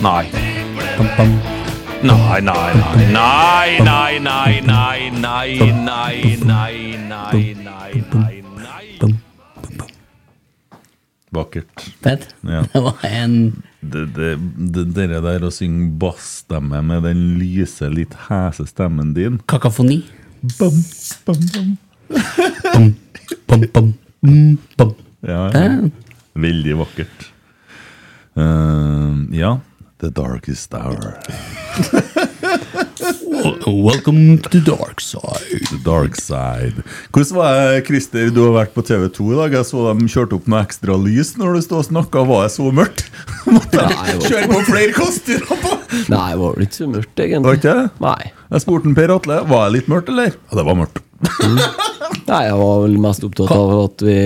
Nei. 0.00 0.30
Nei, 2.02 2.40
nei, 2.40 2.40
nei, 2.40 2.72
nei, 3.12 3.80
nei, 3.80 4.20
nei, 4.20 4.20
nei, 4.20 5.10
nei, 5.10 5.60
nei, 5.60 6.36
nei, 6.40 7.04
nei, 7.04 7.54
nei, 7.54 8.02
nei, 8.08 8.40
nei. 8.48 9.90
Vakkert. 11.30 11.84
Fett. 12.00 12.34
Ja. 12.40 12.64
Det 12.72 12.80
var 12.80 12.96
en 13.02 13.62
Det, 13.80 14.06
det, 14.16 14.30
det, 14.96 15.06
der 15.20 15.44
å 15.44 15.52
synge 15.52 15.92
bassstemme 16.00 16.80
med 16.84 17.04
den 17.04 17.22
lyse, 17.40 17.88
litt 17.92 18.16
hese 18.28 18.66
stemmen 18.68 19.12
din 19.16 19.38
kakafoni. 19.48 20.02
bam, 20.58 20.80
bam, 21.26 21.40
bam. 21.54 21.76
Bum, 23.48 23.64
bum, 23.72 23.94
bum. 24.76 24.94
Ja, 25.20 25.50
Ja. 25.52 25.60
ja. 25.60 25.90
Veldig 26.40 26.76
vakkert. 26.86 27.26
Uh, 28.36 29.28
ja. 29.36 29.58
The 30.00 30.08
darkest 30.10 30.72
hour. 30.74 31.18
Welcome 33.66 34.38
to 34.38 34.48
the 34.48 34.60
dark 34.64 35.00
side. 35.00 35.60
The 35.70 35.78
dark 35.84 36.16
side. 36.16 36.82
Hvordan 37.12 37.36
var 37.36 37.52
det, 37.74 37.82
Christer, 37.86 38.30
du 38.32 38.40
har 38.46 38.54
vært 38.54 38.72
på 38.76 38.84
TV 38.88 39.08
2 39.12 39.26
i 39.34 39.36
dag? 39.42 39.56
Jeg 39.58 39.68
så 39.68 39.82
dem 39.90 40.08
kjørte 40.08 40.38
opp 40.38 40.48
noe 40.48 40.62
ekstra 40.64 40.96
lys 41.00 41.34
når 41.40 41.58
du 41.58 41.60
stod 41.66 41.82
og 41.82 41.86
snakka. 41.90 42.24
Var 42.30 42.46
det 42.46 42.54
så 42.56 42.70
mørkt? 42.80 43.04
Måtte 43.54 43.84
Nei, 43.84 44.16
var- 44.16 44.24
kjøre 44.30 44.48
på 44.54 44.62
flere 44.70 44.96
kostymer 44.96 45.62
på? 45.66 45.76
Nei, 46.14 46.26
det 46.32 46.40
var 46.44 46.56
vel 46.56 46.66
ikke 46.66 46.78
så 46.80 46.90
mørkt, 46.96 47.12
Var 47.20 47.28
egentlig. 47.28 47.56
ikke 47.60 47.76
det? 47.82 47.86
Nei. 48.08 48.32
Jeg 48.56 48.64
spurte 48.66 48.96
Per 48.96 49.14
Atle 49.18 49.40
var 49.52 49.68
det 49.68 49.76
litt 49.78 49.92
mørkt, 49.92 50.10
eller? 50.16 50.34
Ja, 50.48 50.58
det 50.62 50.66
var 50.70 50.80
mørkt. 50.80 51.04
Nei, 52.30 52.42
jeg 52.48 52.58
var 52.64 52.76
vel 52.86 52.96
mest 53.04 53.24
opptatt 53.28 53.52
av 53.52 53.72
at 53.84 54.04
vi 54.08 54.18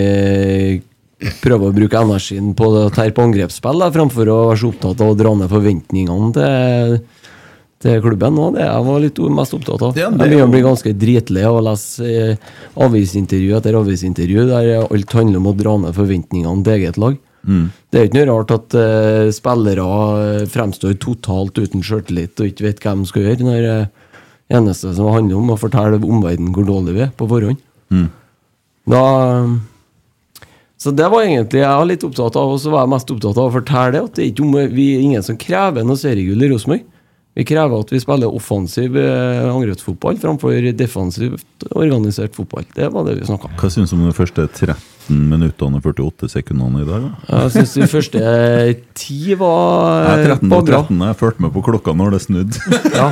prøver 1.42 1.70
å 1.70 1.74
bruke 1.74 2.00
energien 2.00 2.54
på 2.56 2.70
det 2.74 2.86
å 2.88 2.94
terpe 2.94 3.24
angrepsspill, 3.24 3.82
da, 3.82 3.90
framfor 3.94 4.30
å 4.30 4.38
være 4.50 4.62
så 4.62 4.70
opptatt 4.72 5.04
av 5.04 5.12
å 5.12 5.18
dra 5.18 5.34
ned 5.38 5.52
forventningene 5.52 6.30
til, 6.36 6.96
til 7.84 8.00
klubben. 8.04 8.40
Og 8.40 8.56
det 8.58 8.64
jeg 8.66 8.86
var 8.88 9.04
litt 9.04 9.20
mest 9.40 9.58
opptatt 9.58 9.84
av. 9.90 10.00
Ja, 10.00 10.08
jeg 10.08 10.18
det 10.18 10.26
er 10.26 10.34
begynner 10.34 10.48
å 10.48 10.54
bli 10.54 10.64
ganske 10.68 10.96
dritlei 11.04 11.44
av 11.48 11.60
å 11.60 11.66
lese 11.68 12.08
eh, 12.08 12.56
avisintervju 12.86 13.58
etter 13.58 13.78
avisintervju 13.80 14.48
der 14.52 14.72
alt 14.84 15.20
handler 15.20 15.42
om 15.42 15.52
å 15.52 15.56
dra 15.58 15.78
ned 15.84 15.96
forventningene 15.96 16.66
til 16.66 16.76
eget 16.78 17.00
lag. 17.00 17.20
Det 17.44 17.98
er 17.98 18.06
jo 18.06 18.08
ikke 18.08 18.16
noe 18.16 18.30
rart 18.30 18.52
at 18.54 18.74
eh, 18.80 19.26
spillere 19.34 19.84
eh, 20.22 20.46
fremstår 20.48 20.96
totalt 21.02 21.60
uten 21.60 21.84
sjøltillit 21.84 22.40
og 22.40 22.48
ikke 22.48 22.64
vet 22.64 22.80
hva 22.80 22.94
de 22.96 23.08
skal 23.10 23.26
gjøre, 23.26 23.44
når 23.44 23.66
uh, 23.68 24.14
eneste 24.56 24.94
som 24.96 25.12
handler 25.12 25.36
om 25.38 25.52
å 25.52 25.60
fortelle 25.60 26.00
omverdenen 26.00 26.54
hvor 26.56 26.66
dårlig 26.68 26.96
vi 26.96 27.04
er 27.04 27.12
på 27.16 27.28
forhånd. 27.28 27.60
Da 28.88 29.04
Så 30.84 30.92
det 30.92 31.06
var 31.08 31.24
egentlig 31.24 31.62
jeg 31.62 31.80
var 31.80 31.86
litt 31.88 32.02
opptatt 32.04 32.34
av, 32.36 32.50
og 32.52 32.58
så 32.60 32.68
var 32.74 32.82
jeg 32.84 32.92
mest 32.92 33.12
opptatt 33.14 33.38
av 33.40 33.46
å 33.48 33.52
fortelle 33.54 34.02
at 34.04 34.18
det 34.18 34.20
er 34.20 34.32
ikke 34.34 34.44
om, 34.44 34.56
vi 34.74 34.88
er 34.92 35.04
ingen 35.06 35.24
som 35.24 35.38
krever 35.40 35.86
noe 35.86 35.96
seriegull 35.96 36.44
i 36.44 36.50
Rosenborg. 36.50 36.82
Vi 37.34 37.42
krever 37.48 37.80
at 37.82 37.90
vi 37.90 37.98
spiller 37.98 38.30
offensiv 38.30 38.94
eh, 39.00 39.40
angrepsfotball 39.48 40.20
framfor 40.22 40.68
defensivt 40.78 41.64
organisert 41.74 42.36
fotball. 42.36 42.66
Det 42.76 42.86
var 42.94 43.08
det 43.08 43.16
vi 43.18 43.26
snakka 43.26 43.48
om. 43.48 43.56
Hva 43.58 43.70
syns 43.74 43.90
du 43.90 43.96
om 43.96 44.04
de 44.06 44.12
første 44.14 44.44
13 44.44 45.24
minuttene 45.32 45.80
og 45.80 45.88
48 45.88 46.30
sekundene 46.36 46.84
i 46.84 46.86
dag? 46.86 47.08
da? 47.08 47.40
Jeg 47.40 47.54
syns 47.56 47.74
de 47.80 47.88
første 47.90 48.22
ti 49.00 49.18
var, 49.40 50.04
Jeg 50.04 50.28
er 50.28 50.36
13 50.36 50.52
og 50.52 50.70
13. 50.70 51.02
Jeg 51.08 51.20
fulgte 51.24 51.46
med 51.46 51.56
på 51.56 51.64
klokka 51.72 51.96
når 51.96 52.18
det 52.18 52.22
snudde. 52.28 52.64
Ja. 53.00 53.08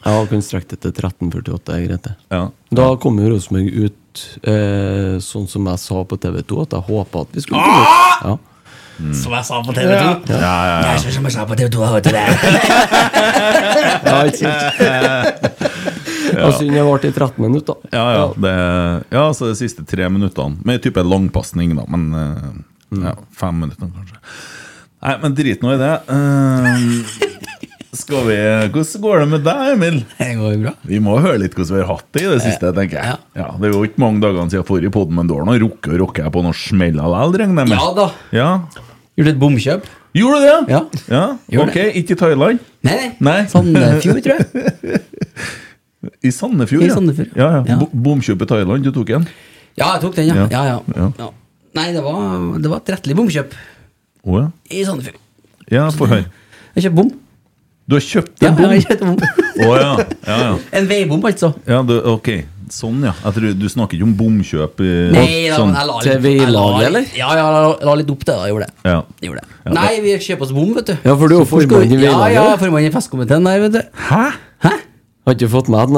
Jeg 0.00 0.28
kunne 0.30 0.42
strekt 0.42 0.70
det 0.72 0.78
til 0.80 0.94
13.48, 0.96 1.74
er 1.76 1.82
greit 1.84 2.06
det. 2.08 2.14
Ja. 2.32 2.46
Da 2.72 2.86
kom 3.02 3.18
jo 3.20 3.34
Rosenborg 3.34 3.68
ut 3.84 3.99
eh, 4.42 5.16
sånn 5.24 5.46
som 5.50 5.66
jeg 5.70 5.78
sa 5.82 6.04
på 6.06 6.16
TV 6.20 6.40
2, 6.42 6.62
at 6.66 6.76
jeg 6.76 6.86
håpa 6.90 7.24
at 7.26 7.36
vi 7.36 7.44
skulle 7.44 7.64
komme 7.64 7.82
ut. 7.82 8.24
Ja. 8.24 8.34
Som 9.16 9.32
jeg 9.32 9.44
sa 9.48 9.60
på 9.64 9.72
TV 9.72 9.88
2. 9.88 9.94
Ja, 9.96 10.36
ja, 10.36 10.54
ja. 10.68 10.80
Det 10.84 10.90
er 10.92 10.98
sånn 11.04 11.14
som 11.16 11.28
jeg 11.28 11.34
sa 11.36 11.46
på 11.48 11.56
TV 11.56 11.68
2. 11.72 11.84
jeg 11.86 11.92
hørte 11.94 12.12
det? 12.16 12.26
Ja, 14.10 14.16
ikke 14.26 14.38
sant? 14.40 15.60
Og 16.40 16.52
synd 16.56 16.74
det 16.76 16.82
varte 16.86 17.08
i 17.10 17.14
13 17.14 17.40
minutter. 17.42 17.78
Ja, 17.92 18.04
ja, 18.14 18.26
det, 18.44 18.52
ja, 19.12 19.24
så 19.36 19.50
de 19.50 19.56
siste 19.58 19.84
tre 19.88 20.08
minuttene. 20.12 20.60
Med 20.68 20.82
type 20.84 21.02
langpasning, 21.04 21.74
da. 21.78 21.84
Men 21.90 22.02
eh, 22.16 22.50
ja, 23.08 23.14
fem 23.36 23.60
minutter, 23.64 23.90
kanskje. 23.96 24.20
Nei, 25.00 25.14
men 25.22 25.36
drit 25.36 25.62
nå 25.64 25.74
i 25.74 25.80
det. 25.80 25.94
Eh, 26.12 26.76
skal 27.96 28.26
vi 28.28 28.36
Hvordan 28.70 29.02
går 29.02 29.18
det 29.22 29.28
med 29.32 29.42
deg, 29.46 29.62
Emil? 29.74 29.96
Det 30.18 30.28
går 30.38 30.52
jo 30.54 30.58
bra. 30.64 30.72
Vi 30.86 30.98
må 31.02 31.16
høre 31.18 31.40
litt 31.42 31.56
hvordan 31.58 31.74
vi 31.76 31.80
har 31.82 31.88
hatt 31.90 32.06
det 32.14 32.22
i 32.22 32.28
det 32.30 32.40
siste. 32.44 32.70
tenker 32.76 33.00
jeg 33.00 33.16
ja. 33.40 33.48
Det 33.58 33.66
er 33.70 33.74
jo 33.74 33.80
ikke 33.88 34.02
mange 34.02 34.22
dagene 34.22 34.52
siden 34.52 34.66
forrige 34.68 34.92
podden, 34.94 35.16
men 35.18 35.30
du 35.30 35.34
har 35.34 35.46
nå 35.48 35.56
rukket 35.64 35.96
å 35.96 35.98
rocke 36.04 36.30
på 36.36 36.42
noen 36.46 36.56
smell 36.56 37.00
likevel? 37.00 37.74
Ja 37.74 37.88
da. 37.96 38.06
Ja. 38.36 38.50
Gjorde 39.18 39.34
et 39.34 39.40
bomkjøp. 39.42 39.88
Gjorde 40.16 40.38
du 40.38 40.46
det? 40.46 40.74
Ja. 40.74 40.80
ja. 41.10 41.24
Gjorde 41.54 41.70
Ok, 41.70 41.78
ikke 42.00 42.14
i 42.16 42.20
Thailand? 42.22 42.62
Nei, 42.86 43.00
nei. 43.22 43.38
Sandefjord, 43.50 44.22
tror 44.24 44.38
jeg. 44.38 45.02
I 46.26 46.32
Sandefjord, 46.32 46.82
I 46.82 46.88
ja. 46.88 46.94
Sandefjord. 46.96 47.32
Ja, 47.36 47.48
ja. 47.58 47.60
Ja. 47.68 47.78
Bomkjøp 48.06 48.42
i 48.46 48.48
Thailand, 48.50 48.86
du 48.86 48.94
tok 48.96 49.12
en? 49.18 49.26
Ja, 49.78 49.92
jeg 49.96 50.02
tok 50.06 50.16
den, 50.18 50.30
ja. 50.30 50.38
Ja. 50.40 50.46
ja, 50.50 50.62
ja. 50.70 50.78
Ja. 50.96 51.08
ja. 51.20 51.28
Nei, 51.78 51.88
det 51.94 52.02
var, 52.02 52.22
det 52.58 52.70
var 52.72 52.80
et 52.82 52.94
rettelig 52.96 53.18
bomkjøp 53.18 53.52
Oh, 54.26 54.36
ja. 54.36 54.48
i 54.68 54.82
Sandefjord. 54.84 55.20
Ja, 55.72 55.86
få 55.96 56.08
høre. 56.10 56.26
Jeg 56.74 56.84
kjøpte 56.88 56.98
bom. 56.98 57.12
Du 57.90 57.96
har 57.98 58.04
kjøpt 58.06 58.44
en 58.46 58.54
bom? 58.54 58.62
Ja, 58.62 58.70
jeg 58.70 58.84
har 58.84 58.86
kjøpt 58.86 59.02
en 59.02 59.16
bom. 59.18 59.44
oh, 59.66 59.74
ja. 59.74 59.90
ja, 60.28 60.34
ja. 60.44 60.50
En 60.78 60.88
veibom, 60.90 61.24
altså. 61.26 61.48
ja 61.66 61.80
du, 61.86 61.96
ok, 62.12 62.28
sånn 62.70 63.00
ja. 63.02 63.14
Jeg 63.24 63.36
tror, 63.36 63.46
du 63.58 63.64
snakker 63.72 63.98
ikke 63.98 64.06
om 64.06 64.12
bomkjøp 64.20 64.82
i 64.86 64.90
Nei, 65.16 65.24
da, 65.50 65.56
sånn. 65.58 65.72
jeg 65.74 65.88
la 65.88 65.96
litt 65.96 66.06
Til 66.06 66.12
jeg 66.12 66.20
la 66.22 66.44
veilaget, 66.44 66.86
eller? 66.90 67.08
Ja, 67.18 67.32
ja, 67.34 67.40
jeg 67.40 67.56
la, 67.56 67.72
la 67.88 67.94
litt 67.98 68.12
opp 68.14 68.22
til 68.22 68.30
det. 68.30 68.36
Jeg 68.46 68.54
gjorde 68.54 68.68
det. 68.68 68.76
Ja. 68.92 69.00
Jeg 69.18 69.30
gjorde 69.32 69.42
det. 69.42 69.56
Ja, 69.64 69.72
Nei, 69.80 69.88
vi 70.04 70.14
kjøper 70.28 70.46
oss 70.46 70.52
bom, 70.60 70.70
vet 70.76 70.92
du. 70.92 70.94
Ja, 71.10 71.16
for 71.24 71.32
du 71.32 71.34
er 71.40 71.50
formann 71.50 71.90
i 71.90 71.98
veilaget? 71.98 72.36
Ja, 72.36 72.44
ja, 72.52 72.60
formann 72.62 72.86
i 72.86 72.92
festkomiteen 72.94 73.50
der, 73.50 73.64
vet 73.64 73.74
du. 73.74 73.80
Hæ? 74.06 74.22
Hæ? 74.68 74.72
Har 75.26 75.36
ikke 75.36 75.50
fått 75.52 75.72
med 75.74 75.82
at 75.82 75.90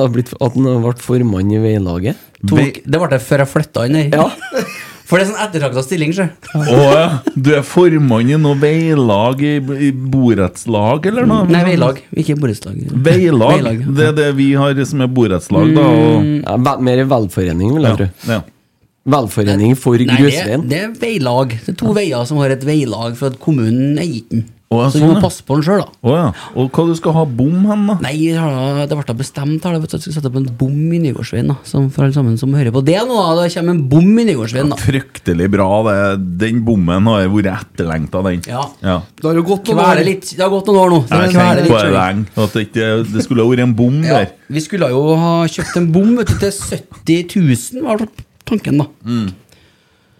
han 0.57 0.73
ble 0.83 0.95
formann 1.05 1.53
i 1.53 1.61
veilaget? 1.61 2.25
Tok, 2.49 2.81
det 2.89 3.03
ble 3.05 3.11
det 3.13 3.21
før 3.23 3.45
jeg 3.45 3.53
flytta 3.53 3.85
inn 3.91 4.01
her. 4.01 4.17
Ja. 4.17 4.65
For 5.09 5.19
det 5.19 5.27
er 5.27 5.31
sånn 5.33 5.43
ettertrakta 5.45 5.83
stilling, 5.85 6.13
sjø. 6.17 6.27
Å 6.57 6.85
ja. 6.93 7.07
Du 7.35 7.51
er 7.57 7.65
formann 7.67 8.31
i 8.33 8.37
noe 8.41 8.57
veilag 8.61 9.43
i, 9.45 9.57
i 9.89 9.91
borettslag, 9.93 11.07
eller 11.11 11.27
noe? 11.29 11.45
Nei, 11.51 11.65
veilag, 11.73 11.99
ikke 12.17 12.37
borettslag. 12.41 12.79
Veilag. 13.05 13.59
Veilag. 13.59 13.83
Det 13.99 14.07
er 14.13 14.17
det 14.21 14.29
vi 14.39 14.53
har 14.59 14.79
som 14.89 15.03
er 15.05 15.11
borettslag, 15.13 15.75
da. 15.77 15.85
Og, 15.85 16.31
Ja, 16.47 16.57
vel- 16.69 16.83
mer 16.89 17.05
velforening, 17.13 17.75
vil 17.77 17.89
jeg 17.91 18.01
tro. 18.03 18.09
ja. 18.33 18.41
Velforening 19.13 19.73
for 19.77 19.99
Nei, 19.99 20.15
det, 20.31 20.59
det 20.71 20.79
er 20.79 20.93
veilag. 21.03 21.57
Det 21.65 21.73
er 21.75 21.79
to 21.81 21.93
veier 21.97 22.25
som 22.29 22.39
har 22.39 22.53
et 22.55 22.63
veilag, 22.63 23.17
for 23.19 23.33
at 23.33 23.39
kommunen 23.43 23.99
eier 23.99 24.23
den. 24.31 24.45
Ja, 24.81 24.89
Så 24.89 24.99
vi 24.99 25.03
sånn, 25.05 25.11
må 25.13 25.17
ja. 25.19 25.23
passe 25.25 25.45
på 25.47 25.57
den 25.59 25.65
sjøl, 25.67 25.83
da. 25.85 25.89
Oh, 26.09 26.15
ja. 26.17 26.27
Og 26.57 26.71
hva 26.73 26.85
du 26.89 26.95
skal 26.99 27.13
ha 27.17 27.25
bom 27.29 27.67
hen, 27.69 27.85
da? 27.91 27.97
Nei, 28.05 28.15
det 28.89 28.97
ble 28.99 29.15
bestemt 29.19 29.67
her, 29.69 29.77
at 29.77 29.85
vi 29.85 29.91
skal 29.93 30.15
sette 30.17 30.31
opp 30.31 30.39
en 30.41 30.49
bom 30.59 30.93
i 30.97 31.01
Nygårdsveien. 31.03 31.51
da, 31.53 31.57
som 31.69 31.91
For 31.93 32.07
alle 32.07 32.17
sammen 32.17 32.39
som 32.41 32.55
hører 32.57 32.73
på 32.75 32.83
det 32.87 32.97
nå, 33.09 33.17
da, 33.17 33.43
det 33.43 33.53
kommer 33.55 33.77
en 33.77 33.83
bom 33.93 34.09
i 34.19 34.25
Nygårdsveien. 34.31 34.71
da. 34.73 34.79
Fryktelig 34.81 35.51
bra. 35.53 35.69
Det. 35.89 35.99
Den 36.43 36.63
bommen 36.65 37.07
har 37.13 37.29
vært 37.33 37.51
etterlengta, 37.53 38.23
den. 38.27 38.43
Ja. 38.49 38.65
ja. 38.83 38.97
Det 39.21 39.29
har 39.29 39.39
jo 39.41 39.45
gått 39.53 39.69
noen 39.73 39.85
år. 39.85 40.03
litt, 40.07 40.33
det 40.37 40.43
har 40.43 40.51
gått 40.51 40.67
noen 40.73 40.81
år 40.87 40.91
nå. 40.97 41.01
Jeg 41.03 41.11
Det 41.11 41.21
har 41.21 41.33
kveler 41.33 41.55
tenkt 41.55 41.63
litt 41.63 41.73
på 41.73 41.85
det 41.85 41.95
lenge. 41.99 42.27
At 42.47 42.53
det, 42.57 42.67
ikke, 42.69 42.91
det 43.13 43.25
skulle 43.27 43.43
ha 43.47 43.51
vært 43.53 43.67
en 43.67 43.75
bom 43.79 44.01
Ja, 44.03 44.19
der. 44.23 44.33
vi 44.49 44.61
skulle 44.65 44.89
jo 44.93 45.05
ha 45.21 45.33
kjøpt 45.47 45.77
en 45.83 45.93
bom 45.93 46.17
vet 46.19 46.33
du, 46.33 46.37
til 46.43 46.53
70 46.53 47.37
000, 47.77 47.87
var 47.87 48.07
tanken, 48.49 48.83
da. 48.83 48.87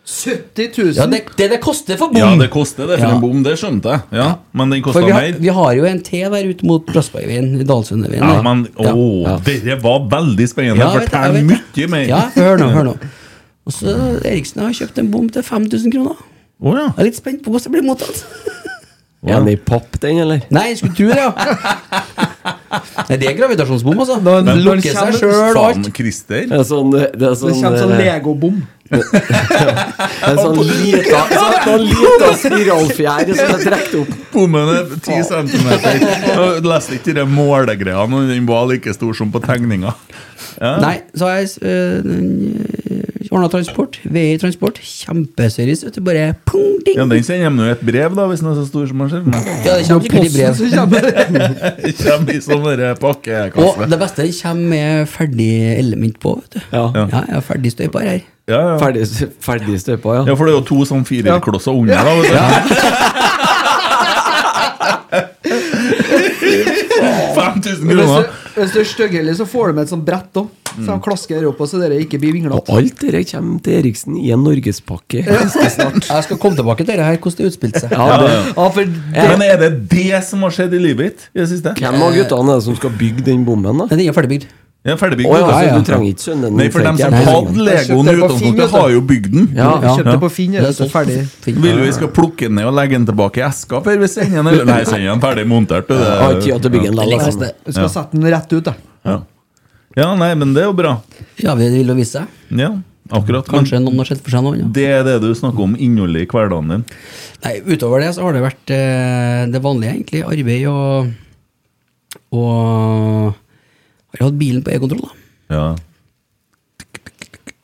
70 0.05 0.69
000? 0.79 0.95
Ja, 0.97 1.07
det, 1.07 1.21
det 1.39 1.47
det 1.53 1.61
koster 1.63 1.97
for 1.97 2.11
bom. 2.11 2.19
Ja, 2.19 2.33
det 2.37 2.49
koster 2.51 2.89
det 2.91 2.99
for 2.99 3.07
Ja. 3.07 3.15
en 3.15 3.21
bom, 3.23 3.43
det 3.47 3.55
skjønte 3.61 3.93
jeg. 3.93 4.01
Ja, 4.19 4.29
Men 4.53 4.71
den 4.71 4.83
kosta 4.83 5.01
mer. 5.07 5.37
vi 5.39 5.49
har 5.49 5.73
jo 5.79 5.85
en 5.87 6.01
til 6.03 6.27
der 6.31 6.49
ute 6.51 6.67
mot 6.67 6.85
Brassbergveien, 6.87 7.61
i 7.61 7.65
Dalsundveien. 7.65 8.19
Ja, 8.19 8.43
men 8.43 8.67
Ja. 8.79 8.93
å, 8.93 9.39
var 9.83 10.09
veldig 10.11 10.49
spennende. 10.51 10.83
Ja, 10.83 10.91
Fortell 10.99 11.43
mye 11.47 11.89
mer. 11.89 12.07
Ja, 12.09 12.23
hør 12.35 12.59
nå, 12.59 12.69
hør 12.75 12.85
nå. 12.91 12.97
Og 13.65 13.73
så 13.73 13.95
Eriksen 14.27 14.63
har 14.63 14.73
kjøpt 14.75 14.99
en 14.99 15.11
bom 15.11 15.29
til 15.31 15.43
5000 15.43 15.93
kroner. 15.93 16.17
Oh, 16.61 16.75
ja. 16.75 16.89
Jeg 16.97 16.99
er 16.99 17.05
litt 17.05 17.17
spent 17.17 17.43
på 17.45 17.51
hvordan 17.51 17.71
det 17.71 17.73
blir 17.79 17.87
mottatt. 17.87 18.25
Er 19.23 19.39
den 19.39 19.49
i 19.53 19.57
papp, 19.57 20.01
den, 20.03 20.19
eller? 20.19 20.41
Nei, 20.51 20.69
jeg 20.73 20.79
skulle 20.79 20.95
tro 20.99 21.07
det, 21.07 21.17
ja. 21.23 22.27
Nei, 22.73 23.17
det 23.21 23.29
er 23.29 23.35
gravitasjonsbom, 23.37 23.99
altså. 24.05 24.19
Den 24.25 24.47
men 24.49 24.63
lukker 24.65 24.95
seg 24.97 25.17
sjøl 25.19 25.57
og 25.57 25.65
alt. 25.67 25.89
Det 25.93 26.45
er 26.47 26.65
sånn, 26.69 26.93
det 26.95 27.03
er 27.05 27.17
Det 27.19 27.33
sånn, 27.41 27.59
kommer 27.59 27.83
sånn 27.83 27.95
eh, 27.97 28.05
legobom. 28.07 28.63
det 28.93 30.29
er 30.29 30.37
sånn 30.37 30.59
lita, 30.69 31.21
sånn 31.65 31.85
lita 31.89 32.31
spiralfjær 32.43 33.33
som 33.33 33.55
er 33.57 33.65
trukket 33.67 33.97
opp. 34.03 34.15
Bommen 34.35 34.73
er 34.73 34.91
10 34.99 35.25
centimeter. 35.29 36.03
Jeg 36.29 36.65
leste 36.67 36.99
ikke 36.99 37.17
de 37.17 37.27
målegreiene, 37.29 38.21
og 38.23 38.33
den 38.33 38.49
var 38.49 38.69
like 38.73 38.97
stor 38.97 39.17
som 39.17 39.33
på 39.33 39.43
tegninga. 39.45 39.95
Ja. 40.59 40.77
Nei, 40.83 40.97
så 41.17 41.29
har 41.29 41.41
jeg 41.41 41.49
uh, 41.65 43.29
ordna 43.33 43.49
transport. 43.53 43.92
VI 44.05 44.39
Transport. 44.43 44.79
Kjempeservice. 44.83 45.85
vet 45.87 45.95
du, 45.95 46.01
Bare 46.03 46.35
pung, 46.47 46.79
ding. 46.87 46.97
Ja, 46.99 47.05
Den 47.07 47.23
sender 47.23 47.51
de 47.51 47.57
jo 47.67 47.71
et 47.77 47.81
brev, 47.87 48.17
da, 48.17 48.27
hvis 48.31 48.41
den 48.43 48.49
er 48.51 48.55
så 48.59 48.67
stor 48.67 48.87
som 48.91 48.99
den 48.99 49.11
ser. 49.11 49.23
Ja, 49.65 49.77
det 49.79 49.87
kommer 49.89 50.03
sikkert 50.03 50.25
i 50.25 50.33
brev. 50.37 50.53
Kommer 52.03 52.33
i 52.33 52.41
sånne 52.43 52.77
der 52.77 52.93
Og 53.63 53.89
det 53.91 53.99
beste 54.01 54.27
kommer 54.43 54.69
med 54.75 55.07
ferdig 55.09 55.51
element 55.79 56.19
på. 56.21 56.35
vet 56.43 56.55
du 56.55 56.61
Ja. 56.77 56.85
Ja, 56.95 57.07
jeg 57.29 57.35
har 57.35 57.41
ferdig 57.47 57.73
støyper 57.73 58.01
her. 58.01 58.21
Ja, 58.49 58.61
ja. 58.73 58.79
Ferdig, 58.79 59.07
ferdig 59.41 59.81
støypa, 59.81 60.15
ja. 60.19 60.25
ja, 60.27 60.35
for 60.35 60.45
det 60.49 60.53
er 60.55 60.59
jo 60.59 60.65
to 60.67 60.85
sånn 60.85 61.05
firerklosser 61.07 61.71
under, 61.71 62.03
da. 62.03 62.13
Vet 62.19 62.31
du. 62.31 62.33
5000 67.35 67.89
kroner. 67.91 68.25
Hvis 68.57 68.75
du 68.75 68.81
er 68.83 68.89
styggheldig, 68.89 69.37
så 69.39 69.47
får 69.49 69.71
du 69.71 69.79
med 69.79 69.87
et 69.87 69.93
sånt 69.93 70.05
brett 70.07 70.43
òg. 70.43 70.51
Så 70.73 70.89
de 70.89 70.97
klasker 71.05 71.45
opp, 71.45 71.59
så 71.69 71.81
dere 71.83 71.99
ikke 72.01 72.17
blir 72.21 72.47
Og 72.49 72.71
alt 72.73 73.03
dere 73.03 73.21
kommer 73.29 73.61
til 73.65 73.77
Eriksen 73.77 74.17
i 74.17 74.31
en 74.33 74.41
norgespakke 74.41 75.25
ganske 75.27 75.67
snart. 75.75 76.07
Jeg 76.09 76.27
skal 76.29 76.41
komme 76.41 76.57
tilbake 76.57 76.87
til 76.87 76.97
det 76.97 77.05
her, 77.05 77.19
hvordan 77.21 77.43
det 77.43 77.51
utspilte 77.53 77.83
seg. 77.85 77.93
Ja, 77.93 78.17
det, 78.23 78.31
Ja, 78.57 78.69
for 78.73 78.89
det, 78.89 79.27
Men 79.35 79.45
er 79.45 79.61
det 79.61 79.71
det 79.93 80.23
som 80.25 80.45
har 80.47 80.57
skjedd 80.57 80.73
i 80.79 80.81
livet 80.81 81.13
ditt 81.13 81.29
i 81.35 81.43
det 81.43 81.49
siste? 81.53 81.75
hvem 81.77 82.07
av 82.09 82.17
guttene 82.17 82.55
er 82.57 82.63
det 82.63 82.67
som 82.71 82.79
skal 82.79 82.97
bygge 82.97 83.27
den 83.29 83.45
bommen, 83.45 83.85
da? 83.85 83.89
Den 83.93 84.05
er 84.07 84.17
ferdigbygd. 84.17 84.49
Ja, 84.83 84.97
ferdigbygd. 84.99 85.29
Oh, 85.31 85.37
ja, 85.39 85.47
ja, 85.47 85.59
ja. 85.63 85.75
så 85.75 85.79
du 85.79 85.87
trenger 85.87 86.09
ikke 86.11 86.25
sønnen 86.25 86.49
din. 86.49 86.57
Nei, 86.59 86.65
for 86.75 86.83
dem 86.83 86.97
som 86.99 87.15
hadde 87.15 87.67
Legoen 87.69 88.09
utgangspunktet, 88.13 88.73
har 88.73 88.89
jo 88.91 89.03
bygd 89.07 89.29
den. 89.31 89.45
Ja, 89.55 89.69
ja. 89.79 89.93
kjøpte 89.95 90.15
på 90.25 90.31
Finn, 90.35 90.57
er 90.59 90.65
det 90.67 90.73
så 90.75 90.89
ferdig. 90.91 91.19
Vil 91.47 91.77
du 91.79 91.83
vi 91.85 91.93
skal 91.95 92.09
plukke 92.17 92.49
den 92.49 92.57
ned 92.59 92.67
og 92.67 92.75
legge 92.75 92.97
den 92.97 93.05
tilbake 93.07 93.39
i 93.39 93.45
eska 93.47 93.79
før 93.85 94.01
vi 94.01 94.09
sender 94.11 94.41
den? 94.41 94.49
Eller? 94.51 94.67
Nei, 94.67 94.81
send 94.89 95.07
den 95.07 95.23
ferdig 95.23 95.45
montert. 95.47 95.87
du. 95.87 95.95
Det- 95.95 96.09
har 96.23 96.35
ikke 96.35 96.43
tid 96.49 96.65
til 96.65 96.71
å 96.71 96.75
bygge 96.75 96.89
den, 96.91 96.99
da 96.99 97.05
altså. 97.19 97.51
Du 97.63 97.71
skal 97.77 97.93
sette 97.95 98.19
den 98.19 98.27
rett 98.35 98.57
ut, 98.57 98.65
da. 98.67 98.75
Ja. 99.07 99.15
ja, 100.01 100.09
nei, 100.19 100.33
men 100.41 100.55
det 100.57 100.65
er 100.65 100.67
jo 100.67 100.75
bra. 100.81 100.97
Ja, 101.39 101.55
vi 101.55 101.69
vil 101.77 101.93
jo 101.95 101.97
vise 102.01 102.19
seg. 102.19 102.27
Ja, 102.59 102.73
akkurat. 103.21 103.47
Kanskje 103.47 103.79
noen 103.85 104.03
har 104.03 104.11
sett 104.11 104.25
for 104.25 104.35
seg 104.35 104.43
noe 104.43 104.57
annet. 104.59 104.73
det 104.75 104.89
er 104.97 105.07
det 105.07 105.21
du 105.23 105.31
snakker 105.39 105.63
om, 105.63 105.77
innholdet 105.79 106.27
i 106.27 106.31
hverdagen 106.33 106.75
din. 106.75 106.85
Nei, 107.47 107.55
utover 107.71 108.03
det 108.03 108.17
så 108.19 108.27
har 108.27 108.35
det 108.35 108.43
vært 108.43 108.75
eh, 108.75 109.47
det 109.47 109.63
vanlige, 109.63 109.95
egentlig. 109.95 110.25
Arbeid 110.27 110.67
og 110.67 111.13
Og 112.33 113.35
har 114.21 114.29
hatt 114.29 114.39
bilen 114.41 114.63
på 114.67 114.71
e-kontroll, 114.75 115.03
da. 115.09 115.13
Ja. 115.57 115.65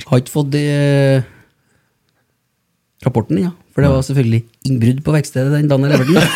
Har 0.08 0.22
ikke 0.22 0.32
fått 0.32 0.54
eh, 0.56 1.20
rapporten 3.04 3.38
ennå. 3.42 3.52
For 3.74 3.84
det 3.84 3.90
var 3.92 4.02
selvfølgelig 4.06 4.40
innbrudd 4.66 5.02
på 5.06 5.12
verkstedet 5.14 5.52
den 5.54 5.68
dagen 5.70 5.84
jeg 5.86 5.92
leverte 5.94 6.14
den. 6.18 6.22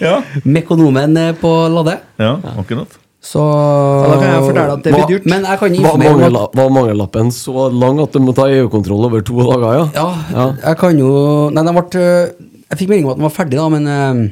Ja. 0.00 0.18
Mekonomen 0.44 1.16
eh, 1.16 1.32
på 1.36 1.48
Lade. 1.72 1.98
ja, 2.20 2.34
akkurat. 2.58 2.94
Så 3.20 3.40
da 3.44 4.14
kan 4.16 4.30
jeg 4.30 4.44
fortelle 4.46 4.72
at 4.78 4.84
det 4.86 4.92
blir 4.94 5.08
dyrt. 5.10 5.26
Men 5.28 5.44
jeg 5.44 5.58
kan 5.60 5.68
Var, 5.68 5.76
informere 5.76 6.08
om 6.08 6.20
at 6.40 6.54
mangel, 6.56 6.56
var 6.56 6.70
mangellappen 6.72 7.32
så 7.36 7.66
lang 7.68 8.00
at 8.00 8.14
du 8.16 8.20
må 8.24 8.32
ta 8.36 8.46
EU-kontroll 8.48 9.04
over 9.10 9.20
to 9.24 9.36
dager, 9.44 9.66
ja? 9.76 9.82
Ja, 9.94 10.06
Ja. 10.32 10.46
jeg 10.70 10.78
kan 10.80 10.98
jo 10.98 11.10
Nei, 11.52 11.64
den 11.68 11.76
ble 11.76 12.00
Jeg 12.00 12.78
fikk 12.80 12.88
melding 12.88 13.04
om 13.04 13.12
at 13.12 13.20
den 13.20 13.26
var 13.28 13.34
ferdig, 13.36 13.58
da, 13.60 13.68
men 13.68 13.86
eh, 13.92 14.30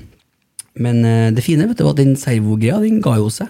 Men 0.80 1.04
eh, 1.04 1.28
det 1.36 1.44
fine 1.44 1.68
vet 1.68 1.76
du, 1.76 1.84
var 1.84 1.92
at 1.92 2.00
den 2.00 2.16
servogreia, 2.16 2.80
den 2.80 3.02
ga 3.04 3.16
jo 3.20 3.28
seg. 3.28 3.48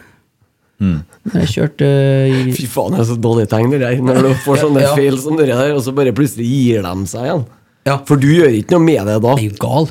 Når 0.78 1.40
jeg 1.42 1.48
kjørte 1.56 1.86
i 2.30 2.52
Fy 2.56 2.66
faen, 2.70 2.94
jeg 2.94 3.02
er 3.02 3.08
så 3.10 3.16
dårlig 3.20 3.48
tegn 3.50 3.72
det 3.74 3.80
der. 3.82 3.96
Når 4.04 4.20
du 4.28 4.32
får 4.44 4.60
sånne 4.62 4.82
Ja. 4.84 4.94
feil 4.94 5.18
som 5.18 5.36
det 5.36 5.48
der, 5.50 5.72
og 5.74 5.82
så 5.82 5.94
bare 5.96 6.12
plutselig 6.14 6.46
gir 6.46 6.82
de 6.86 6.94
seg 7.10 7.26
igjen. 7.26 7.44
Ja. 7.88 7.96
For 8.06 8.16
du 8.20 8.28
gjør 8.30 8.52
ikke 8.60 8.76
noe 8.76 8.84
med 8.84 9.06
det 9.10 9.16
da. 9.24 9.34
Jeg 9.40 9.50
er 9.50 9.56
jo 9.56 9.60
gal. 9.64 9.90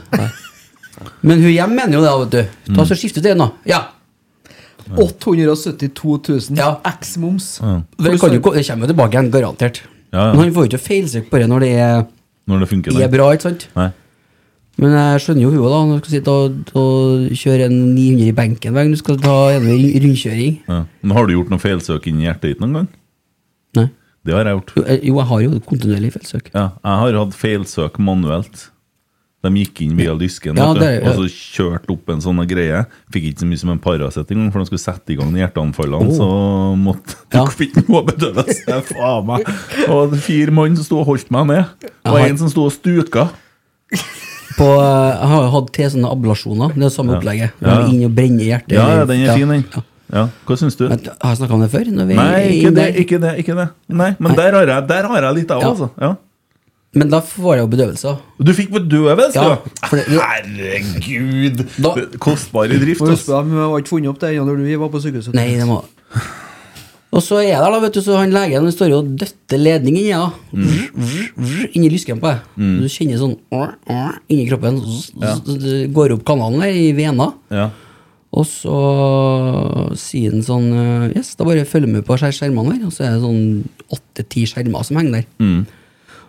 Men 1.21 1.41
hun 1.43 1.51
hjemme 1.51 1.75
mener 1.77 1.97
jo 1.99 2.01
det, 2.05 2.13
vet 2.23 2.31
du. 2.71 2.73
Ta 2.77 2.85
så 2.89 2.95
Skifte 2.97 3.21
til 3.21 3.33
den, 3.35 3.43
da. 3.43 3.51
Ja. 3.69 3.83
872 4.95 6.49
000 6.49 6.57
Ja. 6.57 6.79
x 6.97 7.17
moms. 7.17 7.57
Det, 7.59 8.19
kan 8.19 8.31
jo, 8.33 8.39
det 8.39 8.63
kommer 8.67 8.87
jo 8.87 8.91
tilbake 8.93 9.13
igjen, 9.17 9.31
garantert. 9.33 9.81
Ja, 10.13 10.29
ja. 10.29 10.33
Men 10.33 10.45
han 10.47 10.53
får 10.55 10.67
jo 10.67 10.71
ikke 10.71 10.83
feilsøkt 10.87 11.29
på 11.29 11.41
det 11.41 11.49
når 11.51 11.59
det 11.65 11.71
er, 11.83 12.05
Når 12.47 12.59
det 12.63 12.69
funker. 12.71 13.01
er 13.03 13.09
bra, 13.11 13.31
ikke 13.35 13.49
sant? 13.49 13.67
Nei. 13.75 13.89
Men 14.77 14.91
jeg 14.93 15.21
skjønner 15.23 15.41
jo 15.41 15.49
hun 15.55 15.63
da, 15.71 15.77
når 15.89 15.97
du 15.97 16.05
skal 16.05 16.13
sitte 16.19 16.33
og, 16.37 16.57
og 16.77 17.31
kjøre 17.33 17.65
en 17.65 17.77
900 17.95 18.27
i 18.29 18.35
benken 18.37 18.73
hver 18.75 18.85
gang 18.85 18.93
du 18.93 18.99
skal 18.99 19.17
ta 19.23 19.35
gjennom 19.55 19.79
rundkjøring. 20.05 20.57
Ja. 20.69 20.79
Men 21.01 21.15
har 21.17 21.25
du 21.25 21.33
gjort 21.33 21.49
noe 21.53 21.63
feilsøk 21.63 22.05
inni 22.11 22.27
hjertet 22.27 22.51
ditt 22.53 22.61
noen 22.61 22.75
gang? 22.81 22.87
Nei. 23.79 23.87
Det 24.27 24.35
har 24.35 24.45
jeg 24.45 24.57
gjort. 24.59 24.73
Jo, 24.77 24.83
jeg- 24.91 25.03
jo, 25.07 25.15
jeg 25.17 25.27
har 25.31 25.41
jo 25.47 25.59
kontinuerlig 25.65 26.11
feilsøk. 26.13 26.49
Ja, 26.53 26.65
jeg 26.83 26.99
har 27.03 27.17
hatt 27.23 27.33
feilsøk 27.39 27.97
manuelt. 27.99 28.67
De 29.47 29.51
gikk 29.53 29.79
inn 29.85 29.95
via 29.95 30.11
lysken 30.17 30.57
Ja, 30.57 30.73
det- 30.73 31.01
ja. 31.03 31.09
og 31.09 31.15
så 31.15 31.25
kjørte 31.31 31.93
opp 31.93 32.09
en 32.09 32.19
sånn 32.21 32.41
greie. 32.49 32.85
Fikk 33.13 33.29
ikke 33.31 33.39
så 33.45 33.47
mye 33.47 33.57
som 33.61 33.69
en 33.73 33.79
Paracet 33.79 34.29
engang, 34.33 34.51
for 34.51 34.59
de 34.59 34.65
skulle 34.69 34.83
sette 34.83 35.13
i 35.13 35.15
gang 35.15 35.31
hjerteanfallene. 35.33 36.11
Så 36.17 36.27
måtte 36.77 37.15
Ja. 37.33 37.45
Fikk 37.45 37.77
noe 37.87 38.03
bedøves. 38.03 38.61
Faen 38.91 39.25
meg. 39.25 39.47
Og 39.89 40.13
fire 40.21 40.51
mann 40.51 40.75
som 40.75 40.83
sto 40.85 40.99
og 40.99 41.07
holdt 41.07 41.31
meg 41.31 41.47
ned. 41.47 41.65
Og 42.05 42.19
en 42.19 42.37
som 42.37 42.49
sto 42.49 42.65
og 42.65 42.73
stuka. 42.77 43.29
På, 44.57 44.65
eh, 44.81 45.11
jeg 45.21 45.29
har 45.31 45.43
jo 45.45 45.51
hatt 45.53 45.67
til 45.75 45.91
sånne 45.93 46.09
ablasjoner. 46.11 46.73
Det 46.73 46.81
er 46.81 46.87
det 46.87 46.93
samme 46.95 47.13
opplegget. 47.17 47.51
Ja. 47.61 47.67
Ja. 47.67 47.87
Inn 47.91 48.05
og 48.07 48.15
brenne 48.17 48.41
hjertet. 48.47 48.73
Ja, 48.73 48.87
ja, 48.97 49.05
den 49.05 49.21
er 49.27 49.37
fin, 49.37 49.47
den. 49.53 49.65
Ja. 49.75 49.83
Ja, 50.07 50.21
Hva 50.47 50.55
syns 50.55 50.77
du? 50.79 50.85
Men, 50.87 51.01
har 51.03 51.33
jeg 51.33 51.37
snakka 51.41 51.53
om 51.57 51.59
det 51.65 51.67
før? 51.73 51.89
Når 51.91 52.05
vi 52.07 52.15
Nei, 52.15 52.43
ikke 52.61 52.69
det. 52.77 52.85
ikke 53.01 53.17
det, 53.19 53.31
ikke 53.43 53.55
det 53.57 53.65
Nei, 53.91 54.15
Men 54.19 54.31
Nei. 54.31 54.35
der 54.37 54.55
har 54.55 54.65
jeg, 54.71 54.87
der 54.87 55.03
har 55.11 55.21
jeg 55.27 55.35
litt 55.35 55.51
av, 55.51 55.61
Ja. 55.61 55.67
altså. 55.73 55.89
Ja. 55.99 56.15
Men 56.95 57.09
da 57.11 57.19
får 57.19 57.57
jeg 57.57 57.61
jo 57.61 57.67
bedøvelse. 57.75 58.13
Du 58.41 58.53
fikk 58.55 58.71
bedøvelse, 58.71 59.35
Ja, 59.35 59.57
du! 59.59 59.69
for 59.89 59.97
det- 59.97 60.07
Herregud! 60.07 61.57
Da- 61.83 61.93
er 61.99 62.17
Kostbar 62.17 62.65
i 62.71 62.79
drift. 62.79 63.03
De 63.03 63.35
har 63.35 63.77
ikke 63.81 63.89
funnet 63.91 64.07
opp 64.09 64.19
det 64.19 64.31
ennå 64.37 64.45
når 64.47 64.63
du 64.63 64.77
var 64.79 64.89
på 64.89 65.01
sykehuset. 65.03 65.33
Nei, 65.35 65.49
det 65.59 65.67
må 65.67 65.83
Og 67.17 67.23
så 67.25 67.39
er 67.41 67.55
der, 67.55 67.65
da, 67.73 67.79
vet 67.81 67.95
du, 67.97 68.01
så 68.05 68.19
han 68.19 68.33
legen 68.35 68.61
han 68.61 68.73
står 68.73 68.91
jo 68.93 68.99
og 69.01 69.09
døtter 69.17 69.57
ledning 69.57 69.95
inni 69.97 70.11
ja. 70.11 70.27
Vrr, 70.53 71.63
inni 71.73 71.89
lysken 71.89 72.21
på 72.21 72.29
deg. 72.29 72.43
Du 72.83 72.85
kjenner 72.93 73.17
sånn 73.21 73.35
inni 74.29 74.45
kroppen. 74.49 74.77
Så, 74.85 75.33
så, 75.41 75.57
det 75.63 75.79
går 75.95 76.13
opp 76.17 76.27
kanalen 76.27 76.61
der 76.61 76.77
i 76.77 76.91
vena. 76.97 77.31
Ja. 77.49 77.71
Og 78.37 78.45
så 78.45 78.77
sier 79.97 80.35
han 80.35 80.43
sånn 80.45 80.67
Yes, 81.15 81.31
da 81.39 81.47
bare 81.47 81.65
følg 81.65 81.89
med 81.89 82.05
på 82.05 82.19
skjermene 82.19 82.75
her. 82.75 82.85
Og 82.85 82.93
så 82.93 83.07
er 83.07 83.15
det 83.15 83.23
sånn 83.25 83.97
åtte-ti 83.97 84.45
skjermer 84.51 84.85
som 84.85 85.01
henger 85.01 85.21
der. 85.21 85.27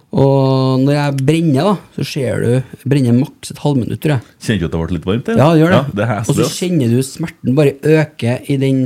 Og 0.09 0.81
når 0.87 0.95
jeg 0.95 1.27
brenner, 1.29 1.67
da, 1.69 1.75
så 1.99 2.07
ser 2.09 2.41
du 2.41 2.87
brenner 2.89 3.13
maks 3.19 3.53
et 3.53 3.61
halvminutt, 3.61 4.01
tror 4.01 4.15
jeg. 4.17 4.37
Kjenner 4.47 4.63
du 4.63 4.69
at 4.69 4.73
det 4.73 4.81
ble 4.81 4.97
litt 4.97 5.11
varmt? 5.11 5.29
eller? 5.29 5.43
Ja, 5.43 5.51
det 5.53 5.61
gjør 5.61 5.75
det. 5.75 5.83
Ja, 5.83 5.99
det 6.01 6.07
og 6.23 6.39
så 6.39 6.49
kjenner 6.55 6.95
du 6.95 7.03
smerten 7.05 7.59
bare 7.59 7.77
øke 7.99 8.39
i 8.49 8.57
den 8.63 8.81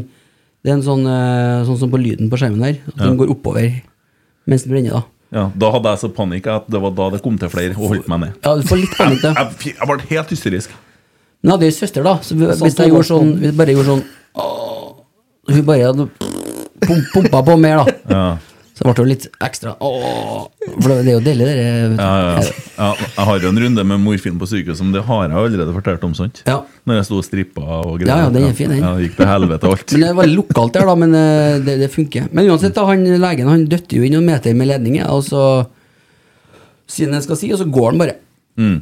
Det 0.62 0.70
er 0.70 0.76
en 0.78 0.82
sånn, 0.86 1.02
eh, 1.10 1.64
sånn 1.66 1.78
som 1.80 1.90
på 1.90 1.98
lyden 1.98 2.28
på 2.30 2.38
skjermen 2.38 2.60
der. 2.62 2.76
At 2.88 2.94
Ja. 3.00 3.04
den 3.08 3.16
går 3.18 3.30
oppover 3.34 3.82
mens 4.46 4.62
den 4.64 4.72
brenner, 4.72 4.90
da. 4.90 5.02
Ja, 5.32 5.50
Da 5.56 5.70
hadde 5.72 5.88
jeg 5.90 5.98
så 5.98 6.08
panikk 6.14 6.46
at 6.46 6.68
det 6.70 6.80
var 6.80 6.90
da 6.90 7.10
det 7.10 7.22
kom 7.22 7.38
til 7.38 7.48
flere 7.48 7.72
og 7.76 7.88
holdt 7.94 8.08
meg 8.08 8.20
ned. 8.20 8.32
Ja, 8.44 8.54
du 8.54 8.62
får 8.62 8.80
litt 8.82 8.96
panikk, 8.98 9.22
da. 9.22 9.32
Jeg, 9.38 9.52
jeg, 9.64 9.74
jeg 9.78 9.88
ble 9.88 10.08
helt 10.10 10.28
hysterisk. 10.30 10.70
Men 11.42 11.50
jeg 11.50 11.58
hadde 11.58 11.66
ei 11.66 11.70
søster, 11.74 12.02
da. 12.04 12.14
Så 12.22 12.36
Sånn 12.36 12.62
hvis 12.62 12.76
jeg 12.78 12.90
gjorde 12.92 13.08
sånn 13.08 13.30
Hvis 13.40 13.50
jeg 13.50 13.56
bare 13.56 13.72
gjorde 13.74 13.90
sånn 13.90 14.04
Hun 15.48 15.64
bare 15.66 15.86
hadde 15.88 16.06
pum, 16.86 17.00
pumpa 17.14 17.42
på 17.46 17.56
mer, 17.58 17.82
da. 17.84 17.94
Ja. 18.08 18.38
Så 18.72 18.86
ble 18.86 18.92
det 18.96 19.02
jo 19.02 19.04
litt 19.04 19.24
ekstra 19.44 19.74
åh, 19.84 20.46
For 20.80 20.88
det 20.88 21.00
er 21.02 21.16
jo 21.18 21.22
deilig, 21.24 21.44
det 21.44 21.56
der. 21.58 21.90
Ja, 22.00 22.12
ja, 22.22 22.44
ja. 22.78 22.86
jeg 23.04 23.26
har 23.28 23.42
jo 23.44 23.50
en 23.50 23.60
runde 23.60 23.84
med 23.90 24.00
morfin 24.00 24.38
på 24.40 24.48
sykehuset, 24.48 24.80
men 24.86 24.94
det 24.96 25.02
har 25.04 25.26
jeg 25.26 25.36
allerede 25.36 25.74
fortalt 25.76 26.06
om. 26.08 26.14
sant? 26.16 26.40
Ja. 26.48 26.62
Når 26.88 26.98
jeg 26.98 27.08
sto 27.10 27.18
og 27.20 27.26
strippa 27.26 27.66
og 27.82 27.98
greier. 28.00 28.08
Ja, 28.08 28.16
ja, 28.24 28.30
den 28.32 28.46
er 28.48 28.56
fin, 28.56 28.72
den. 28.72 28.80
Ja, 28.80 28.94
det 28.96 29.10
gikk 29.10 29.18
til 29.18 29.28
helvete 29.28 29.68
alt. 29.68 29.92
Men 29.92 30.06
det 30.06 30.14
var 30.22 30.30
lokalt 30.32 30.78
der, 30.78 30.88
da. 30.88 30.94
Men 31.02 31.18
eh, 31.18 31.58
det, 31.66 31.76
det 31.84 31.90
funker. 31.92 32.30
Men 32.32 32.48
uansett, 32.48 32.72
da, 32.78 32.86
han 32.88 33.04
legen 33.26 33.52
han 33.52 33.68
døtter 33.68 34.00
jo 34.00 34.08
inn 34.08 34.16
noen 34.16 34.30
meter 34.30 34.56
med 34.56 34.72
ledninger, 34.72 35.04
og 35.12 35.20
så 35.28 35.44
sier 36.88 37.10
han 37.12 37.18
det 37.20 37.26
skal 37.28 37.40
si, 37.42 37.52
og 37.52 37.60
så 37.60 37.68
går 37.68 37.90
han 37.90 38.00
bare. 38.00 38.16
Mm. 38.56 38.80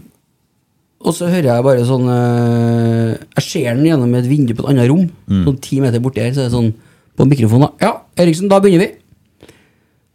Og 1.00 1.16
så 1.16 1.30
hører 1.32 1.48
jeg 1.48 1.64
bare 1.64 1.84
sånn 1.88 2.08
eh, 2.12 3.12
Jeg 3.38 3.44
ser 3.46 3.68
den 3.72 3.86
gjennom 3.86 4.10
et 4.18 4.26
vindu 4.28 4.52
på 4.52 4.66
et 4.66 4.72
annet 4.74 4.90
rom. 4.90 5.06
Mm. 5.26 5.44
Sånn 5.48 5.60
ti 5.66 5.82
meter 5.82 6.02
borti 6.04 6.22
her, 6.22 6.32
så 6.36 6.44
er 6.44 6.50
det 6.50 6.54
sånn 6.54 6.72
på 7.18 7.26
mikrofonen. 7.26 7.74
Ja, 7.82 7.96
Eriksen, 8.20 8.50
da 8.52 8.62
begynner 8.62 8.86
vi. 8.86 8.92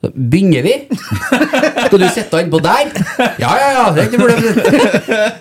Så, 0.03 0.11
begynner 0.11 0.65
vi? 0.65 0.73
Skal 1.87 2.01
du 2.01 2.05
sette 2.11 2.29
den 2.35 2.47
innpå 2.47 2.59
der? 2.63 2.89
Ja, 3.41 3.51
ja, 3.57 3.69
ja. 3.77 3.85
Det 3.95 4.03
er 4.03 4.09
ikke 4.09 4.19
problem. 4.21 4.59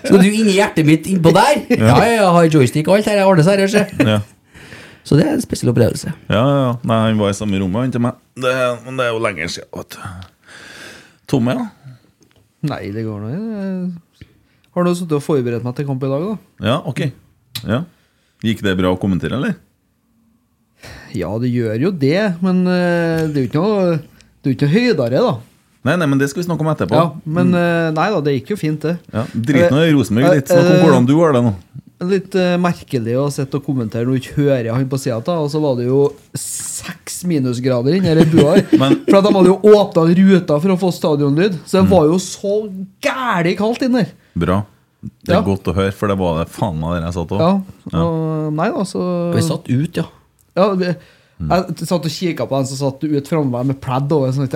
Skal 0.05 0.21
du 0.23 0.29
inn 0.29 0.47
i 0.49 0.55
hjertet 0.57 0.87
mitt 0.87 1.09
innpå 1.11 1.33
der? 1.35 1.59
Ja, 1.75 1.97
ja, 2.05 2.13
ja. 2.21 2.29
Har 2.37 2.47
joystick 2.47 2.87
og 2.89 2.97
alt 2.99 3.09
her. 3.11 3.19
Jeg 3.19 3.29
ordner 3.29 3.45
seg 3.47 3.61
her, 3.65 3.73
se. 3.75 3.83
Ja. 4.07 4.21
Så 5.05 5.19
det 5.19 5.27
er 5.27 5.35
en 5.35 5.43
spesiell 5.43 5.69
opplevelse. 5.69 6.13
Ja, 6.31 6.39
ja, 6.41 6.55
ja. 6.63 6.69
Nei, 6.87 7.01
han 7.09 7.19
var 7.21 7.33
i 7.33 7.37
samme 7.37 7.59
rommet 7.61 7.83
han 7.83 7.93
til 7.93 8.01
meg. 8.07 8.17
Det, 8.41 8.53
men 8.87 8.97
det 8.97 9.05
er 9.05 9.11
jo 9.13 9.19
lenger 9.21 9.51
siden. 9.53 9.69
vet 9.75 9.97
du. 9.99 10.55
Tomme, 11.29 11.53
ja. 11.59 11.67
Nei, 12.71 12.81
det 12.95 13.03
går 13.05 13.21
nå. 13.21 13.33
Jeg 13.35 14.31
har 14.79 14.87
nå 14.87 14.95
sittet 14.97 15.19
og 15.19 15.23
forberedt 15.23 15.67
meg 15.67 15.75
til 15.77 15.85
kamp 15.91 16.01
i 16.07 16.09
dag, 16.09 16.25
da. 16.31 16.65
Ja, 16.71 16.79
ok. 16.89 17.03
Ja. 17.69 17.83
Gikk 18.45 18.65
det 18.65 18.73
bra 18.79 18.95
å 18.95 18.99
kommentere, 18.99 19.37
eller? 19.37 19.53
Ja, 21.15 21.29
det 21.41 21.53
gjør 21.53 21.85
jo 21.85 21.91
det, 21.95 22.17
men 22.43 22.65
eh, 22.67 23.27
det 23.29 23.37
er 23.37 23.45
jo 23.45 23.49
ikke 23.51 23.61
noe 23.61 23.95
Det 24.45 24.51
er 24.51 24.53
jo 24.53 24.57
ikke 24.59 24.67
noe 24.69 24.77
høydere, 24.77 25.21
da. 25.25 25.35
Nei, 25.85 25.93
nei, 26.01 26.05
men 26.09 26.19
det 26.21 26.27
skal 26.29 26.41
vi 26.43 26.45
snakke 26.47 26.61
om 26.65 26.69
etterpå. 26.71 26.97
Ja, 26.97 27.05
men 27.25 27.49
mm. 27.53 27.93
nei 27.97 28.05
da, 28.13 28.19
det 28.25 28.33
gikk 28.39 28.51
jo 28.53 28.57
fint, 28.57 28.81
det. 28.85 28.95
Ja, 29.13 29.23
Drit 29.33 29.71
nå 29.73 29.79
i 29.85 29.91
Rosenborg 29.93 30.35
litt. 30.37 30.49
Snakk 30.49 30.65
om 30.69 30.75
Eh, 30.75 30.83
hvordan 30.85 31.05
du 31.09 31.15
har 31.19 31.33
det 31.33 31.41
nå. 31.45 31.51
Litt 32.05 32.33
uh, 32.37 32.55
merkelig 32.61 33.13
å 33.17 33.25
sitte 33.33 33.57
og 33.57 33.63
kommentere 33.65 34.03
når 34.05 34.17
du 34.17 34.21
ikke 34.21 34.35
hører 34.43 34.69
han 34.75 34.85
på 34.91 34.97
sida 35.01 35.17
av, 35.21 35.45
og 35.45 35.49
så 35.53 35.61
var 35.63 35.77
det 35.79 35.85
jo 35.87 35.99
seks 36.37 37.23
minusgrader 37.29 37.95
inni 37.97 38.13
den 38.19 38.29
bua 38.33 38.55
her. 38.57 38.65
Men- 38.81 38.97
For 39.07 39.21
de 39.25 39.33
hadde 39.37 39.51
jo 39.53 39.57
åpna 39.73 40.05
ruta 40.21 40.57
for 40.61 40.73
å 40.75 40.77
få 40.85 40.91
stadionlyd, 40.93 41.57
så 41.65 41.81
Mm. 41.81 41.87
det 41.89 41.93
var 41.95 42.05
jo 42.11 42.17
så 42.21 42.53
gæli 43.01 43.55
kaldt 43.57 43.81
inni 43.87 44.03
der. 44.03 44.11
Bra. 44.45 44.59
Det 45.05 45.33
er 45.33 45.39
Ja. 45.39 45.41
godt 45.45 45.69
å 45.69 45.75
høre, 45.77 45.93
for 45.93 46.07
det 46.09 46.17
var 46.17 46.39
det 46.43 46.49
faen 46.51 46.79
meg 46.81 46.97
der 46.97 47.05
jeg 47.09 47.13
satt 47.13 47.29
òg. 47.37 47.39
Ja, 47.39 47.61
Ja. 47.93 48.49
nei 48.49 48.69
da, 48.73 48.83
så 48.83 49.33
Vi 49.35 49.41
satt 49.41 49.69
ut, 49.69 49.95
ja. 50.01 50.05
Ja, 50.57 50.73
vi, 50.73 50.95
jeg 51.37 51.87
satt 51.89 52.05
og 52.07 52.11
kikka 52.13 52.45
på 52.47 52.57
en 52.57 52.67
som 52.69 52.79
satt 52.79 53.03
ut 53.03 53.27
framme 53.27 53.51
meg 53.51 53.73
med 53.73 53.79
pladd 53.83 54.11
over. 54.15 54.31
Sånn, 54.31 54.47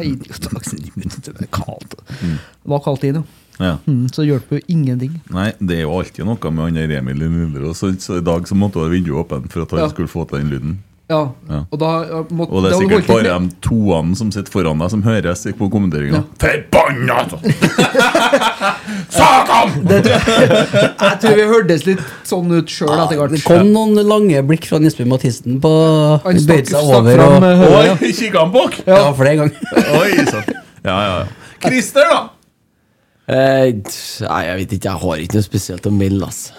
Idiot, 0.00 0.48
det 1.26 1.34
var 1.36 1.50
kaldt. 1.52 1.98
Det 2.08 2.72
var 2.72 2.84
kaldt 2.86 3.04
inn, 3.08 3.20
jo. 3.20 3.24
Ja. 3.60 3.74
Mm, 3.86 4.06
så 4.08 4.22
det 4.22 4.30
hjelper 4.30 4.58
jo 4.58 4.64
ingenting. 4.72 5.18
Nei, 5.30 5.50
det 5.60 5.76
er 5.76 5.84
jo 5.84 5.98
alltid 5.98 6.24
noe 6.26 6.50
med 6.54 6.64
han 6.64 6.78
Emil 6.96 7.26
i 7.26 7.74
så, 7.76 7.92
så 8.00 8.16
i 8.18 8.24
dag 8.24 8.48
så 8.48 8.56
måtte 8.58 8.80
det 8.80 8.86
være 8.88 8.94
vinduet 8.96 9.26
åpent 9.26 9.52
for 9.52 9.66
at 9.66 9.74
han 9.76 9.84
Ja. 9.84 9.90
skulle 9.92 10.08
få 10.10 10.24
til 10.28 10.40
den 10.40 10.50
lyden. 10.54 10.78
Ja, 11.12 11.20
Ja. 11.52 11.58
og 11.68 11.78
da 11.82 11.88
må, 12.32 12.46
Og 12.48 12.62
det 12.64 12.70
er 12.72 12.78
sikkert 12.80 13.06
bare 13.10 13.34
de 13.42 13.50
toene 13.64 14.16
som 14.16 14.30
sitter 14.32 14.52
foran 14.54 14.80
deg, 14.80 14.88
som 14.94 15.02
høres 15.04 15.42
på 15.58 15.68
kommenteringa. 15.72 16.22
Ja. 16.22 16.24
Forbanna! 16.40 17.18
Satan! 19.12 19.74
jeg, 19.90 20.04
jeg 20.08 21.16
tror 21.22 21.36
vi 21.38 21.46
hørtes 21.50 21.84
litt 21.88 22.02
sånn 22.28 22.50
ut 22.56 22.70
sjøl 22.72 22.92
etter 23.04 23.20
hvert. 23.20 23.34
Det 23.36 23.42
kom 23.44 23.68
noen 23.74 24.00
lange 24.08 24.40
blikk 24.48 24.68
fra 24.70 24.80
Nisbjørn 24.82 25.10
Mathisen 25.12 25.58
på 25.62 25.72
Han 26.24 26.40
stakk- 26.40 26.64
seg 26.64 26.72
stakk 26.72 26.92
over 27.00 27.18
fram, 27.18 27.36
og 27.38 27.48
eh, 27.48 27.62
høyre, 27.62 27.82
ja. 27.90 27.96
Oi, 28.00 28.12
kikka 28.16 28.44
han 28.46 28.54
bak? 28.54 28.78
Ja, 28.88 29.02
flere 29.18 29.36
ganger. 29.42 29.56
Oi, 30.00 30.10
sant. 30.30 30.52
Ja, 30.82 30.96
ja, 30.96 31.12
ja. 31.22 31.56
Christer, 31.62 32.08
da? 32.10 32.22
Eh, 33.32 33.68
nei, 34.26 34.42
jeg 34.48 34.56
vet 34.62 34.72
ikke. 34.78 34.88
Jeg 34.90 35.00
har 35.04 35.20
ikke 35.26 35.38
noe 35.38 35.46
spesielt 35.46 35.86
å 35.88 35.92
melde, 35.94 36.26
altså. 36.26 36.56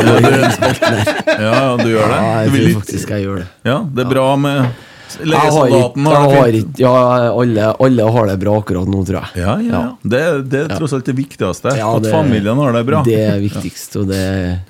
Jeg 0.00 0.22
gjøre 0.24 0.52
spalten 0.54 0.94
her. 0.94 1.10
Ja, 1.28 1.50
ja, 1.50 1.64
du 1.76 1.88
gjør 1.90 2.06
det? 2.12 2.20
Ja, 2.20 2.36
jeg 2.44 2.52
tror 2.54 2.78
faktisk 2.80 3.10
jeg 3.12 3.26
gjør 3.26 3.42
det. 3.42 3.48
Ja, 3.68 3.74
det 3.84 4.04
er 4.06 4.08
bra 4.08 4.28
med 4.40 4.86
Jeg 5.20 5.36
har 5.36 5.72
har 5.74 6.30
har 6.30 6.54
ikke 6.54 6.80
Ja, 6.80 6.92
alle, 7.34 7.66
alle 7.86 8.06
har 8.16 8.30
det 8.30 8.36
bra 8.40 8.54
akkurat 8.62 8.88
nå, 8.88 9.02
tror 9.08 9.18
jeg. 9.18 9.42
Ja, 9.42 9.56
ja, 9.60 9.72
ja. 9.74 9.82
Det, 10.02 10.22
det 10.52 10.62
er 10.64 10.74
tross 10.76 10.94
alt 10.96 11.08
det 11.10 11.16
viktigste. 11.18 11.74
Ja, 11.76 11.90
at 11.98 12.08
familien 12.08 12.62
har 12.62 12.72
det 12.78 12.84
bra. 12.88 13.02
Det 13.04 13.18
er 13.20 13.40
viktigst, 13.42 13.98
og 14.00 14.08
det, 14.12 14.22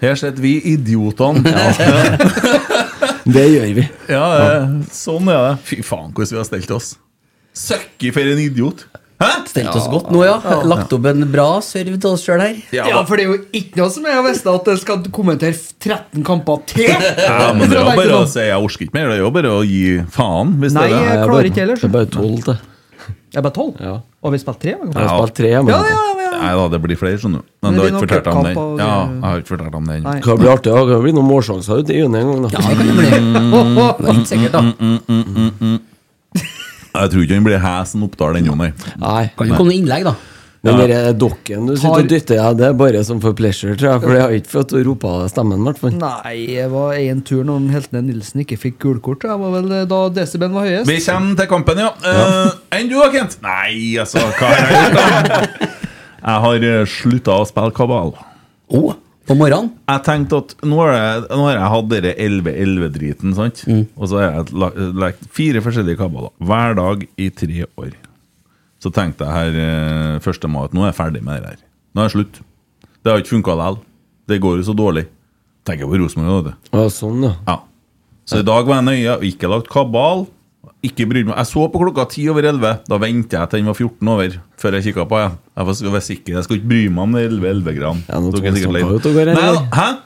Her 0.03 0.19
sitter 0.19 0.43
vi 0.43 0.57
idiotene. 0.73 1.55
det 3.37 3.47
gjør 3.47 3.71
vi. 3.79 3.87
Ja, 4.11 4.27
sånn 4.97 5.31
er 5.31 5.45
det. 5.51 5.55
Fy 5.71 5.85
faen, 5.87 6.11
hvordan 6.17 6.35
vi 6.35 6.43
har 6.43 6.51
stelt 6.51 6.75
oss. 6.75 6.97
Søkki 7.55 8.11
for 8.15 8.27
en 8.27 8.43
idiot. 8.43 8.89
Hæ? 9.21 9.29
Stelt 9.51 9.75
oss 9.77 9.89
godt 9.93 10.09
nå, 10.15 10.23
ja. 10.25 10.39
Lagt 10.65 10.93
opp 10.97 11.07
en 11.11 11.27
bra 11.33 11.49
serve 11.65 11.99
til 12.01 12.11
oss 12.15 12.23
sjøl 12.25 12.41
her. 12.41 12.57
Ja, 12.73 13.03
for 13.05 13.21
det 13.21 13.27
er 13.27 13.33
jo 13.35 13.39
ikke 13.53 13.77
noe 13.83 13.91
som 13.93 14.07
jeg 14.09 14.25
visste 14.25 14.55
at 14.55 14.71
jeg 14.73 14.81
skal 14.81 15.03
kommentere 15.13 15.53
13 15.85 16.25
kamper 16.25 16.63
til. 16.71 16.89
Ja, 16.89 17.53
men 17.53 17.69
det 17.69 17.77
er 17.77 17.85
jo 17.85 17.97
bare 18.03 18.23
å 18.23 18.27
si 18.31 18.41
jeg 18.49 18.57
orker 18.57 18.87
ikke 18.89 18.97
mer. 18.97 19.13
Det 19.13 19.19
er 19.19 19.25
jo 19.27 19.31
bare 19.37 19.53
å 19.59 19.63
gi 19.69 19.85
faen. 20.17 20.57
Hvis 20.63 20.73
Nei, 20.79 20.89
det 20.89 20.97
er 20.97 21.05
jeg 21.05 21.19
er 21.21 21.29
klarer 21.29 21.51
ikke 21.53 21.65
heller. 21.67 21.81
Det 21.83 21.91
er 21.91 21.97
bare 21.99 22.13
tolv 22.17 22.45
det. 22.49 22.59
Jeg 23.31 23.39
er 23.39 23.45
bare 23.47 23.55
12. 23.55 23.77
Ja. 23.79 23.91
Og 24.27 24.33
vi 24.35 24.39
spilte 24.43 24.59
tre. 24.65 24.73
Jeg 24.75 24.95
har 25.07 25.21
spilt 25.21 25.35
tre 25.39 25.51
Ja, 25.53 25.61
ja, 25.63 25.77
ja, 25.87 25.99
ja. 26.19 26.31
Nei 26.41 26.49
da, 26.59 26.65
det 26.73 26.81
blir 26.83 26.99
flere, 26.99 27.15
skjønner 27.21 27.45
du. 27.45 27.47
Men 27.63 27.71
Men 27.71 27.77
du 27.77 27.81
har 27.85 27.91
ikke 27.93 28.01
fortalt 28.11 28.27
om 28.41 28.43
den. 28.49 28.57
og- 28.59 28.81
Ja, 28.81 28.89
jeg 29.07 29.23
har 29.23 29.39
ikke 29.45 29.51
fortalt 29.53 29.77
om 29.79 29.87
den. 29.87 30.03
Nei. 30.03 30.15
Det 30.17 30.25
blir 30.27 30.41
bli 30.41 30.51
artig. 30.51 30.73
Det 30.75 30.89
kan 30.91 31.05
bli 31.05 31.13
noen 31.15 31.29
målsjanser 31.31 31.79
uti 31.85 31.95
i 31.95 32.01
en 32.03 32.17
gang. 32.19 32.43
Da. 32.43 32.51
Ja, 32.51 32.59
det 32.59 32.75
kan 32.75 32.87
det 32.91 32.97
bli. 32.99 34.09
Helt 34.11 34.33
sikkert, 34.33 34.53
da. 34.59 35.79
Jeg 36.91 37.13
tror 37.13 37.25
ikke 37.25 37.39
han 37.39 37.47
blir 37.47 37.63
hæsen 37.63 38.03
Oppdal 38.07 38.41
ennå, 38.41 38.57
nei. 38.59 38.73
Nei. 38.99 39.25
Kan 39.39 39.51
jo 39.51 39.57
komme 39.59 39.71
noen 39.73 39.83
innlegg, 39.85 40.07
da. 40.11 40.17
Den 40.61 40.77
der 40.77 41.15
dokken 41.17 41.71
du 41.71 41.73
sitter 41.73 42.03
og 42.03 42.09
dytter 42.11 42.37
i, 42.37 42.49
det 42.59 42.67
er 42.67 42.75
bare 42.77 43.01
som 43.07 43.21
for 43.23 43.33
pleasure, 43.37 43.73
tror 43.81 43.95
jeg. 43.95 44.03
For 44.03 44.13
jeg 44.13 44.25
har 44.27 44.35
ikke 44.37 44.53
fått 44.53 44.75
ropa 44.85 45.13
stemmen, 45.33 45.63
i 45.63 45.69
hvert 45.71 45.81
fall. 45.81 45.95
Nei, 45.97 46.35
det 46.51 46.67
var 46.75 46.99
en 47.01 47.23
tur 47.25 47.47
når 47.49 47.71
Heltene 47.73 48.03
Nilsen 48.11 48.43
ikke 48.45 48.59
fikk 48.61 48.77
gulkort. 48.85 49.25
Det 49.25 49.39
var 49.41 49.55
vel 49.57 49.71
da 49.89 50.01
desibelen 50.13 50.59
var 50.59 50.69
høyest. 50.69 50.91
Vi 50.91 50.99
kommer 51.07 51.39
til 51.41 51.49
kampen, 51.55 51.81
ja. 51.81 51.95
Eh, 52.05 52.59
Enn 52.77 52.93
du, 52.93 52.99
Kent? 53.15 53.39
Nei, 53.47 53.97
altså, 54.03 54.21
hva 54.37 54.51
har 54.53 54.61
jeg 54.61 54.83
gjort, 54.83 54.99
da? 55.01 55.71
Jeg 56.21 56.41
har 56.45 56.91
slutta 56.93 57.39
å 57.41 57.47
spille 57.49 57.73
kabal. 57.73 58.11
Å, 58.77 58.81
på 59.31 59.37
morgenen? 59.39 59.71
Jeg 59.87 60.03
tenkte 60.09 60.41
at 60.43 60.55
nå 60.67 60.79
har 60.83 60.93
jeg, 60.97 61.25
nå 61.31 61.45
har 61.47 61.55
jeg 61.57 61.73
hatt 61.77 61.91
dere 61.93 62.13
11-11-driten, 62.27 63.35
sant? 63.39 63.63
Og 63.95 64.11
så 64.11 64.19
har 64.19 64.33
jeg 64.41 64.93
lagt 64.99 65.27
fire 65.37 65.63
forskjellige 65.63 66.01
kabaler 66.01 66.33
hver 66.51 66.75
dag 66.81 67.05
i 67.15 67.29
tre 67.31 67.67
år. 67.79 67.93
Så 68.83 68.91
tenkte 68.97 69.29
jeg 69.29 69.55
her 69.55 70.19
første 70.25 70.49
1. 70.49 70.55
mai 70.55 70.65
at 70.67 70.75
nå 70.75 70.83
er 70.83 70.91
jeg 70.91 70.99
ferdig 70.99 71.23
med 71.23 71.45
det 71.45 71.53
her. 71.55 71.63
Nå 71.95 72.03
er 72.03 72.11
det 72.11 72.15
slutt. 72.17 72.43
Det 73.01 73.13
har 73.13 73.23
ikke 73.23 73.35
funka 73.37 73.55
likevel. 73.61 73.81
Det 74.31 74.39
går 74.43 74.61
jo 74.61 74.67
så 74.67 74.75
dårlig. 74.77 75.07
Tenker 75.69 75.91
på 75.91 75.99
Rosenborg, 76.01 76.45
vet 76.47 76.51
du. 76.51 76.75
Ja, 76.79 76.85
sånn, 76.93 77.25
ja. 77.27 77.33
Ja. 77.47 77.57
Så 78.31 78.41
i 78.41 78.47
dag 78.47 78.67
var 78.69 78.81
jeg 78.81 78.87
nøye 78.89 79.17
og 79.17 79.25
ikke 79.27 79.51
lagt 79.51 79.71
kabal. 79.73 80.27
Ikke 80.81 81.05
brydde 81.05 81.29
meg. 81.29 81.37
Jeg 81.37 81.49
så 81.51 81.67
på 81.69 81.81
klokka 81.83 82.07
10 82.09 82.31
over 82.33 82.47
11. 82.49 82.71
Da 82.89 82.99
venter 83.03 83.37
jeg 83.37 83.51
til 83.53 83.61
den 83.61 83.69
var 83.69 83.77
14 83.77 84.11
over, 84.15 84.37
før 84.63 84.77
jeg 84.79 84.87
kikka 84.89 85.05
på. 85.11 85.19
Jeg, 85.21 85.33
jeg 85.61 85.75
skal 85.77 85.93
være 85.93 86.07
sikker. 86.07 86.37
Jeg 86.39 86.47
skal 86.47 86.57
ikke 86.57 86.71
bry 86.71 86.81
meg 86.89 87.03
om 87.05 87.17
de 87.19 87.25
11-11-greiene. 87.27 88.05
Er 88.09 88.15
det 88.15 88.23
noe 88.25 88.33
Dere 88.37 88.55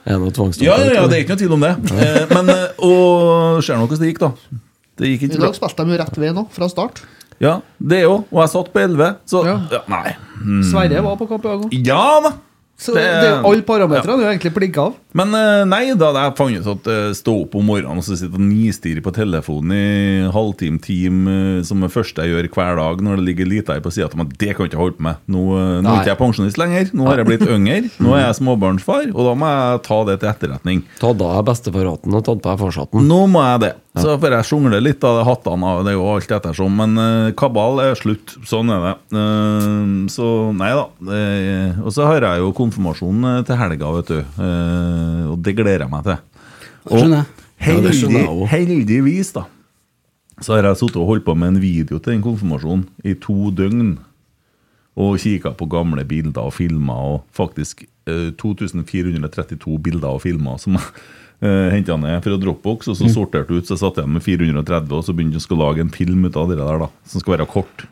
er 0.03 0.17
det 0.17 0.19
noe 0.25 0.35
tvangstamper 0.35 0.67
Ja, 0.67 0.75
ja, 0.83 0.97
ja, 0.97 1.05
det 1.07 1.15
er 1.15 1.23
ikke 1.23 1.37
noe 1.37 1.43
tvil 1.45 1.55
om 1.55 1.63
det. 1.63 1.73
Eh, 2.05 2.25
men, 2.33 2.51
eh, 2.51 2.83
og 2.83 3.61
ser 3.63 3.79
nå 3.79 3.85
hvordan 3.87 4.03
det 4.03 4.09
gikk, 4.11 4.19
da. 4.25 4.31
Det 4.99 5.13
gikk 5.13 5.23
ikke 5.29 5.39
bra. 5.39 5.45
dag 5.47 5.55
spilte 5.61 5.85
de 5.85 5.95
jo 5.95 6.01
rett 6.01 6.19
ved 6.25 6.35
nå, 6.35 6.43
fra 6.57 6.67
start. 6.71 6.99
Ja, 7.43 7.53
det 7.79 8.01
òg. 8.09 8.27
Og 8.31 8.41
jeg 8.43 8.51
satt 8.51 8.73
på 8.75 8.83
11, 8.83 9.15
så 9.31 9.45
Ja. 9.47 9.55
ja, 9.71 9.81
Nei. 9.91 10.11
Sverre 10.67 11.03
var 11.07 11.15
på 11.19 11.29
kamp 11.31 11.47
i 11.47 11.53
dag 11.53 11.63
òg. 11.69 11.79
Ja 11.87 12.03
da! 12.27 12.35
Så 12.77 12.91
det, 12.91 13.03
det, 13.07 13.29
alle 13.47 13.63
parametrene 13.63 14.19
er 14.19 14.25
jo 14.25 14.31
egentlig 14.33 14.51
blinka 14.57 14.83
av. 14.89 14.95
Men 15.15 15.31
eh, 15.37 15.61
nei, 15.69 15.93
da 15.95 16.09
hadde 16.09 16.23
jeg 16.25 16.33
fant 16.35 16.57
ut 16.59 16.67
at 16.73 16.89
eh, 16.91 17.13
stå 17.15 17.35
opp 17.45 17.55
om 17.55 17.69
morgenen 17.71 18.01
og 18.01 18.03
så 18.03 18.17
sitte 18.19 18.35
og 18.35 18.43
nistirre 18.43 19.03
på 19.05 19.13
telefonen 19.15 19.71
i 19.71 19.85
halvtime, 20.35 20.81
time, 20.83 21.23
eh, 21.31 21.61
som 21.67 21.85
det 21.85 21.91
første 21.93 22.25
jeg 22.25 22.35
gjør 22.35 22.49
hver 22.57 22.81
dag 22.81 23.05
når 23.07 23.21
det 23.21 23.27
ligger 23.29 23.49
lite 23.53 23.77
her 23.77 23.85
på 23.85 23.93
sida 23.95 24.09
av 24.09 24.19
meg, 24.19 24.35
det 24.35 24.51
kan 24.51 24.67
jeg 24.67 24.73
ikke 24.73 24.81
holde 24.81 24.99
på 24.99 25.07
med. 25.07 25.23
Nå, 25.31 25.45
nå 25.55 25.93
er 25.93 26.01
ikke 26.01 26.11
jeg 26.11 26.21
pensjonist 26.25 26.59
lenger, 26.59 26.91
nå 26.91 27.07
har 27.07 27.23
jeg 27.23 27.29
blitt 27.31 27.47
yngre, 27.55 27.79
nå 28.03 28.17
er 28.19 28.25
jeg 28.25 28.39
småbarnsfar, 28.41 29.07
og 29.15 29.31
da 29.31 29.37
må 29.39 29.55
jeg 29.55 29.81
ta 29.87 30.01
det 30.11 30.19
til 30.19 30.33
etterretning. 30.33 30.83
Ta 30.99 31.15
da 31.15 31.31
deg 31.37 31.49
bestefarhatten 31.53 32.19
og 32.19 32.27
tatt 32.27 32.43
på 32.43 32.59
deg. 32.75 33.01
Nå 33.07 33.23
må 33.31 33.47
jeg 33.53 33.63
det. 33.63 33.73
Så 33.95 34.17
får 34.19 34.33
jeg 34.35 34.47
sjongle 34.49 34.79
litt 34.83 35.03
av 35.07 35.21
det 35.21 35.25
hattene 35.27 35.69
det 35.85 35.93
er 35.93 35.95
jo 35.95 36.07
alt 36.11 36.33
ettersom. 36.35 36.73
Men 36.81 36.99
uh, 36.99 37.31
kabal 37.37 37.79
er 37.83 37.95
slutt. 37.95 38.35
Sånn 38.47 38.71
er 38.73 38.83
det. 38.83 38.93
Uh, 39.15 40.03
så 40.11 40.27
nei 40.55 40.71
da. 40.75 40.85
Uh, 40.99 41.79
og 41.85 41.95
så 41.95 42.09
har 42.09 42.27
jeg 42.27 42.43
jo 42.43 42.51
konfirmasjon 42.57 43.29
eh, 43.29 43.41
til 43.47 43.59
helga, 43.59 43.91
vet 43.95 44.11
du. 44.11 44.19
Og 45.31 45.39
det 45.45 45.55
gleder 45.55 45.85
jeg 45.85 45.93
meg 45.93 46.09
til. 46.09 46.19
Og 46.91 47.05
heldig, 47.61 48.25
heldigvis, 48.51 49.31
da, 49.37 49.45
så 50.43 50.57
har 50.57 50.67
jeg 50.67 50.81
sittet 50.81 50.99
og 50.99 51.09
holdt 51.13 51.25
på 51.25 51.35
med 51.37 51.53
en 51.53 51.63
video 51.63 51.97
til 51.97 52.17
den 52.17 52.25
konfirmasjonen 52.25 52.85
i 53.07 53.15
to 53.21 53.51
døgn. 53.55 53.95
Og 54.95 55.17
kikka 55.19 55.51
på 55.55 55.67
gamle 55.71 56.05
bilder 56.07 56.47
og 56.47 56.53
filmer, 56.55 57.15
og 57.15 57.23
faktisk 57.35 57.83
eh, 58.07 58.31
2432 58.39 59.79
bilder 59.83 60.15
og 60.15 60.23
filmer 60.23 60.59
som 60.61 60.77
jeg 60.79 60.91
uh, 61.45 61.71
henta 61.73 61.97
ned 62.01 62.23
fra 62.25 62.37
Dropbox, 62.41 62.89
og 62.91 62.97
så 62.99 63.09
sorterte 63.13 63.55
ut, 63.55 63.67
så 63.69 63.77
satt 63.79 64.01
jeg 64.01 64.11
med 64.11 64.23
430, 64.25 64.91
og 64.91 65.05
så 65.05 65.15
begynte 65.15 65.39
jeg 65.39 65.53
å 65.53 65.61
lage 65.61 65.85
en 65.85 65.93
film 65.93 66.25
ut 66.27 66.39
av 66.39 66.51
det 66.51 66.59
der, 66.59 66.81
da, 66.85 66.89
som 67.11 67.23
skal 67.23 67.37
være 67.37 67.49
kort. 67.51 67.85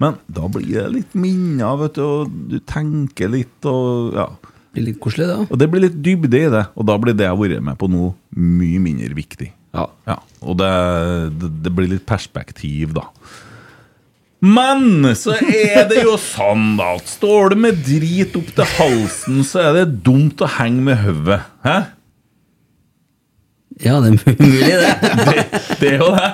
Men 0.00 0.16
da 0.32 0.48
blir 0.48 0.70
det 0.78 0.86
litt 0.94 1.16
minner, 1.18 1.76
vet 1.82 1.98
du, 1.98 2.04
og 2.06 2.34
du 2.52 2.56
tenker 2.64 3.32
litt, 3.32 3.58
og 3.68 4.16
ja. 4.16 4.30
Det 4.70 4.78
blir 4.78 4.86
litt 4.92 5.00
koselig, 5.02 5.26
da. 5.26 5.44
Og 5.48 5.58
det 5.58 5.66
blir 5.72 5.82
litt 5.88 5.98
dybde 5.98 6.40
i 6.40 6.50
det, 6.54 6.64
og 6.78 6.86
da 6.88 6.96
blir 7.02 7.16
det 7.16 7.26
jeg 7.26 7.34
har 7.34 7.40
vært 7.40 7.64
med 7.66 7.78
på 7.80 7.90
nå, 7.90 8.12
mye 8.38 8.82
mindre 8.82 9.16
viktig. 9.18 9.50
Ja. 9.74 9.86
Og 10.40 10.56
det, 10.58 10.72
det, 11.40 11.50
det 11.66 11.72
blir 11.74 11.90
litt 11.90 12.06
perspektiv, 12.08 12.94
da. 12.96 13.08
Men 14.40 15.04
så 15.20 15.34
er 15.36 15.84
det 15.90 16.00
jo 16.06 16.14
sånn, 16.16 16.78
da, 16.78 16.94
at 16.96 17.10
står 17.12 17.52
du 17.52 17.60
med 17.66 17.82
drit 17.84 18.36
opp 18.40 18.54
til 18.56 18.70
halsen, 18.78 19.42
så 19.44 19.66
er 19.66 19.74
det 19.76 19.98
dumt 20.06 20.40
å 20.40 20.48
henge 20.56 20.86
med 20.86 21.02
hodet. 21.02 21.42
Ja, 23.84 23.98
det 24.04 24.14
er 24.14 24.38
mulig, 24.38 24.70
det. 24.76 24.94
Det, 25.30 25.44
det 25.80 25.92
er 25.94 25.98
jo 26.02 26.10
det. 26.14 26.30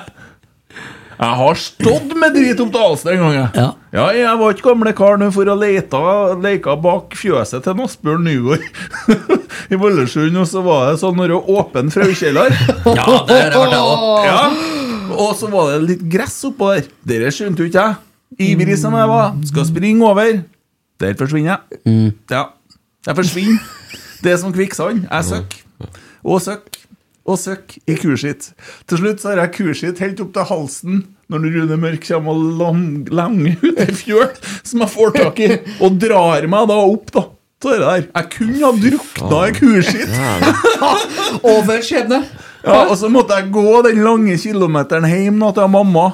Jeg 1.17 1.33
har 1.39 1.57
stått 1.57 2.11
med 2.21 2.35
drit 2.35 2.59
opp 2.61 2.71
til 2.75 2.83
halsen 2.83 3.09
en 3.15 3.21
gang. 3.23 3.31
jeg. 3.33 3.47
Ja. 3.57 3.67
Ja, 3.95 4.03
jeg 4.13 4.37
var 4.37 4.53
ikke 4.53 4.67
gamle 4.69 4.91
kar 4.93 5.15
nå 5.17 5.31
for 5.33 5.49
å 5.49 5.55
lete, 5.57 6.01
leke 6.43 6.75
bak 6.83 7.15
fjøset 7.17 7.65
til 7.65 7.81
Asbjørn 7.87 8.27
Nygaard 8.27 8.67
i 9.73 9.79
Valdresund, 9.81 10.37
og 10.37 10.45
så 10.45 10.61
var 10.65 10.91
det 10.91 10.99
sånn 11.01 11.17
åpen 11.33 11.89
frøkjeller. 11.93 12.53
Ja, 12.99 13.07
det 13.25 13.39
har 13.39 13.49
jeg 13.49 13.63
vært, 13.63 13.73
jeg. 13.73 14.29
Ja. 14.29 15.15
Og 15.17 15.33
så 15.39 15.49
var 15.49 15.71
det 15.71 15.79
litt 15.87 16.05
gress 16.11 16.37
oppå 16.45 16.69
der. 16.75 16.91
Dere 17.09 17.33
skjønte 17.33 17.63
jo 17.65 17.71
ikke 17.71 17.87
jeg. 17.87 17.97
Ivrig 18.51 18.77
som 18.77 18.93
jeg 18.93 19.09
var. 19.09 19.33
Skal 19.49 19.65
springe 19.71 20.05
over. 20.05 20.43
Der 21.01 21.17
forsvinner 21.17 21.55
jeg. 21.55 22.11
Ja. 22.29 22.43
Jeg 23.07 23.17
forsvinner. 23.17 23.63
Det 24.21 24.35
er 24.35 24.39
som 24.41 24.53
kvikksand. 24.53 25.07
Jeg 25.07 25.27
søkker. 25.31 25.63
Og 26.27 26.43
søkker. 26.45 26.83
Og 27.27 27.35
søkk 27.41 27.77
i 27.91 27.95
kurskitt. 27.99 28.51
Til 28.87 28.97
slutt 29.01 29.19
så 29.19 29.33
har 29.33 29.41
jeg 29.43 29.55
kurskitt 29.57 29.99
helt 29.99 30.21
opp 30.23 30.29
til 30.37 30.45
halsen 30.47 31.01
når 31.27 31.43
Rune 31.57 31.75
Mørk 31.81 32.05
kommer 32.07 32.31
og 32.37 32.53
lang- 32.61 33.09
langer 33.11 33.57
ut 33.65 33.81
ei 33.83 33.91
fjøl 33.99 34.29
som 34.63 34.79
jeg 34.85 34.93
får 34.93 35.11
tak 35.17 35.41
i, 35.43 35.49
og 35.83 35.97
drar 35.99 36.47
meg 36.47 36.69
da 36.71 36.77
opp, 36.87 37.11
da. 37.11 37.25
Så 37.57 37.73
det 37.73 37.79
der. 37.81 38.03
Jeg 38.15 38.29
kunne 38.37 38.61
ha 38.63 38.71
drukna 38.79 39.39
i 39.49 39.53
kurskitt. 39.57 40.13
Over 41.51 41.81
skjebne! 41.83 42.21
Ja, 42.67 42.83
og 42.91 42.95
så 42.99 43.09
måtte 43.11 43.35
jeg 43.37 43.51
gå 43.53 43.81
den 43.85 44.01
lange 44.05 44.35
kilometeren 44.39 45.07
hjem 45.09 45.37
nå 45.41 45.51
til 45.55 45.67
mamma, 45.71 46.07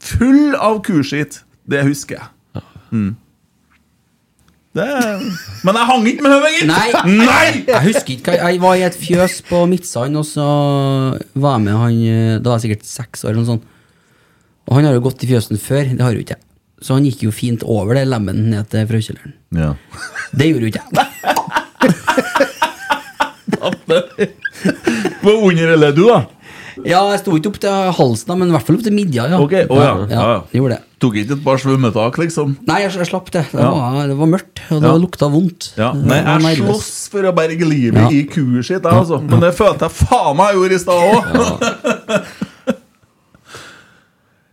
full 0.00 0.54
av 0.56 0.80
kurskitt. 0.86 1.42
Det 1.70 1.82
husker 1.86 2.18
jeg. 2.20 2.62
Mm. 2.90 3.10
Det 4.70 4.86
Men 5.66 5.74
jeg 5.80 5.86
hang 5.88 6.04
ikke 6.06 6.22
med 6.22 6.30
høved, 6.36 6.52
gitt! 6.54 6.68
Nei. 6.70 6.90
Nei! 7.18 7.46
Jeg 7.66 7.82
husker 7.88 8.12
ikke 8.14 8.36
Jeg 8.38 8.60
var 8.62 8.74
i 8.78 8.84
et 8.86 8.94
fjøs 8.98 9.40
på 9.48 9.64
Midtsand, 9.70 10.14
og 10.20 10.26
så 10.28 10.46
var 11.34 11.52
jeg 11.56 11.64
med 11.64 11.74
han 11.80 11.94
eh, 12.06 12.36
Da 12.38 12.46
var 12.52 12.56
jeg 12.60 12.64
sikkert 12.68 12.86
seks 12.86 13.24
år, 13.24 13.28
eller 13.32 13.42
noe 13.42 13.50
sånt. 13.56 13.64
Og 14.70 14.74
han 14.78 14.86
har 14.86 14.94
jo 14.94 15.02
gått 15.02 15.24
i 15.26 15.30
fjøsen 15.32 15.58
før, 15.58 15.84
det 15.90 16.04
har 16.04 16.14
jo 16.14 16.22
ikke 16.22 16.36
jeg. 16.36 16.44
Så 16.80 16.94
han 16.96 17.04
gikk 17.08 17.20
jo 17.26 17.32
fint 17.34 17.62
over 17.66 17.92
det 17.98 18.04
lemmen 18.08 18.38
ned 18.52 18.64
til 18.72 18.86
frøkjelleren. 18.88 19.32
Ja. 19.58 19.70
Det 20.30 20.46
gjorde 20.48 20.64
jo 20.64 20.70
ikke 20.70 20.84
jeg. 20.86 20.90
På 25.20 25.30
under 25.48 25.68
eller 25.74 25.92
du, 25.92 26.04
da? 26.06 26.18
Ja, 26.88 27.00
jeg 27.12 27.20
sto 27.20 27.34
ikke 27.36 27.50
opp 27.52 27.58
til 27.60 27.90
halsen, 27.98 28.38
men 28.40 28.48
i 28.48 28.54
hvert 28.54 28.66
fall 28.66 28.76
opp 28.78 28.84
til 28.86 28.94
midja. 28.96 29.26
Ja. 29.28 29.38
Ok, 29.42 29.52
Oh, 29.68 29.80
ja. 29.82 29.92
ja, 30.10 30.42
gjorde 30.54 30.76
det. 30.76 30.84
Tok 31.00 31.14
ikke 31.16 31.32
et 31.38 31.44
par 31.44 31.56
svømmetak, 31.60 32.18
liksom? 32.20 32.56
Nei, 32.68 32.80
jeg, 32.84 32.92
jeg 33.00 33.08
slapp 33.08 33.30
det. 33.32 33.46
Det, 33.52 33.60
Ja. 33.60 33.70
var, 33.72 34.06
det 34.08 34.16
var 34.18 34.26
mørkt, 34.28 34.60
og 34.70 34.82
det 34.82 34.88
Ja. 34.90 34.96
lukta 35.00 35.28
vondt. 35.32 35.70
Ja. 35.80 35.92
Nei, 35.92 36.20
jeg 36.44 36.60
slåss 36.60 37.08
for 37.12 37.22
å 37.22 37.32
berge 37.36 37.64
livet 37.68 38.00
Ja. 38.00 38.08
i 38.08 38.26
sitt, 38.62 38.82
jeg, 38.82 38.82
altså. 38.84 39.20
Men 39.22 39.40
det 39.40 39.54
følte 39.56 39.88
jeg 39.88 39.96
faen 40.08 40.36
meg 40.36 40.52
jeg 40.52 40.56
gjorde 40.60 40.74
i 40.74 40.78
stad 40.78 41.00
òg. 41.10 41.24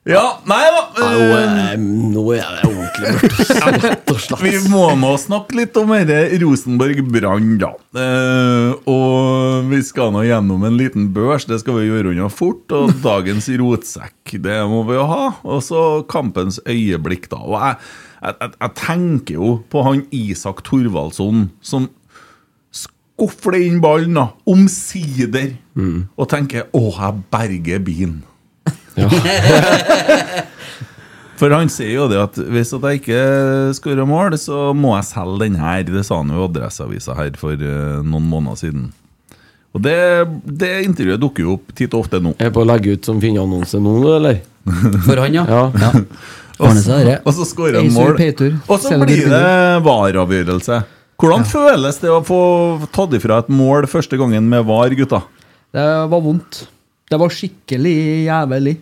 Ja, 0.07 0.37
nei 0.47 0.63
da. 0.71 0.81
Er, 1.03 1.73
nå 1.77 2.21
er 2.31 2.61
det 2.63 2.76
ordentlig 2.97 3.81
mørkt. 3.83 4.33
Vi 4.45 4.53
må 4.71 4.83
nå 4.99 5.11
snakke 5.21 5.57
litt 5.57 5.77
om 5.79 5.93
dette 5.93 6.39
Rosenborg 6.41 7.01
Brann, 7.11 7.57
da. 7.61 7.71
Eh, 7.97 8.71
og 8.89 9.67
vi 9.71 9.81
skal 9.85 10.11
nå 10.13 10.23
gjennom 10.27 10.65
en 10.67 10.77
liten 10.79 11.09
børs, 11.15 11.47
det 11.49 11.59
skal 11.61 11.79
vi 11.79 11.87
gjøre 11.89 12.13
unna 12.13 12.29
fort. 12.33 12.65
Og 12.75 12.95
dagens 13.05 13.49
rotsekk, 13.59 14.37
det 14.43 14.59
må 14.69 14.83
vi 14.87 14.97
jo 14.97 15.05
ha. 15.09 15.23
Og 15.47 15.63
så 15.65 15.83
kampens 16.09 16.59
øyeblikk, 16.65 17.29
da. 17.33 17.41
Og 17.43 17.59
jeg, 17.61 17.79
jeg, 18.23 18.51
jeg, 18.57 18.75
tenker 18.81 19.39
jo 19.39 19.53
på 19.71 19.85
han 19.87 20.03
Isak 20.15 20.63
Thorvaldsson 20.67 21.47
som 21.61 21.89
skufler 22.73 23.61
inn 23.65 23.81
ballen, 23.83 24.17
da. 24.17 24.29
Omsider. 24.49 25.55
Og 25.77 26.25
tenker 26.31 26.69
'Å, 26.73 26.83
jeg 26.97 27.23
berger 27.33 27.79
bilen'. 27.85 28.21
For 31.37 31.53
han 31.53 31.69
sier 31.69 31.93
jo 31.93 32.07
det 32.09 32.17
at 32.21 32.37
hvis 32.49 32.73
at 32.73 32.85
jeg 32.89 33.01
ikke 33.01 33.23
skårer 33.77 34.07
mål, 34.09 34.37
så 34.41 34.71
må 34.73 34.95
jeg 34.95 35.09
selge 35.11 35.43
den 35.45 35.59
her. 35.61 35.83
Det 35.85 36.05
sa 36.07 36.21
han 36.23 36.33
jo 36.33 36.41
i 36.41 36.47
Adresseavisa 36.47 37.17
her 37.17 37.37
for 37.37 37.53
eh, 37.53 37.99
noen 38.01 38.25
måneder 38.31 38.57
siden. 38.63 38.87
Og 39.77 39.83
det, 39.85 39.97
det 40.45 40.71
intervjuet 40.87 41.21
dukker 41.21 41.45
jo 41.45 41.55
opp 41.59 41.73
titt 41.77 41.93
og 41.93 42.07
ofte 42.07 42.21
nå. 42.23 42.33
Er 42.41 42.49
på 42.53 42.63
å 42.63 42.67
legge 42.67 42.95
ut 42.97 43.05
som 43.05 43.21
finneannonse 43.21 43.77
nå, 43.83 43.93
eller? 44.15 44.41
For 45.05 45.21
han, 45.21 45.37
ja. 45.37 45.45
Ja. 45.45 45.63
ja. 45.77 45.93
Og 46.57 46.73
så, 46.73 47.45
skårer 47.45 47.83
han 47.83 47.91
mål. 47.93 48.15
Og 48.65 48.79
så 48.81 48.95
blir 48.97 49.27
det 49.29 49.41
VAR-avgjørelse. 49.85 50.79
Hvordan 51.21 51.45
føles 51.45 51.99
det 52.01 52.09
å 52.09 52.23
få 52.25 52.39
tatt 52.93 53.13
ifra 53.17 53.37
et 53.43 53.51
mål 53.53 53.85
første 53.89 54.17
gangen 54.17 54.49
med 54.49 54.65
VAR, 54.65 54.95
gutta? 54.97 55.21
Det 55.73 55.85
var 56.09 56.23
vondt. 56.25 56.63
Det 57.07 57.19
var 57.21 57.33
skikkelig 57.33 57.93
jævlig. 58.25 58.73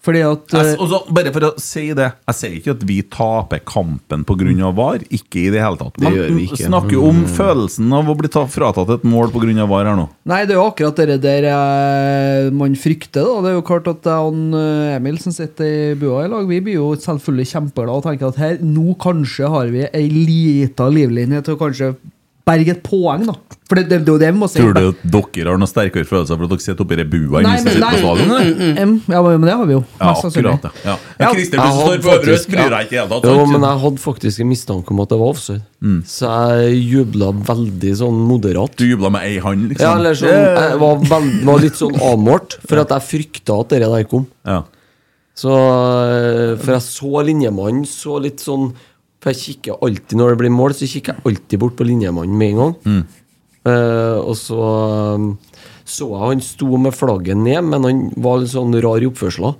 Fordi 0.00 0.20
at 0.24 0.54
Jeg, 0.56 0.76
også, 0.80 1.02
bare 1.12 1.30
for 1.34 1.44
å 1.44 1.50
si 1.60 1.82
det, 1.96 2.06
jeg 2.30 2.36
sier 2.38 2.54
ikke 2.56 2.72
at 2.72 2.84
vi 2.88 2.96
taper 3.04 3.60
kampen 3.68 4.22
pga. 4.24 4.70
VAR. 4.76 5.02
Ikke 5.12 5.42
i 5.42 5.50
det 5.52 5.60
hele 5.60 5.76
tatt. 5.76 5.98
Man 6.00 6.38
snakker 6.56 6.96
jo 6.96 7.02
om 7.10 7.20
følelsen 7.28 7.92
av 7.92 8.08
å 8.08 8.14
bli 8.16 8.30
ta, 8.32 8.46
fratatt 8.48 8.94
et 8.96 9.04
mål 9.04 9.32
pga. 9.34 9.66
VAR 9.68 9.90
her 9.90 9.98
nå. 9.98 10.06
Nei, 10.30 10.40
det 10.48 10.56
er 10.56 10.60
jo 10.60 10.68
akkurat 10.70 11.02
det 11.04 11.18
der 11.24 11.48
eh, 11.50 12.48
man 12.56 12.78
frykter. 12.80 13.28
da 13.28 13.44
Det 13.44 13.52
er 13.52 13.58
jo 13.58 13.66
klart 13.68 13.90
at 13.92 14.08
han 14.08 14.56
eh, 14.56 14.96
Emil 14.96 15.20
som 15.20 15.34
sitter 15.36 15.68
i 15.68 15.98
bua 16.00 16.24
i 16.24 16.30
lag, 16.32 16.48
vi 16.48 16.62
blir 16.64 16.78
jo 16.78 16.94
selvfølgelig 16.96 17.50
kjempeglade 17.52 18.00
og 18.00 18.08
tenker 18.08 18.32
at 18.32 18.40
her, 18.40 18.56
nå 18.64 18.96
kanskje 19.00 19.52
har 19.52 19.68
vi 19.74 19.84
ei 19.84 20.06
lita 20.08 20.88
livlinje 20.88 21.44
til 21.44 21.58
å 21.58 21.60
kanskje 21.60 21.92
berge 22.50 22.74
et 22.76 22.82
poeng, 22.84 23.24
da. 23.30 23.38
For 23.70 23.78
det, 23.78 23.84
det, 23.86 24.00
det 24.02 24.10
er 24.10 24.16
jo 24.16 24.18
det 24.18 24.28
vi 24.32 24.38
må 24.40 24.48
si. 24.50 24.58
Tror 24.58 24.72
du 24.74 24.80
at 24.90 25.02
dere 25.14 25.46
har 25.52 25.58
noen 25.62 25.70
sterkere 25.70 26.06
følelser 26.08 26.34
for 26.40 26.48
at 26.48 26.50
dere 26.50 26.64
sitter 26.64 26.82
oppi 26.82 26.96
det 26.98 27.04
bua 27.12 27.38
enn 27.38 27.46
dere 27.46 27.60
sitter 27.62 27.84
på 27.84 28.00
stadion? 28.00 28.32
eller? 28.34 28.48
nei, 28.50 28.70
em, 28.82 28.94
ja, 29.14 29.20
men 29.26 29.46
det 29.46 29.54
har 29.60 29.68
vi 29.68 29.76
jo. 29.76 29.82
Ja, 30.00 30.08
mest 30.08 30.24
sannsynlig. 30.26 30.54
akkurat 30.56 30.80
ja. 30.82 30.90
Ja. 30.90 30.96
Ja, 31.20 31.28
Men 31.30 31.36
Christer, 31.38 31.60
Jeg 31.60 31.60
du 31.60 31.78
hadde 31.78 31.84
står 31.86 32.02
på 32.02 32.14
øvre 32.16 32.38
bryr 32.50 32.74
deg 32.74 32.88
ikke 32.88 32.90
i 32.90 32.96
det 32.96 33.04
hele 33.04 33.12
tatt? 33.12 33.28
Jo, 33.30 33.46
men 33.52 33.68
jeg 33.68 33.82
hadde 33.84 34.02
faktisk 34.06 34.42
en 34.42 34.50
mistanke 34.50 34.94
om 34.96 35.04
at 35.04 35.14
det 35.14 35.20
var 35.22 35.34
offside. 35.36 35.62
Så 36.16 36.34
jeg 36.34 36.82
jubla 36.96 37.30
veldig 37.52 37.94
sånn 38.02 38.18
moderat. 38.32 38.74
Du 38.80 38.84
jubla 38.88 39.12
med 39.14 39.28
ei 39.28 39.38
hand, 39.46 39.70
liksom? 39.70 39.86
Ja, 39.86 39.94
eller 40.00 40.18
sånn, 40.18 40.34
jeg 40.34 40.82
var, 40.82 41.00
veld, 41.14 41.32
var 41.46 41.64
litt 41.68 41.78
sånn 41.78 41.96
avmålt, 42.10 42.58
for 42.66 42.82
at 42.82 42.92
jeg 42.96 43.08
frykta 43.12 43.62
at 43.62 43.72
det 43.76 43.84
der 43.86 44.10
kom. 44.10 44.26
Ja. 44.50 44.64
Så, 45.40 45.52
eh, 45.54 46.56
For 46.60 46.74
jeg 46.74 46.84
så 46.84 47.22
linjemannen 47.24 47.86
så 47.88 48.18
litt 48.20 48.42
sånn 48.42 48.72
For 49.20 49.34
jeg 49.34 49.40
kikker 49.44 49.82
alltid 49.84 50.16
når 50.16 50.32
det 50.32 50.40
blir 50.42 50.54
mål, 50.54 50.76
så 50.76 50.88
kikker 50.88 51.18
jeg 51.18 51.26
alltid 51.28 51.60
bort 51.60 51.76
på 51.76 51.86
linjemannen 51.88 52.38
med 52.40 52.54
en 52.54 52.62
gang. 52.62 53.02
Eh, 53.68 54.18
og 54.24 54.32
så 54.40 54.60
um, 55.20 55.34
så 55.90 56.06
jeg 56.06 56.20
han 56.22 56.42
sto 56.44 56.78
med 56.78 56.94
flagget 56.94 57.38
ned, 57.40 57.64
men 57.66 57.86
han 57.86 58.02
var 58.22 58.40
litt 58.42 58.52
sånn 58.52 58.74
rar 58.84 59.02
i 59.02 59.08
oppførselen. 59.10 59.56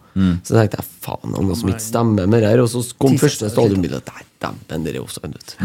Så 0.46 0.54
tenkte 0.54 0.78
jeg 0.78 0.88
faen, 1.02 1.34
han 1.34 1.48
noe 1.48 1.58
som 1.58 1.72
ikke 1.72 1.82
stemmer 1.82 2.30
med 2.30 2.44
det 2.44 2.52
her. 2.52 2.62
Og 2.62 2.70
så 2.70 2.84
kom 3.00 3.16
første 3.20 3.50
stadionbildet. 3.50 4.12
Nei, 4.14 4.26
dæven, 4.44 4.86
det 4.86 4.94
er 4.94 5.00
offside. 5.02 5.32
vet. 5.34 5.56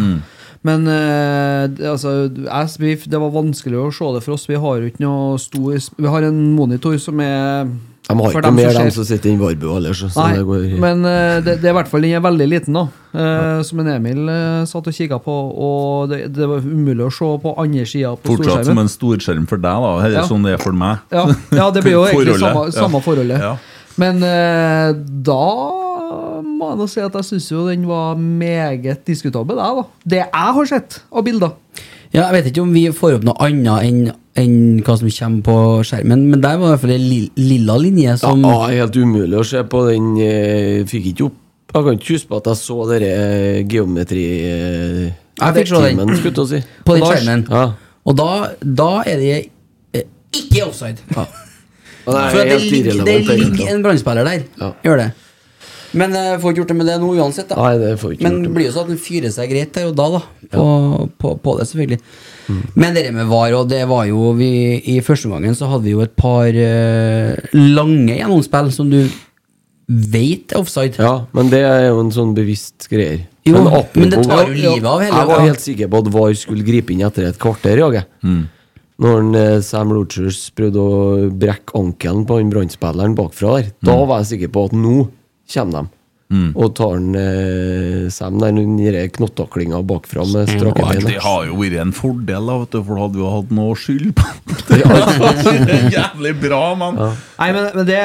Men 0.65 0.87
eh, 0.89 1.91
altså, 1.91 2.15
det 2.33 3.21
var 3.21 3.35
vanskelig 3.35 3.77
å 3.77 3.91
se 3.93 4.09
det 4.15 4.23
for 4.25 4.37
oss. 4.37 4.47
Vi 4.49 4.57
har 4.61 4.87
ikke 4.87 5.03
noe 5.05 5.37
stor 5.41 5.77
Vi 5.99 6.09
har 6.09 6.25
en 6.25 6.39
monitor 6.57 6.97
som 7.01 7.21
er 7.21 7.69
De 8.05 8.13
har 8.19 8.35
ikke 8.37 8.51
mer 8.53 8.69
de 8.69 8.77
dem 8.77 8.91
som 8.93 9.05
sitter 9.07 9.31
i 9.31 9.37
Varbu 9.39 9.65
ellers. 9.79 10.03
Så 10.13 10.21
Nei, 10.21 10.43
går 10.45 10.65
men 10.81 11.05
eh, 11.09 11.39
det, 11.41 11.55
det 11.63 11.69
er 11.69 11.73
i 11.73 11.77
hvert 11.79 11.89
fall 11.89 12.05
den 12.05 12.13
er 12.19 12.21
veldig 12.21 12.47
liten, 12.51 12.77
da. 12.77 12.83
Ja. 13.15 13.63
Som 13.65 13.81
en 13.81 13.89
Emil 13.95 14.27
eh, 14.29 14.65
satt 14.69 14.89
og 14.91 14.93
kikka 14.93 15.17
på, 15.23 15.35
og 15.65 16.11
det, 16.11 16.19
det 16.35 16.49
var 16.51 16.61
umulig 16.61 17.07
å 17.07 17.13
se 17.15 17.29
på 17.41 17.55
andre 17.63 17.85
sida 17.89 18.11
på 18.19 18.35
Fortsatt 18.35 18.67
som 18.69 18.81
en 18.83 18.91
storskjerm 18.91 19.47
for 19.49 19.61
deg, 19.63 19.87
da. 19.87 19.93
Eller 20.03 20.19
Ja. 20.19 20.27
sånn 20.29 20.45
det 20.45 20.53
er 20.57 20.61
for 20.61 20.77
meg. 20.77 21.01
Ja, 21.15 21.25
ja, 21.55 21.69
det 21.73 21.85
blir 21.85 21.97
jo 21.97 22.05
egentlig 22.11 22.37
samme, 22.43 22.67
ja. 22.69 22.75
samme 22.77 23.01
forholdet. 23.05 23.41
Ja. 23.41 23.55
Men 24.01 24.21
eh, 24.27 24.91
da 25.25 25.41
må 26.45 26.69
jeg 26.71 26.79
nå 26.79 26.87
si 26.91 27.01
at 27.03 27.15
jeg 27.19 27.27
syns 27.31 27.49
jo 27.51 27.65
den 27.69 27.85
var 27.89 28.19
meget 28.19 29.05
diskutabel, 29.07 29.59
jeg, 29.59 29.81
da. 29.81 30.07
Det 30.13 30.21
jeg 30.21 30.55
har 30.59 30.69
sett 30.69 31.01
av 31.09 31.25
bilder. 31.25 31.55
Ja, 32.15 32.29
jeg 32.29 32.35
vet 32.37 32.45
ikke 32.51 32.63
om 32.63 32.71
vi 32.75 32.85
får 32.95 33.17
opp 33.19 33.25
noe 33.27 33.35
annet 33.43 33.87
enn 33.89 34.03
enn 34.35 34.55
hva 34.83 34.93
som 34.99 35.07
kommer 35.07 35.43
på 35.45 35.55
skjermen, 35.87 36.25
men 36.31 36.41
der 36.43 36.57
var 36.59 36.67
i 36.67 36.71
hvert 36.73 36.81
fall 36.83 36.91
ei 36.95 36.99
li 37.03 37.19
lilla 37.39 37.77
linje 37.79 38.17
som 38.19 38.41
Ja, 38.43 38.65
helt 38.67 38.97
umulig 38.99 39.37
å 39.39 39.45
se 39.47 39.61
på 39.71 39.85
den. 39.87 40.09
eh, 40.19 40.83
Fikk 40.91 41.05
ikke 41.13 41.27
opp 41.29 41.37
Jeg 41.75 41.83
kan 41.85 41.97
ikke 41.99 42.13
huske 42.15 42.27
på 42.31 42.37
at 42.41 42.45
jeg 42.51 42.59
så 42.59 42.77
dere 42.89 43.63
geometri... 43.71 44.25
eh, 44.47 45.13
Jeg 45.39 45.55
fikk 45.59 45.67
se 45.71 45.81
den. 45.85 46.03
jeg 46.15 46.47
si. 46.51 46.61
på 46.87 46.95
den 46.97 47.03
skjermen. 47.07 47.45
Ja. 47.51 47.63
Og 48.05 48.15
da, 48.19 48.29
da 48.61 48.89
er 49.07 49.17
det 49.23 49.33
eh, 49.95 50.03
ikke 50.35 50.67
offside. 50.67 50.99
Ja. 51.15 51.25
For 52.05 52.37
det 52.45 52.59
ligger, 52.61 53.03
det 53.03 53.15
ligger 53.25 53.71
en 53.73 53.81
brannspiller 53.83 54.27
der. 54.27 54.43
Ja. 54.61 54.73
Gjør 54.85 54.99
det. 55.01 55.07
Men 55.95 56.11
jeg 56.17 56.39
får 56.43 56.51
ikke 56.51 56.59
gjort 56.61 56.71
det 56.73 56.77
med 56.77 56.87
det 56.91 56.95
nå 57.01 57.09
uansett. 57.15 57.47
da 57.49 57.55
Nei, 57.59 57.73
det 57.81 57.91
får 58.01 58.15
ikke 58.15 58.23
Men 58.27 58.33
gjort 58.37 58.47
det 58.49 58.53
blir 58.57 58.65
jo 58.67 58.71
sånn 58.75 58.85
at 58.87 58.91
den 58.93 59.01
fyrer 59.05 59.31
seg 59.35 59.49
greit 59.53 59.73
der 59.77 59.85
og 59.89 59.95
da, 59.95 60.07
da. 60.17 60.21
På, 60.51 60.65
på, 61.21 61.33
på 61.43 61.53
det, 61.59 61.67
selvfølgelig. 61.71 61.99
Mm. 62.49 62.63
Men 62.75 62.97
det 62.97 63.05
med 63.15 63.29
VAR, 63.31 63.53
og 63.61 63.69
det 63.71 63.83
var 63.89 64.03
jo 64.09 64.33
vi 64.37 64.49
I 64.93 64.99
første 65.05 65.29
omgangen 65.29 65.55
så 65.57 65.69
hadde 65.71 65.87
vi 65.87 65.95
jo 65.95 66.03
et 66.05 66.15
par 66.19 66.49
uh, 66.51 67.55
lange 67.55 68.17
gjennomspill 68.19 68.69
som 68.75 68.91
du 68.91 68.99
vet 69.87 70.51
er 70.51 70.59
offside. 70.59 70.97
Ja, 70.97 71.25
men 71.37 71.49
det 71.53 71.61
er 71.65 71.87
jo 71.91 71.99
en 72.01 72.11
sånn 72.13 72.33
bevisst 72.37 72.87
greier. 72.89 73.23
Jo, 73.45 73.59
apropos- 73.61 74.01
men 74.01 74.09
det 74.09 74.23
tar 74.25 74.47
jo 74.47 74.53
livet 74.57 74.85
av 74.89 74.99
hele- 75.03 75.15
Jeg 75.21 75.27
var 75.29 75.39
helt 75.45 75.61
sikker 75.61 75.87
på 75.93 75.97
at 76.01 76.11
VAR 76.13 76.33
skulle 76.33 76.65
gripe 76.65 76.91
inn 76.93 77.03
etter 77.05 77.27
et 77.29 77.37
kvarter, 77.37 77.77
jeg. 77.93 78.05
Når 78.97 79.15
han, 79.19 79.35
eh, 79.35 79.59
Sam 79.61 79.91
Rogers 79.91 80.49
prøvde 80.55 80.79
å 80.79 81.29
brekke 81.29 81.75
ankelen 81.75 82.25
på 82.25 82.37
han 82.39 82.49
brannspilleren 82.49 83.13
bakfra 83.15 83.61
der, 83.61 83.71
da 83.83 84.05
var 84.05 84.23
jeg 84.23 84.39
sikker 84.39 84.51
på 84.55 84.65
at 84.65 84.71
nå 84.71 85.09
kommer 85.53 85.85
de. 85.85 85.91
Og 86.57 86.71
tar 86.75 86.95
han 86.97 87.13
eh, 87.15 88.07
Sam 88.11 88.39
der 88.41 88.51
den 88.57 88.79
knottaklinga 89.13 89.77
bakfra 89.87 90.23
med 90.25 90.49
strake 90.49 90.81
bein. 90.81 91.03
Mm. 91.05 91.11
Det 91.13 91.19
har 91.21 91.45
jo 91.47 91.59
vært 91.59 91.75
en 91.83 91.93
fordel, 91.95 92.47
da, 92.49 92.55
vet 92.63 92.73
du, 92.73 92.79
for 92.87 92.97
da 92.97 93.03
hadde 93.05 93.19
vi 93.19 93.21
jo 93.23 93.29
hatt 93.35 93.51
noe 93.55 93.75
skyld 93.77 94.09
på 94.17 94.25
det. 94.73 94.81
Det 95.69 95.77
Jævlig 95.93 96.33
bra, 96.41 96.63
mann! 96.81 96.97
Nei, 97.37 97.49
men, 97.55 97.69
men 97.77 97.87
det, 97.87 98.01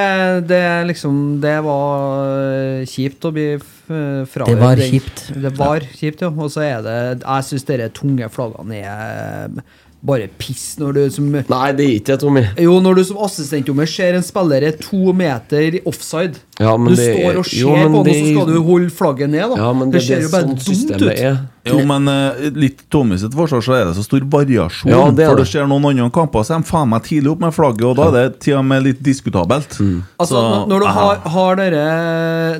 det 0.51 0.61
liksom 0.91 1.17
Det 1.43 1.57
var 1.65 2.29
eh, 2.45 2.85
kjipt 2.93 3.25
å 3.25 3.33
bli 3.35 3.49
f- 3.57 3.91
fra 4.31 4.47
Det 4.47 4.59
var 4.61 4.85
kjipt. 4.85 5.25
Det 5.41 5.55
var 5.59 5.89
kjipt, 5.97 6.23
ja. 6.23 6.31
Og 6.31 6.53
så 6.53 6.63
er 6.69 6.85
det 6.87 6.99
Jeg 7.25 7.49
syns 7.49 7.67
de 7.73 7.89
tunge 7.97 8.29
flaggene 8.37 8.85
er 8.85 9.63
bare 10.01 10.31
piss 10.41 10.79
når 10.81 10.95
du 10.97 11.01
som 11.13 11.27
Nei, 11.29 11.67
det 11.77 11.85
gir 11.85 11.97
ikke 11.99 12.15
jeg, 12.15 12.21
Tommy. 12.23 12.43
Jo, 12.65 12.79
når 12.81 13.01
du 13.01 13.03
som 13.11 13.19
assistentdommer 13.21 13.89
ser 13.91 14.17
en 14.17 14.25
spiller 14.25 14.65
er 14.71 14.79
to 14.81 15.13
meter 15.17 15.77
offside 15.85 16.39
Ja, 16.57 16.73
men 16.81 16.95
Du 16.95 16.97
det 16.97 17.09
står 17.11 17.41
og 17.41 17.45
ser 17.45 17.59
jo, 17.61 17.75
men 17.75 17.93
på 17.93 18.01
han, 18.01 18.09
og 18.09 18.17
så 18.17 18.31
skal 18.31 18.49
du 18.49 18.57
holde 18.65 18.91
flagget 18.97 19.33
ned, 19.35 19.45
da. 19.53 19.59
Ja, 19.61 19.73
men 19.77 19.91
det, 19.93 19.99
det, 19.99 20.07
ser 20.07 20.23
det 20.23 20.29
jo 20.29 20.33
bare 20.33 20.49
sånn 20.49 20.63
dumt 20.65 20.95
ut. 21.05 21.11
er. 21.13 21.41
Jo, 21.69 21.77
men 21.91 22.09
uh, 22.09 22.47
litt 22.57 22.81
Tommy 22.93 23.19
sitt 23.21 23.37
forsvar 23.37 23.65
så 23.65 23.75
er 23.77 23.85
det 23.91 23.95
så 23.99 24.05
stor 24.07 24.25
variasjon. 24.33 24.89
Ja, 24.89 25.03
det 25.13 25.27
er 25.27 25.35
for 25.35 25.41
det. 25.43 25.45
du 25.45 25.53
ser 25.53 25.69
noen 25.69 25.91
andre 25.91 26.09
kamper, 26.17 26.47
så 26.49 26.57
er 26.57 26.63
de 26.65 26.71
faen 26.71 26.89
meg 26.93 27.05
tidlig 27.05 27.35
opp 27.35 27.43
med 27.45 27.53
flagget, 27.57 27.85
og 27.91 27.99
da 28.01 28.07
er 28.09 28.17
det 28.17 28.41
til 28.47 28.57
og 28.57 28.65
med 28.71 28.87
litt 28.89 29.03
diskutabelt. 29.05 29.77
Altså, 30.17 30.33
Så, 30.33 30.45
når- 30.71 30.81
du 30.81 30.87
aha. 30.89 31.03
har, 31.11 31.29
har 31.37 31.61
dere 31.61 31.85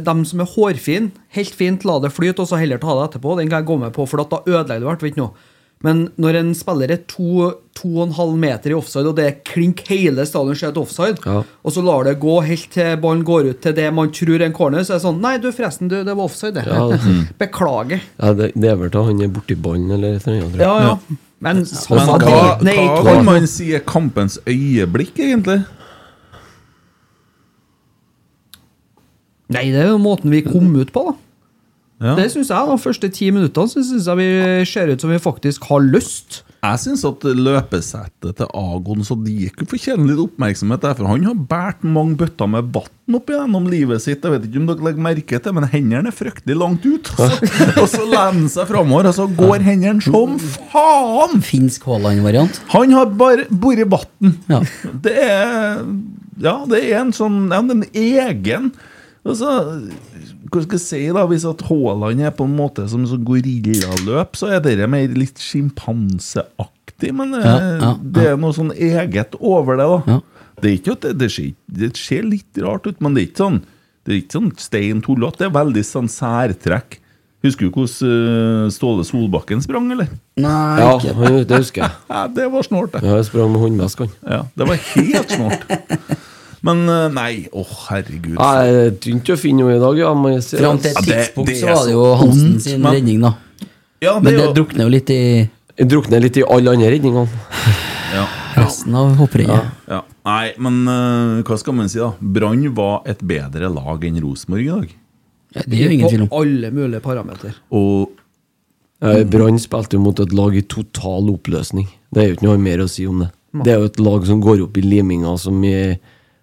dem 0.05 0.25
som 0.29 0.45
er 0.45 0.53
hårfine, 0.53 1.11
helt 1.37 1.57
fint, 1.57 1.89
la 1.89 1.97
det 2.05 2.13
flyte, 2.13 2.45
og 2.45 2.53
så 2.53 2.61
heller 2.61 2.77
ta 2.83 2.93
det 3.01 3.09
etterpå. 3.15 3.39
Den 3.41 3.49
kan 3.49 3.65
jeg 3.65 3.71
gå 3.73 3.81
med 3.81 3.97
på, 3.97 4.05
for 4.09 4.21
at 4.21 4.29
da 4.29 4.45
ødelegger 4.45 4.85
du 4.85 4.91
hvert 4.93 5.01
vet 5.09 5.15
ikke 5.15 5.25
noe. 5.25 5.49
Men 5.83 6.11
når 6.21 6.37
en 6.43 6.51
spiller 6.53 6.91
er 6.93 6.99
to, 7.09 7.47
to 7.79 7.89
og 7.95 8.03
en 8.05 8.11
halv 8.19 8.35
meter 8.37 8.75
i 8.75 8.77
offside, 8.77 9.09
og 9.09 9.15
det 9.17 9.25
er 9.25 9.39
klink 9.49 9.81
hele 9.89 10.27
stadion 10.29 10.59
ser 10.61 10.75
et 10.75 10.81
offside, 10.83 11.17
Ja. 11.25 11.39
og 11.65 11.73
så 11.73 11.81
lar 11.87 12.05
det 12.05 12.19
gå 12.21 12.35
helt 12.45 12.69
til 12.75 12.99
ballen 13.01 13.23
går 13.25 13.49
ut 13.55 13.63
til 13.65 13.73
det 13.79 13.87
man 13.97 14.11
tror 14.13 14.35
er 14.37 14.45
en 14.51 14.53
corner, 14.53 14.85
så 14.85 14.93
er 14.93 15.01
det 15.01 15.07
sånn 15.07 15.23
Nei, 15.25 15.39
du, 15.41 15.49
forresten, 15.57 15.89
du, 15.89 15.97
det 16.05 16.13
var 16.13 16.25
offside, 16.29 16.53
det. 16.61 16.67
Ja. 16.69 16.85
Beklager. 17.41 18.05
Ja, 18.21 18.35
det, 18.37 18.51
det 18.61 18.69
er 18.75 18.77
vel 18.83 18.93
til 18.93 19.09
han 19.09 19.25
er 19.25 19.33
borti 19.33 19.57
ballen 19.57 19.91
eller 19.97 20.19
et 20.21 20.29
eller. 20.29 20.61
Ja, 20.61 20.75
ja. 20.85 20.95
Men 21.41 21.63
Men 21.65 21.65
hva, 21.65 22.19
det. 22.21 22.67
Nei, 22.69 22.77
hva 22.85 23.15
kan 23.15 23.25
man 23.25 23.47
si 23.49 23.71
er 23.73 23.81
kampens 23.89 24.37
øyeblikk, 24.45 25.17
egentlig? 25.17 25.63
Nei, 29.51 29.65
det 29.73 29.81
er 29.83 29.89
jo 29.95 29.99
måten 29.99 30.31
vi 30.31 30.45
kom 30.47 30.69
ut 30.77 30.93
på, 30.95 31.09
da. 31.09 31.17
Ja. 32.01 32.15
Det 32.17 32.31
syns 32.33 32.49
jeg. 32.49 32.69
De 32.71 32.79
første 32.81 33.11
ti 33.13 33.31
minuttene 33.35 33.69
så 33.69 33.83
synes 33.85 34.07
jeg 34.09 34.21
vi 34.21 34.31
ser 34.69 34.93
ut 34.93 35.03
som 35.05 35.13
vi 35.13 35.19
faktisk 35.21 35.67
har 35.69 35.85
lyst. 35.85 36.43
Jeg 36.61 36.77
syns 36.83 37.03
at 37.09 37.23
løpesettet 37.25 38.37
til 38.37 38.49
Agon 38.57 39.05
Sadiku 39.05 39.65
fortjener 39.69 40.11
litt 40.11 40.21
oppmerksomhet. 40.21 40.83
der, 40.83 40.97
For 40.99 41.09
han 41.09 41.25
har 41.25 41.39
båret 41.49 41.85
mange 41.89 42.19
bøtter 42.21 42.51
med 42.53 42.69
vann 42.75 43.17
opp 43.17 43.33
gjennom 43.33 43.69
livet 43.73 44.05
sitt. 44.05 44.21
Jeg 44.25 44.35
vet 44.35 44.45
ikke 44.49 44.61
om 44.61 44.69
dere 44.69 44.85
legger 44.85 45.07
merke 45.07 45.41
til 45.41 45.57
men 45.57 45.69
hendene 45.73 46.13
er 46.13 46.17
fryktelig 46.17 46.57
langt 46.61 46.85
ut. 46.85 47.09
Og 47.17 47.33
så, 47.33 47.71
og 47.81 47.89
så 47.89 48.05
lener 48.05 48.37
han 48.43 48.53
seg 48.53 48.69
framover, 48.69 49.09
og 49.09 49.17
så 49.17 49.27
går 49.41 49.65
hendene 49.71 50.05
som 50.05 50.37
faen! 50.73 51.41
Finsk 51.45 51.89
Haaland-variant. 51.89 52.61
Han 52.77 52.93
har 52.97 53.09
bare 53.09 53.49
båret 53.49 53.89
vann. 53.93 54.37
Ja. 54.53 54.61
Det 55.05 55.17
er 55.17 55.85
Ja, 56.41 56.63
det 56.69 56.85
er 56.89 57.03
en 57.03 57.13
sånn 57.13 57.51
ja, 57.53 57.61
en 57.61 57.85
egen 57.93 58.71
Altså, 59.21 59.51
hva 60.51 60.63
skal 60.65 60.77
jeg 60.79 60.83
si 60.85 61.01
da 61.15 61.23
Hvis 61.31 61.45
at 61.49 61.63
Haaland 61.69 62.21
er 62.27 62.33
på 62.37 62.45
en 62.49 62.57
måte 62.59 62.85
som 62.91 63.05
sånn 63.09 63.25
gorillaløp, 63.27 64.37
så 64.39 64.51
er 64.57 64.61
dette 64.65 64.89
mer 64.91 65.09
litt 65.15 65.39
sjimpanseaktig. 65.43 67.13
Men 67.17 67.35
eh, 67.39 67.47
Ja, 67.47 67.57
ja, 67.81 67.93
det 68.03 68.27
er 68.33 68.39
noe 68.41 68.55
sånn 68.57 68.73
eget 68.77 69.37
over 69.41 69.79
det. 69.81 69.87
da 69.89 70.15
Ja. 70.17 70.21
Det 70.61 70.69
er 70.69 70.75
ikke 70.77 70.93
at 70.93 71.05
det, 71.07 71.13
det, 71.23 71.31
ser, 71.33 71.53
det 71.73 71.95
ser 71.97 72.27
litt 72.29 72.59
rart 72.61 72.85
ut, 72.87 72.99
men 73.01 73.15
det 73.17 73.23
er 73.23 73.29
ikke 73.31 73.45
sånn 73.47 73.61
Det 74.05 74.13
er 74.13 74.19
ikke 74.23 74.37
sånn 74.39 74.51
stein 74.61 75.01
tullete. 75.05 75.39
Det 75.45 75.47
er 75.49 75.55
veldig 75.55 75.85
sånn 75.87 76.09
særtrekk. 76.13 76.99
Husker 77.45 77.69
du 77.69 77.73
hvordan 77.73 78.11
eh, 78.13 78.71
Ståle 78.75 79.05
Solbakken 79.09 79.63
sprang, 79.65 79.87
eller? 79.95 80.09
Nei, 80.37 80.81
Ja, 80.81 80.91
ikke 80.99 81.45
det 81.49 81.61
husker 81.63 81.87
jeg. 81.87 81.93
Ja, 82.13 82.27
det 82.29 82.49
var 82.53 82.67
snålt, 82.67 82.93
det. 82.97 83.05
Ja, 83.07 83.17
jeg 83.21 83.29
sprang 83.31 83.53
med 83.55 83.63
håndvesk. 83.65 84.03
Ja, 84.29 84.43
det 84.57 84.69
var 84.69 84.83
helt 84.91 85.33
snålt. 85.37 85.65
Men 86.67 86.83
eh, 86.93 87.07
nei, 87.15 87.31
å 87.57 87.63
herregud. 87.65 88.35
Nei, 88.37 88.57
det 88.69 88.83
er 88.83 88.97
tynt 89.07 89.31
å 89.33 89.37
finne 89.41 89.65
noe 89.65 89.79
i 89.79 89.81
dag, 89.81 90.01
ja. 90.01 90.11
Fram 90.13 90.81
til 90.83 90.93
et 90.93 91.07
tidspunkt 91.07 91.55
så 91.57 91.73
var 91.73 91.87
det 91.89 91.95
jo 91.95 92.05
Hansen 92.21 92.59
sin 92.61 92.83
men- 92.85 92.99
redning, 92.99 93.25
da. 93.25 93.35
Ja, 94.01 94.15
det 94.17 94.25
Men 94.25 94.37
det 94.37 94.45
jo 94.45 94.53
drukner 94.57 94.87
jo 94.87 94.93
litt 94.95 95.11
i 95.13 95.23
Jeg 95.81 95.89
drukner 95.89 96.23
litt 96.25 96.37
i 96.41 96.45
alle 96.45 96.73
andre 96.73 96.89
redningene. 96.93 97.43
ja, 98.17 98.25
resten 98.57 98.97
av 98.97 99.13
hopprennet. 99.21 99.75
ja. 99.89 100.05
Nei, 100.31 100.53
men 100.61 100.83
uh, 100.85 101.41
hva 101.49 101.57
skal 101.57 101.73
man 101.79 101.89
si, 101.89 101.97
da? 101.97 102.11
Brann 102.21 102.67
var 102.77 103.07
et 103.09 103.23
bedre 103.25 103.71
lag 103.73 104.03
enn 104.05 104.19
Rosenborg 104.21 104.67
i 104.67 104.69
dag. 104.69 104.91
Ja, 105.57 105.63
det 105.65 105.79
er 105.79 105.87
jo 105.87 105.95
ingen 105.97 106.13
tvil 106.13 106.25
om. 106.27 106.29
På 106.29 106.43
alle 106.45 106.71
mulige 106.77 107.01
parametere. 107.01 107.55
Og 107.73 108.13
Brann 109.01 109.57
spilte 109.59 109.97
jo 109.97 110.03
mot 110.05 110.21
et 110.21 110.35
lag 110.37 110.55
i 110.55 110.63
total 110.69 111.33
oppløsning. 111.33 111.89
Det 112.13 112.21
er 112.21 112.29
jo 112.29 112.37
ikke 112.37 112.49
noe 112.51 112.61
mer 112.61 112.85
å 112.85 112.89
si 112.93 113.07
om 113.09 113.25
det. 113.25 113.31
Det 113.65 113.73
er 113.73 113.81
jo 113.81 113.89
et 113.89 114.01
lag 114.05 114.27
som 114.29 114.43
går 114.45 114.61
opp 114.67 114.77
i 114.79 114.85
liminga 114.85 115.33
som 115.41 115.57
i 115.65 115.97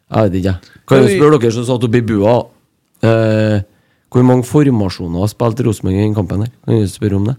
Jeg 0.08 0.24
vet 0.32 0.38
ikke, 0.40 0.54
jeg. 0.54 0.84
Kan 0.88 1.04
jeg 1.04 1.18
spørre 1.20 1.40
dere 1.42 1.52
som 1.52 1.66
satt 1.68 1.84
oppe 1.84 2.00
i 2.00 2.06
bua. 2.08 2.36
Eh, 3.04 3.60
hvor 4.14 4.24
mange 4.24 4.46
formasjoner 4.48 5.20
har 5.20 5.28
spilt 5.28 5.60
Rosenborg 5.68 5.98
i 6.00 6.06
den 6.06 6.16
kampen 6.16 6.46
her? 6.46 6.52
Kan 6.66 6.80
jeg 6.80 6.90
spørre 6.94 7.16
om 7.20 7.26
det? 7.28 7.36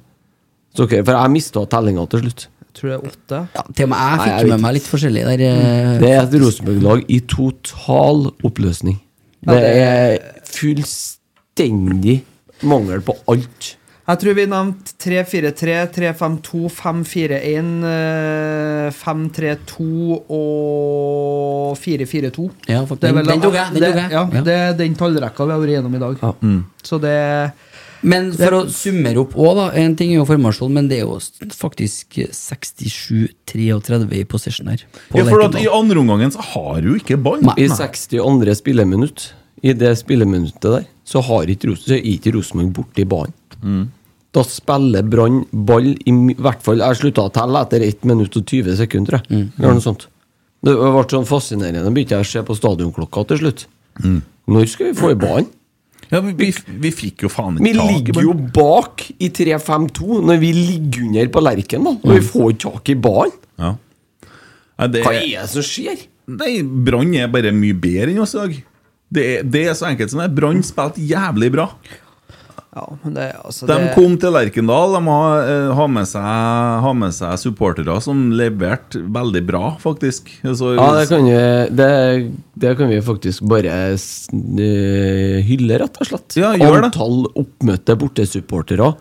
Så 0.77 0.85
okay, 0.85 1.01
for 1.03 1.17
jeg 1.17 1.33
mista 1.33 1.65
tellinga 1.67 2.05
til 2.13 2.21
slutt. 2.27 2.45
Jeg 2.69 2.75
tror 2.77 2.91
det 2.91 2.97
er 2.99 3.09
åtte. 3.09 3.39
Ja, 3.57 3.63
til 3.75 3.85
og 3.87 3.89
med 3.91 3.99
jeg 3.99 4.19
Nei, 4.19 4.27
fikk 4.29 4.35
jeg 4.39 4.51
med 4.53 4.61
meg 4.67 4.75
litt 4.77 4.89
forskjellig 4.93 5.25
der. 5.25 5.41
eh, 5.49 5.99
Det 5.99 6.11
er 6.13 6.21
et 6.29 6.37
Rosenborg-lag 6.45 7.05
i 7.09 7.19
total 7.33 8.27
oppløsning. 8.45 9.01
Det 9.49 9.57
det- 9.57 9.77
er 9.81 10.19
fullstendig 10.45 12.23
mangel 12.63 13.01
på 13.01 13.17
alt. 13.29 13.77
Jeg 14.09 14.21
tror 14.23 14.35
vi 14.39 14.45
nevnte 14.49 14.95
3-4-3, 15.05 15.73
3-5-2, 15.93 16.61
5-4-1, 16.73 17.67
eh, 17.85 18.87
5-3-2 18.97 19.89
og 20.33 21.77
4-4-2. 21.77 22.47
Ja, 22.73 22.85
faktisk. 22.89 23.01
Det 23.03 23.11
er 23.11 23.13
den, 23.13 23.19
vel- 23.19 23.27
den 23.35 23.41
tok 23.45 23.55
jeg. 23.59 23.73
Den 23.75 23.83
det, 23.83 23.91
tok 23.93 24.01
jeg. 24.01 24.11
Ja, 24.17 24.23
Ja. 24.33 24.43
Det 24.47 24.55
er 24.57 24.73
den 24.79 24.95
tallrekka 24.97 25.45
vi 25.45 25.53
har 25.53 25.61
vært 25.61 25.75
gjennom 25.77 25.95
i 25.95 25.99
dag. 25.99 26.17
Ja. 26.23 26.33
Så 26.83 26.99
det 27.03 27.53
Men 28.01 28.31
for 28.33 28.51
å 28.61 28.65
summere 28.71 29.19
opp 29.19 29.33
òg, 29.35 29.57
da. 29.59 29.71
En 29.75 29.97
ting 29.99 30.13
er 30.13 30.21
jo 30.21 30.25
formasjon, 30.25 30.71
men 30.73 30.87
det 30.89 31.01
er 31.01 31.05
jo 31.05 31.19
faktisk 31.51 32.07
67-33 32.31 34.13
i 34.21 34.25
possession 34.25 34.69
her. 34.69 34.85
på 35.11 35.19
ja, 35.19 35.25
for 35.25 35.43
at 35.43 35.55
I 35.61 35.67
andre 35.69 35.99
omgangen 35.99 36.31
så 36.31 36.41
har 36.41 36.81
du 36.81 36.95
ikke 36.97 37.17
ball. 37.21 37.41
I 37.59 37.67
62. 37.69 38.55
spilleminutt, 38.63 39.33
i 39.63 39.73
det 39.75 39.97
spilleminuttet 39.99 40.63
der, 40.63 40.85
så 41.05 41.21
har 41.27 41.47
ikke, 41.51 42.33
Rosenborg 42.33 42.73
borti 42.73 43.05
banen. 43.05 43.91
Da 44.39 44.45
spiller 44.47 45.03
Brann 45.11 45.43
ball 45.51 45.91
i 46.07 46.15
hvert 46.39 46.63
fall 46.63 46.83
Jeg 46.85 47.01
slutta 47.01 47.27
å 47.27 47.35
telle 47.35 47.65
etter 47.67 47.83
1 47.89 48.07
minutt 48.09 48.39
og 48.39 48.47
20 48.47 48.79
sekunder. 48.79 49.19
jeg. 49.19 49.49
Eller 49.59 49.79
noe 49.79 49.85
sånt. 49.85 50.07
Det 50.63 50.75
ble 50.75 51.05
sånn 51.11 51.27
fascinerende. 51.29 51.91
Begynte 51.95 52.17
jeg 52.19 52.27
å 52.27 52.31
se 52.33 52.43
på 52.47 52.57
stadionklokka 52.59 53.25
til 53.33 53.43
slutt. 53.43 53.67
Når 54.49 54.69
skal 54.71 54.93
vi 54.93 54.99
få 54.99 55.13
i 55.15 55.19
ballen? 55.19 55.49
Ja, 56.09 56.23
vi, 56.25 56.33
vi, 56.39 56.49
vi 56.81 56.91
fikk 56.95 57.27
jo 57.27 57.29
faen 57.29 57.59
ikke 57.59 57.75
tak 57.77 57.91
i 57.91 57.97
ligger 57.99 58.23
jo 58.25 58.33
bak 58.57 59.03
i 59.21 59.29
3-5-2 59.35 60.23
når 60.25 60.39
vi 60.41 60.53
ligger 60.57 61.05
under 61.05 61.29
på 61.35 61.43
Lerken, 61.45 61.85
da. 61.85 61.93
Og 62.01 62.15
vi 62.15 62.23
får 62.25 62.55
ikke 62.55 62.63
tak 62.63 62.93
i 62.95 62.97
ballen. 63.09 63.35
Ja. 63.61 63.75
Det, 64.89 65.03
Hva 65.05 65.13
er 65.19 65.27
det 65.27 65.45
som 65.53 65.67
skjer? 65.67 66.07
Nei, 66.39 66.55
Brann 66.63 67.13
er 67.19 67.29
bare 67.33 67.53
mye 67.57 67.77
bedre 67.77 68.13
enn 68.13 68.23
oss 68.25 68.37
i 68.37 68.41
dag. 68.41 68.57
Det 69.19 69.25
er, 69.25 69.45
det 69.49 69.63
er 69.69 69.77
så 69.77 69.89
enkelt 69.89 70.13
som 70.13 70.23
det. 70.23 70.31
Brann 70.37 70.63
spilte 70.65 71.05
jævlig 71.05 71.51
bra. 71.53 71.67
Ja, 72.77 72.85
men 73.03 73.15
det, 73.17 73.33
altså, 73.43 73.65
De 73.67 73.73
det, 73.81 73.95
kom 73.97 74.13
til 74.21 74.31
Lerkendal. 74.35 74.93
De 74.99 75.01
har, 75.09 75.39
eh, 75.49 75.71
har, 75.75 75.89
med 75.89 76.05
seg, 76.07 76.23
har 76.85 76.95
med 76.95 77.15
seg 77.17 77.39
supportere 77.41 77.95
som 78.05 78.27
leverte 78.37 79.01
veldig 79.09 79.43
bra, 79.49 79.63
faktisk. 79.81 80.29
Så, 80.45 80.75
Ja, 80.77 80.91
det 80.99 81.07
kan 81.09 81.25
vi, 81.25 81.39
det, 81.75 81.89
det 82.61 82.75
kan 82.79 82.93
vi 82.93 83.01
faktisk 83.03 83.47
bare 83.49 83.73
eh, 83.97 85.39
hylle, 85.49 85.79
rett 85.81 85.97
og 86.03 86.11
slett. 86.11 86.37
Ja, 86.39 86.53
gjør 86.61 86.77
det. 86.83 86.91
Antall 86.93 87.23
oppmøtte 87.41 87.97
bortesupportere. 87.99 88.93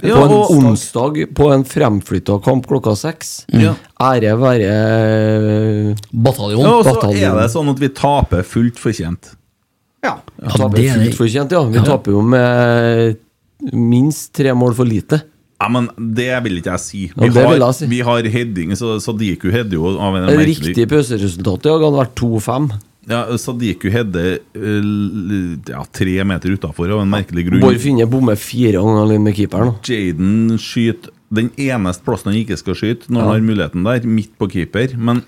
Ja, 0.00 0.14
på 0.16 0.22
en 0.24 0.32
og- 0.32 0.50
onsdag 0.56 1.18
på 1.36 1.50
en 1.52 1.64
fremflytta 1.68 2.38
kamp 2.42 2.64
klokka 2.66 2.94
seks. 2.96 3.44
Ja. 3.52 3.74
Ære 4.00 4.32
være 4.40 4.70
Bataljon. 6.10 6.62
ja, 6.64 6.72
og 6.78 6.84
så 6.86 6.94
bataljon. 6.94 7.36
er 7.36 7.42
det 7.42 7.50
sånn 7.52 7.68
at 7.68 7.78
vi 7.82 7.88
taper 7.88 8.42
fullt 8.42 8.80
fortjent. 8.80 9.34
Ja. 10.04 10.14
Vi 10.36 10.54
taper 10.54 10.76
det 10.78 10.86
er 10.86 11.02
fullt 11.02 11.18
fortjent, 11.18 11.52
ja. 11.56 11.64
Vi 11.68 11.84
taper 11.84 12.16
jo 12.16 12.22
med 12.24 13.20
minst 13.76 14.32
tre 14.36 14.54
mål 14.56 14.76
for 14.78 14.88
lite. 14.88 15.20
Ja, 15.60 15.68
men 15.68 15.90
Det 16.16 16.30
vil 16.46 16.60
ikke 16.62 16.72
jeg 16.72 16.80
si. 16.80 17.00
Vi, 17.12 17.28
ja, 17.28 17.48
har, 17.50 17.72
si. 17.76 17.88
vi 17.90 18.00
har 18.04 18.28
heading, 18.32 18.72
så 18.78 18.94
Sadiku 19.02 19.50
header 19.52 19.76
jo 19.76 19.90
av 20.00 20.16
en 20.16 20.30
merkelig 20.30 20.54
Riktig 20.54 20.86
pauseresultat 20.88 21.66
i 21.66 21.68
dag 21.68 21.84
hadde 21.84 22.00
vært 22.00 22.14
2-5. 22.16 22.70
Ja, 23.10 23.20
Sadiku 23.40 23.90
header 23.92 24.38
eh, 24.38 24.90
ja, 25.68 25.82
tre 25.92 26.16
meter 26.28 26.56
utafor 26.56 26.94
av 26.96 27.02
en 27.04 27.12
merkelig 27.12 27.48
grunn. 27.48 27.64
Bård 27.64 27.80
Finne 27.82 28.08
bommer 28.08 28.40
fire 28.40 28.80
ganger 28.80 29.04
alene 29.04 29.26
med 29.28 29.36
keeperen. 29.36 29.74
Jaden 29.84 30.56
skyter 30.60 31.12
den 31.30 31.52
eneste 31.60 32.06
plassen 32.06 32.32
han 32.32 32.40
ikke 32.40 32.56
skal 32.58 32.76
skyte, 32.78 33.10
når 33.12 33.22
han 33.22 33.30
har 33.30 33.44
muligheten 33.44 33.84
der, 33.86 34.08
midt 34.08 34.32
på 34.40 34.48
keeper. 34.50 34.96
Men 34.98 35.20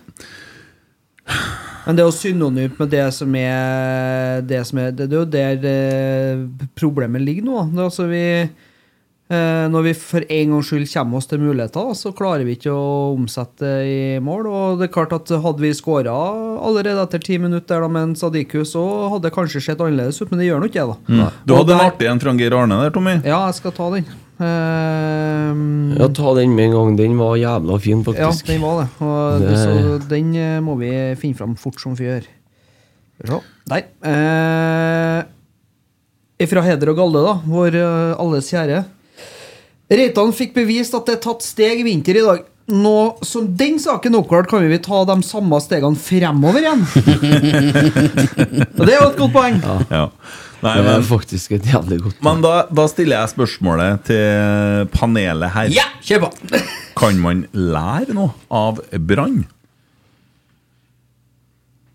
Men 1.87 1.97
det 1.99 2.05
er 2.05 2.11
jo 2.11 2.15
synonymt 2.15 2.79
med 2.81 2.93
det 2.93 3.07
som 3.15 3.39
er 3.39 4.43
Det, 4.47 4.61
som 4.69 4.83
er, 4.83 4.93
det 4.95 5.09
er 5.09 5.17
jo 5.19 5.29
der 5.29 5.65
eh, 5.67 6.45
problemet 6.79 7.25
ligger 7.25 7.47
nå. 7.47 7.65
Altså 7.85 8.07
vi, 8.11 8.23
eh, 8.43 9.65
når 9.73 9.87
vi 9.89 9.95
for 9.99 10.23
en 10.23 10.55
gangs 10.55 10.71
skyld 10.71 10.87
kommer 10.93 11.19
oss 11.19 11.31
til 11.31 11.43
muligheter, 11.43 11.93
så 11.99 12.15
klarer 12.17 12.47
vi 12.47 12.57
ikke 12.57 12.75
å 12.75 13.13
omsette 13.17 13.73
i 13.89 14.01
mål. 14.23 14.49
Og 14.51 14.81
det 14.81 14.89
er 14.89 14.95
klart 14.95 15.15
at 15.17 15.35
Hadde 15.43 15.65
vi 15.65 15.73
skåra 15.75 16.15
allerede 16.63 17.03
etter 17.07 17.23
ti 17.23 17.39
minutter 17.43 17.87
med 17.89 18.11
en 18.11 18.19
Sadiku, 18.19 18.63
så 18.69 18.83
hadde 19.13 19.27
det 19.29 19.35
kanskje 19.35 19.65
sett 19.67 19.83
annerledes 19.83 20.23
ut, 20.23 20.31
men 20.31 20.43
det 20.43 20.51
gjør 20.51 20.63
nå 20.63 20.71
ikke 20.71 20.87
det. 20.93 20.99
da. 21.09 21.31
du 21.43 21.57
hadde 21.57 21.63
hadde 21.63 21.81
en 21.81 21.89
artig 21.89 22.13
en 22.13 22.23
fra 22.23 22.37
Geir 22.39 22.61
Arne 22.63 22.85
der, 22.85 22.95
Tommy. 22.95 23.19
Ja, 23.27 23.47
jeg 23.51 23.59
skal 23.59 23.75
ta 23.79 23.91
den. 23.97 24.07
Eh, 24.43 25.53
Ja, 26.01 26.07
ta 26.09 26.35
den 26.39 26.55
med 26.57 26.65
en 26.71 26.75
gang. 26.77 26.97
Den 26.99 27.19
var 27.19 27.37
jævla 27.37 27.79
fin, 27.81 28.05
faktisk. 28.05 28.49
ja, 28.49 28.53
den 28.55 28.63
var 28.63 28.81
det. 28.83 28.89
Og 29.07 29.41
Det- 29.41 29.59
Så 29.59 29.99
den 30.09 30.35
eh, 30.37 30.61
må 30.61 30.75
vi 30.79 31.15
finne 31.21 31.35
fram 31.37 31.57
fort 31.57 31.81
som. 31.81 31.95
Skal 31.95 32.07
vi 32.07 32.21
se. 32.23 32.29
Der. 33.69 33.83
Uh, 34.03 35.23
fra 36.49 36.61
heder 36.67 36.89
og 36.91 36.97
galde, 36.97 37.23
da. 37.27 37.35
Vår 37.47 37.75
eh, 37.79 38.15
alles 38.19 38.49
kjære. 38.51 38.85
Reitan 39.93 40.33
fikk 40.33 40.55
bevist 40.57 40.95
at 40.95 41.07
det 41.07 41.15
er 41.19 41.23
tatt 41.23 41.43
steg 41.45 41.81
i 41.81 41.83
vinter 41.87 42.17
i 42.19 42.23
dag. 42.25 42.39
Nå 42.73 42.95
som 43.27 43.47
den 43.59 43.79
saken 43.83 44.15
er 44.15 44.19
oppklart, 44.23 44.47
kan 44.49 44.63
vi 44.69 44.79
ta 44.83 45.03
de 45.05 45.17
samme 45.27 45.59
stegene 45.61 45.97
fremover 45.99 46.59
igjen. 46.63 46.83
og 48.79 48.87
det 48.87 48.95
er 48.95 49.01
jo 49.03 49.09
et 49.11 49.19
godt 49.19 49.33
poeng. 49.35 49.59
Ja. 49.63 49.79
Ja. 49.91 50.07
Nei, 50.63 50.77
Det 50.79 50.93
er 50.95 51.07
faktisk 51.07 51.57
et 51.57 51.65
jævlig 51.67 51.99
godt 52.05 52.21
men 52.23 52.43
da, 52.45 52.53
da 52.71 52.85
stiller 52.91 53.19
jeg 53.19 53.33
spørsmålet 53.33 54.05
til 54.07 54.87
panelet 54.95 55.51
her. 55.57 55.73
Ja, 55.75 55.89
kjør 56.07 56.29
på! 56.29 56.61
Kan 57.01 57.19
man 57.23 57.47
lære 57.57 58.15
noe 58.15 58.31
av 58.53 58.79
Brann? 58.95 59.43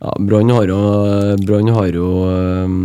Ja, 0.03 0.13
Brann 0.19 0.51
har 0.53 0.67
jo 0.69 0.81
Brann 1.47 1.71
har 1.73 1.95
jo 1.95 2.09
um, 2.27 2.79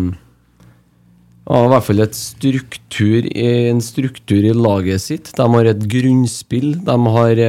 ja, 1.42 1.59
I 1.59 1.71
hvert 1.73 1.87
fall 1.88 2.05
et 2.05 2.16
struktur 2.16 3.27
i, 3.27 3.47
en 3.73 3.83
struktur 3.83 4.47
i 4.47 4.55
laget 4.55 5.03
sitt. 5.03 5.33
De 5.37 5.47
har 5.57 5.68
et 5.68 5.87
grunnspill. 5.90 6.77
De 6.87 6.99
har 7.16 7.42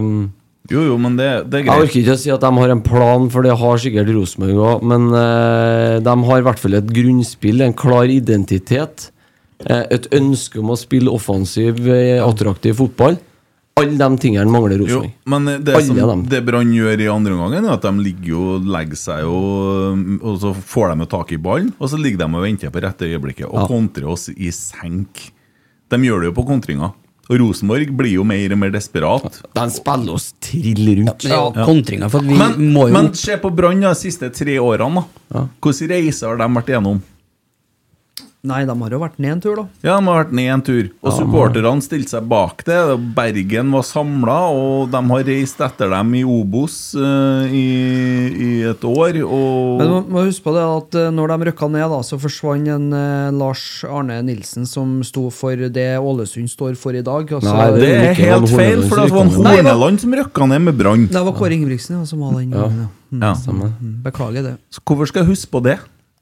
um, 0.00 0.30
Jo, 0.70 0.84
jo, 0.86 0.96
men 1.02 1.16
det, 1.18 1.28
det 1.50 1.60
er 1.60 1.64
Jeg 1.64 1.66
greit. 1.66 1.84
orker 1.88 2.00
ikke 2.00 2.14
å 2.14 2.20
si 2.22 2.30
at 2.30 2.40
de 2.44 2.50
har 2.60 2.70
en 2.70 2.82
plan, 2.86 3.24
for 3.32 3.42
det 3.42 3.56
har 3.58 3.80
sikkert 3.82 4.12
Rosenborg 4.14 4.60
òg, 4.62 4.84
men 4.86 5.08
eh, 5.18 5.96
de 6.06 6.14
har 6.28 6.38
i 6.38 6.46
hvert 6.46 6.60
fall 6.62 6.76
et 6.78 6.92
grunnspill, 6.94 7.64
en 7.66 7.74
klar 7.74 8.06
identitet. 8.06 9.10
eh, 9.66 9.82
et 9.90 10.06
ønske 10.16 10.60
om 10.62 10.70
å 10.70 10.78
spille 10.78 11.10
offensiv, 11.12 11.82
eh, 11.90 12.20
attraktiv 12.24 12.78
fotball. 12.78 13.18
Alle 13.80 13.96
de 13.96 14.16
tingene 14.20 14.50
mangler 14.50 14.78
Rosenborg. 14.78 15.12
men 15.26 15.44
det, 15.64 15.74
Alle 15.74 16.06
som, 16.06 16.22
det 16.28 16.40
Brann 16.44 16.72
gjør 16.74 17.00
i 17.00 17.08
andre 17.08 17.32
omgang, 17.36 17.64
er 17.64 17.72
at 17.74 17.82
de 17.82 17.92
ligger 18.04 18.28
jo 18.28 18.58
legger 18.60 18.96
seg 18.98 19.24
og, 19.24 20.22
Og 20.22 20.38
så 20.42 20.54
får 20.54 20.94
de 20.98 21.06
tak 21.06 21.32
i 21.32 21.38
ballen, 21.38 21.72
og 21.80 21.88
så 21.88 21.96
ligger 22.00 22.18
de 22.22 22.30
og 22.36 22.42
venter 22.44 22.70
på 22.70 22.82
rette 22.82 23.08
øyeblikket 23.10 23.46
og 23.48 23.54
Ja. 23.62 23.66
kontrer 23.66 24.08
oss 24.10 24.28
i 24.28 24.50
senk. 24.50 25.32
De 25.90 25.96
gjør 25.96 26.20
det 26.20 26.30
jo 26.34 26.36
på 26.42 26.46
kontringa. 26.46 26.92
Og 27.30 27.38
Rosenborg 27.38 27.92
blir 27.94 28.16
jo 28.16 28.24
mer 28.26 28.50
og 28.50 28.58
mer 28.58 28.72
desperat. 28.74 29.36
De 29.54 29.64
spiller 29.70 30.16
oss 30.16 30.32
trill 30.42 30.82
rundt. 30.98 31.28
Ja, 31.30 31.44
er 31.54 31.68
kontringa, 31.68 32.08
for 32.10 32.26
vi 32.26 32.34
Men, 32.34 32.56
må 32.74 32.88
jo 32.88 32.96
men 32.96 33.12
se 33.14 33.36
på 33.38 33.52
Brann 33.54 33.84
de 33.84 33.92
siste 33.94 34.32
tre 34.34 34.58
årene. 34.58 35.04
da 35.30 35.44
Hvilke 35.62 35.90
reiser 35.92 36.32
har 36.32 36.40
de 36.42 36.48
vært 36.58 36.72
gjennom? 36.74 36.98
Nei, 38.40 38.62
de 38.64 38.72
har 38.72 38.94
jo 38.94 38.98
vært 39.02 39.18
ned 39.20 39.34
en 39.34 39.40
tur, 39.44 39.58
da. 39.58 39.62
Ja, 39.84 39.98
De 39.98 40.06
har 40.08 40.22
vært 40.22 40.30
ned 40.32 40.46
en 40.48 40.62
tur. 40.64 40.86
Og 41.04 41.12
supporterne 41.12 41.84
stilte 41.84 42.14
seg 42.14 42.28
bak 42.30 42.62
det. 42.64 42.78
Bergen 43.12 43.68
var 43.74 43.84
samla, 43.84 44.36
og 44.56 44.88
de 44.94 45.02
har 45.10 45.26
reist 45.28 45.60
etter 45.60 45.92
dem 45.92 46.14
i 46.16 46.22
Obos 46.24 46.78
uh, 46.96 47.44
i, 47.44 47.66
i 48.32 48.50
et 48.70 48.86
år. 48.88 49.18
Og 49.26 49.82
Men 49.82 49.92
man 49.92 50.08
må 50.16 50.24
huske 50.24 50.46
på 50.46 50.54
det 50.56 50.64
at 50.64 50.96
eh, 51.02 51.10
når 51.12 51.34
de 51.34 51.50
rykka 51.50 51.68
ned, 51.68 51.84
da, 51.92 52.00
så 52.06 52.16
forsvant 52.22 52.72
en 52.72 52.88
uh, 52.96 53.28
Lars 53.36 53.66
Arne 53.84 54.22
Nilsen 54.24 54.64
som 54.64 54.96
sto 55.04 55.26
for 55.34 55.68
det 55.68 55.88
Ålesund 56.00 56.48
står 56.48 56.80
for 56.80 56.96
i 56.96 57.04
dag. 57.04 57.36
Altså, 57.36 57.52
Nei, 57.52 57.68
det 57.76 57.92
er 57.92 58.18
helt 58.24 58.48
feil, 58.56 58.86
for 58.88 59.04
det 59.04 59.12
var 59.12 59.28
en. 59.28 59.36
Horneland 59.36 60.00
som 60.00 60.16
rykka 60.16 60.48
ned 60.48 60.64
med 60.70 60.80
Brann. 60.80 61.08
det 61.12 61.26
var 61.28 61.36
Kåre 61.36 61.60
Ingebrigtsen 61.60 62.00
ja, 62.00 62.08
som 62.08 62.24
var 62.24 62.40
den. 62.40 62.56
Ja. 62.56 62.88
Ja. 63.20 63.34
Stemmer. 63.36 63.76
Beklager 64.04 64.48
det. 64.48 64.58
Så 64.72 64.80
hvorfor 64.86 65.12
skal 65.12 65.26
jeg 65.26 65.34
huske 65.34 65.52
på 65.52 65.60
det? 65.68 65.76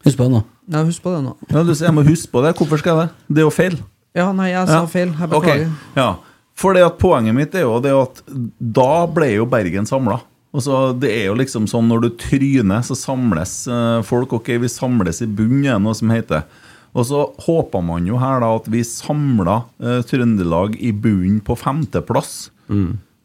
Husk 0.07 0.17
på 0.19 0.27
det 0.29 0.33
nå. 0.37 0.45
Ja, 0.71 0.85
husk 0.85 1.03
på 1.03 1.13
det 1.17 1.25
nå. 1.25 1.35
Ja, 1.51 1.63
du 1.67 1.73
jeg 1.73 1.95
må 1.97 2.05
huske 2.07 2.31
på 2.31 2.43
det. 2.45 2.55
Hvorfor 2.59 2.79
skal 2.79 2.97
jeg 2.97 3.09
det? 3.09 3.35
Det 3.35 3.43
er 3.43 3.47
jo 3.49 3.55
feil. 3.55 3.79
Ja, 4.15 4.33
nei, 4.33 4.51
jeg 4.53 4.67
sa 4.69 4.81
Ja. 4.83 4.87
feil. 4.87 5.13
Jeg 5.19 5.29
Ok, 5.33 5.45
Okay. 5.45 5.67
Ja. 5.97 6.17
For 6.59 6.75
det 6.75 6.83
at 6.85 6.99
poenget 6.99 7.35
mitt 7.35 7.55
er 7.55 7.63
jo 7.63 7.79
det 7.81 7.93
at 7.95 8.23
da 8.61 9.07
ble 9.07 9.35
jo 9.37 9.47
Bergen 9.47 9.87
samla. 9.87 10.21
det 10.99 11.11
er 11.11 11.27
jo 11.27 11.35
liksom 11.35 11.67
sånn 11.69 11.87
når 11.89 12.01
du 12.03 12.09
tryner, 12.17 12.81
så 12.83 12.97
samles 12.97 13.69
eh, 13.69 14.03
folk. 14.03 14.33
Ok, 14.33 14.47
vi 14.59 14.67
samles 14.67 15.23
i 15.23 15.27
bunnen, 15.27 15.67
er 15.67 15.79
noe 15.79 15.95
som 15.95 16.09
heter. 16.11 16.43
Og 16.95 17.05
så 17.07 17.27
håpa 17.45 17.83
man 17.85 18.07
jo 18.07 18.17
her 18.19 18.41
da 18.41 18.55
at 18.57 18.67
vi 18.67 18.81
samla 18.83 19.65
eh, 19.79 20.01
Trøndelag 20.03 20.75
i 20.81 20.91
bunnen 20.91 21.41
på 21.41 21.55
femteplass. 21.57 22.51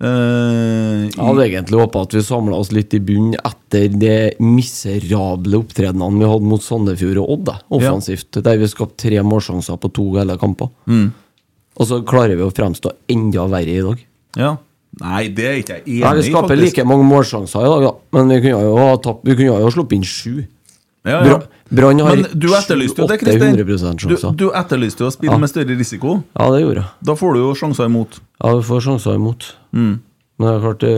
Eh, 0.03 1.07
Jeg 1.13 1.23
hadde 1.23 1.45
egentlig 1.47 1.79
håpa 1.79 2.01
at 2.03 2.13
vi 2.17 2.23
samla 2.25 2.57
oss 2.59 2.71
litt 2.75 2.93
i 2.97 2.99
bunnen 2.99 3.37
etter 3.39 3.87
de 3.93 4.15
miserable 4.43 5.61
opptredenene 5.61 6.19
vi 6.19 6.27
hadde 6.29 6.49
mot 6.49 6.63
Sandefjord 6.65 7.21
og 7.23 7.29
Odd, 7.37 7.51
offensivt, 7.69 8.27
offensivt. 8.33 8.43
Der 8.43 8.59
vi 8.59 8.67
skapte 8.71 9.05
tre 9.07 9.21
målsjanser 9.23 9.79
på 9.79 9.91
to 9.95 10.09
hele 10.17 10.35
kamper. 10.41 10.69
Mm. 10.91 11.07
Og 11.79 11.87
så 11.89 12.01
klarer 12.05 12.35
vi 12.37 12.43
å 12.45 12.51
fremstå 12.53 12.91
enda 13.09 13.47
verre 13.49 13.79
i 13.79 13.81
dag. 13.87 14.05
ja. 14.37 14.53
Nei, 15.01 15.23
det 15.33 15.45
er 15.49 15.55
ikke 15.57 15.73
jeg 15.79 15.81
enig 15.89 16.05
i. 16.05 16.17
Vi 16.19 16.23
skaper 16.27 16.51
faktisk. 16.51 16.75
like 16.77 16.83
mange 16.85 17.05
målsjanser 17.09 17.63
i 17.65 17.69
dag, 17.71 17.81
da. 17.81 17.91
men 18.13 18.27
vi 18.29 18.35
kunne 18.43 18.59
jo 18.61 18.75
ha, 18.77 18.91
tapp, 19.01 19.23
vi 19.25 19.33
kunne 19.39 19.47
jo 19.47 19.55
ha 19.65 19.71
sluppet 19.73 19.95
inn 19.97 20.03
sju. 20.05 20.43
Ja, 21.03 21.23
ja. 21.25 21.37
Brann 21.73 21.97
har 22.05 22.13
Men 22.19 22.27
du 22.37 22.45
etterlyste 22.53 23.01
jo 23.01 23.07
det, 23.09 23.17
7-800% 23.25 23.97
Du, 23.97 24.13
sjanser. 24.13 24.35
du 24.37 24.43
etterlyste 24.53 25.01
jo 25.01 25.07
å 25.09 25.15
spille 25.15 25.33
Ja. 25.33 25.39
med 25.41 25.49
større 25.49 25.73
risiko. 25.79 26.19
Ja, 26.37 26.51
det 26.53 26.61
gjorde 26.61 26.83
jeg. 26.83 26.91
Da 27.09 27.15
får 27.17 27.33
du 27.33 27.39
jo 27.41 27.55
sjanser 27.57 27.89
imot. 27.89 28.19
Ja, 28.37 28.53
du 28.53 28.61
får 28.61 28.81
sjanser 28.85 29.15
imot. 29.17 29.49
Mm. 29.73 29.95
Men 30.41 30.47
det 30.47 30.53
er 30.53 30.63
klart, 30.63 30.83
det, 30.83 30.93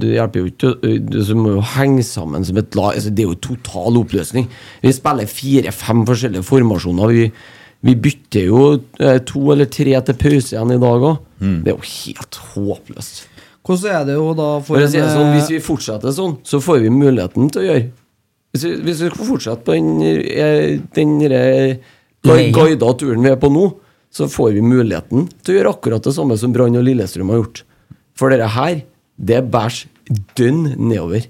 det 0.00 0.12
hjelper 0.14 0.40
jo 0.40 0.50
ikke. 0.50 0.70
Det 1.12 1.36
må 1.36 1.56
jo 1.58 1.64
henge 1.74 2.04
sammen 2.08 2.46
som 2.48 2.60
et 2.60 2.78
lag. 2.78 2.94
Altså, 2.96 3.12
det 3.12 3.24
er 3.24 3.28
jo 3.28 3.40
total 3.44 3.98
oppløsning. 4.00 4.46
Vi 4.82 4.94
spiller 4.96 5.28
fire-fem 5.28 6.06
forskjellige 6.08 6.46
formasjoner. 6.48 7.12
Vi, 7.12 7.26
vi 7.84 7.96
bytter 8.06 8.48
jo 8.48 8.62
eh, 9.02 9.18
to 9.28 9.44
eller 9.52 9.68
tre 9.72 9.98
til 10.06 10.18
pause 10.24 10.54
igjen 10.54 10.72
i 10.76 10.80
dag 10.80 11.04
òg. 11.10 11.20
Mm. 11.42 11.58
Det 11.66 11.72
er 11.72 11.76
jo 11.76 11.90
helt 11.92 12.40
håpløst. 12.54 13.22
Hvordan 13.62 13.94
er 13.94 14.06
det 14.08 14.14
jo 14.16 14.30
da 14.34 14.48
for 14.58 14.74
For 14.74 14.90
si 14.90 14.98
det 14.98 15.04
en, 15.04 15.12
sånn, 15.14 15.28
eh, 15.28 15.34
Hvis 15.36 15.50
vi 15.52 15.58
fortsetter 15.62 16.14
sånn, 16.14 16.38
så 16.46 16.58
får 16.62 16.80
vi 16.82 16.94
muligheten 16.94 17.50
til 17.52 17.62
å 17.62 17.66
gjøre 17.68 17.82
Hvis 18.52 18.64
vi, 18.66 18.72
hvis 18.88 19.02
vi 19.04 19.10
skal 19.12 19.28
fortsette 19.28 19.66
på 19.68 19.76
den, 19.76 19.90
eh, 20.02 20.80
den 20.96 21.12
eh, 21.28 21.76
Leia. 22.26 22.50
guida 22.54 22.90
turen 22.98 23.22
vi 23.22 23.30
er 23.30 23.38
på 23.40 23.50
nå, 23.52 23.68
så 24.12 24.28
får 24.30 24.56
vi 24.56 24.64
muligheten 24.66 25.28
til 25.42 25.54
å 25.54 25.58
gjøre 25.58 25.74
akkurat 25.76 26.08
det 26.08 26.14
samme 26.14 26.36
som 26.38 26.52
Brann 26.54 26.76
og 26.78 26.84
Lillestrøm 26.86 27.30
har 27.32 27.40
gjort. 27.40 27.62
For 28.18 28.32
dette 28.32 28.48
her, 28.54 28.82
det 29.16 29.40
bærs 29.52 29.84
dønn 30.36 30.74
nedover. 30.76 31.28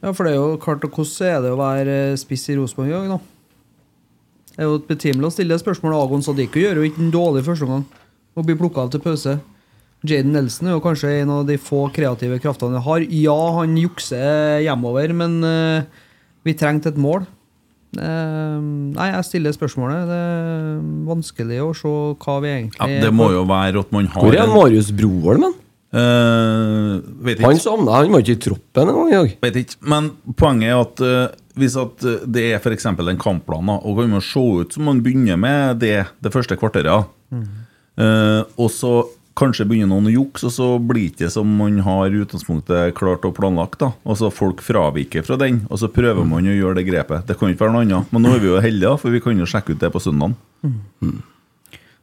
Ja, 0.00 0.14
for 0.16 0.24
det 0.24 0.32
er 0.32 0.38
jo 0.40 0.56
klart, 0.60 0.84
og 0.86 0.96
hvordan 0.96 1.28
er 1.28 1.42
det 1.44 1.52
å 1.52 1.60
være 1.60 1.96
eh, 2.12 2.18
spiss 2.20 2.46
i 2.48 2.56
Rosenborg 2.56 2.88
i 2.88 2.94
dag, 2.94 3.10
da? 3.12 3.18
Det 4.50 4.64
er 4.64 4.68
jo 4.68 4.78
betimelig 4.88 5.28
å 5.28 5.32
stille 5.34 5.54
det 5.54 5.62
spørsmålet. 5.62 6.00
Agon 6.00 6.24
Sadiku 6.24 6.60
gjør 6.60 6.80
jo 6.80 6.86
ikke 6.88 7.02
en 7.04 7.12
dårlig 7.14 7.44
første 7.46 7.66
omgang 7.66 7.84
og 8.36 8.46
blir 8.46 8.58
plukka 8.60 8.84
av 8.84 8.92
til 8.92 9.02
pause. 9.04 9.36
Jaden 10.06 10.32
Nelson 10.32 10.70
er 10.70 10.76
jo 10.76 10.82
kanskje 10.84 11.10
en 11.20 11.32
av 11.34 11.42
de 11.48 11.58
få 11.60 11.82
kreative 11.92 12.38
kraftene 12.40 12.78
vi 12.78 12.84
har. 12.86 13.04
Ja, 13.20 13.38
han 13.58 13.76
jukser 13.76 14.62
hjemover, 14.64 15.12
men 15.16 15.38
uh, 15.44 16.06
vi 16.46 16.56
trengte 16.56 16.92
et 16.92 17.00
mål. 17.00 17.26
Eh, 17.98 18.58
nei, 18.94 19.08
jeg 19.16 19.26
stiller 19.26 19.56
spørsmålet. 19.56 20.06
Det 20.10 20.20
er 20.20 20.76
vanskelig 21.08 21.58
å 21.64 21.72
se 21.74 21.94
hva 22.22 22.36
vi 22.44 22.52
egentlig 22.52 22.78
Ja, 22.78 23.02
det 23.06 23.10
må 23.16 23.32
jo 23.34 23.42
være 23.50 23.82
at 23.82 23.90
man 23.94 24.06
har 24.12 24.22
Hvor 24.26 24.38
er 24.38 24.52
Marius 24.52 24.92
Broholm, 24.94 25.48
men? 25.48 25.58
Eh, 25.90 27.00
vet 27.26 27.40
ikke. 27.40 27.48
Han 27.48 27.58
savna 27.58 27.98
Han 27.98 28.12
var 28.14 28.22
ikke 28.22 28.36
i 28.36 28.42
troppen 28.44 28.92
engang 28.92 29.08
i 29.10 29.16
dag. 29.16 29.36
Vet 29.42 29.62
ikke. 29.64 29.80
Men 29.90 30.12
poenget 30.38 30.70
er 30.70 30.82
at 30.84 31.02
uh, 31.02 31.38
hvis 31.58 31.76
at 31.80 32.04
eh, 32.06 32.26
det 32.30 32.44
er 32.50 32.60
f.eks. 32.60 32.86
en 32.86 33.20
kampplan, 33.20 33.70
da, 33.70 33.78
og 33.82 33.98
kan 33.98 34.10
må 34.12 34.22
se 34.24 34.42
ut 34.62 34.76
som 34.76 34.86
man 34.88 35.02
begynner 35.04 35.40
med 35.40 35.80
det 35.82 35.96
det 36.22 36.32
første 36.34 36.56
kvarteret, 36.58 37.10
eh, 37.34 38.42
og 38.56 38.70
så 38.72 38.94
kanskje 39.38 39.66
begynner 39.68 39.92
noen 39.92 40.10
å 40.10 40.14
jukse, 40.14 40.48
og 40.48 40.54
så 40.54 40.68
blir 40.82 41.08
det 41.08 41.24
ikke 41.26 41.32
som 41.32 41.50
man 41.60 41.78
har 41.86 42.10
i 42.10 42.20
utgangspunktet 42.24 42.94
klart 42.98 43.24
og 43.28 43.34
planlagt. 43.36 43.78
da, 43.82 43.92
og 44.04 44.18
så 44.18 44.30
Folk 44.34 44.62
fraviker 44.64 45.24
fra 45.26 45.38
den, 45.40 45.64
og 45.70 45.80
så 45.82 45.90
prøver 45.92 46.26
man 46.26 46.46
å 46.46 46.56
gjøre 46.56 46.80
det 46.80 46.86
grepet. 46.90 47.26
Det 47.28 47.38
kan 47.38 47.52
ikke 47.52 47.66
være 47.66 47.76
noe 47.76 47.86
annet. 47.86 48.12
Men 48.12 48.26
nå 48.26 48.34
er 48.34 48.42
vi 48.42 48.50
jo 48.50 48.62
heldige, 48.62 48.96
for 49.00 49.14
vi 49.14 49.22
kan 49.24 49.38
jo 49.38 49.48
sjekke 49.48 49.74
ut 49.74 49.82
det 49.82 49.92
på 49.94 50.02
søndagen. 50.02 50.36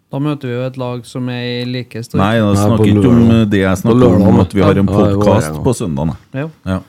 Da 0.07 0.19
møter 0.23 0.47
vi 0.47 0.53
jo 0.55 0.63
et 0.63 0.77
lag 0.79 1.01
som 1.07 1.25
er 1.33 1.45
i 1.45 1.63
like 1.67 1.99
stor 2.05 2.21
Nei, 2.21 2.35
jeg 2.39 2.59
snakker 2.61 2.91
ikke 2.93 3.09
om 3.11 3.49
det 3.51 3.59
jeg 3.59 3.79
snakker 3.81 4.05
om, 4.07 4.27
om, 4.29 4.37
at 4.39 4.53
vi 4.55 4.63
har 4.63 4.79
en 4.79 4.87
podkast 4.87 5.57
på 5.65 5.73
søndagen. 5.75 6.15
Ja. 6.31 6.47
Ja. 6.63 6.79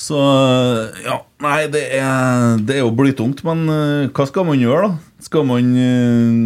Så 0.00 0.16
ja, 1.04 1.18
nei, 1.44 1.60
det 1.72 1.82
er, 1.96 2.60
det 2.64 2.78
er 2.78 2.84
jo 2.84 2.92
blytungt, 2.96 3.42
men 3.44 3.66
eh, 3.68 4.10
hva 4.16 4.24
skal 4.28 4.46
man 4.48 4.60
gjøre, 4.60 4.88
da? 4.88 5.24
Skal 5.24 5.44
man 5.48 5.72
eh, 5.76 6.36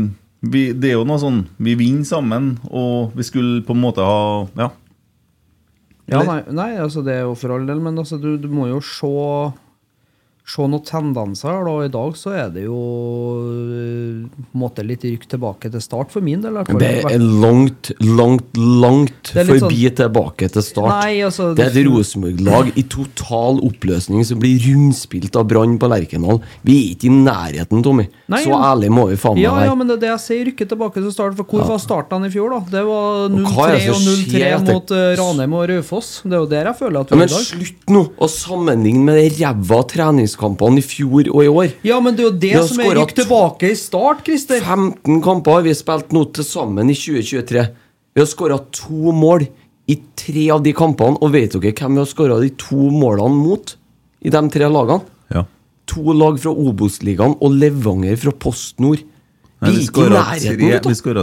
vi, 0.51 0.73
Det 0.73 0.91
er 0.91 0.97
jo 0.99 1.05
noe 1.09 1.21
sånn 1.21 1.45
Vi 1.63 1.77
vinner 1.79 2.07
sammen, 2.09 2.55
og 2.71 3.15
vi 3.17 3.27
skulle 3.27 3.63
på 3.67 3.77
en 3.77 3.85
måte 3.85 4.05
ha 4.05 4.47
Ja. 4.59 4.71
Ja, 6.05 6.21
nei, 6.21 6.43
nei, 6.53 6.71
altså 6.77 7.01
det 7.01 7.15
er 7.15 7.23
jo 7.25 7.37
for 7.41 7.55
all 7.55 7.65
del, 7.65 7.79
men 7.81 7.97
altså, 7.97 8.19
du, 8.21 8.35
du 8.37 8.51
må 8.53 8.67
jo 8.69 8.83
se 8.85 9.09
Se 10.45 10.61
noen 10.69 10.83
tendenser 10.85 11.63
da. 11.65 11.75
I 11.87 11.89
dag 11.89 12.17
så 12.21 12.35
er 12.37 12.51
det 12.53 12.67
jo 12.67 12.77
en 12.77 14.27
måte 14.61 14.85
litt 14.85 15.05
rykk 15.07 15.23
tilbake 15.33 15.71
til 15.73 15.81
start, 15.81 16.11
for 16.13 16.21
min 16.25 16.43
del. 16.45 16.59
Det 16.77 16.91
er 17.09 17.23
langt, 17.23 17.89
langt, 18.05 18.51
langt 18.61 19.31
forbi 19.33 19.87
sånn... 19.89 19.97
tilbake 20.03 20.51
til 20.53 20.65
start. 20.67 20.91
Nei, 20.93 21.15
altså, 21.25 21.47
det 21.57 21.65
er 21.65 21.71
et 21.73 21.79
det- 21.79 21.87
Rosenborg-lag 21.89 22.73
i 22.77 22.85
total 22.93 23.63
oppløsning 23.65 24.21
som 24.29 24.43
blir 24.43 24.61
rundspilt 24.67 25.35
av 25.41 25.49
Brann 25.49 25.79
på 25.81 25.89
Lerkendal. 25.89 26.43
Vi 26.63 26.77
er 26.77 26.93
ikke 26.93 27.09
i 27.09 27.15
nærheten, 27.25 27.81
Tommy. 27.87 28.05
Nei, 28.29 28.43
Så 28.45 28.53
ærlig 28.53 28.93
må 28.93 29.09
vi 29.11 29.17
faen 29.21 29.37
meg 29.41 29.45
Ja, 29.47 29.55
være. 29.57 29.71
ja, 29.71 29.75
men 29.81 29.89
det 29.89 29.97
er 29.97 30.01
det 30.05 30.11
jeg 30.13 30.23
sier, 30.27 30.45
rykke 30.51 30.69
tilbake 30.75 31.01
til 31.01 31.13
start. 31.17 31.37
For 31.41 31.45
hvor 31.49 31.65
var 31.73 31.81
starten 31.83 32.29
i 32.29 32.33
fjor, 32.33 32.53
da? 32.53 32.61
Det 32.77 32.85
var 32.85 33.33
Og 33.33 33.49
hva 33.57 33.71
er 33.73 33.81
0-3 33.81 33.97
og 33.97 34.01
0-3 34.05 34.45
etter- 34.53 34.73
mot 34.77 34.93
uh, 34.93 35.17
Ranheim 35.25 35.57
og 35.57 35.67
Raufoss. 35.73 36.13
Det 36.25 36.37
er 36.37 36.45
jo 36.45 36.53
der 36.53 36.69
jeg 36.71 36.77
føler 36.85 37.01
at 37.01 37.11
Ja, 37.11 37.17
vi 37.17 37.23
er 37.23 37.33
i 37.33 37.33
dag. 37.33 37.41
Men 37.41 37.65
slutt 37.65 37.97
nå 37.97 38.05
å 38.21 38.29
sammenligne 38.29 39.05
med 39.09 39.21
det 39.23 39.27
ræva 39.41 39.83
treningskampene 40.35 40.79
i 40.79 40.85
fjor 40.85 41.29
og 41.33 41.43
i 41.45 41.49
år. 41.49 41.73
Ja, 41.85 42.01
men 42.01 42.15
det 42.17 42.25
er 42.25 42.29
jo 42.29 42.39
det 42.39 42.69
som 42.69 42.81
er 42.81 42.99
gikk 43.01 43.15
tilbake 43.15 43.71
i 43.71 43.77
start, 43.77 44.25
Christer. 44.27 44.61
15 44.61 45.23
kamper 45.23 45.59
har 45.59 45.63
vi 45.63 45.75
spilt 45.75 46.13
nå 46.13 46.25
til 46.35 46.45
sammen 46.45 46.91
i 46.91 46.95
2023. 46.95 47.65
Vi 48.15 48.21
har 48.21 48.27
skåra 48.27 48.59
to 48.73 49.13
mål 49.13 49.47
i 49.89 49.99
tre 50.17 50.51
av 50.51 50.63
de 50.65 50.73
kampene, 50.73 51.19
og 51.21 51.33
vet 51.33 51.53
dere 51.55 51.73
hvem 51.73 51.95
vi 51.95 52.03
har 52.03 52.09
skåra 52.09 52.41
de 52.41 52.51
to 52.57 52.91
målene 52.91 53.35
mot? 53.35 53.77
I 54.25 54.31
de 54.31 54.45
tre 54.51 54.69
lagene? 54.69 55.03
Ja. 55.31 55.45
To 55.87 56.15
lag 56.17 56.39
fra 56.41 56.51
Obos-ligaen 56.51 57.37
og 57.41 57.59
Levanger 57.59 58.17
fra 58.17 58.33
Post 58.33 58.81
Nord. 58.81 59.03
Nei, 59.61 59.71
Vi 59.71 59.87
skåra 59.87 60.25
tre, 60.35 60.57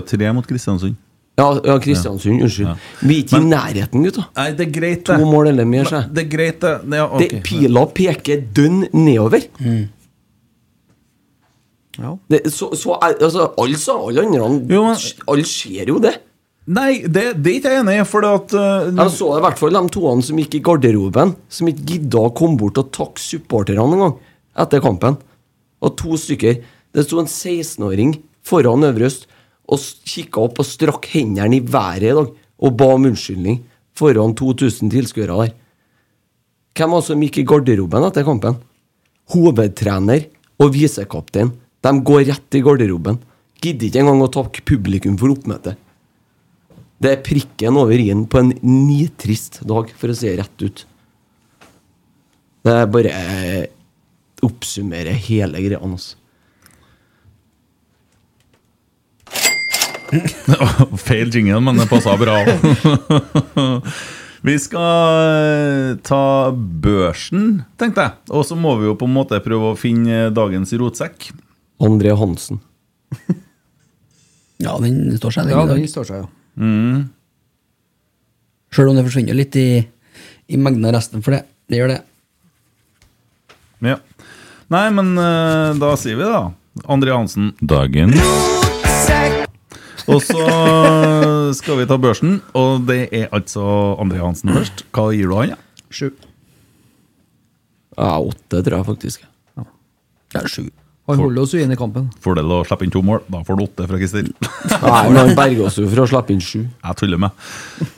tre 0.08 0.34
mot 0.34 0.47
Kristiansund. 0.47 0.95
Ja, 1.41 1.47
ja 1.71 1.77
Kristiansund, 1.84 2.43
unnskyld. 2.45 2.86
Vi 3.01 3.17
er 3.17 3.23
ikke 3.25 3.39
i 3.41 3.47
nærheten, 3.49 4.06
gutta. 4.06 4.27
Nei, 4.38 4.49
det 4.58 4.67
er 4.67 4.73
greit, 4.77 5.04
det. 5.10 5.17
To 5.21 5.30
mål 5.32 5.51
eller 5.51 5.67
mer, 5.69 5.89
sier 5.89 6.06
Det 6.13 6.25
er 6.25 6.30
greit, 6.36 6.60
det. 6.62 6.75
Ja, 7.01 7.08
okay. 7.10 7.27
Det- 7.34 7.43
Pila 7.49 7.86
peker 7.97 8.45
dønn 8.60 8.86
nedover. 8.93 9.47
Ja. 11.99 12.15
Det, 12.32 12.45
så, 12.54 12.71
så 12.80 12.95
er, 13.04 13.17
altså, 13.19 13.49
alle 13.60 13.77
sa 13.80 13.97
alle 13.99 14.23
andre 14.23 14.93
Alle 15.30 15.43
ser 15.47 15.89
jo 15.91 15.99
det. 16.01 16.15
Nei, 16.71 17.01
det, 17.04 17.23
det 17.41 17.51
er 17.51 17.58
ikke 17.58 17.71
jeg 17.73 17.82
enig 17.82 17.95
i, 17.97 18.04
for 18.08 18.25
at 18.27 18.54
eh, 18.56 18.91
Jeg 18.93 19.13
så 19.17 19.32
i 19.36 19.41
hvert 19.43 19.58
fall 19.60 19.73
de 19.75 19.82
toene 19.91 20.23
som 20.23 20.38
gikk 20.39 20.60
i 20.60 20.62
garderoben, 20.63 21.34
som 21.51 21.67
ikke 21.71 21.88
gidda 21.95 22.21
å 22.27 22.34
komme 22.38 22.60
bort 22.62 22.77
og 22.80 22.91
takke 22.95 23.21
supporterne 23.21 23.82
engang 23.97 24.13
etter 24.62 24.84
kampen. 24.84 25.17
Og 25.82 25.95
to 25.99 26.19
stykker. 26.21 26.62
Det 26.93 27.06
sto 27.08 27.19
en 27.21 27.30
16-åring 27.30 28.13
foran 28.45 28.86
Øverøst 28.88 29.25
og 29.69 29.82
kikka 30.08 30.45
opp 30.47 30.62
og 30.62 30.67
strakk 30.67 31.08
hendene 31.13 31.60
i 31.60 31.63
været 31.63 32.08
i 32.10 32.15
dag 32.15 32.32
og 32.62 32.78
ba 32.78 32.89
om 32.95 33.08
unnskyldning 33.10 33.62
foran 33.97 34.36
2000 34.38 34.91
tilskuere 34.93 35.38
der. 35.41 35.54
Hvem 36.78 36.93
var 36.93 37.02
det 37.02 37.10
som 37.10 37.24
gikk 37.26 37.41
i 37.41 37.47
garderoben 37.47 38.08
etter 38.08 38.26
kampen? 38.26 38.60
Hovedtrener 39.32 40.28
og 40.62 40.74
visekaptein. 40.76 41.52
De 41.82 41.91
går 42.08 42.28
rett 42.30 42.58
i 42.58 42.63
garderoben. 42.63 43.19
Gidder 43.62 43.89
ikke 43.89 44.02
engang 44.04 44.24
å 44.24 44.32
takke 44.32 44.63
publikum 44.65 45.17
for 45.19 45.34
oppmøtet. 45.34 45.78
Det 47.02 47.12
er 47.12 47.24
prikken 47.26 47.78
over 47.82 47.97
i-en 47.97 48.28
på 48.30 48.41
en 48.41 48.52
nitrist 48.62 49.63
dag, 49.65 49.89
for 49.97 50.13
å 50.13 50.15
si 50.17 50.30
det 50.30 50.38
rett 50.38 50.65
ut. 50.65 50.84
Det 52.62 52.74
er 52.78 52.91
bare 52.93 53.13
eh, 53.17 53.63
oppsummerer 54.45 55.17
hele 55.26 55.63
greia 55.65 55.82
hans. 55.82 56.12
Feil 61.06 61.32
jingle, 61.34 61.62
men 61.63 61.80
det 61.80 61.88
passa 61.89 62.15
bra. 62.19 62.39
vi 64.47 64.56
skal 64.60 65.30
eh, 65.38 65.93
ta 66.08 66.24
børsen, 66.84 67.62
tenkte 67.80 68.06
jeg. 68.08 68.17
Og 68.36 68.45
så 68.47 68.58
må 68.60 68.76
vi 68.82 68.89
jo 68.89 68.97
på 69.00 69.08
en 69.10 69.15
måte 69.15 69.39
prøve 69.45 69.71
å 69.71 69.80
finne 69.80 70.28
dagens 70.36 70.74
rotsekk. 70.82 71.32
André 71.82 72.13
Hansen. 72.17 72.62
Ja, 74.62 74.76
den 74.78 75.17
står 75.17 75.34
seg, 75.34 75.47
den 75.50 75.56
Ja, 75.56 75.63
i 75.65 75.71
dag. 75.71 75.80
den 75.80 75.89
står 75.89 76.06
seg, 76.12 76.21
ja. 76.21 76.30
Sjøl 78.71 78.91
om 78.91 79.00
det 79.00 79.04
forsvinner 79.08 79.36
litt 79.36 79.58
i, 79.60 79.67
i 80.54 80.60
mengden 80.60 80.86
av 80.88 80.95
resten, 81.00 81.24
for 81.26 81.36
det. 81.36 81.43
Det 81.71 81.80
gjør 81.82 81.95
det. 81.95 82.02
Ja. 83.88 83.97
Nei, 84.71 84.86
men 84.95 85.15
eh, 85.19 85.74
da 85.82 85.95
sier 86.00 86.19
vi 86.19 86.24
det, 86.28 86.32
da. 86.32 86.45
André 86.91 87.12
Hansen, 87.17 87.52
dagen. 87.60 88.13
Og 90.10 90.22
så 90.26 90.42
skal 91.58 91.82
vi 91.82 91.88
ta 91.90 91.98
børsen, 92.02 92.40
og 92.58 92.86
det 92.90 93.04
er 93.14 93.30
altså 93.36 93.64
André 94.02 94.22
Hansen 94.24 94.54
først. 94.56 94.86
Hva 94.96 95.10
gir 95.14 95.30
du 95.30 95.38
han? 95.38 95.54
Ja? 95.54 95.60
Sju. 95.92 96.12
Ja, 97.98 98.14
åtte, 98.18 98.62
tror 98.64 98.78
jeg 98.80 98.88
faktisk. 98.88 99.26
Ja, 100.32 100.46
sju. 100.48 100.70
Han 101.10 101.20
holder 101.20 101.44
oss 101.44 101.52
jo 101.52 101.60
inn 101.60 101.74
i 101.74 101.76
kampen. 101.76 102.06
Fordel 102.24 102.52
å 102.56 102.62
slippe 102.64 102.86
inn 102.86 102.92
to 102.94 103.02
mål. 103.04 103.24
Da 103.28 103.42
får 103.44 103.58
du 103.58 103.64
åtte 103.66 103.88
fra 103.90 103.98
Christer. 104.00 104.30
Nei, 104.86 105.02
men 105.10 105.18
han 105.20 105.34
berger 105.36 105.66
oss 105.68 105.80
jo 105.82 105.88
for 105.90 106.04
å 106.04 106.08
slippe 106.08 106.32
inn 106.32 106.44
sju. 106.46 106.62
Jeg 106.70 107.00
tuller 107.02 107.20
med. 107.20 107.42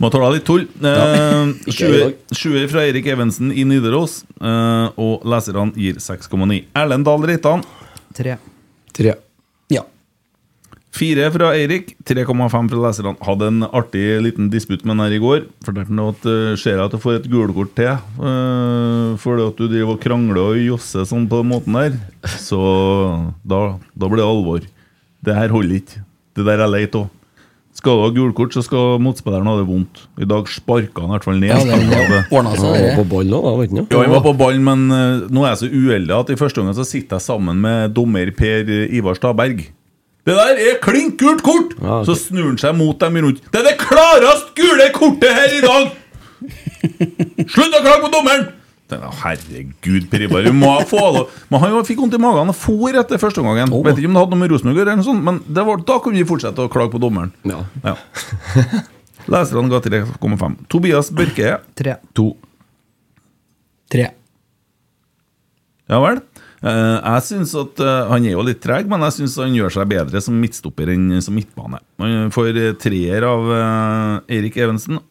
Må 0.02 0.10
tåle 0.14 0.32
litt 0.38 0.48
tull. 0.48 0.64
Eh, 0.82 1.52
Sjuer 2.40 2.72
fra 2.72 2.86
Eirik 2.88 3.12
Evensen 3.14 3.52
i 3.54 3.68
Nidaros, 3.70 4.24
eh, 4.42 4.88
og 4.98 5.28
leserne 5.30 5.70
gir 5.78 6.00
6,9. 6.02 6.64
Erlend 6.80 7.06
Dahl 7.06 7.28
Reitan, 7.30 7.62
Tre. 8.14 8.36
Tre. 8.94 9.16
Fire 10.94 11.26
fra 11.34 11.48
Eirik, 11.58 11.96
3,5 12.06 12.68
fra 12.70 12.82
leserne. 12.84 13.16
Hadde 13.26 13.48
en 13.50 13.66
artig 13.66 14.04
liten 14.22 14.52
disputt 14.54 14.84
med 14.86 14.94
den 14.94 15.02
her 15.02 15.16
i 15.16 15.22
går. 15.24 15.48
Fortalte 15.66 15.90
han 15.90 16.04
at 16.06 16.28
uh, 16.30 16.54
ser 16.60 16.78
jeg 16.78 16.86
at 16.86 16.94
du 16.94 17.02
får 17.02 17.18
et 17.18 17.32
gulkort 17.32 17.74
til 17.80 17.96
uh, 18.22 19.18
fordi 19.22 19.48
at 19.48 19.58
du 19.58 19.66
driver 19.66 19.96
og 19.96 20.04
krangler 20.04 20.44
og 20.44 20.62
josser 20.62 21.10
sånn 21.10 21.26
på 21.32 21.42
den 21.42 21.50
måten 21.50 21.80
der, 21.80 21.98
så 22.38 22.62
da, 23.42 23.64
da 23.98 24.12
blir 24.12 24.22
det 24.22 24.30
alvor. 24.30 24.70
Det 25.26 25.38
her 25.40 25.56
holder 25.56 25.82
ikke. 25.82 26.06
Det 26.38 26.46
der 26.46 26.62
er 26.62 26.70
leit 26.70 27.02
òg. 27.02 27.10
Skal 27.74 27.98
du 27.98 28.04
ha 28.06 28.14
gulkort, 28.14 28.54
så 28.54 28.62
skal 28.62 29.00
motspilleren 29.02 29.50
ha 29.50 29.58
det 29.58 29.66
vondt. 29.66 30.06
I 30.22 30.30
dag 30.30 30.46
sparka 30.46 31.02
han 31.02 31.10
i 31.10 31.16
hvert 31.16 31.26
fall 31.26 31.40
ned. 31.42 31.50
Ja, 31.50 31.62
det, 31.74 31.78
det 31.90 32.26
Han 32.38 32.50
var 32.54 33.00
på 33.00 33.08
ball 33.10 33.32
nå, 33.34 33.40
da, 33.42 33.54
ikke? 33.66 33.86
Ja, 33.90 34.04
han 34.04 34.14
var 34.14 34.28
på 34.30 34.38
ball, 34.38 34.62
men 34.62 34.90
uh, 34.94 35.26
nå 35.26 35.42
er 35.42 35.56
jeg 35.56 35.64
så 35.66 35.74
uheldig 35.74 36.20
at 36.22 36.30
i 36.30 36.38
første 36.38 36.62
omgang 36.62 36.78
så 36.78 36.86
sitter 36.86 37.18
jeg 37.18 37.32
sammen 37.34 37.66
med 37.66 37.98
dommer 37.98 38.30
Per 38.38 38.70
Ivar 38.94 39.18
Staberg. 39.18 39.72
Det 40.24 40.36
der 40.38 40.60
er 40.64 40.80
klink 40.84 41.18
gult 41.20 41.44
kort! 41.44 41.74
Ja, 41.82 42.00
okay. 42.00 42.08
Så 42.08 42.16
snur 42.30 42.46
han 42.48 42.60
seg 42.62 42.76
mot 42.80 43.00
dem 43.02 43.18
rundt. 43.26 43.42
Det 43.52 43.60
er 43.60 43.66
det 43.68 43.78
klarest 43.82 44.54
gule 44.56 44.88
kortet 44.96 45.36
her 45.36 45.56
i 45.58 45.64
dag! 45.64 45.90
Slutt 47.52 47.76
å 47.76 47.82
klage 47.84 48.04
på 48.06 48.12
dommeren! 48.14 48.46
Det 48.88 49.00
er, 49.00 49.14
herregud, 49.24 50.08
Per 50.12 50.24
Ivar, 50.26 50.44
vi 50.46 50.52
må 50.54 50.74
få 50.86 51.00
lov 51.00 51.30
Men 51.50 51.62
han 51.64 51.72
jo 51.72 51.80
fikk 51.88 52.02
vondt 52.04 52.18
i 52.18 52.20
magen 52.22 52.52
og 52.52 52.58
for 52.60 53.00
etter 53.00 53.22
første 53.22 53.42
omgangen. 53.42 53.72
Oh. 53.74 53.82
Vet 53.86 53.98
ikke 53.98 54.12
om 54.12 54.18
det 54.18 54.24
hadde 54.26 54.36
noe 54.36 54.42
med 54.44 54.52
Rosenborg 54.52 54.80
å 54.80 54.84
gjøre, 54.84 55.06
sånt, 55.08 55.24
men 55.28 55.40
det 55.48 55.64
var, 55.70 55.84
da 55.88 56.00
kunne 56.04 56.20
vi 56.20 56.28
fortsette 56.30 56.66
å 56.66 56.72
klage 56.72 56.94
på 56.94 57.02
dommeren. 57.02 57.32
Ja. 57.48 57.64
Ja. 57.84 57.96
Leserne 59.34 59.72
ga 59.72 59.80
3,5. 59.84 60.58
Tobias 60.72 61.12
Børke 61.16 61.58
Tre. 61.80 61.96
to. 62.16 62.34
Tre. 63.92 64.10
Ja 65.92 66.00
vel. 66.04 66.20
Eh, 66.64 66.98
jeg 67.04 67.24
synes 67.28 67.54
at 67.60 67.80
eh, 67.84 68.10
Han 68.12 68.24
er 68.24 68.38
jo 68.38 68.44
litt 68.48 68.62
treg, 68.64 68.88
men 68.88 69.04
jeg 69.04 69.18
syns 69.18 69.36
han 69.42 69.56
gjør 69.58 69.74
seg 69.76 69.90
bedre 69.92 70.22
som 70.24 70.38
midtstopper 70.40 70.94
enn 70.94 71.18
som 71.24 71.36
midtbane. 71.36 71.82
Han 72.00 72.32
får 72.34 72.60
eh, 72.60 72.76
treer 72.80 73.26
av 73.28 73.50
Eirik 74.32 74.60
Evensen 74.64 75.02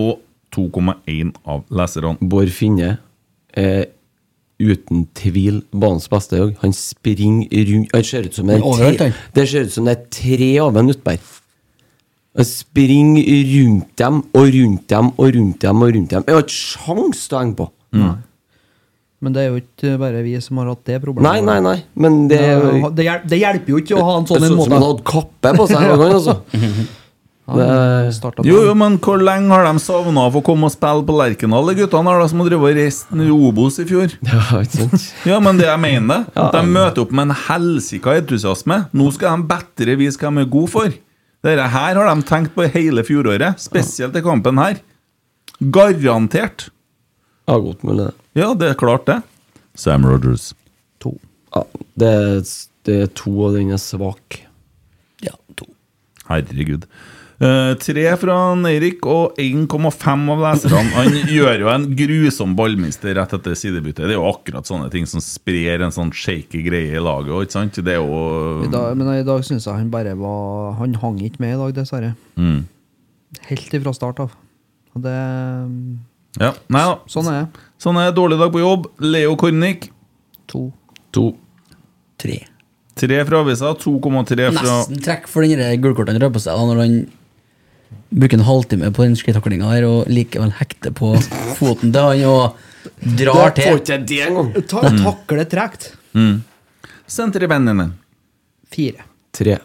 og 0.00 0.22
2,1 0.56 1.34
av 1.48 1.66
leserne. 1.72 2.16
Bård 2.20 2.52
Finne 2.52 2.96
er 3.52 3.90
uten 4.62 5.04
tvil 5.18 5.60
banens 5.74 6.08
beste. 6.08 6.40
Han 6.62 6.74
springer 6.76 7.68
rundt 7.68 7.94
Han 7.96 8.08
ser 8.08 8.28
ut 8.28 8.36
som 8.36 8.48
det 8.48 8.60
er 8.60 8.96
tre, 8.96 9.12
det 9.36 9.46
ser 9.50 9.68
ut 9.68 9.76
som 9.76 9.88
det 9.88 9.96
er 9.98 10.10
tre 10.16 10.50
av 10.64 10.80
en 10.80 10.92
Utberg. 10.92 11.30
Han 12.38 12.48
springer 12.48 13.24
rundt 13.52 13.96
dem 14.00 14.22
og 14.32 14.52
rundt 14.56 14.88
dem 14.88 15.10
og 15.18 15.32
rundt 15.36 15.64
dem 15.64 15.82
og 15.84 15.96
rundt 15.96 16.14
dem. 16.14 16.24
Jeg 16.28 16.38
har 16.38 16.44
ikke 16.46 16.60
sjans 16.62 17.26
til 17.26 17.36
å 17.36 17.42
henge 17.42 17.58
på. 17.58 17.72
Men 19.22 19.34
det 19.36 19.42
er 19.44 19.52
jo 19.52 19.60
ikke 19.60 19.92
bare 20.02 20.22
vi 20.26 20.32
som 20.42 20.58
har 20.58 20.72
hatt 20.72 20.82
det 20.88 20.96
problemet. 21.04 21.28
Nei, 21.28 21.44
nei, 21.46 21.60
nei, 21.62 21.76
men 21.94 22.24
det 22.30 22.40
det, 22.42 22.80
det, 22.98 23.04
hjelper, 23.06 23.28
det 23.30 23.38
hjelper 23.38 23.74
jo 23.74 23.82
ikke 23.84 24.00
å 24.00 24.08
ha 24.08 24.16
en 24.18 24.26
sånn 24.26 24.42
Det 24.42 24.48
en 24.48 24.50
så 24.50 24.56
ut 24.56 24.56
som 24.56 24.64
måte. 24.64 24.74
han 24.74 24.88
hadde 24.88 25.06
kappe 25.12 25.54
på 25.60 25.68
seg. 25.70 25.78
en 25.86 26.02
gang, 26.02 26.18
Altså. 26.18 26.36
Det... 27.52 28.46
Jo, 28.46 28.60
jo, 28.68 28.74
men 28.78 28.94
hvor 29.02 29.18
lenge 29.20 29.50
har 29.50 29.66
de 29.66 29.80
savna 29.82 30.28
å 30.28 30.30
få 30.32 30.40
komme 30.46 30.68
og 30.68 30.72
spille 30.72 31.02
på 31.04 31.16
Lerkendal, 31.18 31.66
de 31.68 31.82
guttene 31.82 32.12
her 32.14 32.22
som 32.30 32.40
har 32.40 32.48
drevet 32.48 32.70
og 32.70 32.78
reist 32.78 33.10
Obos 33.34 33.80
i 33.82 33.86
fjor? 33.88 34.14
Ja, 34.30 34.60
ikke 34.62 34.84
sant? 34.84 35.08
Ja, 35.28 35.40
men 35.42 35.58
det 35.58 35.66
jeg 35.66 35.82
mener 35.82 36.22
det. 36.30 36.46
De 36.54 36.62
møter 36.70 37.02
opp 37.02 37.12
med 37.18 37.28
en 37.28 37.36
helsika 37.48 38.14
entusiasme. 38.20 38.78
Nå 38.94 39.10
skal 39.16 39.42
de 39.42 39.50
bedre 39.50 39.98
vise 40.00 40.22
hva 40.22 40.30
de 40.30 40.46
er 40.46 40.52
gode 40.54 40.70
for. 40.72 40.94
Dette 41.42 41.68
her 41.74 41.98
har 41.98 42.08
de 42.12 42.28
tenkt 42.30 42.54
på 42.54 42.68
hele 42.78 43.02
fjoråret, 43.04 43.58
spesielt 43.60 44.16
i 44.16 44.22
kampen 44.24 44.62
her. 44.62 44.78
Garantert. 45.74 46.68
Ja, 47.50 47.58
godt 47.58 47.82
mulig, 47.82 48.06
det. 48.06 48.21
Ja, 48.38 48.52
det 48.56 48.72
er 48.72 48.78
klart, 48.80 49.06
det. 49.08 49.20
Sam 49.78 50.06
Rogers. 50.08 50.52
To. 51.02 51.16
Ja, 51.54 51.64
det, 52.00 52.12
er, 52.12 52.44
det 52.88 53.00
er 53.06 53.10
to, 53.18 53.32
og 53.48 53.56
den 53.58 53.72
er 53.74 53.80
svak. 53.82 54.38
Ja, 55.24 55.34
to. 55.58 55.68
Herregud. 56.30 56.86
Uh, 57.42 57.72
tre 57.82 58.04
fra 58.20 58.34
Eirik 58.70 59.02
og 59.10 59.38
1,5 59.42 60.28
av 60.30 60.42
leserne. 60.44 60.82
Han 60.94 61.16
gjør 61.36 61.64
jo 61.64 61.70
en 61.72 61.86
grusom 61.98 62.52
ballmister 62.58 63.16
rett 63.18 63.32
etter 63.34 63.56
sidebyttet. 63.58 64.04
Det 64.06 64.14
er 64.14 64.20
jo 64.20 64.28
akkurat 64.28 64.68
sånne 64.68 64.86
ting 64.92 65.08
som 65.10 65.20
sprer 65.24 65.82
en 65.82 65.94
sånn 65.94 66.12
shaky 66.14 66.60
greie 66.68 66.94
i 66.94 67.02
laget. 67.02 67.48
Ikke 67.48 67.56
sant? 67.56 67.80
Det 67.82 67.96
er 67.96 67.98
jo 67.98 68.62
I 68.68 68.70
dag, 68.70 68.94
men 69.00 69.10
i 69.16 69.26
dag 69.26 69.42
syns 69.48 69.66
jeg 69.66 69.74
han 69.74 69.90
bare 69.90 70.14
var 70.20 70.76
Han 70.78 70.94
hang 71.02 71.18
ikke 71.26 71.42
med 71.42 71.56
i 71.56 71.60
dag, 71.64 71.74
dessverre. 71.82 72.14
mm. 72.38 72.62
Helt 73.48 73.74
ifra 73.74 73.94
start 73.96 74.22
av. 74.22 74.38
Og 74.94 75.02
det 75.02 75.18
Ja, 76.38 76.52
nei 76.72 76.82
da. 76.84 76.94
Sånn 77.10 77.26
er 77.32 77.40
det. 77.42 77.66
Sånn 77.82 77.98
er. 77.98 78.12
Dårlig 78.14 78.38
dag 78.38 78.52
på 78.54 78.62
jobb. 78.62 78.86
Leo 79.02 79.34
Kornik. 79.40 79.88
To. 80.52 80.68
To. 81.14 81.32
Tre. 82.22 82.38
Tre 83.02 83.18
fra 83.26 83.40
avisa, 83.42 83.72
2,3 83.80 84.50
fra 84.52 84.74
Nesten 84.76 85.00
trekk 85.02 85.24
for 85.30 85.42
den 85.48 85.80
gullkortet 85.82 86.12
han 86.12 86.20
drar 86.20 86.30
på 86.34 86.42
seg 86.44 86.54
da, 86.58 86.66
når 86.68 86.80
han 86.82 86.96
bruker 88.12 88.36
en 88.38 88.44
halvtime 88.44 88.90
på 88.92 89.06
den 89.06 89.16
skrittaklinga 89.16 89.70
der 89.72 89.86
og 89.88 90.10
likevel 90.12 90.52
hekter 90.58 90.92
på 90.94 91.14
foten 91.56 91.94
til 91.94 92.04
han 92.04 92.24
og 92.28 92.60
drar 93.18 93.56
til. 93.56 93.70
Får 93.72 93.80
ikke 93.80 93.98
det 94.12 94.20
engang! 94.28 94.52
Ta, 94.68 94.84
takle 95.00 95.48
tregt. 95.48 95.88
mm. 96.12 96.34
Sentervennene. 97.12 97.88
Fire. 98.72 99.08
Tre. 99.36 99.58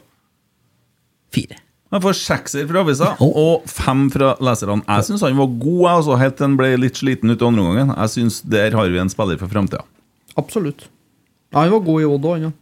Fire. 1.35 1.59
Han 1.93 2.03
får 2.03 2.17
sekser 2.19 2.67
fra 2.67 2.83
avisa 2.83 3.13
og 3.23 3.67
fem 3.71 4.07
fra 4.11 4.33
leserne. 4.43 4.83
Jeg 4.83 5.07
syns 5.07 5.23
han 5.23 5.39
var 5.39 5.51
god, 5.61 5.83
altså, 5.93 6.19
helt 6.19 6.35
til 6.35 6.49
han 6.49 6.57
ble 6.59 6.73
litt 6.81 6.99
sliten 6.99 7.31
ut 7.31 7.39
i 7.39 7.47
andre 7.47 7.63
omgangen. 7.63 7.93
Jeg 7.95 8.15
synes 8.17 8.41
Der 8.43 8.75
har 8.75 8.91
vi 8.91 8.99
en 8.99 9.11
spiller 9.11 9.39
for 9.39 9.51
framtida. 9.51 9.85
Absolutt. 10.37 10.89
Ja, 11.53 11.63
han 11.63 11.71
var 11.71 11.85
god 11.85 12.01
i 12.03 12.07
Odd 12.07 12.25
òg, 12.27 12.33
han 12.37 12.49
ja. 12.49 12.55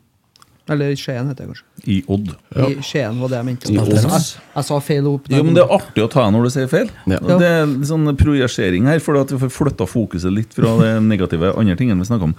Eller 0.67 0.89
i 0.89 0.97
Skien, 0.97 1.27
heter 1.29 1.45
det 1.45 1.51
kanskje. 1.51 1.65
I 1.93 1.99
Odd. 2.09 2.31
I 2.57 2.81
Skien 2.81 3.19
var 3.21 3.29
det 3.29 3.37
jeg 3.37 3.45
mente. 3.45 3.69
Jeg, 3.69 3.97
jeg, 4.01 4.65
sa 4.65 4.79
feil 4.81 5.09
opp. 5.11 5.27
Jo, 5.29 5.43
men 5.45 5.57
Det 5.57 5.61
er 5.61 5.73
artig 5.75 6.05
å 6.05 6.09
ta 6.09 6.25
når 6.33 6.47
du 6.47 6.51
sier 6.55 6.69
feil. 6.71 6.89
Ja. 7.05 7.19
Det 7.21 7.49
er 7.49 7.67
litt 7.69 7.85
sånn 7.89 8.09
projisering 8.17 8.89
her, 8.89 9.01
for 9.05 9.19
at 9.21 9.33
vi 9.33 9.37
får 9.43 9.53
flytta 9.53 9.85
fokuset 9.89 10.33
litt 10.33 10.57
fra 10.57 10.73
det 10.81 10.91
negative 11.13 11.53
andre 11.53 11.77
tingene 11.77 12.01
vi 12.01 12.09
snakker 12.09 12.31
om. 12.31 12.37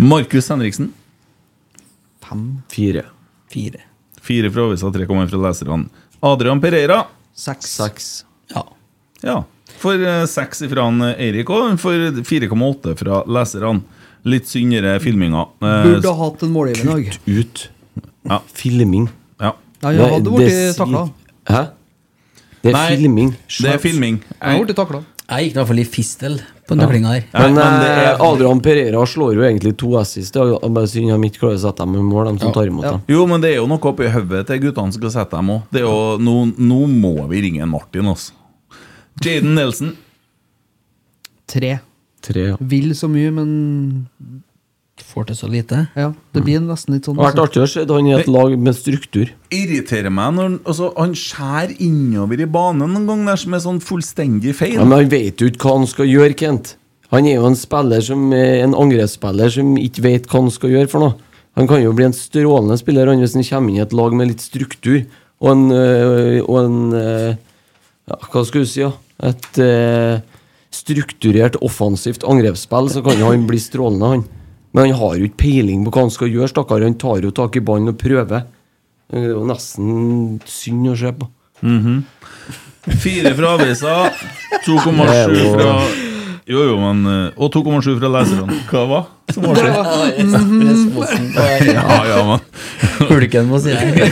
Markus 0.00 0.48
Henriksen. 0.52 0.92
Fem. 2.24 2.46
Fire. 2.72 3.04
Fire. 3.52 3.84
Fire 4.22 4.50
fra 4.54 4.68
avisa, 4.68 4.90
tre 4.94 5.06
kommer 5.08 5.26
fra 5.30 5.40
leserne. 5.48 5.88
Adrian 6.22 6.60
Pereira. 6.62 7.00
Seks. 7.34 7.72
Seks. 7.78 8.08
Ja. 8.54 8.62
Ja. 9.22 9.40
For 9.82 9.98
eh, 9.98 10.24
seks 10.30 10.62
fra 10.70 10.86
eh, 11.08 11.24
Eirik, 11.26 11.50
og 11.50 11.74
For 11.82 12.22
4,8 12.22 12.94
fra 13.00 13.22
leserne. 13.26 13.82
Litt 14.22 14.46
syndere 14.46 14.98
filminga. 15.02 15.48
Eh, 15.58 15.78
Burde 15.88 16.12
ha 16.12 16.26
hatt 16.28 16.44
en 16.46 16.52
målgivende 16.54 17.00
i 17.00 17.08
dag. 17.10 17.40
Ut. 17.42 17.64
Ja. 18.30 18.38
Filming. 18.54 19.08
ja. 19.42 19.56
Nei, 19.82 19.96
jeg 19.98 20.12
hadde 20.14 20.30
blitt 20.36 20.52
det 20.54 20.76
takla. 20.78 21.06
Hæ? 21.50 21.62
Det 22.62 22.70
er 22.70 22.76
Nei, 22.76 22.86
filming. 22.94 23.32
Det 23.58 23.72
er 23.72 23.80
filming. 23.82 24.20
Jeg 24.30 24.38
hadde 24.46 24.68
blitt 24.68 24.78
takla. 24.78 25.00
Jeg 25.32 25.46
gikk 25.48 25.54
i 25.54 25.58
hvert 25.60 25.68
fall 25.70 25.80
i 25.80 25.84
fistel 25.88 26.34
på 26.68 26.74
den 26.76 26.82
taklinga 26.84 27.12
der. 27.14 27.24
Men, 27.32 27.54
men 27.56 27.78
det 27.80 27.88
eh, 27.90 28.00
er- 28.10 28.20
Adrian 28.26 28.60
Pereira 28.64 29.02
slår 29.08 29.34
jo 29.34 29.42
egentlig 29.46 29.72
to 29.80 29.94
assist. 29.98 30.34
Det 30.34 30.40
dag, 30.44 30.66
Bare 30.76 30.90
synd 30.92 31.08
de 31.08 31.28
ikke 31.30 31.40
klarer 31.46 31.56
å 31.56 31.62
sette 31.64 31.86
dem 31.86 31.94
i 31.96 32.02
mål, 32.04 32.28
de 32.34 32.44
som 32.44 32.52
tar 32.52 32.68
imot 32.68 32.84
Ja. 32.84 32.90
dem. 32.98 33.02
Jo, 33.08 33.26
men 33.26 33.40
det 33.40 33.50
er 33.54 33.56
jo 33.62 33.66
noe 33.70 33.78
oppi 33.92 34.10
hodet 34.12 34.46
til 34.46 34.60
guttene 34.66 34.92
som 34.92 35.00
skal 35.00 35.14
sette 35.16 35.36
dem 35.40 35.48
òg. 35.56 35.80
Nå, 36.20 36.36
nå 36.58 36.80
må 36.92 37.14
vi 37.32 37.40
ringe 37.46 37.62
en 37.64 37.72
Martin, 37.72 38.04
altså. 38.12 38.32
Jaden 39.24 39.54
Nelson. 39.56 39.96
Tre. 41.48 41.80
Tre, 42.22 42.44
ja. 42.52 42.56
Vil 42.60 42.92
så 42.94 43.08
mye, 43.10 43.32
men 43.34 44.06
Får 45.02 45.26
til 45.26 45.36
så 45.36 45.48
lite. 45.50 45.88
ja, 45.96 46.12
det 46.32 46.42
blir 46.44 46.60
nesten 46.60 46.94
litt 46.94 47.04
sånn. 47.04 47.16
Det 47.16 47.24
har 47.24 47.32
vært 47.32 47.42
artig 47.48 47.62
å 47.62 47.68
se 47.68 47.84
han 47.88 48.06
i 48.06 48.12
et 48.14 48.28
lag 48.28 48.52
med 48.58 48.74
struktur. 48.76 49.30
Irriterer 49.50 50.12
meg 50.12 50.34
når 50.34 50.42
han- 50.42 50.60
altså, 50.64 50.92
han 50.96 51.12
skjærer 51.12 51.76
innover 51.80 52.40
i 52.40 52.44
banen 52.46 52.92
noen 52.92 53.06
gang 53.06 53.24
der 53.26 53.36
som 53.36 53.54
er 53.54 53.58
sånn 53.58 53.80
fullstendig 53.80 54.54
feil. 54.54 54.74
Ja, 54.74 54.84
men 54.84 54.98
han 54.98 55.08
vet 55.08 55.36
jo 55.38 55.48
ikke 55.48 55.58
hva 55.68 55.78
han 55.78 55.86
skal 55.86 56.06
gjøre, 56.06 56.36
Kent. 56.36 56.76
Han 57.10 57.26
er 57.26 57.34
jo 57.34 57.46
en 57.46 57.54
spiller 57.56 58.00
som 58.00 58.32
en 58.32 58.74
angrepsspiller 58.74 59.50
som 59.50 59.76
ikke 59.76 60.02
vet 60.02 60.26
hva 60.28 60.40
han 60.40 60.50
skal 60.50 60.70
gjøre 60.70 60.88
for 60.88 61.00
noe. 61.00 61.14
Han 61.56 61.66
kan 61.68 61.82
jo 61.82 61.92
bli 61.92 62.04
en 62.04 62.12
strålende 62.12 62.78
spiller 62.78 63.06
han, 63.06 63.18
hvis 63.20 63.34
han 63.34 63.42
kommer 63.44 63.68
inn 63.70 63.76
i 63.76 63.82
et 63.82 63.92
lag 63.92 64.12
med 64.14 64.28
litt 64.28 64.40
struktur 64.40 65.04
og 65.42 65.50
en, 65.50 65.70
øh, 65.70 66.42
og 66.48 66.64
en 66.64 66.92
øh, 66.92 67.36
ja, 68.08 68.16
Hva 68.32 68.44
skal 68.46 68.62
du 68.62 68.66
si, 68.66 68.80
ja? 68.80 68.92
Et 69.22 69.58
øh, 69.58 70.20
strukturert, 70.70 71.56
offensivt 71.60 72.24
angrepsspill, 72.24 72.88
så 72.88 73.02
kan 73.04 73.18
jo 73.18 73.28
han 73.30 73.46
bli 73.46 73.58
strålende, 73.58 74.08
han. 74.08 74.24
Men 74.72 74.86
han 74.88 74.98
har 75.02 75.16
jo 75.20 75.28
ikke 75.28 75.42
peiling 75.44 75.84
på 75.84 75.92
hva 75.92 76.06
han 76.06 76.12
skal 76.14 76.30
gjøre, 76.32 76.48
stakkar. 76.52 76.84
Han 76.86 76.94
tar 77.00 77.20
jo 77.24 77.30
tak 77.36 77.56
i 77.60 77.64
ballen 77.64 77.92
og 77.92 77.98
prøver. 78.00 78.46
Det 79.12 79.20
er 79.20 79.28
jo 79.34 79.42
nesten 79.44 80.38
synd 80.48 80.88
å 80.88 80.96
se 80.96 81.10
på. 81.12 81.28
Fire 83.02 83.30
fra 83.38 83.52
avisa, 83.58 83.92
2,7 84.64 85.36
fra 85.52 85.74
Jo, 86.50 86.64
jo, 86.66 86.72
men 86.82 87.04
eh, 87.06 87.36
Og 87.38 87.52
2,7 87.54 87.92
fra 88.00 88.08
leserne. 88.10 88.56
Hva 88.66 88.80
var 88.90 89.04
som 89.30 89.44
var 89.46 89.60
skjedd? 89.60 89.76
Ja, 91.76 91.98
ja, 92.08 92.16
men 92.26 93.06
Hulken 93.12 93.46
må 93.52 93.60
si 93.62 93.70
det. 93.70 94.08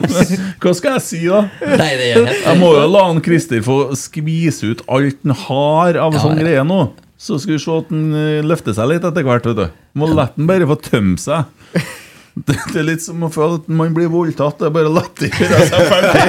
Hva 0.62 0.72
skal 0.78 1.00
jeg 1.00 1.02
si, 1.08 1.22
da? 1.26 1.42
Nei, 1.74 1.90
det 1.98 2.12
gjør 2.12 2.28
Jeg 2.30 2.38
Jeg 2.44 2.60
må 2.62 2.70
jo 2.76 2.84
la 2.92 3.02
han 3.08 3.18
Christer 3.26 3.64
få 3.66 3.78
skvise 3.98 4.70
ut 4.70 4.84
alt 4.86 5.18
han 5.26 5.34
har 5.48 5.98
av 6.06 6.14
Ja, 6.14 6.22
sånn 6.22 6.38
greie 6.38 6.62
nå. 6.68 6.80
Så 7.24 7.38
skal 7.40 7.56
vi 7.56 7.60
se 7.62 7.72
at 7.72 7.92
han 7.92 8.08
eh, 8.20 8.44
løfter 8.44 8.74
seg 8.76 8.90
litt 8.90 9.04
etter 9.08 9.24
hvert. 9.24 9.46
vet 9.48 9.56
du 9.56 9.68
Må 9.96 10.10
la 10.12 10.26
den 10.34 10.48
bare 10.50 10.66
få 10.68 10.76
tømme 10.90 11.20
seg. 11.20 11.48
Det, 12.34 12.56
det 12.72 12.80
er 12.80 12.86
litt 12.88 12.98
som 12.98 13.20
å 13.22 13.28
føle 13.30 13.60
at 13.60 13.68
man 13.70 13.92
blir 13.94 14.08
voldtatt. 14.10 14.56
Det 14.58 14.66
er 14.66 14.72
bare 14.74 14.88
å 14.90 14.94
la 14.96 15.04
det 15.20 15.28
gjøre 15.30 15.66
seg 15.68 15.84
ferdig. 15.86 16.24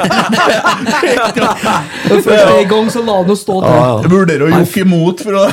Første 2.27 2.59
gang 2.69 2.91
så 2.93 3.01
la 3.07 3.15
han 3.23 3.31
jo 3.31 3.37
stå 3.41 3.55
der. 3.63 3.79
Jeg 4.03 4.11
vurderer 4.11 4.43
å 4.45 4.51
jokke 4.51 4.83
imot 4.83 5.23
for 5.25 5.39
å 5.39 5.47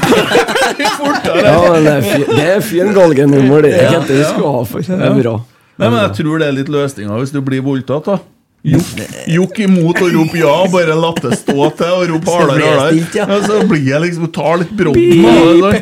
fortere. 0.99 1.47
Ja, 1.49 1.73
det 1.73 1.95
er 1.95 2.05
fin, 2.05 2.27
det 2.29 2.45
er 2.51 2.61
fin 2.69 2.93
galgenhumor, 2.93 3.65
det. 3.65 3.73
Ja, 3.79 3.95
ikke 3.95 4.11
det 4.11 4.21
ja. 4.21 4.29
skal 4.35 4.59
ha 4.59 4.63
for. 4.75 4.85
Det 4.85 5.09
er 5.09 5.17
bra. 5.23 5.35
Nei, 5.81 5.89
men 5.89 5.99
Jeg 6.03 6.15
tror 6.21 6.45
det 6.45 6.51
er 6.51 6.59
litt 6.61 6.75
løsninga 6.77 7.17
hvis 7.23 7.33
du 7.33 7.41
blir 7.49 7.65
voldtatt. 7.65 8.13
da 8.13 8.21
Jokk 8.63 9.57
imot 9.65 9.99
og 9.99 10.13
rop 10.15 10.35
ja, 10.39 10.51
bare 10.71 10.95
la 10.95 11.09
det 11.19 11.35
stå 11.41 11.65
til 11.81 11.95
og 11.97 12.05
rop 12.13 12.29
hardere. 12.31 12.59
det 12.61 12.69
hardere. 12.69 13.07
ja. 13.17 13.25
Ja, 13.27 13.39
så 13.43 13.57
blir 13.67 13.83
jeg 13.89 14.03
liksom 14.05 14.29
tar 14.37 14.61
litt 14.61 14.71
brodden 14.79 15.25
av 15.27 15.65
det. 15.73 15.81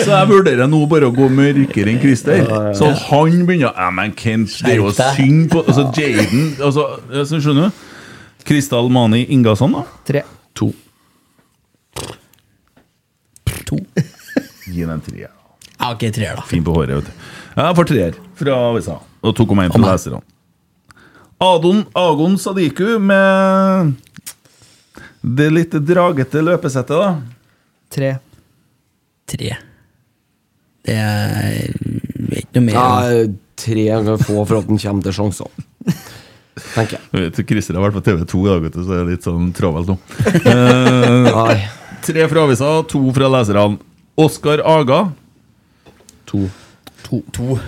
Så 0.00 0.08
jeg 0.10 0.30
vurderer 0.32 0.66
nå 0.72 0.80
bare 0.90 1.06
å 1.06 1.14
gå 1.14 1.28
mørkere 1.30 1.92
enn 1.94 2.00
Christer. 2.02 2.42
Så 2.74 2.90
han 3.06 3.46
begynner 3.46 3.70
Ja, 3.70 3.90
men 3.94 4.16
Kent, 4.18 4.56
det 4.66 4.74
er 4.74 4.80
jo 4.82 4.90
å 4.90 4.94
synge 4.96 5.14
synd 5.20 5.46
på 5.54 5.62
Altså 5.66 5.86
Jaden 5.94 6.44
altså, 6.66 6.88
ja, 7.14 7.22
så 7.30 7.38
Skjønner 7.42 7.70
du? 7.70 7.86
Kristal 8.46 8.90
Mani 8.94 9.22
Ingasson, 9.34 9.72
da? 9.74 9.86
Tre. 10.06 10.22
To. 10.58 10.72
To. 13.66 13.78
Gi 14.66 14.82
den 14.82 14.92
en 14.94 15.02
treer. 15.02 15.30
Ja, 15.78 15.92
ok, 15.92 16.04
treer, 16.14 16.38
da. 16.38 16.44
Fin 16.46 16.62
på 16.66 16.74
håret, 16.74 17.00
vet 17.00 17.10
du. 17.10 17.26
Jeg 17.56 17.76
får 17.78 17.88
treer 17.90 18.18
fra 18.38 18.58
avisa. 18.70 18.98
Og 19.26 19.34
2,1 19.38 19.74
fra 19.74 19.82
leserne. 19.92 20.22
Adon 21.38 21.84
Agon 21.92 22.38
Sadiku 22.38 22.98
med 22.98 23.92
det 25.20 25.48
litt 25.52 25.74
dragete 25.84 26.40
løpesettet, 26.44 26.96
da. 26.96 27.10
Tre. 27.92 28.12
Tre. 29.28 29.56
Det 30.86 30.94
er 30.94 31.74
ikke 32.38 32.60
noe 32.60 32.64
mer. 32.68 32.78
Ja, 32.78 33.24
tre 33.58 33.86
ganger 33.90 34.22
få 34.22 34.44
for 34.46 34.60
at 34.60 34.70
den 34.70 34.80
kommer 34.80 35.04
til 35.04 35.16
sjanser. 35.16 35.50
Tenker 36.72 36.96
jeg. 36.96 37.02
Jeg 37.10 37.24
vet, 37.26 37.40
Christer 37.50 37.76
har 37.76 37.84
vært 37.88 37.98
på 37.98 38.04
TV2 38.06 38.44
i 38.46 38.48
dag, 38.52 38.68
så 38.72 38.86
det 38.88 39.00
er 39.00 39.10
litt 39.10 39.26
sånn 39.26 39.50
travelt 39.56 39.92
nå. 39.92 39.98
Eh, 40.46 41.66
tre 42.06 42.28
fra 42.30 42.44
avisa, 42.46 42.70
to 42.88 43.02
fra 43.12 43.28
leserne. 43.34 43.80
Oskar 44.16 44.62
Aga. 44.64 45.00
To. 46.30 46.46
To. 47.08 47.20
to. 47.34 47.58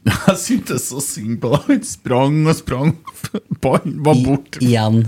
Jeg 0.28 0.36
syntes 0.40 0.86
så 0.88 1.02
synd 1.04 1.40
på 1.42 1.50
deg. 1.52 1.66
Han 1.68 1.82
sprang 1.84 2.38
og 2.46 2.56
sprang. 2.56 2.94
Ballen 3.62 3.98
var 4.06 4.22
borte 4.24 4.62
Igjen. 4.64 5.02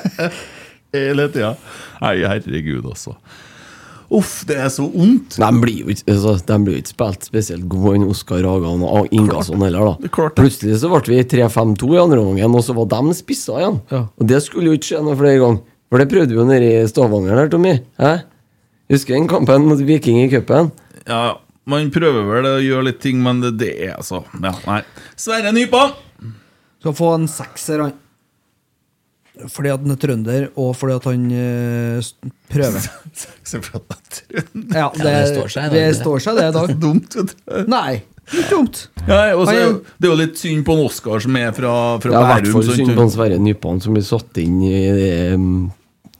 hele 0.96 1.28
tida. 1.32 1.54
Nei, 2.02 2.18
herregud, 2.28 2.84
altså. 2.92 3.16
Uff, 4.12 4.42
det 4.44 4.58
er 4.60 4.68
så 4.68 4.84
vondt. 4.92 5.38
De 5.40 5.48
blir 5.62 5.86
jo 5.86 5.92
ikke, 5.94 6.04
altså, 6.12 6.58
blir 6.60 6.82
ikke 6.82 6.92
spilt 6.92 7.28
spesielt 7.30 7.64
gode 7.72 7.94
enn 7.96 8.10
Oskar 8.12 8.44
Hagan 8.44 8.82
og 8.84 9.08
Ingasson 9.14 9.62
heller, 9.64 9.94
da. 9.94 10.24
Plutselig 10.36 10.82
så 10.82 10.90
ble 10.92 11.00
vi 11.14 11.22
3-5-2 11.32 11.94
i 11.94 12.02
andre 12.02 12.20
omgang, 12.20 12.58
og 12.58 12.66
så 12.66 12.76
var 12.76 12.90
de 12.92 13.16
spissa 13.16 13.56
igjen. 13.62 13.78
Ja. 13.94 14.02
Og 14.20 14.28
det 14.28 14.42
skulle 14.44 14.68
jo 14.68 14.76
ikke 14.76 14.90
skje 14.90 15.00
noe 15.06 15.16
flere 15.16 15.40
ganger. 15.40 15.64
For 15.92 16.00
det 16.00 16.08
prøvde 16.12 16.32
vi 16.32 16.40
jo 16.40 16.44
nede 16.48 16.68
i 16.68 16.84
Stavanger 16.88 17.40
der, 17.40 17.48
Tommy. 17.52 17.72
Hæ? 18.00 18.12
Husker 18.92 19.16
den 19.16 19.30
kampen 19.32 19.64
mot 19.70 19.80
Viking 19.80 20.20
i 20.20 20.28
cupen? 20.32 20.68
Ja, 21.08 21.38
man 21.70 21.90
prøver 21.94 22.24
vel 22.26 22.48
å 22.48 22.54
gjøre 22.62 22.88
litt 22.90 23.02
ting, 23.04 23.20
men 23.22 23.42
det, 23.44 23.54
det 23.60 23.72
er 23.86 23.96
altså 23.96 24.24
Ja, 24.42 24.54
nei. 24.66 24.80
Sverre 25.18 25.52
Nypa. 25.54 25.90
Skal 26.82 26.96
få 26.98 27.12
en 27.14 27.28
sekser, 27.30 27.84
han. 27.84 27.98
Fordi 29.48 29.70
at 29.72 29.80
han 29.80 29.94
er 29.94 29.98
trønder, 30.00 30.46
og 30.60 30.74
fordi 30.76 30.94
at 30.98 31.06
han 31.08 31.26
øh, 31.32 32.08
prøver. 32.52 32.88
Sekser 33.24 33.62
fordi 33.64 33.78
han 33.78 33.94
er 33.94 34.08
trønder? 34.18 34.80
Ja, 34.80 34.88
det, 34.96 35.12
det 35.12 35.28
står 35.30 35.52
seg 35.54 35.68
det 35.72 35.84
det. 35.86 35.92
står 36.00 36.24
seg 36.24 36.40
det 36.40 36.48
i 36.48 36.56
dag. 36.58 36.74
Dumt, 36.84 37.16
vet 37.20 37.30
du. 37.32 37.60
Nei, 37.70 38.02
dumt. 38.50 38.82
Ja, 39.06 39.20
også, 39.34 39.54
det 39.98 40.08
er 40.08 40.12
jo 40.12 40.18
litt 40.20 40.42
synd 40.42 40.66
på 40.66 40.76
en 40.76 40.82
Oskar 40.86 41.22
som 41.24 41.38
er 41.38 41.54
fra, 41.56 41.76
fra 42.02 42.12
Det 42.12 42.18
er 42.18 42.26
i 42.26 42.32
hvert 42.32 42.50
fall 42.56 42.68
synd 42.76 42.96
på 42.98 43.06
Sverre 43.14 43.38
Nypan 43.42 43.80
som 43.82 43.96
blir 43.96 44.04
satt 44.06 44.42
inn 44.42 44.60
i 44.66 44.74
det, 44.98 45.14
um, 45.38 45.70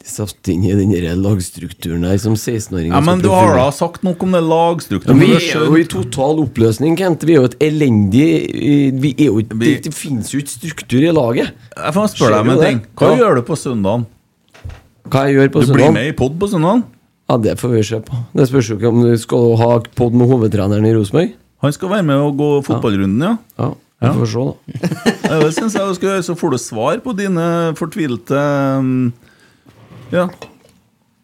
Satt 0.05 0.49
inn 0.51 0.65
i 0.67 0.73
den 0.75 1.21
lagstrukturen 1.23 2.03
her 2.09 2.17
som 2.19 2.35
16-åringer. 2.35 2.91
Ja, 2.97 3.01
men 3.07 3.21
du 3.23 3.29
har 3.31 3.53
da 3.55 3.69
sagt 3.71 4.03
noe 4.03 4.17
om 4.19 4.33
det 4.35 4.41
lagstrukturen. 4.43 5.21
vi 5.21 5.29
er 5.37 5.67
jo 5.67 5.77
i 5.79 5.85
total 5.87 6.41
oppløsning, 6.43 6.97
Kent. 6.99 7.23
Vi 7.23 7.37
er 7.37 7.43
jo 7.43 7.45
et 7.51 7.59
elendig 7.63 8.27
Vi 9.01 9.15
er 9.19 9.27
jo 9.31 9.37
Vi- 9.43 9.77
Det, 9.81 9.95
finnes 9.95 10.33
jo 10.35 10.41
ikke 10.41 10.57
struktur 10.59 11.03
i 11.07 11.13
laget. 11.13 11.53
Jeg 11.77 11.95
får 11.95 12.09
spørre 12.17 12.31
deg 12.31 12.41
om 12.41 12.51
en 12.51 12.59
ting. 12.67 12.81
Hva 12.97 13.11
Ja. 13.13 13.17
gjør 13.23 13.35
du 13.37 13.43
på 13.43 13.57
søndagen? 13.57 14.07
Hva 15.09 15.27
jeg 15.29 15.35
gjør 15.37 15.49
på 15.53 15.67
Du 15.67 15.73
blir 15.75 15.93
med 15.93 16.07
i 16.09 16.13
pod 16.13 16.39
på 16.39 16.49
søndagen? 16.49 16.85
Ja, 17.31 17.37
Det 17.39 17.59
får 17.59 17.71
vi 17.71 17.83
se 17.83 18.01
på. 18.01 18.17
Det 18.35 18.49
spørs 18.49 18.69
jo 18.69 18.77
ikke 18.77 18.89
om 18.89 19.03
du 19.03 19.17
skal 19.17 19.57
ha 19.57 19.79
pod 19.95 20.13
med 20.13 20.29
hovedtreneren 20.29 20.85
i 20.85 20.93
Rosenborg. 20.95 21.33
Han 21.63 21.73
skal 21.73 21.89
være 21.89 22.03
med 22.03 22.17
og 22.17 22.37
gå 22.37 22.65
fotballrunden, 22.65 23.21
ja. 23.23 23.37
Ja, 24.03 24.13
vi 24.13 24.19
får 24.19 24.27
se, 24.27 24.43
da. 24.43 24.53
Ja, 25.31 25.41
Det 25.41 25.55
syns 25.55 25.73
jeg 25.75 25.87
du 25.87 25.95
skal 25.95 26.09
gjøre, 26.09 26.25
så 26.27 26.35
får 26.37 26.51
du 26.51 26.59
svar 26.59 26.97
på 27.05 27.17
dine 27.17 27.73
fortvilte 27.79 28.79
um, 28.79 29.13
Ja. 30.13 30.27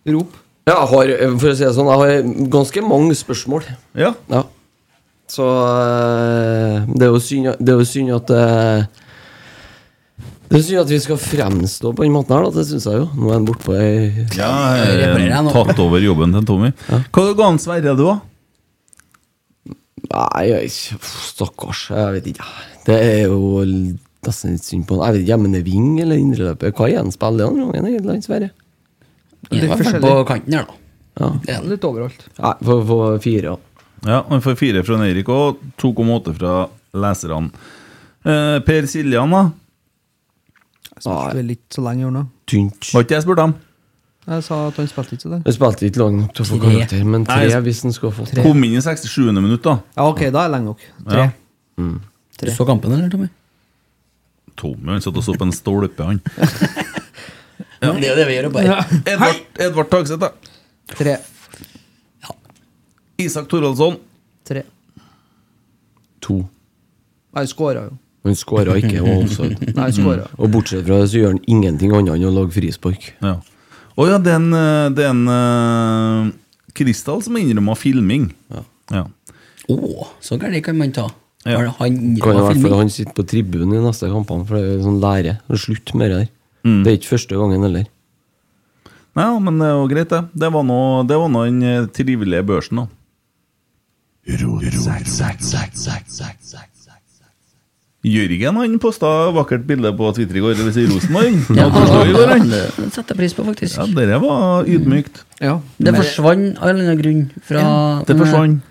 Rop. 0.09 0.37
Ja, 0.69 0.75
jeg 0.83 0.89
har, 0.93 1.11
for 1.41 1.51
å 1.53 1.57
si 1.57 1.65
det 1.65 1.75
sånn, 1.77 1.89
jeg 1.89 2.01
har 2.03 2.47
ganske 2.53 2.85
mange 2.85 3.17
spørsmål. 3.17 3.67
ja. 3.97 4.15
Ja. 4.33 4.45
Så 5.29 5.45
eh, 5.45 6.87
det 6.97 7.05
er 7.05 7.11
jo 7.13 7.19
synd, 7.21 7.51
det 7.61 7.75
er 7.75 7.83
jo 7.83 7.85
synd 7.85 8.15
at 8.17 8.31
eh, 8.33 8.87
Det 10.49 10.57
er 10.57 10.63
synd 10.65 10.81
at 10.81 10.93
vi 10.95 11.01
skal 11.05 11.19
fremstå 11.21 11.91
på 11.93 12.07
den 12.07 12.15
måten 12.15 12.33
her, 12.33 12.47
da. 12.47 12.55
Det 12.57 12.65
syns 12.71 12.87
jeg 12.89 13.03
jo. 13.03 13.11
Nå 13.13 13.29
er 13.29 13.37
han 13.37 13.49
bortpå 13.51 13.75
ei 13.77 14.25
ja 14.39 14.49
Jeg 14.89 15.29
har 15.37 15.51
tatt 15.53 15.83
over 15.85 16.01
jobben 16.01 16.33
til 16.33 16.47
Tommy. 16.49 16.71
Hva 16.89 17.27
ga 17.37 17.51
han 17.51 17.61
Sverre, 17.61 17.93
du, 17.93 18.07
da? 18.09 18.17
Nei, 20.09 20.47
jeg, 20.49 20.73
stakkars. 21.05 21.91
Jeg 21.93 22.17
vet 22.17 22.31
ikke. 22.33 22.49
Det 22.89 22.97
er 22.97 23.21
jo 23.29 23.67
nesten 24.25 24.57
litt 24.57 24.65
synd 24.65 24.89
på 24.89 24.97
han. 24.97 25.11
Jeg 25.11 25.19
vet 25.19 25.27
ikke, 25.29 25.41
men 25.45 25.53
det 25.59 25.61
er 25.61 25.69
ving 25.69 25.91
eller 26.07 26.25
indreløper? 26.25 26.73
Hva 26.73 26.89
igjen 26.89 27.13
spiller 27.13 27.53
han 27.53 27.85
egentlig, 27.85 28.15
han 28.15 28.25
Sverre? 28.25 28.49
Det 29.51 29.65
er 29.65 30.01
på 30.03 30.13
kanten 30.29 30.55
her, 30.59 30.67
da. 30.69 30.79
Ja. 31.19 31.31
Det 31.45 31.55
er 31.57 31.65
Litt 31.67 31.85
overalt. 31.89 32.27
Nei, 32.39 32.55
for, 32.63 32.83
for 32.87 33.19
fire, 33.25 33.53
ja. 33.55 33.57
Ja, 34.07 34.19
Han 34.29 34.43
får 34.45 34.55
fire 34.61 34.83
fra 34.87 34.99
Eirik 35.07 35.29
og 35.35 35.59
2,8 35.83 36.35
fra 36.37 36.53
leserne. 36.95 37.51
Eh, 38.29 38.59
per 38.67 38.87
Siljan, 38.91 39.33
da? 39.35 39.47
Jeg 40.99 41.03
spilte 41.07 41.39
vel 41.39 41.51
ikke 41.55 41.75
så 41.79 41.83
lenge 41.87 42.03
i 42.03 42.07
år 42.09 42.15
nå. 42.15 42.23
Tynt. 42.51 42.93
Var 42.95 43.07
ikke 43.07 43.17
jeg 43.17 43.27
spurte 43.27 43.47
om? 43.49 43.57
Jeg 44.29 44.45
sa 44.45 44.57
at 44.69 44.77
han 44.77 44.89
spilte 44.91 45.17
ikke 45.17 45.25
så 45.25 45.31
lenge. 45.33 45.47
Vi 45.49 45.55
spilte 45.57 45.89
ikke 45.89 46.03
lang 46.03 46.17
nok 46.21 46.33
til 46.37 46.45
å 46.45 46.49
få 46.49 46.59
Tre. 46.61 46.71
karakter, 46.75 47.05
men 47.09 47.25
tre 47.27 47.41
Nei, 47.49 47.61
hvis 47.65 47.83
han 47.87 47.95
skal 47.97 48.13
få 48.13 48.27
Kom 48.45 48.65
inn 48.67 48.77
i 48.77 48.83
67. 48.85 49.33
minutt, 49.39 49.63
da. 49.65 49.79
Ja, 49.97 50.07
ok, 50.11 50.25
da 50.29 50.45
er 50.45 50.51
det 50.51 50.55
lenge 50.59 50.73
nok. 50.75 50.87
Tre. 51.09 51.27
Ja. 51.27 51.89
Du 52.39 52.51
så 52.55 52.67
kampen, 52.69 52.93
eller, 52.95 53.09
Tommy? 53.11 53.31
Tommy 54.59 54.91
han 54.93 55.03
satt 55.03 55.17
og 55.17 55.25
så 55.25 55.35
på 55.39 55.47
en 55.47 55.55
stolpe, 55.55 56.05
han. 56.07 56.21
Ja. 57.79 57.93
Det 57.95 58.09
er 58.09 58.11
jo 58.11 58.17
det 58.19 58.27
vi 58.29 58.35
gjør 58.39 58.49
bare 58.55 58.65
ja. 58.67 58.79
Edvard, 59.15 59.43
Edvard 59.69 59.91
Tagseth, 59.93 60.21
da. 60.23 60.33
Tre. 60.99 61.17
Isak 63.19 63.49
Thoraldsson. 63.51 63.99
Tre. 64.49 64.63
to. 66.25 66.41
Nei, 67.37 67.45
skåra 67.47 67.85
jo. 67.87 67.93
Han 68.27 68.35
skåra 68.37 68.75
ikke. 68.81 68.99
Og, 69.05 69.25
også, 69.27 69.47
Nei, 69.79 69.89
skåra. 69.95 70.25
og 70.37 70.51
bortsett 70.53 70.83
fra 70.87 70.99
det 71.03 71.11
så 71.13 71.21
gjør 71.23 71.35
han 71.37 71.43
ingenting 71.51 71.93
annet 71.95 72.17
enn 72.17 72.27
å 72.29 72.33
lage 72.35 72.55
frispark. 72.57 73.13
Ja. 73.23 73.37
Å 73.99 74.07
ja, 74.09 74.19
det 74.23 74.33
er 74.33 74.41
en, 74.41 74.51
eh, 74.55 74.89
det 74.95 75.05
er 75.07 75.13
en 75.15 75.23
eh, 75.35 76.33
Kristal 76.79 77.23
som 77.25 77.39
innrømmer 77.39 77.79
filming. 77.79 78.29
Ja. 78.91 79.05
Å, 79.69 79.79
så 80.25 80.39
gærent 80.41 80.65
kan 80.67 80.79
man 80.81 80.93
ta. 80.97 81.07
Ja. 81.47 81.61
Han 81.79 81.97
Kan 82.19 82.39
i 82.39 82.43
hvert 82.43 82.61
fall 82.65 82.77
han 82.81 82.91
sitte 82.93 83.15
på 83.17 83.25
tribunen 83.29 83.77
i 83.79 83.83
neste 83.85 84.11
kampene, 84.11 84.47
for 84.49 84.59
det 84.59 84.77
er 84.79 84.85
sånn 84.85 85.01
lære. 85.03 85.37
Slutt 85.55 85.95
med 85.99 86.11
det 86.13 86.19
der. 86.19 86.29
Mm. 86.67 86.83
Det 86.85 86.91
er 86.93 86.99
ikke 86.99 87.13
første 87.15 87.39
gangen 87.39 87.65
heller. 87.67 87.89
Nei, 89.19 89.25
ja, 89.27 89.39
men 89.43 89.59
det 89.59 89.67
er 89.67 89.75
jo 89.75 89.89
greit, 89.91 90.13
det. 90.13 90.23
Det 90.45 90.53
var 90.55 90.65
nå 90.67 90.79
det 91.09 91.19
var 91.19 91.31
nå 91.33 91.45
den 91.49 91.63
eh, 91.67 91.87
trivelige 91.95 92.47
børsen, 92.47 92.83
da. 92.83 92.87
Jørgen 98.09 98.57
han 98.61 98.77
posta 98.79 99.09
vakkert 99.35 99.65
bilde 99.67 99.91
på 99.99 100.11
Twitter 100.15 100.39
i 100.39 100.43
går, 100.45 100.55
dvs. 100.55 100.77
Si 100.77 100.85
Rosenborg. 100.87 101.39
Ja, 101.59 101.67
det 101.67 102.93
setter 102.95 103.11
jeg 103.11 103.19
pris 103.19 103.35
på, 103.35 103.45
faktisk. 103.49 103.81
Ja, 103.81 103.87
Dere 103.97 104.21
var 104.23 104.69
ydmykt. 104.71 105.25
Ja. 105.43 105.57
Det 105.83 105.95
forsvant 105.97 106.61
av 106.63 106.71
en 106.71 106.77
eller 106.79 106.93
annen 106.93 107.01
grunn. 107.03 107.25
Fra, 107.43 107.65
Det 108.07 108.17
forsvant. 108.21 108.63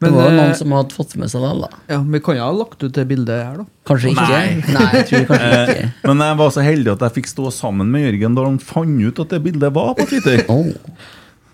Det 0.00 0.10
var 0.12 0.26
jo 0.28 0.36
noen 0.36 0.54
som 0.58 0.72
hadde 0.76 0.92
fått 0.92 1.14
med 1.16 1.30
seg 1.32 1.40
det, 1.40 1.50
da. 1.62 1.68
ja, 1.94 1.98
Vi 2.04 2.18
kan 2.20 2.36
jo 2.36 2.42
ha 2.44 2.52
lagt 2.52 2.82
ut 2.84 2.92
det 2.92 3.04
bildet 3.08 3.38
her, 3.46 3.54
da. 3.62 3.64
Kanskje 3.88 4.10
ikke. 4.12 4.26
Nei. 4.28 4.48
Nei, 4.76 4.88
jeg 4.92 5.06
tror 5.08 5.24
kanskje 5.30 5.50
Eh, 5.56 5.70
ikke. 5.72 5.90
Men 6.10 6.24
jeg 6.26 6.38
var 6.42 6.50
så 6.52 6.64
heldig 6.66 6.92
at 6.92 7.04
jeg 7.06 7.14
fikk 7.20 7.30
stå 7.32 7.52
sammen 7.62 7.88
med 7.94 8.04
Jørgen 8.04 8.36
da 8.36 8.44
han 8.44 8.58
fant 8.60 9.06
ut 9.06 9.22
at 9.24 9.32
det 9.32 9.40
bildet 9.46 9.72
var 9.78 9.94
på 9.96 10.04
Twitter. 10.10 10.42
Oh. 10.52 10.68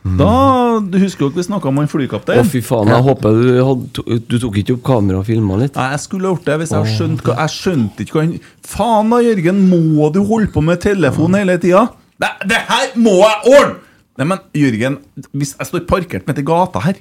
Da, 0.03 0.81
Du 0.83 0.97
husker 0.99 1.23
jo 1.23 1.29
ikke 1.31 1.39
vi 1.39 1.45
snakka 1.47 1.71
om 1.71 1.77
han 1.79 1.87
Å, 1.87 1.91
flykapteinen? 1.93 2.49
fy 2.51 2.59
faen. 2.67 2.91
Jeg 2.91 3.05
håper 3.07 3.37
du, 3.39 3.45
hadde, 3.63 4.17
du 4.27 4.35
tok 4.43 4.57
ikke 4.59 4.75
opp 4.75 4.83
kamera 4.89 5.21
og 5.21 5.29
filma 5.29 5.61
litt. 5.61 5.77
Nei, 5.79 5.93
jeg 5.95 6.03
skulle 6.03 6.27
ha 6.27 6.35
gjort 6.35 6.49
det 6.49 6.57
hvis 6.65 6.75
jeg 6.75 6.97
skjønte 6.97 7.29
hva 7.29 7.37
Jeg 7.45 7.55
skjønte 7.55 8.03
ikke 8.03 8.17
hva 8.19 8.25
han 8.27 8.35
Faen 8.73 9.15
da, 9.15 9.21
Jørgen, 9.29 9.63
må 9.71 10.11
du 10.11 10.19
holde 10.27 10.51
på 10.51 10.65
med 10.67 10.83
telefon 10.83 11.39
hele 11.39 11.55
tida? 11.63 11.85
Det, 12.19 12.33
det 12.51 12.59
her 12.67 12.91
må 12.99 13.15
jeg 13.23 13.55
ordne! 13.55 13.79
Nei, 14.19 14.27
men 14.35 14.43
Jørgen, 14.59 14.99
hvis 15.39 15.55
jeg 15.55 15.71
står 15.71 15.87
parkert 15.89 16.27
midt 16.29 16.43
i 16.43 16.45
gata 16.51 16.83
her 16.85 16.99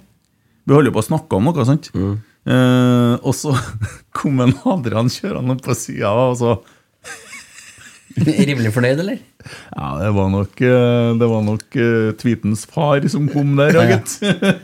Vi 0.67 0.75
holder 0.77 0.93
på 0.93 1.01
å 1.01 1.07
snakke 1.07 1.37
om 1.39 1.49
noe, 1.49 1.65
sant? 1.67 1.89
Eh, 1.95 3.15
og 3.21 3.33
så 3.37 3.55
kom 4.17 4.41
en 4.45 4.53
Adrian 4.69 5.09
kjørende 5.13 5.57
opp 5.57 5.65
på 5.65 5.77
sida, 5.77 6.11
og 6.31 6.37
så 6.41 6.55
Rimelig 8.11 8.73
fornøyd, 8.75 8.99
eller? 8.99 9.19
Ja, 9.71 9.85
det 10.01 10.09
var 10.17 10.27
nok, 10.33 10.59
eh, 10.67 11.11
det 11.17 11.27
var 11.31 11.43
nok 11.45 11.77
uh, 11.79 12.09
tweetens 12.19 12.65
far 12.67 13.05
som 13.09 13.29
kom 13.31 13.53
der, 13.55 13.71
ja, 13.77 13.85
gitt. 13.93 14.17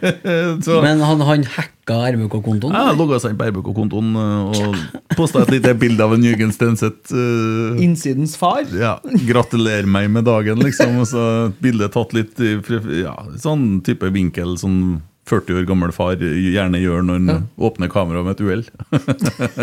Så- 0.68 0.82
Men 0.84 1.00
han, 1.00 1.24
han 1.24 1.46
hacka 1.56 2.02
RBK-kontoen? 2.12 2.76
Ja, 2.76 2.92
logga 2.98 3.22
seg 3.24 3.34
inn 3.34 3.40
på 3.40 3.48
RBK-kontoen 3.48 4.12
eh, 4.20 4.52
og 4.52 5.16
posta 5.16 5.46
et 5.46 5.54
lite 5.56 5.72
bilde 5.80 6.04
av 6.04 6.18
en 6.18 6.28
Jørgen 6.28 6.52
Stenseth. 6.54 7.14
Uh, 7.16 7.80
Innsidens 7.84 8.36
far. 8.38 8.68
ja, 8.76 8.98
Gratulerer 9.30 9.88
meg 9.88 10.12
med 10.12 10.28
dagen, 10.28 10.60
liksom. 10.68 11.00
Og 11.06 11.08
så 11.10 11.24
bildet 11.48 11.88
bilde 11.88 11.92
tatt 11.96 12.18
litt 12.18 12.44
i 12.44 12.58
ja, 13.06 13.16
sånn 13.40 13.80
type 13.88 14.12
vinkel 14.12 14.58
som 14.60 15.00
40 15.28 15.60
år 15.60 15.66
gammel 15.70 15.92
far 15.96 16.16
gjerne 16.20 16.80
gjør 16.82 17.06
når 17.08 17.18
han 17.20 17.48
åpner 17.70 17.92
kameraet 17.92 18.28
med 18.28 18.36
et 18.38 18.44
uhell. 18.46 18.64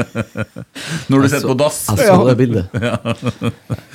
når 1.11 1.25
du 1.25 1.29
sitter 1.29 1.49
på 1.51 1.57
dass. 1.61 1.79
Jeg 1.95 2.09
så 2.11 2.19
det 2.29 2.37
bildet. 2.41 2.81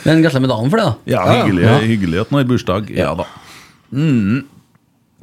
Men 0.06 0.24
gratulerer 0.24 0.46
med 0.46 0.54
dagen 0.54 0.72
for 0.74 0.82
det, 0.82 0.88
da. 0.88 0.96
Ja, 1.14 1.26
hyggelig, 1.44 1.68
hyggelig 1.92 2.24
at 2.24 2.32
han 2.34 2.42
har 2.42 2.50
bursdag. 2.50 2.90
Ja 2.98 3.12
da. 3.20 3.28
Mm. 3.94 4.42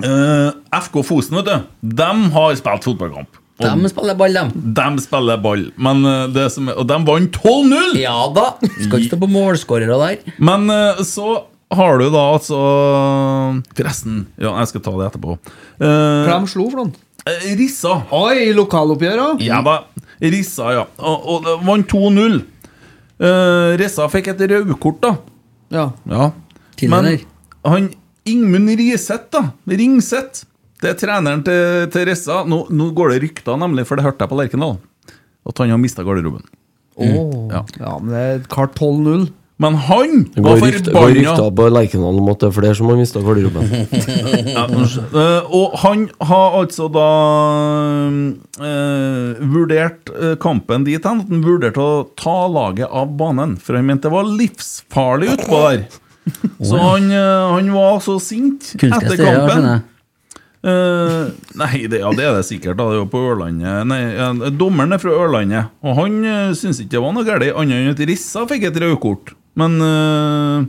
Uh, 0.05 0.53
FK 0.77 1.01
Fosen, 1.09 1.39
vet 1.41 1.49
du, 1.49 1.91
de 2.03 2.09
har 2.37 2.57
spilt 2.61 2.87
fotballkamp. 2.91 3.43
Og 3.57 3.81
De 3.81 3.89
spiller 3.89 4.17
ball, 4.21 4.35
dem. 4.37 4.51
de 4.77 5.01
spiller 5.01 5.39
ball, 5.41 5.63
men 5.81 6.03
eh, 6.05 6.27
det 6.29 6.43
som 6.53 6.67
er, 6.69 6.77
og 6.77 6.85
de 6.91 6.97
vant 7.07 7.39
12-0! 7.41 7.95
Ja 7.97 8.27
da. 8.37 8.51
Skal 8.83 8.99
ikke 9.01 9.15
stå 9.15 9.19
på 9.23 9.31
målskårere 9.33 9.97
der. 10.03 10.35
Men 10.45 10.69
eh, 10.69 11.01
så 11.09 11.39
har 11.75 11.99
du 11.99 12.07
da 12.15 12.23
altså 12.37 12.57
Forresten, 13.77 14.27
ja, 14.39 14.53
jeg 14.61 14.71
skal 14.71 14.83
ta 14.87 14.93
det 15.01 15.09
etterpå. 15.11 15.37
Eh, 15.81 16.29
Hvem 16.29 16.47
slo 16.51 16.69
for 16.71 16.83
noen? 16.85 16.93
eh, 17.27 17.47
Rissa. 17.59 17.97
Oi, 18.15 18.53
lokaloppgjøret? 18.57 19.41
ja. 19.45 19.63
Da. 19.67 19.81
Rissa, 20.23 20.71
ja. 20.73 20.85
Og, 20.97 21.27
og 21.29 21.43
det 21.45 21.55
vant 21.67 21.91
2-0. 21.93 22.39
Eh, 23.21 23.71
Rissa 23.81 24.07
fikk 24.13 24.31
et 24.33 24.45
rødkort, 24.49 25.01
da. 25.03 25.11
Ja. 25.75 25.91
Ja. 26.09 26.31
Men 26.89 27.11
han 27.67 27.91
Ingmund 28.27 28.71
Riseth, 28.79 29.29
da. 29.35 29.43
Ringseth. 29.69 30.45
Det 30.83 30.91
er 30.93 30.97
treneren 31.01 31.43
til, 31.47 31.87
til 31.93 32.07
Rissa. 32.09 32.43
Nå, 32.49 32.63
nå 32.71 32.91
går 32.97 33.15
det 33.15 33.21
rykter, 33.27 33.57
nemlig, 33.61 33.85
for 33.89 33.97
det 33.99 34.05
hørte 34.07 34.25
jeg 34.25 34.33
på 34.33 34.39
Lerkendal, 34.41 34.77
at 35.47 35.61
han 35.63 35.71
har 35.73 35.81
mista 35.81 36.05
garderoben. 36.07 36.45
Åh. 36.97 37.13
Ja. 37.53 37.61
ja, 37.81 37.93
men 38.01 38.13
det 38.15 38.23
er 38.25 38.43
klart 38.53 38.77
12-0. 38.81 39.29
Men 39.59 39.75
han 39.87 40.27
Det 40.35 40.43
var 40.45 40.59
går 40.61 40.67
Det 40.85 40.93
går 40.93 41.07
rykter 41.17 41.37
forbanna! 41.37 41.57
på 41.57 41.69
Lerkendal 41.73 42.19
om 42.21 42.27
at 42.29 42.43
det 42.43 42.49
er 42.51 42.55
flere 42.59 42.75
som 42.77 42.91
har 42.91 42.99
mista 43.01 43.23
garderoben. 43.25 43.71
Ja. 44.57 44.67
Eh, 44.69 45.55
og 45.57 45.77
han 45.81 46.03
har 46.29 46.59
altså 46.61 46.89
da 46.93 47.07
eh, 48.61 49.41
vurdert 49.55 50.13
eh, 50.13 50.35
kampen 50.43 50.85
dit 50.87 51.01
hen 51.09 51.23
at 51.25 51.33
han 51.33 51.45
vurderte 51.45 51.81
å 51.83 52.05
ta 52.21 52.37
laget 52.53 52.89
av 52.93 53.17
banen, 53.17 53.57
for 53.57 53.79
han 53.79 53.89
mente 53.89 54.09
det 54.11 54.15
var 54.15 54.29
livsfarlig 54.29 55.33
utpå 55.39 55.63
der. 55.71 55.87
Så 56.61 56.77
han, 56.83 57.09
han 57.15 57.69
var 57.73 58.01
så 58.05 58.17
sint 58.21 58.73
Kunstgress, 58.81 59.13
etter 59.15 59.25
kampen. 59.25 59.69
Eh, 60.67 61.27
nei, 61.61 61.85
det, 61.87 62.01
ja, 62.03 62.11
det 62.17 62.25
er 62.27 62.33
det 62.35 62.47
sikkert. 62.49 62.75
da 62.79 62.89
Det 62.89 62.97
er 62.97 63.03
jo 63.05 63.11
på 63.13 63.21
Ørlandet 63.23 63.87
Nei, 63.87 64.01
ja, 64.17 64.33
Dommeren 64.51 64.97
er 64.97 65.03
fra 65.03 65.15
Ørlandet, 65.15 65.71
og 65.85 66.01
han 66.01 66.19
uh, 66.25 66.57
syntes 66.59 66.81
ikke 66.83 66.97
det 66.97 67.03
var 67.05 67.15
noe 67.15 67.27
galt, 67.29 67.47
annet 67.63 67.85
enn 67.85 67.93
at 67.93 68.03
Rissa 68.11 68.43
fikk 68.51 68.67
et 68.71 68.81
rødkort. 68.83 69.35
Men 69.57 69.79
uh, 69.79 70.67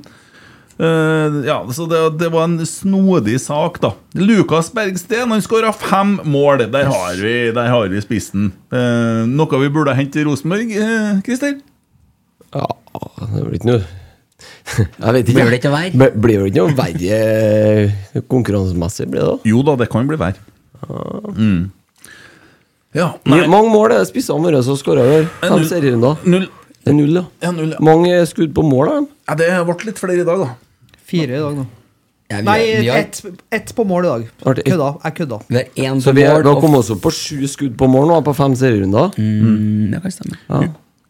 uh, 0.78 1.40
Ja, 1.48 1.58
så 1.74 1.88
det, 1.90 2.04
det 2.22 2.30
var 2.36 2.46
en 2.46 2.60
snodig 2.70 3.40
sak, 3.42 3.82
da. 3.82 3.96
Lukas 4.22 4.70
Bergsten 4.76 5.34
han 5.34 5.42
skåra 5.46 5.74
fem 5.74 6.20
mål. 6.30 6.68
Der 6.74 6.92
har 6.94 7.18
vi, 7.18 7.36
der 7.58 7.74
har 7.74 7.90
vi 7.90 8.04
spissen. 8.06 8.52
Eh, 8.70 9.24
noe 9.26 9.64
vi 9.64 9.74
burde 9.74 9.98
hente 9.98 10.22
i 10.22 10.28
Rosenborg, 10.28 10.74
eh, 10.78 11.24
Christer? 11.26 11.58
Ja, 12.54 12.68
det 13.34 13.48
blir 13.48 13.58
ikke 13.58 13.74
noe 13.74 13.88
Jeg 14.78 15.14
vet 15.16 15.30
ikke. 15.30 15.34
Blir 15.40 15.50
det 15.54 15.60
ikke 15.62 15.72
verre? 15.72 15.92
Blir- 15.96 16.16
Blir 16.22 16.40
det 16.44 16.52
ikke 16.52 16.66
noe 16.66 16.76
verre 16.78 17.20
eh, 17.88 18.22
konkurransemessig? 18.28 19.08
Blir 19.12 19.22
det 19.24 19.30
da? 19.30 19.38
Jo 19.48 19.62
da, 19.64 19.76
det 19.80 19.90
kan 19.94 20.08
bli 20.10 20.18
verre. 20.20 20.36
Mm. 21.38 21.72
Ja, 22.98 23.12
Nei. 23.30 23.44
Mange 23.52 23.70
mål 23.72 23.92
er 23.94 24.00
det 24.02 24.10
spissene 24.10 24.42
våre 24.44 24.62
som 24.66 24.78
skåra 24.80 25.04
i 25.06 25.16
år. 25.22 25.26
Fem 25.44 25.64
serierunder. 25.70 26.22
Null. 26.26 26.48
Det 26.84 26.94
er 26.94 26.96
null, 26.98 27.18
ja. 27.20 27.24
Ja, 27.44 27.52
null, 27.52 27.72
ja. 27.76 27.80
Mange 27.84 28.14
skudd 28.30 28.54
på 28.56 28.64
mål, 28.64 28.88
da. 28.88 29.00
Ja, 29.28 29.36
det 29.42 29.50
ble 29.68 29.90
litt 29.90 30.00
flere 30.00 30.22
i 30.22 30.28
dag, 30.28 30.40
da. 30.46 30.96
Fire 31.08 31.36
i 31.36 31.42
dag 31.44 31.58
da. 31.62 31.66
Ja, 32.28 32.38
vi, 32.42 32.44
Nei, 32.48 32.60
vi, 32.84 32.88
ett 32.92 33.20
et 33.56 33.70
på 33.76 33.86
mål 33.88 34.04
i 34.04 34.08
dag. 34.10 34.24
Kødda. 34.44 34.88
Jeg 35.06 35.14
kødda. 35.22 35.38
vi 35.48 35.56
har 35.62 35.68
én 35.86 36.02
Så 36.04 36.12
på 36.12 36.16
vi, 36.18 36.24
mål. 36.28 36.42
vi 36.44 36.50
har 36.50 36.56
og- 36.56 36.62
kommet 36.64 36.80
oss 36.84 36.90
opp 36.92 37.02
på 37.06 37.12
sju 37.16 37.48
skudd 37.48 37.78
på 37.80 37.88
mål 37.88 38.08
nå, 38.10 38.18
på 38.24 38.34
fem 38.36 38.56
serierunder. 38.56 39.14
Mm, 39.18 39.92
det 39.94 40.02
kan 40.04 40.12
stemme. 40.12 40.38
Ja. 40.50 40.62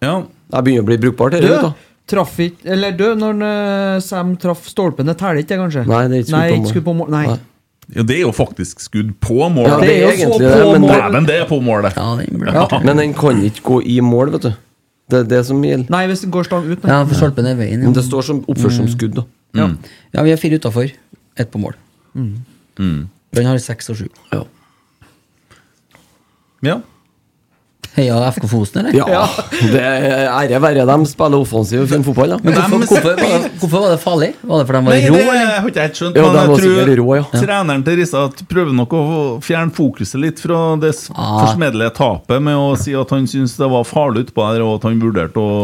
Ja, 0.02 0.16
Det 0.52 0.64
begynner 0.64 0.84
å 0.84 0.86
bli 0.86 0.98
brukbart. 0.98 1.34
Her, 1.34 1.42
du. 1.42 1.74
Traff 2.08 2.38
ikke 2.40 2.66
Eller 2.74 2.92
du, 2.98 3.04
når 3.20 3.42
eh, 3.48 4.00
Sam 4.06 4.36
traff 4.42 4.66
stolpen, 4.70 5.06
det 5.10 5.18
teller 5.20 5.42
ikke 5.44 5.54
det, 5.54 5.60
kanskje? 5.66 5.86
Nei, 5.90 6.02
det 6.08 6.18
er 6.18 6.24
ikke 6.24 6.32
skudd 6.32 6.42
på 6.42 6.56
ikke 6.56 6.62
mål. 6.64 6.72
skudd 6.74 6.86
på 6.88 6.96
mål. 7.02 7.10
Nei. 7.14 7.26
Nei. 7.28 7.40
Ja, 7.96 8.04
det 8.04 8.16
er 8.18 8.24
jo 8.26 8.32
faktisk 8.36 8.82
skudd 8.84 9.12
på 9.24 9.36
mål. 9.54 9.68
Ja, 9.70 9.76
det 9.80 9.92
er 9.94 10.00
jo 10.02 10.08
egentlig 10.12 10.32
på 10.34 10.40
det, 10.44 10.56
men 10.74 10.82
det- 10.88 10.96
Dæven, 11.02 11.28
det 11.28 11.36
er 11.42 11.46
på 11.48 11.60
målet. 11.64 11.96
Ja, 11.96 12.08
den 12.20 12.40
ble 12.40 12.84
Men 12.84 12.98
den 12.98 13.14
kan 13.14 13.44
ikke 13.48 13.64
gå 13.64 13.82
i 13.86 14.00
mål, 14.04 14.32
vet 14.32 14.42
du. 14.42 14.50
Det 15.08 15.20
er 15.20 15.24
det 15.24 15.46
som 15.48 15.62
gjelder. 15.64 15.90
Nei, 15.90 16.06
hvis 16.08 16.22
den 16.26 16.32
går 16.32 16.44
stang 16.50 16.66
ut, 16.68 16.84
nei. 16.84 16.92
Ja, 16.92 17.06
for 17.06 17.16
stolpen 17.16 17.46
er 17.48 17.56
veien. 17.56 17.80
Men 17.80 17.94
Ja, 17.94 18.02
det 18.02 18.04
står 18.04 18.24
som 18.28 18.42
oppført 18.44 18.76
som 18.76 18.88
skudd, 18.92 19.16
da. 19.16 19.24
ja. 19.56 19.70
ja 20.14 20.24
vi 20.24 20.30
har 20.36 20.38
fire 20.38 20.60
utafor. 20.60 20.92
Ett 21.38 21.52
på 21.52 21.60
mål. 21.64 21.76
Brann 22.16 23.46
har 23.46 23.58
seks 23.58 23.90
og 23.90 23.96
sju. 24.02 24.08
Ja. 24.34 24.44
Ja. 26.66 26.82
Heia 27.98 28.18
FK 28.32 28.44
Fosen, 28.52 28.86
eller? 28.86 28.94
Ja, 28.98 29.24
det 29.74 29.82
er 29.82 30.28
ære 30.30 30.60
være 30.62 30.84
dem 30.86 31.06
spiller 31.10 31.42
offensiv 31.42 31.82
og 31.84 31.90
fin 31.90 32.04
fotball, 32.06 32.36
da. 32.36 32.38
Men 32.46 32.54
hvorfor, 32.54 32.84
hvorfor, 32.86 33.16
var 33.18 33.32
det, 33.42 33.52
hvorfor 33.62 33.82
var 33.84 33.94
det 33.96 34.00
farlig? 34.04 34.30
Var 34.44 34.62
det 34.62 34.68
fordi 34.70 34.78
de 34.78 34.86
var 34.86 34.94
Nei, 34.94 35.00
det 35.02 35.10
rå, 35.12 35.18
har 35.18 35.32
eller? 35.34 35.54
jeg 35.58 35.72
ikke 35.72 35.86
helt 35.88 36.02
skjønt. 36.02 36.20
Ja, 36.20 36.26
men 36.28 36.38
jeg 36.38 36.62
tror 36.62 36.92
rå, 37.02 37.08
ja. 37.18 37.24
treneren 37.42 37.86
til 37.88 37.98
Rissa 38.02 38.26
prøver 38.54 38.78
nok 38.78 38.94
å 39.00 39.02
fjerne 39.46 39.74
fokuset 39.78 40.22
litt 40.22 40.44
fra 40.46 40.62
det 40.82 40.94
Ah. 41.18 41.40
forsmedelige 41.48 41.96
tapet 41.98 42.42
med 42.44 42.56
å 42.60 42.76
si 42.80 42.94
at 42.98 43.10
han 43.16 43.26
syntes 43.30 43.58
det 43.58 43.70
var 43.72 43.84
farlig 43.88 44.28
utpå 44.28 44.46
der, 44.54 44.62
og 44.66 44.78
at 44.78 44.88
han 44.90 45.02
vurderte 45.02 45.42
å 45.42 45.58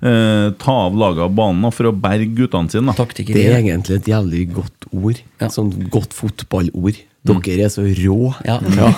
eh, 0.00 0.48
ta 0.60 0.76
av 0.86 0.96
laget 0.96 1.26
av 1.26 1.34
banen 1.36 1.72
for 1.76 1.90
å 1.90 1.92
berge 1.92 2.30
guttene 2.38 2.70
sine. 2.72 2.94
da. 2.96 3.04
Det 3.04 3.36
er 3.44 3.58
egentlig 3.60 4.00
et 4.00 4.08
jævlig 4.10 4.46
godt 4.56 4.88
ord. 4.96 5.20
Ja. 5.42 5.48
Sånn 5.52 5.72
godt 5.92 6.16
fotballord. 6.16 7.02
Dere 7.28 7.66
er 7.66 7.72
så 7.72 7.84
rå. 7.84 8.18
Ja, 8.46 8.58
Ja. 8.80 8.90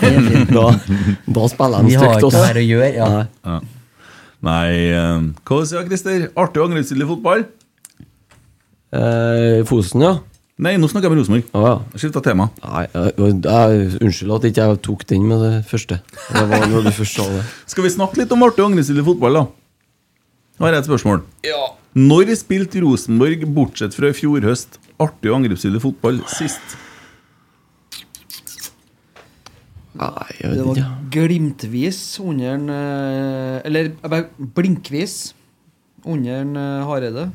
Da, 0.53 0.66
da 1.27 1.47
spiller 1.51 1.83
de 1.83 1.91
Vi 1.91 1.97
har 1.99 2.12
ikke 2.16 2.29
også. 2.29 2.37
noe 2.39 2.47
her 2.47 2.61
å 2.61 2.66
gjøre. 2.66 2.91
Ja. 2.95 3.09
Nei. 3.09 3.25
Ja. 3.47 3.61
Nei, 4.43 4.68
eh, 4.91 5.25
hva 5.47 5.59
sier 5.66 5.83
du, 5.83 5.91
Christer? 5.91 6.29
Artig 6.39 6.62
og 6.62 6.70
angrepsstilig 6.70 7.07
fotball? 7.07 7.45
Eh, 8.93 9.62
Fosen, 9.68 10.03
ja. 10.05 10.12
Nei, 10.62 10.75
nå 10.79 10.87
snakker 10.91 11.09
jeg 11.09 11.14
med 11.14 11.23
Rosenborg. 11.23 11.47
Ah, 11.57 11.64
ja. 11.64 11.99
Skifta 11.99 12.20
tema. 12.23 12.49
Nei, 12.62 12.85
jeg, 12.93 13.14
jeg, 13.47 13.87
unnskyld 14.05 14.35
at 14.37 14.47
ikke 14.51 14.66
jeg 14.68 14.81
tok 14.87 15.05
den 15.11 15.25
med 15.31 15.43
det 15.43 15.53
første. 15.70 15.99
Det 16.29 16.45
var 16.51 16.66
når 16.70 16.87
du 16.87 16.93
først 16.95 17.18
sa 17.18 17.27
det. 17.33 17.43
Skal 17.73 17.87
vi 17.87 17.93
snakke 17.95 18.20
litt 18.20 18.35
om 18.37 18.45
artig 18.47 18.62
og 18.62 18.70
angrepsstilig 18.70 19.07
fotball, 19.07 19.41
da? 19.41 19.45
Nå 20.61 20.68
har 20.68 20.77
jeg 20.77 20.85
et 20.85 20.91
spørsmål. 20.91 21.25
Når 21.99 22.35
spilte 22.39 22.83
Rosenborg, 22.85 23.43
bortsett 23.57 23.97
fra 23.97 24.12
i 24.12 24.16
fjor 24.16 24.45
høst, 24.47 24.79
artig 25.03 25.33
og 25.33 25.41
angrepsstilig 25.41 25.81
fotball 25.83 26.20
sist? 26.31 26.77
Nei, 29.93 30.28
jeg 30.40 30.57
Det 30.57 30.64
var 30.64 30.78
glimtvis 31.12 32.01
under 32.22 32.55
en 32.55 32.70
eh, 32.72 33.61
Eller 33.68 33.93
blinkvis 34.57 35.34
under 36.05 36.40
en 36.40 36.57
eh, 36.57 36.84
Hareide. 36.88 37.28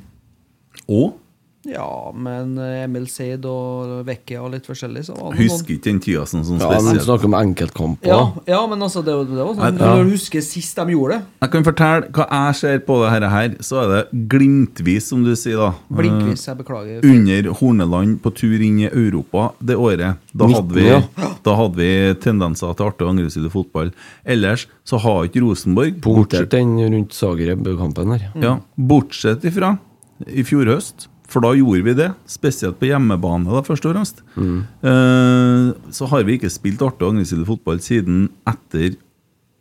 Og 0.90 1.20
Ja, 1.68 2.12
men 2.16 2.54
eh, 2.62 2.84
Emil 2.86 3.08
Seid 3.12 3.44
og 3.50 4.06
Vekke 4.08 4.38
og 4.40 4.54
litt 4.54 4.68
forskjellig, 4.70 5.04
så 5.08 5.16
var 5.18 5.34
det 5.34 5.40
noen 5.40 5.50
husker 5.52 5.74
ikke 5.76 5.86
den 5.90 6.00
tida 6.04 6.26
som 6.30 6.44
sånn 6.48 6.62
Ja, 6.64 6.80
men 6.86 7.00
snakker 7.04 7.28
om 7.30 7.36
enkeltkamper. 7.38 8.08
ja, 8.08 8.20
ja, 8.48 8.60
men 8.72 8.86
altså, 8.86 9.04
det, 9.06 9.16
det 9.30 9.38
var 9.42 9.54
sånn 9.58 9.82
Ja. 9.82 9.92
Når 9.98 10.08
du 10.08 10.14
husker 10.16 10.44
sist 10.46 10.80
de 10.80 10.96
gjorde 10.96 11.18
det. 11.18 11.26
Jeg 11.44 11.54
kan 11.56 11.68
fortelle 11.68 12.12
hva 12.16 12.28
jeg 12.32 12.56
ser 12.62 12.80
på 12.88 13.00
det 13.04 13.10
her, 13.14 13.28
her 13.34 13.58
så 13.68 13.82
er 13.84 13.92
det 13.94 14.28
glimtvis, 14.32 15.10
som 15.12 15.24
du 15.26 15.34
sier, 15.36 15.58
da. 15.60 15.72
Blinkvis, 16.00 16.46
jeg 16.48 16.60
beklager. 16.62 17.02
Eh, 17.04 17.10
Under 17.18 17.52
Horneland 17.60 18.22
på 18.24 18.34
tur 18.38 18.56
inn 18.62 18.80
i 18.86 18.88
Europa 18.90 19.50
det 19.60 19.76
året. 19.76 20.22
Da 20.38 20.48
hadde 20.54 20.78
vi, 20.78 20.88
da 21.44 21.58
hadde 21.58 21.82
vi 21.82 21.92
tendenser 22.24 22.74
til 22.78 22.88
artig 22.88 23.06
og 23.08 23.12
angrepsstilig 23.16 23.52
fotball. 23.54 23.92
Ellers 24.26 24.68
så 24.88 25.00
har 25.04 25.28
ikke 25.28 25.42
Rosenborg 25.44 26.00
Punktert 26.04 26.52
den 26.54 26.78
rundt 26.80 27.14
Zagreb-kampen 27.18 28.14
her. 28.16 28.30
Ja, 28.42 28.56
bortsett 28.78 29.44
ifra 29.48 29.76
i 30.26 30.42
fjor 30.48 30.66
høst, 30.72 31.08
for 31.28 31.44
da 31.44 31.50
gjorde 31.58 31.84
vi 31.84 31.94
det. 31.98 32.10
Spesielt 32.32 32.78
på 32.80 32.88
hjemmebane, 32.88 33.50
da, 33.52 33.60
først 33.68 33.86
og 33.90 33.94
fremst. 33.96 34.22
Eh, 34.40 35.92
så 35.92 36.08
har 36.12 36.24
vi 36.28 36.38
ikke 36.38 36.52
spilt 36.54 36.82
artig 36.86 37.04
og 37.08 37.16
aggressiv 37.16 37.44
fotball 37.50 37.82
siden 37.84 38.30
etter 38.48 38.96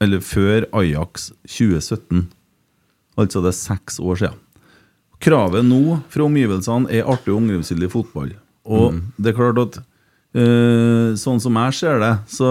Eller 0.00 0.20
før 0.20 0.66
Ajax 0.76 1.30
2017. 1.48 2.26
Altså 3.16 3.40
det 3.40 3.48
er 3.48 3.56
seks 3.56 3.96
år 3.98 4.18
siden. 4.20 4.40
Kravet 5.24 5.64
nå 5.64 6.02
fra 6.12 6.26
omgivelsene 6.26 6.90
er 6.92 7.06
artig 7.08 7.32
og 7.32 7.46
aggressiv 7.48 7.86
fotball. 7.94 8.34
Og 8.68 8.98
det 9.16 9.32
er 9.32 9.36
klart 9.38 9.58
at 9.62 9.78
eh, 10.36 11.14
sånn 11.16 11.40
som 11.40 11.56
jeg 11.62 11.72
ser 11.78 11.98
det, 12.02 12.12
så 12.28 12.50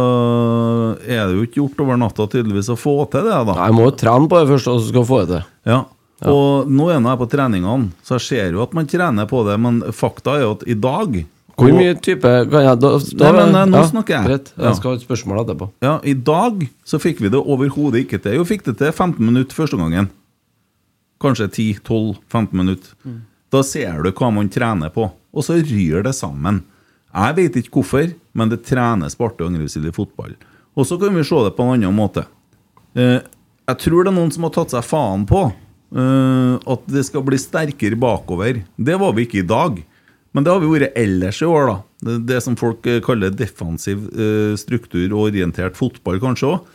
er 1.05 1.27
det 1.29 1.35
jo 1.37 1.45
ikke 1.45 1.61
gjort 1.61 1.83
over 1.85 1.99
natta 2.01 2.25
tydeligvis 2.33 2.71
å 2.73 2.79
få 2.79 2.95
til 3.13 3.27
det. 3.29 3.35
da 3.35 3.53
Nei, 3.53 3.67
Jeg 3.69 3.77
må 3.77 3.85
jo 3.91 3.95
trene 4.01 4.31
på 4.31 4.41
det 4.41 4.49
først, 4.55 4.71
og 4.73 4.81
så 4.81 4.89
skal 4.89 5.03
jeg 5.03 5.11
få 5.11 5.19
det 5.21 5.29
til. 5.35 5.51
ja. 5.71 5.83
Og 6.23 6.69
nå 6.71 6.87
er 6.89 7.01
jeg 7.01 7.19
på 7.19 7.27
treningene, 7.27 7.91
så 8.05 8.15
jeg 8.15 8.23
ser 8.23 8.55
jo 8.55 8.61
at 8.63 8.75
man 8.77 8.87
trener 8.87 9.27
på 9.27 9.41
det, 9.47 9.55
men 9.59 9.81
fakta 9.95 10.37
er 10.37 10.45
jo 10.45 10.51
at 10.55 10.63
i 10.71 10.77
dag 10.79 11.17
Hvor 11.55 11.71
mye 11.75 11.95
type 12.03 12.31
kan 12.51 12.63
jeg, 12.63 12.79
da, 12.79 12.91
da, 12.95 13.25
Nei, 13.25 13.31
men, 13.35 13.55
eh, 13.55 13.67
nå 13.71 13.81
snakker 13.87 14.15
jeg. 14.15 14.31
Rett. 14.31 14.49
Ja. 14.55 14.69
jeg 14.69 14.79
skal 14.79 14.91
ha 14.91 14.97
et 14.99 15.05
spørsmål 15.05 15.41
etterpå. 15.43 15.69
Ja, 15.83 15.93
I 16.03 16.15
dag 16.15 16.65
så 16.87 16.99
fikk 16.99 17.21
vi 17.23 17.31
det 17.31 17.39
overhodet 17.39 18.05
ikke 18.05 18.19
til. 18.23 18.39
Jo, 18.39 18.47
fikk 18.47 18.65
det 18.67 18.77
til 18.79 18.91
15 18.91 19.19
minutter 19.23 19.55
første 19.55 19.79
gangen. 19.79 20.09
Kanskje 21.23 21.47
10-12-15 21.47 22.59
minutter. 22.59 22.95
Da 23.51 23.63
ser 23.63 24.03
du 24.03 24.11
hva 24.11 24.31
man 24.35 24.51
trener 24.51 24.91
på, 24.91 25.07
og 25.11 25.47
så 25.47 25.55
ryr 25.61 26.03
det 26.03 26.15
sammen. 26.15 26.63
Jeg 27.15 27.35
vet 27.37 27.59
ikke 27.61 27.79
hvorfor, 27.79 28.11
men 28.35 28.51
det 28.51 28.65
trenes 28.67 29.15
på 29.15 29.29
artig 29.29 29.47
og 29.47 29.55
i 29.55 29.95
fotball. 29.95 30.35
Og 30.75 30.87
så 30.87 30.99
kan 30.99 31.15
vi 31.15 31.23
se 31.23 31.43
det 31.43 31.55
på 31.55 31.63
en 31.63 31.77
annen 31.77 31.95
måte. 31.95 32.25
Eh, 32.95 33.21
jeg 33.65 33.79
tror 33.79 34.03
det 34.03 34.11
er 34.11 34.19
noen 34.19 34.33
som 34.35 34.43
har 34.43 34.51
tatt 34.59 34.75
seg 34.75 34.83
faen 34.83 35.23
på 35.27 35.47
eh, 35.93 36.55
at 36.73 36.87
det 36.91 37.03
skal 37.07 37.25
bli 37.27 37.39
sterkere 37.41 37.99
bakover. 37.99 38.63
Det 38.75 38.97
var 39.01 39.13
vi 39.17 39.27
ikke 39.27 39.43
i 39.43 39.49
dag. 39.49 39.83
Men 40.35 40.43
det 40.43 40.51
har 40.51 40.59
vi 40.59 40.67
vært 40.67 40.97
ellers 40.99 41.37
i 41.39 41.47
år, 41.47 41.69
da. 41.69 41.75
Det, 42.05 42.15
det 42.27 42.41
som 42.43 42.57
folk 42.59 42.87
eh, 42.91 42.99
kaller 43.03 43.31
defensiv 43.31 44.01
uh, 44.11 44.55
struktur 44.59 45.05
og 45.13 45.29
orientert 45.29 45.77
fotball, 45.79 46.19
kanskje 46.19 46.49
òg. 46.49 46.73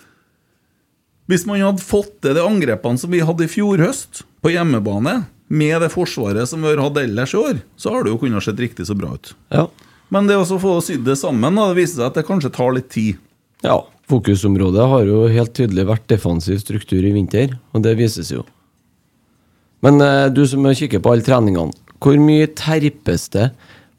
Hvis 1.30 1.44
man 1.46 1.60
hadde 1.62 1.84
fått 1.84 2.16
til 2.24 2.34
de 2.34 2.42
angrepene 2.42 2.98
som 2.98 3.12
vi 3.12 3.20
hadde 3.22 3.44
i 3.44 3.50
fjor 3.52 3.82
høst, 3.84 4.24
på 4.40 4.54
hjemmebane, 4.54 5.20
med 5.52 5.82
det 5.82 5.90
forsvaret 5.92 6.48
som 6.48 6.62
vi 6.64 6.70
har 6.72 6.80
hatt 6.80 6.98
ellers 7.02 7.34
i 7.34 7.38
år, 7.38 7.60
så 7.76 7.92
har 7.92 8.06
det 8.06 8.14
jo 8.14 8.20
kunnet 8.22 8.46
sett 8.46 8.62
riktig 8.62 8.86
så 8.88 8.96
bra 8.96 9.12
ut. 9.18 9.32
Ja. 9.52 9.66
Men 10.10 10.26
det 10.26 10.38
å 10.40 10.58
få 10.58 10.78
sydd 10.82 11.04
det 11.06 11.18
sammen, 11.20 11.58
da, 11.58 11.68
det 11.70 11.78
viser 11.82 12.00
seg 12.00 12.08
at 12.08 12.18
det 12.18 12.26
kanskje 12.26 12.52
tar 12.54 12.72
litt 12.74 12.88
tid. 12.94 13.20
Ja, 13.66 13.76
fokusområdet 14.10 14.88
har 14.94 15.04
jo 15.06 15.26
helt 15.30 15.52
tydelig 15.58 15.84
vært 15.90 16.08
defensiv 16.10 16.62
struktur 16.62 17.04
i 17.04 17.12
vinter, 17.14 17.58
og 17.74 17.84
det 17.84 17.92
vises 18.00 18.32
jo. 18.32 18.46
Men 19.84 20.00
eh, 20.04 20.28
du 20.32 20.42
som 20.48 20.66
kikker 20.66 21.02
på 21.02 21.14
alle 21.14 21.24
treningene, 21.26 21.72
hvor 22.00 22.16
mye 22.20 22.48
terpes 22.56 23.28
det 23.34 23.50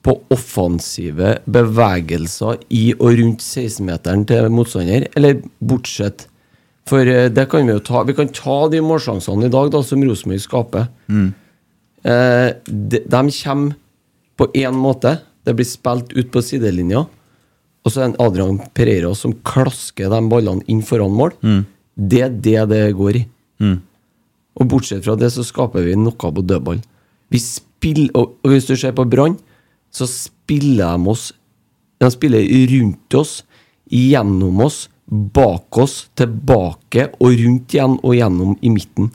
på 0.06 0.16
offensive 0.34 1.36
bevegelser 1.46 2.62
i 2.74 2.88
og 2.96 3.20
rundt 3.20 3.44
16-meteren 3.46 4.26
til 4.30 4.50
motstander, 4.54 5.06
eller 5.18 5.42
bortsett? 5.62 6.28
For 6.90 7.06
eh, 7.06 7.30
det 7.34 7.48
kan 7.52 7.68
vi 7.68 7.76
jo 7.76 7.84
ta 7.86 8.02
Vi 8.08 8.16
kan 8.18 8.32
ta 8.34 8.58
de 8.74 8.82
målsjansene 8.86 9.48
i 9.50 9.54
dag 9.54 9.70
da 9.74 9.84
som 9.86 10.02
Rosenborg 10.06 10.42
skaper. 10.44 10.88
Eh, 12.02 12.50
de, 12.66 13.04
de 13.06 13.22
kommer 13.44 13.76
på 14.38 14.48
én 14.58 14.78
måte. 14.78 15.20
Det 15.46 15.54
blir 15.58 15.70
spilt 15.70 16.14
ut 16.18 16.32
på 16.34 16.42
sidelinja. 16.46 17.06
Og 17.82 17.90
så 17.94 18.04
er 18.04 18.12
det 18.14 18.22
Adrian 18.22 18.58
Pereira 18.78 19.14
som 19.18 19.34
klasker 19.46 20.10
de 20.14 20.20
ballene 20.30 20.66
inn 20.70 20.82
foran 20.86 21.14
mål. 21.18 21.34
Det 21.98 22.22
er 22.26 22.34
det 22.34 22.60
det 22.70 22.84
går 22.98 23.22
i. 23.22 23.24
Og 24.60 24.68
bortsett 24.72 25.04
fra 25.06 25.16
det 25.20 25.32
så 25.34 25.46
skaper 25.48 25.86
vi 25.86 25.96
noe 26.00 26.16
på 26.18 26.44
dødball. 26.44 26.82
Vi 27.32 27.40
spiller, 27.40 28.12
og, 28.18 28.38
og 28.44 28.54
hvis 28.54 28.68
du 28.68 28.76
ser 28.76 28.96
på 28.98 29.08
Brann, 29.08 29.38
så 29.92 30.08
spiller 30.08 30.98
de 30.98 31.12
oss 31.12 31.32
De 32.02 32.08
spiller 32.10 32.48
rundt 32.72 33.14
oss, 33.14 33.44
gjennom 33.86 34.64
oss, 34.66 34.88
bak 35.06 35.78
oss, 35.78 36.08
tilbake 36.18 37.12
og 37.20 37.36
rundt 37.38 37.76
igjen 37.76 37.98
og 38.00 38.16
gjennom 38.16 38.56
i 38.58 38.72
midten. 38.74 39.12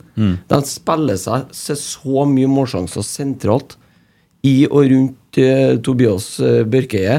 De 0.47 0.59
spiller 0.63 1.19
seg 1.19 1.51
så 1.51 2.23
mye 2.29 2.47
målsjanser 2.47 3.03
sentralt 3.03 3.75
i 4.47 4.67
og 4.69 4.87
rundt 4.91 5.39
eh, 5.41 5.75
Tobias 5.83 6.37
eh, 6.39 6.61
Børkeie. 6.63 7.17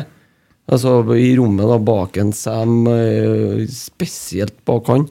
Altså 0.68 1.00
i 1.16 1.30
rommet 1.36 1.68
da 1.68 1.78
bak 1.80 2.16
en 2.20 2.32
Sam, 2.32 2.86
eh, 2.92 3.66
spesielt 3.72 4.56
bak 4.68 4.88
han. 4.88 5.04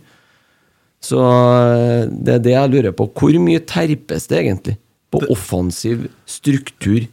Så 1.04 1.20
eh, 1.22 2.08
det 2.10 2.40
er 2.40 2.44
det 2.44 2.56
jeg 2.56 2.74
lurer 2.74 2.96
på. 2.98 3.10
Hvor 3.14 3.38
mye 3.44 3.62
terpes 3.68 4.28
det 4.32 4.42
egentlig 4.42 4.78
på 5.14 5.22
offensiv 5.32 6.08
struktur 6.28 7.06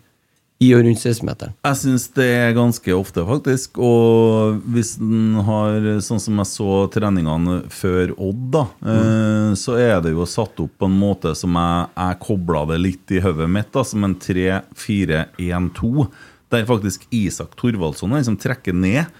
i 0.62 0.70
og 0.74 0.84
rundt 0.86 1.00
16-meteren? 1.02 1.54
Jeg 1.66 1.78
syns 1.80 2.06
det 2.16 2.26
er 2.30 2.56
ganske 2.56 2.94
ofte, 2.96 3.24
faktisk. 3.26 3.78
Og 3.82 4.60
hvis 4.74 4.94
den 5.00 5.40
har 5.46 5.88
Sånn 6.04 6.22
som 6.22 6.38
jeg 6.40 6.50
så 6.50 6.84
treningene 6.94 7.60
før 7.72 8.14
Odd, 8.14 8.44
da, 8.54 8.64
mm. 8.84 9.56
så 9.58 9.76
er 9.80 9.98
det 10.04 10.14
jo 10.14 10.26
satt 10.28 10.60
opp 10.62 10.74
på 10.80 10.88
en 10.88 10.98
måte 10.98 11.34
som 11.38 11.56
jeg, 11.58 11.90
jeg 11.98 12.22
kobla 12.24 12.64
det 12.72 12.80
litt 12.82 13.14
i 13.14 13.22
hodet 13.24 13.50
mitt, 13.50 13.72
da, 13.74 13.84
som 13.86 14.06
en 14.06 14.16
3-4-1-2. 14.20 16.08
Der 16.54 16.66
faktisk 16.68 17.06
Isak 17.14 17.56
Thorvaldsson 17.58 18.12
er 18.12 18.22
den 18.22 18.28
som 18.32 18.40
trekker 18.40 18.76
ned, 18.76 19.10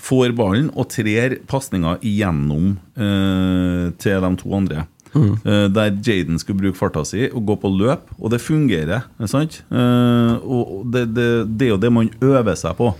får 0.00 0.32
ballen 0.38 0.70
og 0.74 0.88
trer 0.92 1.38
pasninger 1.50 2.00
igjennom 2.06 2.72
eh, 2.96 3.90
til 4.00 4.24
de 4.24 4.32
to 4.40 4.54
andre. 4.56 4.86
Eh, 5.10 5.66
der 5.74 5.96
Jaden 6.06 6.38
skulle 6.38 6.60
bruke 6.60 6.78
farta 6.78 7.02
si 7.06 7.26
og 7.28 7.42
gå 7.48 7.56
på 7.62 7.70
løp, 7.74 8.10
og 8.18 8.30
det 8.30 8.42
fungerer. 8.42 9.06
sant? 9.26 9.62
Eh, 9.70 10.34
og 10.40 10.86
det, 10.92 11.08
det, 11.16 11.30
det 11.58 11.68
er 11.68 11.74
jo 11.74 11.80
det 11.82 11.92
man 11.92 12.10
øver 12.22 12.58
seg 12.58 12.76
på. 12.78 12.92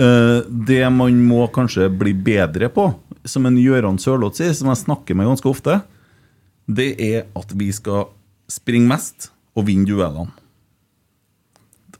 Eh, 0.00 0.40
det 0.48 0.82
man 0.94 1.20
må 1.28 1.46
kanskje 1.52 1.90
bli 1.92 2.14
bedre 2.14 2.70
på, 2.72 2.90
som 3.28 3.46
en 3.46 3.58
Gøran 3.60 4.00
Sørloth 4.00 4.40
sier, 4.40 4.54
som 4.56 4.70
jeg 4.72 4.84
snakker 4.86 5.18
med 5.18 5.28
ganske 5.28 5.50
ofte, 5.50 5.80
det 6.70 6.94
er 7.02 7.26
at 7.36 7.52
vi 7.58 7.70
skal 7.74 8.08
springe 8.50 8.88
mest 8.90 9.30
og 9.58 9.66
vinne 9.68 9.88
duellene. 9.88 10.30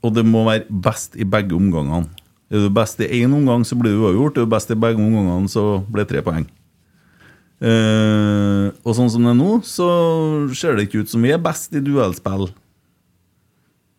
Og 0.00 0.14
det 0.16 0.24
må 0.24 0.46
være 0.46 0.64
best 0.70 1.18
i 1.20 1.26
begge 1.28 1.52
omgangene. 1.58 2.08
Er 2.50 2.64
du 2.66 2.70
best 2.74 2.98
i 3.02 3.06
én 3.22 3.34
omgang, 3.34 3.62
så 3.66 3.78
blir 3.78 3.94
du 3.94 4.02
uavgjort. 4.02 4.38
Er 4.38 4.46
du 4.46 4.50
best 4.50 4.72
i 4.72 4.78
begge 4.78 4.98
omgangene, 4.98 5.50
så 5.50 5.84
blir 5.86 6.02
det 6.02 6.10
tre 6.10 6.24
poeng. 6.26 6.48
Eh, 7.60 8.66
og 8.82 8.96
sånn 8.96 9.10
som 9.12 9.26
det 9.26 9.34
er 9.34 9.38
nå, 9.38 9.60
så 9.68 9.86
ser 10.56 10.78
det 10.78 10.88
ikke 10.88 11.04
ut 11.04 11.12
som 11.12 11.22
vi 11.22 11.32
er 11.34 11.42
best 11.42 11.76
i 11.76 11.82
duellspill. 11.84 12.48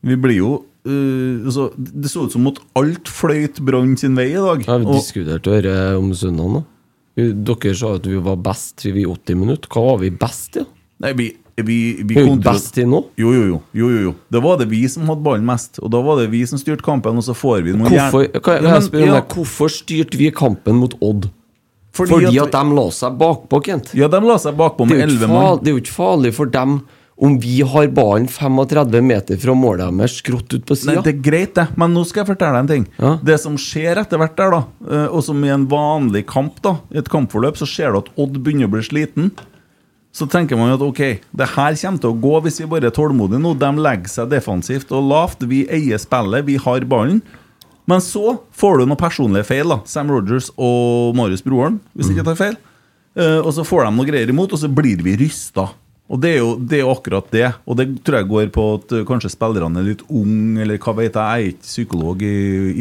Vi 0.02 0.18
blir 0.18 0.40
jo 0.40 0.52
uh, 0.90 1.46
altså, 1.46 1.68
Det 1.78 2.10
så 2.10 2.24
ut 2.26 2.34
som 2.34 2.48
at 2.50 2.58
alt 2.80 3.10
fløyt 3.12 3.60
Brann 3.62 3.94
sin 4.02 4.18
vei 4.18 4.32
i 4.32 4.40
dag. 4.42 4.64
Ja, 4.66 4.80
vi 4.82 4.96
diskuterte 4.96 5.60
dette 5.60 5.76
om 6.00 6.10
søndagen. 6.18 6.66
Dere 7.14 7.74
sa 7.78 7.94
at 8.00 8.08
vi 8.10 8.18
var 8.24 8.40
best 8.42 8.88
i 8.90 9.06
80 9.06 9.38
minutter. 9.38 9.70
Hva 9.70 9.92
var 9.92 10.02
vi 10.02 10.10
best 10.10 10.58
i? 10.58 10.66
Nei, 11.06 11.14
vi, 11.18 11.28
vi, 11.68 11.80
vi 12.04 12.16
Vi 12.16 12.22
er 12.24 12.40
best 12.44 12.74
til 12.76 12.88
nå. 12.92 13.04
Jo, 13.20 13.34
jo, 13.36 13.44
jo, 13.48 13.60
jo, 13.74 13.90
jo, 13.90 14.00
jo. 14.08 14.14
Det 14.32 14.42
var 14.44 14.58
det 14.62 14.70
vi 14.72 14.84
som 14.92 15.08
hadde 15.10 15.24
ballen 15.26 15.46
mest. 15.48 15.80
Og 15.82 15.92
da 15.94 16.02
var 16.06 16.22
det 16.22 16.30
vi 16.32 16.44
som 16.50 16.62
styrte 16.62 16.86
kampen, 16.86 17.18
og 17.18 17.24
så 17.28 17.36
får 17.38 17.62
vi 17.68 17.76
Hvorfor, 17.78 18.28
kan 18.42 18.62
jeg, 18.66 18.90
kan 18.92 19.06
ja, 19.08 19.22
hvorfor 19.36 19.72
styrte 19.72 20.18
vi 20.20 20.32
kampen 20.32 20.80
mot 20.82 20.96
Odd? 21.02 21.30
Fordi 21.92 22.14
Fordi, 22.16 22.38
at 22.40 22.48
at, 22.48 22.56
de 22.56 22.76
la 22.78 22.88
seg 22.96 23.20
bakpå, 23.20 23.60
Kent. 23.66 23.92
Ja, 24.00 24.08
de 24.08 24.22
la 24.24 24.38
seg 24.40 24.56
bakpå 24.60 24.88
Det 24.88 24.96
med 24.96 25.02
jo 25.02 25.06
ikke 25.08 25.18
11 25.18 25.28
fa- 25.28 25.36
mann. 25.36 25.60
det 25.62 25.68
er 25.72 25.76
jo 25.76 25.82
ikke 25.84 25.96
farlig 25.98 26.34
for 26.38 26.46
dem 26.52 26.82
om 27.22 27.36
vi 27.38 27.60
har 27.62 27.88
ballen 27.94 28.26
35 28.26 29.04
meter 29.06 29.38
fra 29.38 29.54
målet 29.54 29.92
deres, 29.94 30.16
skrått 30.24 30.56
ut 30.56 30.64
på 30.66 30.74
sida. 30.80 31.04
det 31.06 31.12
er 31.14 31.20
greit, 31.22 31.54
det. 31.54 31.68
Men 31.78 31.94
nå 31.94 32.02
skal 32.10 32.24
jeg 32.24 32.32
fortelle 32.32 32.56
deg 32.58 32.64
en 32.64 32.72
ting. 32.72 32.88
Ja. 32.98 33.12
Det 33.22 33.36
som 33.44 33.60
skjer 33.62 34.00
etter 34.02 34.18
hvert 34.18 34.34
der, 34.40 34.56
da, 34.56 34.62
eh, 34.90 35.06
og 35.12 35.22
som 35.28 35.44
i 35.46 35.52
en 35.54 35.68
vanlig 35.70 36.24
kamp, 36.32 36.58
da, 36.66 36.80
i 36.90 36.98
et 36.98 37.12
kampforløp, 37.14 37.60
så 37.62 37.68
ser 37.70 37.94
du 37.94 38.00
at 38.02 38.10
Odd 38.18 38.40
begynner 38.42 38.66
å 38.66 38.74
bli 38.74 38.82
sliten. 38.88 39.30
Så 40.12 40.28
tenker 40.28 40.60
man 40.60 40.74
jo 40.74 40.76
at 40.76 40.84
ok, 40.84 41.02
det 41.32 41.48
her 41.54 41.76
kommer 41.80 42.02
til 42.04 42.12
å 42.12 42.18
gå 42.20 42.34
hvis 42.44 42.60
vi 42.60 42.66
bare 42.72 42.90
er 42.90 42.96
tålmodige 42.96 43.40
nå. 43.40 43.54
De 43.60 43.70
legger 43.80 44.12
seg 44.12 44.32
defensivt 44.34 44.92
og 44.92 45.06
lavt. 45.08 45.46
Vi 45.48 45.62
eier 45.72 46.02
spillet, 46.04 46.44
vi 46.50 46.58
har 46.60 46.84
ballen. 46.90 47.22
Men 47.88 48.04
så 48.04 48.38
får 48.56 48.82
du 48.82 48.86
noen 48.90 49.00
personlige 49.00 49.48
feil. 49.48 49.72
da 49.72 49.80
Sam 49.90 50.12
Rogers 50.12 50.52
og 50.58 51.16
Marius 51.18 51.44
Broholm, 51.46 51.80
hvis 51.96 52.10
jeg 52.12 52.18
ikke 52.20 52.28
tar 52.28 52.40
feil. 52.42 52.58
Uh, 53.16 53.40
og 53.44 53.50
så 53.56 53.64
får 53.68 53.86
de 53.88 53.94
noe 53.98 54.08
greier 54.08 54.30
imot, 54.32 54.52
og 54.56 54.60
så 54.62 54.70
blir 54.72 55.02
vi 55.04 55.16
rysta. 55.20 55.70
Og 56.12 56.20
det 56.20 56.34
er, 56.36 56.38
jo, 56.44 56.52
det 56.60 56.78
er 56.78 56.84
jo 56.84 56.92
akkurat 56.92 57.28
det. 57.32 57.46
Og 57.66 57.78
det 57.80 57.86
tror 58.04 58.18
jeg 58.20 58.28
går 58.28 58.50
på 58.52 58.64
at 58.76 58.94
eh, 58.98 59.04
kanskje 59.08 59.30
spillerne 59.32 59.80
er 59.80 59.86
litt 59.94 60.02
unge, 60.12 60.60
eller 60.66 60.80
hva 60.84 60.94
vet 60.98 61.16
jeg. 61.16 61.24
Jeg 61.24 61.46
er 61.48 61.54
ikke 61.54 61.68
psykolog, 61.70 62.24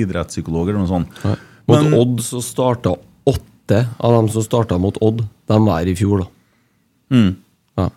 idrettspsykolog 0.03 0.67
eller 0.73 0.81
noe 0.83 0.91
sånt. 0.91 1.21
Mot 1.71 1.79
Men- 1.79 1.95
Odd 1.95 2.25
så 2.27 2.43
starta 2.43 2.97
åtte 3.31 3.85
av 4.03 4.17
dem 4.17 4.29
som 4.35 4.43
starta 4.43 4.79
mot 4.83 4.99
Odd, 5.01 5.23
de 5.47 5.59
var 5.63 5.87
i 5.87 5.95
fjor, 5.95 6.25
da. 6.25 6.27
Mm. 7.11 7.31
Ja. 7.79 7.89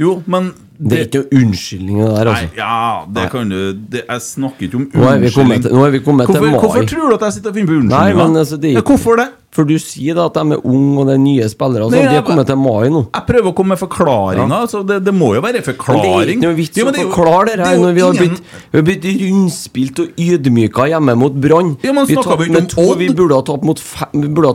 Jo, 0.00 0.22
men 0.26 0.52
Det 0.82 0.96
er 0.98 1.04
ikke 1.06 1.20
noen 1.22 1.44
unnskyldning, 1.46 1.98
det 2.00 2.06
der, 2.08 2.24
Nei, 2.24 2.32
altså. 2.32 2.56
ja, 2.56 3.04
det 3.14 3.26
kan 3.30 3.48
du 3.52 3.58
det, 3.92 4.00
Jeg 4.08 4.20
snakker 4.24 4.66
ikke 4.66 4.74
om 4.80 4.86
Nå 4.94 5.04
er 5.12 5.18
vi 5.22 5.30
kommet 5.30 5.62
til, 5.62 5.72
nå 5.76 5.84
er 5.86 5.90
vi 5.94 6.00
kommet 6.02 6.26
Hvorfor, 6.26 6.40
til 6.42 6.50
mai. 6.50 6.58
hvorfor 6.58 6.88
tror 6.90 7.08
du 7.12 7.14
at 7.14 7.26
jeg 7.28 7.32
sitter 7.36 7.50
og 7.52 7.54
finner 7.54 7.68
på 7.68 7.76
Nei, 7.76 7.82
unnskyldninger? 7.84 8.26
men 8.32 8.40
altså, 8.42 8.56
det 8.64 8.72
ja, 8.72 8.82
hvorfor 8.88 9.16
det? 9.20 9.28
For 9.52 9.68
du 9.68 9.74
sier 9.78 10.16
da 10.16 10.24
at 10.30 10.34
de 10.40 10.56
er 10.56 10.62
unge 10.64 10.96
og 11.02 11.06
det 11.10 11.12
er 11.12 11.20
nye 11.20 11.46
spillere. 11.52 11.84
Altså, 11.84 11.98
Nei. 12.00 12.08
De 12.08 12.16
er 12.16 12.22
kommet 12.24 12.46
til 12.48 12.56
mai 12.56 12.88
nå. 12.88 13.02
Jeg 13.12 13.24
prøver 13.28 13.50
å 13.50 13.54
komme 13.58 13.74
med 13.76 13.80
forklaringer. 13.82 14.54
Altså, 14.58 14.80
det, 14.88 14.96
det 15.04 15.12
må 15.12 15.34
jo 15.36 15.42
være 15.44 15.60
Men 15.60 16.00
det 16.00 16.12
er 16.16 16.30
ikke 16.32 16.46
noe 16.46 16.56
vits 16.56 16.78
Ja, 16.80 16.86
å 16.88 16.94
det 16.96 17.02
forklare 17.04 17.44
det 17.50 17.56
det 17.60 17.66
er 17.66 17.68
her 17.68 17.82
når 17.82 17.92
vi 17.92 18.00
har 18.00 18.14
ingen- 18.16 18.32
blitt, 18.32 18.40
vi 18.72 18.78
har 18.80 18.86
blitt 18.88 19.04
rundspilt 19.20 20.00
og 20.00 20.08
ydmyka 20.16 20.88
hjemme 20.88 21.14
mot 21.20 21.36
Brann. 21.36 21.76
Ja, 21.84 21.92
vi 21.92 22.06
vi 22.08 22.16
ikke 22.16 22.78
om 22.80 22.88
Odd? 22.88 22.98
vi 22.98 23.08
burde 23.12 23.34
ha 23.36 23.42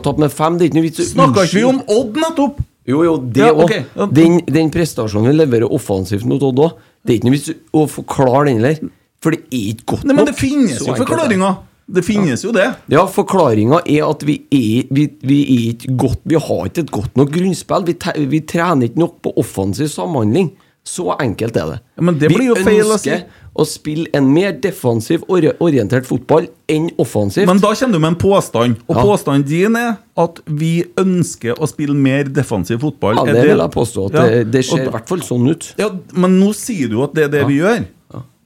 tapt 0.02 0.18
med 0.18 0.32
fem. 0.32 0.58
Det 0.58 0.66
er 0.66 0.70
ikke 0.72 0.80
noe 0.82 0.88
vits 0.90 0.98
å 0.98 1.06
Snakka 1.14 1.46
ikke 1.46 1.54
vi 1.60 1.64
om. 1.70 1.78
Odd 1.86 2.18
nettopp? 2.26 2.58
Jo, 2.88 3.02
jo, 3.04 3.16
det 3.20 3.44
Ja, 3.44 3.52
òg. 3.52 3.72
Ja. 3.76 4.06
Den, 4.16 4.38
den 4.48 4.70
prestasjonen 4.72 5.28
vi 5.30 5.36
leverer 5.42 5.72
offensivt 5.76 6.24
mot 6.28 6.42
Odd 6.42 6.62
òg, 6.64 6.78
det 7.04 7.14
er 7.14 7.18
ikke 7.20 7.28
noe 7.28 7.36
vits 7.36 7.50
å 7.76 7.82
forklare 7.92 8.46
den 8.48 8.62
heller. 8.62 8.92
For 9.22 9.34
det 9.34 9.42
er 9.50 9.72
ikke 9.74 9.88
godt 9.92 10.06
Nei, 10.06 10.14
men 10.14 10.22
nok. 10.24 10.30
det 10.30 10.38
finnes 10.38 10.78
jo 10.78 10.94
er 10.94 11.00
forklaringer. 11.02 11.58
Det 11.88 12.02
finnes 12.04 12.42
jo 12.44 12.50
det. 12.52 12.66
Ja, 12.92 13.06
forklaringa 13.08 13.80
er 13.88 14.02
at 14.04 14.22
vi 14.28 14.34
er, 14.52 14.88
vi, 14.92 15.06
vi 15.24 15.38
er 15.54 15.62
ikke 15.72 15.94
godt 15.96 16.26
Vi 16.28 16.36
har 16.36 16.66
ikke 16.68 16.82
et 16.84 16.90
godt 16.92 17.16
nok 17.16 17.30
grunnspill. 17.32 17.86
Vi, 17.88 17.94
vi 18.28 18.40
trener 18.44 18.90
ikke 18.90 19.00
nok 19.00 19.14
på 19.24 19.32
offensiv 19.40 19.88
samhandling. 19.88 20.50
Så 20.88 21.10
enkelt 21.20 21.56
er 21.60 21.66
det. 21.74 21.78
Ja, 21.98 22.02
men 22.08 22.16
det 22.20 22.30
vi 22.32 22.46
ønsker 22.48 22.94
å 22.94 22.96
si. 23.02 23.16
å 23.58 23.64
spille 23.66 24.06
en 24.16 24.28
mer 24.32 24.52
defensiv 24.62 25.24
ori- 25.28 25.50
orientert 25.60 26.06
fotball 26.06 26.46
enn 26.70 26.86
offensivt. 27.02 27.46
Men 27.50 27.58
da 27.60 27.72
kommer 27.74 27.92
du 27.92 27.98
med 28.04 28.12
en 28.14 28.16
påstand, 28.22 28.76
og 28.88 28.96
Ja. 28.96 29.02
påstanden 29.04 29.44
din 29.48 29.76
er 29.76 29.98
at 30.16 30.40
vi 30.46 30.84
ønsker 30.96 31.58
å 31.58 31.68
spille 31.68 31.94
mer 31.94 32.24
defensiv 32.24 32.80
fotball. 32.80 33.16
ja, 33.16 33.24
det 33.32 33.44
vil 33.50 33.58
jeg 33.58 33.70
påstå. 33.74 34.06
Ja, 34.14 34.22
det, 34.28 34.50
det 34.52 34.64
ser 34.64 34.86
i 34.86 34.90
hvert 34.94 35.08
fall 35.08 35.18
sånn 35.26 35.50
ut. 35.50 35.74
Ja, 35.78 35.90
men 36.14 36.38
nå 36.40 36.54
sier 36.54 36.88
du 36.88 37.02
at 37.02 37.12
det 37.14 37.24
er 37.24 37.28
det 37.36 37.46
vi 37.48 37.58
gjør. 37.60 37.84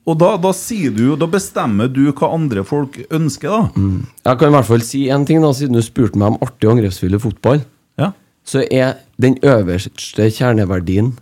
Og 0.04 0.18
da, 0.18 0.32
da 0.36 0.50
sier 0.50 0.90
du 0.90 1.14
Da 1.14 1.26
bestemmer 1.30 1.86
du 1.92 2.10
hva 2.10 2.32
andre 2.34 2.64
folk 2.66 2.96
ønsker, 3.08 3.48
da. 3.54 3.68
Jeg 4.26 4.38
kan 4.40 4.48
i 4.48 4.56
hvert 4.56 4.66
fall 4.66 4.80
si 4.80 5.04
én 5.06 5.24
ting, 5.28 5.40
da, 5.40 5.52
siden 5.54 5.74
du 5.78 5.82
spurte 5.82 6.16
meg 6.18 6.32
om 6.32 6.38
artig 6.42 6.66
og 6.68 6.74
angrepsvillig 6.78 7.20
fotball. 7.22 7.62
Ja. 8.00 8.08
Så 8.44 8.64
er 8.72 8.96
den 9.20 9.36
øverste 9.46 10.26
kjerneverdien 10.34 11.12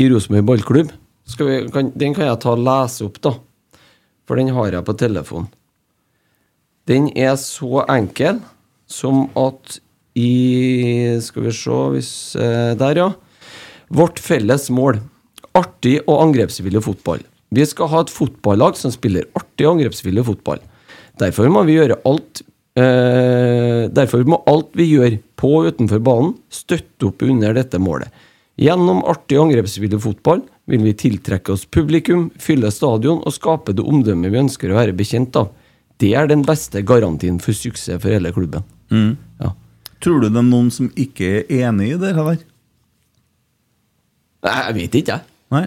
i 0.00 0.08
Rosenborg 0.08 0.48
ballklubb 0.48 0.92
vi, 1.38 1.60
kan, 1.72 1.92
Den 1.94 2.14
kan 2.16 2.26
jeg 2.26 2.40
ta 2.42 2.54
og 2.56 2.64
lese 2.64 3.06
opp, 3.06 3.20
da. 3.22 3.34
For 4.26 4.38
den 4.38 4.52
har 4.54 4.72
jeg 4.72 4.86
på 4.86 4.96
telefon. 4.98 5.46
Den 6.90 7.10
er 7.14 7.36
så 7.38 7.84
enkel 7.90 8.40
som 8.90 9.28
at 9.38 9.78
i 10.18 11.16
Skal 11.22 11.44
vi 11.46 11.52
se 11.54 11.76
hvis 11.94 12.12
eh, 12.34 12.72
Der, 12.78 12.98
ja. 12.98 13.10
Vårt 13.94 14.18
felles 14.22 14.68
mål. 14.74 14.98
Artig 15.54 16.00
og 16.06 16.22
angrepsvillig 16.24 16.82
fotball. 16.82 17.22
Vi 17.50 17.64
skal 17.66 17.90
ha 17.90 18.02
et 18.04 18.12
fotballag 18.14 18.76
som 18.78 18.92
spiller 18.94 19.26
artig 19.38 19.66
og 19.66 19.76
angrepsvillig 19.76 20.24
fotball. 20.26 20.60
Derfor 21.18 21.50
må 21.50 21.64
vi 21.66 21.78
gjøre 21.78 21.98
alt 22.06 22.42
eh, 22.78 23.86
Derfor 23.90 24.26
må 24.26 24.40
alt 24.50 24.74
vi 24.78 24.90
gjør 24.92 25.18
på 25.40 25.52
og 25.60 25.70
utenfor 25.72 26.02
banen, 26.04 26.34
støtte 26.52 27.08
opp 27.10 27.22
under 27.26 27.54
dette 27.56 27.80
målet. 27.82 28.10
Gjennom 28.60 29.00
artig 29.08 29.38
angrepsvillig 29.40 30.02
fotball 30.04 30.42
vil 30.68 30.82
vi 30.84 30.92
tiltrekke 30.98 31.54
oss 31.54 31.64
publikum, 31.64 32.28
fylle 32.36 32.68
stadion 32.74 33.22
og 33.24 33.32
skape 33.32 33.72
det 33.76 33.86
omdømmet 33.86 34.34
vi 34.34 34.42
ønsker 34.42 34.72
å 34.72 34.76
være 34.76 34.96
bekjent 34.98 35.38
av. 35.40 35.48
Det 36.00 36.12
er 36.16 36.28
den 36.28 36.44
beste 36.44 36.82
garantien 36.84 37.40
for 37.40 37.56
suksess 37.56 38.02
for 38.02 38.12
hele 38.12 38.32
klubben. 38.36 38.64
Mm. 38.92 39.14
Ja. 39.40 39.54
Tror 40.04 40.20
du 40.20 40.28
det 40.28 40.40
er 40.42 40.46
noen 40.46 40.68
som 40.72 40.92
ikke 40.92 41.40
er 41.40 41.66
enig 41.68 41.94
i 41.94 41.98
det 42.00 42.12
her? 42.16 42.40
Nei, 44.44 44.56
jeg 44.60 44.76
vet 44.76 45.00
ikke, 45.00 45.16
jeg. 45.16 45.28
Nei. 45.56 45.66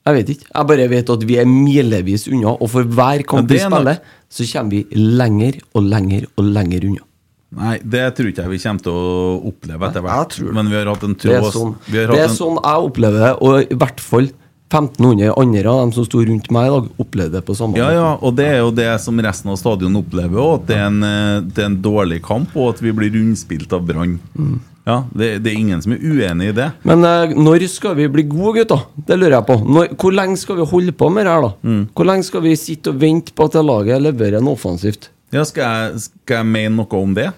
Jeg 0.00 0.16
vet 0.16 0.32
ikke. 0.32 0.48
Jeg 0.48 0.68
bare 0.70 0.88
vet 0.90 1.12
at 1.12 1.28
vi 1.28 1.36
er 1.42 1.50
milevis 1.50 2.26
unna, 2.30 2.54
og 2.54 2.70
for 2.72 2.86
hver 2.86 3.26
kamp 3.28 3.50
vi 3.50 3.58
er 3.60 3.66
spiller, 3.68 4.00
så 4.30 4.46
kommer 4.54 4.78
vi 4.78 5.02
lenger 5.18 5.60
og 5.74 5.86
lenger 5.90 6.26
og 6.36 6.50
lenger 6.54 6.86
unna. 6.88 7.06
Nei, 7.50 7.80
det 7.82 8.04
tror 8.14 8.28
ikke 8.30 8.44
jeg 8.44 8.52
vi 8.52 8.60
kommer 8.62 8.84
til 8.84 8.94
å 8.94 9.06
oppleve 9.50 9.88
etter 9.88 10.04
hvert. 10.04 10.36
Men 10.54 10.68
vi 10.70 10.76
har 10.78 10.90
hatt 10.92 11.02
en 11.08 11.16
Det 11.18 11.32
er 11.34 11.48
sånn, 11.50 11.72
det 11.90 12.04
er 12.06 12.30
sånn 12.30 12.60
jeg 12.60 12.86
opplever 12.90 13.24
det, 13.26 13.32
og 13.42 13.72
i 13.74 13.78
hvert 13.80 14.02
fall 14.04 14.30
1500 14.70 15.34
andre 15.34 15.66
av 15.66 15.80
dem 15.82 15.92
som 15.96 16.06
sto 16.06 16.22
rundt 16.22 16.46
meg 16.54 16.68
i 16.68 16.70
dag, 16.76 16.88
opplevde 17.02 17.40
det 17.40 17.42
på 17.48 17.56
samme 17.58 17.74
Ja, 17.80 17.88
måte. 17.88 17.98
ja, 17.98 18.10
og 18.22 18.36
det 18.38 18.46
er 18.46 18.58
jo 18.60 18.70
det 18.70 18.88
som 19.02 19.18
resten 19.18 19.50
av 19.50 19.58
stadion 19.58 19.98
opplever 19.98 20.38
òg, 20.38 20.52
at 20.60 20.66
det 20.68 20.76
er, 20.76 20.86
en, 20.86 21.02
eh, 21.02 21.40
det 21.42 21.64
er 21.64 21.70
en 21.72 21.80
dårlig 21.82 22.20
kamp, 22.22 22.54
og 22.54 22.76
at 22.76 22.82
vi 22.84 22.92
blir 22.94 23.10
rundspilt 23.10 23.72
av 23.74 23.82
Brann. 23.88 24.20
Mm. 24.38 24.60
Ja, 24.86 25.04
det, 25.12 25.42
det 25.44 25.50
er 25.52 25.58
ingen 25.58 25.82
som 25.82 25.92
er 25.92 26.00
uenig 26.00 26.52
i 26.52 26.56
det. 26.56 26.70
Men 26.86 27.04
eh, 27.04 27.34
når 27.34 27.66
skal 27.68 27.98
vi 27.98 28.06
bli 28.14 28.24
gode, 28.30 28.60
gutter? 28.62 28.86
Det 28.94 29.18
lurer 29.18 29.40
jeg 29.40 29.48
på. 29.50 29.58
Når, 29.66 29.90
hvor 30.00 30.14
lenge 30.14 30.38
skal 30.40 30.56
vi 30.62 30.70
holde 30.70 30.94
på 30.96 31.10
med 31.12 31.26
det 31.26 31.34
her, 31.34 31.48
da? 31.48 31.52
Mm. 31.66 31.82
Hvor 31.94 32.08
lenge 32.08 32.30
skal 32.30 32.46
vi 32.46 32.54
sitte 32.58 32.94
og 32.94 33.02
vente 33.02 33.34
på 33.34 33.50
at 33.50 33.58
det 33.58 33.66
laget 33.66 34.06
leverer 34.06 34.44
noe 34.44 34.54
offensivt? 34.54 35.10
Ja, 35.34 35.44
skal 35.46 35.66
jeg, 35.66 36.06
skal 36.08 36.40
jeg 36.40 36.50
mene 36.50 36.78
noe 36.78 37.02
om 37.02 37.12
det? 37.14 37.28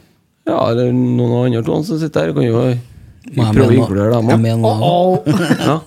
Ja, 0.48 0.58
eller 0.72 0.90
noen 0.92 1.30
av 1.36 1.44
andre 1.46 1.62
to 1.66 1.76
som 1.86 2.00
sitter 2.00 2.26
her, 2.28 2.34
kan 2.34 2.46
jo 2.48 2.62
prøve 3.36 3.68
å 3.68 3.76
inkludere 3.78 4.18
dem 4.18 4.66
òg. 4.66 5.28
Ja. 5.68 5.78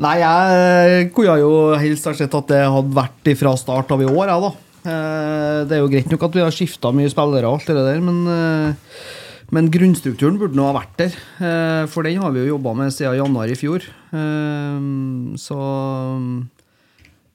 Nei, 0.00 0.14
jeg 0.22 1.10
kunne 1.12 1.34
jo 1.42 1.50
helst 1.76 2.06
ha 2.08 2.14
sett 2.16 2.32
at 2.34 2.48
det 2.48 2.60
hadde 2.64 2.96
vært 2.96 3.30
fra 3.36 3.52
start 3.60 3.90
av 3.92 4.00
i 4.00 4.08
år, 4.08 4.30
jeg, 4.32 4.44
da. 4.46 4.50
Eh, 4.80 5.56
Det 5.68 5.76
er 5.76 5.82
jo 5.82 5.90
greit 5.92 6.08
nok 6.10 6.22
at 6.24 6.38
vi 6.38 6.44
har 6.44 6.54
skifta 6.56 6.92
mye 6.96 7.10
spillere 7.12 7.44
og 7.50 7.58
alt 7.58 7.68
det 7.68 7.76
der, 7.76 8.00
men, 8.00 8.22
eh, 8.32 8.94
men 9.52 9.68
grunnstrukturen 9.74 10.38
burde 10.40 10.56
nå 10.56 10.64
ha 10.70 10.72
vært 10.78 10.96
der. 11.02 11.18
Eh, 11.44 11.84
For 11.92 12.02
den 12.08 12.16
har 12.22 12.32
vi 12.32 12.46
jo 12.46 12.54
jobba 12.56 12.72
med 12.80 12.94
siden 12.96 13.18
januar 13.20 13.52
i 13.52 13.58
fjor. 13.60 13.84
Så 15.36 15.58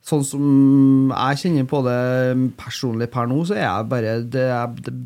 Sånn 0.05 0.21
som 0.21 0.43
jeg 1.09 1.39
kjenner 1.41 1.65
på 1.69 1.79
det 1.85 1.99
personlig 2.59 3.07
per 3.13 3.25
nå, 3.29 3.39
så 3.49 3.55
er 3.57 3.63
jeg 3.63 3.87
bare 3.89 4.17
Det, 4.21 4.43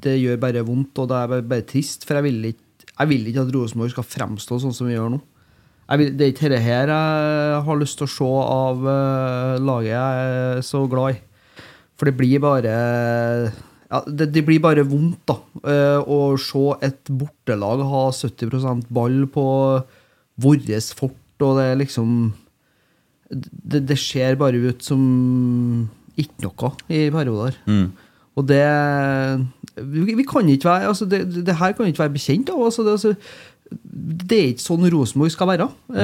det, 0.04 0.18
gjør 0.20 0.42
bare 0.42 0.66
vondt, 0.68 1.00
og 1.00 1.08
det 1.12 1.20
er 1.20 1.32
bare, 1.32 1.46
bare 1.54 1.68
trist. 1.70 2.04
For 2.08 2.20
jeg 2.20 2.28
vil 2.28 2.50
ikke, 2.52 2.90
jeg 2.92 3.12
vil 3.14 3.30
ikke 3.32 3.46
at 3.46 3.54
Rosenborg 3.56 3.94
skal 3.94 4.08
fremstå 4.08 4.60
sånn 4.60 4.76
som 4.76 4.90
vi 4.90 4.98
gjør 4.98 5.14
nå. 5.16 5.22
Vil, 6.00 6.12
det 6.14 6.26
er 6.26 6.34
ikke 6.34 6.52
dette 6.52 6.76
jeg 6.92 7.62
har 7.66 7.80
lyst 7.80 7.98
til 7.98 8.06
å 8.06 8.12
se 8.14 8.28
av 8.44 8.84
eh, 8.92 9.56
laget 9.64 9.90
jeg 9.94 10.28
er 10.28 10.68
så 10.68 10.84
glad 10.92 11.16
i. 11.16 11.22
For 11.98 12.10
det 12.10 12.16
blir 12.20 12.44
bare 12.44 12.76
ja, 13.90 14.04
det, 14.06 14.30
det 14.36 14.44
blir 14.46 14.60
bare 14.62 14.86
vondt, 14.86 15.24
da. 15.32 15.40
eh, 15.64 15.98
å 16.04 16.36
se 16.38 16.76
et 16.86 17.10
bortelag 17.10 17.82
ha 17.88 18.04
70% 18.14 18.92
ball 18.94 19.24
på 19.34 19.48
vårt 20.44 20.70
fort, 21.00 21.24
og 21.42 21.58
det 21.58 21.66
er 21.72 21.82
liksom 21.82 22.14
det, 23.30 23.84
det 23.90 23.98
ser 24.02 24.40
bare 24.40 24.60
ut 24.70 24.84
som 24.86 25.02
ikke 26.20 26.48
noe 26.48 26.74
i 26.92 27.08
perioder. 27.14 27.58
Mm. 27.70 27.88
Og 28.40 28.48
det 28.48 28.66
vi, 29.80 30.16
vi 30.16 30.26
kan 30.28 30.48
ikke 30.50 30.70
være 30.70 30.90
altså 30.92 31.08
det, 31.10 31.24
det, 31.46 31.56
her 31.60 31.76
kan 31.76 31.88
ikke 31.88 32.06
være 32.06 32.16
bekjent 32.16 32.52
av. 32.54 32.62
Altså 32.66 32.86
det, 32.86 32.96
altså, 32.98 33.14
det 34.30 34.38
er 34.38 34.54
ikke 34.54 34.66
sånn 34.66 34.92
Rosenborg 34.92 35.34
skal 35.34 35.52
være. 35.52 35.68
Mm. 35.92 35.98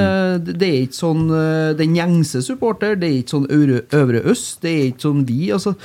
det, 0.45 0.57
det 0.61 0.71
er 0.71 0.81
ikke 0.85 1.01
sånn 1.01 1.29
eh, 1.33 1.75
den 1.79 1.95
gjengse 1.97 2.43
supporter, 2.45 2.97
det 2.99 3.09
er 3.09 3.21
ikke 3.21 3.37
sånn 3.37 3.47
Øvre, 3.51 4.25
Øst, 4.31 4.59
det 4.65 4.73
er 4.73 4.91
ikke 4.91 5.09
sånn 5.09 5.23
vi. 5.27 5.47
altså 5.55 5.75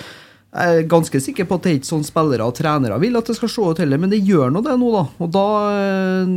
jeg 0.51 0.81
er 0.81 0.89
ganske 0.91 1.19
sikker 1.23 1.47
på 1.47 1.57
at 1.57 1.63
det 1.63 1.71
er 1.71 1.77
ikke 1.79 1.89
sånn 1.93 2.03
spillere 2.03 2.43
og 2.43 2.57
trenere 2.59 2.97
vil 2.99 3.15
at 3.21 3.29
det 3.31 3.37
skal 3.39 3.51
se 3.53 3.67
ut 3.71 3.79
heller, 3.79 4.01
men 4.03 4.11
det 4.11 4.19
gjør 4.27 4.51
nå 4.51 4.65
det 4.67 4.73
nå, 4.81 4.89
da. 4.97 5.03
Og 5.23 5.29
da 5.31 5.45
eh, 5.77 6.33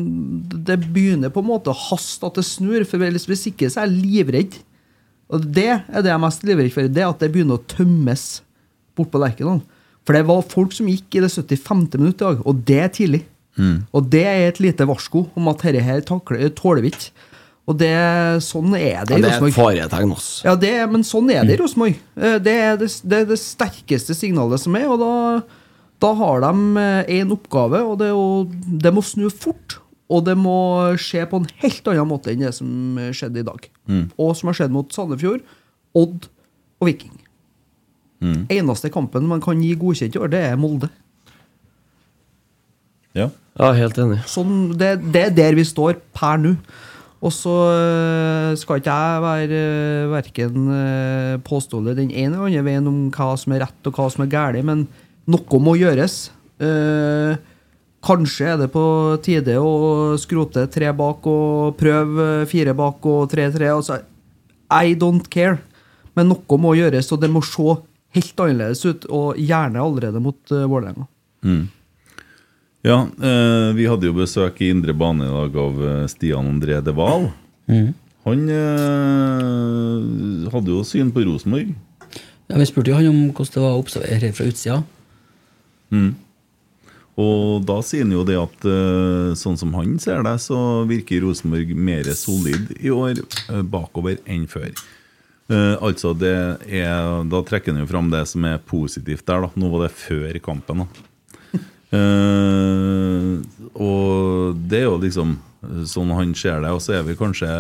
Det 0.70 0.78
begynner 0.84 1.34
på 1.34 1.42
en 1.42 1.50
måte 1.50 1.74
å 1.74 1.80
haste 1.90 2.30
at 2.30 2.38
det 2.38 2.46
snur, 2.46 2.86
for 2.86 3.02
hvis 3.02 3.48
ikke 3.50 3.72
så 3.74 3.82
er 3.82 3.90
jeg 3.90 4.04
livredd. 4.04 4.60
Og 5.32 5.46
det 5.56 5.68
er 5.72 6.02
det 6.02 6.10
jeg 6.12 6.16
er 6.18 6.22
mest 6.22 6.44
livredd 6.46 6.74
for, 6.74 6.88
det 6.88 7.06
at 7.08 7.20
det 7.24 7.32
begynner 7.34 7.60
å 7.60 7.68
tømmes 7.72 8.42
bort 8.98 9.12
på 9.14 9.22
Lerkendal. 9.24 9.62
For 10.04 10.14
det 10.18 10.26
var 10.28 10.42
folk 10.52 10.74
som 10.76 10.90
gikk 10.92 11.16
i 11.16 11.22
det 11.24 11.30
75. 11.32 11.86
minutt 12.00 12.20
i 12.20 12.26
dag, 12.26 12.42
og 12.46 12.64
det 12.68 12.80
er 12.84 12.92
tidlig. 12.94 13.22
Og 13.94 14.10
det 14.10 14.24
er 14.26 14.48
et 14.50 14.60
lite 14.60 14.86
varsko 14.90 15.28
om 15.38 15.48
at 15.52 15.62
dette 15.64 15.82
her 15.86 16.02
takler, 16.06 16.50
tåler 16.58 16.82
vi 16.84 16.92
ikke. 16.92 17.12
Og 17.70 17.78
det, 17.80 17.92
sånn 18.44 18.74
er 18.76 19.06
det 19.08 19.16
Ja, 19.16 19.22
det 19.24 19.30
er 19.32 19.46
et 19.48 19.56
faretegn, 19.56 20.12
ass. 20.12 20.26
Ja, 20.44 20.56
det, 20.60 20.72
men 20.92 21.06
sånn 21.08 21.30
er 21.32 21.46
det 21.48 21.56
i 21.56 21.62
Rosenborg. 21.62 21.96
Eh, 22.20 22.40
Det 22.44 22.56
er 22.60 22.76
det, 22.82 22.90
det 23.08 23.22
det 23.30 23.38
sterkeste 23.40 24.14
signalet 24.18 24.60
som 24.60 24.76
er, 24.76 24.90
og 24.92 25.00
da, 25.00 25.14
da 26.04 26.12
har 26.20 26.44
de 26.44 26.84
én 27.16 27.32
oppgave, 27.32 27.80
og 27.88 28.02
det, 28.02 28.12
og 28.12 28.52
det 28.84 28.92
må 28.92 29.00
snu 29.06 29.30
fort. 29.32 29.78
Og 30.12 30.26
det 30.28 30.36
må 30.38 30.58
skje 31.00 31.24
på 31.30 31.40
en 31.40 31.50
helt 31.62 31.88
annen 31.90 32.10
måte 32.10 32.34
enn 32.34 32.44
det 32.44 32.52
som 32.58 33.00
skjedde 33.16 33.42
i 33.42 33.48
dag. 33.48 33.70
Mm. 33.90 34.06
Og 34.20 34.34
som 34.38 34.52
har 34.52 34.58
skjedd 34.60 34.74
mot 34.74 34.92
Sandefjord, 34.94 35.46
Odd 35.96 36.28
og 36.82 36.90
Viking. 36.90 37.16
Mm. 38.24 38.44
Eneste 38.52 38.92
kampen 38.94 39.28
man 39.30 39.44
kan 39.44 39.62
gi 39.64 39.74
godkjent 39.80 40.18
i 40.18 40.22
år, 40.22 40.32
det 40.32 40.44
er 40.50 40.60
Molde. 40.60 40.92
Ja. 43.14 43.30
Ja, 43.54 43.70
helt 43.78 44.00
enig. 44.02 44.24
Sånn, 44.30 44.74
det, 44.80 44.96
det 45.14 45.28
er 45.28 45.36
der 45.38 45.58
vi 45.58 45.66
står 45.68 46.00
per 46.16 46.40
nå. 46.42 46.56
Og 47.24 47.32
så 47.32 47.54
øh, 47.72 48.52
skal 48.60 48.82
ikke 48.82 48.92
jeg 48.92 49.24
være 49.24 49.60
øh, 49.60 50.12
verken 50.12 50.66
øh, 50.76 51.36
påståelig 51.48 51.96
den 51.96 52.12
ene 52.12 52.36
eller 52.36 52.50
andre 52.50 52.64
veien 52.66 52.90
om 52.90 52.98
hva 53.16 53.30
som 53.40 53.56
er 53.56 53.64
rett 53.64 53.88
og 53.88 53.96
hva 53.96 54.10
som 54.12 54.26
er 54.26 54.32
galt, 54.34 54.60
men 54.68 54.84
noe 55.32 55.60
må 55.64 55.78
gjøres. 55.80 56.18
Eh, 56.60 57.38
kanskje 58.04 58.50
er 58.54 58.58
det 58.62 58.70
på 58.74 58.84
tide 59.24 59.56
å 59.60 60.16
skrote 60.20 60.66
tre 60.72 60.92
bak 60.96 61.28
og 61.30 61.78
prøve 61.80 62.44
fire 62.52 62.76
bak 62.78 63.06
og 63.10 63.30
tre-tre. 63.32 63.70
Altså, 63.72 64.02
I 64.70 64.96
don't 65.00 65.30
care. 65.32 65.62
Men 66.14 66.30
noe 66.30 66.60
må 66.62 66.76
gjøres, 66.78 67.10
og 67.16 67.22
det 67.24 67.32
må 67.32 67.42
se 67.46 67.78
helt 68.14 68.44
annerledes 68.44 68.84
ut, 68.86 69.08
og 69.10 69.40
gjerne 69.42 69.82
allerede 69.82 70.22
mot 70.22 70.38
uh, 70.54 70.68
Vålerenga. 70.70 71.08
Mm. 71.44 71.64
Ja, 72.84 73.08
eh, 73.08 73.70
vi 73.78 73.86
hadde 73.88 74.10
jo 74.10 74.16
besøk 74.18 74.60
i 74.60 74.68
Indre 74.74 74.92
bane 74.92 75.24
i 75.24 75.32
dag 75.32 75.54
av 75.62 75.78
eh, 75.88 76.08
Stian 76.12 76.50
André 76.52 76.82
De 76.84 76.92
Waal. 76.96 77.30
Mm. 77.72 77.94
Han 78.28 78.42
eh, 78.52 80.50
hadde 80.52 80.74
jo 80.74 80.84
syn 80.88 81.14
på 81.16 81.24
Rosenborg. 81.24 81.72
Ja, 82.52 82.58
Vi 82.60 82.68
spurte 82.68 82.92
jo 82.92 82.98
han 83.00 83.08
om 83.08 83.22
hvordan 83.32 83.54
det 83.56 83.64
var 83.64 83.78
å 83.78 83.80
observere 83.80 84.20
her 84.20 84.36
fra 84.36 84.50
utsida. 84.52 84.82
Mm. 85.96 86.12
Og 87.22 87.62
da 87.68 87.78
sier 87.86 88.08
han 88.08 88.14
jo 88.16 88.24
det 88.26 88.40
at 88.42 88.66
eh, 88.66 89.34
sånn 89.38 89.58
som 89.60 89.74
han 89.78 90.00
ser 90.02 90.24
det, 90.26 90.34
så 90.42 90.58
virker 90.90 91.22
Rosenborg 91.22 91.76
mer 91.78 92.10
solid 92.18 92.74
i 92.80 92.90
år 92.94 93.22
eh, 93.22 93.62
bakover 93.62 94.18
enn 94.26 94.48
før. 94.50 94.72
Uh, 95.52 95.76
altså 95.84 96.14
det 96.16 96.32
er, 96.72 97.20
Da 97.28 97.42
trekker 97.44 97.74
han 97.74 97.82
jo 97.82 97.90
fram 97.90 98.08
det 98.08 98.22
som 98.32 98.46
er 98.48 98.62
positivt 98.64 99.26
der. 99.28 99.44
da 99.44 99.50
Nå 99.60 99.70
var 99.74 99.84
det 99.84 99.98
før 100.00 100.40
kampen. 100.40 100.86
da 100.86 100.88
uh, 102.00 103.44
og 103.90 104.56
det 104.72 104.80
er 104.80 104.88
jo 104.88 105.02
liksom 105.04 105.36
sånn 105.88 106.16
han 106.16 106.32
ser 106.36 106.64
det. 106.64 106.72
Og 106.72 106.82
så 106.82 106.96
er 106.98 107.06
vi 107.06 107.20
kanskje 107.20 107.52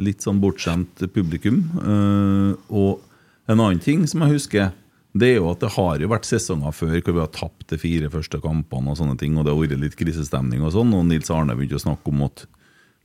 litt 0.00 0.24
sånn 0.24 0.40
bortskjemt 0.42 1.04
publikum. 1.12 1.60
Uh, 1.76 2.56
og 2.72 3.04
en 3.52 3.60
annen 3.60 3.82
ting 3.82 4.06
som 4.08 4.24
jeg 4.24 4.38
husker, 4.38 4.72
det 5.12 5.28
er 5.28 5.38
jo 5.42 5.50
at 5.50 5.60
det 5.60 5.74
har 5.74 6.00
jo 6.00 6.08
vært 6.08 6.24
sesonger 6.24 6.72
før 6.72 6.96
hvor 6.96 7.12
vi 7.12 7.20
har 7.20 7.32
tapt 7.34 7.66
de 7.68 7.78
fire 7.80 8.08
første 8.12 8.40
kampene, 8.40 8.92
og 8.92 8.96
sånne 8.96 9.18
ting, 9.20 9.36
og 9.36 9.44
det 9.44 9.52
har 9.52 9.60
vært 9.60 9.82
litt 9.82 9.96
krisestemning 9.98 10.64
og 10.64 10.72
sånn. 10.72 10.94
Og 10.96 11.04
Nils 11.08 11.28
Arne 11.32 11.56
begynte 11.58 11.76
å 11.76 11.84
snakke 11.84 12.12
om 12.12 12.24
at 12.28 12.46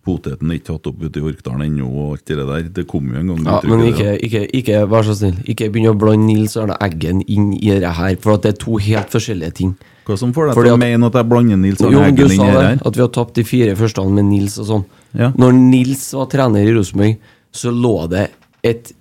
poteten 0.07 0.53
er 0.53 0.61
ikke 0.61 0.69
tatt 0.69 0.87
opp 0.87 1.03
ute 1.03 1.19
i 1.19 1.25
Orkdalen 1.27 1.65
ennå, 1.65 1.89
og 1.91 2.13
alt 2.15 2.31
det 2.31 2.37
der. 2.39 2.69
Det 2.79 2.85
kom 2.87 3.11
jo 3.11 3.19
en 3.19 3.33
gang. 3.33 3.43
Ja, 3.43 3.59
men 3.67 3.83
ikke, 3.89 4.15
ikke, 4.23 4.45
ikke 4.55 4.81
vær 4.87 5.07
så 5.07 5.17
snill. 5.19 5.35
Ikke 5.51 5.67
begynn 5.73 5.91
å 5.91 5.97
blande 5.99 6.29
Nils 6.29 6.55
Arne 6.59 6.79
Eggen 6.87 7.21
inn 7.27 7.51
i 7.57 7.75
det 7.75 7.93
her, 7.99 8.15
for 8.23 8.37
at 8.37 8.47
det 8.47 8.55
er 8.55 8.59
to 8.63 8.79
helt 8.87 9.11
forskjellige 9.11 9.57
ting. 9.59 9.77
Hva 10.07 10.15
som 10.15 10.31
får 10.31 10.53
deg 10.53 10.61
til 10.63 10.71
å 10.71 10.79
mene 10.79 11.11
at 11.11 11.19
jeg 11.19 11.27
blander 11.27 11.59
Nils 11.59 11.83
Arne 11.83 12.05
Eggen 12.07 12.31
inn 12.31 12.39
i 12.39 12.45
det 12.45 12.53
det, 12.55 12.67
her? 12.69 12.83
at 12.87 12.99
vi 13.01 13.03
har 13.03 13.15
tapt 13.19 13.35
de 13.35 13.47
fire 13.47 13.75
første 13.75 14.07
med 14.07 14.29
Nils 14.29 14.55
og 14.63 14.69
sånn. 14.71 14.85
Ja. 15.17 15.33
Når 15.35 15.57
Nils 15.59 16.07
var 16.15 16.31
trener 16.31 16.63
i 16.63 16.75
Rosenborg, 16.77 17.33
så 17.51 17.73
lå 17.73 17.97
det 18.13 18.29
et, 18.67 18.93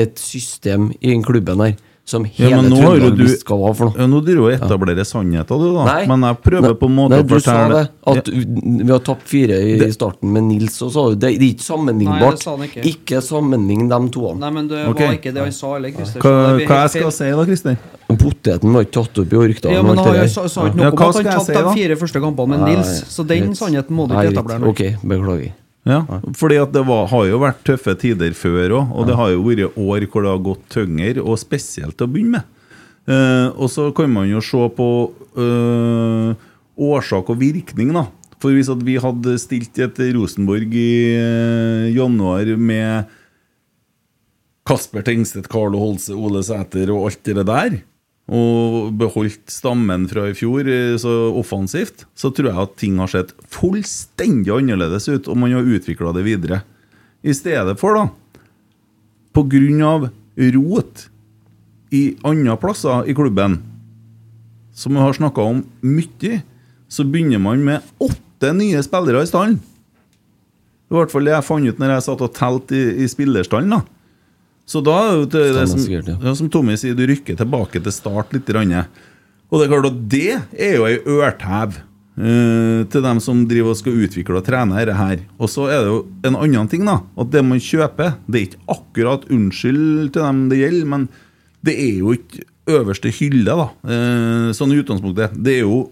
et 0.00 0.16
system 0.20 0.94
i 0.96 1.10
den 1.12 1.24
klubben 1.26 1.60
her 1.60 1.76
som 2.04 2.24
hele 2.28 2.50
ja, 2.52 2.58
Trøndelag 2.60 3.16
du 3.16 3.22
visste 3.24 3.48
hva 3.48 3.56
var 3.62 3.76
for 3.78 3.88
noe. 3.88 3.96
ja, 3.96 4.06
Nå 4.10 4.18
driver 4.20 4.42
du 4.42 4.46
og 4.50 4.54
etablerer 4.58 5.06
sannheter, 5.08 5.62
du, 5.62 5.70
da. 5.72 5.84
Nei. 5.88 6.02
Men 6.10 6.26
jeg 6.28 6.38
prøver 6.44 6.76
på 6.76 6.90
en 6.90 6.96
måte 6.98 7.16
Nei, 7.16 7.20
å 7.24 7.28
du 7.30 7.40
sa 7.40 7.56
det. 7.72 7.80
At 8.12 8.28
vi 8.28 8.90
har 8.90 9.00
tapt 9.06 9.24
fire 9.30 9.56
i 9.56 9.78
Det- 9.80 9.88
starten 9.94 10.32
med 10.34 10.44
Nils, 10.50 10.76
og 10.84 10.92
så 10.92 11.06
det, 11.14 11.20
det 11.20 11.28
er 11.30 11.46
ikke 11.48 11.64
Nei, 11.64 11.68
sammenlignbart. 11.70 12.36
det 12.36 12.44
sa 12.44 12.56
han 12.56 12.68
ikke. 12.68 12.84
ikke 12.92 13.22
sammenlign 13.24 13.88
de 13.88 14.02
to. 14.12 14.34
Nei, 14.36 14.50
men 14.50 14.68
det 14.68 14.84
okay. 14.92 15.06
var 15.06 15.18
ikke 15.18 15.32
det 15.32 15.44
han 15.46 15.56
sa 15.56 15.72
heller, 15.72 15.96
Christer. 15.96 16.20
Hva, 16.20 16.36
hva 16.60 16.80
jeg 16.84 16.94
skal 16.94 17.08
jeg 17.08 17.16
si 17.16 17.32
da, 17.32 17.48
Christer? 17.48 17.76
Poteten 18.14 18.76
var 18.76 18.84
ikke 18.84 18.96
tatt 19.00 19.18
opp 19.24 19.32
i 19.32 19.36
Orkdal. 19.36 19.72
Ja, 19.72 19.82
men 19.82 19.96
han 19.96 20.28
sa, 20.28 20.44
sa 20.46 20.68
ikke 20.68 20.76
noe 20.76 20.92
om 20.92 21.08
at 21.08 21.16
han 21.16 21.32
tapte 21.40 21.56
de 21.56 21.76
fire 21.80 21.96
første 22.04 22.20
kampene 22.20 22.58
med 22.58 22.68
Nils, 22.68 22.96
så 23.08 23.24
den 23.26 23.54
sannheten 23.56 23.96
må 23.96 24.06
du 24.06 24.12
ikke 24.12 24.36
etablere 24.36 24.60
nå. 24.60 24.76
Ok, 24.76 25.00
beklager. 25.00 25.63
Ja, 25.84 26.00
fordi 26.32 26.56
at 26.62 26.72
det 26.72 26.80
var, 26.88 27.04
har 27.10 27.26
jo 27.28 27.38
vært 27.42 27.60
tøffe 27.66 27.92
tider 28.00 28.32
før 28.36 28.78
òg, 28.80 28.92
og 28.96 29.08
det 29.08 29.16
har 29.18 29.34
jo 29.34 29.42
vært 29.44 29.76
år 29.76 30.06
hvor 30.08 30.24
det 30.24 30.30
har 30.32 30.44
gått 30.46 30.62
tyngre, 30.72 31.20
og 31.20 31.36
spesielt 31.40 31.98
til 31.98 32.08
å 32.08 32.12
begynne 32.12 32.38
med. 32.38 32.50
Uh, 33.04 33.52
og 33.60 33.68
så 33.68 33.90
kan 33.92 34.08
man 34.08 34.30
jo 34.30 34.40
se 34.40 34.62
på 34.78 34.88
uh, 35.36 36.30
årsak 36.80 37.28
og 37.34 37.40
virkning, 37.42 37.92
da. 37.92 38.06
For 38.40 38.56
hvis 38.56 38.70
vi 38.84 38.96
hadde 39.00 39.36
stilt 39.40 39.76
et 39.80 40.00
Rosenborg 40.16 40.72
i 40.72 40.94
uh, 41.20 41.92
januar 41.92 42.48
med 42.56 43.12
Kasper 44.64 45.04
Tengstedt, 45.04 45.50
Carlo 45.52 45.82
Holse, 45.82 46.16
Ole 46.16 46.40
Sæter 46.44 46.88
og 46.94 47.10
alt 47.10 47.28
det 47.28 47.44
der, 47.44 47.76
og 48.24 48.94
beholdt 48.96 49.52
stammen 49.52 50.06
fra 50.08 50.30
i 50.30 50.36
fjor 50.36 50.64
eh, 50.70 50.94
så 51.00 51.12
offensivt, 51.36 52.06
så 52.16 52.30
tror 52.32 52.50
jeg 52.50 52.62
at 52.62 52.76
ting 52.80 52.96
har 53.02 53.10
sett 53.12 53.34
fullstendig 53.52 54.52
annerledes 54.54 55.10
ut, 55.10 55.28
og 55.28 55.36
man 55.36 55.52
har 55.52 55.66
utvikla 55.68 56.14
det 56.16 56.24
videre. 56.24 56.62
I 57.24 57.36
stedet 57.36 57.76
for, 57.80 57.98
da, 57.98 58.48
på 59.34 59.44
grunn 59.50 59.84
av 59.84 60.08
rot 60.54 61.06
i 61.94 62.16
andre 62.24 62.56
plasser 62.60 63.10
i 63.10 63.16
klubben, 63.16 63.58
som 64.74 64.96
vi 64.96 65.04
har 65.04 65.14
snakka 65.14 65.44
om 65.44 65.62
mye, 65.84 66.40
så 66.88 67.04
begynner 67.04 67.42
man 67.42 67.62
med 67.64 67.84
åtte 68.02 68.52
nye 68.56 68.80
spillere 68.84 69.22
i 69.24 69.28
stallen. 69.28 69.60
I 70.90 70.96
hvert 70.96 71.12
fall 71.12 71.26
det 71.26 71.34
jeg 71.34 71.46
fant 71.46 71.68
ut 71.68 71.80
når 71.80 71.94
jeg 71.94 72.06
satt 72.06 72.24
og 72.24 72.34
telte 72.36 72.76
i, 72.76 73.04
i 73.04 73.10
spillerstallen. 73.10 73.76
da. 73.76 73.93
Så 74.64 74.80
da 74.84 74.98
det 75.28 75.42
det, 75.52 75.66
som, 75.68 75.82
ja. 75.84 76.34
som 76.34 76.48
Tommy 76.52 76.76
sier, 76.80 76.96
du 76.96 77.04
rykker 77.08 77.36
tilbake 77.36 77.82
til 77.84 77.92
start 77.92 78.32
litt. 78.32 78.48
Og 78.48 79.58
det 79.60 79.66
er 79.66 79.72
klart 79.72 79.90
at 79.90 79.98
det 80.10 80.30
er 80.56 80.78
jo 80.78 80.86
ei 80.88 80.96
ørtev 81.00 81.76
uh, 82.16 82.80
til 82.88 83.04
dem 83.04 83.20
som 83.22 83.44
driver 83.50 83.74
og 83.74 83.80
skal 83.80 84.00
utvikle 84.06 84.40
og 84.40 84.46
trene 84.46 84.78
dette 84.80 84.96
her. 84.96 85.26
Og 85.36 85.52
så 85.52 85.68
er 85.68 85.84
det 85.84 85.92
jo 85.92 86.00
en 86.24 86.40
annen 86.40 86.70
ting, 86.72 86.88
da. 86.88 87.02
At 87.20 87.30
det 87.34 87.44
man 87.44 87.60
kjøper, 87.62 88.16
det 88.24 88.40
er 88.40 88.48
ikke 88.48 88.64
akkurat 88.78 89.28
unnskyld 89.28 90.14
til 90.16 90.24
dem 90.24 90.42
det 90.52 90.62
gjelder, 90.62 90.90
men 90.94 91.06
det 91.64 91.76
er 91.80 92.00
jo 92.00 92.16
ikke 92.16 92.48
øverste 92.74 93.12
hylle, 93.12 93.44
da. 93.60 93.68
Uh, 93.84 94.48
sånn 94.56 94.72
i 94.72 94.80
utgangspunktet. 94.80 95.36
Det 95.44 95.58
er 95.60 95.68
jo 95.68 95.84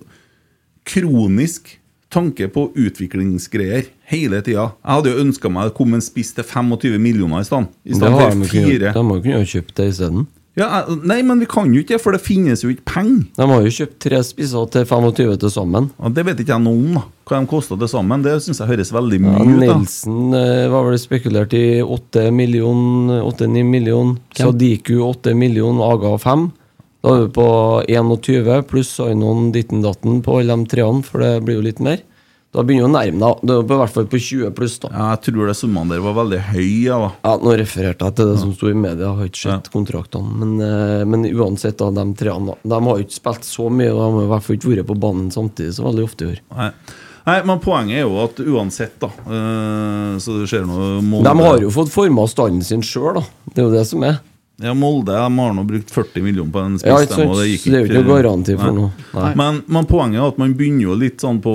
kronisk 0.89 1.77
tanke 2.13 2.49
på 2.53 2.69
utviklingsgreier 2.79 3.89
hele 4.13 4.43
tida. 4.45 4.69
Jeg 4.85 4.93
hadde 4.99 5.15
jo 5.15 5.25
ønska 5.25 5.51
meg 5.53 5.71
det 5.71 5.77
kom 5.79 5.97
en 5.97 6.05
spiss 6.05 6.35
til 6.37 6.45
25 6.47 7.01
millioner 7.03 7.41
i 7.43 7.49
stedet. 7.49 7.73
I 7.85 7.97
stedet 7.99 8.21
for 8.21 8.53
fire. 8.53 8.93
De 8.93 9.09
har 9.11 9.27
kunnet 9.27 9.53
kjøpt 9.57 9.75
det 9.81 9.91
isteden. 9.95 10.29
Ja, 10.53 10.83
nei, 11.09 11.23
men 11.25 11.41
vi 11.41 11.47
kan 11.49 11.71
jo 11.73 11.81
ikke 11.81 11.95
det, 11.95 12.03
for 12.05 12.13
det 12.13 12.21
finnes 12.21 12.61
jo 12.61 12.69
ikke 12.69 12.85
penger. 12.85 13.23
De 13.39 13.45
har 13.49 13.63
jo 13.65 13.71
kjøpt 13.73 13.95
tre 14.05 14.19
spisser 14.21 14.67
til 14.75 14.83
25 14.85 15.39
til 15.41 15.53
sammen. 15.55 15.87
Ja, 15.97 16.11
det 16.13 16.25
vet 16.29 16.43
ikke 16.45 16.53
jeg 16.59 16.65
noe 16.67 16.77
om. 16.77 16.99
Hva 17.25 17.39
de 17.41 17.49
kosta 17.49 17.79
til 17.81 17.89
sammen. 17.89 18.21
Det 18.27 18.35
syns 18.45 18.61
jeg 18.61 18.69
høres 18.69 18.93
veldig 18.93 19.17
Ja, 19.23 19.31
mye 19.31 19.47
ut. 19.47 19.63
da 19.63 19.79
Nelson 19.79 20.37
eh, 20.37 20.67
var 20.75 20.85
vel 20.91 20.99
spekulert 21.01 21.57
i 21.57 21.81
8 21.81 22.27
million, 22.37 23.09
8-9 23.23 23.65
million. 23.65 24.13
Hvem? 24.37 24.43
Sadiku 24.43 24.99
8 25.09 25.33
million, 25.41 25.81
Aga 25.89 26.19
5. 26.21 26.51
Da 27.03 27.17
er 27.17 27.25
vi 27.27 27.33
på 27.35 27.47
21, 27.91 28.63
pluss 28.71 28.95
Ainon 29.03 29.51
ditten 29.55 29.83
datten 29.83 30.21
på 30.23 30.39
alle 30.41 30.55
de 30.61 30.69
treene, 30.71 31.03
for 31.03 31.19
det 31.25 31.33
blir 31.43 31.59
jo 31.59 31.65
litt 31.67 31.81
mer. 31.83 31.99
Da 32.53 32.61
begynner 32.69 32.85
du 32.85 32.93
å 32.93 32.93
nærme 32.93 33.19
deg. 33.23 33.39
Det 33.49 33.55
er 33.57 33.63
på- 33.65 33.75
i 33.75 33.81
hvert 33.81 33.91
fall 33.95 34.05
på 34.13 34.19
20 34.21 34.51
pluss, 34.53 34.79
da. 34.79 34.89
Ja, 34.93 35.17
jeg 35.17 35.23
tror 35.33 35.47
det 35.49 35.57
summene 35.57 35.89
der 35.89 36.01
var 36.05 36.13
veldig 36.21 36.41
høye. 36.53 36.85
Ja. 36.85 36.99
Ja, 37.25 37.37
Nå 37.39 37.57
refererte 37.57 38.05
jeg 38.05 38.15
til 38.15 38.27
det 38.33 38.39
som 38.41 38.53
sto 38.53 38.69
i 38.69 38.75
media, 38.75 39.07
jeg 39.09 39.17
har 39.17 39.25
ikke 39.31 39.43
sett 39.51 39.71
kontraktene. 39.73 40.35
Men, 40.37 40.61
eh, 40.61 41.05
men 41.05 41.25
uansett, 41.33 41.79
da, 41.79 41.91
de 41.91 42.05
treene 42.15 42.47
da. 42.47 42.55
De 42.63 42.85
har 42.85 42.99
jo 42.99 43.05
ikke 43.05 43.21
spilt 43.23 43.43
så 43.49 43.71
mye, 43.73 43.91
og 43.91 43.99
de 43.99 44.13
har 44.13 44.23
i 44.23 44.29
hvert 44.29 44.43
fall 44.43 44.57
ikke 44.57 44.77
vært 44.77 44.87
på 44.87 45.01
banen 45.01 45.31
samtidig 45.33 45.73
så 45.75 45.83
veldig 45.89 46.05
ofte 46.05 46.23
i 46.23 46.31
år. 46.35 46.39
Nei. 46.55 46.71
Nei, 47.25 47.43
men 47.47 47.59
poenget 47.61 47.97
er 47.97 48.03
jo 48.03 48.19
at 48.25 48.35
uansett, 48.37 48.99
da 49.01 49.07
eh, 49.07 50.19
Så 50.19 50.41
det 50.41 50.49
skjer 50.51 50.67
noe 50.67 51.01
Molde 51.01 51.23
De 51.33 51.43
har 51.45 51.59
jo 51.61 51.71
fått 51.71 51.89
forma 51.95 52.27
standen 52.27 52.63
sin 52.65 52.83
sjøl, 52.83 53.15
da. 53.15 53.23
Det 53.55 53.59
er 53.63 53.69
jo 53.71 53.71
det 53.71 53.87
som 53.87 54.03
er. 54.03 54.21
Ja, 54.61 54.75
Molde 54.77 55.15
de 55.17 55.39
har 55.39 55.55
nå 55.57 55.63
brukt 55.67 55.91
40 55.91 56.23
millioner 56.23 56.53
på 56.53 56.61
en 56.61 56.75
spiss. 56.79 56.91
Ja, 56.91 56.99
ikke 57.03 57.17
sant? 57.17 57.33
det 57.41 57.47
gikk 57.49 57.65
det 57.65 57.73
er 57.73 57.81
jo 57.81 57.89
ikke 57.89 58.03
noe 58.03 58.19
garanti 58.21 58.57
for 58.59 58.69
Nei. 58.69 58.75
noe. 58.77 59.07
Nei. 59.17 59.31
Men, 59.41 59.61
men 59.67 59.89
poenget 59.91 60.21
er 60.21 60.27
at 60.29 60.41
man 60.43 60.55
begynner 60.59 60.85
jo 60.85 60.99
litt 61.01 61.25
sånn 61.25 61.41
på 61.43 61.55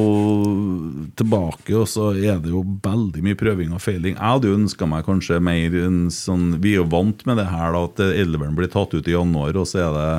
tilbake, 1.20 1.76
og 1.78 1.86
så 1.91 2.10
er 2.18 2.41
det 2.43 2.52
jo 2.52 2.64
veldig 2.84 3.24
mye 3.24 3.39
prøving 3.39 3.76
og 3.78 3.84
feiling. 3.84 4.18
Jeg 4.18 4.24
hadde 4.34 4.50
jo 4.50 4.58
ønska 4.58 4.89
meg 4.89 5.06
kanskje 5.08 5.39
mer 5.43 5.78
en 5.86 6.02
sånn 6.14 6.50
Vi 6.64 6.74
er 6.74 6.82
jo 6.82 6.89
vant 6.91 7.24
med 7.30 7.39
det 7.39 7.48
her, 7.52 7.78
da, 7.78 7.86
at 7.88 8.04
elveren 8.08 8.58
blir 8.58 8.72
tatt 8.74 8.98
ut 8.98 9.08
i 9.08 9.16
januar, 9.16 9.56
og 9.56 9.70
så 9.70 9.86
er 9.86 9.98
det 9.98 10.10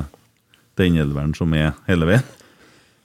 den 0.79 0.99
elveren 1.03 1.35
som 1.35 1.53
er 1.57 1.73
hele 1.89 2.07
veien. 2.09 2.27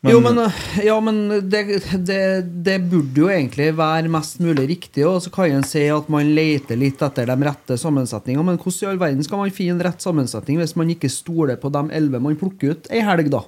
Jo, 0.05 0.18
men, 0.20 0.38
eh, 0.42 0.59
ja, 0.84 0.96
men 1.00 1.20
det, 1.48 1.62
det, 2.05 2.20
det 2.66 2.76
burde 2.90 3.22
jo 3.24 3.30
egentlig 3.32 3.70
være 3.78 4.11
mest 4.12 4.42
mulig 4.44 4.66
riktig. 4.74 5.07
Og 5.09 5.22
så 5.24 5.32
kan 5.32 5.55
en 5.55 5.66
si 5.66 5.86
at 5.92 6.11
man 6.12 6.34
leter 6.36 6.78
litt 6.80 7.00
etter 7.05 7.30
de 7.30 7.38
rette 7.48 7.78
sammensetningene. 7.80 8.44
Men 8.50 8.61
hvordan 8.61 8.84
i 8.84 8.90
all 8.92 9.00
verden 9.00 9.24
skal 9.26 9.42
man 9.42 9.55
finne 9.55 9.86
rett 9.86 10.05
sammensetning 10.05 10.61
hvis 10.61 10.76
man 10.80 10.92
ikke 10.92 11.12
stoler 11.12 11.57
på 11.61 11.72
de 11.72 11.86
elleve 11.96 12.22
man 12.22 12.38
plukker 12.40 12.76
ut 12.76 12.92
ei 12.92 13.02
helg, 13.07 13.32
da? 13.32 13.42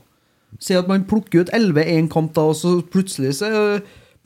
Si 0.62 0.76
at 0.78 0.88
man 0.88 1.04
plukker 1.08 1.44
ut 1.44 1.54
elleve 1.56 1.84
én 1.92 2.08
kamp, 2.08 2.32
da, 2.36 2.48
og 2.48 2.56
så 2.58 2.78
plutselig 2.80 3.36
så 3.42 3.52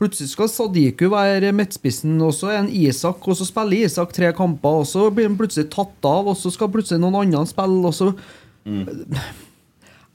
Plutselig 0.01 0.31
skal 0.33 0.49
Sadiku 0.49 1.11
være 1.13 1.51
midtspissen, 1.53 2.15
og 2.25 2.31
så 2.33 2.55
er 2.55 2.63
en 2.63 2.71
Isak, 2.73 3.27
og 3.29 3.37
så 3.37 3.45
spiller 3.45 3.85
Isak 3.85 4.15
tre 4.17 4.31
kamper, 4.33 4.79
og 4.81 4.87
så 4.89 5.11
blir 5.13 5.27
han 5.29 5.37
plutselig 5.37 5.69
tatt 5.75 6.09
av, 6.09 6.31
og 6.33 6.39
så 6.41 6.49
skal 6.55 6.71
plutselig 6.73 7.03
noen 7.03 7.19
andre 7.21 7.43
spille, 7.51 7.83
og 7.85 7.93
så 7.93 8.09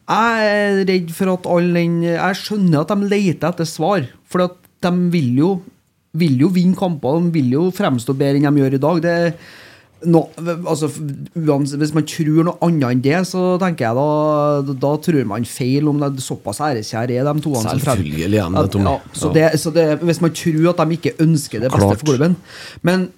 Jeg 0.06 0.50
er 0.56 0.84
redd 0.86 1.14
for 1.18 1.34
at 1.34 1.48
alle 1.50 1.80
den 1.82 2.02
Jeg 2.06 2.38
skjønner 2.38 2.84
at 2.84 2.92
de 2.94 3.10
leter 3.10 3.50
etter 3.50 3.70
svar, 3.70 4.06
for 4.30 4.46
at 4.46 4.60
de 4.86 4.92
vil 5.14 5.32
jo 5.40 5.54
vil 6.16 6.40
jo 6.40 6.50
vinne 6.54 6.78
kamper, 6.80 7.20
de 7.26 7.34
vil 7.36 7.54
jo 7.58 7.70
fremstå 7.76 8.16
bedre 8.16 8.40
enn 8.40 8.48
de 8.48 8.62
gjør 8.64 8.78
i 8.78 8.82
dag. 8.86 9.02
Det 9.04 9.16
no, 10.12 10.22
altså, 10.70 10.90
hvis 11.34 11.94
man 11.96 12.08
tror 12.08 12.48
noe 12.48 12.56
annet 12.66 12.88
enn 12.88 13.04
det, 13.04 13.18
så 13.30 13.56
tenker 13.62 13.88
jeg 13.88 13.98
da 13.98 14.76
Da 14.86 14.94
tror 15.08 15.28
man 15.30 15.48
feil 15.50 15.90
om 15.92 16.00
det 16.04 16.24
såpass 16.24 16.62
æreskjære 16.64 17.20
er 17.20 17.28
de 17.28 17.44
to. 17.44 17.56
Selvfølgelig 17.66 18.26
er 18.26 18.50
de 18.50 18.62
det, 18.62 18.72
Tommy. 18.76 18.94
Ja, 18.94 19.20
så 19.20 19.34
det, 19.36 19.46
så 19.62 19.76
det, 19.76 19.88
hvis 20.06 20.24
man 20.24 20.36
tror 20.36 20.72
at 20.74 20.82
de 20.84 21.00
ikke 21.00 21.16
ønsker 21.26 21.64
det 21.64 21.72
beste 21.72 21.86
Klart. 21.86 22.02
for 22.02 22.14
klubben 22.14 22.38
Men 22.82 23.10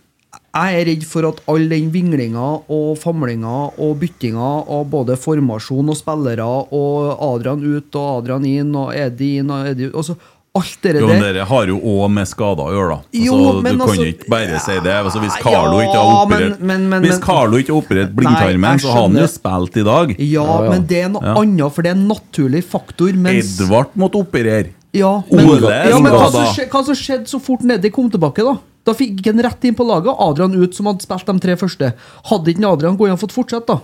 jeg 0.58 0.80
er 0.82 0.86
redd 0.92 1.04
for 1.06 1.28
at 1.30 1.42
all 1.52 1.68
den 1.70 1.92
vinglinga 1.94 2.46
og 2.74 2.98
famlinga 3.02 3.58
og 3.78 3.98
byttinga 4.02 4.48
av 4.78 4.88
både 4.90 5.18
formasjon 5.20 5.92
og 5.94 5.98
spillere 6.00 6.48
og 6.48 7.22
Adrian 7.36 7.62
ut 7.78 7.96
og 8.00 8.08
Adrian 8.24 8.46
inn 8.50 8.74
og 8.76 8.94
Edi 8.96 9.38
inn 9.42 9.52
og 9.54 9.68
Edi 9.74 9.90
ut 9.92 9.96
altså, 10.04 10.18
Alt 10.58 10.80
det 10.82 10.96
Jo, 10.98 11.06
men 11.06 11.20
der 11.22 11.36
Dere 11.36 11.44
har 11.46 11.68
jo 11.70 11.76
òg 11.78 12.08
med 12.10 12.26
skader 12.26 12.66
å 12.66 12.72
gjøre, 12.74 12.96
da. 12.96 12.96
Altså, 13.06 13.26
Jo, 13.28 13.36
men 13.62 13.76
du 13.76 13.78
kan 13.84 13.90
altså- 13.92 14.06
ikke 14.10 14.30
bare 14.34 14.60
si 14.64 14.78
det. 14.88 14.94
Altså, 15.06 15.20
hvis 15.22 15.36
Ja, 15.38 15.44
Carlo 15.44 15.78
ikke 15.84 16.00
har 16.00 16.26
operert 16.26 16.60
men- 16.60 16.68
men- 16.68 16.90
men- 16.90 17.04
Hvis 17.04 17.20
Carlo 17.22 17.58
ikke 17.62 17.74
har 17.76 17.82
operert 17.84 18.16
blindtarmen, 18.16 18.80
så 18.82 18.88
har 18.92 19.02
han 19.04 19.14
jo 19.18 19.28
spilt 19.28 19.78
i 19.78 19.84
dag. 19.84 20.16
Ja, 20.18 20.62
men 20.72 20.88
det 20.88 21.04
er 21.04 21.10
noe 21.10 21.22
Ja. 21.22 21.36
annet, 21.36 21.72
for 21.72 21.82
det 21.84 21.92
er 21.92 21.96
en 22.00 22.08
naturlig 22.08 22.64
faktor. 22.64 23.14
Mens, 23.14 23.60
Edvard 23.62 23.90
måtte 23.96 24.16
operere. 24.18 24.70
ja, 24.94 25.22
men, 25.32 25.46
Ole 25.48 25.90
ja, 25.90 26.00
men 26.00 26.12
hva, 26.12 26.32
som 26.32 26.46
skada. 26.46 26.70
hva 26.72 26.86
som 26.86 26.96
skjedde 26.96 27.28
så 27.28 27.40
fort 27.40 27.62
Neddy 27.62 27.92
kom 27.92 28.10
tilbake, 28.10 28.38
da? 28.42 28.58
Da 28.88 28.94
fikk 28.96 29.26
han 29.28 29.42
rett 29.44 29.66
inn 29.68 29.76
på 29.76 29.84
laget. 29.88 30.16
Adrian 30.24 30.56
ut, 30.56 30.76
som 30.78 30.88
hadde 30.88 31.04
spilt 31.04 31.28
de 31.28 31.40
tre 31.44 31.58
første. 31.60 31.90
Hadde 32.32 32.54
ikke 32.54 32.70
Adrian 32.70 32.96
gått 33.00 33.10
inn 33.12 33.18
og 33.18 33.24
fått 33.26 33.36
fortsette, 33.36 33.68
da? 33.76 33.82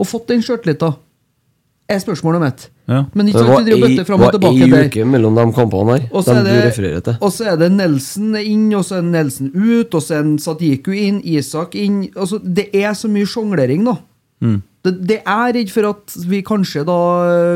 Og 0.00 0.08
fått 0.08 0.30
den 0.32 0.40
sjøltillita. 0.44 0.94
Er 1.86 2.00
spørsmålet 2.02 2.40
mitt. 2.42 2.62
Ja. 2.90 3.04
Men 3.14 3.28
ikke 3.30 3.42
Det 3.44 3.46
sant, 3.46 3.68
og 3.74 3.82
bøtter 3.84 4.06
fram 4.08 4.22
og 4.22 4.40
var 4.42 4.46
ei 4.50 4.66
der. 4.70 4.88
uke 4.88 5.04
mellom 5.06 5.36
de 5.38 5.44
kampene 5.54 5.94
her. 5.98 6.08
Og 6.10 6.24
De 6.24 6.30
så, 6.30 6.34
er 6.34 6.42
du 6.42 6.48
det, 6.50 6.64
refererer 6.66 7.04
til. 7.06 7.16
og 7.20 7.30
så 7.34 7.44
er 7.52 7.56
det 7.60 7.68
Nelson 7.72 8.36
inn, 8.40 8.64
og 8.74 8.84
så 8.88 8.96
er 8.98 9.02
Nelson 9.06 9.50
ut, 9.54 9.94
og 9.94 10.02
så 10.02 10.16
er 10.18 10.32
Sadiku 10.42 10.90
inn, 10.94 11.20
Isak 11.24 11.74
inn 11.78 12.00
altså, 12.16 12.40
Det 12.42 12.68
er 12.74 12.92
så 12.98 13.08
mye 13.10 13.26
sjonglering, 13.26 13.84
da. 13.86 13.96
Mm. 14.42 14.62
Det, 14.86 14.94
det 15.10 15.18
er 15.22 15.54
redd 15.58 15.72
for 15.74 15.88
at 15.90 16.14
vi 16.30 16.40
kanskje 16.46 16.84
da 16.86 16.98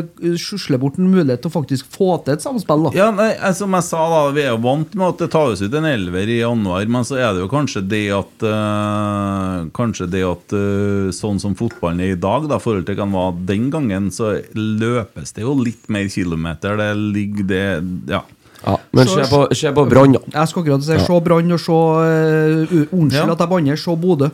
uh, 0.02 0.34
skusler 0.40 0.80
bort 0.82 0.98
en 1.00 1.08
mulighet 1.12 1.44
til 1.44 1.52
å 1.52 1.54
faktisk 1.54 1.86
få 1.94 2.10
til 2.26 2.34
et 2.34 2.44
samspill. 2.44 2.88
da 2.88 2.94
Ja, 2.98 3.08
nei, 3.14 3.30
eh, 3.38 3.54
Som 3.56 3.78
jeg 3.78 3.86
sa, 3.86 4.02
da, 4.10 4.20
vi 4.34 4.44
er 4.44 4.50
jo 4.52 4.60
vant 4.66 4.98
med 4.98 5.06
at 5.14 5.24
det 5.24 5.30
tas 5.36 5.62
ut 5.62 5.78
en 5.78 5.88
elver 5.88 6.26
i 6.26 6.40
januar, 6.42 6.90
men 6.90 7.06
så 7.06 7.20
er 7.20 7.30
det 7.36 7.44
jo 7.44 7.50
kanskje 7.52 7.84
det 7.86 8.04
at 8.18 8.46
øh, 8.50 9.70
Kanskje 9.76 10.10
det 10.10 10.26
at 10.26 10.58
øh, 10.58 11.08
sånn 11.14 11.38
som 11.42 11.54
fotballen 11.58 12.02
er 12.02 12.16
i 12.16 12.20
dag, 12.20 12.50
da, 12.50 12.58
forhold 12.62 12.88
til 12.88 12.98
hva 12.98 13.30
den 13.46 13.60
den 13.60 13.70
gangen, 13.70 14.10
så 14.14 14.38
løpes 14.56 15.34
det 15.36 15.44
jo 15.44 15.54
litt 15.60 15.88
mer 15.92 16.08
kilometer. 16.12 16.78
Det 16.80 16.92
ligger 16.96 17.50
det 17.50 17.64
Ja. 18.10 18.24
Ja, 18.60 18.74
men 18.92 19.08
se 19.08 19.24
på, 19.24 19.46
se 19.56 19.70
på 19.72 19.86
Brann, 19.88 20.12
da. 20.12 20.20
Jeg 20.34 20.48
skal 20.50 20.62
akkurat 20.66 20.82
si 20.84 20.96
se 21.00 21.20
Brann 21.24 21.52
og 21.56 21.60
se 21.64 21.72
uh, 21.72 22.74
Unnskyld 22.92 23.14
Ja. 23.16 23.32
at 23.32 23.40
jeg 23.40 23.48
banner, 23.48 23.78
se 23.80 23.94
Bodø. 23.96 24.28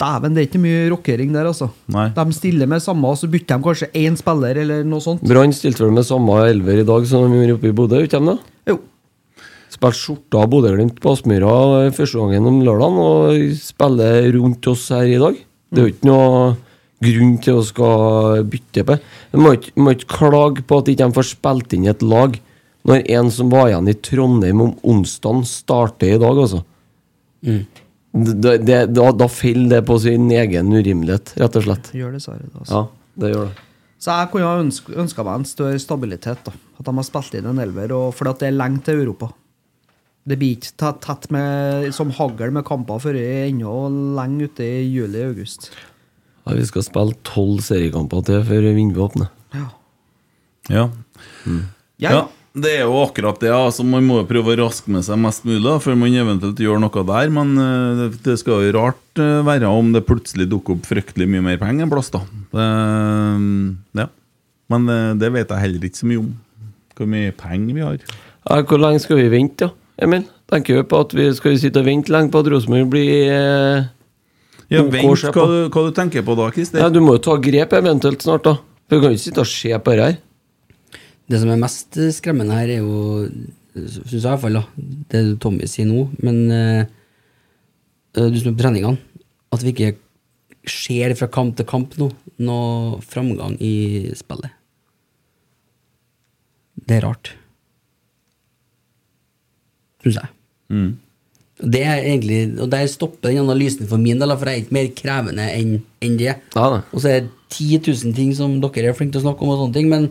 Dæven, 0.00 0.32
det 0.36 0.42
er 0.42 0.48
ikke 0.48 0.62
mye 0.62 0.84
rockering 0.94 1.34
der, 1.34 1.50
altså. 1.50 1.68
Nei. 1.92 2.06
De 2.16 2.24
stiller 2.32 2.70
med 2.70 2.80
samme, 2.80 3.10
og 3.10 3.18
så 3.20 3.28
bytter 3.30 3.58
de 3.58 3.66
kanskje 3.66 3.90
én 4.00 4.16
spiller, 4.16 4.62
eller 4.62 4.86
noe 4.88 5.04
sånt. 5.04 5.24
Brann 5.28 5.52
stilte 5.52 5.84
vel 5.84 5.92
med 5.96 6.08
samme 6.08 6.38
elver 6.46 6.80
i 6.80 6.86
dag 6.88 7.04
som 7.10 7.26
de 7.28 7.42
gjorde 7.42 7.58
oppe 7.58 7.68
i 7.68 7.76
Bodø, 7.76 8.00
ikke 8.06 8.20
de 8.22 8.32
da? 8.32 8.38
Jo. 8.72 8.78
Spilte 9.70 10.00
skjorta 10.00 10.40
av 10.40 10.48
Bodø-Glimt 10.54 10.98
på 11.04 11.12
Aspmyra 11.12 11.52
første 11.94 12.18
gangen 12.18 12.48
om 12.48 12.58
lørdagen, 12.64 12.98
og 13.04 13.60
spiller 13.60 14.32
rundt 14.38 14.72
oss 14.72 14.88
her 14.94 15.08
i 15.10 15.20
dag. 15.20 15.38
Det 15.70 15.82
er 15.82 15.86
jo 15.86 15.94
ikke 15.94 16.10
noe 16.10 16.40
grunn 17.00 17.36
til 17.44 17.60
å 17.60 17.64
skal 17.64 18.46
bytte 18.50 18.84
på. 18.88 18.96
De 19.32 19.40
må 19.40 19.54
ikke, 19.56 19.74
må 19.80 19.94
ikke 19.94 20.16
klage 20.16 20.64
på 20.64 20.80
at 20.80 20.88
de 20.88 20.96
ikke 20.96 21.12
får 21.16 21.28
spilt 21.34 21.76
inn 21.76 21.88
et 21.92 22.02
lag 22.04 22.40
når 22.88 23.04
en 23.12 23.30
som 23.32 23.52
var 23.52 23.68
igjen 23.68 23.92
i 23.92 23.96
Trondheim 24.00 24.64
om 24.64 24.72
onsdagen, 24.88 25.44
starter 25.48 26.14
i 26.14 26.20
dag, 26.20 26.40
altså. 26.46 26.64
Det, 28.10 28.54
det, 28.66 28.78
da, 28.90 29.10
da 29.14 29.26
faller 29.30 29.76
det 29.76 29.82
på 29.86 29.96
sin 30.02 30.30
egen 30.34 30.72
urimelighet, 30.74 31.34
rett 31.38 31.58
og 31.60 31.66
slett. 31.66 31.90
Gjør 31.94 32.16
dessverre 32.16 32.42
det, 32.42 32.54
altså. 32.58 32.80
Ja, 32.80 33.12
det 33.22 33.34
gjør 33.34 33.50
det. 33.50 33.66
Så 34.00 34.16
jeg 34.16 34.30
kunne 34.32 34.48
ha 34.48 34.62
ønska, 34.62 34.94
ønska 35.02 35.24
meg 35.26 35.36
en 35.38 35.46
større 35.46 35.82
stabilitet. 35.82 36.40
da 36.46 36.54
At 36.80 36.88
de 36.88 36.94
har 36.96 37.06
spilt 37.06 37.36
inn 37.36 37.50
en 37.50 37.60
elver, 37.62 37.92
og 37.92 38.14
fordi 38.16 38.40
det 38.40 38.48
er 38.48 38.56
lenge 38.56 38.82
til 38.86 39.02
Europa. 39.02 39.28
Det 40.30 40.38
blir 40.40 40.56
ikke 40.56 40.72
tett, 40.80 41.00
tett 41.04 41.28
med, 41.34 41.90
som 41.96 42.10
hagl 42.16 42.52
med 42.54 42.64
kamper 42.68 43.00
før 43.02 43.18
ennå 43.20 43.74
lenge 44.16 44.48
ute 44.50 44.66
i 44.66 44.82
juli-august. 44.88 45.70
Ja, 46.46 46.56
vi 46.56 46.66
skal 46.68 46.84
spille 46.86 47.16
tolv 47.28 47.62
seriekamper 47.64 48.24
til 48.26 48.42
før 48.48 48.68
vinduet 48.74 49.04
åpner. 49.10 49.30
Ja. 50.70 50.88
Mm. 51.44 51.64
ja. 52.00 52.24
Det 52.60 52.70
er 52.76 52.84
jo 52.84 52.96
akkurat 53.04 53.38
det. 53.42 53.50
Altså, 53.54 53.84
man 53.86 54.04
må 54.06 54.20
jo 54.20 54.26
prøve 54.28 54.52
å 54.54 54.58
raske 54.64 54.90
med 54.92 55.04
seg 55.06 55.18
mest 55.22 55.44
mulig 55.48 55.62
da, 55.64 55.76
før 55.82 55.96
man 56.00 56.14
eventuelt 56.22 56.60
gjør 56.60 56.80
noe 56.82 57.04
der. 57.10 57.32
Men 57.34 57.52
eh, 57.62 58.02
det, 58.24 58.36
skal 58.40 58.64
jo 58.66 58.72
rart 58.76 59.20
eh, 59.22 59.40
være 59.46 59.70
om 59.70 59.92
det 59.94 60.04
plutselig 60.08 60.48
dukker 60.50 60.76
opp 60.78 60.88
fryktelig 60.90 61.28
mye 61.30 61.44
mer 61.46 61.60
penger 61.62 61.86
en 61.86 61.92
plass. 61.92 62.10
da. 62.14 62.22
Det, 62.54 62.66
ja. 64.02 64.08
Men 64.70 64.88
eh, 64.92 65.12
det 65.20 65.32
vet 65.34 65.50
jeg 65.54 65.64
heller 65.66 65.86
ikke 65.88 66.02
så 66.02 66.10
mye 66.10 66.22
om. 66.24 66.32
Hvor 67.00 67.08
mye 67.08 67.32
penger 67.32 67.76
vi 67.78 67.84
har. 67.86 68.02
Ja, 68.50 68.60
hvor 68.66 68.80
lenge 68.82 69.00
skal 69.02 69.20
vi 69.22 69.28
vente, 69.32 69.68
da, 69.70 70.04
Emil? 70.04 70.26
Tenker 70.50 70.80
du 70.80 70.86
på 70.90 70.98
at 71.04 71.12
vi 71.14 71.28
skal 71.36 71.54
vi 71.54 71.60
sitte 71.62 71.80
og 71.82 71.86
vente 71.86 72.10
lenge 72.12 72.32
på 72.34 72.40
at 72.42 72.48
Rosenborg 72.50 72.88
blir 72.92 73.30
eh, 73.30 73.84
Ja, 74.70 74.82
vent, 74.82 75.22
hva, 75.30 75.44
du- 75.46 75.70
hva 75.70 75.84
du 75.86 75.92
tenker 75.96 76.24
på 76.26 76.34
da, 76.38 76.48
Christer? 76.54 76.82
Ja, 76.82 76.88
Du 76.90 77.00
må 77.04 77.16
jo 77.16 77.22
ta 77.28 77.36
grep 77.42 77.72
eventuelt 77.78 78.22
snart, 78.26 78.44
da. 78.48 78.56
For 78.90 78.98
Du 78.98 79.04
kan 79.04 79.12
jo 79.14 79.18
ikke 79.18 79.26
sitte 79.28 79.44
og 79.44 79.50
se 79.50 79.70
på 79.78 79.94
det 79.96 80.04
her. 80.08 80.18
Det 81.30 81.38
som 81.38 81.52
er 81.52 81.62
mest 81.62 81.98
skremmende 82.16 82.58
her, 82.58 82.76
er 82.76 82.84
jo 82.84 83.26
Syns 83.70 84.10
jeg 84.10 84.24
i 84.24 84.26
hvert 84.26 84.40
fall, 84.42 84.56
da. 84.58 84.86
Det 85.12 85.20
Tommy 85.40 85.66
sier 85.70 85.86
nå. 85.86 86.08
Men 86.26 86.38
eh, 86.50 86.88
du 88.18 88.38
som 88.40 88.50
er 88.50 88.56
på 88.56 88.64
treningene, 88.64 88.98
at 89.54 89.62
vi 89.62 89.70
ikke 89.70 89.92
ser 90.66 91.14
fra 91.18 91.28
kamp 91.30 91.54
til 91.58 91.68
kamp 91.70 91.94
nå 92.00 92.10
noe 92.42 92.98
framgang 93.06 93.54
i 93.62 94.10
spillet. 94.18 94.56
Det 96.80 96.98
er 96.98 97.06
rart. 97.06 97.32
Syns 100.02 100.18
jeg. 100.18 100.32
Mm. 100.72 100.90
Det 101.60 101.82
er 101.84 101.98
egentlig, 101.98 102.40
og 102.62 102.70
Der 102.72 102.86
stopper 102.88 103.28
den 103.28 103.42
analysen 103.42 103.88
for 103.88 104.00
min 104.00 104.20
del, 104.20 104.32
for 104.32 104.48
jeg 104.48 104.56
er 104.56 104.64
ikke 104.64 104.76
mer 104.76 104.90
krevende 104.96 105.46
enn 105.52 105.74
enn 106.00 106.16
det. 106.18 106.34
og 106.56 106.98
så 106.98 107.08
er 107.08 107.20
det 107.20 107.30
10 107.50 107.80
000 107.86 108.14
ting 108.16 108.34
som 108.34 108.60
dere 108.60 108.88
er 108.88 108.96
flinke 108.96 109.12
til 109.12 109.20
å 109.20 109.28
snakke 109.28 109.44
om, 109.44 109.50
og 109.52 109.60
sånne 109.60 109.76
ting, 109.76 109.90
men 109.90 110.08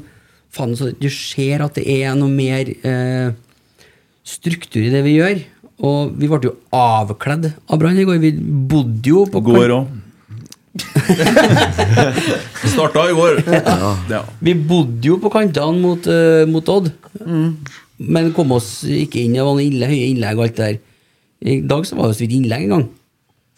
faen, 0.53 0.75
så 0.77 0.91
du 0.95 1.09
ser 1.13 1.63
at 1.65 1.77
det 1.77 1.85
er 1.99 2.17
noe 2.17 2.31
mer 2.31 2.69
eh, 2.69 3.31
struktur 4.27 4.81
i 4.83 4.91
det 4.93 5.03
vi 5.05 5.17
gjør. 5.19 5.41
Og 5.79 6.11
vi 6.19 6.27
ble 6.27 6.49
jo 6.49 6.57
avkledd 6.75 7.51
av 7.55 7.79
Brann 7.79 7.99
i 7.99 8.05
går. 8.07 8.19
Vi 8.19 8.33
bodde 8.39 9.13
jo 9.13 9.23
på 9.31 9.41
Går 9.45 9.75
òg. 9.77 9.95
Starta 12.69 13.05
i 13.09 13.15
går. 13.17 13.41
Ja. 14.13 14.23
Vi 14.43 14.53
bodde 14.57 15.07
jo 15.07 15.17
på 15.21 15.31
kantene 15.33 15.79
mot, 15.79 16.07
uh, 16.09 16.43
mot 16.49 16.69
Odd, 16.71 16.91
men 17.99 18.31
kom 18.35 18.53
oss 18.55 18.81
ikke 18.83 19.21
inn. 19.21 19.35
Det 19.37 19.43
var 19.45 19.55
noen 19.55 19.67
ille, 19.67 19.89
høye 19.89 20.07
innlegg 20.11 20.39
og 20.39 20.47
alt 20.47 20.57
det 20.57 20.67
der. 20.67 20.79
I 21.39 21.59
dag 21.67 21.85
så 21.87 21.95
var 21.95 22.09
det 22.09 22.17
så 22.17 22.25
vidt 22.25 22.37
innlegg 22.39 22.65
engang. 22.67 22.87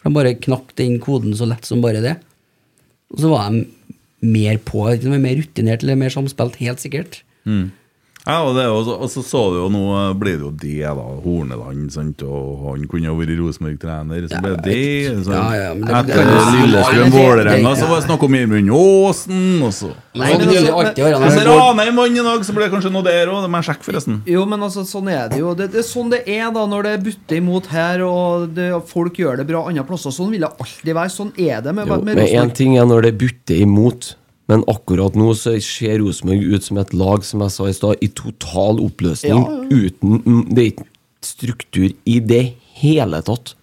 For 0.01 0.09
de 0.09 0.17
bare 0.17 0.37
knakk 0.43 0.73
den 0.77 0.99
koden 1.01 1.33
så 1.37 1.47
lett 1.49 1.65
som 1.65 1.81
bare 1.83 2.03
det. 2.03 2.15
Og 3.13 3.21
så 3.23 3.31
var 3.31 3.49
de 3.49 3.65
mer 4.22 4.57
på, 4.65 4.88
mer 5.17 5.38
rutinert 5.41 5.84
eller 5.84 5.99
mer 5.99 6.13
samspilt, 6.13 6.59
helt 6.61 6.84
sikkert. 6.84 7.22
Mm. 7.45 7.72
Ja, 8.22 8.43
og, 8.45 8.53
det, 8.53 8.61
er 8.67 8.84
så- 8.86 8.97
og 9.01 9.09
så 9.09 9.22
så 9.26 9.39
du 9.49 9.55
jo 9.57 9.69
nå 9.74 9.82
eh, 9.97 10.13
blir 10.13 10.36
det 10.38 10.45
jo 10.45 10.51
det, 10.51 10.82
da. 10.86 11.05
Horneland, 11.24 11.88
sant. 11.91 12.22
Og 12.22 12.59
han 12.67 12.84
kunne 12.88 13.07
jo 13.09 13.15
vært 13.17 13.32
Rosenborg-trener. 13.39 14.28
Så 14.30 14.41
ble 14.43 14.51
det. 14.61 15.26
Så, 15.26 15.32
Ja, 15.34 15.47
ja, 15.57 15.74
men 15.74 15.88
det- 15.88 15.95
etter 15.95 16.30
det- 16.30 16.51
Lillestrøm 16.53 17.09
det- 17.09 17.17
Vålerenga 17.17 17.74
så 17.76 17.88
var 17.89 17.99
det 18.01 18.05
snakk 18.09 18.24
om 18.24 18.32
Gjermund 18.38 18.69
Aasen, 18.69 19.63
og 19.63 19.72
så 19.74 19.89
Nei, 20.13 20.38
men 20.38 20.49
jo 20.53 20.78
Ranheim 21.47 21.95
vant 21.95 22.17
i 22.19 22.24
dag, 22.24 22.43
så 22.45 22.53
ble 22.53 22.63
det 22.67 22.72
kanskje 22.74 22.91
noe 22.91 23.03
der 23.03 23.28
òg. 23.32 23.41
Det 23.41 23.49
må 23.49 23.57
jeg 23.63 23.67
sjekke, 23.72 23.86
forresten. 23.89 24.22
Jo, 24.28 24.45
men 24.45 24.59
altså, 24.59 24.84
sånn 24.86 25.09
er 25.11 25.30
det 25.32 25.39
jo. 25.39 25.53
Det, 25.55 25.72
det 25.72 25.80
er 25.82 25.88
sånn 25.88 26.09
det 26.11 26.22
er 26.28 26.51
da 26.53 26.65
når 26.67 26.84
det 26.84 27.03
butter 27.05 27.38
imot 27.41 27.65
her, 27.74 28.01
og 28.05 28.53
det, 28.53 28.69
folk 28.88 29.17
gjør 29.17 29.38
det 29.38 29.47
bra 29.47 29.65
andre 29.67 29.84
plasser. 29.88 30.11
Sånn 30.13 30.30
vil 30.30 30.41
det 30.45 30.51
alltid 30.59 30.93
være. 30.93 31.09
Sånn 31.09 31.32
er 31.39 31.61
det 31.61 31.74
med, 31.74 31.88
Jo, 31.88 32.01
med 32.01 32.15
men 32.15 32.28
én 32.28 32.53
ting 32.53 32.78
er 32.78 32.86
når 32.86 33.01
det 33.09 33.17
butter 33.17 33.55
imot, 33.65 34.15
men 34.52 34.66
akkurat 34.68 35.16
nå 35.16 35.30
så 35.39 35.54
ser 35.64 36.02
Rosenborg 36.02 36.43
ut 36.52 36.66
som 36.66 36.80
et 36.82 36.89
lag 36.97 37.24
som 37.24 37.39
jeg 37.45 37.54
sa 37.56 37.68
i 37.72 37.76
stad, 37.78 38.02
i 38.04 38.10
total 38.12 38.82
oppløsning. 38.84 39.38
Ja, 39.39 39.60
ja. 39.64 39.86
Uten 39.88 40.18
mm, 40.26 40.41
Det 40.52 40.64
er 40.66 40.72
ikke 40.74 40.88
struktur 41.24 41.86
i 42.10 42.18
det 42.20 42.41
hele 42.82 43.22
tatt. 43.24 43.54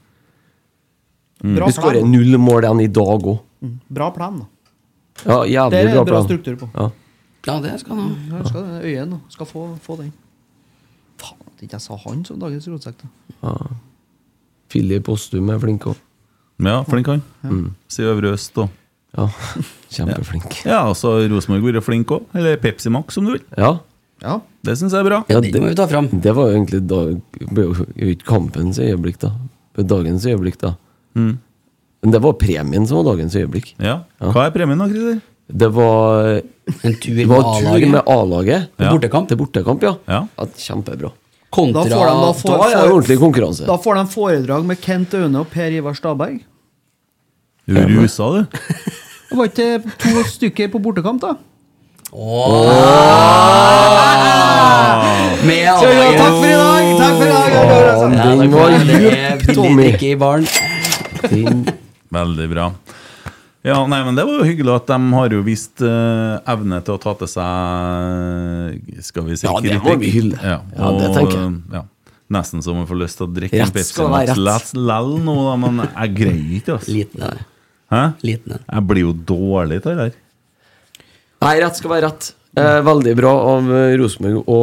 Mm. 1.44 1.58
Vi 1.60 1.72
skårer 1.76 2.00
plan. 2.00 2.12
null 2.14 2.38
mål 2.40 2.64
igjen 2.64 2.80
i 2.86 2.88
dag 3.00 3.26
òg. 3.34 3.42
Mm, 3.62 3.74
Bra 4.00 4.08
plan, 4.14 4.40
da. 4.40 4.48
Ja, 5.26 5.36
jævlig 5.50 5.76
Det 5.76 5.82
er 5.82 5.92
bra, 5.92 6.04
bra 6.06 6.14
plan. 6.14 6.26
struktur 6.30 6.56
på. 6.62 6.70
Ja. 6.74 6.88
Ja, 7.48 7.58
det 7.64 7.76
skal 7.80 7.96
han 7.96 8.08
ha. 8.08 8.38
Ja, 8.38 8.48
skal 8.48 8.64
øyen. 8.84 9.14
Skal 9.32 9.46
få, 9.52 9.66
få 9.84 9.96
den. 10.00 10.10
Faen 11.18 11.38
at 11.52 11.62
ikke 11.64 11.76
jeg 11.78 11.84
sa 11.84 11.96
han 12.06 12.24
som 12.26 12.40
dagens 12.42 12.68
rotsekk, 12.70 13.04
da. 13.04 13.08
Ja. 13.42 13.54
Filip 14.72 15.08
Ostum 15.08 15.48
er 15.52 15.60
flink 15.62 15.86
òg. 15.90 16.00
Ja, 16.64 16.80
flink 16.88 17.06
han. 17.12 17.22
Mm. 17.42 17.74
Sier 17.90 18.10
Øvre 18.12 18.32
Øst 18.34 18.56
og 18.58 18.68
Ja, 19.88 20.04
kjempeflink. 20.04 20.58
Ja, 20.68 20.82
og 20.90 20.98
så 21.00 21.14
har 21.14 21.30
Rosenborg 21.32 21.64
vært 21.64 21.86
flink 21.86 22.10
òg. 22.12 22.26
Eller 22.36 22.58
Pepsi 22.60 22.90
Max, 22.92 23.16
om 23.16 23.24
du 23.24 23.32
vil. 23.38 23.44
Ja. 23.56 23.78
Ja. 24.20 24.34
Det 24.66 24.74
syns 24.76 24.92
jeg 24.92 25.00
er 25.00 25.06
bra. 25.06 25.20
Ja, 25.30 25.38
det, 25.40 25.52
det 25.54 26.34
var 26.36 26.50
jo 26.50 26.58
egentlig 26.58 26.80
da, 26.90 26.98
ikke 27.96 28.26
kampens 28.28 28.80
øyeblikk, 28.82 29.16
da. 29.22 29.30
Det 29.72 29.84
var 29.84 29.88
Dagens 29.94 30.26
øyeblikk, 30.28 30.58
da. 30.60 30.74
Mm. 31.16 31.38
Men 32.02 32.14
det 32.14 32.20
var 32.22 32.36
premien 32.38 32.86
som 32.86 33.00
var 33.00 33.14
dagens 33.14 33.34
øyeblikk. 33.38 33.72
Ja. 33.82 34.00
Hva 34.20 34.44
er 34.46 34.52
premien, 34.54 34.78
da, 34.78 34.90
Christer? 34.90 35.22
Det 35.48 35.70
var 35.72 36.28
En 36.84 36.94
tur 37.00 37.14
det 37.16 37.24
med 37.24 37.32
var 37.32 37.46
tur 37.62 37.86
med 37.94 38.02
A-laget. 38.12 38.68
Til 38.76 38.90
bortekamp. 38.92 39.30
Til 39.30 39.40
bortekamp, 39.40 39.86
ja. 39.88 39.94
Ja. 40.10 40.46
kjempebra. 40.66 41.10
Kontra 41.48 41.86
Da 41.88 41.96
får 41.96 42.04
de, 42.04 42.14
da 42.20 42.32
får, 42.36 42.50
Da 42.52 42.68
er 42.68 42.76
det 42.76 42.92
ordentlig 42.92 43.18
konkurranse. 43.22 43.66
Da 43.66 43.78
får 43.80 43.96
de 43.96 44.06
foredrag 44.12 44.66
med 44.68 44.80
Kent 44.84 45.16
Aune 45.16 45.40
og 45.40 45.48
Per 45.48 45.78
Ivar 45.78 45.96
Staberg. 45.96 46.42
Du 47.68 47.80
rusa, 47.96 48.28
du. 48.36 48.58
Det 49.28 49.36
var 49.36 49.50
ikke 49.50 49.92
to 50.00 50.22
stykker 50.24 50.70
på 50.72 50.80
bortekamp, 50.80 51.20
da? 51.20 51.34
Med 55.44 55.66
Så, 55.78 55.88
ja, 55.92 56.06
takk 56.16 56.36
for 56.38 56.48
i 56.48 56.54
dag! 56.56 56.86
Takk 56.98 57.16
for 57.18 57.24
i 57.24 57.32
dag! 57.32 57.50
Oh, 57.58 58.14
den 58.16 58.54
var 58.54 58.76
djup, 58.78 59.44
Tommy. 59.54 59.88
Ikke 59.92 60.12
i 60.14 60.16
baren. 60.18 60.46
Veldig 62.14 62.48
bra. 62.54 62.70
Ja, 63.66 63.76
nei, 63.90 63.98
men 64.06 64.16
Det 64.16 64.24
var 64.24 64.38
jo 64.38 64.46
hyggelig 64.46 64.72
at 64.78 64.88
de 64.88 64.98
har 65.18 65.34
jo 65.34 65.42
vist 65.44 65.82
uh, 65.84 66.38
evne 66.48 66.78
til 66.86 66.94
å 66.94 67.00
ta 67.02 67.12
til 67.18 67.28
seg 67.28 69.02
Skal 69.04 69.26
vi 69.26 69.36
si 69.36 69.48
Ja, 69.48 69.56
det 69.64 69.80
må 69.82 69.96
vi 70.00 70.12
hylle. 70.14 70.38
Ja, 70.40 70.60
Ja, 70.78 70.92
det 70.96 71.10
tenker 71.16 71.36
jeg. 71.42 71.52
Ja, 71.74 71.82
nesten 72.38 72.62
så 72.64 72.76
man 72.76 72.86
får 72.88 73.00
lyst 73.02 73.20
til 73.20 73.26
å 73.26 73.32
drikke 73.34 73.60
en 73.66 73.74
Pepsi 73.74 74.08
Max 74.14 74.72
lell 74.78 75.12
nå, 75.26 75.36
da, 75.50 75.54
men 75.66 75.82
jeg 75.84 76.14
greier 76.22 76.56
ikke. 76.60 76.78
Altså. 76.78 76.94
Liten 76.96 77.26
det. 77.26 77.47
Hæ? 77.92 78.02
Liten 78.26 78.56
en. 78.58 78.64
Jeg 78.66 78.88
blir 78.90 79.06
jo 79.06 79.14
dårlig 79.32 79.80
av 79.82 79.86
det 79.86 79.96
der. 80.02 80.16
Nei, 81.44 81.54
rett 81.62 81.78
skal 81.78 81.92
være 81.94 82.08
rett. 82.08 82.32
Eh, 82.58 82.80
veldig 82.84 83.14
bra 83.18 83.34
av 83.54 83.68
eh, 83.74 83.94
Rosenborg 84.00 84.48
å 84.50 84.60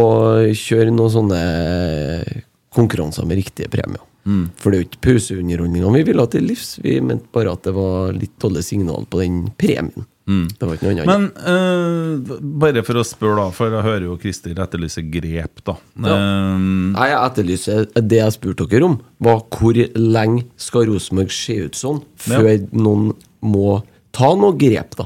kjøre 0.58 0.92
noen 0.94 1.14
sånne 1.14 1.40
eh, 1.40 2.44
konkurranser 2.76 3.28
med 3.30 3.40
riktige 3.40 3.72
premier. 3.72 4.04
Mm. 4.26 4.50
For 4.58 4.72
det 4.72 4.78
er 4.78 4.84
jo 4.84 4.88
ikke 4.90 5.04
pauseunderholdninga 5.06 5.94
vi 5.94 6.04
ville 6.08 6.26
ha 6.26 6.32
til 6.32 6.48
livs. 6.50 6.76
Vi 6.84 6.98
mente 7.02 7.30
bare 7.36 7.54
at 7.54 7.64
det 7.68 7.76
var 7.76 8.12
litt 8.18 8.36
dårlig 8.42 8.66
signal 8.68 9.06
på 9.10 9.22
den 9.22 9.46
premien. 9.58 10.08
Mm. 10.26 10.46
Det 10.58 10.66
var 10.68 10.74
ikke 10.74 10.90
noe 10.90 11.04
annet. 11.04 11.10
Men 11.12 11.26
uh, 11.38 12.38
bare 12.64 12.82
for 12.86 12.98
å 12.98 13.04
spørre, 13.06 13.36
da, 13.44 13.48
for 13.54 13.74
jeg 13.76 13.86
hører 13.86 14.06
jo 14.08 14.16
Kristin 14.22 14.58
etterlyse 14.64 15.04
grep, 15.14 15.62
da. 15.68 15.76
Ja. 16.02 16.16
Um, 16.56 16.94
Nei, 16.96 17.10
jeg 17.12 17.20
etterlyser 17.20 17.84
Det 18.02 18.22
jeg 18.24 18.34
spurte 18.34 18.66
dere 18.72 18.88
om, 18.90 18.96
var 19.22 19.44
hvor 19.54 19.78
lenge 20.00 20.48
skal 20.58 20.88
Rosenborg 20.90 21.34
se 21.36 21.60
ut 21.68 21.78
sånn 21.78 22.02
Ja. 22.26 22.40
før 22.40 22.66
noen 22.74 23.12
må 23.46 23.84
ta 24.16 24.32
noe 24.40 24.56
grep, 24.58 24.98
da? 24.98 25.06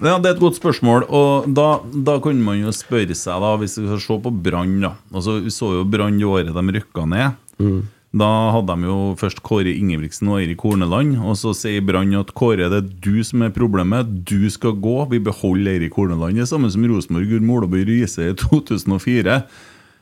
Ja, 0.00 0.18
Det 0.18 0.30
er 0.30 0.34
et 0.36 0.40
godt 0.42 0.56
spørsmål. 0.60 1.08
Og 1.10 1.50
da, 1.52 1.80
da 2.06 2.18
kunne 2.22 2.44
man 2.44 2.60
jo 2.62 2.72
spørre 2.72 3.16
seg, 3.16 3.42
da 3.42 3.56
hvis 3.60 3.74
vi 3.80 3.88
skal 3.88 4.04
se 4.06 4.18
på 4.24 4.32
Brann 4.44 4.78
da. 4.80 4.94
Altså, 5.12 5.40
Vi 5.44 5.50
så 5.52 5.74
jo 5.80 5.84
Brann 5.88 6.20
det 6.20 6.28
året 6.30 6.54
de 6.54 6.76
rykka 6.78 7.08
ned. 7.10 7.82
Da 8.10 8.26
hadde 8.50 8.74
de 8.74 8.88
jo 8.88 8.94
først 9.20 9.38
Kåre 9.46 9.70
Ingebrigtsen 9.70 10.26
og 10.32 10.40
Eirik 10.40 10.62
Horneland, 10.66 11.12
og 11.22 11.36
så 11.38 11.52
sier 11.54 11.84
Brann 11.86 12.10
at 12.18 12.32
Kåre, 12.34 12.66
det 12.72 12.78
er 12.80 12.88
du 13.04 13.20
som 13.22 13.44
er 13.46 13.52
problemet, 13.54 14.08
du 14.26 14.48
skal 14.50 14.74
gå, 14.82 14.96
vi 15.12 15.20
beholder 15.22 15.76
Eirik 15.76 15.94
Horneland. 15.94 16.34
Det 16.34 16.42
er 16.42 16.50
samme 16.50 16.70
som 16.74 16.88
Rosenborg 16.90 17.30
gjorde 17.30 17.46
med 17.46 17.56
Olaby 17.60 17.84
Riise 17.86 18.32
i 18.32 18.34
2004. 18.40 19.36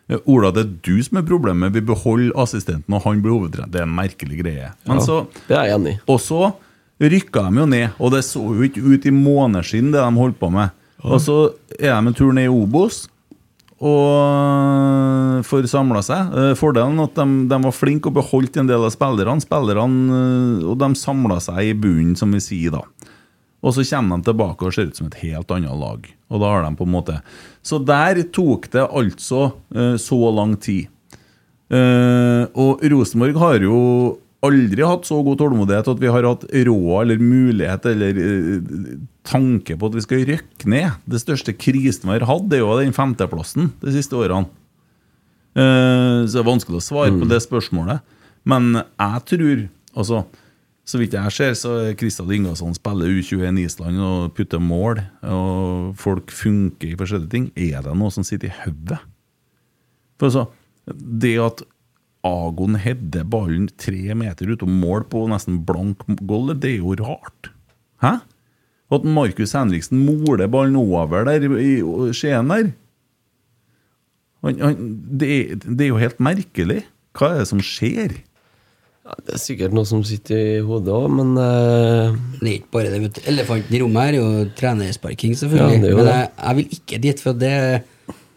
Eh, 0.09 0.22
Ola, 0.24 0.55
det 0.56 0.62
er 0.64 0.72
du 0.89 1.02
som 1.05 1.20
er 1.20 1.26
problemet, 1.28 1.74
vi 1.76 1.85
beholder 1.85 2.32
assistenten, 2.40 2.97
og 2.97 3.05
han 3.05 3.20
blir 3.20 3.36
hovedtrener. 3.36 3.68
Det 3.76 3.82
er 3.82 3.90
en 3.90 3.98
merkelig 4.01 4.40
greie. 4.40 4.72
Men 4.89 5.02
Ja, 5.02 5.05
så, 5.05 5.18
det 5.51 5.59
er 5.60 5.68
jeg 5.68 5.76
enig 5.76 5.94
i. 5.98 6.01
Og 6.09 6.22
så 6.24 6.40
rykka 7.05 7.44
de 7.44 7.60
jo 7.60 7.68
ned, 7.74 8.01
og 8.01 8.16
det 8.16 8.24
så 8.24 8.40
jo 8.40 8.64
ikke 8.64 8.86
ut 8.89 9.05
i 9.05 9.12
måneskinn, 9.14 9.93
det 9.93 10.01
de 10.01 10.16
holdt 10.24 10.40
på 10.40 10.48
med. 10.56 10.72
Og 11.05 11.20
så 11.22 11.36
er 11.76 11.93
de 11.93 12.01
en 12.09 12.16
tur 12.16 12.32
ned 12.32 12.48
i 12.48 12.56
Obos 12.56 13.05
og 13.78 15.44
får 15.46 15.68
samla 15.70 16.02
seg. 16.02 16.32
Eh, 16.34 16.55
Fordelen 16.59 16.98
er 16.98 17.06
at 17.06 17.18
de, 17.18 17.26
de 17.50 17.59
var 17.62 17.74
flinke 17.74 18.10
og 18.10 18.16
beholdt 18.18 18.59
en 18.59 18.70
del 18.70 18.82
av 18.82 18.90
spillerne. 18.94 19.42
spillerne 19.44 20.18
eh, 20.18 20.66
og 20.66 20.78
de 20.80 20.90
samla 20.98 21.38
seg 21.42 21.62
i 21.70 21.76
bunnen, 21.78 22.16
som 22.18 22.34
vi 22.34 22.42
sier 22.42 22.74
da. 22.74 22.82
Og 23.62 23.74
så 23.74 23.84
kommer 23.86 24.18
de 24.18 24.28
tilbake 24.28 24.66
og 24.66 24.74
ser 24.74 24.90
ut 24.90 24.98
som 24.98 25.10
et 25.10 25.20
helt 25.22 25.50
annet 25.55 25.78
lag. 25.78 26.06
Og 26.30 26.42
da 26.42 26.52
har 26.52 26.66
de 26.66 26.78
på 26.78 26.86
en 26.86 26.94
måte 26.94 27.16
Så 27.66 27.80
der 27.82 28.20
tok 28.34 28.68
det 28.74 28.86
altså 28.86 29.52
eh, 29.74 29.96
så 29.98 30.20
lang 30.34 30.56
tid. 30.56 30.88
Og 31.68 32.80
Rosenborg 32.80 33.36
har 33.36 33.60
jo 33.60 33.78
aldri 34.47 34.85
hatt 34.86 35.06
så 35.09 35.19
god 35.27 35.40
tålmodighet 35.40 35.89
at 35.90 36.01
vi 36.02 36.10
har 36.12 36.27
hatt 36.27 36.44
råd 36.47 36.98
eller 37.02 37.23
mulighet 37.23 37.86
eller 37.90 38.20
eh, 38.23 38.98
tanke 39.27 39.74
på 39.74 39.90
at 39.90 39.97
vi 39.98 40.05
skal 40.05 40.27
rykke 40.28 40.70
ned. 40.70 41.01
Det 41.10 41.23
største 41.23 41.55
krisen 41.59 42.06
vi 42.06 42.15
har 42.15 42.27
hatt, 42.28 42.47
det 42.51 42.60
er 42.60 42.65
jo 42.65 42.77
den 42.78 42.94
femteplassen 42.94 43.73
de 43.82 43.94
siste 43.94 44.19
årene. 44.19 44.47
Eh, 45.59 46.27
så 46.27 46.36
det 46.36 46.43
er 46.44 46.51
vanskelig 46.52 46.78
å 46.78 46.86
svare 46.86 47.15
på 47.16 47.28
det 47.31 47.40
spørsmålet. 47.44 48.05
Men 48.48 48.78
jeg 48.78 49.24
tror 49.32 49.65
altså, 49.98 50.27
Så 50.89 50.97
vidt 50.97 51.12
jeg 51.12 51.32
ser, 51.36 51.52
så 51.52 51.73
er 51.82 51.97
Kristian 52.01 52.31
Ingasson 52.32 52.73
spiller 52.73 53.10
U21 53.12 53.59
Island 53.60 53.98
og 54.01 54.31
putter 54.32 54.62
mål, 54.62 55.02
og 55.20 55.90
folk 56.01 56.32
funker 56.32 56.94
i 56.94 56.97
forskjellige 56.97 57.28
ting. 57.35 57.51
Er 57.60 57.82
det 57.85 57.93
noe 57.93 58.09
som 58.15 58.24
sitter 58.24 58.48
i 58.48 58.55
hodet? 58.62 58.97
For 60.16 60.31
altså, 60.31 60.47
det 60.97 61.35
at 61.44 61.60
Agon 62.27 62.78
header 62.82 63.27
ballen 63.28 63.69
tre 63.78 64.15
meter 64.19 64.51
utom 64.55 64.73
mål 64.82 65.07
på 65.12 65.27
nesten 65.31 65.62
blank 65.66 66.03
gold, 66.27 66.57
det 66.62 66.74
er 66.77 66.82
jo 66.82 66.97
rart. 66.99 67.53
Hæ? 68.03 68.19
At 68.89 69.05
Markus 69.05 69.53
Henriksen 69.53 70.01
moler 70.07 70.49
ballen 70.51 70.78
over 70.81 71.27
der 71.28 71.45
i 71.61 71.78
Skien 72.16 72.49
der 72.51 72.70
han, 74.45 74.61
han, 74.62 74.89
det, 75.19 75.31
det 75.66 75.89
er 75.89 75.90
jo 75.90 76.01
helt 76.01 76.20
merkelig. 76.23 76.82
Hva 77.19 77.32
er 77.35 77.40
det 77.43 77.49
som 77.51 77.62
skjer? 77.65 78.20
Det 79.24 79.35
er 79.35 79.40
sikkert 79.40 79.74
noe 79.74 79.89
som 79.89 80.03
sitter 80.07 80.39
i 80.39 80.59
hodet 80.62 80.93
òg, 80.93 81.09
men 81.11 81.32
uh... 81.40 82.16
Det 82.39 82.45
er 82.45 82.57
ikke 82.59 82.74
bare 82.77 82.93
det. 82.93 83.01
vet 83.07 83.16
du. 83.16 83.23
Elefanten 83.32 83.74
i 83.74 83.81
rommet 83.82 84.05
her 84.05 84.19
er 84.19 84.19
jo 84.20 84.51
trenersparking, 84.59 85.35
selvfølgelig. 85.40 85.78
Ja, 85.78 85.82
det 85.82 85.89
er 85.89 85.95
jo 85.95 85.99
Men 85.99 86.11
jeg, 86.12 86.28
jeg 86.45 86.59
vil 86.59 86.77
ikke 86.77 87.01
dit, 87.07 87.23
for 87.24 87.40
det, 87.40 87.55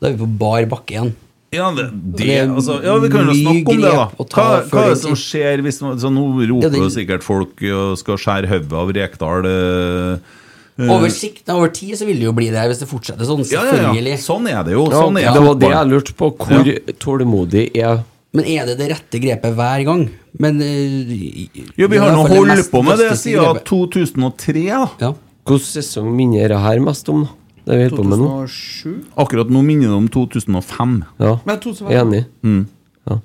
da 0.02 0.10
er 0.10 0.16
vi 0.16 0.22
på 0.24 0.30
bar 0.42 0.70
bakke 0.72 0.96
igjen. 0.96 1.14
Ja, 1.52 1.66
det, 1.76 1.84
det, 2.16 2.36
altså, 2.48 2.78
ja, 2.80 2.94
vi 3.04 3.10
kan 3.12 3.28
jo 3.28 3.34
snakke 3.36 3.74
om 3.74 3.82
det, 3.84 3.90
da. 3.92 4.06
Hva, 4.24 4.44
hva 4.72 4.84
er 4.86 4.94
det 4.94 5.00
som 5.02 5.16
skjer 5.20 5.60
hvis 5.66 5.82
man, 5.84 5.98
så 6.00 6.08
Nå 6.08 6.24
roper 6.48 6.64
Ja, 6.64 6.70
det- 6.72 6.92
sikkert 6.96 7.26
folk 7.28 7.60
og 7.76 7.98
skal 8.00 8.16
skjære 8.24 8.48
hodet 8.48 8.72
av 8.80 8.94
Rekdal. 8.96 9.46
eh, 9.50 10.14
eh, 10.80 10.92
Over 10.96 11.10
sikt, 11.12 11.50
over 11.52 11.68
tid, 11.68 11.98
så 12.00 12.06
vil 12.08 12.16
det 12.22 12.24
jo 12.30 12.32
bli 12.32 12.48
det, 12.54 12.64
hvis 12.72 12.80
det 12.80 12.88
fortsetter 12.88 13.28
sånn. 13.28 13.44
Ja, 13.52 13.66
ja, 13.68 13.92
ja. 13.92 14.16
Sånn 14.16 14.48
er 14.48 14.64
det 14.64 14.78
jo. 14.78 14.86
Sånn 14.88 15.20
er 15.20 15.34
det 15.36 15.44
var 15.44 15.56
det 15.60 15.70
jeg 15.76 15.88
lurte 15.92 16.14
på. 16.16 16.32
Hvor 16.38 16.96
tålmodig 17.04 17.76
er 17.76 18.04
Men 18.34 18.46
er 18.46 18.66
det 18.66 18.78
det 18.80 18.88
rette 18.94 19.20
grepet 19.20 19.54
hver 19.54 19.84
gang? 19.84 20.10
Men 20.40 20.62
eh, 20.62 21.50
Jo, 21.76 21.88
vi 21.92 21.98
har 21.98 22.16
nå 22.16 22.24
holdt 22.32 22.72
på 22.72 22.82
med 22.82 22.98
det 22.98 23.12
siden 23.20 23.60
2003. 23.68 24.68
da 24.72 24.88
Ja. 25.02 25.14
Hvilken 25.46 25.68
sesong 25.84 26.16
minner 26.16 26.48
det 26.48 26.60
her 26.64 26.80
mest 26.80 27.10
om? 27.10 27.26
da? 27.26 27.30
Det 27.66 27.78
vi 27.78 27.84
holder 27.84 27.98
på 27.98 28.04
med 28.10 28.20
nå? 28.20 28.28
2007? 28.48 28.94
Akkurat 29.22 29.50
nå 29.54 29.62
minner 29.64 29.88
det 29.92 29.98
om 29.98 30.08
2005. 30.10 30.96
Ja, 31.22 31.40
Men 31.46 31.60
2005. 31.60 31.92
enig. 32.02 32.24
Mm. 32.44 32.64
Ja. 33.08 33.20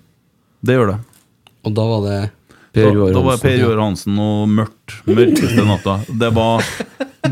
Det 0.66 0.76
gjør 0.76 0.92
det. 0.92 0.98
Og 1.66 1.74
da 1.74 1.86
var 1.90 2.00
det 2.08 2.18
Per 2.76 2.84
Da, 2.84 2.92
Joar 2.92 3.12
da 3.16 3.20
var 3.24 3.30
Hansen. 3.32 3.48
Per 3.48 3.56
Joar 3.62 3.78
Hansen 3.80 4.18
og 4.20 4.48
mørkt. 4.52 4.96
Mørkeste 5.08 5.64
natta. 5.64 5.94
Det 6.12 6.28
var 6.36 6.62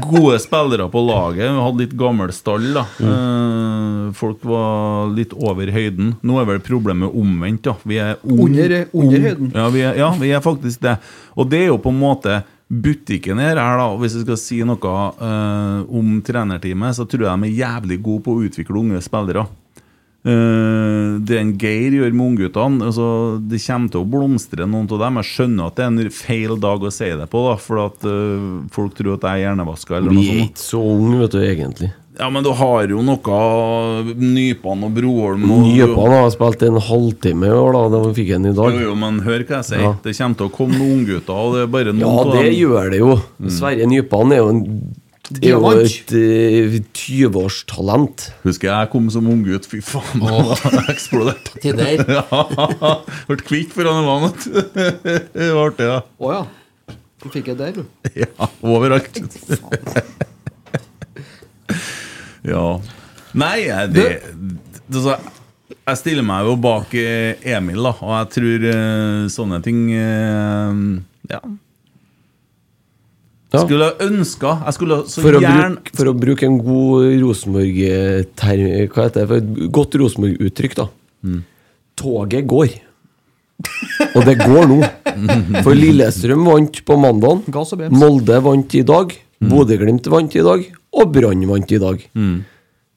gode 0.01 0.39
spillere 0.40 0.86
på 0.90 1.02
laget. 1.06 1.44
Vi 1.52 1.60
hadde 1.66 1.82
litt 1.85 1.93
gammel 2.01 2.32
stall. 2.32 2.70
da 2.74 2.86
Eh, 3.05 4.12
Folk 4.14 4.43
var 4.44 5.09
litt 5.14 5.32
over 5.35 5.66
høyden. 5.74 6.14
Nå 6.22 6.40
er 6.40 6.44
vel 6.48 6.60
problemet 6.64 7.12
omvendt. 7.14 7.62
da 7.62 7.74
Vi 7.85 7.97
er 7.98 8.16
ung- 8.24 8.40
Under- 8.48 8.86
under 8.94 9.18
høyden. 9.20 9.52
Ja 9.55 9.68
vi, 9.68 9.81
er, 9.82 9.94
ja, 9.97 10.10
vi 10.18 10.31
er 10.32 10.40
faktisk 10.40 10.81
det. 10.81 10.98
Og 11.36 11.48
det 11.51 11.60
er 11.62 11.66
jo 11.66 11.78
på 11.78 11.90
en 11.90 12.01
måte 12.01 12.43
butikken 12.83 13.41
her, 13.43 13.59
her 13.61 13.81
da, 13.81 13.91
hvis 14.01 14.17
jeg 14.19 14.25
skal 14.25 14.41
si 14.41 14.63
noe 14.67 14.95
uh, 15.21 15.83
om 15.95 16.17
trenerteamet, 16.25 16.97
så 16.97 17.07
tror 17.09 17.29
jeg 17.29 17.43
de 17.43 17.51
er 17.51 17.61
jævlig 17.61 18.01
gode 18.05 18.25
på 18.25 18.35
å 18.35 18.47
utvikle 18.49 18.81
unge 18.81 19.03
spillere. 19.05 19.47
Uh, 20.25 21.21
det 21.21 21.37
en 21.37 21.53
Geir 21.61 21.99
gjør 21.99 22.15
med 22.17 22.25
ungguttene 22.25 22.87
altså, 22.89 23.07
Det 23.45 23.59
kommer 23.61 23.91
til 23.93 24.01
å 24.01 24.09
blomstre, 24.09 24.65
noen 24.65 24.87
av 24.89 25.03
dem. 25.03 25.19
Jeg 25.21 25.31
skjønner 25.35 25.69
at 25.69 25.77
det 25.77 25.85
er 25.85 25.91
en 25.91 26.15
feil 26.17 26.55
dag 26.63 26.87
å 26.89 26.93
si 26.97 27.11
det 27.21 27.27
på, 27.29 27.43
da, 27.51 27.59
for 27.61 27.83
at 27.85 28.07
uh, 28.09 28.63
folk 28.73 28.97
tror 28.97 29.19
at 29.19 29.29
jeg 29.29 29.43
er 29.43 29.51
hjernevaska. 29.51 30.01
Vi 30.09 30.25
er 30.33 30.47
ikke 30.47 30.65
så 30.65 30.81
unge, 30.81 31.21
vet 31.27 31.37
du, 31.37 31.43
egentlig. 31.45 31.93
Ja, 32.15 32.28
men 32.31 32.45
du 32.47 32.53
har 32.55 32.85
jo 32.86 33.01
noe 33.03 33.39
Nypan 34.15 34.85
og 34.86 34.93
Broholm 34.95 35.49
og 35.51 35.65
Nypan 35.66 36.12
har 36.15 36.28
spilt 36.31 36.61
en 36.62 36.77
halvtime 36.78 37.49
i 37.49 37.55
år, 37.59 37.73
da. 37.74 37.81
Det 37.91 38.12
fikk 38.20 38.28
han 38.36 38.45
i 38.47 38.53
dag. 38.55 38.77
Jo, 38.77 38.85
jo, 38.93 38.93
men 39.01 39.16
hør 39.24 39.43
hva 39.49 39.57
jeg 39.59 39.66
sier. 39.73 39.82
Ja. 39.82 39.93
Det 40.05 40.12
kommer 40.19 40.39
til 40.39 40.47
å 40.47 40.53
komme 40.55 40.78
noen 40.78 40.93
unggutter, 41.01 41.41
og 41.41 41.57
det 41.57 41.65
er 41.65 41.73
bare 41.74 41.95
noen 41.95 42.05
Ja, 42.05 42.12
av 42.23 42.36
det 42.39 42.53
gjør 42.55 42.93
det 42.95 43.01
jo. 43.01 43.16
Sverre 43.57 43.89
Nypan 43.91 44.35
er 44.36 44.39
jo, 44.45 44.53
en, 44.53 44.61
er 45.41 45.49
jo 45.57 45.73
et 45.73 46.15
eh, 46.20 46.77
20-årstalent. 47.03 48.28
Husker 48.45 48.70
jeg 48.70 48.91
kom 48.95 49.09
som 49.11 49.31
unggutt, 49.35 49.66
fy 49.73 49.81
faen, 49.82 50.23
jeg 50.23 50.85
eksploderte. 50.95 51.57
Tider. 51.65 52.05
Ja, 52.15 52.93
ble 53.27 53.41
kvitt 53.43 53.74
foran 53.74 54.05
en 54.05 54.07
vann, 54.12 54.28
vet. 54.28 54.70
Det 55.35 55.51
var 55.51 55.73
artig, 55.73 55.91
da. 55.91 55.99
Å 56.23 56.36
ja. 56.36 56.45
Du 57.24 57.31
fikk 57.32 57.51
det 57.51 57.59
der, 57.59 57.82
du. 57.82 58.15
Ja, 58.23 58.51
overalt. 58.62 59.19
Ja. 62.45 62.66
Nei, 63.35 63.57
jeg- 63.66 63.93
det, 63.95 64.07
det, 64.87 65.01
så, 65.03 65.16
Jeg 65.89 65.97
stiller 65.99 66.23
meg 66.27 66.45
jo 66.47 66.55
bak 66.61 66.93
eh, 66.95 67.35
Emil, 67.57 67.81
da, 67.83 67.95
og 68.05 68.12
jeg 68.21 68.29
tror 68.37 68.66
eh, 68.71 69.27
sånne 69.33 69.62
ting 69.65 69.81
eh, 69.93 70.81
Ja. 71.33 71.41
Skulle 73.55 73.93
ønska 74.03 74.57
Jeg 74.66 74.75
skulle 74.75 74.97
så 75.11 75.23
For 75.23 75.37
å, 75.39 75.43
gjerne 75.43 75.77
bruke, 75.77 75.93
for 75.99 76.11
å 76.11 76.15
bruke 76.19 76.47
en 76.49 76.57
god 76.59 77.05
Rosenborg-term 77.23 78.65
Hva 78.91 79.05
heter 79.07 79.21
det? 79.21 79.27
For 79.31 79.37
et 79.39 79.71
godt 79.77 79.99
Rosenborg-uttrykk, 80.03 80.75
da. 80.81 80.87
Mm. 81.25 81.43
Toget 81.95 82.49
går. 82.51 82.73
Og 84.19 84.25
det 84.27 84.35
går 84.41 84.65
nå. 84.73 84.79
For 85.62 85.79
Lillestrøm 85.79 86.43
vant 86.49 86.81
på 86.85 86.97
mandag. 86.99 87.45
Molde 87.95 88.41
vant 88.43 88.75
i 88.75 88.83
dag. 88.83 89.15
Mm. 89.39 89.53
Bodø-Glimt 89.53 90.09
vant 90.11 90.35
i 90.35 90.43
dag. 90.43 90.65
Og 90.95 91.12
Brann 91.12 91.47
vant 91.49 91.73
i 91.73 91.79
dag. 91.83 92.05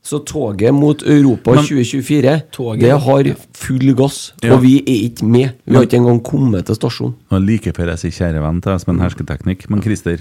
Så 0.08 0.22
toget 0.24 0.72
mot 0.74 1.02
Europa 1.04 1.52
Men- 1.58 1.66
2024, 1.66 2.42
Toget- 2.56 2.80
det 2.80 2.92
har 3.04 3.24
full 3.54 3.94
gass. 3.98 4.34
Ja. 4.42 4.54
Og 4.56 4.62
vi 4.64 4.78
er 4.80 5.10
ikke 5.10 5.26
med. 5.28 5.50
Vi 5.66 5.76
har 5.76 5.84
ikke 5.84 5.98
engang 6.00 6.22
kommet 6.24 6.66
til 6.66 6.76
stasjonen. 6.76 7.16
Og 7.30 7.42
Like 7.42 7.74
før 7.76 7.90
jeg 7.92 8.00
sier 8.00 8.12
kjære 8.16 8.42
venn 8.42 8.62
til 8.62 8.72
deg 8.72 8.80
som 8.86 8.94
en 8.96 9.02
hersketeknikk. 9.04 9.70
Men 9.70 9.82
Christer, 9.82 10.20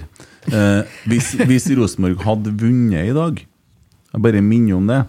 eh, 0.51 0.83
hvis, 1.07 1.35
hvis 1.39 1.69
Rosenborg 1.77 2.19
hadde 2.25 2.51
vunnet 2.59 3.07
i 3.09 3.13
dag, 3.15 3.45
jeg 4.13 4.21
bare 4.21 4.41
minner 4.41 4.75
om 4.75 4.87
det, 4.87 5.05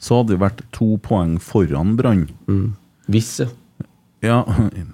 så 0.00 0.22
hadde 0.22 0.28
det 0.32 0.40
vært 0.40 0.62
to 0.72 0.96
poeng 1.02 1.36
foran 1.42 1.96
Brann. 1.96 2.28
Hvis, 3.10 3.40
ja. 3.40 3.46
Ja, 4.22 4.42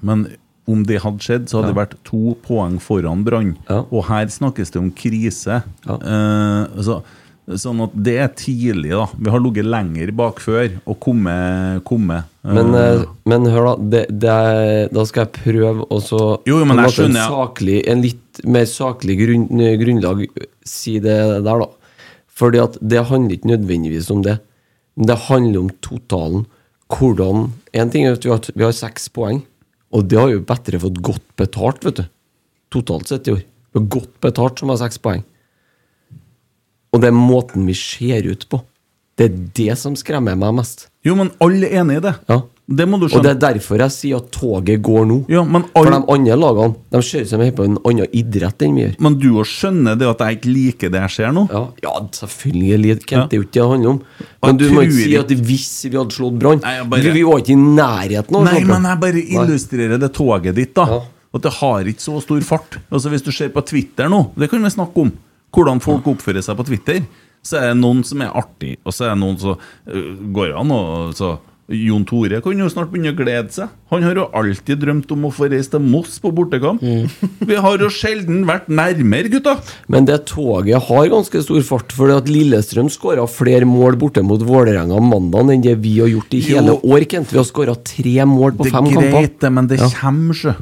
men 0.03 0.27
om 0.71 0.85
det 0.87 1.01
hadde 1.05 1.25
skjedd, 1.25 1.49
så 1.51 1.61
hadde 1.61 1.73
det 1.73 1.79
vært 1.81 1.97
to 2.07 2.37
poeng 2.47 2.79
foran 2.83 3.25
Brann. 3.27 3.55
Og 3.91 4.05
her 4.11 4.31
snakkes 4.31 4.73
det 4.75 4.81
om 4.81 4.91
krise. 4.97 5.63
Eh, 5.87 6.83
så, 6.87 7.01
sånn 7.59 7.81
at 7.83 7.95
det 8.07 8.17
er 8.23 8.29
tidlig, 8.39 8.93
da. 8.95 9.07
Vi 9.19 9.33
har 9.35 9.43
ligget 9.43 9.67
lenger 9.67 10.13
bak 10.17 10.39
før 10.45 10.69
og 10.85 11.01
kommet. 11.03 11.83
kommet. 11.89 12.29
Eh, 12.45 12.55
Men, 12.55 12.75
eh, 12.79 13.03
men 13.27 13.49
hør, 13.51 13.73
da. 13.73 13.75
Det, 13.97 14.05
det 14.23 14.31
er, 14.31 14.89
da 14.95 15.05
skal 15.09 15.27
jeg 15.27 15.35
prøve 15.41 15.89
å 15.91 15.99
så 16.05 16.23
Jo, 16.49 16.61
men 16.65 16.79
en 16.79 16.87
jeg 16.87 16.97
skjønner, 16.99 17.25
en, 17.27 17.35
saklig, 17.35 17.81
en 17.91 18.05
litt 18.07 18.45
mer 18.47 18.69
saklig 18.71 19.19
grunn, 19.21 19.49
grunnlag 19.83 20.25
si 20.65 20.99
det 21.03 21.19
der, 21.45 21.67
da. 21.67 21.69
Fordi 22.41 22.63
at 22.63 22.79
det 22.81 23.03
handler 23.11 23.37
ikke 23.37 23.51
nødvendigvis 23.53 24.09
om 24.15 24.23
det. 24.25 24.39
Men 24.97 25.11
det 25.11 25.19
handler 25.27 25.61
om 25.67 25.71
totalen. 25.85 26.47
Hvordan 26.91 27.51
En 27.73 27.91
ting 27.91 28.07
er 28.07 28.17
at 28.17 28.25
vi 28.25 28.31
har, 28.33 28.41
vi 28.57 28.65
har 28.67 28.73
seks 28.75 29.05
poeng, 29.15 29.45
og 29.91 30.07
det 30.07 30.19
har 30.21 30.31
jo 30.31 30.43
bedre 30.47 30.81
fått 30.83 31.01
godt 31.03 31.27
betalt, 31.41 31.85
vet 31.87 32.01
du. 32.01 32.05
Totalt 32.71 33.11
sett 33.11 33.29
i 33.29 33.35
år. 33.35 33.43
Godt 33.75 34.13
betalt 34.23 34.61
som 34.63 34.71
har 34.71 34.79
seks 34.81 35.01
poeng. 35.03 35.25
Og 36.91 37.03
det 37.03 37.11
er 37.11 37.17
måten 37.17 37.67
vi 37.69 37.75
ser 37.79 38.27
ut 38.27 38.47
på. 38.51 38.63
Det 39.19 39.27
er 39.27 39.41
det 39.59 39.75
som 39.79 39.97
skremmer 39.99 40.39
meg 40.39 40.55
mest. 40.57 40.89
Jo, 41.07 41.17
men 41.19 41.33
alle 41.43 41.69
er 41.69 41.83
enig 41.83 41.99
i 42.01 42.05
det. 42.07 42.15
Ja. 42.31 42.41
Det 42.71 42.87
må 42.87 43.01
du 43.03 43.09
Og 43.09 43.23
det 43.25 43.33
er 43.33 43.39
derfor 43.43 43.83
jeg 43.83 43.91
sier 43.91 44.21
at 44.21 44.29
toget 44.31 44.79
går 44.87 45.07
nå. 45.11 45.17
Ja, 45.33 45.43
men 45.43 45.65
For 45.73 45.91
de 45.91 45.99
andre 45.99 46.37
lagene 46.39 46.77
De 46.95 47.01
ser 47.03 47.25
ut 47.27 47.31
som 47.33 47.43
de 47.43 47.49
på 47.57 47.65
en 47.67 47.79
annen 47.83 48.13
idrett 48.15 48.63
enn 48.63 48.77
vi 48.79 48.85
gjør. 48.85 48.93
Men 49.03 49.17
du 49.19 49.27
òg 49.33 49.49
skjønner 49.51 49.99
det 49.99 50.07
at 50.07 50.23
jeg 50.23 50.39
ikke 50.39 50.53
liker 50.55 50.93
det 50.95 51.01
jeg 51.03 51.15
ser 51.17 51.33
nå? 51.35 51.47
Ja, 51.51 51.63
ja 51.83 51.95
selvfølgelig. 52.21 52.99
Kent, 53.03 53.11
Ja. 53.11 53.25
Det 53.27 53.37
er 53.37 53.41
jo 53.41 53.47
ikke 53.47 53.57
det 53.57 53.61
det 53.61 53.71
handler 53.73 53.91
om. 53.91 54.03
Men 54.47 54.61
du 54.61 54.67
må 54.71 54.85
ikke 54.87 54.99
si 55.01 55.17
at 55.19 55.33
hvis 55.51 55.71
vi 55.89 55.97
hadde 55.99 56.15
slått 56.15 56.39
Brann 56.39 56.61
bare- 56.63 57.13
vi, 57.13 57.25
var 57.27 57.43
ikke 57.43 57.57
i 57.57 57.59
nærheten 57.59 58.37
av 58.37 58.41
å 58.41 58.45
Nei, 58.47 58.61
men 58.65 58.87
jeg 58.89 59.01
bare 59.01 59.13
Nei. 59.13 59.27
illustrerer 59.35 59.99
det 59.99 60.13
toget 60.15 60.55
ditt, 60.55 60.75
da. 60.75 60.87
Ja. 60.87 61.01
At 61.35 61.43
det 61.43 61.53
har 61.59 61.91
ikke 61.91 62.03
så 62.03 62.23
stor 62.23 62.41
fart. 62.47 62.79
Altså 62.91 63.11
Hvis 63.11 63.23
du 63.27 63.33
ser 63.33 63.51
på 63.51 63.65
Twitter 63.67 64.09
nå, 64.09 64.31
det 64.37 64.51
kan 64.51 64.63
vi 64.63 64.71
snakke 64.71 64.97
om, 64.97 65.13
hvordan 65.53 65.83
folk 65.83 66.07
oppfører 66.07 66.43
seg 66.43 66.57
på 66.57 66.67
Twitter, 66.67 67.03
så 67.43 67.59
er 67.59 67.69
det 67.73 67.81
noen 67.81 68.05
som 68.05 68.21
er 68.23 68.31
artig, 68.37 68.77
og 68.85 68.93
så 68.93 69.07
er 69.09 69.15
det 69.15 69.21
noen 69.23 69.39
som 69.41 69.57
uh, 69.57 70.17
går 70.35 70.55
an 70.61 70.71
og 70.71 71.15
så 71.17 71.39
Jon 71.71 72.03
Tore 72.05 72.41
kan 72.43 72.59
jo 72.59 72.67
snart 72.73 72.89
begynne 72.91 73.13
å 73.13 73.17
glede 73.19 73.53
seg. 73.55 73.69
Han 73.93 74.03
har 74.03 74.17
jo 74.19 74.25
alltid 74.35 74.81
drømt 74.83 75.13
om 75.15 75.29
å 75.29 75.31
få 75.35 75.47
reise 75.53 75.71
til 75.71 75.85
Moss 75.87 76.17
på 76.23 76.33
bortekamp. 76.35 76.83
Vi 77.51 77.59
har 77.63 77.79
jo 77.79 77.91
sjelden 77.95 78.43
vært 78.49 78.67
nærmere, 78.67 79.31
gutta! 79.31 79.55
Men 79.87 80.09
det 80.09 80.17
toget 80.31 80.83
har 80.89 81.07
ganske 81.13 81.43
stor 81.47 81.63
fart, 81.69 81.95
fordi 81.95 82.17
at 82.19 82.31
Lillestrøm 82.33 82.91
skåra 82.91 83.29
flere 83.31 83.69
mål 83.71 84.01
borte 84.03 84.25
mot 84.27 84.43
Vålerenga 84.43 84.99
mandag 84.99 85.55
enn 85.55 85.63
det 85.63 85.77
vi 85.85 85.95
har 86.01 86.11
gjort 86.11 86.35
i 86.35 86.43
Jo. 86.43 86.57
hele 86.59 86.75
år. 86.83 87.07
Kent. 87.11 87.31
Vi 87.31 87.39
har 87.39 87.47
skåra 87.47 87.77
tre 87.79 88.17
mål 88.27 88.57
på 88.59 88.67
Det 88.67 88.75
fem 88.75 88.91
er 88.91 89.11
greit, 89.13 89.39
det, 89.41 89.53
men 89.55 89.67
det 89.71 89.79
Ja. 89.79 89.89
kommer, 90.01 90.35
sjø. 90.35 90.57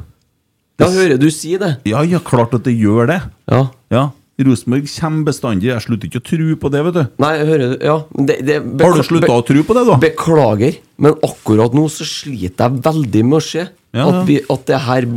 Ja, 0.79 0.87
hører 0.87 1.17
du 1.19 1.27
si 1.33 1.57
det? 1.59 1.79
Ja, 1.89 2.03
ja, 2.07 2.19
klart 2.23 2.53
at 2.53 2.63
det 2.63 2.77
gjør 2.77 3.07
det. 3.09 3.21
Ja. 3.51 3.65
Ja, 3.91 4.05
Rosenborg 4.39 4.87
kommer 4.93 5.25
bestandig. 5.27 5.67
Jeg 5.67 5.83
slutter 5.83 6.07
ikke 6.07 6.21
å 6.21 6.25
tro 6.29 6.55
på 6.61 6.69
det, 6.71 6.81
vet 6.87 6.95
du. 6.95 7.01
Nei, 7.19 7.31
jeg 7.41 7.47
hører 7.49 7.73
Ja, 7.83 7.95
det, 8.15 8.37
det 8.47 8.57
Har 8.81 8.95
du 8.95 9.03
slutta 9.03 9.35
å 9.35 9.43
tro 9.45 9.63
på 9.67 9.75
det, 9.75 9.83
da? 9.89 9.97
Beklager, 9.99 10.77
men 10.97 11.17
akkurat 11.27 11.75
nå 11.75 11.85
så 11.91 12.07
sliter 12.07 12.69
jeg 12.69 12.83
veldig 12.87 13.23
med 13.27 13.39
å 13.41 13.43
se 13.43 13.65
Ja, 13.67 14.05
at, 14.07 14.21
vi, 14.29 14.37
at, 14.45 14.65
det 14.69 14.79
her, 14.85 15.07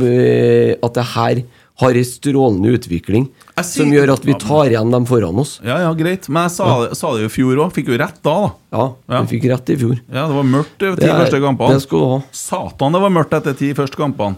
at 0.83 0.95
det 0.97 1.05
her 1.13 1.43
har 1.83 1.97
en 1.97 2.05
strålende 2.05 2.69
utvikling 2.77 3.27
sier- 3.55 3.65
som 3.65 3.91
gjør 3.95 4.11
at 4.13 4.25
vi 4.27 4.35
tar 4.41 4.69
igjen 4.69 4.91
dem 4.93 5.05
foran 5.09 5.39
oss. 5.41 5.55
Ja, 5.65 5.79
ja, 5.81 5.91
greit. 5.97 6.27
Men 6.29 6.45
jeg 6.47 6.53
sa, 6.59 6.67
sa 6.93 7.11
det 7.15 7.23
jo 7.23 7.29
i 7.31 7.33
fjor 7.33 7.61
òg. 7.65 7.71
Fikk 7.73 7.89
jo 7.93 7.97
rett 8.01 8.19
da, 8.21 8.33
da. 8.33 8.51
Ja, 8.75 8.85
Ja. 9.15 9.21
vi 9.23 9.37
fikk 9.39 9.47
rett 9.49 9.71
i 9.73 9.77
fjor. 9.81 9.95
Ja, 10.11 10.27
det 10.29 10.35
var 10.37 10.43
mørkt 10.51 10.77
de 10.83 10.91
ti 10.99 11.09
første 11.09 11.39
kampene. 11.41 11.73
det 11.77 11.85
skal 11.85 12.03
du 12.03 12.09
ha. 12.11 12.19
Satan, 12.31 12.93
det 12.97 13.01
var 13.07 13.13
mørkt 13.15 13.33
etter 13.39 13.57
ti 13.57 13.71
første 13.77 13.97
kampene. 13.99 14.37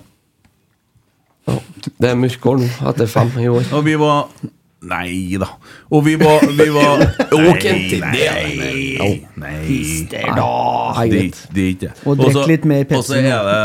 Ja. 1.45 1.59
Det 2.01 2.09
er 2.09 2.15
mørkere 2.17 2.63
nå, 2.63 2.69
etter 2.89 3.07
fem 3.11 3.29
i 3.37 3.47
år. 3.51 3.67
Og 3.77 3.83
vi 3.85 3.95
var 4.01 4.27
Nei 4.85 5.37
da. 5.41 5.47
Og 5.89 6.03
vi 6.05 6.13
var, 6.21 6.43
vi 6.53 6.67
var 6.69 6.99
nei, 7.33 7.99
nei, 8.03 8.51
nei, 8.59 8.73
Nei, 9.35 9.35
nei, 9.35 9.55
det, 10.05 10.21
er 10.21 11.25
ikke- 11.25 11.53
det 11.55 11.63
er 11.63 11.69
ikke 11.71 11.81
det. 11.87 11.91
Og 12.05 12.17
drikk 12.21 12.35
så- 12.37 12.45
litt 12.51 12.65
mer 12.69 12.85
Og 12.99 13.03
så 13.07 13.17
er 13.19 13.49
det, 13.49 13.57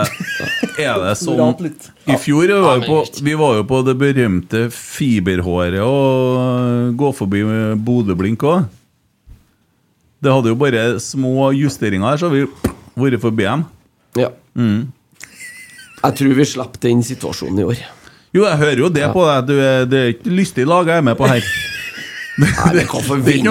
er 0.86 1.00
det 1.04 1.14
sånn 1.20 1.62
litt. 1.66 1.88
I 2.08 2.16
fjor 2.22 2.54
var 2.64 2.80
vi, 2.80 2.86
på, 2.88 2.98
vi 3.28 3.34
var 3.38 3.54
jo 3.60 3.64
på 3.68 3.82
det 3.86 3.96
berømte 4.00 4.62
fiberhåret 4.74 5.80
og 5.84 6.94
gå 6.98 7.12
forbi 7.20 7.44
Bodø-blink 7.76 8.42
òg. 8.48 8.64
Det 10.20 10.32
hadde 10.32 10.50
jo 10.52 10.56
bare 10.60 10.82
små 11.00 11.50
justeringer 11.56 12.10
her, 12.10 12.18
så 12.20 12.28
har 12.28 12.34
vi 12.34 12.46
vært 13.00 13.22
forbi 13.22 13.46
dem. 13.46 13.62
Ja. 14.18 14.28
Mm. 14.58 14.90
Jeg 16.00 16.16
tror 16.18 16.34
vi 16.36 16.44
slapp 16.48 16.76
den 16.80 17.00
situasjonen 17.04 17.60
i 17.62 17.64
år. 17.70 17.80
Jo, 18.36 18.44
jeg 18.46 18.60
hører 18.60 18.84
jo 18.84 18.88
det 18.94 19.10
på 19.14 19.26
deg. 19.26 19.48
Du 19.48 19.56
er, 19.58 19.84
det 19.90 20.00
er 20.00 20.12
ikke 20.14 20.32
lystig 20.38 20.66
lag 20.70 20.88
jeg 20.90 21.02
er 21.02 21.06
med 21.06 21.18
på 21.18 21.28
her. 21.30 21.46
Nei, 22.40 22.70
men 22.72 22.86
hva 22.88 23.00
forventer, 23.04 23.42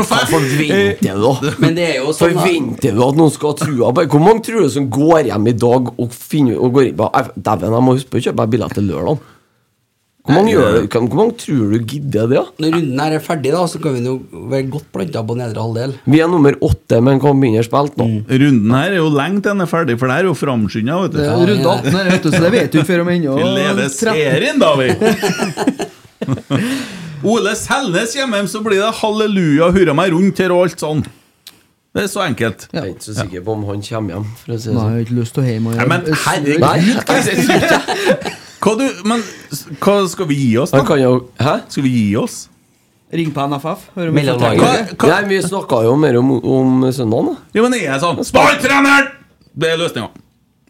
du, 1.04 1.10
da? 1.22 1.52
Men 1.62 1.76
det 1.78 1.84
er 1.86 1.98
jo 2.00 2.14
sånn 2.16 2.32
Forventer 2.34 2.96
du 2.96 3.02
at 3.06 3.18
noen 3.20 3.34
skal 3.36 3.52
ha 3.52 3.58
trua 3.60 3.90
på 3.94 4.06
Hvor 4.16 4.24
mange 4.24 4.42
tror 4.48 4.64
du 4.66 4.70
som 4.74 4.88
går 4.90 5.28
hjem 5.30 5.50
i 5.52 5.54
dag 5.62 5.92
og 5.92 6.16
finner 6.16 6.58
og 6.58 6.72
går 6.78 6.88
inn 6.88 6.96
på 6.98 7.10
Dæven, 7.36 7.76
jeg 7.76 7.86
må 7.86 7.94
huske 8.00 8.10
på 8.10 8.22
å 8.22 8.24
kjøpe 8.24 8.40
meg 8.40 8.56
billett 8.56 8.74
til 8.80 8.88
lørdag. 8.90 9.22
Hvor 10.30 10.38
mange, 10.38 10.52
gjør? 10.54 10.76
Kan- 10.94 11.08
hvor 11.10 11.18
mange 11.24 11.34
tror 11.42 11.72
du 11.74 11.80
gidder 11.90 12.28
det? 12.30 12.38
da? 12.38 12.44
Når 12.62 12.70
runden 12.76 13.00
her 13.02 13.12
er 13.18 13.24
ferdig, 13.26 13.50
da, 13.56 13.64
så 13.72 13.78
kan 13.82 13.96
vi 13.98 14.04
jo 14.06 14.14
være 14.52 14.68
godt 14.70 14.86
planta 14.94 15.24
på 15.26 15.34
nedre 15.40 15.58
halvdel. 15.66 15.92
Vi 16.06 16.18
er 16.22 16.30
nummer 16.30 16.54
åtte, 16.62 17.00
men 17.02 17.18
kan 17.24 17.34
begynne 17.42 17.64
spilt 17.66 17.98
nå. 17.98 18.06
Runden 18.30 18.70
her 18.78 18.90
er 18.94 19.00
jo 19.02 19.10
lenge 19.10 19.42
til 19.42 19.50
den 19.56 19.66
er 19.66 19.70
ferdig, 19.72 19.98
for 19.98 20.06
det 20.14 20.18
er 20.22 20.26
jo 20.30 20.36
framskynda. 20.38 20.94
Ja, 21.00 21.10
du. 21.10 21.18
Runde 21.50 21.66
18 21.74 21.90
her, 21.98 22.06
vet 22.14 22.24
du, 22.24 22.30
så 22.30 22.42
det 22.46 22.54
vet 22.54 22.70
du 22.78 22.86
før 22.86 23.02
om 23.02 23.10
ennå. 23.16 23.34
Vi 23.42 23.46
leder 23.58 23.90
serien, 23.90 24.62
da, 24.62 24.70
vi! 24.78 24.94
Ole 27.30 27.52
Selnes 27.60 28.14
kommer 28.16 28.38
hjem, 28.40 28.48
så 28.48 28.62
blir 28.64 28.80
det 28.80 28.94
halleluja, 29.02 29.66
hurra 29.76 29.92
meg 29.98 30.08
rundt 30.14 30.38
her 30.40 30.52
og 30.56 30.62
alt 30.70 30.80
sånn. 30.86 31.02
Det 31.90 32.04
er 32.06 32.10
så 32.12 32.22
enkelt. 32.22 32.68
Jeg 32.70 32.78
er 32.84 32.90
ikke 32.94 33.02
så 33.08 33.14
sikker 33.18 33.42
på 33.44 33.50
om 33.58 33.64
han 33.66 33.82
kommer 33.82 34.14
hjem. 34.14 34.26
For 34.44 34.54
å 34.54 34.56
si 34.62 34.70
det 34.70 34.76
Nei, 34.78 34.78
jeg 34.78 34.78
sånn. 34.78 34.94
har 34.94 35.00
ikke 35.08 35.18
lyst 35.18 35.34
til 35.36 35.42
å 35.42 35.46
hjem 35.50 35.66
og 35.68 35.72
Nei, 35.80 35.88
men 35.90 36.02
herregud, 36.24 36.62
hva- 38.60 38.78
du, 38.80 38.86
men 39.08 39.24
hva 39.80 39.98
skal 40.12 40.30
vi 40.30 40.36
gi 40.36 40.54
oss, 40.62 40.72
da? 40.76 40.84
kan 40.88 41.00
jo 41.02 41.12
Hæ? 41.40 41.60
Skal 41.70 41.86
vi 41.86 41.92
gi 41.96 42.16
oss? 42.20 42.48
Ring 43.10 43.32
på 43.34 43.42
NFF. 43.50 43.88
Hør 43.96 44.12
vi. 44.14 44.22
Nei, 44.22 45.22
vi 45.32 45.38
snakka 45.42 45.80
jo 45.88 45.96
mer 45.98 46.20
om, 46.20 46.32
om 46.46 46.84
søndagen, 46.94 47.32
da. 47.32 47.36
Ja, 47.58 47.64
men 47.66 47.74
er 47.80 47.86
jeg 47.88 48.02
sånn 48.04 48.20
Spar 48.28 48.60
treneren! 48.62 49.08
Det 49.60 49.72
er 49.74 49.80
løsninga. 49.82 50.12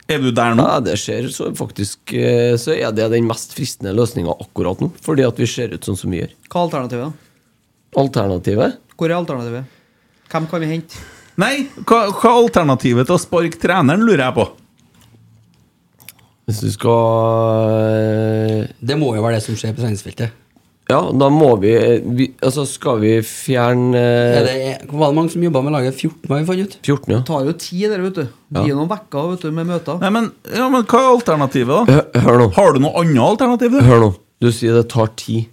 Er 0.10 0.22
du 0.24 0.32
der 0.34 0.56
nå? 0.56 0.64
Nei, 0.64 0.78
det 0.88 0.96
skjer 0.98 1.28
så 1.30 1.50
faktisk 1.54 2.14
eh, 2.18 2.56
Så 2.58 2.74
er 2.74 2.94
det 2.96 3.10
den 3.12 3.28
mest 3.30 3.52
fristende 3.54 3.92
løsninga 3.94 4.34
akkurat 4.42 4.80
nå. 4.82 4.88
Fordi 5.06 5.26
at 5.28 5.38
vi 5.38 5.50
ser 5.52 5.76
ut 5.76 5.86
sånn 5.86 6.00
som 6.00 6.10
vi 6.16 6.22
gjør. 6.24 6.32
Hva 6.48 6.62
er 6.62 6.66
alternativet? 6.70 7.12
da? 7.12 8.02
Alternativet? 8.02 8.80
Hvor 8.96 9.12
er 9.12 9.18
alternativet? 9.20 9.76
Hvem 10.32 10.48
kan 10.50 10.64
vi 10.64 10.72
hente? 10.72 11.04
Nei, 11.40 11.54
hva, 11.84 12.00
hva 12.10 12.32
er 12.32 12.40
alternativet 12.46 13.08
til 13.10 13.16
å 13.16 13.22
sparke 13.22 13.60
treneren, 13.62 14.02
lurer 14.08 14.26
jeg 14.30 14.36
på. 14.40 14.48
Hvis 16.50 16.64
du 16.66 16.72
skal 16.74 18.70
Det 18.82 18.96
må 18.98 19.14
jo 19.14 19.22
være 19.22 19.38
det 19.38 19.46
som 19.46 19.58
skjer 19.60 19.76
på 19.76 19.84
treningsfeltet. 19.84 20.38
Ja, 20.90 21.04
da 21.14 21.28
må 21.30 21.52
vi, 21.62 21.72
vi 22.18 22.26
Altså, 22.42 22.64
skal 22.66 22.98
vi 23.04 23.12
fjerne 23.22 24.00
Hvor 24.00 24.48
det, 24.48 24.56
var 24.90 25.12
det 25.12 25.18
mange 25.20 25.34
som 25.36 25.44
jobba 25.46 25.62
med 25.62 25.76
laget? 25.76 26.00
14, 26.00 26.32
har 26.32 26.40
vi 26.40 26.48
funnet 26.48 26.66
ut? 26.72 26.80
14, 26.82 27.14
ja. 27.14 27.20
Det 27.20 27.28
tar 27.28 27.46
jo 27.46 27.54
tid, 27.54 27.84
der, 27.92 28.02
vet 28.08 28.18
du. 28.18 28.24
Ja. 28.56 28.64
Gi 28.66 28.74
noen 28.74 28.90
vekker 28.90 29.30
vet 29.36 29.46
du, 29.46 29.52
med 29.54 29.70
møter. 29.70 30.02
Nei, 30.02 30.10
men, 30.16 30.32
ja, 30.50 30.66
men 30.74 30.88
hva 30.90 31.04
er 31.04 31.12
alternativet, 31.12 31.92
da? 31.92 32.02
Hør, 32.26 32.42
nå. 32.42 32.50
Har 32.58 32.74
du 32.74 32.82
noe 32.82 33.04
annet 33.04 33.22
alternativ? 33.28 33.78
du? 33.78 33.86
Hør 33.86 34.04
nå. 34.08 34.10
Du 34.42 34.50
sier 34.56 34.80
det 34.80 34.88
tar 34.90 35.14
tid. 35.20 35.52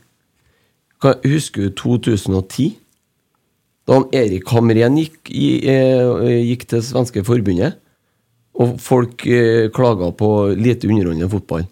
Kan, 1.04 1.20
husker 1.26 1.68
du 1.68 1.76
2010? 1.84 2.70
Da 3.86 4.00
han 4.00 4.08
Erik 4.16 4.48
Hamren 4.54 4.96
gikk, 5.02 5.20
eh, 5.28 6.40
gikk 6.48 6.64
til 6.72 6.80
svenske 6.82 7.20
forbundet, 7.28 7.76
og 8.58 8.76
folk 8.80 9.26
eh, 9.26 9.68
klaga 9.74 10.12
på 10.16 10.30
lite 10.56 10.88
underholdende 10.88 11.28
fotball. 11.30 11.66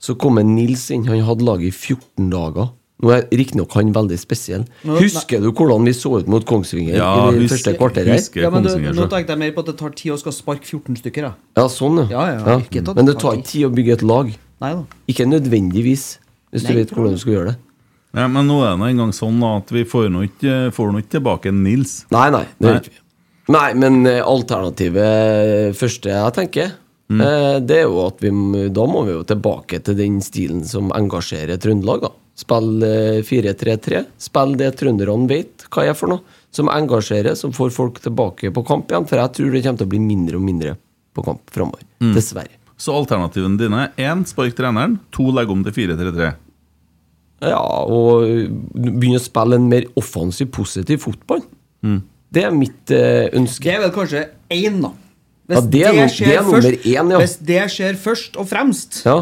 Så 0.00 0.14
kom 0.16 0.38
en 0.40 0.54
Nils 0.56 0.86
inn. 0.94 1.04
Han 1.10 1.20
hadde 1.26 1.44
laget 1.44 1.68
i 1.68 1.70
14 1.94 2.30
dager. 2.32 2.70
Nå 3.00 3.10
er 3.14 3.22
riktignok 3.32 3.72
han 3.78 3.92
veldig 3.96 4.16
spesiell. 4.20 4.66
Nå- 4.84 4.98
Husker 5.00 5.40
du 5.40 5.50
hvordan 5.56 5.84
vi 5.88 5.92
så 5.96 6.18
ut 6.20 6.26
mot 6.28 6.44
Kongsvinger 6.44 6.96
Ja, 6.98 7.28
i 7.28 7.32
det 7.32 7.42
husker- 7.42 7.56
første 7.56 7.74
kvarteret? 7.78 8.12
husker. 8.18 8.42
Ja, 8.44 8.50
men 8.50 8.62
du, 8.62 8.68
nå 8.92 9.06
tenkte 9.08 9.32
jeg 9.32 9.38
mer 9.38 9.52
på 9.56 9.60
at 9.64 9.66
det 9.72 9.76
tar 9.78 9.90
tid 9.96 10.12
å 10.12 10.18
skal 10.20 10.32
sparke 10.36 10.64
14 10.68 10.96
stykker. 11.00 11.22
Ja. 11.28 11.32
Ja, 11.56 11.64
sånn, 11.68 12.02
Ja, 12.10 12.26
ja, 12.28 12.60
ja. 12.60 12.82
Men 12.94 13.06
det 13.08 13.18
tar 13.18 13.36
ikke 13.38 13.46
tid 13.48 13.64
å 13.66 13.72
bygge 13.74 13.92
et 13.98 14.02
lag. 14.02 14.28
Nei 14.60 14.72
da. 14.74 14.84
Ikke 15.08 15.24
nødvendigvis, 15.26 16.18
hvis 16.52 16.62
du 16.68 16.74
vet 16.74 16.90
hvordan 16.92 17.12
du 17.16 17.18
skal 17.18 17.32
gjøre 17.32 17.46
det. 17.54 17.56
Nei, 18.12 18.26
men 18.26 18.46
nå 18.48 18.58
er 18.66 18.72
det 18.74 18.78
nå 18.80 18.88
engang 18.90 19.12
sånn 19.14 19.40
at 19.56 19.70
vi 19.70 19.84
får 19.84 20.10
nå 20.10 20.24
ikke, 20.28 20.72
får 20.74 20.92
nå 20.92 20.98
ikke 21.00 21.14
tilbake 21.20 21.52
Nils. 21.54 22.04
Nei, 22.10 22.28
nei, 22.30 22.44
det 22.58 22.66
Nei. 22.66 22.72
gjør 22.74 22.80
ikke 22.84 22.90
vi. 22.90 23.00
Nei, 23.50 23.70
men 23.74 24.04
eh, 24.06 24.20
alternativet 24.22 25.74
første 25.78 26.12
jeg 26.12 26.36
tenker, 26.38 26.76
Mm. 27.10 27.20
eh, 27.26 27.56
det 27.66 27.74
er 27.80 27.88
jo 27.88 28.04
at 28.06 28.20
vi 28.22 28.30
Da 28.70 28.84
må 28.86 29.00
vi 29.02 29.10
jo 29.16 29.24
tilbake 29.26 29.80
til 29.82 29.96
den 29.98 30.20
stilen 30.22 30.60
som 30.64 30.92
engasjerer 30.94 31.58
Trøndelag, 31.58 32.04
da. 32.04 32.10
Spill 32.38 32.84
eh, 32.86 33.18
4-3-3. 33.26 34.04
Spill 34.16 34.54
det 34.56 34.68
trønderne 34.78 35.26
vet 35.28 35.64
hva 35.74 35.88
er 35.90 35.96
for 35.98 36.06
noe. 36.12 36.20
Som 36.54 36.70
engasjerer, 36.70 37.34
som 37.34 37.50
får 37.50 37.72
folk 37.74 37.98
tilbake 38.00 38.52
på 38.54 38.62
kamp 38.64 38.92
igjen. 38.94 39.08
For 39.10 39.18
jeg 39.18 39.32
tror 39.34 39.50
det 39.50 39.64
kommer 39.64 39.78
til 39.82 39.88
å 39.88 39.90
bli 39.90 39.98
mindre 40.04 40.38
og 40.38 40.46
mindre 40.46 40.76
på 41.12 41.24
kamp 41.26 41.50
framover. 41.50 41.82
Mm. 42.00 42.14
Dessverre. 42.14 42.54
Så 42.78 42.94
alternativene 42.94 43.58
dine 43.58 43.82
er 43.96 44.06
én, 44.14 44.22
spark 44.30 44.54
treneren. 44.54 45.00
To, 45.10 45.26
legge 45.34 45.50
om 45.50 45.66
til 45.66 45.74
4-3-3. 45.74 46.30
Ja, 47.50 47.58
og 47.90 48.22
begynne 48.78 49.18
å 49.18 49.24
spille 49.26 49.58
en 49.58 49.66
mer 49.68 49.90
offensiv, 49.98 50.52
positiv 50.54 51.02
fotball. 51.02 51.42
Mm. 51.82 52.02
Det 52.32 52.44
er 52.46 52.52
mitt 52.54 52.90
eh, 52.94 53.28
ønske. 53.34 53.64
Det 53.66 53.74
er 53.74 53.80
vel 53.86 53.92
kanskje 53.94 54.24
én, 54.54 54.80
da. 54.84 54.92
Ja, 55.50 55.60
det 55.66 55.80
er 55.82 55.92
no- 55.96 56.06
det 56.14 56.34
er 56.36 56.42
nummer 56.46 56.76
én, 56.78 57.10
ja. 57.10 57.18
Hvis 57.18 57.36
det 57.42 57.62
skjer 57.74 57.96
først 57.98 58.36
og 58.38 58.46
fremst, 58.46 59.00
Ja, 59.04 59.16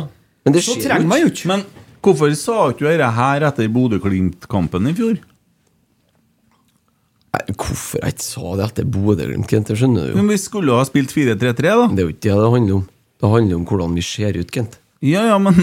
men 0.44 0.52
det 0.52 0.60
så 0.66 0.74
skjer 0.76 0.90
trenger 0.90 1.08
man 1.08 1.22
jo 1.22 1.30
ikke 1.32 1.46
Men 1.48 1.62
hvorfor 2.04 2.34
sa 2.36 2.58
ikke 2.70 2.84
du 2.84 2.90
dette 2.90 3.08
her 3.16 3.46
etter 3.48 3.68
Bodø-Glimt-kampen 3.72 4.90
i 4.90 4.92
fjor? 4.98 5.16
Nei, 7.32 7.42
Hvorfor 7.56 8.00
jeg 8.02 8.14
ikke 8.16 8.24
sa 8.26 8.52
det 8.60 8.66
etter 8.70 8.84
Bodø-Glimt, 8.92 9.48
Kent? 9.50 9.72
Skjønner 9.76 10.06
du 10.08 10.12
jo. 10.12 10.16
Men 10.20 10.28
vi 10.32 10.38
skulle 10.40 10.72
jo 10.72 10.78
ha 10.80 10.84
spilt 10.88 11.12
4-3-3, 11.16 11.64
da. 11.64 11.88
Det 11.88 12.02
er 12.04 12.06
jo 12.08 12.12
ikke 12.14 12.24
det 12.28 12.36
det 12.42 12.52
handler 12.54 12.78
om. 12.80 12.86
Det 13.18 13.30
handler 13.34 13.56
om 13.58 13.64
hvordan 13.68 13.96
vi 13.98 14.04
ser 14.06 14.38
ut, 14.38 14.50
Kent. 14.54 14.78
Ja, 15.00 15.20
ja, 15.28 15.36
men 15.38 15.54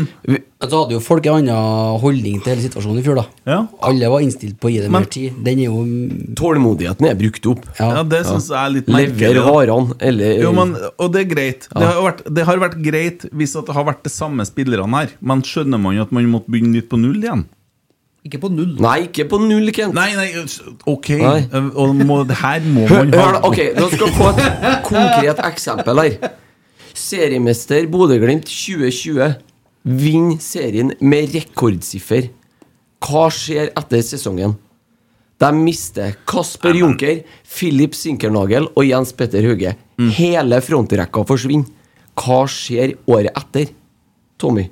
Så 0.64 0.70
hadde 0.72 0.96
jo 0.96 1.02
folk 1.04 1.26
en 1.28 1.36
annen 1.50 1.98
holdning 2.00 2.38
til 2.40 2.54
hele 2.54 2.64
situasjonen 2.64 3.02
i 3.02 3.04
fjor, 3.04 3.18
da. 3.20 3.26
Ja. 3.52 3.58
Alle 3.84 4.08
var 4.14 4.24
innstilt 4.24 4.56
på 4.64 4.70
å 4.70 4.72
gi 4.72 4.78
det 4.80 4.88
Men- 4.90 5.04
mer 5.04 5.10
tid. 5.12 5.34
Den 5.44 5.60
er 5.60 5.66
jo 5.68 5.82
Tålmodigheten 6.40 7.10
er 7.10 7.18
brukt 7.20 7.50
opp. 7.52 7.66
Ja, 7.80 8.04
det 8.04 8.22
syns 8.26 8.48
jeg 8.48 8.60
er 8.62 8.72
litt 8.78 8.88
merkelig. 8.88 9.34
Lever 9.36 9.50
varene, 9.50 9.98
eller 10.00 10.40
Jo, 10.40 10.54
men, 10.56 10.72
og 10.98 11.12
det 11.12 11.26
er 11.26 11.30
greit. 11.36 11.68
Ja. 11.74 11.80
Det, 11.82 11.90
har 11.92 12.02
vært, 12.08 12.24
det 12.40 12.46
har 12.48 12.64
vært 12.64 12.80
greit 12.86 13.28
hvis 13.34 13.58
at 13.60 13.68
det 13.68 13.76
har 13.76 13.84
vært 13.92 14.04
de 14.08 14.14
samme 14.14 14.48
spillerne 14.48 15.04
her, 15.04 15.12
men 15.20 15.44
skjønner 15.44 15.84
man 15.84 15.96
jo 16.00 16.08
at 16.08 16.16
man 16.16 16.32
måtte 16.32 16.48
begynne 16.56 16.80
litt 16.80 16.88
på 16.90 16.98
null 17.02 17.20
igjen? 17.20 17.44
Ikke 18.26 18.40
på 18.42 18.50
null. 18.50 18.72
Nei, 18.82 19.04
ikke 19.06 19.28
på 19.30 19.38
null, 19.38 19.68
Kent. 19.76 19.94
Nei, 19.94 20.16
nei, 20.18 20.32
ok. 20.90 21.10
Nei. 21.22 21.42
Og 21.76 21.94
må, 21.94 22.24
her 22.26 22.64
må 22.66 22.88
man 22.90 23.12
ha 23.14 23.44
ok, 23.46 23.60
du 23.76 23.86
skal 23.92 24.16
få 24.16 24.32
et 24.34 24.82
konkret 24.88 25.44
eksempel 25.52 26.02
her. 26.02 26.32
Seriemester 26.96 27.88
Bodø-Glimt 27.92 28.48
2020 28.48 29.36
vinner 29.86 30.40
serien 30.42 30.94
med 31.04 31.34
rekordsiffer. 31.36 32.30
Hva 33.06 33.28
skjer 33.34 33.70
etter 33.78 34.02
sesongen? 34.06 34.56
De 35.38 35.50
mister 35.54 36.16
Kasper 36.26 36.78
Junker, 36.80 37.20
Philip 37.44 37.94
Sinkernagel 37.98 38.70
og 38.72 38.86
Jens 38.88 39.12
Petter 39.14 39.44
Hauge. 39.46 39.76
Hele 40.16 40.62
frontrekka 40.64 41.26
forsvinner. 41.28 41.68
Hva 42.16 42.46
skjer 42.48 42.96
året 43.12 43.36
etter? 43.36 43.74
Tommy? 44.40 44.70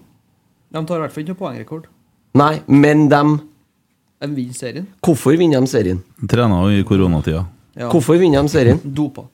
De 0.73 0.81
tar 0.87 0.97
i 0.97 1.03
hvert 1.03 1.13
fall 1.13 1.25
ikke 1.25 1.33
noen 1.33 1.41
poengrekord. 1.43 1.89
Nei, 2.39 2.53
men 2.71 3.09
de 3.11 3.23
De 4.23 4.29
vinner 4.31 4.55
serien. 4.55 4.87
Hvorfor 5.03 5.35
vinner 5.35 5.59
de 5.59 5.67
serien? 5.67 5.99
Trena 6.31 6.63
i 6.71 6.79
koronatida. 6.87 7.43
Ja. 7.75 7.89
Hvorfor 7.91 8.15
vinner 8.17 8.41
de 8.41 8.49
serien? 8.49 8.79
Dopa. 8.83 9.27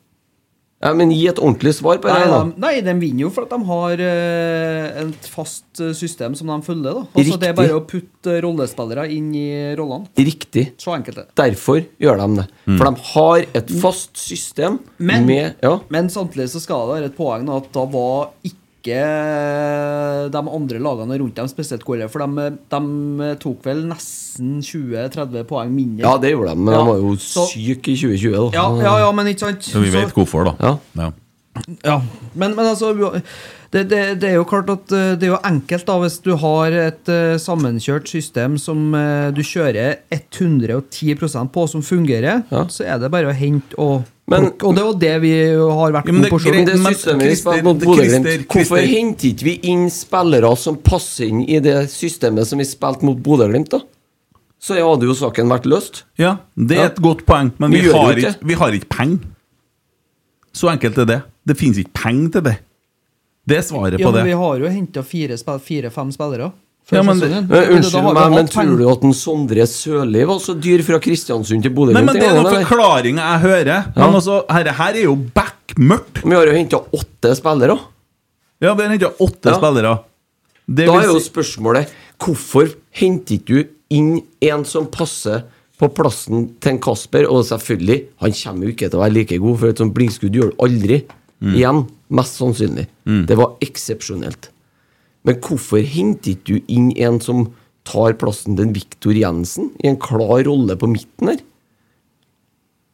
Ja, 0.80 0.94
men 0.96 1.12
Gi 1.12 1.26
et 1.28 1.40
ordentlig 1.42 1.74
svar 1.76 1.98
på 2.00 2.08
det. 2.08 2.20
Nei, 2.24 2.28
de, 2.32 2.62
nei, 2.64 2.74
de 2.86 2.94
vinner 3.02 3.26
jo 3.26 3.32
for 3.36 3.44
at 3.44 3.52
de 3.52 3.68
har 3.68 4.04
uh, 4.06 5.02
et 5.02 5.28
fast 5.28 5.82
eh, 5.84 5.92
system 5.98 6.38
som 6.40 6.48
de 6.48 6.58
følger. 6.64 6.96
da 6.96 7.20
Altså 7.20 7.40
Det 7.42 7.50
er 7.50 7.58
bare 7.58 7.76
å 7.76 7.84
putte 7.88 8.38
rollespillere 8.46 9.10
inn 9.12 9.28
i 9.36 9.50
rollene. 9.76 10.08
Riktig. 10.16 10.70
Så 10.80 10.94
enkelt 10.96 11.20
det. 11.20 11.26
Derfor 11.40 11.82
gjør 12.00 12.24
de 12.24 12.30
det. 12.40 12.48
Mm. 12.64 12.78
For 12.78 12.88
de 12.88 13.08
har 13.12 13.50
et 13.60 13.76
fast 13.84 14.24
system 14.24 14.80
Men, 14.98 15.28
med 15.28 15.60
Ja. 15.66 15.80
men 15.92 16.08
samtidig 16.10 16.48
så 16.54 16.64
skal 16.64 16.86
det 16.86 16.96
være 16.96 17.12
et 17.12 17.20
poeng 17.20 17.52
at 17.52 17.68
da 17.76 17.84
var 17.92 18.32
ikke 18.48 18.59
de 18.88 20.42
andre 20.56 20.80
lagene 20.80 21.18
rundt 21.20 21.36
dem 21.40 21.48
spesielt 21.52 21.84
gode. 21.88 22.08
For 22.12 22.24
de, 22.26 22.50
de 22.72 23.30
tok 23.42 23.66
vel 23.68 23.84
nesten 23.90 24.60
20-30 24.66 25.44
poeng 25.50 25.72
mindre. 25.74 26.06
ja, 26.06 26.18
det 26.22 26.32
gjorde 26.36 26.54
de, 26.56 26.64
men 26.64 26.74
Ja, 26.74 26.84
de 26.84 26.92
var 26.92 27.02
jo 27.04 27.16
syke 27.20 27.92
i 27.94 27.98
2020. 28.00 28.36
Da. 28.36 28.46
Ja, 28.56 28.68
ja, 28.86 28.94
ja, 29.06 29.10
men 29.16 29.28
ikke 29.34 29.48
sant? 29.48 29.66
Så 29.68 29.82
vi 29.84 29.92
vet 29.94 30.14
hvorfor, 30.16 30.52
da. 30.52 30.56
Ja. 30.64 30.78
Ja. 31.04 31.12
Ja, 31.84 31.96
men, 32.40 32.54
men 32.56 32.68
altså 32.70 32.94
det, 33.74 33.82
det, 33.90 33.98
det 34.22 34.28
er 34.30 34.36
jo 34.38 34.46
klart 34.48 34.70
at 34.72 34.92
eh, 34.96 35.16
det 35.20 35.28
er 35.28 35.34
jo 35.34 35.40
enkelt 35.44 35.84
da 35.90 35.96
hvis 36.00 36.16
du 36.24 36.30
har 36.40 36.72
et 36.72 37.10
eh, 37.12 37.36
sammenkjørt 37.42 38.08
system 38.08 38.56
som 38.62 38.94
eh, 38.96 39.28
du 39.36 39.42
kjører 39.44 39.98
110% 40.14 41.52
på, 41.52 41.66
som 41.68 41.84
fungerer, 41.84 42.46
Ja. 42.54 42.64
så 42.72 42.86
er 42.88 43.02
det 43.02 43.12
bare 43.12 43.34
å 43.34 43.36
hente 43.36 43.76
og 43.82 44.06
Men- 44.30 44.52
Og 44.62 44.76
det 44.76 44.82
er 44.82 44.88
jo 44.88 44.94
det 45.00 45.22
vi 45.22 45.32
har 45.56 45.92
vært 45.92 46.06
Ja, 46.06 46.12
gode 46.12 46.30
på 46.30 46.40
det 46.40 46.56
er 46.56 46.66
det 46.66 46.78
systemet 46.78 47.22
vi 47.24 47.30
Christer- 47.30 47.64
mot 47.64 47.80
Bodø-Glimt 47.80 48.48
Hvorfor 48.48 48.78
henter 48.86 49.28
ikke 49.34 49.44
vi 49.44 49.54
inn 49.64 49.90
spillere 49.90 50.52
som 50.58 50.76
passer 50.78 51.26
inn 51.28 51.42
i 51.50 51.60
det 51.60 51.90
systemet 51.90 52.46
som 52.48 52.60
vi 52.60 52.66
spilte 52.66 53.04
mot 53.04 53.18
Bodø-Glimt, 53.18 53.70
da? 53.70 53.80
Så 54.62 54.76
hadde 54.76 55.08
jo 55.08 55.14
saken 55.16 55.48
vært 55.48 55.66
løst. 55.66 56.04
ja, 56.18 56.38
det 56.58 56.78
er 56.78 56.82
Ja. 56.82 56.86
et 56.88 56.96
godt 57.02 57.26
poeng, 57.26 57.52
men 57.60 57.72
Vi 57.72 57.82
vi, 57.82 57.92
har 57.92 58.12
ikke. 58.14 58.28
ikke, 58.36 58.46
vi 58.48 58.54
har 58.54 58.72
ikke 58.72 58.90
penger. 58.90 59.20
Så 60.54 60.68
enkelt 60.70 60.98
er 60.98 61.06
det. 61.06 61.24
Det 61.48 61.58
finnes 61.58 61.78
ikke 61.78 61.94
penger 61.94 62.30
til 62.32 62.42
det. 62.42 62.58
Det 63.48 63.58
er 63.58 63.62
svaret 63.62 64.00
ja, 64.00 64.06
på 64.06 64.14
men 64.14 64.26
vi 64.26 64.32
har 64.32 64.60
jo 64.60 64.68
henta 64.70 65.02
fire-fem 65.02 65.60
fire, 65.60 65.90
fem 65.90 66.12
spillere. 66.12 66.52
Ja, 66.92 67.04
men. 67.06 67.20
Men, 67.20 67.46
unnskyld 67.76 68.08
meg, 68.16 68.32
men 68.34 68.48
tror 68.50 68.78
du 68.80 68.86
at 68.90 69.04
en 69.06 69.14
Sondre 69.14 69.66
Sørli 69.70 70.24
var 70.26 70.40
så 70.42 70.56
dyr 70.58 70.82
fra 70.88 70.98
Kristiansund 71.04 71.62
til 71.62 71.70
Nei, 71.72 71.76
Bodø-Glimt? 71.78 72.06
men 72.10 72.16
Det 72.18 72.26
er 72.26 72.38
noen 72.40 72.66
forklaringer 72.66 73.22
jeg 73.22 73.42
hører. 73.46 73.92
Men 73.96 74.16
altså, 74.18 74.40
her, 74.50 74.72
her 74.80 74.98
er 74.98 75.04
jo 75.06 75.16
backmørkt. 75.38 76.24
Vi 76.26 76.36
har 76.36 76.50
jo 76.50 76.56
henta 76.58 76.82
åtte 76.98 77.36
spillere. 77.38 77.78
Ja, 78.60 78.74
vi 78.74 78.84
har 78.88 78.90
henta 78.96 79.12
åtte 79.22 79.54
Ja. 79.54 79.58
spillere. 79.60 79.94
Det 80.70 80.86
Da 80.86 80.98
er 81.02 81.08
jo 81.10 81.20
spørsmålet 81.20 81.90
Hvorfor 82.20 82.68
henter 82.92 83.38
ikke 83.40 83.46
du 83.46 83.64
inn 83.90 84.22
en 84.42 84.66
som 84.66 84.86
passer 84.92 85.44
på 85.80 85.88
plassen 85.96 86.50
til 86.60 86.74
en 86.74 86.80
Kasper? 86.84 87.26
Og 87.32 87.46
selvfølgelig, 87.48 88.04
han 88.20 88.32
kommer 88.36 88.66
jo 88.68 88.74
ikke 88.74 88.90
til 88.90 89.00
å 89.00 89.04
være 89.06 89.14
like 89.16 89.38
god, 89.40 89.60
for 89.62 89.68
et 89.70 89.78
sånt 89.80 89.94
blinkskudd 89.96 90.36
gjør 90.36 90.52
du 90.52 90.58
aldri 90.66 91.04
igjen. 91.54 91.86
Mest 92.12 92.36
sannsynlig. 92.42 92.88
Det 93.06 93.38
var 93.38 93.56
eksepsjonelt. 93.62 94.50
Men 95.30 95.38
hvorfor 95.46 95.84
henter 95.86 96.34
ikke 96.34 96.58
du 96.58 96.72
inn 96.74 96.90
en 96.98 97.20
som 97.22 97.46
tar 97.86 98.16
plassen 98.22 98.58
til 98.58 98.72
Viktor 98.74 99.14
Jensen 99.14 99.70
i 99.78 99.92
en 99.92 100.00
klar 100.02 100.42
rolle 100.48 100.76
på 100.80 100.90
midten 100.90 101.30
her? 101.30 101.44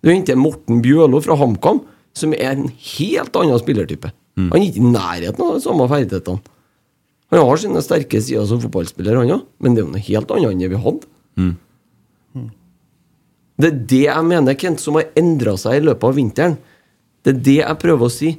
Du 0.04 0.12
henter 0.12 0.36
Morten 0.38 0.82
Bjølo 0.84 1.22
fra 1.24 1.38
HamKam, 1.40 1.80
som 2.16 2.36
er 2.36 2.52
en 2.52 2.68
helt 2.68 3.40
annen 3.40 3.62
spillertype. 3.62 4.12
Han 4.36 4.60
er 4.60 4.68
ikke 4.68 4.84
i 4.84 4.92
nærheten 4.92 5.46
av 5.46 5.56
de 5.56 5.64
samme 5.64 5.88
ferdighetene. 5.90 6.44
Han 7.34 7.42
har 7.42 7.60
sine 7.60 7.82
sterke 7.82 8.20
sider 8.22 8.46
som 8.48 8.60
fotballspiller, 8.62 9.18
han 9.18 9.32
òg, 9.40 9.48
men 9.64 9.74
det 9.74 9.82
er 9.82 9.88
jo 9.88 9.94
noe 9.96 10.08
helt 10.10 10.34
annet 10.36 10.52
enn 10.52 10.62
det 10.62 10.70
vi 10.76 10.82
hadde. 10.84 11.08
Det 13.56 13.72
er 13.72 13.82
det 13.96 14.04
jeg 14.04 14.28
mener, 14.28 14.58
Kent, 14.60 14.84
som 14.84 15.00
har 15.00 15.08
endra 15.18 15.56
seg 15.58 15.80
i 15.80 15.86
løpet 15.88 16.10
av 16.10 16.18
vinteren. 16.20 16.58
Det 17.24 17.32
er 17.32 17.42
det 17.48 17.58
jeg 17.62 17.82
prøver 17.82 18.06
å 18.06 18.14
si. 18.14 18.34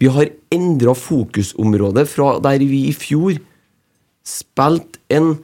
Vi 0.00 0.08
har 0.08 0.30
endra 0.54 0.94
fokusområdet 0.96 2.06
fra 2.10 2.38
der 2.44 2.58
vi 2.64 2.84
i 2.88 2.92
fjor 2.96 3.38
spilte 4.26 5.00
en, 5.12 5.34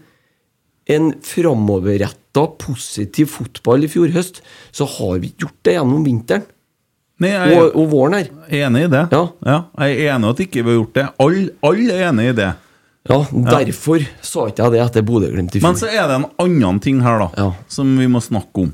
en 0.88 1.10
framoverretta, 1.24 2.44
positiv 2.60 3.26
fotball 3.32 3.84
i 3.84 3.90
fjor 3.90 4.12
høst, 4.14 4.40
så 4.70 4.86
har 4.86 5.18
vi 5.24 5.32
gjort 5.40 5.56
det 5.66 5.74
gjennom 5.78 6.04
vinteren 6.06 6.46
Nei, 7.18 7.32
jeg 7.34 7.56
og, 7.58 7.72
og 7.74 7.88
våren 7.90 8.14
her. 8.14 8.28
er 8.46 8.60
enig 8.68 8.84
i 8.86 8.90
det. 8.92 9.00
Ja. 9.10 9.24
Jeg 9.82 9.96
er 10.04 10.12
enig 10.14 10.28
i 10.28 10.30
at 10.36 10.42
ikke 10.44 10.62
vi 10.62 10.70
har 10.70 10.76
gjort 10.78 10.92
det. 10.94 11.06
Alle 11.24 11.48
all 11.66 11.80
er 11.90 12.02
enig 12.12 12.26
i 12.30 12.34
det. 12.38 12.50
Ja, 13.10 13.16
Derfor 13.48 14.04
sa 14.22 14.44
ikke 14.46 14.68
jeg 14.68 14.74
det 14.76 14.82
etter 14.84 15.02
Bodø-Glimt 15.08 15.56
i 15.56 15.58
fjor. 15.58 15.66
Men 15.66 15.80
så 15.80 15.88
er 15.90 16.04
det 16.06 16.18
en 16.20 16.28
annen 16.44 16.78
ting 16.84 17.00
her, 17.02 17.18
da, 17.24 17.28
Ja. 17.40 17.48
som 17.66 17.90
vi 17.98 18.06
må 18.06 18.22
snakke 18.22 18.68
om. 18.68 18.70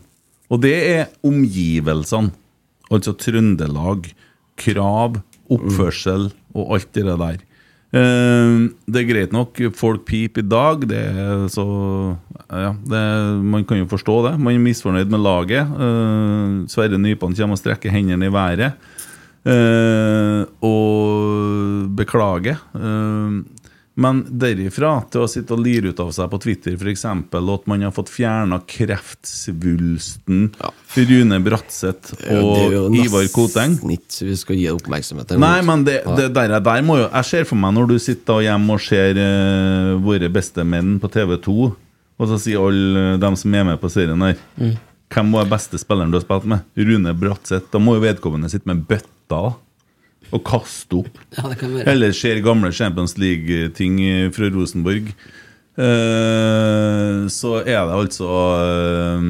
Og 0.52 0.60
det 0.60 0.74
er 0.90 1.06
omgivelsene. 1.24 2.34
Altså 2.92 3.14
Trøndelag, 3.16 4.10
krav, 4.60 5.16
oppførsel 5.52 6.30
og 6.54 6.76
alt 6.76 6.90
det 6.96 7.04
der. 7.08 7.42
Eh, 7.94 8.54
det 8.90 9.02
er 9.02 9.08
greit 9.10 9.34
nok, 9.34 9.60
folk 9.78 10.04
piper 10.08 10.42
i 10.42 10.48
dag. 10.48 10.86
Det 10.90 11.02
er 11.12 11.46
så 11.52 11.66
ja, 12.50 12.72
det, 12.74 13.04
Man 13.44 13.64
kan 13.64 13.78
jo 13.78 13.90
forstå 13.90 14.18
det. 14.28 14.34
Man 14.40 14.54
er 14.54 14.64
misfornøyd 14.64 15.10
med 15.12 15.22
laget. 15.22 15.62
Eh, 15.86 16.66
Sverre 16.72 16.98
Nypan 16.98 17.36
kommer 17.36 17.58
og 17.58 17.62
strekker 17.62 17.94
hendene 17.94 18.26
i 18.26 18.34
været. 18.34 18.74
Eh, 19.44 20.42
og 20.64 21.94
beklager. 21.96 22.58
Eh, 23.94 24.00
men 24.02 24.24
derifra 24.26 24.96
til 25.10 25.22
å 25.22 25.28
sitte 25.30 25.54
og 25.54 25.62
lire 25.62 25.92
ut 25.92 26.00
av 26.02 26.10
seg 26.14 26.30
på 26.30 26.40
Twitter 26.42 26.74
f.eks. 26.74 27.04
at 27.06 27.66
man 27.70 27.82
har 27.82 27.92
fått 27.94 28.10
fjerna 28.10 28.58
kreftsvulsten 28.66 30.48
Rune 30.94 31.38
Bratseth 31.44 32.14
Ja, 32.24 32.40
er 32.40 32.72
jo 32.74 32.82
og 32.88 32.96
Ivar 32.98 33.28
Koteng. 33.34 33.78
ikke 33.78 34.26
vi 34.26 34.36
skal 34.38 34.58
gi 34.58 34.68
oppmerksomhet. 34.70 35.36
Nei, 35.38 35.60
men 35.66 35.84
det, 35.86 36.00
det 36.18 36.32
der, 36.34 36.58
der 36.60 36.82
må 36.86 36.98
jo 36.98 37.08
Jeg 37.08 37.24
ser 37.30 37.46
for 37.48 37.58
meg 37.60 37.74
når 37.74 37.92
du 37.92 37.98
sitter 38.02 38.42
hjemme 38.44 38.74
og 38.74 38.82
ser 38.82 39.18
uh, 39.18 39.94
våre 40.02 40.30
beste 40.32 40.64
menn 40.66 40.98
på 41.02 41.10
TV2, 41.10 41.54
og 42.14 42.28
så 42.30 42.38
sier 42.38 42.62
alle 42.62 43.14
dem 43.22 43.38
som 43.38 43.54
er 43.54 43.70
med 43.70 43.80
på 43.82 43.92
serien 43.92 44.22
her 44.22 44.36
Mm. 44.54 44.74
Hvem 45.14 45.30
var 45.30 45.46
beste 45.46 45.78
spilleren 45.78 46.10
du 46.10 46.16
har 46.16 46.24
spilt 46.24 46.46
med? 46.50 46.64
Rune 46.74 47.12
Bratseth. 47.14 47.68
Da 47.70 47.78
må 47.78 47.94
jo 47.94 48.02
vedkommende 48.02 48.48
sitte 48.50 48.66
med 48.66 48.80
bøtta 48.88 49.52
og 50.32 50.44
kaste 50.46 51.02
opp. 51.02 51.18
Ja, 51.36 51.48
det 51.50 51.58
kan 51.60 51.74
være. 51.74 51.86
Eller 51.92 52.14
ser 52.16 52.40
gamle 52.44 52.72
Champions 52.74 53.16
League-ting 53.20 53.98
fra 54.34 54.50
Rosenborg. 54.54 55.12
Eh, 55.74 57.24
så 57.34 57.56
er 57.64 57.80
det 57.82 57.96
altså 57.98 58.28
eh, 58.62 59.24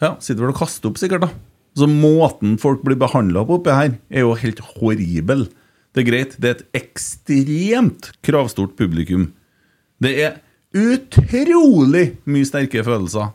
Ja, 0.00 0.14
sitter 0.24 0.46
vel 0.46 0.54
og 0.54 0.60
kaster 0.62 0.88
opp, 0.88 1.00
sikkert, 1.00 1.26
da. 1.26 1.32
Så 1.76 1.86
Måten 1.90 2.56
folk 2.60 2.80
blir 2.86 2.98
behandla 2.98 3.44
på 3.46 3.58
oppi 3.60 3.74
her, 3.76 3.96
er 4.10 4.24
jo 4.24 4.36
helt 4.40 4.62
horribel. 4.74 5.46
Det 5.94 6.02
er 6.02 6.06
greit, 6.08 6.36
det 6.40 6.48
er 6.48 6.56
et 6.56 6.80
ekstremt 6.82 8.10
kravstort 8.26 8.76
publikum. 8.78 9.28
Det 10.00 10.14
er 10.24 10.38
utrolig 10.76 12.14
mye 12.30 12.46
sterke 12.48 12.82
følelser. 12.86 13.32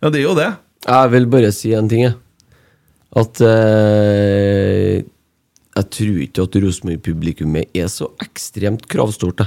Ja, 0.00 0.10
det 0.10 0.20
er 0.20 0.26
jo 0.26 0.36
det. 0.38 0.50
Jeg 0.86 1.12
vil 1.14 1.28
bare 1.30 1.52
si 1.54 1.72
en 1.76 1.88
ting, 1.90 2.04
jeg. 2.08 2.16
At 3.20 3.40
eh, 3.42 5.00
Jeg 5.80 5.88
tror 5.96 6.16
ikke 6.20 6.44
at 6.44 6.56
Rosenborg-publikummet 6.60 7.76
er 7.76 7.88
så 7.88 8.10
ekstremt 8.20 8.84
kravstort. 8.90 9.46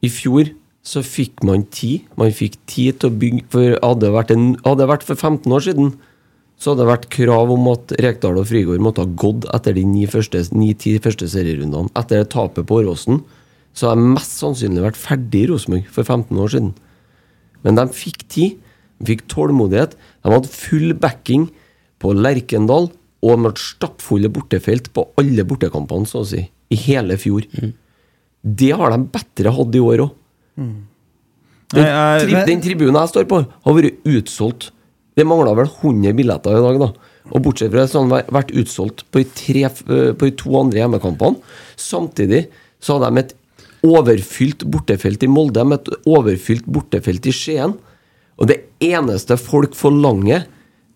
I 0.00 0.08
fjor 0.08 0.48
så 0.84 1.02
fikk 1.04 1.42
man 1.44 1.66
tid. 1.72 2.06
Man 2.20 2.32
fikk 2.32 2.56
tid 2.68 3.00
til 3.00 3.10
å 3.10 3.18
bygge 3.20 3.44
For 3.52 3.76
hadde 3.76 4.06
det 4.06 4.12
vært, 4.14 4.32
det 4.32 4.88
vært 4.88 5.04
for 5.04 5.16
15 5.20 5.52
år 5.52 5.64
siden, 5.66 5.94
så 6.56 6.72
hadde 6.72 6.84
det 6.84 6.92
vært 6.92 7.08
krav 7.12 7.52
om 7.52 7.68
at 7.72 7.92
Rekdal 8.00 8.40
og 8.40 8.48
Frigård 8.48 8.80
måtte 8.84 9.04
ha 9.04 9.10
gått 9.20 9.44
etter 9.52 9.76
de 9.76 9.84
ni 9.84 10.06
første- 10.06 10.52
ni-ti 10.54 10.96
første 10.98 11.28
serierundene. 11.28 11.92
Etter 11.96 12.24
tapet 12.24 12.64
på 12.64 12.80
Åråsen 12.80 13.24
så 13.74 13.90
hadde 13.90 14.00
de 14.00 14.14
mest 14.14 14.38
sannsynlig 14.38 14.84
vært 14.84 15.00
ferdig 15.00 15.44
i 15.44 15.48
Rosenborg 15.50 15.88
for 15.90 16.04
15 16.04 16.38
år 16.38 16.52
siden. 16.54 16.74
Men 17.64 17.74
de 17.74 17.88
fikk 17.88 18.28
tid, 18.28 18.56
de 19.00 19.12
fikk 19.12 19.26
tålmodighet. 19.28 19.96
De 20.22 20.30
hadde 20.30 20.48
full 20.48 20.94
backing 20.94 21.50
på 22.00 22.14
Lerkendal, 22.14 22.92
og 23.24 23.38
hadde 23.40 23.54
stappfulle 23.60 24.28
bortefelt 24.32 24.90
på 24.94 25.06
alle 25.20 25.46
bortekampene, 25.48 26.06
så 26.08 26.20
å 26.20 26.28
si, 26.28 26.42
i 26.44 26.76
hele 26.84 27.16
fjor. 27.20 27.46
Det 28.44 28.72
har 28.76 28.92
de 28.92 28.98
bedre 29.14 29.52
hatt 29.56 29.78
i 29.78 29.80
år 29.80 30.04
òg. 30.04 30.10
Den, 31.74 31.86
tri 32.20 32.42
den 32.46 32.60
tribunen 32.62 32.98
jeg 33.00 33.10
står 33.14 33.24
på, 33.30 33.40
har 33.64 33.76
vært 33.78 34.04
utsolgt. 34.06 34.68
Det 35.16 35.24
mangla 35.26 35.54
vel 35.56 35.70
100 35.70 36.12
billetter 36.18 36.58
i 36.58 36.62
dag, 36.62 36.82
da. 36.82 36.90
Og 37.32 37.40
bortsett 37.46 37.72
fra 37.72 37.84
det, 37.84 37.90
så 37.90 38.02
har 38.02 38.10
den 38.10 38.34
vært- 38.36 38.52
utsolgt 38.60 39.04
på 39.10 39.22
de, 39.22 39.24
tre, 39.38 39.62
eh, 39.64 40.12
på 40.12 40.28
de 40.28 40.34
to 40.36 40.52
andre 40.60 40.82
hjemmekampene. 40.82 41.40
Samtidig 41.80 42.48
så 42.84 42.98
hadde 42.98 43.14
de 43.14 43.22
et 43.24 43.34
overfylt 43.84 44.64
bortefelt 44.68 45.22
i 45.24 45.30
Molde, 45.30 45.64
de 45.64 45.72
et 45.72 45.88
overfylt 46.06 46.66
bortefelt 46.66 47.26
i 47.26 47.32
Skien. 47.32 47.74
Og 48.38 48.46
det 48.50 48.60
eneste 48.80 49.38
folk 49.40 49.74
forlanger, 49.74 50.44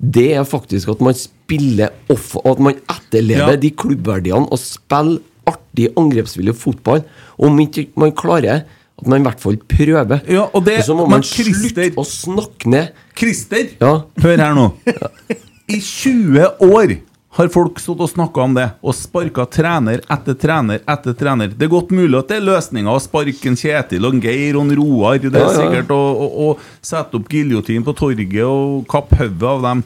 det 0.01 0.35
er 0.37 0.45
faktisk 0.47 0.89
at 0.89 1.01
man 1.03 1.15
spiller 1.15 1.89
off, 2.11 2.37
og 2.37 2.51
at 2.53 2.61
man 2.61 2.75
etterlever 2.91 3.51
Ja. 3.55 3.57
de 3.57 3.71
klubbverdiene 3.71 4.47
og 4.51 4.59
spiller 4.59 5.19
artig, 5.49 5.89
angrepsvillig 5.97 6.55
fotball. 6.55 7.03
Og 7.39 7.47
om 7.49 7.59
ikke 7.61 7.89
man 7.97 8.13
klarer, 8.13 8.63
at 8.99 9.07
man 9.07 9.21
i 9.21 9.25
hvert 9.25 9.41
fall 9.41 9.57
prøver. 9.57 10.21
Ja, 10.29 10.43
og 10.53 10.65
det- 10.65 10.85
så 10.85 10.95
må 10.95 11.07
man 11.09 11.23
slutte 11.23 11.95
å 11.97 12.05
snakke 12.05 12.67
ned 12.67 12.89
Christer, 13.17 13.69
Ja. 13.81 14.03
hør 14.21 14.37
her 14.37 14.55
nå. 14.55 14.73
I 15.69 15.81
20 15.81 16.47
år 16.61 16.97
har 17.39 17.49
folk 17.55 17.79
stått 17.79 18.01
og 18.03 18.11
snakka 18.11 18.43
om 18.43 18.57
det, 18.57 18.67
og 18.83 18.97
sparka 18.99 19.45
trener 19.47 20.03
etter 20.11 20.35
trener 20.35 20.83
etter 20.91 21.15
trener. 21.15 21.53
Det 21.55 21.69
er 21.69 21.71
godt 21.71 21.93
mulig 21.95 22.19
at 22.19 22.33
det 22.33 22.41
er 22.41 22.47
løsninga 22.49 22.91
å 22.91 23.03
sparke 23.03 23.51
en 23.51 23.59
Kjetil 23.59 24.09
og 24.09 24.17
en 24.17 24.23
Geir 24.25 24.59
og 24.59 24.67
en 24.67 24.77
Roar. 24.81 25.23
Det 25.23 25.39
er 25.39 25.55
sikkert 25.55 25.95
å, 25.95 26.03
å, 26.03 26.29
å 26.49 26.83
sette 26.83 27.21
opp 27.21 27.31
giljotin 27.31 27.87
på 27.87 27.95
torget 27.99 28.43
og 28.43 28.83
kappe 28.91 29.21
hodet 29.23 29.53
av 29.53 29.63
dem. 29.69 29.85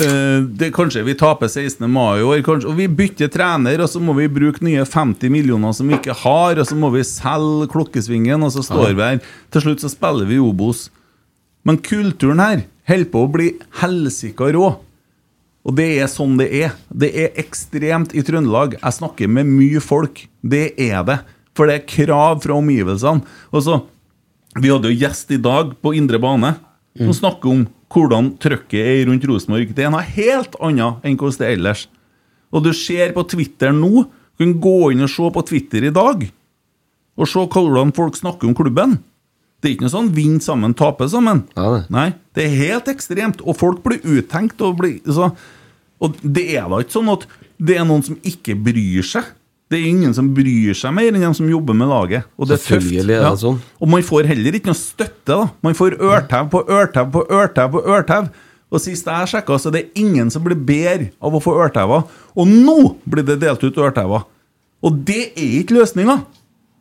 Eh, 0.00 0.40
det, 0.60 0.70
kanskje 0.76 1.04
vi 1.04 1.16
taper 1.20 1.48
16. 1.48 1.84
mai 1.88 2.22
i 2.22 2.24
år, 2.24 2.40
kanskje, 2.44 2.68
og 2.72 2.80
vi 2.80 2.88
bytter 2.88 3.30
trener, 3.32 3.80
og 3.84 3.92
så 3.92 4.00
må 4.00 4.16
vi 4.16 4.28
bruke 4.32 4.64
nye 4.64 4.84
50 4.84 5.32
millioner 5.32 5.76
som 5.76 5.88
vi 5.88 5.96
ikke 5.96 6.16
har, 6.24 6.56
og 6.56 6.68
så 6.68 6.76
må 6.76 6.90
vi 6.96 7.04
selge 7.08 7.68
klokkesvingen, 7.72 8.44
og 8.44 8.52
så 8.56 8.64
står 8.64 8.96
vi 8.96 9.04
her. 9.04 9.22
Til 9.52 9.64
slutt 9.64 9.84
så 9.84 9.92
spiller 9.92 10.28
vi 10.28 10.40
Obos. 10.40 10.86
Men 11.66 11.80
kulturen 11.84 12.40
her 12.44 12.66
holder 12.88 13.12
på 13.12 13.24
å 13.24 13.30
bli 13.36 13.52
helsika 13.80 14.48
rå. 14.56 14.74
Og 15.66 15.74
det 15.74 15.86
er 15.98 16.10
sånn 16.10 16.36
det 16.38 16.46
er. 16.54 16.76
Det 16.94 17.10
er 17.10 17.40
ekstremt 17.42 18.14
i 18.14 18.22
Trøndelag. 18.22 18.76
Jeg 18.78 18.96
snakker 19.00 19.30
med 19.30 19.48
mye 19.50 19.82
folk. 19.82 20.22
Det 20.46 20.68
er 20.78 21.02
det. 21.08 21.18
For 21.58 21.66
det 21.66 21.80
er 21.80 21.88
krav 21.90 22.42
fra 22.44 22.58
omgivelsene. 22.60 23.24
Og 23.50 23.64
så, 23.66 23.80
Vi 24.56 24.70
hadde 24.72 24.88
jo 24.88 24.96
gjest 24.96 25.30
i 25.34 25.36
dag 25.36 25.74
på 25.82 25.92
Indre 25.98 26.16
bane 26.22 26.54
som 26.96 27.12
snakker 27.12 27.50
om 27.50 27.66
hvordan 27.92 28.30
trøkket 28.40 28.78
er 28.80 29.02
rundt 29.04 29.26
Rosenborg. 29.28 29.74
Det 29.76 29.84
er 29.84 29.90
noe 29.92 30.00
helt 30.00 30.54
annet 30.64 31.04
enn 31.04 31.18
hvordan 31.18 31.42
det 31.42 31.48
er 31.48 31.58
ellers. 31.58 31.82
Og 32.54 32.64
du 32.64 32.70
ser 32.72 33.12
på 33.12 33.26
Twitter 33.28 33.74
nå 33.74 34.06
Du 34.36 34.44
kan 34.44 34.54
gå 34.60 34.92
inn 34.92 35.04
og 35.04 35.08
se 35.08 35.28
på 35.32 35.42
Twitter 35.48 35.84
i 35.88 35.92
dag 35.92 36.24
og 37.16 37.28
se 37.28 37.40
hvordan 37.40 37.94
folk 37.96 38.16
snakker 38.18 38.48
om 38.48 38.54
klubben. 38.56 38.98
Det 39.60 39.70
er 39.70 39.74
ikke 39.76 39.86
noe 39.86 39.94
sånn 39.94 40.10
vinn 40.12 40.36
sammen, 40.44 40.74
tape 40.76 41.06
sammen. 41.08 41.46
Nei, 41.88 42.10
Det 42.36 42.44
er 42.44 42.58
helt 42.60 42.90
ekstremt. 42.92 43.40
Og 43.40 43.56
folk 43.56 43.80
blir 43.82 44.02
uttenkt. 44.04 44.60
Og, 44.60 44.76
blir, 44.76 44.98
så, 45.08 45.30
og 46.02 46.16
det 46.22 46.44
er 46.58 46.68
da 46.68 46.80
ikke 46.82 46.96
sånn 46.98 47.12
at 47.14 47.26
det 47.56 47.76
er 47.78 47.86
noen 47.88 48.04
som 48.04 48.18
ikke 48.26 48.56
bryr 48.66 49.04
seg. 49.06 49.28
Det 49.66 49.80
er 49.80 49.86
ingen 49.88 50.12
som 50.14 50.28
bryr 50.34 50.76
seg 50.78 50.92
mer 50.94 51.08
enn 51.10 51.24
de 51.24 51.30
som 51.34 51.48
jobber 51.50 51.74
med 51.74 51.88
laget. 51.90 52.26
Og 52.38 52.46
det 52.46 52.60
er 52.60 52.62
tøft. 52.62 52.92
Er 53.00 53.08
det 53.08 53.32
sånn. 53.40 53.56
Og 53.82 53.90
man 53.90 54.04
får 54.06 54.28
heller 54.30 54.54
ikke 54.54 54.70
noe 54.70 54.78
støtte. 54.78 55.32
da 55.32 55.48
Man 55.64 55.74
får 55.74 55.96
ørtev 55.98 56.52
på 56.52 56.62
ørtev 56.70 57.10
på 57.16 57.24
ørtev 57.40 57.72
på 57.74 57.82
ørtev. 57.96 58.28
Og 58.70 58.82
sist 58.82 59.06
jeg 59.06 59.30
sjekka, 59.30 59.58
så 59.62 59.70
det 59.70 59.80
er 59.84 60.00
ingen 60.02 60.30
som 60.30 60.42
blir 60.42 60.58
bedre 60.58 61.12
av 61.22 61.34
å 61.34 61.42
få 61.42 61.54
ørtever. 61.64 62.06
Og 62.34 62.50
nå 62.50 62.78
blir 63.06 63.26
det 63.26 63.40
delt 63.42 63.62
ut 63.62 63.78
ørtever. 63.78 64.26
Og 64.86 64.98
det 65.06 65.32
er 65.34 65.60
ikke 65.62 65.78
løsninga. 65.78 66.20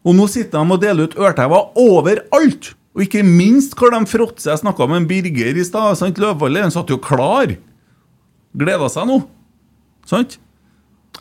Og 0.06 0.18
nå 0.18 0.26
sitter 0.30 0.62
de 0.62 0.76
og 0.76 0.82
deler 0.82 1.08
ut 1.08 1.18
ørtever 1.18 1.72
overalt! 1.82 2.74
Og 2.96 3.04
ikke 3.04 3.26
minst 3.28 3.74
har 3.76 3.92
de 3.92 4.06
fråtser. 4.08 4.54
Jeg 4.54 4.62
snakka 4.62 4.86
med 4.88 5.02
en 5.02 5.08
Birger 5.10 5.58
i 5.60 5.66
stad. 5.68 6.00
Løvvalle 6.22 6.62
han 6.64 6.72
satt 6.72 6.94
jo 6.94 7.00
klar. 7.02 7.58
Gleda 8.56 8.90
seg 8.92 9.10
nå. 9.10 9.20
Sant? 10.08 10.40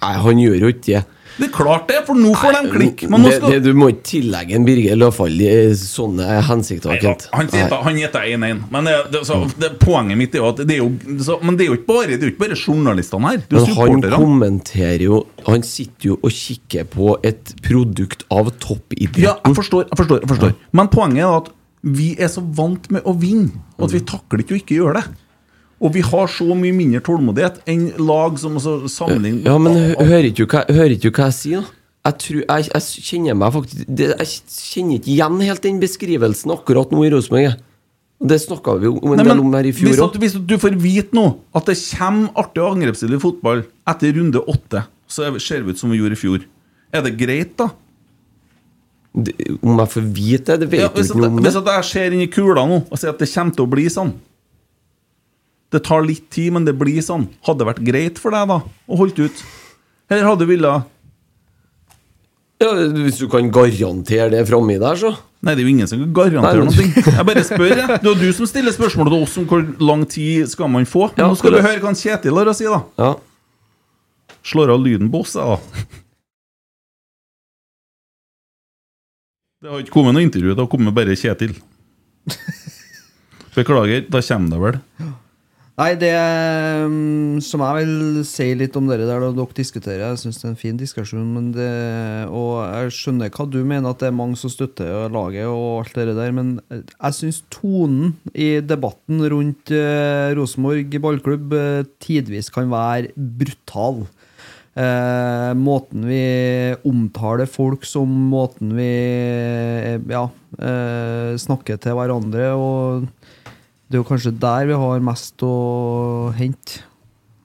Nei, 0.00 0.14
han 0.20 0.40
gjør 0.42 0.66
jo 0.66 0.72
ikke 0.74 0.86
det. 0.86 1.04
Det 1.34 1.48
er 1.48 1.50
klart 1.50 1.88
det, 1.90 1.96
for 2.06 2.18
nå 2.18 2.30
får 2.38 2.54
de 2.54 2.68
klikk. 2.70 3.00
Men 3.10 3.24
det, 3.26 3.32
skal 3.40 3.54
det, 3.56 3.64
du 3.64 3.74
må 3.74 3.88
ikke 3.90 4.04
tillegge 4.06 4.54
en 4.54 4.66
Birger 4.66 4.98
Løfald 5.00 5.40
i 5.42 5.54
sånne 5.78 6.36
hensikter. 6.46 6.92
Han 7.34 7.48
gjetter 7.50 7.82
han 7.82 7.98
gjetter 7.98 8.28
1-1. 8.36 8.60
Men 8.70 8.86
det, 8.86 8.94
det, 9.10 9.22
så, 9.26 9.40
det, 9.58 9.72
poenget 9.82 10.20
mitt 10.20 10.36
er 10.36 10.44
jo 10.44 10.52
at 10.52 10.62
det 10.62 10.76
er 10.76 10.84
jo 10.84 11.18
så, 11.26 11.40
Men 11.42 11.58
det 11.58 11.66
er 11.66 11.72
jo 11.72 11.78
ikke 11.80 11.88
bare, 11.90 12.20
jo 12.20 12.30
ikke 12.30 12.42
bare 12.44 12.60
journalistene 12.60 13.32
her. 13.32 13.42
Er 13.42 13.58
Men 13.58 13.74
han 13.80 14.06
kommenterer 14.14 15.06
jo 15.08 15.24
Han 15.48 15.66
sitter 15.66 16.12
jo 16.12 16.20
og 16.20 16.38
kikker 16.38 16.86
på 16.94 17.16
et 17.26 17.56
produkt 17.66 18.22
av 18.30 18.54
toppidretten. 18.62 19.26
Ja, 19.26 19.34
jeg 19.42 19.58
forstår, 19.58 19.88
jeg 19.90 20.02
forstår, 20.04 20.22
jeg 20.22 20.32
forstår. 20.36 20.56
Men 20.78 20.92
poenget 20.94 21.26
er 21.26 21.36
at 21.42 21.52
vi 21.84 22.14
er 22.14 22.30
så 22.32 22.40
vant 22.56 22.86
med 22.94 23.04
å 23.04 23.12
vinne 23.18 23.58
at 23.82 23.92
vi 23.92 24.00
takler 24.06 24.44
ikke 24.44 24.54
å 24.54 24.62
ikke 24.62 24.78
gjøre 24.78 25.02
det. 25.02 25.23
Og 25.84 25.92
vi 25.92 26.00
har 26.00 26.30
så 26.32 26.46
mye 26.56 26.72
mindre 26.72 27.02
tålmodighet 27.04 27.58
enn 27.68 27.90
lag 28.00 28.38
som 28.40 28.56
også 28.56 28.88
sammenligner 28.88 29.44
Ja, 29.50 29.58
men 29.60 29.76
hører 29.98 30.30
ikke 30.30 30.46
du 30.46 30.54
hva, 30.54 30.62
hører 30.72 30.94
ikke 30.96 31.10
du 31.10 31.18
hva 31.18 31.26
jeg 31.28 31.36
sier? 31.40 31.66
Jeg, 32.04 32.16
tror, 32.20 32.40
jeg, 32.44 32.66
jeg 32.72 33.04
kjenner 33.08 33.36
meg 33.40 33.52
faktisk 33.54 33.84
det, 33.88 34.08
Jeg 34.20 34.32
kjenner 34.54 34.98
ikke 34.98 35.12
igjen 35.14 35.38
helt 35.44 35.62
den 35.64 35.78
beskrivelsen 35.82 36.52
akkurat 36.56 36.90
nå 36.92 37.04
i 37.06 37.12
Rosenborg. 37.12 37.54
Det 38.24 38.38
snakka 38.40 38.74
vi 38.80 38.88
jo 38.88 38.94
om 39.02 39.12
en 39.12 39.20
Nei, 39.20 39.26
del 39.28 39.40
om 39.42 39.54
her 39.56 39.68
i 39.68 39.72
fjor 39.76 39.92
òg. 40.06 40.18
hvis 40.20 40.34
hvis, 40.36 40.42
du 40.48 40.56
får 40.60 40.76
vite 40.80 41.16
nå 41.16 41.24
at 41.56 41.68
det 41.68 41.76
kommer 41.98 42.30
artig 42.40 42.62
og 42.64 42.84
i 42.84 43.20
fotball 43.20 43.64
etter 43.88 44.12
runde 44.16 44.40
åtte, 44.40 44.84
så 45.08 45.26
er- 45.28 45.38
ser 45.40 45.62
vi 45.62 45.72
ut 45.72 45.78
som 45.78 45.90
vi 45.90 45.98
gjorde 45.98 46.16
i 46.16 46.20
fjor. 46.22 46.44
Er 46.92 47.02
det 47.02 47.16
greit, 47.18 47.56
da? 47.56 47.68
Om 49.14 49.78
jeg 49.78 49.88
får 49.92 50.06
vite 50.14 50.56
det, 50.58 50.60
det 50.60 50.70
vet 50.70 50.80
Ja, 50.80 50.88
du 50.88 51.02
ikke 51.02 51.16
noe 51.20 51.26
om. 51.28 51.38
hvis 51.44 51.54
jeg 51.54 51.84
ser 51.84 52.12
inn 52.12 52.20
i 52.24 52.26
kula 52.26 52.64
nå 52.66 52.84
og 52.90 52.98
sier 52.98 53.10
at 53.10 53.18
det 53.18 53.28
kommer 53.30 53.54
til 53.54 53.64
å 53.66 53.70
bli 53.70 53.84
sånn 53.86 54.12
Det 55.74 55.82
tar 55.82 56.04
litt 56.06 56.28
tid, 56.30 56.52
men 56.54 56.66
det 56.66 56.76
blir 56.78 57.02
sånn. 57.02 57.26
Hadde 57.46 57.64
det 57.64 57.70
vært 57.72 57.84
greit 57.86 58.18
for 58.22 58.34
deg 58.34 58.46
da 58.52 58.60
å 58.62 58.98
holde 59.00 59.26
ut? 59.26 59.40
Eller 60.12 60.28
hadde 60.28 60.44
du 60.44 60.50
villet 60.52 60.90
Ja, 62.62 62.68
hvis 62.94 63.18
du 63.18 63.26
kan 63.32 63.48
garantere 63.52 64.30
det 64.36 64.44
framme 64.46 64.76
der, 64.78 65.00
så. 65.00 65.10
Nei, 65.44 65.56
det 65.56 65.64
er 65.64 65.66
jo 65.66 65.72
ingen 65.74 65.88
som 65.90 65.98
kan 66.00 66.12
garantere 66.16 66.62
Nei, 66.62 66.70
noe. 66.70 67.02
Jeg 67.18 67.26
bare 67.28 67.42
spør, 67.44 67.72
jeg. 67.72 67.98
Det 68.04 68.12
er 68.12 68.20
du 68.22 68.28
som 68.36 68.48
stiller 68.48 68.72
spørsmålet 68.76 69.16
til 69.16 69.26
oss 69.26 69.34
om 69.42 69.48
hvor 69.50 69.66
lang 69.90 70.06
tid 70.08 70.46
skal 70.52 70.70
man 70.72 70.86
få. 70.88 71.08
Men 71.16 71.24
Ja, 71.24 71.28
nå 71.32 71.40
skal 71.40 71.56
du 71.56 71.60
høre 71.60 71.82
hva 71.82 71.92
Kjetil 71.98 72.38
har 72.38 72.52
å 72.52 72.56
si, 72.56 72.68
da. 72.70 72.80
Ja. 73.02 73.10
Slår 74.44 74.72
av 74.76 74.80
lyden 74.84 75.10
på 75.12 75.24
oss, 75.24 75.34
jeg, 75.36 75.44
da. 75.44 75.58
Det 79.64 79.72
har 79.72 79.80
ikke 79.82 79.96
kommet 79.96 80.12
noe 80.16 80.24
intervju, 80.24 80.52
det 80.54 80.60
har 80.60 80.70
kommet 80.70 80.96
bare 80.96 81.16
Kjetil. 81.18 81.54
Beklager, 83.54 84.06
da 84.12 84.20
kommer 84.24 84.50
det 84.54 84.62
vel. 84.64 85.13
Nei, 85.74 85.96
det 85.98 86.12
mm, 86.14 87.40
som 87.42 87.62
jeg 87.64 87.82
vil 87.82 88.20
si 88.28 88.44
litt 88.54 88.76
om 88.78 88.86
dere 88.86 89.08
der 89.08 89.24
dere 89.24 89.46
diskuterer, 89.58 90.04
jeg 90.12 90.20
syns 90.20 90.36
det 90.38 90.44
er 90.46 90.52
en 90.52 90.60
fin 90.60 90.76
diskusjon, 90.78 91.48
det, 91.56 91.70
og 92.30 92.60
jeg 92.62 92.92
skjønner 92.94 93.32
hva 93.34 93.46
du 93.50 93.58
mener, 93.66 93.88
at 93.90 94.04
det 94.04 94.12
er 94.12 94.14
mange 94.14 94.38
som 94.38 94.52
støtter 94.52 95.10
laget 95.10 95.48
og 95.50 95.80
alt 95.80 95.98
det 95.98 96.14
der, 96.14 96.30
men 96.36 96.52
jeg 96.70 97.16
syns 97.18 97.42
tonen 97.50 98.14
i 98.30 98.60
debatten 98.62 99.26
rundt 99.32 99.74
eh, 99.74 100.30
Rosenborg 100.38 100.94
ballklubb 101.02 101.58
eh, 101.58 101.90
tidvis 101.98 102.54
kan 102.54 102.70
være 102.70 103.10
brutal. 103.16 104.04
Eh, 104.78 105.50
måten 105.58 106.06
vi 106.06 106.22
omtaler 106.86 107.50
folk 107.50 107.82
som, 107.86 108.14
måten 108.30 108.78
vi 108.78 108.92
eh, 108.94 109.98
ja, 110.06 110.28
eh, 110.54 111.34
snakker 111.34 111.82
til 111.82 111.98
hverandre 111.98 112.54
og 112.54 113.10
det 113.94 114.00
er 114.00 114.02
jo 114.02 114.08
kanskje 114.08 114.34
der 114.42 114.66
vi 114.66 114.74
har 114.74 115.06
mest 115.06 115.42
å 115.46 115.54
hente. 116.34 116.80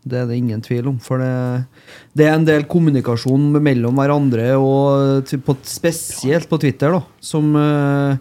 Det 0.09 0.17
er 0.17 0.25
det 0.25 0.39
ingen 0.39 0.63
tvil 0.65 0.87
om. 0.89 0.95
For 0.97 1.21
det, 1.21 1.29
det 2.17 2.25
er 2.25 2.33
en 2.33 2.47
del 2.47 2.65
kommunikasjon 2.65 3.51
mellom 3.61 3.99
hverandre, 4.01 4.47
og 4.57 5.29
på, 5.45 5.55
spesielt 5.69 6.49
på 6.49 6.57
Twitter, 6.63 6.95
da, 6.97 7.03
som 7.21 7.53
eh, 7.53 8.17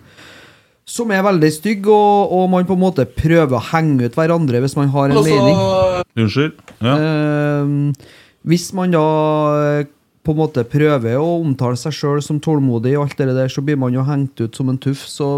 som 0.88 1.10
er 1.12 1.24
veldig 1.24 1.50
stygg, 1.56 1.88
og, 1.88 2.36
og 2.36 2.46
man 2.52 2.68
på 2.68 2.76
en 2.76 2.84
måte 2.84 3.08
prøver 3.08 3.56
å 3.56 3.64
henge 3.70 4.08
ut 4.08 4.20
hverandre 4.20 4.60
hvis 4.64 4.76
man 4.76 4.92
har 4.92 5.12
en 5.12 5.24
mening. 5.24 5.64
Unnskyld. 6.20 6.60
Ja. 6.84 6.94
Eh, 7.00 8.12
hvis 8.48 8.68
man 8.76 8.92
da 8.92 9.08
på 10.28 10.34
en 10.34 10.42
måte 10.42 10.64
prøver 10.68 11.16
å 11.16 11.38
omtale 11.40 11.78
seg 11.80 11.94
sjøl 11.96 12.18
som 12.24 12.36
tålmodig, 12.44 12.92
og 12.98 13.06
alt 13.06 13.20
det 13.22 13.32
der, 13.32 13.48
så 13.48 13.62
blir 13.64 13.78
man 13.80 13.94
jo 13.96 14.04
hengt 14.04 14.36
ut 14.42 14.58
som 14.58 14.68
en 14.68 14.76
tuff. 14.76 15.06
Så, 15.08 15.28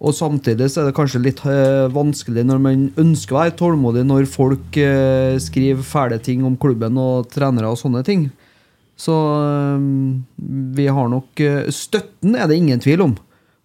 og 0.00 0.14
samtidig 0.16 0.70
så 0.72 0.80
er 0.80 0.88
det 0.88 0.96
kanskje 0.96 1.20
litt 1.20 1.42
eh, 1.44 1.84
vanskelig 1.92 2.46
når 2.48 2.62
man 2.64 2.86
ønsker 3.02 3.36
å 3.36 3.42
være 3.42 3.56
tålmodig, 3.60 4.06
når 4.08 4.30
folk 4.32 4.78
eh, 4.80 5.36
skriver 5.42 5.84
fæle 5.84 6.20
ting 6.24 6.46
om 6.48 6.56
klubben 6.56 6.96
og 7.00 7.28
trenere 7.34 7.68
og 7.68 7.76
sånne 7.82 8.00
ting. 8.08 8.30
Så 8.96 9.12
øhm, 9.12 10.22
vi 10.76 10.86
har 10.88 11.12
nok 11.12 11.40
øh, 11.42 11.68
Støtten 11.74 12.36
er 12.38 12.48
det 12.48 12.56
ingen 12.60 12.80
tvil 12.80 13.04
om. 13.08 13.14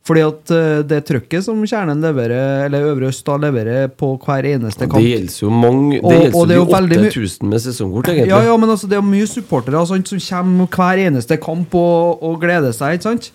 Fordi 0.08 0.22
at 0.24 0.52
øh, 0.56 0.82
det 0.88 1.02
trøkket 1.10 1.44
som 1.44 1.60
Kjernen 1.68 2.00
leverer, 2.06 2.66
eller 2.70 2.86
Øvre 2.94 3.10
Øst 3.12 3.26
da 3.28 3.36
leverer 3.44 3.90
på 3.92 4.14
hver 4.24 4.46
eneste 4.54 4.86
kamp 4.88 5.02
Det 5.04 5.10
gjelder 5.10 5.40
jo 5.42 5.50
mange 5.52 5.98
Det 6.00 6.20
gjelder 6.22 6.38
og 6.40 6.48
det 6.48 6.56
er 6.56 6.62
jo 6.62 6.68
de 6.88 7.00
8000 7.10 7.50
med 7.52 7.60
sesongkort, 7.66 8.08
egentlig. 8.14 8.30
Ja, 8.32 8.40
ja, 8.48 8.56
men 8.62 8.70
altså, 8.72 8.88
det 8.88 8.96
er 9.00 9.04
mye 9.04 9.28
supportere 9.28 9.82
sant, 9.90 10.08
som 10.14 10.22
kommer 10.30 10.70
hver 10.78 11.02
eneste 11.10 11.38
kamp 11.44 11.76
og, 11.76 12.24
og 12.24 12.38
gleder 12.42 12.72
seg, 12.78 12.96
ikke 13.00 13.10
sant? 13.10 13.32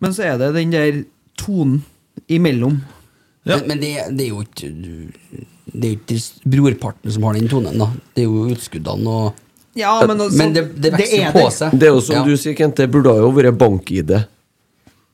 Men 0.00 0.14
så 0.16 0.24
er 0.30 0.38
det 0.40 0.54
den 0.56 0.72
der 0.72 1.02
tonen 1.40 1.82
imellom. 2.32 2.78
Men, 3.46 3.66
men 3.68 3.82
det, 3.82 3.90
det 4.16 4.24
er 4.24 4.30
jo 4.32 4.40
ikke 4.42 4.70
Det 5.72 5.84
er 5.84 5.92
jo 5.92 5.98
ikke 6.16 6.48
brorparten 6.56 7.12
som 7.14 7.26
har 7.28 7.36
den 7.36 7.50
tonen, 7.52 7.76
da. 7.78 7.90
Det 8.16 8.24
er 8.24 8.30
jo 8.30 8.46
utskuddene 8.54 9.18
og 9.20 9.42
Ja, 9.76 9.92
men 10.08 10.16
altså, 10.24 10.38
Men 10.40 10.54
det, 10.56 10.64
det 10.80 10.94
det 10.94 10.94
vokser 10.96 11.26
er 11.26 11.32
på 11.36 11.44
det. 11.44 11.52
seg. 11.58 11.76
Det 11.76 11.86
er 11.90 11.92
jo 11.92 12.00
som 12.00 12.16
Ja. 12.16 12.24
du 12.24 12.36
sier, 12.40 12.54
Kent, 12.56 12.76
det 12.80 12.88
burde 12.90 13.12
ha 13.12 13.20
jo 13.20 13.28
vært 13.36 13.58
bank-ID. 13.60 14.14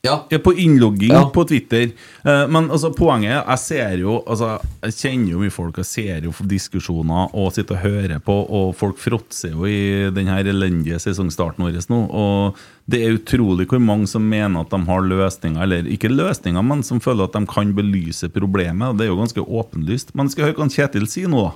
Ja. 0.05 0.27
På 0.45 0.53
innlogging 0.55 1.13
Ja. 1.13 1.31
på 1.35 1.45
Twitter. 1.45 1.83
Eh, 2.25 2.49
men 2.49 2.71
altså, 2.71 2.91
poenget 2.91 3.45
Jeg 3.47 3.59
ser 3.59 3.99
jo 3.99 4.17
altså, 4.27 4.59
Jeg 4.83 4.93
kjenner 4.93 5.31
jo 5.31 5.39
mye 5.39 5.51
folk 5.55 5.79
og 5.79 5.87
ser 5.87 6.21
jo 6.27 6.33
diskusjoner 6.43 7.31
og 7.33 7.53
sitter 7.53 7.77
og 7.77 7.83
hører 7.85 8.19
på, 8.19 8.35
og 8.51 8.75
folk 8.75 8.99
fråtser 8.99 9.53
jo 9.53 9.65
i 9.65 10.11
den 10.11 10.27
her 10.27 10.43
elendige 10.43 10.99
sesongstarten 10.99 11.63
vår 11.63 11.79
nå. 11.89 12.01
Og 12.11 12.57
det 12.91 13.01
er 13.07 13.15
utrolig 13.15 13.69
hvor 13.69 13.79
mange 13.79 14.09
som 14.09 14.23
mener 14.29 14.61
at 14.61 14.71
de 14.71 14.81
har 14.85 15.01
løsninger, 15.07 15.63
eller 15.63 15.87
ikke 15.87 16.11
løsninger, 16.11 16.63
men 16.67 16.83
som 16.83 16.99
føler 16.99 17.25
at 17.25 17.33
de 17.39 17.47
kan 17.47 17.73
belyse 17.73 18.29
problemet. 18.29 18.89
og 18.89 18.99
Det 18.99 19.07
er 19.07 19.11
jo 19.15 19.21
ganske 19.23 19.47
åpenlyst. 19.47 20.15
Men 20.17 20.29
skal 20.29 20.47
jeg 20.47 20.55
høre 20.55 20.67
hva 20.67 20.73
Kjetil 20.75 21.07
sier 21.07 21.29
nå, 21.29 21.45
da? 21.47 21.53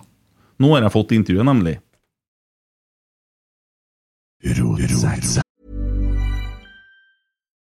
Nå 0.60 0.70
har 0.74 0.82
jeg 0.82 0.93
fått 0.93 1.12
intervjuet, 1.18 1.44
nemlig. 1.44 1.81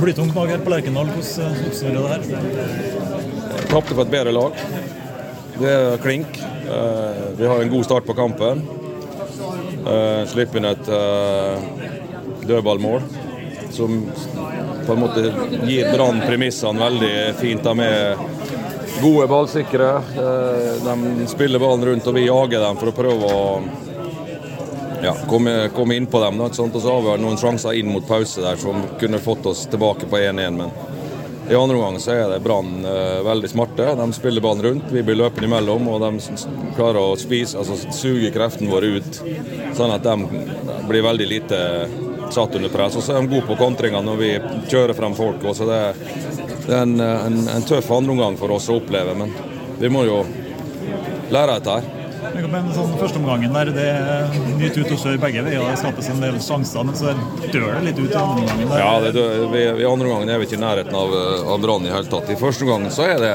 Blytungt 0.00 0.34
lag 0.36 0.46
her 0.52 0.62
på 0.64 0.70
Lerkendal. 0.72 1.10
Hvordan 1.14 1.64
oppsummerer 1.66 2.20
det 2.24 2.36
her? 2.38 3.66
Tapte 3.70 3.94
for 3.94 4.04
et 4.04 4.12
bedre 4.12 4.32
lag. 4.34 4.60
Det 5.60 5.70
er 5.70 5.98
klink. 6.02 6.38
Eh, 6.70 7.24
Vi 7.36 7.46
har 7.46 7.60
en 7.62 7.72
god 7.72 7.84
start 7.84 8.06
på 8.06 8.14
kampen. 8.14 8.62
Slipp 9.80 10.28
Slipper 10.30 10.60
inn 10.60 10.68
et 10.70 10.88
eh, 10.92 11.66
dødballmål 12.46 13.02
som 13.70 14.06
på 14.86 14.92
en 14.92 15.00
måte 15.00 15.22
gir 15.68 15.90
Brann 15.92 16.20
premissene 16.26 16.80
veldig 16.80 17.12
fint. 17.38 17.62
De 17.64 17.86
er 17.86 18.24
gode 19.02 19.28
ballsikre. 19.30 19.90
Eh, 20.16 20.80
De 20.86 21.28
spiller 21.30 21.62
ballen 21.62 21.84
rundt, 21.90 22.06
og 22.06 22.14
vi 22.18 22.26
jager 22.26 22.60
dem 22.66 22.80
for 22.80 22.92
å 22.92 22.96
prøve 22.96 23.30
å 23.30 23.44
ja, 25.02 25.16
komme, 25.28 25.70
kom 25.74 25.92
inn 25.92 26.06
på 26.06 26.20
dem. 26.24 26.38
Da? 26.38 26.44
Og 26.44 26.80
så 26.82 26.92
har 26.92 27.02
vi 27.02 27.22
noen 27.22 27.38
sjanser 27.40 27.76
inn 27.78 27.90
mot 27.92 28.06
pause 28.08 28.44
der 28.44 28.60
som 28.60 28.82
kunne 29.00 29.20
fått 29.22 29.46
oss 29.46 29.66
tilbake 29.70 30.08
på 30.10 30.18
1-1. 30.18 30.56
Men 30.56 30.70
i 31.50 31.54
andre 31.54 31.76
omgang 31.76 31.98
så 32.00 32.12
er 32.14 32.28
det 32.30 32.42
Brann 32.44 32.84
eh, 32.84 33.22
veldig 33.26 33.48
smarte. 33.50 33.88
De 33.98 34.12
spiller 34.12 34.44
ballen 34.44 34.62
rundt, 34.62 34.92
vi 34.92 35.02
blir 35.02 35.18
løpende 35.18 35.48
imellom. 35.48 35.88
Og 35.90 36.04
de 36.04 36.38
klarer 36.76 37.00
å 37.00 37.16
spise, 37.18 37.58
altså 37.58 37.78
suge 37.96 38.30
kreftene 38.34 38.70
våre 38.70 38.92
ut, 39.00 39.22
sånn 39.76 39.94
at 39.96 40.06
de 40.06 40.44
blir 40.88 41.06
veldig 41.06 41.28
lite 41.32 41.60
satt 42.30 42.54
under 42.54 42.70
press. 42.70 42.96
Og 42.96 43.02
så 43.02 43.16
er 43.16 43.24
de 43.24 43.32
gode 43.34 43.48
på 43.48 43.58
kontringer 43.58 44.04
når 44.06 44.20
vi 44.20 44.32
kjører 44.70 44.94
frem 44.94 45.16
folk. 45.18 45.42
Også. 45.42 45.66
Det, 45.66 45.80
det 46.68 46.76
er 46.76 46.84
en, 46.84 47.00
en, 47.00 47.40
en 47.56 47.66
tøff 47.66 47.90
andreomgang 47.96 48.38
for 48.38 48.54
oss 48.54 48.70
å 48.70 48.78
oppleve, 48.78 49.16
men 49.18 49.34
vi 49.80 49.90
må 49.90 50.04
jo 50.06 50.20
lære 51.32 51.56
dette 51.56 51.78
her. 51.78 51.99
Men 52.50 52.68
sånn 52.74 52.92
Førsteomgangen 53.00 53.54
der, 53.54 53.70
det 53.74 53.88
nytt 54.60 54.76
ut 54.76 54.92
og 54.92 54.98
sør 55.00 55.18
begge 55.22 55.44
veier. 55.46 55.64
Det 55.70 55.80
skapes 55.80 56.10
en 56.12 56.22
del 56.22 56.38
sjanser, 56.44 56.86
men 56.86 56.98
så 56.98 57.14
dør 57.52 57.68
det 57.78 57.82
litt 57.88 58.00
ut 58.00 58.10
i 58.10 58.18
andre 58.20 58.44
omgangen. 58.44 58.72
Ja, 58.82 58.92
det, 59.04 59.12
dør, 59.16 59.46
vi, 59.54 59.64
I 59.68 59.88
andre 59.88 60.08
omgangen 60.10 60.32
er 60.32 60.40
vi 60.42 60.48
ikke 60.48 60.58
i 60.58 60.62
nærheten 60.64 60.96
av, 61.00 61.16
av 61.54 61.62
Brann 61.64 61.88
i 61.88 61.92
hele 61.94 62.10
tatt. 62.12 62.28
I 62.32 62.38
første 62.40 62.66
omgang 62.66 62.90
så 62.92 63.08
er 63.08 63.24
det 63.24 63.34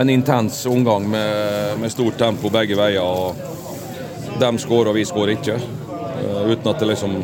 en 0.00 0.10
intens 0.10 0.62
omgang 0.70 1.08
med, 1.10 1.78
med 1.82 1.92
stort 1.92 2.18
tempo 2.20 2.50
begge 2.52 2.78
veier. 2.78 3.02
og 3.02 4.38
De 4.40 4.52
skårer, 4.62 4.94
vi 4.96 5.06
skårer 5.08 5.34
ikke. 5.38 5.58
Eh, 5.58 6.42
uten 6.52 6.70
at 6.70 6.78
det 6.80 6.92
liksom 6.92 7.18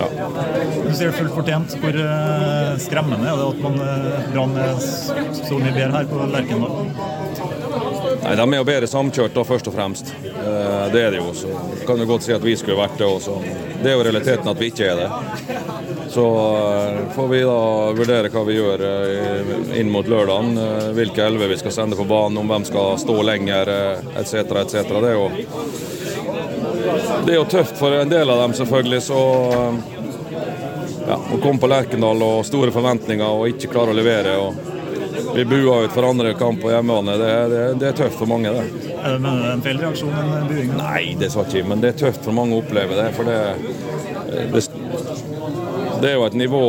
ja. 0.00 0.06
Du 0.86 0.92
sier 0.96 1.12
fullt 1.14 1.34
fortjent. 1.34 1.76
Hvor 1.82 1.96
eh, 2.04 2.74
skremmende 2.82 3.30
er 3.30 3.38
det 3.38 3.48
at 3.54 3.64
man 3.64 3.80
eh, 3.84 4.28
Brann 4.34 4.56
er 4.58 4.78
så 4.80 5.58
mye 5.60 5.74
bedre 5.74 5.92
her 5.94 6.10
på 6.10 6.28
Lerkendal? 6.34 7.19
Nei, 8.22 8.36
De 8.36 8.44
er 8.52 8.58
jo 8.58 8.64
bedre 8.68 8.88
samkjørt, 8.90 9.34
da, 9.34 9.44
først 9.48 9.68
og 9.70 9.74
fremst. 9.74 10.12
Eh, 10.24 10.86
Det 10.92 11.02
er 11.02 11.10
det 11.10 11.20
jo. 11.20 11.32
Så 11.34 11.48
kan 11.86 11.98
du 11.98 12.06
godt 12.06 12.22
si 12.26 12.32
at 12.32 12.44
vi 12.44 12.56
skulle 12.56 12.78
vært 12.80 12.98
det 12.98 13.06
også. 13.06 13.38
Det 13.82 13.90
er 13.90 13.96
jo 13.96 14.04
realiteten 14.04 14.48
at 14.50 14.58
vi 14.60 14.70
ikke 14.70 14.88
er 14.90 14.96
det. 15.00 15.08
Så 16.10 16.24
eh, 16.26 16.98
får 17.14 17.28
vi 17.30 17.40
da 17.46 17.60
vurdere 17.96 18.32
hva 18.32 18.44
vi 18.48 18.58
gjør 18.58 18.84
eh, 18.88 19.54
inn 19.80 19.92
mot 19.92 20.08
lørdagen. 20.08 20.58
Hvilke 20.96 21.24
elver 21.26 21.52
vi 21.54 21.60
skal 21.62 21.76
sende 21.76 21.96
på 21.96 22.08
banen, 22.10 22.38
om 22.42 22.50
hvem 22.50 22.66
skal 22.68 22.98
stå 23.00 23.20
lenger, 23.22 23.72
etc. 24.18 24.34
etc. 24.64 24.74
Det 24.90 25.14
er 25.14 25.20
det 27.24 27.34
er 27.34 27.38
jo 27.38 27.44
tøft 27.44 27.76
for 27.78 27.94
en 27.94 28.10
del 28.10 28.30
av 28.30 28.40
dem, 28.42 28.54
selvfølgelig. 28.56 29.00
Så 29.04 29.18
ja, 31.06 31.16
å 31.16 31.38
komme 31.42 31.60
på 31.60 31.70
Lerkendal 31.70 32.22
og 32.24 32.44
store 32.48 32.72
forventninger 32.74 33.26
og 33.26 33.48
ikke 33.52 33.70
klare 33.72 33.94
å 33.94 33.96
levere. 33.96 34.36
og 34.40 34.69
bli 35.32 35.44
bua 35.44 35.80
ut 35.84 35.92
for 35.92 36.06
andre 36.08 36.34
kamp 36.34 36.60
på 36.62 36.70
hjemmebane, 36.72 37.16
det, 37.20 37.30
det, 37.52 37.62
det 37.80 37.88
er 37.90 37.96
tøft 38.02 38.18
for 38.18 38.30
mange. 38.30 38.52
det. 38.54 38.64
Er 38.96 39.16
det, 39.16 39.20
mener 39.20 39.36
du 39.36 39.42
det 39.42 39.50
er 39.50 39.56
en 39.56 39.64
feil 39.64 39.80
reaksjon? 39.82 40.14
En 40.20 40.48
buing? 40.48 40.72
Nei, 40.78 41.02
det 41.20 41.30
sa 41.34 41.44
ikke, 41.46 41.64
men 41.70 41.84
det 41.84 41.94
er 41.94 42.00
tøft 42.04 42.26
for 42.26 42.36
mange 42.36 42.56
å 42.56 42.62
oppleve 42.64 42.98
det. 42.98 43.06
For 43.16 43.28
det, 43.28 43.38
det, 44.54 44.64
det 46.00 46.10
er 46.10 46.16
jo 46.16 46.26
et 46.26 46.38
nivå 46.40 46.62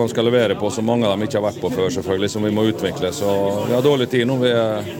man 0.00 0.12
skal 0.12 0.28
levere 0.30 0.58
på 0.60 0.72
som 0.72 0.88
mange 0.88 1.08
av 1.08 1.16
dem 1.16 1.28
ikke 1.28 1.40
har 1.40 1.48
vært 1.50 1.62
på 1.62 1.72
før, 1.74 1.92
selvfølgelig, 1.98 2.32
som 2.34 2.48
vi 2.48 2.54
må 2.56 2.66
utvikle. 2.72 3.12
Så 3.16 3.30
vi 3.68 3.76
har 3.76 3.86
dårlig 3.86 4.10
tid 4.12 4.28
nå. 4.30 4.40
Vi, 4.40 4.52
er, 4.56 4.92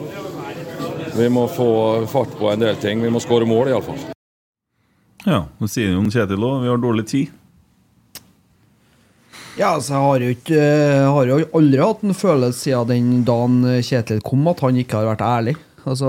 vi 1.16 1.28
må 1.32 1.48
få 1.50 1.70
fart 2.10 2.36
på 2.38 2.52
en 2.52 2.64
del 2.64 2.80
ting. 2.80 3.02
Vi 3.04 3.12
må 3.12 3.22
skåre 3.22 3.48
mål, 3.48 3.72
iallfall. 3.72 4.00
Ja, 5.26 5.44
nå 5.60 5.68
sier 5.68 5.92
jo 5.92 6.06
Kjetil 6.08 6.44
òg 6.48 6.62
vi 6.64 6.72
har 6.72 6.80
dårlig 6.80 7.06
tid. 7.10 7.36
Ja, 9.60 9.74
altså, 9.76 9.92
jeg 9.92 10.00
har 10.00 10.22
jo 10.24 10.28
ikke 10.32 10.60
har 11.12 11.26
jo 11.28 11.38
aldri 11.58 11.80
hatt 11.84 12.04
en 12.06 12.16
følelse 12.16 12.62
siden 12.64 12.88
den 12.88 13.24
dagen 13.28 13.58
Kjetil 13.84 14.22
kom, 14.24 14.46
at 14.48 14.62
han 14.64 14.78
ikke 14.80 14.96
har 14.96 15.10
vært 15.10 15.24
ærlig. 15.26 15.56
Altså, 15.84 16.08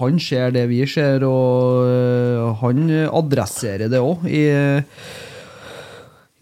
han 0.00 0.18
ser 0.22 0.50
det 0.56 0.64
vi 0.72 0.80
ser, 0.90 1.22
og 1.26 1.86
øh, 1.86 2.48
han 2.64 2.90
adresserer 3.06 3.86
det 3.92 4.02
òg. 4.02 4.26
I, 4.26 4.42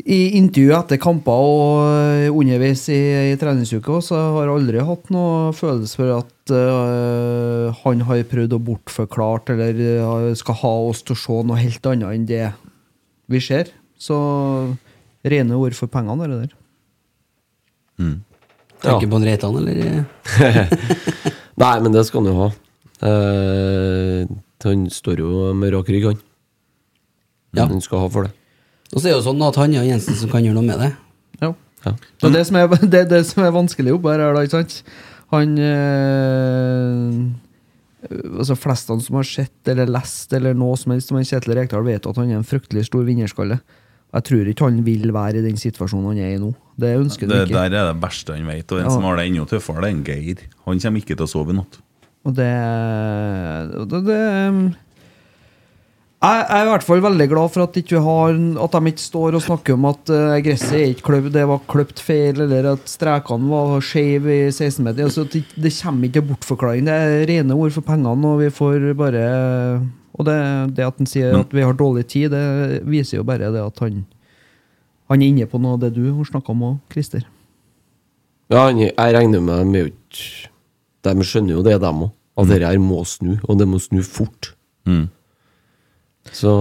I 0.09 0.21
intervju 0.41 0.73
etter 0.79 1.03
kamper 1.05 1.45
og 1.53 1.85
øh, 1.85 2.33
underveis 2.33 2.87
i, 2.97 3.01
i 3.35 3.37
treningsuka 3.37 4.01
så 4.09 4.25
har 4.39 4.49
jeg 4.49 4.57
aldri 4.57 4.89
hatt 4.89 5.13
noe 5.13 5.53
følelse 5.53 6.01
for 6.01 6.17
at 6.17 6.57
uh, 6.57 7.77
han 7.85 8.09
har 8.09 8.25
prøvd 8.31 8.57
å 8.57 8.65
bortforklare 8.71 9.53
eller 9.53 10.33
skal 10.39 10.63
ha 10.65 10.75
oss 10.89 11.05
til 11.05 11.13
å 11.13 11.23
se 11.27 11.41
noe 11.45 11.61
helt 11.61 11.93
annet 11.93 12.17
enn 12.17 12.29
det 12.33 12.45
vi 13.29 13.45
ser. 13.45 13.75
Så 14.01 14.17
rene 15.33 15.59
ord 15.59 15.77
for 15.77 15.91
pengene, 15.93 16.25
er 16.25 16.33
det 16.33 16.41
der. 16.47 16.57
Tenker 18.83 19.11
på 19.11 19.19
en 19.19 19.27
Reitan, 19.27 19.59
eller? 19.59 20.05
Nei, 21.63 21.75
men 21.83 21.95
det 21.95 22.05
skal 22.07 22.23
han 22.23 22.31
jo 22.31 22.37
ha. 22.45 22.49
Eh, 23.09 24.37
han 24.65 24.87
står 24.91 25.23
jo 25.23 25.49
med 25.59 25.75
rak 25.75 25.91
rygg, 25.91 26.07
han. 26.13 26.23
Ja. 27.57 27.67
Han 27.67 27.83
skal 27.83 28.05
ha 28.05 28.13
for 28.13 28.29
det. 28.29 28.35
Og 28.93 29.01
så 29.01 29.09
er 29.09 29.13
det 29.13 29.19
jo 29.19 29.27
sånn 29.27 29.43
at 29.45 29.59
han 29.61 29.75
er 29.77 29.89
Jensen 29.89 30.17
som 30.17 30.31
kan 30.33 30.45
gjøre 30.45 30.57
noe 30.61 30.69
med 30.69 30.81
det. 30.85 30.93
Ja. 31.43 31.51
Det 32.19 32.27
er 32.27 32.35
det 32.35 32.47
som 32.49 32.57
er, 32.59 32.71
det, 32.93 33.03
er 33.05 33.11
det 33.11 33.23
som 33.29 33.45
er 33.45 33.55
vanskelig 33.55 33.95
oppe 33.97 34.15
her, 34.15 34.25
da, 34.35 34.47
ikke 34.47 34.59
sant? 34.61 34.81
Han 35.35 35.59
eh, 35.61 37.19
Altså 38.39 38.55
Flestene 38.57 39.03
som 39.05 39.19
har 39.19 39.27
sett 39.29 39.69
eller 39.69 39.91
lest 39.91 40.33
eller 40.33 40.55
noe 40.57 40.79
som 40.81 40.95
helst 40.95 41.11
om 41.13 41.19
en 41.21 41.27
Kjetil 41.27 41.57
Rekdal, 41.59 41.85
vet 41.87 42.07
at 42.07 42.19
han 42.21 42.31
er 42.31 42.39
en 42.39 42.47
fryktelig 42.47 42.87
stor 42.89 43.03
vinnerskalle. 43.07 43.59
Jeg 44.15 44.25
tror 44.25 44.49
ikke 44.49 44.65
han 44.71 44.79
vil 44.87 45.11
være 45.13 45.43
i 45.43 45.45
den 45.45 45.59
situasjonen 45.61 46.07
han 46.15 46.23
er 46.25 46.37
i 46.37 46.41
nå. 46.41 46.55
Det 46.81 46.95
ønsker 46.97 47.29
han 47.29 47.45
ikke. 47.45 47.55
der 47.59 47.77
er 47.77 47.93
det 47.93 48.01
verste 48.01 48.33
han 48.39 48.47
vet, 48.49 48.65
og 48.73 48.79
den 48.79 48.87
Ja. 48.89 48.95
som 48.95 49.05
har 49.05 49.17
det 49.17 49.27
enda 49.29 49.45
tøffere, 49.45 49.83
det 49.83 49.91
er 49.91 49.97
en 49.97 50.05
Geir. 50.05 50.45
Han 50.65 50.81
kommer 50.81 51.03
ikke 51.03 51.17
til 51.17 51.27
å 51.27 51.29
sove 51.29 51.53
i 51.53 51.59
natt. 51.59 51.81
Og 52.25 52.35
det, 52.35 52.49
det, 53.89 54.05
det 54.07 54.21
jeg 56.19 56.47
er 56.51 56.65
i 56.67 56.71
hvert 56.73 56.83
fall 56.83 57.03
veldig 57.05 57.27
glad 57.31 57.53
for 57.55 57.63
at, 57.63 57.77
har, 57.79 58.39
at 58.65 58.73
de 58.75 58.91
ikke 58.91 59.03
står 59.05 59.37
og 59.39 59.43
snakker 59.45 59.77
om 59.77 59.85
at 59.87 60.11
eh, 60.11 60.41
gresset 60.43 60.75
er 60.75 60.89
ikke 60.91 61.05
kløpt, 61.13 61.29
det 61.37 61.45
var 61.47 61.61
kløpt 61.71 62.01
feil, 62.03 62.41
eller 62.43 62.73
at 62.73 62.91
strekene 62.91 63.47
var 63.53 63.79
skeive 63.87 64.27
i 64.35 64.49
16-meter. 64.51 65.05
Altså, 65.07 65.23
det, 65.31 65.45
det 65.55 65.71
kommer 65.79 66.09
ikke 66.09 66.19
til 66.19 66.27
bortforklaring. 66.33 66.89
Det 66.91 66.97
er 67.05 67.23
rene 67.31 67.55
ord 67.55 67.71
for 67.77 67.87
pengene, 67.87 68.33
og 68.33 68.43
vi 68.43 68.51
får 68.51 68.89
bare 68.99 69.23
Og 70.19 70.27
det, 70.27 70.39
det 70.77 70.87
at 70.87 70.99
han 70.99 71.09
sier 71.09 71.37
at 71.39 71.53
vi 71.55 71.63
har 71.63 71.77
dårlig 71.79 72.05
tid, 72.11 72.33
det 72.35 72.83
viser 72.89 73.21
jo 73.21 73.27
bare 73.27 73.53
det 73.55 73.63
at 73.63 73.85
han 73.85 74.05
Han 75.09 75.23
er 75.23 75.31
inne 75.31 75.47
på 75.49 75.57
noe 75.57 75.79
av 75.79 75.81
det 75.81 75.95
du 75.97 76.03
har 76.13 76.25
snakka 76.29 76.53
om 76.53 76.65
òg, 76.67 76.75
Christer. 76.93 77.23
Ja, 78.53 78.67
han, 78.67 78.81
jeg 78.83 79.15
regner 79.15 79.41
med 79.41 79.63
dem 79.63 79.77
jo 79.77 79.87
ikke 79.89 80.51
De 81.09 81.25
skjønner 81.25 81.55
jo 81.55 81.63
det, 81.65 81.79
dem 81.81 82.03
òg. 82.09 82.13
At 82.39 82.51
dette 82.51 82.69
her 82.69 82.79
må 82.79 83.01
snu, 83.09 83.39
og 83.49 83.59
det 83.59 83.67
må 83.67 83.81
snu 83.83 84.03
fort. 84.07 84.53
Mm. 84.87 85.09
Så 86.31 86.53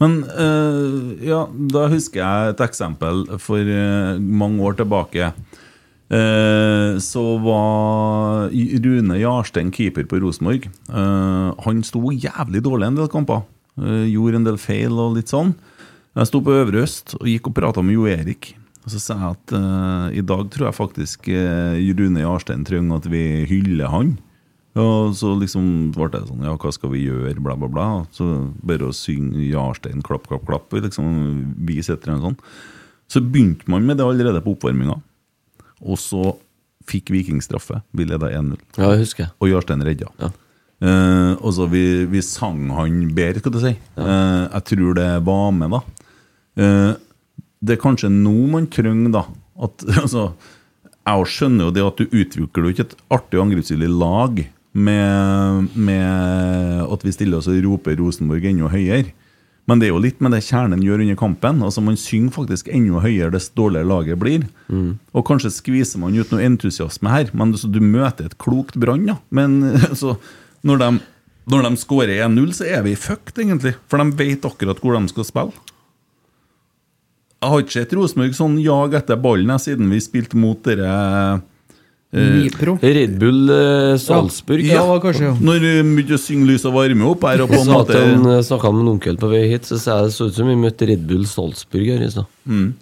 Men 0.00 0.24
øh, 0.24 1.16
ja, 1.24 1.46
da 1.72 1.86
husker 1.92 2.20
jeg 2.20 2.52
et 2.52 2.62
eksempel 2.64 3.24
for 3.38 3.60
øh, 3.60 4.20
mange 4.20 4.62
år 4.62 4.72
tilbake. 4.80 5.32
Eh, 6.12 6.98
så 7.00 7.22
var 7.40 8.50
Rune 8.84 9.16
Jarstein 9.16 9.72
keeper 9.72 10.04
på 10.04 10.20
Rosenborg. 10.20 10.68
Eh, 10.68 11.52
han 11.64 11.84
sto 11.86 12.12
jævlig 12.12 12.60
dårlig 12.64 12.90
en 12.90 12.98
del 13.00 13.08
kamper. 13.12 13.46
Eh, 13.80 14.10
gjorde 14.12 14.42
en 14.42 14.48
del 14.50 14.58
feil 14.60 14.98
og 15.00 15.16
litt 15.16 15.32
sånn. 15.32 15.54
Jeg 16.12 16.28
sto 16.28 16.42
på 16.44 16.52
Øvre 16.52 16.82
Øst 16.84 17.14
og 17.16 17.30
gikk 17.30 17.48
og 17.48 17.56
prata 17.56 17.84
med 17.84 17.96
Jo 17.96 18.04
Erik. 18.12 18.52
Og 18.82 18.90
så 18.92 18.98
sa 19.00 19.14
jeg 19.14 19.36
at 19.36 19.52
uh, 19.54 20.06
i 20.10 20.24
dag 20.26 20.48
tror 20.50 20.66
jeg 20.66 20.74
faktisk 20.74 21.28
uh, 21.30 21.78
Rune 21.94 22.24
Jarstein 22.24 22.64
trenger 22.66 22.98
at 22.98 23.06
vi 23.08 23.22
hyller 23.46 23.88
han. 23.88 24.16
Og 24.74 25.14
så 25.16 25.30
liksom 25.38 25.92
ble 25.94 26.08
det 26.10 26.24
sånn 26.26 26.42
Ja, 26.44 26.56
hva 26.56 26.72
skal 26.74 26.90
vi 26.94 27.04
gjøre? 27.04 27.36
Bla, 27.38 27.54
bla, 27.56 27.70
bla. 27.70 27.86
Så 28.12 28.26
bare 28.66 28.90
å 28.90 28.96
synge 28.96 29.38
Jarstein, 29.46 30.02
klapp, 30.04 30.26
klapp, 30.28 30.44
klapp. 30.48 30.74
Liksom, 30.74 31.08
vi 31.62 31.78
setter 31.86 32.12
en 32.12 32.24
sånn. 32.26 32.38
Så 33.08 33.22
begynte 33.22 33.70
man 33.70 33.86
med 33.86 34.00
det 34.00 34.08
allerede 34.08 34.42
på 34.44 34.56
oppvarminga. 34.56 34.98
Og 35.82 35.98
så 36.00 36.32
fikk 36.88 37.12
Viking 37.14 37.42
straffe. 37.44 37.80
Vi 37.94 38.06
leda 38.06 38.30
1-0. 38.30 38.56
Ja, 38.78 38.92
jeg 38.94 39.04
husker 39.04 39.30
Og 39.38 39.50
Jarstein 39.52 39.84
redda. 39.86 40.10
Eh, 40.82 41.32
og 41.38 41.52
så 41.54 41.68
vi, 41.70 42.04
vi 42.10 42.22
sang 42.26 42.64
han 42.74 43.04
bedre, 43.14 43.42
skal 43.42 43.54
du 43.54 43.60
si. 43.62 43.72
Eh, 43.76 44.42
jeg 44.48 44.66
tror 44.72 44.96
det 44.98 45.10
var 45.26 45.52
med, 45.54 45.76
da. 45.76 45.82
Eh, 46.58 46.90
det 47.62 47.76
er 47.76 47.84
kanskje 47.84 48.10
nå 48.10 48.34
man 48.50 48.66
trenger, 48.72 49.14
da 49.14 49.22
at, 49.62 49.84
altså, 50.02 50.32
Jeg 51.06 51.30
skjønner 51.30 51.68
jo 51.68 51.74
det 51.76 51.86
at 51.86 52.00
du 52.00 52.10
utvikler 52.10 52.66
jo 52.66 52.74
ikke 52.74 52.88
et 52.88 52.98
artig 53.14 53.38
og 53.38 53.46
angrepsvillig 53.46 53.90
lag 53.90 54.42
med, 54.72 55.70
med 55.74 56.86
at 56.86 57.02
vi 57.04 57.12
stiller 57.14 57.38
oss 57.38 57.50
og 57.50 57.58
roper 57.66 57.98
Rosenborg 58.00 58.46
enda 58.48 58.70
høyere. 58.72 59.12
Men 59.70 59.78
det 59.78 59.86
er 59.86 59.92
jo 59.92 60.02
litt 60.02 60.18
med 60.22 60.34
det 60.34 60.42
kjernen 60.42 60.82
gjør 60.82 61.04
under 61.04 61.18
kampen. 61.18 61.62
Altså 61.62 61.82
Man 61.84 61.98
synger 62.00 62.34
faktisk 62.34 62.70
enda 62.72 63.02
høyere 63.04 63.30
dess 63.34 63.50
dårligere 63.54 63.86
laget 63.86 64.18
blir. 64.18 64.46
Og 65.14 65.26
kanskje 65.28 65.52
skviser 65.54 66.02
man 66.02 66.16
ut 66.18 66.32
noe 66.34 66.42
entusiasme 66.42 67.12
her, 67.12 67.30
men 67.32 67.54
så 67.54 67.70
du 67.70 67.78
møter 67.80 68.26
et 68.26 68.38
klokt 68.42 68.78
Brann. 68.82 69.06
Ja. 69.06 69.20
Men 69.30 69.60
så, 70.00 70.16
når 70.66 70.82
de, 70.82 70.90
når 71.52 71.68
de 71.68 71.82
skårer 71.82 72.24
1-0, 72.26 72.50
så 72.58 72.66
er 72.66 72.82
vi 72.88 72.96
fucked, 72.98 73.38
egentlig. 73.38 73.76
For 73.86 74.02
de 74.02 74.18
vet 74.18 74.50
akkurat 74.50 74.82
hvor 74.82 74.98
de 74.98 75.14
skal 75.14 75.28
spille. 75.30 75.68
Jeg 77.42 77.50
har 77.50 77.62
ikke 77.62 77.74
sett 77.74 77.94
Rosenborg 77.98 78.36
sånn 78.38 78.60
jag 78.62 78.92
etter 78.94 79.18
ballen 79.18 79.50
siden 79.58 79.88
vi 79.90 79.98
spilte 80.02 80.38
mot 80.38 80.60
dere 80.62 81.40
Nipro. 82.12 82.74
Red 82.82 83.14
Bull 83.18 83.48
eh, 83.48 83.96
Salzburg. 83.96 84.60
Ja, 84.68 84.82
ja 84.84 84.98
kanskje, 85.00 85.30
ja. 85.30 85.34
Når 85.40 85.60
vi 85.64 85.70
begynte 85.96 86.18
å 86.18 86.20
synge 86.20 86.46
lys 86.50 86.66
og 86.68 86.74
varme 86.76 87.06
opp 87.08 87.22
her, 87.24 87.40
og 87.40 87.48
på 87.48 87.60
en 87.62 87.70
måte 87.72 87.96
til 87.96 88.26
snakka 88.44 88.72
med 88.74 88.82
en 88.84 88.90
onkel 88.92 89.16
på 89.22 89.30
vei 89.32 89.46
hit, 89.48 89.64
så 89.64 89.78
sa 89.80 89.96
jeg 90.02 90.10
det 90.10 90.16
så 90.18 90.26
ut 90.28 90.36
som 90.36 90.50
vi 90.52 90.56
møtte 90.60 90.88
Red 90.90 91.06
Bull 91.08 91.24
Salzburg 91.30 91.88
her 91.94 92.04
i 92.04 92.10
stad. 92.12 92.28
Mm. 92.44 92.74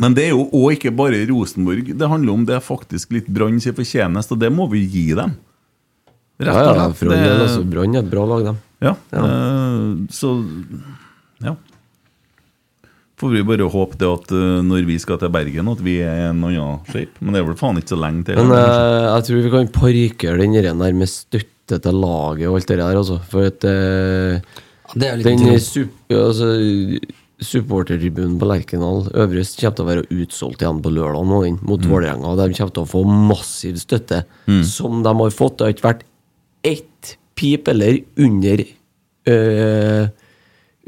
Men 0.00 0.14
det 0.16 0.28
er 0.28 0.30
jo 0.36 0.44
òg 0.54 0.76
ikke 0.78 0.92
bare 0.96 1.18
Rosenborg 1.28 1.90
det 1.98 2.08
handler 2.08 2.32
om. 2.32 2.44
Det 2.48 2.54
er 2.56 2.62
faktisk 2.64 3.10
litt 3.12 3.26
Brann 3.28 3.58
sin 3.60 3.74
fortjeneste, 3.76 4.32
og 4.36 4.40
det 4.40 4.52
må 4.54 4.68
vi 4.70 4.84
gi 4.86 5.08
dem. 5.18 5.34
Rett 6.40 6.54
Ja, 6.56 6.70
og 6.70 6.76
ja, 6.78 6.86
slett. 6.96 7.10
ja, 7.18 7.34
Det- 7.34 7.42
altså, 7.48 7.64
Brann 7.68 7.94
er 7.96 7.98
et 8.00 8.10
bra 8.10 8.22
lag, 8.24 8.44
dem. 8.44 8.60
Ja, 8.80 8.94
eh, 9.12 10.06
så 10.08 10.30
Ja. 11.42 11.56
Får 13.20 13.34
vi 13.34 13.42
bare 13.44 13.68
håpe 13.68 13.98
det 14.00 14.08
at 14.08 14.32
eh, 14.32 14.60
når 14.64 14.86
vi 14.88 14.96
skal 15.02 15.18
til 15.20 15.32
Bergen, 15.34 15.68
at 15.68 15.80
vi 15.84 15.98
er 16.00 16.22
i 16.22 16.26
en 16.30 16.40
annen 16.48 16.80
shape. 16.88 17.12
Men 17.20 17.34
det 17.36 17.42
er 17.42 17.48
vel 17.50 17.58
faen 17.60 17.80
ikke 17.80 17.92
så 17.92 18.00
lenge 18.00 18.24
til. 18.30 18.40
Men 18.40 18.54
uh, 18.56 19.10
jeg 19.18 19.26
tror 19.28 19.42
vi 19.44 19.52
kan 19.52 19.72
parkere 19.74 20.40
den 20.40 20.56
der 20.80 20.96
med 20.96 21.10
støtte 21.12 21.78
til 21.84 22.00
laget 22.00 22.48
og 22.48 22.56
alt 22.56 22.70
det 22.72 22.78
der, 22.80 22.96
altså. 22.96 23.18
For 23.30 23.50
at 23.50 23.66
uh, 23.68 24.62
det 24.96 25.06
er 25.10 25.20
litt 25.20 25.28
den 25.28 25.60
sup 25.62 26.10
altså, 26.10 26.48
supportertribunen 27.40 28.38
på 28.40 28.48
Lerkendal 28.48 29.06
øvrigst 29.16 29.60
kommer 29.60 29.76
til 29.76 29.84
å 29.84 29.88
være 29.88 30.06
utsolgt 30.12 30.64
igjen 30.64 30.80
på 30.84 30.92
lørdag 30.92 31.28
nå, 31.28 31.38
mot 31.64 31.80
Mm. 31.80 31.92
Vålerenga. 31.92 32.34
De 32.36 32.48
kommer 32.56 32.74
til 32.76 32.84
å 32.84 32.90
få 32.90 33.04
massiv 33.04 33.78
støtte, 33.80 34.24
Mm. 34.48 34.64
som 34.64 35.02
de 35.02 35.14
har 35.22 35.30
fått. 35.30 35.56
Det 35.58 35.64
har 35.64 35.72
ikke 35.76 35.88
vært 35.88 36.04
ett 36.64 37.16
pip 37.34 37.68
eller 37.68 38.00
under 38.18 38.64
øh, 39.26 40.08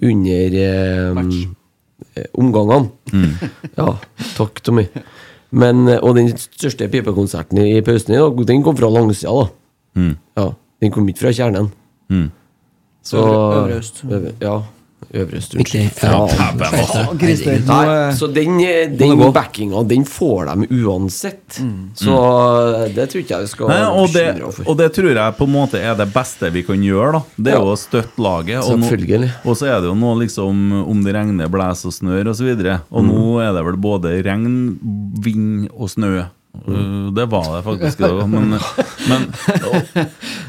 Under 0.03 0.51
øh, 0.59 1.19
eh, 1.19 1.47
omgangene. 2.39 2.91
Mm. 3.13 3.35
Ja, 3.77 3.87
takk, 4.37 4.61
Tommy. 4.65 4.87
Men, 5.53 5.87
eh, 5.89 5.99
og 6.03 6.15
den 6.17 6.31
største 6.37 6.89
pipekonserten 6.89 7.59
i 7.59 7.77
i 7.77 7.83
pausen 7.85 8.15
i 8.15 8.19
dag, 8.21 8.47
den 8.49 8.63
kom 8.65 8.77
fra 8.77 8.89
langsida, 8.89 9.33
da. 9.33 9.49
Mm. 10.01 10.15
Ja, 10.37 10.47
den 10.81 10.91
kom 10.95 11.09
ikke 11.09 11.19
fra 11.27 11.33
kjernen. 11.33 11.71
Mm. 12.09 12.31
Så 13.05 13.17
Øvre- 13.19 13.59
Øvre 13.59 13.79
Øst. 13.79 14.03
Øvre- 14.09 14.35
Ja. 14.41 14.61
Øvre 15.13 15.37
Øst, 15.39 15.55
Ja, 16.03 16.27
Nei, 17.67 18.13
så 18.17 18.27
den, 18.33 18.59
eh, 18.61 18.89
den 18.89 19.33
backinga, 19.33 19.83
den 19.89 20.05
får 20.09 20.51
de 20.53 20.67
uansett. 20.85 21.59
Så 21.99 22.17
eh, 22.17 22.89
det 22.95 23.09
tror 23.11 23.23
ikke 23.23 23.35
jeg 23.37 23.47
vi 23.47 23.53
skal 23.53 23.69
Nei, 23.73 23.81
og, 23.91 24.09
det, 24.13 24.25
bekymre 24.27 24.49
oss 24.49 24.57
for. 24.61 24.71
og 24.73 24.79
det 24.79 24.89
tror 24.97 25.11
jeg 25.13 25.37
på 25.39 25.49
en 25.49 25.55
måte 25.55 25.81
er 25.83 25.97
det 25.99 26.09
beste 26.15 26.51
vi 26.55 26.63
kan 26.67 26.83
gjøre. 26.83 27.13
da 27.13 27.23
Det 27.37 27.53
er 27.55 27.59
Ja. 27.59 27.65
å 27.65 27.77
støtte 27.77 28.19
laget. 28.23 28.63
Og, 28.65 28.79
no, 28.81 29.51
og 29.51 29.57
så 29.57 29.67
er 29.69 29.81
det 29.81 29.91
jo 29.91 29.95
nå 29.99 30.13
liksom 30.23 30.63
om 30.89 31.03
det 31.05 31.15
regner, 31.15 31.49
blåser 31.49 31.87
og 31.91 31.93
snør 31.99 32.31
osv. 32.33 32.53
Og, 32.53 32.63
så 32.63 32.81
og 32.91 33.05
nå 33.05 33.41
er 33.43 33.53
det 33.53 33.65
vel 33.65 33.77
både 33.77 34.23
regn, 34.25 34.79
vind 35.23 35.69
og 35.73 35.91
snø. 35.91 36.27
Uh, 36.53 37.09
det 37.17 37.25
var 37.33 37.47
det 37.57 37.63
faktisk 37.65 38.03
dag. 38.05 38.19
Men, 38.29 38.59
men 39.09 39.23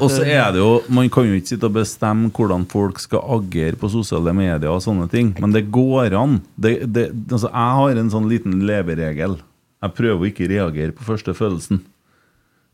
og, 0.02 0.10
så 0.12 0.20
er 0.20 0.50
det 0.52 0.60
jo 0.60 0.82
Man 0.92 1.08
kan 1.08 1.24
jo 1.24 1.38
ikke 1.38 1.54
sitte 1.54 1.70
og 1.70 1.78
bestemme 1.78 2.28
hvordan 2.28 2.66
folk 2.68 3.00
skal 3.00 3.24
agere 3.38 3.78
på 3.80 3.88
sosiale 3.88 4.34
medier 4.36 4.68
og 4.68 4.82
sånne 4.84 5.08
ting, 5.12 5.32
men 5.40 5.54
det 5.56 5.64
går 5.72 6.14
an. 6.20 6.38
Det, 6.60 6.76
det, 6.92 7.08
altså, 7.30 7.48
jeg 7.48 7.80
har 7.80 8.02
en 8.02 8.12
sånn 8.12 8.28
liten 8.30 8.60
leveregel. 8.68 9.38
Jeg 9.84 9.96
prøver 9.96 10.20
å 10.20 10.30
ikke 10.30 10.52
reagere 10.52 10.96
på 10.96 11.08
første 11.08 11.34
følelsen. 11.36 11.80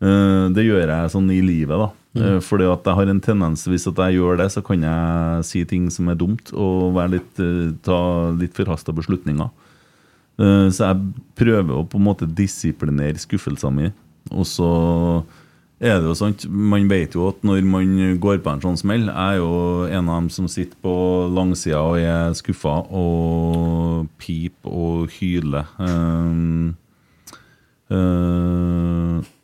Eh, 0.01 0.45
det 0.57 0.65
gjør 0.65 0.89
jeg 0.89 1.13
sånn 1.13 1.33
i 1.33 1.41
livet, 1.45 1.77
da. 1.77 1.91
Mm. 2.11 2.41
fordi 2.43 2.67
at 2.67 2.89
jeg 2.89 2.99
har 2.99 3.07
en 3.13 3.21
tendens 3.23 3.61
Hvis 3.71 3.85
at 3.87 4.01
jeg 4.03 4.17
gjør 4.17 4.41
det, 4.41 4.49
så 4.51 4.59
kan 4.67 4.83
jeg 4.83 5.45
si 5.47 5.61
ting 5.63 5.85
som 5.95 6.09
er 6.11 6.17
dumt, 6.19 6.51
og 6.51 6.97
være 6.97 7.13
litt, 7.13 7.39
eh, 7.39 7.71
ta 7.87 7.99
litt 8.35 8.57
forhasta 8.57 8.91
beslutninger. 8.97 9.51
Eh, 10.41 10.69
så 10.73 10.91
jeg 10.91 11.27
prøver 11.39 11.77
å 11.77 11.87
på 11.89 12.01
en 12.01 12.07
måte 12.07 12.29
disiplinere 12.29 13.21
skuffelsen 13.21 13.77
min. 13.77 13.95
Og 14.31 14.47
så 14.49 14.71
er 15.81 15.97
det 15.97 16.11
jo 16.11 16.15
sant 16.15 16.43
Man 16.45 16.91
vet 16.91 17.15
jo 17.17 17.31
at 17.31 17.41
når 17.47 17.65
man 17.65 17.95
går 18.21 18.43
på 18.45 18.53
en 18.53 18.61
sånn 18.61 18.77
smell 18.77 19.07
Jeg 19.09 19.17
er 19.17 19.39
jo 19.41 19.87
en 19.89 20.11
av 20.13 20.19
dem 20.19 20.27
som 20.29 20.45
sitter 20.53 20.77
på 20.85 20.93
langsida 21.33 21.81
og 21.81 21.97
er 22.05 22.37
skuffa 22.37 22.75
og 22.93 24.11
pip 24.21 24.69
og 24.69 25.09
hyler. 25.17 25.73
Um, 25.81 26.75
uh. 27.91 27.97
Uh, 27.97 29.25
ikke 29.25 29.40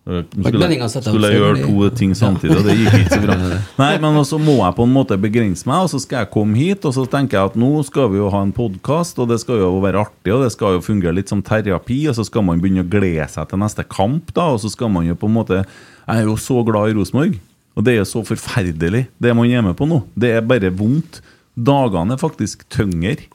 Skulle, 0.00 0.78
opp 0.80 1.04
skulle 1.04 1.28
jeg 1.28 1.36
gjøre 1.36 1.58
to 1.60 1.88
ting 1.98 2.14
samtidig, 2.16 2.56
og 2.56 2.64
det 2.64 2.76
gikk 2.78 2.94
ikke 3.02 3.18
så 3.18 3.20
bra. 3.20 3.34
Nei, 3.82 3.90
men 4.00 4.16
så 4.24 4.38
må 4.40 4.54
jeg 4.56 4.76
på 4.78 4.86
en 4.88 4.94
måte 4.94 5.18
begrense 5.20 5.68
meg, 5.68 5.84
og 5.84 5.90
så 5.92 6.00
skal 6.00 6.22
jeg 6.22 6.30
komme 6.32 6.56
hit, 6.56 6.86
og 6.88 6.94
så 6.96 7.04
tenker 7.10 7.36
jeg 7.36 7.50
at 7.52 7.58
nå 7.60 7.68
skal 7.86 8.08
vi 8.14 8.18
jo 8.18 8.30
ha 8.32 8.40
en 8.46 8.54
podkast, 8.56 9.20
og 9.20 9.28
det 9.30 9.38
skal 9.42 9.60
jo 9.60 9.68
være 9.84 10.00
artig, 10.06 10.32
og 10.32 10.46
det 10.46 10.54
skal 10.56 10.78
jo 10.78 10.84
fungere 10.86 11.18
litt 11.18 11.30
som 11.30 11.42
terapi, 11.44 12.00
og 12.10 12.16
så 12.16 12.24
skal 12.26 12.46
man 12.48 12.62
begynne 12.62 12.86
å 12.86 12.90
glede 12.90 13.28
seg 13.30 13.50
til 13.50 13.60
neste 13.60 13.84
kamp, 13.92 14.32
da, 14.36 14.48
og 14.54 14.62
så 14.64 14.72
skal 14.72 14.90
man 14.94 15.06
jo 15.06 15.18
på 15.20 15.28
en 15.28 15.36
måte 15.36 15.60
Jeg 15.60 16.24
er 16.24 16.30
jo 16.30 16.38
så 16.40 16.64
glad 16.66 16.90
i 16.90 16.96
Rosenborg, 16.96 17.36
og 17.76 17.86
det 17.86 17.94
er 17.94 18.00
jo 18.00 18.08
så 18.08 18.24
forferdelig, 18.26 19.04
det 19.20 19.36
man 19.36 19.52
er 19.52 19.68
med 19.68 19.76
på 19.78 19.86
nå. 19.88 20.00
Det 20.18 20.32
er 20.38 20.48
bare 20.48 20.72
vondt. 20.74 21.20
Dagene 21.60 22.16
er 22.16 22.20
faktisk 22.22 22.64
tyngre 22.72 23.28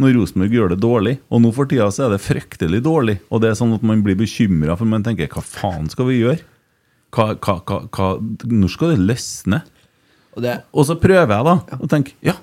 når 0.00 0.16
Rosenborg 0.18 0.56
gjør 0.56 0.72
det 0.72 0.80
dårlig. 0.82 1.14
Og 1.32 1.42
nå 1.42 1.52
for 1.56 1.68
tida 1.70 1.88
så 1.94 2.06
er 2.06 2.16
det 2.16 2.24
fryktelig 2.24 2.82
dårlig. 2.84 3.18
Og 3.30 3.42
det 3.42 3.50
er 3.50 3.58
sånn 3.58 3.74
at 3.76 3.84
man 3.86 4.02
blir 4.04 4.18
bekymra, 4.18 4.76
for 4.76 4.88
man 4.88 5.06
tenker 5.06 5.30
hva 5.32 5.44
faen 5.44 5.88
skal 5.92 6.10
vi 6.10 6.20
gjøre? 6.20 6.42
Hva, 7.16 7.30
hva, 7.40 7.60
hva, 7.64 7.78
hva, 7.96 8.10
når 8.50 8.72
skal 8.74 8.92
det 8.92 9.06
løsne? 9.06 9.62
Og, 10.36 10.82
så 10.84 10.98
prøver 11.00 11.32
jeg 11.32 11.46
da 11.48 11.54
å 11.80 11.88
tenke 11.88 12.12
ja, 12.20 12.34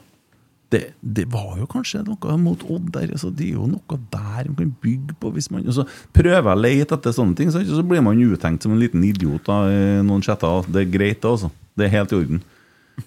det, 0.74 0.80
det 0.98 1.28
var 1.30 1.60
jo 1.60 1.68
kanskje 1.70 2.02
noe 2.08 2.38
mot 2.42 2.64
Odd 2.66 2.88
der. 2.96 3.12
Altså, 3.14 3.30
det 3.30 3.52
er 3.52 3.60
jo 3.60 3.68
noe 3.70 4.00
der 4.14 4.48
man 4.50 4.58
kan 4.58 4.72
bygge 4.82 5.18
på. 5.22 5.30
Hvis 5.36 5.52
man, 5.54 5.68
og 5.68 5.78
så 5.78 5.86
prøver 6.16 6.40
jeg 6.40 6.58
å 6.58 6.64
lete 6.64 6.98
etter 6.98 7.14
sånne 7.14 7.38
ting, 7.38 7.52
så, 7.54 7.62
så 7.68 7.86
blir 7.86 8.02
man 8.06 8.18
utenkt 8.18 8.66
som 8.66 8.74
en 8.74 8.82
liten 8.82 9.04
idiot 9.06 9.46
da, 9.46 9.60
noen 10.06 10.26
chatter. 10.26 10.66
Det 10.74 10.82
er 10.82 10.96
greit, 10.96 11.22
det, 11.22 11.30
altså. 11.30 11.52
Det 11.78 11.86
er 11.86 11.94
helt 11.94 12.14
i 12.14 12.18
orden. 12.18 12.42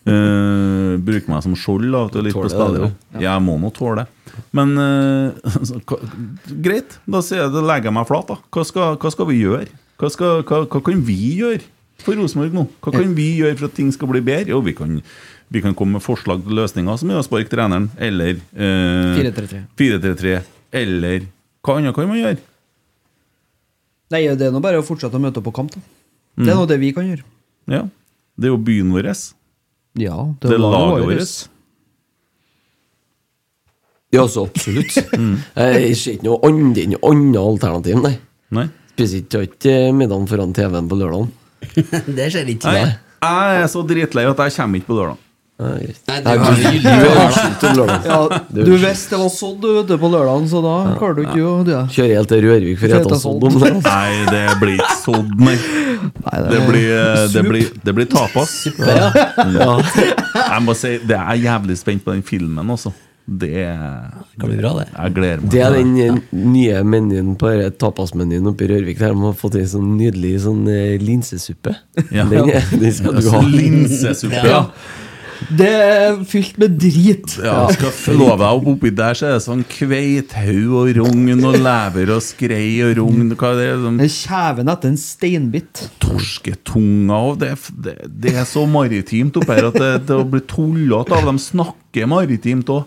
Uh, 0.06 0.96
bruker 1.02 1.30
meg 1.30 1.42
som 1.44 1.54
skjold 1.58 1.86
da, 1.94 2.00
litt 2.22 2.34
på 2.34 2.42
Tåler 2.42 2.52
stadion. 2.52 2.92
Ja, 3.14 3.36
jeg 3.36 3.42
må 3.46 3.54
nå 3.62 3.70
tåle 3.74 4.02
det. 4.04 4.34
Men 4.54 4.72
uh, 4.78 5.50
så, 5.68 5.78
hva, 5.86 5.98
greit, 6.62 6.98
da, 7.06 7.22
jeg, 7.22 7.52
da 7.54 7.62
legger 7.62 7.90
jeg 7.90 7.96
meg 7.98 8.08
flat. 8.08 8.32
da 8.32 8.38
Hva 8.54 8.64
skal, 8.66 8.98
hva 9.02 9.12
skal 9.14 9.28
vi 9.30 9.38
gjøre? 9.44 9.68
Hva, 10.00 10.10
skal, 10.12 10.42
hva, 10.46 10.64
hva 10.66 10.82
kan 10.90 11.04
vi 11.06 11.16
gjøre 11.38 11.62
for 12.02 12.18
Rosenborg 12.18 12.54
nå? 12.54 12.66
Hva 12.84 12.92
kan 12.98 13.14
vi 13.16 13.28
gjøre 13.40 13.56
for 13.60 13.70
at 13.70 13.76
ting 13.78 13.92
skal 13.94 14.10
bli 14.10 14.20
bedre? 14.26 14.52
Jo, 14.52 14.60
vi 14.66 14.74
kan, 14.76 14.98
vi 15.54 15.62
kan 15.64 15.74
komme 15.78 15.96
med 16.00 16.04
forslag 16.04 16.42
til 16.44 16.58
løsninger, 16.58 16.98
som 17.00 17.14
er 17.14 17.22
å 17.22 17.24
sparke 17.26 17.50
treneren, 17.54 17.88
eller 18.02 18.36
uh, 18.58 19.16
4-3-3. 19.22 19.62
4-3-3, 19.80 20.36
eller 20.82 21.30
hva 21.66 21.78
annet 21.80 21.96
kan 21.96 22.10
man 22.10 22.20
gjøre? 22.20 22.42
Nei, 24.14 24.22
det 24.38 24.46
er 24.46 24.52
nå 24.54 24.60
bare 24.62 24.78
å 24.78 24.84
fortsette 24.86 25.18
å 25.18 25.22
møte 25.22 25.40
opp 25.40 25.48
på 25.48 25.54
kamp, 25.62 25.74
da. 25.74 25.82
Det 26.36 26.44
Mm. 26.44 26.50
er 26.52 26.58
nå 26.58 26.66
det 26.68 26.76
vi 26.82 26.92
kan 26.92 27.06
gjøre. 27.08 27.24
Ja, 27.72 27.86
Det 28.36 28.44
er 28.44 28.52
jo 28.52 28.58
byen 28.60 28.90
vår. 28.92 29.06
Ja, 29.96 30.16
Det 30.42 30.50
er 30.52 30.58
laget 30.60 31.06
vårt. 31.08 31.36
Ja, 34.14 34.24
så 34.28 34.46
absolutt. 34.46 34.94
Jeg 35.56 35.96
ser 35.98 36.16
ikke 36.16 36.28
noe 36.28 36.38
annet 36.46 36.78
enn 36.84 36.96
annet 37.00 37.40
alternativ, 37.42 38.00
nei. 38.04 38.14
Nei. 38.54 38.68
Spiser 38.96 39.44
ikke 39.44 39.74
middagen 39.96 40.28
foran 40.30 40.54
TV-en 40.56 40.86
på 40.88 40.96
lørdagen. 41.00 41.32
det 42.16 42.30
skjer 42.32 42.48
ikke. 42.54 42.72
Nei, 42.72 42.84
jeg 43.26 43.62
er 43.64 43.70
så 43.72 43.82
dritlei 43.88 44.24
at 44.28 44.40
jeg 44.46 44.54
kommer 44.56 44.80
ikke 44.80 44.88
på 44.92 44.98
lørdag. 45.00 45.22
Nei, 45.56 45.88
Nei, 46.06 46.16
det 46.20 46.32
du- 46.36 46.42
var 46.44 47.36
du 47.60 47.68
lørdagen. 47.80 48.06
Ja, 48.06 48.40
du 48.52 48.72
visste 48.76 49.14
det 49.16 49.20
var 49.22 49.30
sådd 49.32 49.60
du 49.64 49.68
vet 49.78 49.92
på 50.00 50.10
lørdagen, 50.12 50.48
så 50.52 50.60
da 50.64 50.74
klarer 51.00 51.16
du 51.16 51.22
ikke 51.24 51.44
å 51.48 51.54
ja. 51.68 51.82
Kjører 51.92 52.12
helt 52.20 52.28
til 52.32 52.42
Rørvik 52.44 52.80
for 52.82 52.86
å 52.86 52.98
ete 53.00 53.16
ete 53.16 53.30
om 53.32 53.60
det. 53.62 53.70
Nei, 53.86 54.10
det 54.30 54.42
blir 54.60 54.74
ikke 54.76 54.98
sådd, 55.00 55.32
nei. 55.40 55.56
Det 56.50 56.60
blir, 56.68 56.92
eh, 56.92 57.24
det 57.32 57.42
blir, 57.46 57.72
det 57.82 57.96
blir 57.96 58.06
tapas. 58.10 58.66
ja. 58.78 59.10
Ja. 59.56 59.72
Jeg 60.36 60.62
må 60.64 60.74
si, 60.76 60.96
det 61.06 61.16
er 61.18 61.42
jævlig 61.42 61.76
spent 61.80 62.04
på 62.04 62.14
den 62.14 62.24
filmen 62.26 62.70
altså. 62.70 62.92
Det 63.26 63.64
kan 64.38 64.50
bli 64.50 64.56
bra, 64.60 64.70
det. 64.78 64.84
Jeg 64.92 65.14
gleder 65.16 65.40
meg. 65.42 65.50
Det 65.50 65.62
er 65.64 65.72
den 65.74 65.96
ja. 65.98 66.12
nye 66.30 66.82
menyen 66.86 67.32
på 67.40 67.50
tapasmenyen 67.74 68.46
oppe 68.46 68.68
i 68.68 68.68
Rørvik. 68.70 69.00
Der 69.00 69.16
de 69.16 69.24
har 69.24 69.34
fått 69.34 69.56
en 69.58 69.66
sånn 69.72 69.88
nydelig 69.98 70.36
sånn 70.44 70.60
eh, 70.70 70.94
linsesuppe. 71.02 71.74
Ja. 72.14 72.28
Den, 72.30 72.52
den 72.54 72.94
skal 72.94 73.18
du 73.18 73.26
ha. 73.32 73.42
Linsesuppe, 73.42 74.44
ja. 74.46 74.62
Det 75.58 75.68
er 75.68 76.16
fylt 76.28 76.56
med 76.60 76.76
drit. 76.80 77.36
Ja, 77.44 77.66
skal 77.74 78.18
love 78.18 78.38
deg 78.40 78.60
opp 78.60 78.70
oppi 78.74 78.92
der 78.96 79.18
så 79.18 79.28
er 79.28 79.36
det 79.36 79.44
sånn 79.44 79.64
kveithaug 79.68 80.74
og 80.80 80.90
rogn 80.98 81.44
og 81.46 81.58
lever 81.64 82.12
og 82.16 82.24
skrei 82.24 82.70
og 82.86 82.96
rogn 83.00 83.34
Hva 83.36 83.52
er 83.54 83.60
det? 83.60 83.68
Sånn 83.84 84.02
Kjeven 84.16 84.72
etter 84.72 84.92
en 84.92 84.98
steinbit. 85.00 85.84
torsketunga 86.02 87.20
og 87.30 87.40
det, 87.42 87.52
det, 87.84 87.96
det 88.08 88.34
er 88.36 88.48
så 88.48 88.64
maritimt 88.70 89.36
oppi 89.38 89.56
her 89.56 89.70
at 89.70 89.80
det, 89.80 89.92
det 90.08 90.20
blir 90.32 90.44
tullete 90.50 91.16
av. 91.16 91.28
De 91.28 91.46
snakker 91.46 92.10
maritimt 92.10 92.70
òg. 92.72 92.86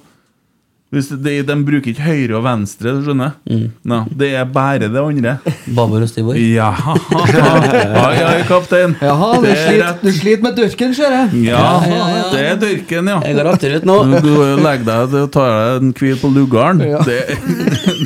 Hvis 0.90 1.12
det, 1.22 1.36
de 1.46 1.56
bruker 1.62 1.92
ikke 1.92 2.02
høyre 2.02 2.34
og 2.40 2.44
venstre, 2.48 2.96
du 2.98 3.04
skjønner? 3.06 3.36
Nei, 3.46 4.00
det 4.18 4.30
er 4.40 4.48
bare 4.50 4.88
det 4.90 4.98
andre. 4.98 5.36
Babor 5.78 6.02
og 6.02 6.10
Stivor. 6.10 6.34
Ja, 6.60 6.72
ja, 7.30 8.10
ja, 8.18 8.30
kaptein. 8.50 8.96
Jaha, 8.98 9.28
du 9.38 9.46
er 9.52 9.60
sliter, 9.60 9.84
rett. 9.84 10.02
du 10.02 10.10
sliter 10.18 10.46
med 10.48 10.58
dørken, 10.58 10.96
ser 10.98 11.14
jeg. 11.14 11.44
Ja, 11.52 11.60
Ja, 11.60 11.76
ja, 11.92 12.08
ja. 12.16 12.24
det 12.34 12.42
er 12.48 12.58
dørken, 12.64 13.12
ja. 13.14 13.20
Jeg 13.28 13.38
går 13.38 13.50
akterut 13.52 13.86
nå. 13.86 13.98
Du 14.26 14.32
legger 14.64 14.88
deg 14.90 15.16
og 15.22 15.30
tar 15.36 15.54
deg 15.54 15.84
en 15.86 15.94
hvil 16.02 16.18
på 16.24 16.32
lugaren. 16.34 16.82
Ja. 16.90 17.04
Det, 17.06 17.20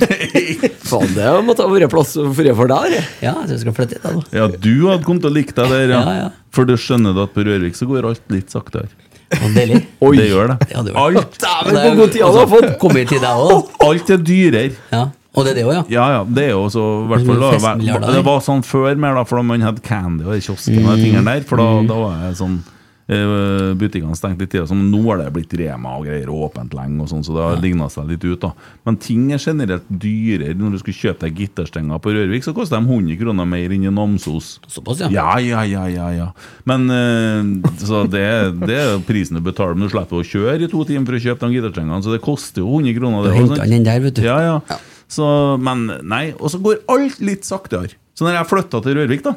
Faen, 0.90 1.16
det 1.16 1.30
måtte 1.48 1.64
ha 1.66 1.72
vært 1.72 1.92
plass 1.94 2.14
for 2.20 2.36
for 2.60 2.74
deg. 2.74 2.98
det. 2.98 3.04
Ja, 3.24 3.38
så 3.46 3.56
jeg 3.56 3.64
skal 3.64 3.78
flytte 3.80 4.00
hit, 4.00 4.04
da. 4.04 4.26
ja, 4.42 4.50
du 4.52 4.74
hadde 4.90 5.08
kommet 5.08 5.24
til 5.24 5.32
å 5.32 5.36
like 5.40 5.56
deg 5.56 5.72
der, 5.72 5.96
ja. 5.96 6.02
Ja, 6.04 6.16
ja. 6.26 6.30
For 6.54 6.68
du 6.70 6.76
skjønner 6.78 7.16
at 7.24 7.32
på 7.34 7.48
Rørvik 7.48 7.80
så 7.80 7.88
går 7.90 8.06
alt 8.12 8.28
litt 8.34 8.52
saktere. 8.54 8.92
Og 9.40 10.08
Oi. 10.10 10.14
Det 10.18 10.28
gjør 10.30 10.54
det. 10.54 10.58
Det 10.68 10.78
hadde 10.78 10.94
vært 10.94 11.04
Alt, 11.04 11.36
Dæven, 11.44 11.80
hvor 11.80 12.00
god 12.00 12.14
tid 12.14 12.24
han 12.24 12.38
har 12.40 12.50
fått! 12.54 12.70
Kommer 12.82 13.10
til 13.10 13.22
deg 13.24 13.44
òg, 13.44 13.52
da. 13.54 13.88
alt 13.88 14.14
er 14.14 14.24
dyrere. 14.30 14.64
Ja. 14.94 15.04
Og 15.34 15.48
det 15.48 15.54
er 15.54 15.58
det 15.58 15.64
òg, 15.66 15.74
ja. 15.74 15.84
Ja, 15.90 16.06
ja, 16.14 16.22
det 16.30 16.44
er 16.46 16.52
jo 16.54 16.68
så 16.70 16.84
hvert 17.10 17.26
fall 17.26 17.42
da. 17.42 17.74
Det 18.14 18.22
var 18.28 18.44
sånn 18.46 18.62
før 18.68 18.94
mer, 18.94 19.18
da, 19.18 19.26
for 19.26 19.42
da 19.42 19.46
man 19.50 19.66
hadde 19.66 19.82
candy 19.86 20.28
og 20.28 20.38
kiosken 20.38 20.84
og 20.86 20.94
de 20.94 21.08
tingene 21.08 21.26
der. 21.26 21.48
For 21.50 21.62
da, 21.62 21.70
da 21.90 21.98
var 22.04 22.22
jeg 22.28 22.38
sånn 22.44 22.60
Butikkene 23.04 24.16
stengte 24.16 24.46
litt 24.46 24.54
tidligere, 24.54 24.70
så 24.72 24.78
nå 24.78 25.02
har 25.10 25.20
det 25.20 25.32
blitt 25.36 25.54
Rema 25.60 25.98
og 26.00 26.06
greier 26.08 26.30
åpent 26.32 26.72
lenge, 26.78 27.02
og 27.04 27.10
sånn, 27.12 27.26
så 27.26 27.36
det 27.36 27.44
har 27.44 27.60
ligna 27.60 27.90
seg 27.92 28.08
litt 28.14 28.24
ut. 28.24 28.40
da 28.46 28.54
Men 28.88 28.98
ting 29.02 29.26
er 29.36 29.42
generelt 29.44 29.90
dyrere. 29.90 30.56
Når 30.56 30.78
du 30.78 30.80
skulle 30.80 31.00
kjøpe 31.02 31.28
deg 31.28 31.42
gitterstenger 31.44 32.00
på 32.00 32.14
Rørvik, 32.16 32.46
så 32.46 32.56
koster 32.56 32.80
de 32.80 32.88
100 32.88 33.20
kroner 33.20 33.50
mer 33.50 33.76
enn 33.76 33.84
i 33.90 33.92
Namsos. 33.92 34.56
Såpass, 34.72 35.04
ja. 35.04 35.12
Ja, 35.12 35.36
ja, 35.44 35.66
ja, 35.68 35.84
ja, 35.92 36.10
ja. 36.16 36.30
Men 36.70 36.88
uh, 36.88 37.76
Så 37.84 38.06
det, 38.08 38.24
det 38.64 38.80
er 38.80 39.04
prisen 39.08 39.40
du 39.40 39.44
betaler, 39.44 39.76
men 39.76 39.90
du 39.90 39.94
slipper 39.94 40.22
å 40.22 40.28
kjøre 40.28 40.64
i 40.64 40.72
to 40.72 40.88
timer 40.88 41.12
for 41.12 41.20
å 41.20 41.24
kjøpe 41.28 41.50
de 41.50 41.60
gitterstengene, 41.60 42.02
så 42.06 42.16
det 42.16 42.24
koster 42.24 42.64
jo 42.64 42.72
100 42.80 42.98
kroner. 43.00 43.28
Det 43.28 43.38
henter 43.42 43.68
den 43.68 43.88
der, 43.88 44.04
vet 44.08 44.20
du. 44.20 44.26
Ja, 44.26 44.40
ja. 44.48 44.82
Så, 45.12 45.26
men 45.62 45.90
nei, 46.08 46.30
og 46.40 46.50
så 46.50 46.62
går 46.64 46.86
alt 46.90 47.20
litt 47.22 47.44
saktere. 47.46 47.92
Så 48.16 48.26
når 48.26 48.40
jeg 48.40 48.50
flytta 48.50 48.80
til 48.86 48.96
Rørvik 49.02 49.26
da 49.26 49.36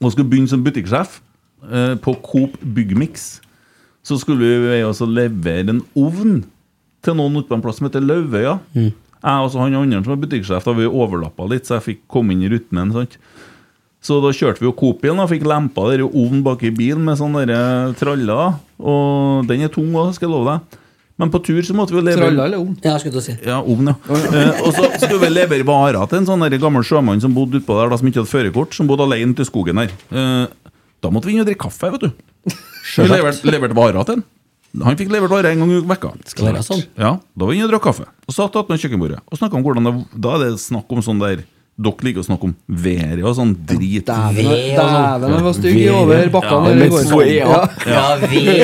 og 0.00 0.10
skulle 0.12 0.28
begynne 0.28 0.50
som 0.50 0.62
butikksjef 0.64 1.20
eh, 1.70 1.94
på 2.02 2.16
Coop 2.24 2.58
Byggmix, 2.60 3.40
så 4.04 4.18
skulle 4.20 4.58
vi 4.60 4.82
også 4.84 5.08
levere 5.08 5.72
en 5.72 5.82
ovn 5.96 6.42
til 7.04 7.16
noen 7.16 7.40
ute 7.40 7.48
på 7.48 7.56
en 7.56 7.64
plass 7.64 7.80
som 7.80 7.88
heter 7.88 8.04
Lauvøya. 8.04 8.58
Jeg 8.74 8.92
og 9.24 9.50
så 9.52 9.62
han 9.62 9.76
andre 9.78 10.02
som 10.02 10.12
var 10.12 10.20
butikksjef, 10.20 10.66
da 10.66 10.76
vi 10.76 10.88
overlappa 10.88 11.46
litt, 11.48 11.64
så 11.68 11.78
jeg 11.78 11.86
fikk 11.88 12.00
komme 12.12 12.34
inn 12.34 12.44
i 12.44 12.50
rytmen. 12.52 12.92
sant? 12.92 13.16
Så 14.04 14.18
da 14.20 14.34
kjørte 14.36 14.60
vi 14.60 14.68
jo 14.68 14.76
Coop-bilen 14.76 15.22
og 15.22 15.30
fikk 15.30 15.46
lempa 15.48 15.86
der 15.88 16.04
ovnen 16.04 16.42
bak 16.44 16.60
i 16.66 16.72
bilen 16.74 17.06
med 17.06 17.16
sånne 17.16 17.46
traller. 17.96 18.58
Og 18.76 19.46
den 19.48 19.64
er 19.64 19.72
tung 19.72 19.94
òg, 19.96 20.12
skal 20.16 20.28
jeg 20.28 20.34
love 20.34 20.52
deg. 20.52 20.80
Men 21.20 21.30
på 21.30 21.38
tur 21.46 21.60
så 21.62 21.76
måtte 21.78 21.94
vi 21.94 22.02
levere 22.02 22.26
Traller 22.26 22.48
eller 22.48 22.58
ovn? 22.58 22.74
Ja, 22.82 22.96
skulle 22.98 23.20
du 23.20 23.22
si. 23.22 23.36
ja, 23.46 23.60
ovn, 23.62 23.92
ja. 23.92 23.94
Eh, 24.10 24.62
og 24.66 24.72
så 24.74 24.88
skulle 24.98 25.20
vi 25.22 25.30
levere 25.30 25.66
varer 25.68 26.08
til 26.10 26.20
en 26.20 26.26
sånn 26.26 26.42
der 26.42 26.58
gammel 26.58 26.82
sjømann 26.84 27.22
som 27.22 27.36
bodde 27.36 27.60
utpå 27.60 27.76
der, 27.78 27.92
da, 27.92 27.98
som 28.00 28.10
ikke 28.10 28.24
hadde 28.24 28.32
førerkort, 28.32 28.74
som 28.74 28.90
bodde 28.90 29.06
alene 29.06 29.36
til 29.38 29.46
skogen 29.46 29.78
her. 29.78 29.94
Eh, 30.10 30.48
da 31.04 31.12
måtte 31.12 31.28
vi 31.28 31.36
inn 31.36 31.44
og 31.44 31.48
drikke 31.48 31.66
kaffe, 31.68 31.92
vet 31.94 32.06
du. 32.08 32.10
Vi 32.94 33.06
leverte, 33.08 33.48
levert 33.48 33.72
varer 33.76 34.04
til 34.04 34.18
han. 34.18 34.24
Han 34.84 34.96
fikk 34.98 35.08
levert 35.12 35.30
varer 35.32 35.54
en 35.54 35.62
gang 35.62 35.70
i. 35.72 35.78
Skal 36.28 36.48
være 36.50 36.62
sånn. 36.66 36.82
Ja, 36.98 37.14
Da 37.16 37.46
var 37.46 37.52
vi 37.52 37.60
inne 37.60 37.68
og 37.68 37.72
drakk 37.72 37.86
kaffe. 37.86 38.04
Og 38.26 38.34
satt 38.34 38.56
attmed 38.58 38.82
kjøkkenbordet 38.82 39.20
og 39.24 39.38
snakka 39.38 39.56
om 39.56 39.64
hvordan 39.64 39.86
det 39.86 39.92
Da 40.20 40.34
er 40.34 40.42
det 40.44 40.60
snakk 40.60 40.90
om 40.92 41.00
sånn 41.04 41.22
der 41.22 41.44
Dere 41.74 42.06
liker 42.06 42.22
å 42.22 42.26
snakke 42.28 42.46
om 42.46 42.52
været 42.70 43.24
og 43.26 43.32
sånn 43.34 43.54
drit. 43.66 44.06
Dæven, 44.06 45.24
han 45.26 45.42
var 45.42 45.56
stygg 45.56 45.80
over 45.90 46.28
bakkene. 46.30 46.68
Ja, 46.70 46.76
der 46.78 46.84
i 46.84 47.08
går. 47.10 47.24
Ja. 47.32 47.56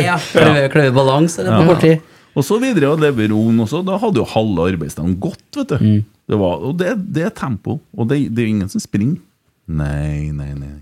Ja, 0.06 0.18
ved, 0.54 0.68
kløver 0.70 0.94
balanse, 0.94 1.40
eller 1.42 1.56
på 1.58 1.72
kort 1.72 1.82
tid. 1.82 2.04
Og 2.38 2.46
så 2.46 2.60
videre 2.62 2.92
og 2.92 3.02
levere 3.02 3.34
ovn 3.34 3.64
også. 3.64 3.80
Da 3.88 3.96
hadde 3.98 4.22
jo 4.22 4.28
halve 4.30 4.68
arbeidsdagen 4.70 5.16
gått, 5.18 5.42
vet 5.58 5.74
du. 5.74 6.04
Det 6.30 6.38
var, 6.38 6.62
og 6.62 6.78
det, 6.78 6.92
det 7.10 7.24
er 7.26 7.34
tempo. 7.34 7.80
Og 7.98 8.06
det, 8.12 8.20
det 8.30 8.44
er 8.44 8.46
jo 8.46 8.54
ingen 8.54 8.70
som 8.70 8.84
springer. 8.84 9.18
Nei, 9.66 10.30
nei, 10.30 10.52
nei. 10.54 10.76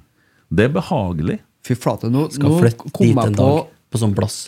Det 0.52 0.68
er 0.68 0.74
behagelig. 0.76 1.39
Fy 1.68 1.76
flate, 1.76 2.08
nå, 2.12 2.28
Skal 2.32 2.48
nå 2.54 2.60
flytte 2.62 2.88
kom 2.96 3.04
dit 3.06 3.12
jeg 3.12 3.32
en 3.32 3.36
på 3.36 3.42
dag, 3.42 3.66
på 3.92 4.00
sånn 4.00 4.14
plass. 4.16 4.38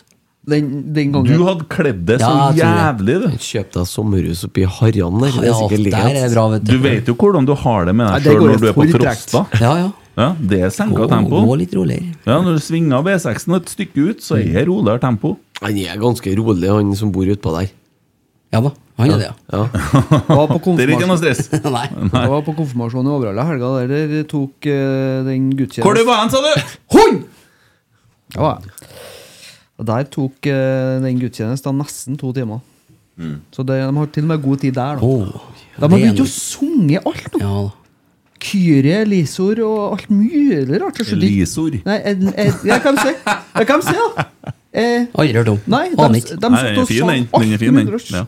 Den, 0.49 0.69
den 0.95 1.11
gangen 1.13 1.29
Du 1.37 1.43
hadde 1.45 1.67
kledd 1.69 1.99
det 2.09 2.15
så 2.17 2.25
Ja, 2.31 2.45
jeg 2.57 2.63
jævlig, 2.65 3.15
du. 3.21 3.27
Kjøp 3.45 3.75
deg 3.75 3.89
sommerhus 3.91 4.39
oppi 4.47 4.63
Harran 4.65 5.19
der. 5.21 5.35
Det 5.35 5.43
er 5.43 5.49
Ja, 5.51 5.57
sikkert 5.59 5.89
der 5.93 6.17
er 6.23 6.31
bra, 6.33 6.45
vet 6.55 6.63
du. 6.65 6.71
Du 6.73 6.79
vet 6.81 7.11
jo 7.11 7.15
hvordan 7.21 7.45
du 7.45 7.53
har 7.61 7.85
det 7.85 7.93
med 7.99 8.07
Nei, 8.09 8.15
deg 8.17 8.23
det 8.25 8.31
sjøl 8.33 8.39
går 8.41 8.47
når 8.49 8.55
jo 8.55 8.61
du 8.63 8.69
er 8.71 8.73
på 8.79 8.85
for 8.95 9.05
tregt. 9.05 9.27
Frosta. 9.35 9.61
Ja, 9.61 9.73
ja. 9.83 9.91
Ja, 10.17 10.25
det 10.35 10.57
er 10.65 10.71
senka 10.75 11.05
tempo. 11.07 11.39
gå 11.45 11.53
litt 11.61 11.71
roligere. 11.77 12.09
Ja, 12.27 12.41
Når 12.43 12.57
du 12.57 12.63
svinger 12.65 13.05
V6-en 13.05 13.55
et 13.61 13.69
stykke 13.71 14.09
ut, 14.09 14.19
så 14.25 14.35
er 14.41 14.49
det 14.57 14.65
roligere 14.67 14.99
tempo. 14.99 15.37
Han 15.61 15.77
er 15.77 16.01
ganske 16.01 16.33
rolig, 16.41 16.67
han 16.73 16.89
som 16.99 17.13
bor 17.15 17.29
utpå 17.31 17.53
der. 17.55 17.69
Ja 18.51 18.59
da, 18.65 18.73
han 18.99 19.11
er 19.15 19.17
det, 19.21 19.27
ja. 19.29 19.35
Ja. 19.55 19.61
var 20.27 20.47
på 20.51 20.73
Det 20.77 20.83
er 20.85 20.91
ikke 20.95 21.07
noe 21.09 21.17
stress. 21.21 21.47
Nei. 21.77 21.85
Jeg 21.89 22.31
var 22.33 22.43
på 22.45 22.53
konfirmasjon 22.57 23.07
i 23.07 23.13
Overhalla 23.15 23.45
helga. 23.47 23.69
Der, 23.87 24.07
de 24.11 24.23
tok 24.29 24.67
eh, 24.69 25.21
den 25.27 25.49
gudstjenesten 25.55 25.87
Hvor 25.87 25.95
du 25.97 26.03
var 26.05 26.21
hen, 26.23 26.33
sa 26.33 26.41
du? 26.43 26.75
Hund! 26.97 27.23
Ja, 28.35 28.41
var 28.41 28.61
jeg. 28.61 28.89
Og 29.81 29.87
der 29.89 30.05
tok 30.13 30.47
eh, 30.51 30.99
den 31.07 31.17
gudstjenesten 31.23 31.79
nesten 31.81 32.19
to 32.21 32.33
timer. 32.35 32.59
Så 33.53 33.61
det, 33.67 33.75
de 33.81 33.93
har 33.97 34.07
til 34.13 34.23
og 34.25 34.29
med 34.31 34.41
god 34.43 34.57
tid 34.63 34.73
der, 34.77 34.97
da. 34.97 35.09
De 35.77 35.81
har 35.85 35.91
begynt 35.91 36.21
å 36.23 36.25
synge 36.29 37.01
alt 37.05 37.27
nå. 37.35 37.41
Ja 37.41 37.53
da. 37.67 37.77
Kyrie, 38.41 39.03
Lisor 39.05 39.59
og 39.61 39.81
alt 39.99 40.07
mulig 40.09 40.79
rart. 40.81 40.97
Jeg 40.97 41.11
skjønner 41.11 41.27
ikke- 41.27 41.43
Lisor. 41.43 41.75
Nei, 41.85 41.97
jeg, 42.01 42.31
jeg, 42.33 42.53
jeg 42.71 42.81
kan 42.81 42.97
si 42.97 43.11
Jeg 43.13 43.67
kan 43.69 43.83
si, 43.85 43.93
da. 43.93 44.25
Eh, 44.73 45.03
Aldri 45.13 45.35
hørt 45.37 45.51
om. 45.51 45.59
nei, 45.69 45.83
de, 45.91 45.97
Aner 46.01 46.15
de, 46.15 46.21
ikke. 46.23 46.37
de 46.41 46.49
Nei, 46.49 46.61
satt 46.61 46.71
den 46.71 46.77
er 46.77 46.81
og 46.81 46.87
fin, 46.89 47.11
den. 47.11 47.27
alt 47.29 47.43
Den 47.43 47.53
er 47.53 47.61
fin, 47.61 47.75
den. 47.75 47.85
mulig 47.85 47.93
rart. 47.99 48.09
Ja. 48.15 48.23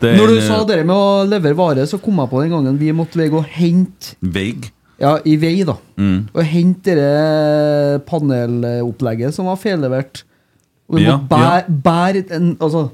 Det 0.00 0.10
er 0.12 0.16
Når 0.18 0.26
du 0.32 0.36
en, 0.36 0.46
sa 0.46 0.60
eh, 0.60 0.66
det 0.68 0.78
med 0.86 0.96
å 0.96 1.24
levere 1.28 1.56
vare, 1.56 1.86
så 1.88 1.98
kom 2.02 2.18
jeg 2.20 2.30
på 2.32 2.42
den 2.42 2.50
gangen 2.52 2.78
vi 2.80 2.92
måtte 2.92 3.16
veie 3.20 3.32
og 3.32 3.44
hente 3.56 4.14
Veig. 4.20 4.70
Ja, 5.00 5.18
i 5.28 5.36
vei, 5.36 5.58
da. 5.68 5.74
Mm. 6.00 6.28
Og 6.32 6.42
hente 6.48 6.94
det 6.96 8.04
panelopplegget 8.08 9.34
som 9.36 9.48
var 9.50 9.58
feillevert. 9.60 10.22
Og 10.88 10.96
vi 11.00 11.04
Ja, 11.04 11.16
måtte 11.18 11.28
bære, 11.28 11.82
bære 11.82 12.22
en 12.36 12.56
Altså 12.62 12.90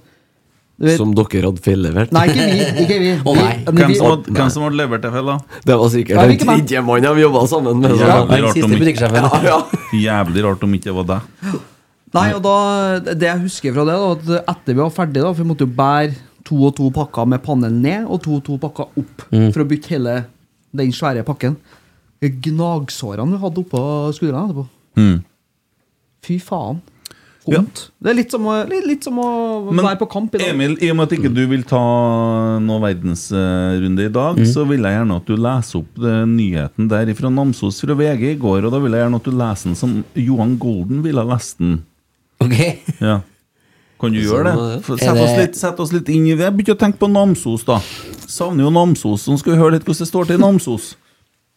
vet, 0.82 0.96
Som 0.98 1.12
dere 1.14 1.42
hadde 1.46 1.62
feillevert. 1.62 2.10
Nei, 2.14 2.24
ikke 2.32 2.46
vi. 2.48 2.64
Ikke 2.84 2.98
vi. 3.02 3.10
Oh, 3.24 3.34
nei. 3.36 3.52
Vi- 3.66 3.72
Hvem 3.82 3.94
som 3.94 4.06
hadde- 4.10 4.32
hvem 4.34 4.50
som 4.50 4.62
hadde 4.64 4.76
levert 4.80 5.02
det 5.02 5.12
feil, 5.12 5.26
da? 5.26 5.38
Det 5.64 5.76
var 5.78 5.88
sikkert 5.90 6.16
den 6.28 6.38
tredje 6.38 6.82
mannen 6.82 7.14
de 7.14 7.22
jobba 7.22 7.46
sammen 7.46 7.80
med. 7.80 7.90
Ja. 7.98 8.06
så- 8.06 8.28
rart 8.32 8.56
om. 8.64 8.72
Ja, 9.12 9.28
ja. 9.44 9.62
Jævlig 9.92 10.44
rart 10.44 10.62
om 10.64 10.72
ikke 10.74 10.84
det 10.90 10.94
var 10.94 11.04
deg. 11.04 11.60
Nei, 12.14 12.32
og 12.34 12.42
da, 12.42 12.98
Det 13.14 13.20
jeg 13.22 13.40
husker 13.40 13.72
fra 13.72 13.84
det, 13.84 13.94
da, 13.94 14.10
at 14.42 14.56
etter 14.56 14.74
vi 14.74 14.80
var 14.82 14.90
ferdige, 14.90 15.22
da, 15.22 15.32
for 15.32 15.42
vi 15.44 15.48
måtte 15.48 15.64
jo 15.64 15.72
bære 15.72 16.14
to 16.52 16.60
og 16.68 16.76
to 16.76 16.90
pakker 16.92 17.26
med 17.32 17.42
panel 17.48 17.72
ned 17.82 18.04
og 18.12 18.20
to 18.28 18.36
og 18.38 18.44
to 18.50 18.60
pakker 18.60 18.92
opp 19.00 19.26
Mm. 19.32 19.48
for 19.56 19.64
å 19.64 19.68
bytte 19.72 19.96
hele 19.96 20.18
den 20.76 20.92
svære 20.92 21.24
pakken. 21.24 21.56
Gnagsårene 22.22 23.34
vi 23.34 23.42
hadde 23.42 23.62
oppå 23.64 23.82
skuldrene 24.14 24.46
etterpå. 24.46 24.66
Mm. 25.00 25.20
Fy 26.22 26.36
faen. 26.38 26.80
Vondt. 27.42 27.88
Det 27.98 28.12
er 28.12 28.14
litt 28.14 28.30
som 28.30 28.44
å, 28.46 28.52
litt, 28.70 28.84
litt 28.86 29.02
som 29.08 29.16
å 29.18 29.72
Men 29.74 29.82
være 29.82 29.98
på 30.04 30.06
kamp 30.12 30.36
i 30.36 30.38
dag. 30.38 30.52
Emil, 30.52 30.76
i 30.78 30.92
og 30.92 30.96
med 31.00 31.08
at 31.08 31.14
ikke 31.16 31.32
du 31.34 31.40
vil 31.50 31.64
ta 31.66 31.80
noe 32.62 32.78
verdensrunde 32.84 34.04
i 34.06 34.12
dag, 34.14 34.38
Mm. 34.38 34.46
så 34.46 34.62
vil 34.68 34.78
jeg 34.86 34.94
gjerne 34.94 35.16
at 35.18 35.26
du 35.26 35.34
leser 35.34 35.80
opp 35.80 35.98
nyheten 36.30 36.86
der 36.88 37.10
fra 37.18 37.28
Namsos 37.34 37.80
fra 37.82 37.94
VG 37.98 38.22
i 38.36 38.38
går. 38.38 38.64
Og 38.64 38.70
da 38.70 38.78
vil 38.78 38.92
jeg 38.94 39.02
gjerne 39.02 39.18
at 39.18 39.24
du 39.26 39.32
leser 39.34 39.64
den 39.72 39.74
som 39.74 40.04
Johan 40.14 40.54
Golden 40.62 41.02
ville 41.02 41.18
ha 41.18 41.26
lest 41.34 41.58
den. 41.58 41.82
Ok. 42.40 42.78
Ja. 43.00 43.20
Kan 44.02 44.10
du 44.10 44.18
gjøre 44.18 44.50
det? 44.50 44.82
Sett 44.98 45.14
oss, 45.14 45.36
litt, 45.38 45.56
sett 45.60 45.80
oss 45.84 45.92
litt 45.94 46.08
inn 46.10 46.24
i 46.26 46.34
det. 46.34 46.48
Jeg 46.48 46.56
begynte 46.58 46.74
å 46.74 46.80
tenke 46.80 46.98
på 46.98 47.08
Namsos, 47.12 47.62
da. 47.68 47.76
Savner 48.26 48.66
jo 48.66 48.72
Namsos. 48.74 49.28
Nå 49.30 49.36
skal 49.38 49.54
vi 49.54 49.60
høre 49.60 49.76
litt 49.76 49.86
hvordan 49.86 50.02
det 50.02 50.10
står 50.10 50.30
til 50.30 50.40
i 50.40 50.42
Namsos. 50.42 50.92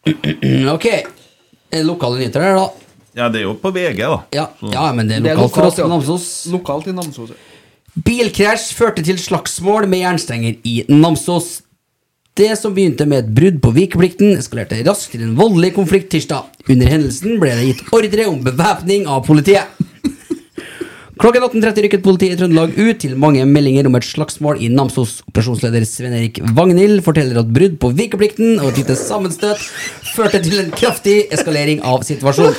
Ok. 0.76 0.86
Lokale 1.82 2.20
nyheter 2.20 2.44
der, 2.44 2.60
da. 2.60 2.86
Ja, 3.16 3.26
det 3.32 3.40
er 3.40 3.48
jo 3.48 3.56
på 3.58 3.72
VG, 3.74 3.98
da. 3.98 4.20
Ja, 4.36 4.46
ja 4.70 4.86
men 4.94 5.10
det 5.10 5.18
er 5.18 5.24
Det 5.24 5.32
er 5.32 5.40
lokalt 5.40 5.56
for 5.56 5.66
oss 5.66 5.74
lokalt, 5.74 5.82
ja. 5.82 5.88
Namsos. 5.90 6.26
Lokalt 6.54 6.86
i 6.86 6.94
Namsos. 6.94 7.34
ja. 7.34 7.42
Bilkrasj 8.06 8.74
førte 8.76 9.02
til 9.02 9.18
slagsmål 9.18 9.88
med 9.88 10.04
jernstenger 10.04 10.58
i 10.68 10.76
Namsos. 10.92 11.62
Det 12.36 12.50
som 12.60 12.74
begynte 12.76 13.06
med 13.08 13.24
et 13.24 13.34
brudd 13.34 13.58
på 13.64 13.72
vikeplikten, 13.72 14.36
eskalerte 14.36 14.78
raskt 14.84 15.16
til 15.16 15.24
en 15.24 15.34
voldelig 15.38 15.72
konflikt 15.78 16.10
tirsdag. 16.12 16.50
Under 16.68 16.92
hendelsen 16.92 17.40
ble 17.40 17.54
det 17.56 17.70
gitt 17.70 17.94
ordre 17.96 18.26
om 18.28 18.42
bevæpning 18.44 19.08
av 19.08 19.24
politiet. 19.24 19.72
Klokken 21.16 21.42
18.30 21.46 21.84
rykket 21.86 22.02
politiet 22.04 22.34
i 22.34 22.36
Trøndelag 22.36 22.74
ut 22.76 22.98
til 23.00 23.14
mange 23.16 23.40
meldinger 23.48 23.86
om 23.88 23.94
et 23.96 24.04
slagsmål 24.04 24.58
i 24.60 24.66
Namsos. 24.68 25.22
Operasjonsleder 25.30 25.86
Sven-Erik 25.88 26.42
Vagnhild 26.58 27.00
forteller 27.06 27.40
at 27.40 27.54
brudd 27.56 27.78
på 27.80 27.88
vikeplikten 27.96 28.58
og 28.60 28.74
et 28.74 28.82
lite 28.82 28.96
sammenstøt 29.00 29.62
førte 30.12 30.42
til 30.44 30.60
en 30.60 30.68
kraftig 30.76 31.14
eskalering 31.32 31.80
av 31.88 32.04
situasjonen. 32.04 32.52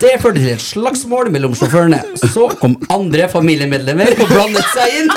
Det 0.00 0.14
førte 0.22 0.40
til 0.40 0.54
et 0.54 0.64
slagsmål 0.64 1.28
mellom 1.34 1.52
sjåførene. 1.58 2.00
Så 2.22 2.48
kom 2.62 2.78
andre 2.96 3.28
familiemedlemmer 3.32 4.14
og 4.14 4.32
blandet 4.32 4.64
seg 4.72 4.96
inn. 5.02 5.12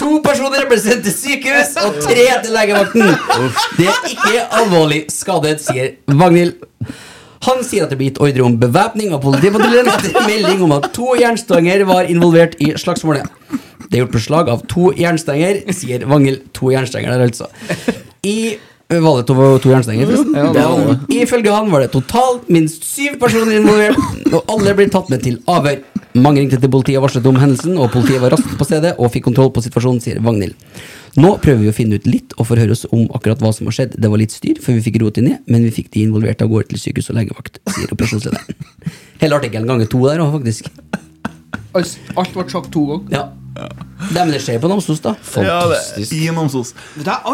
To 0.00 0.18
personer 0.26 0.66
ble 0.66 0.80
sendt 0.80 1.06
til 1.06 1.14
sykehus, 1.14 1.76
og 1.84 2.00
tre 2.02 2.26
til 2.42 2.54
legevakten. 2.56 3.14
Det 3.78 3.86
er 3.92 4.10
ikke 4.10 4.42
alvorlig 4.58 5.04
skadet, 5.12 5.62
sier 5.62 5.94
Vagnhild. 6.10 6.56
Han 7.46 7.62
sier 7.64 7.86
at 7.86 7.92
det 7.92 7.96
blir 8.00 8.10
gitt 8.10 8.20
ordre 8.20 8.44
om 8.44 8.56
bevæpning 8.60 9.14
av 9.16 9.22
politipatruljen 9.24 9.88
etter 9.88 10.16
melding 10.28 10.64
om 10.66 10.74
at 10.76 10.90
to 10.96 11.14
jernstanger 11.16 11.86
var 11.88 12.10
involvert 12.12 12.58
i 12.60 12.74
slagsmålet. 12.80 13.28
Det 13.90 13.96
er 13.96 14.04
gjort 14.04 14.18
beslag 14.18 14.50
av 14.52 14.66
to 14.70 14.90
jernstenger, 14.94 15.62
sier 15.74 16.04
Vangel. 16.10 16.42
To 16.54 16.68
jernstenger 16.70 17.14
der, 17.14 17.24
altså. 17.26 17.48
I 18.22 18.58
var 18.90 19.20
det 19.20 19.26
to, 19.26 19.34
to 19.62 19.70
jernstenger? 19.70 20.06
forresten? 20.06 20.34
Ja, 20.34 20.52
det 20.52 20.62
var 20.66 20.86
det. 20.92 21.16
Ifølge 21.22 21.54
han 21.54 21.70
var 21.70 21.84
det 21.84 21.92
totalt 21.94 22.48
minst 22.50 22.84
syv 22.84 23.16
personer 23.22 23.60
involvert, 23.60 23.98
og 24.34 24.50
alle 24.50 24.74
ble 24.74 24.88
tatt 24.90 25.10
med 25.12 25.22
til 25.22 25.38
avhør. 25.50 25.78
Mange 26.18 26.42
ringte 26.42 26.58
til 26.58 26.72
politiet 26.72 26.98
og 26.98 27.06
varslet 27.06 27.28
om 27.30 27.38
hendelsen, 27.38 27.76
og 27.78 27.92
politiet 27.94 28.22
var 28.22 28.34
raskt 28.34 28.56
på 28.58 28.66
stedet 28.66 28.96
og 28.98 29.12
fikk 29.14 29.28
kontroll 29.28 29.52
på 29.54 29.62
situasjonen, 29.62 30.02
sier 30.02 30.18
Vagnhild. 30.24 30.58
Nå 31.18 31.32
prøver 31.42 31.64
vi 31.64 31.70
å 31.72 31.74
finne 31.74 31.98
ut 31.98 32.06
litt 32.06 32.34
og 32.38 32.46
forhøre 32.46 32.70
oss 32.76 32.84
om 32.92 33.06
akkurat 33.16 33.40
hva 33.42 33.50
som 33.56 33.66
har 33.66 33.74
skjedd. 33.74 33.96
Det 33.98 34.10
var 34.12 34.20
litt 34.22 34.30
styr 34.34 34.60
før 34.62 34.76
vi 34.78 34.84
fikk 34.86 35.00
rotet 35.02 35.22
inn 35.24 35.30
ned, 35.32 35.42
men 35.50 35.64
vi 35.66 35.72
fikk 35.74 35.90
de 35.96 36.04
involverte 36.06 36.46
av 36.46 36.52
gårde 36.52 36.70
til 36.70 36.78
sykehus 36.84 37.10
og 37.10 37.18
legevakt, 37.18 37.58
sier 37.74 37.90
operasjonslederen. 37.96 38.70
Hele 39.22 39.40
artikkelen 39.40 39.66
ganger 39.70 39.90
to 39.90 40.00
der 40.06 40.22
òg, 40.22 40.32
faktisk. 40.38 40.70
Alt 41.74 42.32
ble 42.34 42.46
sagt 42.50 42.70
to 42.74 42.86
ganger. 42.92 43.12
Ja. 43.14 43.26
Det, 43.60 44.16
men 44.16 44.30
det 44.32 44.40
skjer 44.44 44.60
på 44.62 44.70
Namsos, 44.70 45.02
da. 45.04 45.16
Ja, 45.42 45.60
det, 45.70 46.06
I 46.16 46.30
Namsos. 46.34 46.74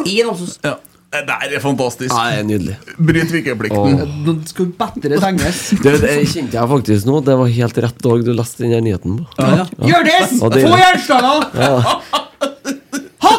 I 0.09 0.21
Namsos. 0.27 0.57
Ja. 0.65 0.79
Det 1.17 1.21
der 1.29 1.53
er 1.55 1.63
fantastisk. 1.63 2.11
Ja, 2.11 2.25
det 2.35 2.41
er 2.43 2.47
nydelig. 2.49 2.75
Bryt 2.99 3.31
vikeplikten. 3.33 4.01
Nå 4.27 4.35
skal 4.51 4.67
bedre 4.77 5.21
tenges. 5.23 5.61
Det, 5.85 5.93
det 6.03 6.17
kjente 6.33 6.59
jeg 6.59 6.71
faktisk 6.73 7.07
nå. 7.09 7.21
Det 7.25 7.37
var 7.39 7.53
helt 7.57 7.79
rett 7.87 8.01
dag 8.05 8.25
du 8.27 8.33
leste 8.37 8.67
den 8.67 8.85
nyheten 8.85 9.21
på. 9.23 9.29
Ja. 9.39 9.65
Ja, 9.87 10.03
det- 10.05 10.67
Få 10.67 10.81
jernstanga! 10.83 11.35
Ja. 11.55 12.01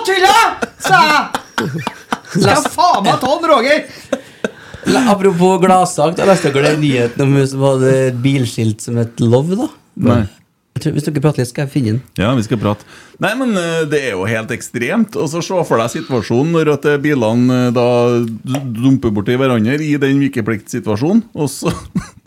Hatthylla! 0.08 0.70
sa 0.80 0.98
jeg! 1.04 1.82
Skal 2.32 2.52
jeg 2.54 2.70
faen 2.72 3.02
meg 3.04 3.18
ta 3.20 3.32
den, 3.34 3.48
Roger! 3.52 3.82
Apropos 5.12 5.58
gladsak, 5.60 6.14
da 6.16 6.24
leste 6.30 6.52
dere 6.56 6.78
nyheten 6.80 7.26
om 7.26 7.34
hun 7.36 7.48
som 7.52 7.66
hadde 7.68 7.90
et 8.06 8.22
bilskilt 8.24 8.86
som 8.86 8.96
het 9.02 9.20
Love, 9.20 9.58
da? 9.60 9.68
Nei. 10.08 10.22
Hvis 10.78 11.06
dere 11.08 11.22
prater 11.24 11.42
litt, 11.42 11.50
skal 11.50 11.66
jeg 11.66 11.74
finne 11.74 11.94
den. 11.96 12.02
Ja, 12.20 12.34
vi 12.38 12.46
skal 12.46 12.60
prate. 12.62 12.86
Nei, 13.24 13.32
men 13.40 13.56
eh, 13.58 13.84
det 13.90 14.02
er 14.10 14.16
jo 14.16 14.28
helt 14.30 14.52
ekstremt. 14.54 15.16
Og 15.18 15.30
så 15.32 15.42
se 15.46 15.62
for 15.68 15.82
deg 15.82 15.90
situasjonen 15.96 16.54
når 16.54 16.72
at 16.76 16.88
eh, 16.92 17.00
bilene 17.02 17.58
eh, 17.68 17.72
da 17.76 17.86
dumper 18.78 19.14
borti 19.16 19.38
hverandre 19.40 19.80
i 19.84 19.96
den 20.02 20.22
vikepliktsituasjonen, 20.22 21.24
og 21.38 21.50
så 21.52 21.74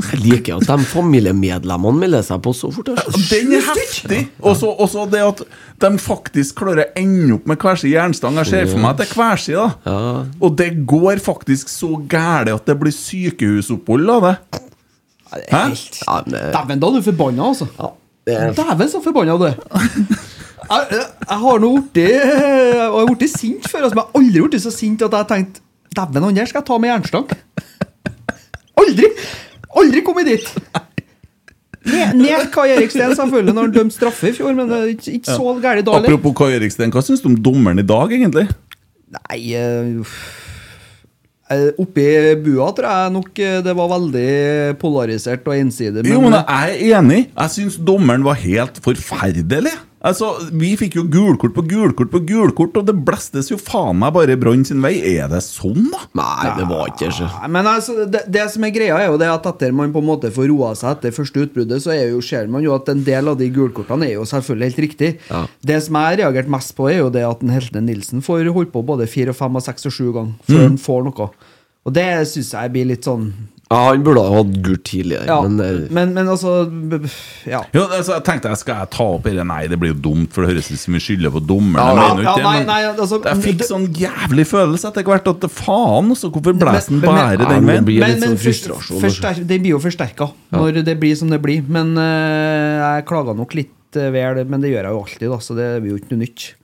Jeg 0.00 0.22
liker 0.24 0.56
at 0.56 0.64
de 0.64 0.86
familiemedlemmene 0.88 2.00
melder 2.00 2.24
seg 2.24 2.40
på 2.42 2.54
så 2.56 2.70
fort. 2.72 2.88
Ja, 2.88 3.04
Den 3.30 3.52
er 3.58 3.66
heftig! 3.66 4.22
Og 4.40 4.56
så 4.56 4.70
og 4.72 4.88
så 4.88 5.04
det 5.12 5.20
at 5.20 5.42
de 5.84 5.90
faktisk 6.00 6.62
klarer 6.62 6.86
å 6.86 6.94
ende 6.98 7.36
opp 7.36 7.46
med 7.50 7.60
hver 7.60 7.78
sin 7.80 7.92
jernstang. 7.92 8.38
Jeg 8.40 8.48
ser 8.48 8.70
for 8.70 8.80
meg 8.80 8.94
at 8.94 9.02
det 9.02 9.08
er 9.10 9.14
hver 9.20 9.42
sin, 9.44 9.58
da. 9.60 9.68
Ja. 9.84 10.24
Og 10.40 10.56
det 10.56 10.70
går 10.88 11.20
faktisk 11.22 11.68
så 11.68 11.92
gæli 12.10 12.54
at 12.56 12.66
det 12.68 12.78
blir 12.80 12.96
sykehusopphold 12.96 14.14
av 14.16 14.26
det. 14.26 14.34
Hæ? 15.52 15.62
Dæven, 16.32 16.80
da 16.80 16.88
er 16.88 16.96
du 16.96 17.02
forbanna, 17.06 17.50
altså. 17.52 17.68
ja, 17.78 17.92
Dæven, 18.26 18.88
så 18.92 19.00
forbanna 19.04 19.38
du 19.38 19.48
er. 19.48 19.56
Jeg, 20.70 20.86
jeg, 20.92 21.38
har 21.40 21.56
nå 21.58 21.68
blitt 21.90 22.28
har 22.30 23.08
blitt 23.08 23.32
sint 23.32 23.64
før, 23.66 23.88
altså, 23.88 23.96
men 23.96 24.04
jeg 24.04 24.06
har 24.06 24.20
aldri 24.20 24.42
blitt 24.44 24.62
så 24.62 24.70
sint 24.70 25.00
at 25.02 25.10
jeg 25.16 25.18
har 25.24 25.26
tenkt 25.26 25.56
Dæven, 25.96 26.22
han 26.22 26.36
der 26.36 26.46
skal 26.46 26.60
jeg 26.60 26.66
ta 26.68 26.76
med 26.78 26.92
jernstang. 26.92 27.32
Aldri! 28.78 29.08
Aldri 29.80 30.02
kommet 30.06 30.30
dit. 30.30 30.46
Ned, 31.90 32.14
ned 32.20 32.46
Kai 32.54 32.68
Eriksten, 32.76 33.16
selvfølgelig, 33.16 33.54
når 33.56 33.66
han 33.66 33.74
dømte 33.74 33.96
straffe 33.96 34.30
i 34.30 34.36
fjor, 34.36 34.52
men 34.54 34.68
det 34.70 34.78
er 34.78 34.92
ikke, 34.92 35.16
ikke 35.18 35.34
så 35.40 35.56
gærent 35.64 35.88
da. 35.88 35.96
Apropos 35.98 36.36
Kai 36.38 36.52
Eriksten, 36.60 36.92
hva 36.94 37.02
syns 37.02 37.24
du 37.24 37.32
om 37.32 37.38
dommeren 37.40 37.82
i 37.82 37.86
dag, 37.86 38.14
egentlig? 38.14 38.46
Nei 39.16 39.40
uh. 39.58 40.04
Eh, 40.04 40.14
Oppi 41.82 42.06
bua 42.44 42.68
tror 42.76 42.86
jeg 42.86 43.12
nok 43.16 43.40
eh, 43.42 43.58
det 43.64 43.72
var 43.74 43.88
veldig 43.90 44.26
polarisert 44.78 45.48
og 45.50 45.56
ensidig. 45.58 46.04
Jo, 46.06 46.20
men 46.22 46.36
jeg 46.38 46.44
er 46.46 46.98
enig. 47.00 47.22
Jeg 47.34 47.54
syns 47.56 47.78
dommeren 47.82 48.22
var 48.26 48.38
helt 48.38 48.78
forferdelig. 48.84 49.72
Altså, 50.00 50.30
Vi 50.56 50.70
fikk 50.80 50.94
jo 50.96 51.02
gulkort 51.12 51.52
på 51.52 51.62
gulkort 51.68 52.08
på 52.12 52.20
gulkort, 52.24 52.76
og 52.80 52.86
det 52.88 52.94
blestes 53.04 53.50
jo 53.50 53.58
faen 53.60 53.98
meg 54.00 54.14
bare 54.16 54.36
Brann 54.40 54.62
sin 54.64 54.80
vei. 54.80 54.94
Er 55.18 55.28
det 55.28 55.42
sånn, 55.44 55.90
da? 55.92 56.00
Nei, 56.16 56.54
det 56.56 56.64
var 56.70 56.88
ikke 56.88 57.10
så. 57.12 57.28
Men 57.52 57.68
altså, 57.68 58.06
det, 58.08 58.22
det 58.32 58.46
som 58.54 58.64
er 58.64 58.72
greia, 58.72 58.96
er 58.96 59.10
jo 59.12 59.18
det 59.20 59.28
at 59.28 59.44
etter 59.50 59.74
man 59.76 59.92
på 59.92 60.00
en 60.00 60.08
måte 60.08 60.30
får 60.32 60.48
roa 60.48 60.70
seg 60.78 60.94
etter 60.96 61.12
første 61.18 61.44
utbruddet, 61.44 61.82
så 61.84 61.92
er 61.92 62.06
jo, 62.14 62.22
ser 62.24 62.48
man 62.48 62.64
jo 62.64 62.72
at 62.78 62.88
en 62.88 63.04
del 63.04 63.28
av 63.28 63.36
de 63.42 63.50
gulkortene 63.52 64.08
er 64.08 64.14
jo 64.16 64.24
selvfølgelig 64.32 64.70
helt 64.70 64.82
riktig. 64.86 65.12
Ja. 65.28 65.44
Det 65.60 65.78
som 65.84 66.00
jeg 66.00 66.08
har 66.14 66.20
reagert 66.24 66.48
mest 66.56 66.72
på, 66.80 66.88
er 66.88 67.02
jo 67.02 67.12
det 67.12 67.26
at 67.28 67.44
en 67.44 67.52
Heltene 67.52 67.84
Nilsen 67.90 68.24
får 68.24 68.48
holdt 68.56 68.72
på 68.72 68.82
både 68.88 69.04
fire 69.10 69.34
og 69.34 69.40
fem 69.42 69.60
og 69.60 69.68
seks 69.68 69.84
og 69.90 69.92
sju 69.98 70.06
ganger 70.16 70.32
før 70.48 70.56
Mm. 70.60 70.68
han 70.70 70.78
får 70.88 71.04
noe. 71.10 71.30
Og 71.84 71.92
det 71.96 72.08
syns 72.28 72.54
jeg 72.56 72.72
blir 72.72 72.88
litt 72.88 73.04
sånn 73.04 73.30
Ja, 73.70 73.76
han 73.92 74.00
burde 74.02 74.22
ha 74.26 74.30
hatt 74.40 74.48
gult 74.66 74.80
tidligere, 74.88 75.26
Ja, 75.28 75.36
men 75.44 75.52
det, 75.60 75.66
men, 75.94 76.10
men 76.16 76.26
altså 76.32 76.64
b- 76.66 76.98
b- 77.04 77.10
Ja. 77.46 77.60
Jo, 77.72 77.84
altså, 77.86 78.16
jeg 78.16 78.24
tenkte 78.26 78.50
jeg 78.50 78.58
skal 78.58 78.80
jeg 78.80 78.90
ta 78.96 79.04
opp 79.14 79.28
dette 79.28 79.44
Nei, 79.46 79.60
det 79.70 79.78
blir 79.78 79.92
jo 79.92 79.98
dumt, 80.08 80.32
for 80.34 80.42
det 80.42 80.50
høres 80.56 80.72
ut 80.72 80.80
som 80.82 80.96
vi 80.96 81.02
skylder 81.04 81.30
på 81.36 81.42
dommeren. 81.46 82.00
Ja, 82.00 82.08
ja, 82.24 82.34
nei, 82.42 82.64
nei, 82.66 82.80
altså, 82.90 83.20
jeg 83.28 83.44
fikk 83.44 83.62
sånn 83.68 83.86
jævlig 83.94 84.46
følelse 84.50 84.90
etter 84.90 85.06
hvert 85.06 85.30
at 85.30 85.46
faen, 85.54 86.10
så 86.18 86.32
hvorfor 86.34 86.58
blåser 86.58 86.96
den 86.96 87.04
bare 87.06 87.36
men- 87.38 87.46
den 87.54 87.68
veien? 87.70 87.84
Men, 87.86 88.10
men 88.18 88.26
sånn 88.26 88.38
forster- 89.06 89.46
det 89.46 89.60
blir 89.62 89.76
jo 89.76 89.82
forsterka 89.86 90.30
når 90.50 90.82
det 90.90 90.98
blir 90.98 91.14
som 91.22 91.30
det 91.30 91.38
blir. 91.46 91.62
Men 91.70 91.94
uh, 91.94 92.96
jeg 92.98 93.06
klaga 93.06 93.36
nok 93.38 93.54
litt 93.54 93.94
eh, 93.94 94.10
vel, 94.10 94.42
men 94.50 94.60
det 94.66 94.74
gjør 94.74 94.82
jeg 94.90 94.94
jo 94.98 95.04
alltid, 95.04 95.28
da, 95.30 95.38
så 95.46 95.54
det 95.54 95.70
blir 95.82 95.94
jo 95.94 96.00
ikke 96.02 96.16
noe 96.16 96.24
nytt. 96.26 96.54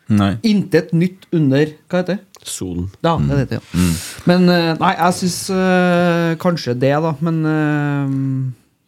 Intet 0.47 0.93
nytt 0.95 1.25
under 1.35 1.67
Hva 1.91 2.03
heter 2.03 2.19
det? 2.19 2.36
Solen. 2.51 2.87
Ja, 3.05 3.17
det 3.19 3.41
heter 3.43 3.59
det. 3.59 3.65
Ja. 3.75 3.89
Men 4.29 4.47
eh, 4.53 4.71
nei, 4.81 4.93
jeg 4.99 5.19
syns 5.21 5.41
øh, 5.55 6.37
kanskje 6.43 6.77
det, 6.79 6.95
da. 7.05 7.13
Men 7.27 7.43
øh, 7.51 8.07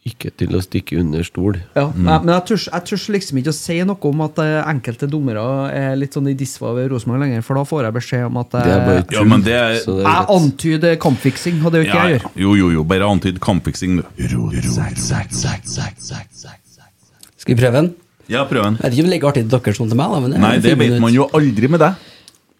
Ikke 0.09 0.31
til 0.39 0.55
å 0.55 0.61
stikke 0.63 0.97
under 1.01 1.23
stol. 1.27 1.59
ja, 1.75 1.85
men, 1.93 2.07
men 2.23 2.31
jeg 2.33 2.45
tørs, 2.49 2.65
jeg 2.71 2.87
tør 2.87 3.03
liksom 3.17 3.41
ikke 3.41 3.51
å 3.53 3.57
si 3.59 3.77
noe 3.85 4.09
om 4.09 4.23
at 4.25 4.39
eh, 4.41 4.57
enkelte 4.71 5.09
dommere 5.11 5.43
er 5.75 5.95
litt 5.99 6.15
sånn 6.15 6.31
i 6.31 6.35
disfavør 6.39 6.79
ved 6.79 6.91
Rosenborg 6.95 7.25
lenger, 7.25 7.45
for 7.45 7.59
da 7.59 7.65
får 7.67 7.87
jeg 7.87 7.97
beskjed 7.99 8.27
om 8.29 8.41
at 8.41 8.57
er 8.61 8.69
jeg, 8.71 8.79
Ja, 9.13 9.23
er, 9.27 9.79
jeg 10.07 10.25
antyder 10.39 10.99
kampfiksing, 11.03 11.61
og 11.63 11.71
det 11.71 11.81
er 11.81 11.83
jo 11.83 11.89
ikke 11.91 11.99
ja, 11.99 12.07
jeg 12.07 12.19
ja. 12.19 12.19
gjør. 12.23 12.43
Jo, 12.45 12.57
jo, 12.63 12.73
jo, 12.79 12.85
bare 12.95 13.11
antyd 13.11 13.41
kampfiksing, 13.43 13.99
du. 13.99 14.03
Skal 17.39 17.55
vi 17.55 17.59
prøve 17.59 17.75
den? 17.81 17.91
Ja, 18.29 18.43
prøv 18.45 18.61
den. 18.63 18.77
Jeg 18.77 18.85
vet 18.85 18.93
ikke 18.93 19.03
om 19.03 19.09
det 19.09 19.13
ligger 19.15 19.31
artig 19.31 19.43
til 19.45 19.53
dere 19.55 19.73
som 19.73 19.89
til 19.89 19.97
meg, 19.97 20.11
da. 20.13 20.19
Men 20.21 20.35
Nei, 20.43 20.55
det 20.61 20.75
vet 20.77 20.97
man 21.01 21.13
jo 21.15 21.25
aldri 21.33 21.69
med 21.71 21.81
deg. 21.81 22.09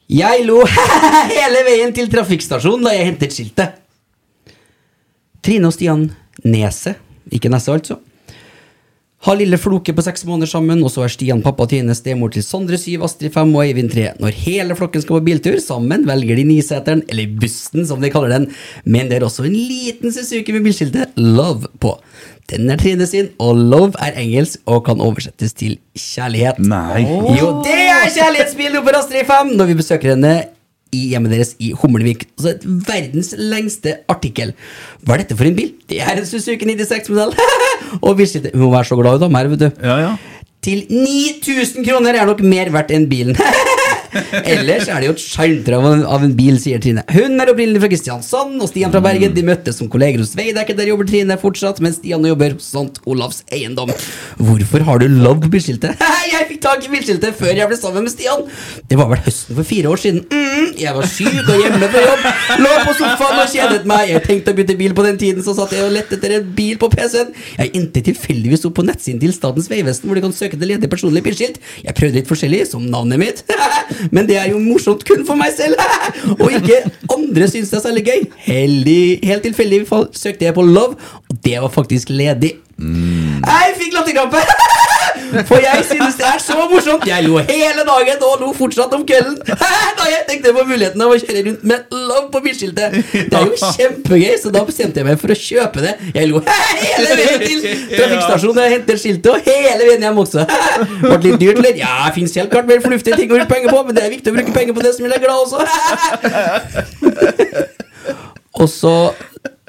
Jeg 0.10 0.45
lo 0.48 0.64
hele 1.36 1.61
veien 1.68 1.91
til 1.94 2.10
trafikkstasjonen 2.10 2.88
da 2.88 2.95
jeg 2.95 3.11
hentet 3.11 3.36
skiltet. 3.36 3.76
Trine 5.45 5.69
og 5.69 5.76
Stian 5.76 6.07
Nese, 6.49 6.95
ikke 7.30 7.52
Nesse 7.52 7.72
altså, 7.72 7.99
har 9.27 9.36
lille 9.36 9.60
floke 9.60 9.94
på 9.94 10.03
seks 10.03 10.23
måneder 10.26 10.49
sammen, 10.49 10.81
og 10.84 10.91
så 10.94 11.03
er 11.03 11.11
Stian 11.14 11.44
pappa 11.44 11.68
Trine 11.69 11.94
stemor 11.95 12.31
til 12.34 12.44
Sondre 12.45 12.80
syv, 12.80 13.03
Astrid 13.06 13.34
fem 13.36 13.52
og 13.53 13.65
Eivind 13.65 13.91
tre. 13.94 14.07
Når 14.18 14.38
hele 14.48 14.77
flokken 14.80 15.03
skal 15.03 15.19
på 15.19 15.26
biltur, 15.27 15.60
sammen 15.61 16.07
velger 16.07 16.40
de 16.40 16.45
niseteren, 16.48 17.03
eller 17.11 17.36
bussen 17.41 17.86
som 17.88 18.02
de 18.02 18.11
kaller 18.14 18.34
den, 18.34 18.49
men 18.88 19.11
det 19.11 19.19
er 19.19 19.27
også 19.27 19.45
en 19.45 19.57
liten 19.57 20.15
Suzuki 20.15 20.56
med 20.56 20.65
bilskiltet 20.65 21.19
Love 21.19 21.69
på. 21.84 21.98
Den 22.49 22.69
er 22.73 22.80
Trine 22.81 23.05
sin, 23.05 23.30
og 23.38 23.57
Love 23.57 23.93
er 24.01 24.15
engelsk 24.17 24.63
og 24.65 24.81
kan 24.88 25.01
oversettes 25.03 25.53
til 25.53 25.76
kjærlighet. 25.97 26.57
Nei. 26.59 27.03
Jo, 27.38 27.59
det 27.65 27.76
er 27.76 28.07
kjærlighetsbilen 28.15 28.85
på 28.85 28.95
Astrid 28.97 29.27
5 29.30 29.53
når 29.59 29.69
vi 29.69 29.77
besøker 29.77 30.15
henne 30.15 30.34
i 30.95 31.03
hjemmet 31.11 31.35
deres 31.35 31.53
i 31.61 31.71
Hummelvik. 31.77 32.26
Altså 32.39 32.55
et 32.55 32.65
verdens 32.88 33.35
lengste 33.38 33.99
artikkel. 34.09 34.55
Hva 35.05 35.15
er 35.15 35.23
dette 35.23 35.38
for 35.38 35.45
en 35.45 35.57
bil? 35.57 35.76
Det 35.89 36.01
er 36.01 36.17
en 36.17 36.26
Suzuki 36.26 36.65
96-modell. 36.65 37.35
og 38.05 38.17
bilskiltet 38.17 38.55
Hun 38.55 38.65
må 38.65 38.73
være 38.73 38.89
så 38.89 38.97
glad 38.97 39.19
i 39.19 39.26
dem 39.27 39.38
her, 39.38 39.53
vet 39.53 39.65
du. 39.67 39.69
Ja, 39.85 39.99
ja. 40.07 40.15
Til 40.65 40.81
9000 40.89 41.85
kroner 41.88 42.17
er 42.19 42.27
nok 42.27 42.41
mer 42.43 42.73
verdt 42.73 42.89
enn 42.95 43.05
bilen. 43.11 43.38
Ellers 44.44 44.88
er 44.90 45.02
det 45.03 45.10
jo 45.10 45.14
et 45.15 45.23
sjarmtre 45.23 45.80
av, 45.80 46.23
en- 46.23 46.36
bil, 46.40 46.57
sier 46.61 46.80
Trine. 46.81 47.03
Hun 47.11 47.40
er 47.41 47.49
opprinnelig 47.52 47.81
fra 47.84 47.90
Kristiansand, 47.91 48.60
og 48.61 48.69
Stian 48.69 48.91
fra 48.94 49.02
Bergen. 49.03 49.34
De 49.36 49.44
møttes 49.45 49.80
som 49.81 49.90
kolleger 49.91 50.22
hos 50.23 50.36
Veidekke. 50.38 50.76
Der 50.77 50.88
jobber 50.91 51.07
Trine 51.10 51.36
fortsatt, 51.41 51.81
mens 51.84 51.98
Stian 51.99 52.23
jobber 52.26 52.53
hos 52.56 52.69
St. 52.69 53.02
Olavs 53.10 53.41
Eiendom. 53.52 53.91
Hvorfor 54.40 54.86
har 54.88 55.02
du 55.02 55.07
lagd 55.10 55.49
bilskiltet? 55.52 55.99
jeg 56.34 56.48
fikk 56.52 56.61
tak 56.64 56.86
i 56.86 56.91
bilskiltet 56.94 57.36
før 57.40 57.53
jeg 57.57 57.68
ble 57.72 57.80
sammen 57.80 58.06
med 58.07 58.14
Stian. 58.14 58.45
Det 58.90 58.98
var 58.99 59.10
vel 59.11 59.22
høsten 59.26 59.57
for 59.57 59.68
fire 59.68 59.91
år 59.91 60.02
siden. 60.03 60.22
Mm, 60.31 60.72
jeg 60.80 60.95
var 60.95 61.10
syk 61.11 61.40
og 61.44 61.60
hjemme 61.64 61.90
fra 61.91 62.06
jobb. 62.06 62.27
Lå 62.64 62.73
på 62.88 62.95
sofaen 63.02 63.41
og 63.44 63.52
kjedet 63.53 63.81
meg. 63.90 64.06
Jeg 64.14 64.23
tenkte 64.27 64.53
å 64.53 64.60
bytte 64.61 64.77
bil 64.80 64.95
på 64.98 65.06
den 65.07 65.19
tiden, 65.22 65.44
så 65.45 65.56
satt 65.57 65.73
jeg 65.76 65.86
og 65.88 65.94
lette 65.95 66.15
etter 66.19 66.38
en 66.40 66.48
bil 66.57 66.80
på 66.81 66.90
PC-en. 66.94 67.34
Jeg 67.60 67.73
endte 67.80 68.03
tilfeldigvis 68.10 68.65
opp 68.69 68.77
på 68.80 68.86
nettsiden 68.88 69.19
til 69.23 69.34
Statens 69.36 69.69
vegvesen, 69.72 70.07
hvor 70.10 70.18
de 70.19 70.23
kan 70.27 70.36
søke 70.36 70.60
til 70.60 70.72
ledige 70.72 70.91
personlig 70.91 71.23
bilskilt. 71.26 71.60
Jeg 71.84 71.98
prøvde 71.98 72.22
litt 72.22 72.30
forskjellig, 72.30 72.64
som 72.72 72.86
navnet 72.90 73.22
mitt. 73.22 73.44
Men 74.11 74.27
det 74.30 74.38
er 74.41 74.49
jo 74.52 74.60
morsomt 74.64 75.06
kun 75.07 75.26
for 75.27 75.40
meg 75.40 75.53
selv, 75.57 75.80
og 76.41 76.52
ikke 76.60 76.81
andre 77.15 77.49
syns 77.52 77.72
det 77.72 77.80
er 77.80 77.86
særlig 77.88 78.06
gøy. 78.10 78.27
Heldig, 78.49 79.02
helt 79.23 79.48
tilfeldig 79.48 79.84
søkte 80.14 80.49
jeg 80.49 80.57
på 80.57 80.65
Love, 80.65 80.95
og 81.30 81.41
det 81.45 81.57
var 81.61 81.73
faktisk 81.73 82.10
ledig. 82.14 82.56
Jeg 82.80 83.76
fikk 83.81 83.98
latterkrampe! 83.98 84.45
For 85.47 85.61
jeg 85.61 85.84
synes 85.88 86.15
det 86.19 86.26
er 86.27 86.39
så 86.43 86.56
morsomt. 86.72 87.06
Jeg 87.07 87.26
lo 87.26 87.38
hele 87.49 87.84
dagen 87.88 88.23
og 88.27 88.41
lo 88.41 88.49
fortsatt 88.57 88.93
om 88.97 89.03
kvelden 89.07 89.38
da 89.99 90.07
jeg 90.10 90.23
tenkte 90.30 90.53
på 90.56 90.64
muligheten 90.68 91.01
av 91.03 91.14
å 91.14 91.18
kjøre 91.19 91.43
rundt 91.47 91.64
med 91.69 91.93
Love 91.93 92.27
på 92.34 92.41
bilskiltet. 92.45 92.95
Det 93.14 93.38
er 93.39 93.45
jo 93.47 93.57
kjempegøy, 93.77 94.35
så 94.41 94.51
da 94.53 94.64
bestemte 94.68 95.01
jeg 95.01 95.07
meg 95.10 95.19
for 95.22 95.34
å 95.34 95.38
kjøpe 95.38 95.84
det. 95.85 95.93
Jeg 96.15 96.30
lo 96.31 96.41
hele 96.84 97.18
veien 97.19 97.43
til 97.45 97.60
trafikkstasjonen 97.93 98.61
jeg 98.65 98.76
henter 98.77 99.01
skiltet, 99.03 99.31
og 99.34 99.39
hele 99.49 99.84
veien 99.89 100.06
hjem 100.07 100.22
også. 100.23 100.45
Ble 101.03 101.19
litt 101.27 101.39
dyrt, 101.43 101.61
eller? 101.61 101.73
Ja, 101.80 101.93
fins 102.15 102.35
helt 102.39 102.51
klart 102.53 102.69
mer 102.69 102.81
fornuftige 102.84 103.19
ting 103.19 103.30
å 103.31 103.38
bruke 103.38 103.49
penger 103.53 103.69
på, 103.76 103.80
men 103.88 103.97
det 103.97 104.06
er 104.06 104.14
viktig 104.15 104.34
å 104.34 104.38
bruke 104.39 104.56
penger 104.56 104.77
på 104.77 104.85
det 104.85 104.95
som 104.95 105.06
gjør 105.06 105.14
deg 105.15 105.22
glad 105.27 105.38
også. 105.45 105.60
Og 108.60 108.68
så 108.72 108.95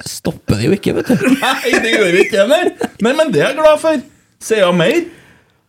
stopper 0.07 0.57
det 0.59 0.65
jo 0.69 0.75
ikke, 0.75 0.95
vet 0.97 1.11
du. 1.11 1.15
Nei, 1.37 1.73
det 1.83 1.91
gjør 1.93 2.09
vi 2.15 2.23
ikke 2.25 2.41
heller. 2.41 2.71
Men, 3.05 3.17
men 3.19 3.33
det 3.33 3.43
er 3.43 3.51
jeg 3.51 3.59
glad 3.61 3.77
for. 3.81 4.01
Sier 4.41 4.63
jeg 4.65 4.77
mer? 4.77 5.01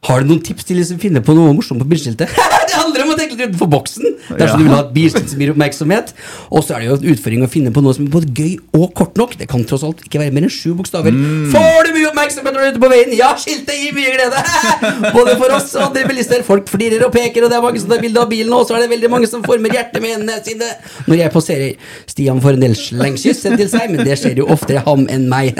Har 0.02 0.18
du 0.18 0.32
noen 0.32 0.40
tips 0.42 0.66
til 0.66 0.80
de 0.80 0.82
som 0.82 0.98
finner 0.98 1.22
på 1.22 1.30
noe 1.36 1.52
morsomt 1.54 1.78
på 1.78 1.86
bilskiltet? 1.92 2.26
det 2.66 2.74
handler 2.74 3.04
om 3.04 3.12
å 3.12 3.16
tenke 3.20 3.36
litt 3.36 3.52
utenfor 3.52 3.68
boksen 3.70 4.16
dersom 4.34 4.58
du 4.58 4.64
vil 4.64 4.72
ha 4.74 4.80
et 4.82 4.88
bilskilt 4.96 5.30
som 5.30 5.42
gir 5.44 5.52
oppmerksomhet. 5.52 6.08
Og 6.50 6.64
så 6.66 6.74
er 6.74 6.82
det 6.82 6.88
jo 6.88 6.96
en 6.96 7.12
utfordring 7.12 7.44
å 7.46 7.48
finne 7.52 7.70
på 7.70 7.84
noe 7.84 7.94
som 7.94 8.08
er 8.08 8.10
både 8.10 8.32
gøy 8.34 8.56
og 8.80 8.88
kort 8.98 9.20
nok. 9.20 9.36
Det 9.38 9.46
kan 9.52 9.62
tross 9.68 9.84
alt 9.86 10.02
ikke 10.02 10.18
være 10.18 10.34
mer 10.34 10.48
enn 10.48 10.50
sju 10.50 10.72
bokstaver. 10.80 11.14
Får 11.52 11.86
du 11.86 11.92
mye 11.94 12.08
oppmerksomhet 12.08 12.50
når 12.50 12.58
du 12.58 12.66
er 12.66 12.74
ute 12.74 12.82
på 12.82 12.90
veien? 12.90 13.14
Ja, 13.14 13.28
skiltet 13.38 13.78
gir 13.78 13.94
mye 13.94 14.14
glede! 14.16 14.42
Både 15.18 15.36
for 15.38 15.54
oss 15.54 15.70
og 15.76 15.84
andre 15.86 16.02
bilister. 16.10 16.42
Folk 16.50 16.66
flirer 16.72 17.06
og 17.06 17.14
peker, 17.14 17.46
og 17.46 17.54
det 17.54 17.60
er 17.60 17.66
mange 17.68 17.84
som 17.84 17.94
tar 17.94 18.02
bilde 18.02 18.24
av 18.24 18.32
bilen, 18.32 18.50
og 18.58 18.66
så 18.66 18.80
er 18.80 18.82
det 18.82 18.90
veldig 18.96 19.12
mange 19.12 19.30
som 19.30 19.46
former 19.46 19.78
hjertet 19.78 20.02
med 20.02 20.16
hendene 20.16 20.42
sine 20.42 20.72
når 21.06 21.20
jeg 21.20 21.34
passerer. 21.36 21.94
Stian 22.10 22.42
får 22.42 22.58
en 22.58 22.66
del 22.66 22.74
slengkyss 22.78 23.44
sendt 23.46 23.62
til 23.62 23.70
seg, 23.70 23.86
men 23.94 24.02
det 24.02 24.18
skjer 24.18 24.42
jo 24.42 24.50
oftere 24.50 24.82
ham 24.82 25.06
enn 25.06 25.30
meg. 25.30 25.54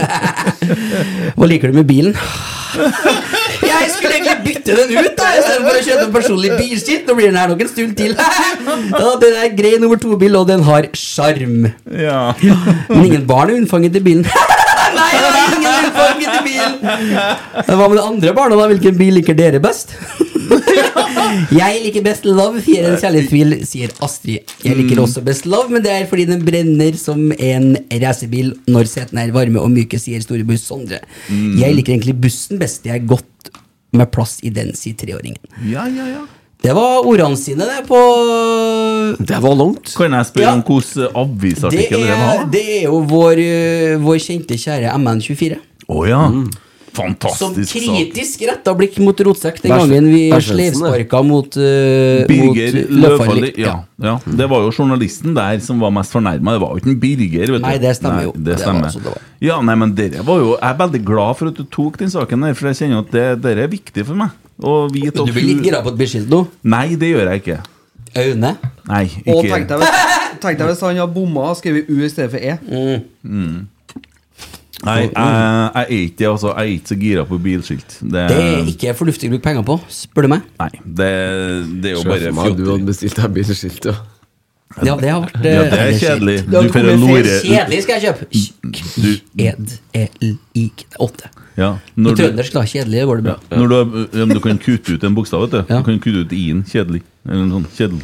Hva 1.39 1.47
liker 1.47 1.71
du 1.71 1.79
med 1.79 1.87
bilen? 1.87 2.19
Jeg 3.63 3.91
skulle 3.93 4.15
egentlig 4.17 4.32
bytte 4.45 4.77
den 4.79 4.95
ut 4.97 5.13
da 5.19 5.29
Istedenfor 5.39 5.79
å 5.79 5.85
kjøpe 5.87 6.07
en 6.07 6.15
personlig 6.17 6.53
bilskilt 6.59 7.09
Nå 7.09 7.17
blir 7.19 7.31
den 7.31 7.39
her 7.41 7.53
nok 7.53 7.63
en 7.65 7.73
stund 7.73 7.95
til 7.99 8.17
ja, 9.03 9.13
Den 9.23 9.39
er 9.45 9.55
grei 9.59 9.77
nummer 9.83 10.01
to-bil 10.01 10.41
Og 10.41 10.49
den 10.51 10.65
har 10.67 10.89
sjarm. 10.99 11.71
Ja. 11.93 12.33
Men 12.41 13.07
ingen 13.07 13.27
barn 13.29 13.53
er 13.53 13.61
unnfanget 13.63 14.01
i 14.01 14.05
bilen 14.05 14.27
Nei, 14.99 15.13
det 15.17 15.31
er 15.31 15.57
ingen 15.57 15.87
unnfanget 15.87 16.35
i 16.35 16.43
bilen 16.49 16.77
Hva 17.71 17.87
med 17.87 17.97
de 17.99 18.05
andre 18.05 18.37
barna 18.37 18.61
da? 18.61 18.69
Hvilken 18.75 18.99
bil 18.99 19.19
liker 19.21 19.39
dere 19.39 19.63
best? 19.63 19.97
Jeg 21.61 21.81
liker 21.85 22.05
best 22.05 22.27
Love, 22.29 22.61
en 22.61 22.99
kjærlighetsbil, 23.01 23.55
sier 23.69 23.93
Astrid. 24.05 24.53
Jeg 24.65 24.79
liker 24.79 25.01
også 25.03 25.23
best 25.25 25.47
Love, 25.49 25.73
men 25.73 25.85
det 25.85 25.93
er 25.95 26.09
fordi 26.11 26.27
den 26.29 26.45
brenner 26.45 26.97
som 27.01 27.31
en 27.33 27.73
racerbil 28.03 28.53
når 28.71 28.91
setene 28.91 29.27
er 29.27 29.35
varme 29.35 29.63
og 29.63 29.73
myke, 29.73 30.01
sier 30.03 30.23
storebror 30.25 30.61
Sondre. 30.61 31.03
Mm. 31.29 31.59
Jeg 31.61 31.79
liker 31.79 31.97
egentlig 31.97 32.19
bussen 32.23 32.61
best. 32.61 32.87
Jeg 32.89 33.01
er 33.01 33.09
godt 33.15 33.53
med 33.93 34.11
plass 34.15 34.39
i 34.43 34.51
den, 34.51 34.73
sier 34.79 34.95
treåringen. 34.97 35.39
Ja, 35.69 35.87
ja, 35.89 36.07
ja. 36.09 36.23
Det 36.63 36.71
var 36.79 37.03
ordene 37.11 37.35
sine, 37.37 37.67
det, 37.67 37.81
på 37.89 37.99
Det 39.19 39.39
var 39.43 39.55
langt. 39.59 39.95
Kan 39.97 40.13
jeg 40.15 40.27
spørre 40.27 40.45
Ja. 40.45 40.53
om 40.55 40.63
hvilken 40.63 41.01
Det 41.01 41.11
avisartikkel 41.17 42.01
det 42.05 42.11
er, 42.11 42.21
var? 42.23 42.45
det 42.53 42.63
er 42.79 42.83
jo 42.85 42.99
vår, 43.11 43.41
øh, 43.43 44.03
vår 44.05 44.19
kjente, 44.23 44.55
kjære 44.55 44.93
MN24. 44.95 45.57
Å 45.91 46.07
ja. 46.07 46.21
Som 46.29 46.51
Fantastisk 46.93 47.71
sak. 47.73 47.79
kritisk 47.81 48.43
retta 48.49 48.75
blikk 48.77 48.99
mot 49.01 49.21
rotsekk 49.25 49.63
den 49.63 49.73
gangen 49.73 50.09
vi 50.13 50.27
sleivsparka 50.45 51.23
mot, 51.25 51.57
uh, 51.57 52.27
Birger 52.29 52.77
mot 52.83 52.93
Løfaldli. 53.05 53.53
Ja, 53.63 53.79
ja. 54.03 54.19
Det 54.27 54.49
var 54.51 54.67
jo 54.67 54.71
journalisten 54.75 55.35
der 55.37 55.59
som 55.65 55.81
var 55.81 55.95
mest 55.97 56.13
fornærma. 56.13 56.53
Det 56.57 56.63
var 56.65 56.75
jo 56.75 56.83
ikke 56.83 56.93
en 56.93 57.01
Birger. 57.01 57.47
vet 57.57 57.63
du. 57.63 57.67
Nei, 57.67 57.79
det 57.81 57.97
stemmer 57.97 58.29
jo. 58.29 58.35
Det 58.37 58.45
Det 58.45 58.53
var 58.59 58.65
stemmer. 58.67 58.91
altså 58.91 59.01
det 59.01 59.15
var. 59.15 59.27
Ja, 59.43 59.59
nei, 59.65 59.75
men 59.75 59.95
dere 59.99 60.23
var 60.27 60.39
jo 60.39 60.53
Jeg 60.53 60.69
er 60.71 60.79
veldig 60.79 61.03
glad 61.05 61.37
for 61.41 61.49
at 61.49 61.57
du 61.59 61.65
tok 61.65 61.99
den 61.99 62.11
saken 62.13 62.47
der, 62.47 62.55
for 62.55 62.69
jeg 62.71 62.77
kjenner 62.83 63.03
at 63.07 63.11
det, 63.11 63.27
dere 63.43 63.65
er 63.67 63.73
viktig 63.73 64.07
for 64.07 64.15
meg. 64.15 64.31
Og 64.63 64.93
vite 64.95 65.17
at 65.17 65.27
du 65.27 65.33
blir 65.33 65.49
litt 65.49 65.65
gira 65.65 65.83
på 65.83 65.91
et 65.95 65.99
beskjed 65.99 66.29
nå? 66.31 66.45
Nei, 66.63 66.95
det 67.01 67.09
gjør 67.15 67.33
jeg 67.33 67.43
ikke. 67.43 67.61
Aune? 68.23 68.57
Nei, 68.89 69.05
ikke 69.09 69.33
Og 69.33 69.45
tenk 70.43 70.59
deg 70.59 70.67
hvis 70.69 70.83
han 70.85 70.99
har 70.99 71.09
bomma 71.09 71.49
og 71.53 71.57
skrevet 71.57 71.89
U 71.89 72.03
i 72.03 72.09
stedet 72.11 72.31
for 72.33 72.43
E. 72.43 72.59
Mm. 72.69 73.03
Nei, 73.23 73.67
jeg, 74.85 75.11
jeg 75.15 75.71
er 75.83 75.93
ikke 75.97 76.29
altså. 76.31 76.53
Jeg 76.57 76.63
er 76.63 76.73
ikke 76.77 76.89
så 76.93 76.97
gira 77.01 77.25
på 77.29 77.39
bilskilt. 77.43 77.99
Det, 78.03 78.25
Det 78.33 78.39
er 78.43 78.71
ikke 78.73 78.95
fornuftig 78.99 79.29
å 79.29 79.35
bruke 79.37 79.47
penger 79.47 79.63
på, 79.69 79.77
spør 79.93 80.27
du 80.27 80.29
meg. 80.35 80.49
Nei, 80.61 80.71
det, 80.85 81.11
det 81.83 81.93
er 81.93 81.95
jo 81.99 82.03
bare 82.09 82.33
fjott. 82.33 82.57
du 82.59 82.65
hadde 82.73 82.89
bestilt 82.91 83.21
deg 83.21 83.35
bilskilt, 83.39 83.85
ja. 83.93 83.95
Ja, 84.83 84.95
det 84.97 85.11
har 85.13 85.21
vært 85.21 85.35
Ja, 85.45 85.63
det 85.69 85.77
er 85.77 85.91
eh, 85.91 85.99
kjedelig. 86.01 86.35
Du 86.49 86.69
får 86.73 86.87
lore- 86.97 87.33
Kjedelig 87.45 87.83
skal 87.85 87.99
jeg 88.01 88.05
kjøpe. 88.07 88.29
Du- 89.03 89.43
Ed, 89.45 89.75
el, 89.93 90.39
ik, 90.57 90.87
åtte. 90.99 91.29
Ja, 91.61 91.75
På 91.77 92.01
når 92.07 92.17
du, 92.17 92.23
trøndersk, 92.23 92.55
da. 92.57 92.63
Kjedelig, 92.65 93.03
går 93.11 93.21
det 93.21 93.25
bra. 93.27 93.35
når 93.53 93.69
du, 93.69 93.77
ja, 94.17 94.25
men 94.25 94.33
du 94.33 94.41
kan 94.41 94.57
kutte 94.59 94.95
ut 94.97 95.05
en 95.05 95.15
bokstav, 95.15 95.45
vet 95.45 95.51
du. 95.69 95.75
Du 95.75 95.83
kan 95.91 96.01
kutte 96.01 96.25
ut 96.25 96.33
i-en. 96.33 96.65
Kjedelig. 96.65 97.03
Eller 97.29 97.45
noe 97.45 97.61
sånt. 97.61 97.77
Kjedelig. 97.77 98.03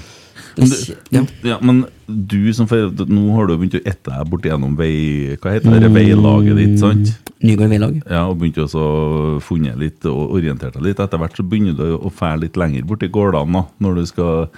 Men, 0.59 0.73
du, 0.75 1.49
ja. 1.49 1.59
men 1.63 1.85
du 2.07 2.53
som 2.57 2.67
får 2.67 2.91
Nå 3.07 3.25
har 3.37 3.47
du 3.47 3.55
begynt 3.55 3.77
å 3.79 3.83
ette 3.85 4.11
deg 4.11 4.31
bort 4.33 4.47
gjennom 4.49 4.75
vei... 4.79 5.37
Hva 5.39 5.55
heter 5.55 5.79
det? 5.79 5.93
Veilaget 5.95 6.59
ditt, 6.59 6.77
sant? 6.83 7.15
Nygård 7.45 7.71
veilag. 7.71 8.01
Ja, 8.03 8.25
og 8.27 8.41
begynt 8.41 8.59
også 8.65 8.83
å 8.83 9.39
funne 9.45 9.77
litt 9.79 10.07
og 10.11 10.35
orientert 10.39 10.75
deg 10.75 10.89
litt. 10.89 11.03
Etter 11.05 11.21
hvert 11.23 11.39
så 11.39 11.47
begynner 11.47 11.79
du 11.79 11.95
å 11.95 12.11
fære 12.11 12.43
litt 12.47 12.59
lenger 12.59 12.87
bort 12.89 13.07
i 13.07 13.13
gårdene 13.13 13.61
da, 13.61 13.65
når 13.85 14.01
du 14.01 14.11
skal 14.11 14.49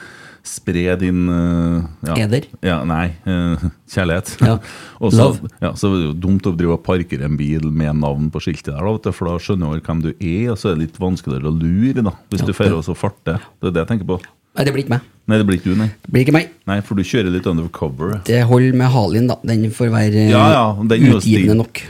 spre 0.47 0.95
din 0.97 1.29
eh, 1.29 1.83
ja. 2.09 2.17
Eder? 2.25 2.47
Ja, 2.65 2.79
nei, 2.89 3.11
eh, 3.29 3.65
kjærlighet. 3.93 4.33
Ja. 4.41 4.57
og 5.03 5.13
så, 5.15 5.29
ja, 5.61 5.75
så 5.77 5.91
er 5.91 5.97
det 5.99 6.07
jo 6.07 6.17
dumt 6.25 6.49
å 6.49 6.55
drive 6.57 6.79
og 6.79 6.85
parkere 6.87 7.29
en 7.29 7.37
bil 7.41 7.69
med 7.69 8.01
navn 8.01 8.31
på 8.33 8.43
skiltet 8.47 8.73
der, 8.73 8.81
da, 8.81 8.95
vet 8.97 9.09
du, 9.09 9.13
for 9.17 9.31
da 9.31 9.37
skjønner 9.43 9.77
du 9.77 9.87
hvem 9.91 10.05
du 10.07 10.11
er, 10.15 10.51
og 10.55 10.61
så 10.61 10.71
er 10.71 10.79
det 10.79 10.87
litt 10.87 11.01
vanskeligere 11.03 11.51
å 11.51 11.57
lure 11.57 12.07
da, 12.07 12.17
hvis 12.33 12.45
Ja, 12.45 12.51
du 12.51 12.57
får 12.57 12.73
og 12.73 12.83
også 12.83 12.97
farte. 12.99 13.37
Det 13.61 13.71
er 13.71 13.77
det 13.77 13.85
jeg 13.85 13.93
tenker 13.93 14.15
på. 14.15 14.21
Nei, 14.57 14.67
det 14.67 14.75
blir 14.75 14.85
ikke 14.85 14.97
meg. 14.97 15.09
Nei, 15.31 15.39
det 15.39 15.47
blir 15.47 15.61
ikke 15.61 15.71
du, 15.71 15.77
nei. 15.79 15.89
Det 16.03 16.11
blir 16.11 16.25
ikke 16.27 16.35
meg. 16.35 16.47
Nei, 16.67 16.81
For 16.87 16.99
du 16.99 17.07
kjører 17.07 17.31
litt 17.31 17.47
undercover. 17.47 18.17
Det 18.27 18.41
holder 18.51 18.79
med 18.81 18.91
Halin, 18.91 19.29
da. 19.31 19.37
Den 19.47 19.69
får 19.75 19.93
være 19.93 20.25
ja, 20.33 20.47
ja, 20.57 20.65
den 20.91 21.13
utgivende 21.13 21.61
nok. 21.61 21.85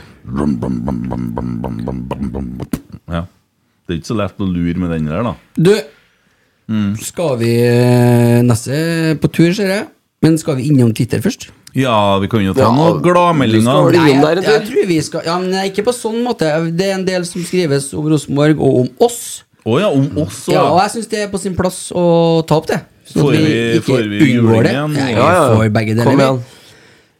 Ja. 3.09 3.23
Det 3.25 3.95
er 3.95 3.97
ikke 3.97 4.11
så 4.11 4.19
lett 4.19 4.43
å 4.43 4.45
lure 4.45 4.77
med 4.83 4.93
den 4.93 5.09
der, 5.09 5.25
da. 5.25 5.33
Du, 5.57 5.73
mm. 6.69 6.93
skal 7.01 7.33
vi 7.41 7.55
eh, 7.65 8.37
neste 8.45 9.17
på 9.23 9.31
tur, 9.33 9.49
ser 9.57 9.73
jeg? 9.73 9.89
Men 10.21 10.37
skal 10.37 10.59
vi 10.59 10.69
innom 10.69 10.93
Twitter 10.93 11.21
først? 11.23 11.49
Ja, 11.73 12.19
vi 12.21 12.27
kan 12.29 12.43
jo 12.45 12.53
ta 12.53 12.67
ja, 12.67 12.71
noen 12.75 12.99
gladmeldinger. 13.01 13.89
Nei, 13.95 14.11
jeg, 14.11 14.43
jeg, 14.43 14.63
tror 14.67 14.87
vi 14.89 14.97
skal 15.05 15.23
Ja, 15.25 15.37
men 15.39 15.55
Ikke 15.69 15.85
på 15.87 15.93
sånn 15.95 16.19
måte. 16.25 16.49
Det 16.75 16.89
er 16.91 16.99
en 16.99 17.07
del 17.07 17.25
som 17.25 17.41
skrives 17.47 17.89
om 17.97 18.09
Rosenborg 18.11 18.59
og 18.59 18.83
om 18.83 19.07
oss. 19.07 19.41
Å 19.65 19.79
ja, 19.79 19.89
om 19.93 20.07
oss 20.23 20.47
òg. 20.49 20.53
Ja, 20.55 20.63
og 20.71 20.79
jeg 20.81 20.91
syns 20.95 21.09
det 21.11 21.19
er 21.25 21.27
på 21.29 21.39
sin 21.41 21.53
plass 21.57 21.91
å 21.93 22.45
ta 22.49 22.55
opp 22.57 22.65
det. 22.71 22.79
Sånn 23.11 23.21
Får 23.25 23.33
at 23.33 23.37
vi 23.37 23.45
vi- 23.45 23.77
ikke 23.77 23.85
får 23.91 24.09
vi 24.09 24.19
unngår 24.39 24.63
det. 24.63 24.71
igjen? 24.73 24.95
Ja, 24.97 25.07
Ja, 25.11 25.49
vi 25.51 25.55
får 25.57 25.73
begge 25.75 25.95
deler. 25.95 26.05
Kom 26.09 26.19
igjen. 26.19 26.41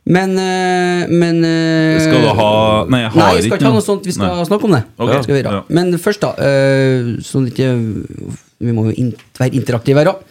Men, 0.03 0.31
eh, 0.39 1.07
men 1.13 1.43
eh, 1.45 1.99
Skal 2.01 2.21
du 2.25 2.27
ha 2.33 2.85
Nei, 2.89 3.01
jeg 3.03 3.11
har 3.11 3.21
Nei, 3.21 3.35
vi 3.35 3.41
skal 3.47 3.57
ikke 3.59 3.65
ha 3.69 3.71
noe. 3.75 3.81
sånt. 3.85 4.03
Vi 4.05 4.11
skal 4.15 4.35
Nei. 4.35 4.45
snakke 4.49 4.63
om 4.65 4.71
det. 4.71 4.83
Okay. 4.97 5.13
Det 5.13 5.23
skal 5.23 5.35
vi 5.35 5.41
ja. 5.43 5.63
Men 5.69 5.93
først, 6.01 6.19
da. 6.21 6.31
eh, 6.41 7.21
sånn 7.21 7.45
at 7.45 7.53
ikke 7.53 7.69
Vi 8.61 8.71
må 8.73 8.85
jo 8.89 8.93
in 8.97 9.13
være 9.37 9.53
interaktive 9.53 9.97
her 10.01 10.05
òg. 10.13 10.23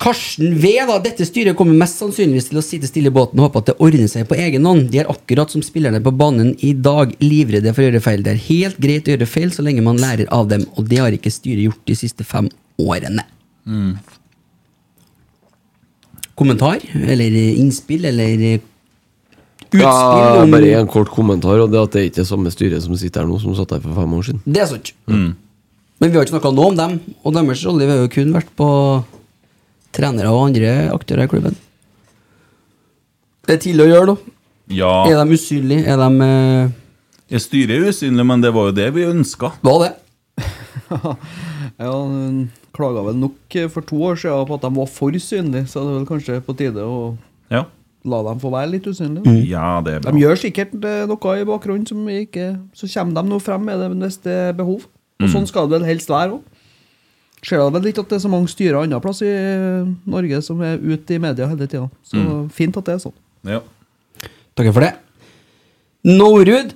Karsten 0.00 0.54
V, 0.58 0.70
da. 0.88 0.96
Dette 1.04 1.26
styret 1.28 1.56
kommer 1.58 1.76
mest 1.78 2.00
sannsynligvis 2.00 2.48
til 2.50 2.58
å 2.58 2.64
sitte 2.64 2.88
stille 2.88 3.12
i 3.12 3.14
båten 3.14 3.38
og 3.38 3.48
håpe 3.48 3.60
at 3.60 3.68
det 3.70 3.76
ordner 3.84 4.10
seg 4.10 4.26
på 4.30 4.38
egen 4.40 4.66
hånd. 4.66 4.88
De 4.90 5.02
er 5.02 5.10
akkurat 5.12 5.52
som 5.52 5.62
spillerne 5.64 6.00
på 6.02 6.12
banen 6.16 6.54
i 6.64 6.72
dag, 6.74 7.12
livredde 7.22 7.74
for 7.74 7.84
å 7.84 7.88
gjøre 7.88 8.02
feil. 8.04 8.24
Det 8.24 8.34
er 8.34 8.42
helt 8.48 8.80
greit 8.82 9.06
å 9.06 9.14
gjøre 9.14 9.28
feil 9.30 9.54
så 9.54 9.64
lenge 9.66 9.84
man 9.84 10.00
lærer 10.00 10.30
av 10.34 10.48
dem, 10.50 10.66
og 10.74 10.88
det 10.90 11.00
har 11.02 11.14
ikke 11.14 11.32
styret 11.32 11.68
gjort 11.68 11.86
de 11.86 11.98
siste 11.98 12.26
fem 12.26 12.50
årene. 12.82 13.26
Mm. 13.68 13.94
Kommentar? 16.34 16.82
Eller 17.04 17.38
innspill? 17.54 18.04
Eller 18.10 18.34
utspill? 18.34 19.84
Ja, 19.84 20.44
bare 20.50 20.74
en 20.80 20.90
kort 20.90 21.10
kommentar, 21.14 21.62
og 21.62 21.70
det 21.70 21.82
at 21.82 21.96
det 21.96 22.08
ikke 22.10 22.24
er 22.24 22.30
samme 22.32 22.50
styret 22.54 22.82
som 22.82 22.96
sitter 22.98 23.22
her 23.22 23.30
nå, 23.30 23.38
som 23.42 23.54
satt 23.58 23.76
her 23.76 23.82
for 23.84 23.94
fem 24.02 24.18
år 24.18 24.30
siden. 24.30 24.42
Det 24.46 24.62
er 24.64 24.70
sant. 24.70 24.94
Mm. 25.10 25.32
Men 26.02 26.10
vi 26.10 26.18
har 26.18 26.26
ikke 26.26 26.34
snakka 26.34 26.50
noe 26.54 26.72
om 26.72 26.78
dem, 26.78 26.96
og 27.22 27.36
deres 27.36 27.62
rolle. 27.68 27.86
Har 27.90 28.02
jo 28.02 28.10
kun 28.12 28.34
vært 28.34 28.50
på 28.58 28.68
trenere 29.94 30.30
og 30.34 30.48
andre 30.48 30.72
aktører 30.94 31.24
i 31.28 31.30
klubben. 31.30 31.56
Det 33.44 33.56
er 33.58 33.62
tidlig 33.64 33.84
å 33.86 33.90
gjøre 33.92 34.06
da. 34.12 34.16
Ja. 34.72 34.92
Er 35.10 35.20
de 35.24 35.36
usynlige? 35.36 35.84
Er 35.92 36.00
de 36.00 36.24
eh, 36.24 36.72
Jeg 37.34 37.44
styrer 37.44 37.88
usynlig, 37.90 38.24
men 38.26 38.40
det 38.44 38.52
var 38.56 38.70
jo 38.70 38.76
det 38.76 38.88
vi 38.96 39.04
ønska. 39.08 39.52
Var 39.64 39.84
det? 39.84 39.92
Ja, 41.74 41.90
hun 41.90 42.50
klaga 42.74 43.02
vel 43.06 43.16
nok 43.18 43.54
for 43.72 43.82
to 43.86 43.98
år 44.10 44.18
siden 44.20 44.46
på 44.48 44.56
at 44.58 44.62
de 44.66 44.70
var 44.76 44.88
for 44.90 45.14
synlige, 45.22 45.66
så 45.70 45.82
det 45.82 45.90
er 45.92 45.96
vel 45.98 46.06
kanskje 46.08 46.36
på 46.46 46.54
tide 46.58 46.82
å 46.86 47.16
Ja. 47.50 47.64
la 48.04 48.22
dem 48.22 48.40
få 48.40 48.50
være 48.52 48.70
litt 48.74 48.86
usynlige. 48.86 49.24
Mm. 49.26 49.40
ja, 49.48 49.80
det 49.84 49.94
er 49.94 50.00
bra. 50.04 50.12
De 50.12 50.22
gjør 50.22 50.38
sikkert 50.38 50.74
eh, 50.84 51.04
noe 51.10 51.34
i 51.40 51.44
bakgrunnen 51.48 51.86
som 51.88 52.06
ikke 52.08 52.48
Så 52.76 52.86
kommer 52.94 53.22
de 53.22 53.28
nå 53.30 53.40
frem 53.42 53.64
med 53.64 53.78
det 53.80 53.90
hvis 53.98 54.18
det 54.22 54.32
er 54.50 54.52
behov. 54.52 54.84
Og 55.20 55.28
Mm. 55.28 55.32
sånn 55.34 55.46
skal 55.46 55.68
det 55.68 55.78
vel 55.80 55.88
helst 55.88 56.08
være 56.10 56.32
òg. 56.38 56.42
Ser 57.44 57.60
da 57.60 57.68
vel 57.74 57.90
ikke 57.90 58.00
at 58.04 58.08
det 58.08 58.16
er 58.16 58.22
så 58.24 58.30
mange 58.32 58.48
styrer 58.48 58.78
andre 58.80 59.00
plass 59.04 59.20
i 59.22 59.28
eh, 59.28 59.88
Norge 60.08 60.38
som 60.46 60.62
er 60.64 60.78
ute 60.80 61.14
i 61.14 61.20
media 61.20 61.46
hele 61.50 61.66
tida. 61.68 61.90
Så 62.06 62.16
Mm. 62.16 62.48
fint 62.50 62.76
at 62.80 62.84
det 62.88 62.94
er 62.94 63.02
sånn. 63.04 63.12
Ja. 63.44 63.60
Takk 64.56 64.72
for 64.72 64.80
det. 64.80 64.94
Norud 66.04 66.72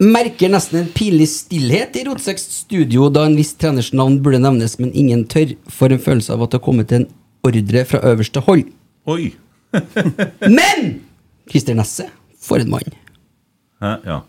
merker 0.00 0.48
nesten 0.50 0.80
en 0.80 0.88
pinlig 0.94 1.28
stillhet 1.28 1.96
i 2.00 2.04
Rotseks 2.08 2.46
studio 2.62 3.08
da 3.12 3.26
en 3.28 3.36
viss 3.36 3.52
treners 3.60 3.92
navn 3.92 4.18
burde 4.24 4.40
nevnes, 4.40 4.78
men 4.80 4.92
ingen 4.96 5.26
tør, 5.28 5.52
for 5.68 5.92
en 5.92 6.00
følelse 6.00 6.32
av 6.32 6.42
at 6.46 6.50
det 6.54 6.60
har 6.60 6.64
kommet 6.66 6.92
en 6.96 7.06
ordre 7.46 7.84
fra 7.88 8.00
øverste 8.12 8.40
hold. 8.46 8.64
Oi! 9.10 9.32
Men! 10.48 11.00
Christer 11.50 11.74
Nesse, 11.78 12.06
for 12.40 12.62
en 12.62 12.70
mann. 12.70 12.94
Hæ? 13.82 13.92
Ja. 14.06 14.20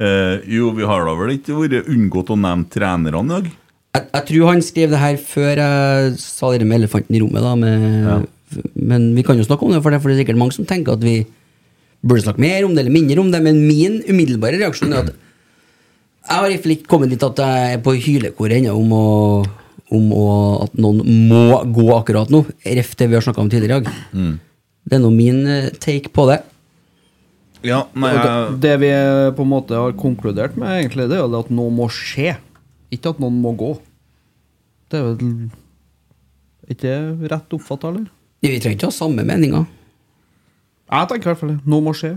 Eh, 0.00 0.40
jo, 0.56 0.70
vi 0.76 0.84
har 0.88 1.04
da 1.06 1.14
vel 1.16 1.36
ikke 1.36 1.56
vært 1.56 1.88
unngått 1.92 2.32
å 2.32 2.36
nevne 2.40 2.68
trenerne 2.72 3.22
i 3.24 3.30
dag? 3.32 3.48
Jeg, 3.96 4.04
jeg 4.12 4.24
tror 4.28 4.50
han 4.50 4.62
skrev 4.64 4.92
det 4.92 5.00
her 5.00 5.18
før 5.20 5.60
jeg 5.62 6.16
sa 6.20 6.52
det 6.52 6.68
med 6.68 6.82
elefanten 6.82 7.16
i 7.16 7.20
rommet. 7.22 7.44
Da, 7.44 7.54
med, 7.56 8.26
Men 8.76 9.10
vi 9.16 9.24
kan 9.26 9.38
jo 9.40 9.46
snakke 9.46 9.64
om 9.64 9.72
det, 9.72 9.82
for 9.82 9.94
det 9.94 10.00
er 10.02 10.10
er 10.12 10.20
sikkert 10.20 10.40
mange 10.40 10.56
som 10.56 10.68
tenker 10.68 10.96
at 10.96 11.04
vi 11.04 11.22
burde 12.06 12.22
snakke 12.22 12.42
mer 12.42 12.66
om 12.66 12.74
det 12.74 12.84
eller 12.84 12.94
mindre 12.94 13.22
om 13.22 13.30
det. 13.32 13.42
Men 13.42 13.62
min 13.64 14.02
umiddelbare 14.04 14.60
reaksjon 14.60 14.92
er 14.92 15.06
at 15.06 15.14
jeg 16.26 16.34
har 16.34 16.50
i 16.50 16.56
hvert 16.58 16.72
ikke 16.74 16.90
kommet 16.90 17.12
dit 17.12 17.22
at 17.22 17.38
jeg 17.38 17.76
er 17.76 17.84
på 17.84 17.94
hylekoret 17.94 18.58
ennå 18.58 18.74
om, 18.74 18.92
å, 18.92 19.06
om 19.94 20.10
å, 20.12 20.26
at 20.66 20.74
noen 20.74 21.02
må 21.30 21.62
gå 21.70 21.86
akkurat 21.94 22.32
nå. 22.34 22.42
Ref 22.66 22.96
det 22.98 23.08
vi 23.08 23.16
har 23.18 23.24
snakka 23.24 23.44
om 23.44 23.50
tidligere 23.52 23.80
i 23.80 23.86
dag. 23.86 24.00
Mm. 24.12 24.34
Det 24.86 24.98
er 24.98 25.02
nå 25.02 25.12
min 25.14 25.40
eh, 25.50 25.70
take 25.82 26.10
på 26.14 26.26
det. 26.30 26.40
Ja, 27.66 27.84
nei, 27.98 28.12
jeg... 28.14 28.26
det, 28.26 28.58
det 28.62 28.74
vi 28.82 28.90
på 29.38 29.46
en 29.46 29.50
måte 29.50 29.78
har 29.78 29.94
konkludert 29.98 30.58
med, 30.58 30.82
egentlig, 30.82 31.08
det 31.10 31.18
er 31.18 31.38
at 31.38 31.54
noe 31.54 31.72
må 31.74 31.88
skje. 31.90 32.36
Ikke 32.94 33.12
at 33.14 33.22
noen 33.22 33.38
må 33.42 33.54
gå. 33.58 33.72
Det 34.90 35.00
er 35.00 35.08
vel 35.08 35.50
ikke 36.70 36.92
rett 37.30 37.54
oppfatta, 37.56 37.90
eller? 37.92 38.06
Vi 38.42 38.58
trenger 38.58 38.76
ikke 38.76 38.88
å 38.88 38.92
ha 38.92 38.96
samme 38.96 39.24
meninger. 39.26 39.66
Jeg 40.86 41.08
tenker 41.10 41.28
i 41.28 41.32
hvert 41.32 41.40
fall 41.40 41.54
det. 41.54 41.60
Noe 41.66 41.82
må 41.82 41.94
skje. 41.96 42.16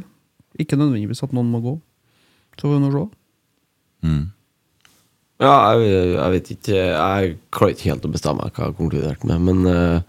Ikke 0.62 0.78
nødvendigvis 0.78 1.24
at 1.26 1.34
noen 1.34 1.50
må 1.54 1.62
gå. 1.64 1.76
Så 2.60 2.68
får 2.68 2.76
vi 2.76 2.84
nå 2.84 2.92
se. 2.94 3.06
Ja, 5.40 5.54
jeg, 5.80 5.92
jeg 6.16 6.32
vet 6.34 6.50
ikke 6.54 6.80
Jeg 6.80 7.36
klarer 7.56 7.76
ikke 7.76 7.90
helt 7.90 8.06
å 8.08 8.12
bestemme 8.12 8.44
meg 8.44 8.52
hva 8.52 8.66
jeg 8.66 8.72
har 8.72 8.76
konkludert 8.76 9.26
med, 9.28 9.44
men 9.48 9.68
uh, 9.68 10.02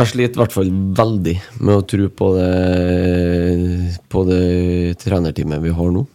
Jeg 0.00 0.10
sliter 0.12 0.38
i 0.38 0.42
hvert 0.42 0.56
fall 0.56 0.72
veldig 1.00 1.34
med 1.60 1.74
å 1.76 1.86
tro 1.92 2.08
på 2.20 2.30
det 2.38 2.50
På 4.12 4.24
det 4.28 4.42
trenerteamet 5.04 5.64
vi 5.64 5.74
har 5.76 5.92
nå. 5.92 6.06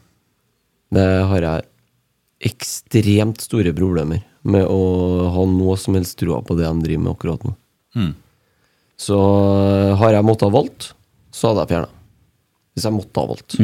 Det 0.94 1.08
har 1.30 1.46
jeg 1.46 1.66
ekstremt 2.40 3.42
store 3.42 3.74
problemer 3.76 4.22
med 4.48 4.68
å 4.70 4.82
ha 5.34 5.46
noe 5.50 5.76
som 5.80 5.98
helst 5.98 6.20
troa 6.22 6.44
på 6.46 6.56
det 6.58 6.68
de 6.68 6.86
driver 6.86 7.04
med 7.04 7.14
akkurat 7.16 7.44
nå. 7.48 7.54
Mm. 7.98 8.14
Så 8.98 9.18
eh, 9.18 9.96
har 10.00 10.16
jeg 10.16 10.26
måttet 10.26 10.48
ha 10.48 10.54
valgt, 10.54 10.92
så 11.34 11.52
hadde 11.52 11.66
jeg 11.66 11.74
fjerna. 11.74 11.92
Hvis 12.78 12.88
jeg 12.88 12.96
måtte 12.96 13.24
ha 13.24 13.32
valgt. 13.34 13.58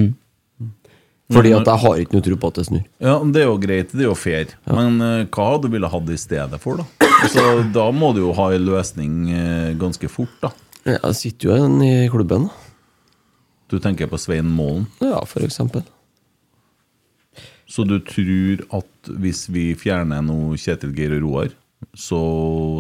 Fordi 1.34 1.54
at 1.56 1.70
jeg 1.70 1.82
har 1.86 2.02
ikke 2.02 2.18
noe 2.18 2.26
tro 2.26 2.38
på 2.42 2.50
at 2.52 2.58
det 2.60 2.66
snur. 2.68 2.84
ja, 3.02 3.14
men 3.22 3.32
det 3.34 3.42
er 3.42 3.48
jo 3.48 3.62
greit, 3.62 3.94
det 3.94 4.04
er 4.04 4.10
jo 4.10 4.18
fair. 4.18 4.52
Men 4.68 5.00
uh, 5.02 5.24
hva 5.34 5.48
hadde 5.54 5.70
du 5.70 5.78
ville 5.78 5.90
hatt 5.90 6.12
i 6.12 6.20
stedet 6.20 6.60
for, 6.62 6.82
da? 6.82 7.08
Altså, 7.24 7.46
da 7.74 7.88
må 7.96 8.12
du 8.14 8.20
jo 8.26 8.34
ha 8.38 8.50
en 8.54 8.68
løsning 8.68 9.16
uh, 9.32 9.72
ganske 9.80 10.10
fort, 10.12 10.36
da. 10.44 10.52
Jeg 10.84 11.16
sitter 11.16 11.50
jo 11.50 11.58
en 11.64 11.80
i 11.86 11.94
klubben, 12.12 12.50
da. 12.50 12.70
Du 13.72 13.80
tenker 13.82 14.10
på 14.12 14.20
Svein 14.22 14.52
Målen? 14.54 14.84
Ja, 15.02 15.24
for 15.26 15.42
eksempel. 15.46 15.82
Så 17.74 17.86
du 17.90 17.96
tror 18.06 18.62
at 18.78 19.12
hvis 19.24 19.48
vi 19.50 19.72
fjerner 19.80 20.22
nå 20.26 20.36
Kjetil 20.62 20.92
Geir 20.98 21.16
og 21.18 21.24
Roar, 21.26 21.54
så 21.98 22.20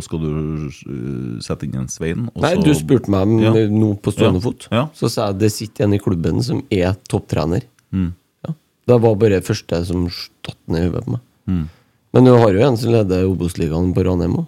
skal 0.06 0.22
du 0.22 0.28
eh, 0.70 1.40
sette 1.44 1.65
inn 1.68 1.76
en 1.82 1.90
Svein? 1.91 2.28
Nei, 2.40 2.53
du 2.61 2.70
spurte 2.78 3.10
meg 3.11 3.26
om 3.26 3.40
Ja. 3.41 3.52
nå 3.74 3.90
på 3.99 4.14
stående 4.14 4.40
Ja. 4.40 4.45
fot. 4.45 4.68
Ja. 4.72 4.84
Så 4.95 5.10
sa 5.11 5.28
jeg 5.32 5.40
det 5.40 5.52
sitter 5.52 5.84
en 5.88 5.94
i 5.98 5.99
klubben 5.99 6.44
som 6.45 6.61
er 6.72 6.94
topptrener. 7.10 7.64
Mm. 7.91 8.14
Ja. 8.48 8.53
Det 8.88 9.02
var 9.02 9.15
bare 9.15 9.40
det 9.40 9.44
første 9.48 9.82
som 9.86 10.06
datt 10.45 10.57
ned 10.68 10.86
i 10.86 10.90
hodet 10.90 11.06
på 11.06 11.11
meg. 11.18 11.22
Mm. 11.49 11.65
Men 12.14 12.24
du 12.30 12.32
har 12.38 12.53
jo 12.53 12.61
en 12.68 12.78
som 12.78 12.91
leder 12.94 13.26
Obos-ligaen 13.28 13.94
på 13.95 14.06
Ranheim 14.06 14.38
òg. 14.38 14.48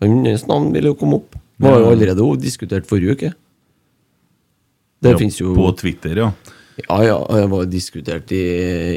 Hans 0.00 0.46
navn 0.46 0.72
vil 0.72 0.84
jo 0.84 0.94
komme 0.94 1.14
opp. 1.20 1.32
Det 1.60 1.68
Var 1.68 1.78
jo 1.80 1.90
allerede 1.90 2.40
diskutert 2.40 2.86
forrige 2.86 3.12
uke. 3.18 3.34
Det 5.02 5.10
Ja, 5.12 5.18
fins 5.18 5.36
jo 5.40 5.54
På 5.54 5.76
Twitter, 5.76 6.14
ja. 6.16 6.32
Ja, 6.86 7.00
ja, 7.04 7.18
jeg 7.40 7.50
var 7.52 7.68
diskutert 7.70 8.32
i, 8.34 8.44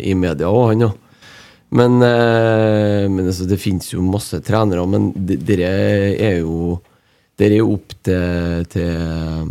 i 0.10 0.14
media 0.18 0.52
òg, 0.52 0.74
han, 0.74 0.88
ja. 0.88 0.92
Men, 1.74 1.98
eh, 2.06 3.10
men 3.10 3.26
altså, 3.26 3.48
det 3.50 3.62
finnes 3.62 3.90
jo 3.94 4.04
masse 4.06 4.38
trenere, 4.46 4.86
men 4.90 5.12
dere 5.18 5.70
er 6.14 6.42
jo 6.44 6.80
Dere 7.34 7.56
er 7.56 7.64
jo 7.64 7.72
opp 7.74 7.96
til, 8.06 8.66
til 8.70 9.48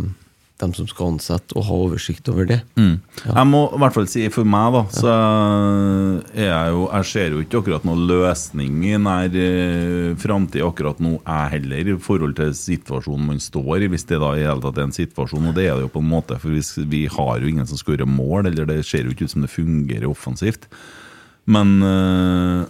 dem 0.61 0.73
som 0.77 0.87
skal 0.87 1.13
ansette, 1.13 1.55
å 1.57 1.63
ha 1.65 1.77
oversikt 1.87 2.27
over 2.31 2.47
det. 2.47 2.59
Mm. 2.77 2.99
Jeg 3.23 3.45
må 3.49 3.63
i 3.73 3.79
hvert 3.81 3.95
fall 3.95 4.07
si 4.09 4.25
for 4.33 4.47
meg, 4.47 4.75
da, 4.75 4.83
så 4.93 5.13
er 6.33 6.47
jeg 6.47 6.73
jo 6.75 6.83
Jeg 6.93 7.09
ser 7.09 7.33
jo 7.33 7.41
ikke 7.43 7.61
akkurat 7.63 7.87
noen 7.87 8.03
løsning 8.09 8.83
i 8.87 8.93
nær 9.01 9.33
uh, 9.33 10.13
framtid 10.21 10.65
akkurat 10.65 11.01
nå, 11.03 11.15
jeg 11.19 11.53
heller, 11.55 11.93
i 11.93 11.97
forhold 12.07 12.37
til 12.37 12.53
situasjonen 12.57 13.31
man 13.33 13.41
står 13.43 13.87
i, 13.87 13.89
hvis 13.93 14.07
det 14.09 14.21
da 14.23 14.33
i 14.37 14.45
hele 14.45 14.63
tatt 14.63 14.79
er 14.79 14.87
en 14.87 14.95
situasjon, 14.95 15.49
og 15.49 15.57
det 15.57 15.67
er 15.67 15.79
det 15.79 15.87
jo 15.87 15.93
på 15.95 16.03
en 16.03 16.11
måte, 16.13 16.37
for 16.41 16.53
hvis, 16.53 16.75
vi 16.89 17.05
har 17.11 17.41
jo 17.41 17.49
ingen 17.49 17.67
som 17.69 17.79
skårer 17.79 18.09
mål, 18.09 18.51
eller 18.51 18.69
det 18.69 18.83
ser 18.87 19.07
jo 19.07 19.15
ikke 19.15 19.27
ut 19.27 19.35
som 19.35 19.43
det 19.43 19.51
fungerer 19.53 20.09
offensivt. 20.09 20.69
Men 21.49 21.75
øh, 21.83 22.63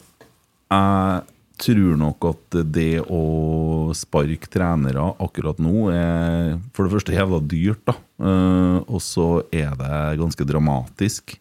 jeg 0.74 1.33
tror 1.64 1.96
nok 2.00 2.28
at 2.32 2.58
det 2.76 3.04
å 3.08 3.92
sparke 3.96 4.50
trenere 4.52 5.14
akkurat 5.24 5.60
nå 5.64 5.88
er 5.94 6.58
for 6.76 6.86
det 6.86 6.94
første 6.98 7.16
jævla 7.16 7.40
dyrt, 7.48 7.84
da. 7.88 7.96
Eh, 8.24 8.80
og 8.88 9.02
så 9.04 9.44
er 9.54 9.74
det 9.80 10.20
ganske 10.22 10.48
dramatisk. 10.48 11.36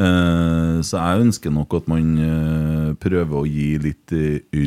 Eh, 0.00 0.76
så 0.86 0.96
jeg 0.96 1.26
ønsker 1.26 1.52
nok 1.52 1.74
at 1.76 1.88
man 1.90 2.06
eh, 2.24 2.88
prøver 3.00 3.36
å 3.42 3.48
gi 3.48 3.74
litt 3.82 4.14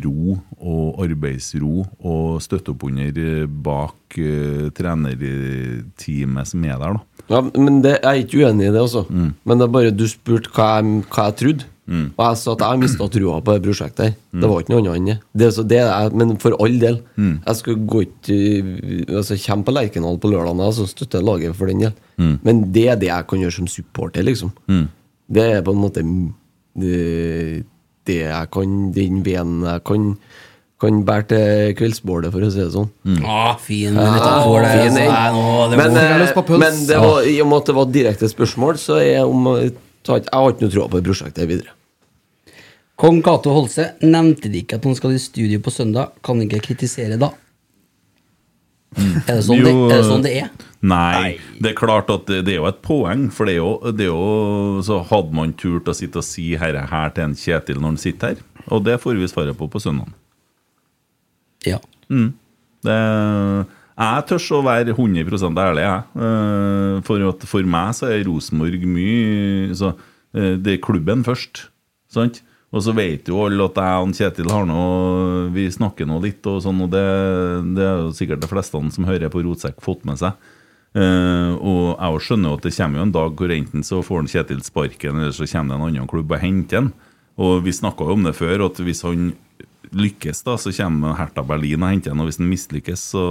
ro 0.06 0.38
og 0.60 1.02
arbeidsro 1.04 1.88
og 2.00 2.44
støtte 2.44 2.74
opp 2.76 2.86
under 2.90 3.48
bak 3.48 4.20
trenerteamet 4.78 6.50
som 6.52 6.66
er 6.70 6.78
der, 6.78 7.00
da. 7.00 7.02
Ja, 7.32 7.40
men 7.56 7.80
det, 7.82 7.96
Jeg 8.04 8.10
er 8.10 8.20
ikke 8.20 8.42
uenig 8.44 8.68
i 8.68 8.74
det, 8.76 8.82
altså. 8.84 9.06
Men 9.10 9.58
det 9.58 9.66
er 9.66 9.74
bare 9.74 9.96
du 9.96 10.06
spurte 10.12 10.52
hva 10.54 10.84
hva 10.84 11.30
jeg 11.32 11.40
trodde. 11.40 11.73
Og 11.90 12.22
jeg 12.24 12.38
sa 12.40 12.54
at 12.54 12.62
jeg 12.64 12.80
mista 12.80 13.08
trua 13.12 13.42
på 13.44 13.56
det 13.56 13.64
prosjektet. 13.66 14.16
Mm. 14.32 14.40
Det 14.42 14.50
var 14.50 14.62
ikke 14.64 14.74
noe 14.74 14.82
annet 14.84 14.96
enn 15.00 15.10
det. 15.12 15.18
det, 15.34 15.48
er 15.48 15.52
så 15.58 15.66
det 15.68 15.80
er, 15.84 16.16
men 16.16 16.38
for 16.40 16.56
all 16.64 16.78
del. 16.80 17.02
Jeg 17.18 17.60
skulle 17.60 17.88
gå 17.92 18.06
ikke 18.06 18.38
altså, 19.18 19.36
Kjempe 19.36 19.68
på 19.72 19.76
Lerkendal 19.76 20.20
på 20.24 20.32
lørdag 20.32 20.64
og 20.64 20.74
så 20.78 20.88
støtte 20.88 21.24
laget 21.24 21.58
for 21.60 21.68
den 21.72 21.84
del. 21.88 21.94
Mm. 22.18 22.38
Men 22.44 22.64
det 22.72 22.88
er 22.94 23.02
det 23.02 23.12
jeg 23.12 23.28
kan 23.28 23.44
gjøre 23.44 23.58
som 23.58 23.68
supporter, 23.68 24.24
liksom. 24.24 24.54
Mm. 24.72 24.88
Det 25.34 25.44
er 25.58 25.62
på 25.66 25.76
en 25.76 25.84
måte 25.84 26.04
det, 26.80 27.64
det 28.08 28.18
jeg 28.24 28.50
kan 28.54 28.92
Den 28.96 29.22
veden 29.26 29.62
jeg 29.68 29.84
kan 29.88 30.10
kan 30.84 30.98
bære 31.08 31.24
til 31.32 31.76
kveldsbålet, 31.80 32.32
for 32.34 32.44
å 32.44 32.50
si 32.52 32.60
det 32.60 32.74
sånn. 32.74 32.90
Ah, 33.24 33.54
fin 33.62 33.96
metafor, 33.96 34.58
ah, 34.60 34.66
det. 34.66 34.72
fin, 34.74 34.98
altså. 34.98 35.06
Nei, 35.14 35.30
nå, 35.32 35.44
det 35.72 35.78
men, 35.80 35.94
var- 35.96 36.02
eh, 36.04 36.58
men 36.60 36.82
det 36.90 36.98
var, 37.00 37.20
i 37.24 37.36
og 37.40 37.48
med 37.48 37.62
at 37.62 37.70
det 37.70 37.76
var 37.78 37.86
direkte 37.94 38.30
spørsmål, 38.32 38.80
så 38.82 38.98
er 39.00 39.08
jeg, 39.14 39.72
om, 40.10 40.20
jeg 40.20 40.34
har 40.34 40.52
ikke 40.52 40.66
noe 40.66 40.74
tro 40.74 40.90
på 40.90 41.00
det 41.00 41.08
prosjektet 41.08 41.50
videre. 41.50 41.78
Kong 43.00 43.24
Cato 43.26 43.54
Holse 43.56 43.94
nevnte 44.06 44.52
de 44.52 44.62
ikke 44.62 44.78
at 44.78 44.86
han 44.86 44.98
skal 44.98 45.16
i 45.16 45.22
studio 45.22 45.62
på 45.64 45.74
søndag. 45.74 46.14
Kan 46.26 46.42
ikke 46.44 46.62
kritisere 46.68 47.18
da. 47.22 47.32
Er, 48.94 49.40
det 49.40 49.44
sånn 49.48 49.64
det, 49.66 49.72
er 49.74 49.96
det 49.96 50.06
sånn 50.06 50.26
det 50.26 50.34
er? 50.44 50.50
Nei, 50.86 51.40
det 51.64 51.72
er 51.72 51.78
klart 51.80 52.12
at 52.14 52.28
det, 52.30 52.44
det 52.46 52.54
er 52.54 52.60
jo 52.60 52.68
et 52.70 52.82
poeng. 52.86 53.26
For 53.34 53.50
det 53.50 53.56
er 53.56 53.62
jo, 53.62 53.72
det 53.90 54.06
er 54.06 54.12
jo 54.12 54.84
Så 54.86 55.00
hadde 55.10 55.34
man 55.34 55.56
turt 55.58 55.90
å 55.90 55.96
sitte 55.98 56.22
og 56.22 56.28
si 56.28 56.52
herre 56.60 56.86
her 56.92 57.14
til 57.16 57.30
en 57.30 57.38
Kjetil 57.40 57.80
når 57.80 57.96
han 57.96 58.02
sitter 58.04 58.34
her. 58.36 58.44
Og 58.70 58.84
det 58.86 59.00
får 59.02 59.18
vi 59.20 59.32
svaret 59.32 59.58
på 59.58 59.68
på 59.72 59.82
søndag. 59.82 60.12
Ja. 61.66 61.80
Mm. 62.12 62.34
Det, 62.84 63.00
jeg 63.94 64.26
tør 64.30 64.48
å 64.58 64.64
være 64.66 64.96
100 64.96 65.60
ærlig, 65.62 65.84
jeg. 65.86 66.02
Eh, 66.16 67.02
For, 67.06 67.28
at 67.30 67.46
for 67.50 67.64
meg 67.76 67.94
så 67.98 68.10
er 68.10 68.26
Rosenborg 68.26 68.88
mye 68.90 69.76
så, 69.78 69.94
eh, 70.34 70.56
Det 70.58 70.74
er 70.74 70.82
klubben 70.82 71.24
først. 71.24 71.68
Sant? 72.10 72.42
Og 72.74 72.82
så 72.82 72.94
vet 72.98 73.30
jo 73.30 73.38
alle 73.46 73.68
at 73.70 73.78
jeg 73.78 74.02
og 74.02 74.16
Kjetil 74.18 74.50
har 74.50 74.66
noe 74.66 75.50
Vi 75.54 75.68
snakker 75.70 76.08
nå 76.10 76.20
litt, 76.24 76.42
og 76.50 76.62
sånn, 76.66 76.82
og 76.82 76.90
det, 76.90 77.06
det 77.78 77.86
er 77.86 78.02
jo 78.02 78.12
sikkert 78.18 78.42
de 78.42 78.50
fleste 78.50 78.82
som 78.96 79.06
hører 79.06 79.30
på 79.30 79.44
Rotsekk, 79.46 79.78
fått 79.82 80.06
med 80.10 80.18
seg. 80.18 80.34
Eh, 80.94 81.54
og 81.58 81.98
jeg 81.98 82.26
skjønner 82.26 82.50
jo 82.50 82.58
at 82.58 82.66
det 82.66 82.76
kommer 82.78 83.00
jo 83.00 83.06
en 83.08 83.14
dag 83.14 83.38
hvor 83.38 83.54
enten 83.54 83.86
så 83.86 84.02
får 84.06 84.24
han 84.24 84.30
Kjetil 84.34 84.62
sparken, 84.66 85.22
eller 85.22 85.34
så 85.34 85.46
kommer 85.50 85.74
det 85.74 85.80
en 85.80 85.88
annen 85.90 86.10
klubb 86.10 86.34
og 86.34 86.42
henter 86.42 86.82
han. 86.82 86.94
Og 87.42 87.64
vi 87.66 87.74
snakka 87.74 88.06
jo 88.10 88.18
om 88.18 88.26
det 88.26 88.36
før, 88.38 88.66
at 88.68 88.82
hvis 88.82 89.02
han 89.06 89.32
lykkes, 89.92 90.42
da, 90.46 90.56
så 90.58 90.72
kommer 90.74 91.14
Hertha 91.18 91.44
Berlin 91.46 91.84
og 91.84 91.92
henter 91.92 92.14
ham. 92.14 92.22
Og 92.24 92.30
hvis 92.30 92.40
han 92.40 92.50
mislykkes, 92.50 93.04
så 93.14 93.24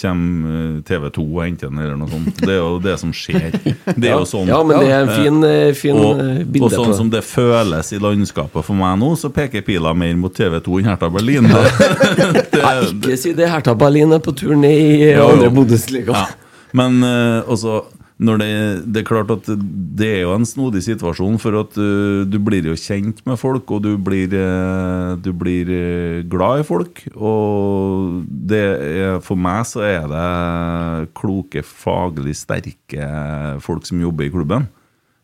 kommer 0.00 0.80
TV 0.86 1.08
2 1.16 1.24
og 1.24 1.42
henter 1.44 1.70
ham, 1.70 1.80
eller 1.82 1.96
noe 2.00 2.10
sånt. 2.12 2.42
Det 2.42 2.52
er 2.54 2.60
jo 2.60 2.78
det 2.84 2.96
som 3.02 3.14
skjer. 3.16 3.56
Det 3.96 4.10
er 4.10 4.14
jo 4.14 4.28
sånn 4.28 4.50
Ja, 4.50 4.60
men 4.66 4.82
det 4.82 4.92
er 4.92 5.06
en 5.06 5.12
fin, 5.14 5.40
eh, 5.48 5.72
fin, 5.78 5.98
og, 5.98 6.20
eh, 6.22 6.44
bilde 6.44 6.68
Og 6.68 6.74
sånn 6.74 6.94
som 6.98 7.10
det 7.12 7.22
føles 7.26 7.92
i 7.92 8.00
landskapet 8.02 8.66
for 8.66 8.78
meg 8.78 8.98
nå, 9.00 9.12
så 9.18 9.32
peker 9.34 9.64
pila 9.66 9.94
mer 9.96 10.14
mot 10.20 10.34
TV 10.34 10.58
2 10.60 10.80
enn 10.80 10.90
Hertha 10.92 11.10
Berlin. 11.12 11.50
Det, 12.16 12.42
det, 12.52 12.62
Nei, 12.62 12.74
ikke 12.92 13.16
si 13.20 13.32
det. 13.36 13.48
Hertha 13.50 13.74
Berlin 13.78 14.12
er 14.16 14.20
på 14.24 14.32
turné 14.36 14.72
i 14.72 15.10
eh, 15.10 15.20
andre 15.22 15.50
Bundesliga. 15.52 16.14
Ja. 16.14 16.26
Men 16.76 17.02
eh, 17.04 17.48
også 17.48 17.82
når 18.16 18.38
det, 18.40 18.52
det 18.94 19.02
er 19.02 19.08
klart 19.10 19.32
at 19.34 19.48
det 20.00 20.06
er 20.08 20.22
jo 20.22 20.32
en 20.32 20.46
snodig 20.48 20.80
situasjon, 20.86 21.36
for 21.40 21.58
at 21.60 21.74
uh, 21.76 22.24
du 22.24 22.38
blir 22.40 22.64
jo 22.64 22.76
kjent 22.80 23.20
med 23.28 23.36
folk, 23.36 23.68
og 23.76 23.82
du 23.84 23.90
blir, 24.00 24.32
uh, 24.32 25.18
du 25.20 25.34
blir 25.36 25.68
eh, 25.68 26.22
glad 26.24 26.62
i 26.62 26.66
folk. 26.66 27.02
Og 27.12 28.24
det 28.24 28.62
er, 28.64 29.20
for 29.24 29.36
meg 29.36 29.68
så 29.68 29.84
er 29.84 30.08
det 30.08 31.10
kloke, 31.18 31.60
faglig 31.60 32.38
sterke 32.40 33.10
folk 33.64 33.84
som 33.88 34.00
jobber 34.00 34.28
i 34.28 34.32
klubben. 34.32 34.68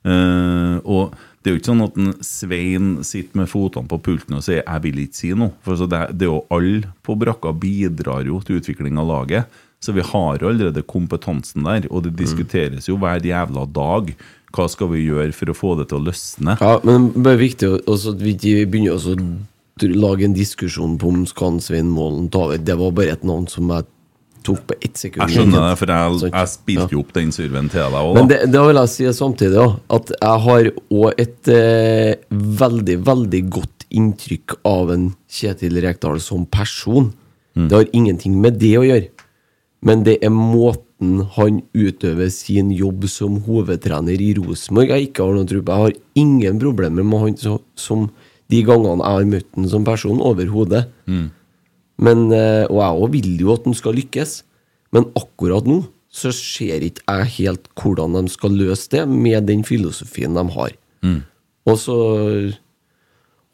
Og 0.02 1.12
det 1.43 1.48
er 1.51 1.55
jo 1.55 1.60
ikke 1.60 1.70
sånn 1.70 1.85
at 1.85 1.98
en 1.98 2.14
Svein 2.27 2.86
sitter 3.06 3.39
med 3.39 3.51
fotene 3.51 3.86
på 3.90 4.01
pulten 4.02 4.35
og 4.35 4.43
sier 4.43 4.64
'jeg 4.66 4.82
vil 4.82 4.98
ikke 4.98 5.16
si 5.16 5.31
noe'. 5.31 5.55
For 5.62 5.78
det, 5.86 6.19
det 6.19 6.27
er 6.27 6.32
jo 6.35 6.47
alle 6.51 6.90
på 7.02 7.14
brakka 7.14 7.55
bidrar 7.55 8.27
jo 8.27 8.40
til 8.43 8.59
utvikling 8.59 8.98
av 8.98 9.06
laget. 9.06 9.47
Så 9.82 9.94
vi 9.96 10.04
har 10.06 10.44
allerede 10.46 10.84
kompetansen 10.86 11.66
der, 11.66 11.88
og 11.90 12.04
det 12.06 12.14
diskuteres 12.20 12.86
jo 12.86 13.00
hver 13.02 13.24
jævla 13.26 13.66
dag. 13.66 14.12
Hva 14.52 14.66
skal 14.70 14.92
vi 14.92 15.06
gjøre 15.09 15.32
for 15.34 15.50
å 15.50 15.56
få 15.56 15.72
det 15.80 15.88
til 15.90 15.98
å 15.98 16.06
løsne? 16.10 16.54
Ja, 16.60 16.76
men 16.86 17.09
det 17.16 17.32
er 17.32 17.40
viktig 17.40 17.70
også 17.80 18.12
at 18.14 18.22
vi 18.22 18.36
ikke 18.36 18.68
begynner 18.70 18.94
å 18.94 19.16
lage 19.96 20.28
en 20.28 20.36
diskusjon 20.36 20.98
på 21.00 21.09
om 21.10 21.24
skal 21.26 21.59
Svein 21.64 21.90
Målen 21.90 22.28
ta 22.30 22.44
over. 22.46 22.60
Det 22.62 22.76
var 22.78 22.94
bare 22.94 23.16
et 23.16 23.24
navn 23.26 23.48
som 23.50 23.72
jeg 23.72 23.88
tok 24.46 24.60
på 24.68 24.76
ett 24.82 24.98
sekund. 24.98 25.24
Jeg 25.24 25.38
skjønner 25.38 25.64
det, 25.66 25.78
for 25.80 25.92
jeg, 25.94 26.30
jeg 26.30 26.50
spilte 26.52 26.94
jo 26.94 27.02
opp 27.02 27.14
den 27.16 27.32
surven 27.34 27.70
til 27.72 27.82
deg 27.82 27.98
òg. 27.98 28.12
Men 28.18 28.30
det, 28.30 28.38
det, 28.52 28.62
vil 28.68 28.80
jeg 28.82 28.92
si 28.92 29.09
samtidig 29.18 29.59
ja, 29.59 29.68
at 29.98 30.12
jeg 30.14 30.44
har 30.46 30.70
òg 31.00 31.24
et 31.24 31.52
eh, 31.54 32.12
veldig, 32.62 32.98
veldig 33.09 33.42
godt 33.59 33.88
inntrykk 33.92 34.56
av 34.68 34.92
en 34.94 35.10
Kjetil 35.32 35.82
Rekdal 35.84 36.22
som 36.22 36.46
person. 36.46 37.10
Det 37.52 37.76
har 37.76 37.90
ingenting 37.92 38.38
med 38.40 38.56
det 38.60 38.76
å 38.80 38.86
gjøre. 38.86 39.10
Men 39.82 40.04
det 40.06 40.20
er 40.22 40.30
måten 40.30 41.24
han 41.34 41.62
utøver 41.74 42.30
sin 42.30 42.70
jobb 42.70 43.09
som 43.10 43.40
hovedtrener 43.46 44.20
i 44.22 44.32
Rosenborg 44.38 44.92
jeg 44.94 45.09
ikke 45.09 45.24
har 45.26 45.34
noen 45.34 45.48
tro 45.50 45.62
på. 45.62 45.72
Jeg 45.74 45.86
har 45.88 46.22
ingen 46.22 46.60
problemer 46.62 47.06
med 47.06 47.24
han 47.24 47.38
så, 47.40 47.56
som 47.74 48.06
de 48.52 48.60
gangene 48.66 49.02
jeg 49.02 49.18
har 49.18 49.30
møtt 49.32 49.48
han 49.56 49.68
som 49.72 49.86
person, 49.86 50.22
overhodet. 50.22 50.84
Men, 52.02 52.30
eh, 52.32 52.64
og 52.70 52.78
jeg 52.78 53.02
òg 53.02 53.12
vil 53.16 53.32
jo 53.40 53.52
at 53.56 53.66
han 53.66 53.74
skal 53.74 53.98
lykkes. 53.98 54.42
Men 54.92 55.10
akkurat 55.18 55.66
nå 55.66 55.82
så 56.12 56.28
ser 56.36 56.84
ikke 56.84 57.02
jeg 57.09 57.30
helt 57.38 57.68
hvordan 57.80 58.18
de 58.18 58.28
skal 58.30 58.52
løse 58.52 58.90
det 58.92 59.06
med 59.09 59.46
den 59.48 59.64
filosofien 59.64 60.34
de 60.36 60.44
har. 60.56 60.74
Og 61.66 61.78
så 61.78 61.96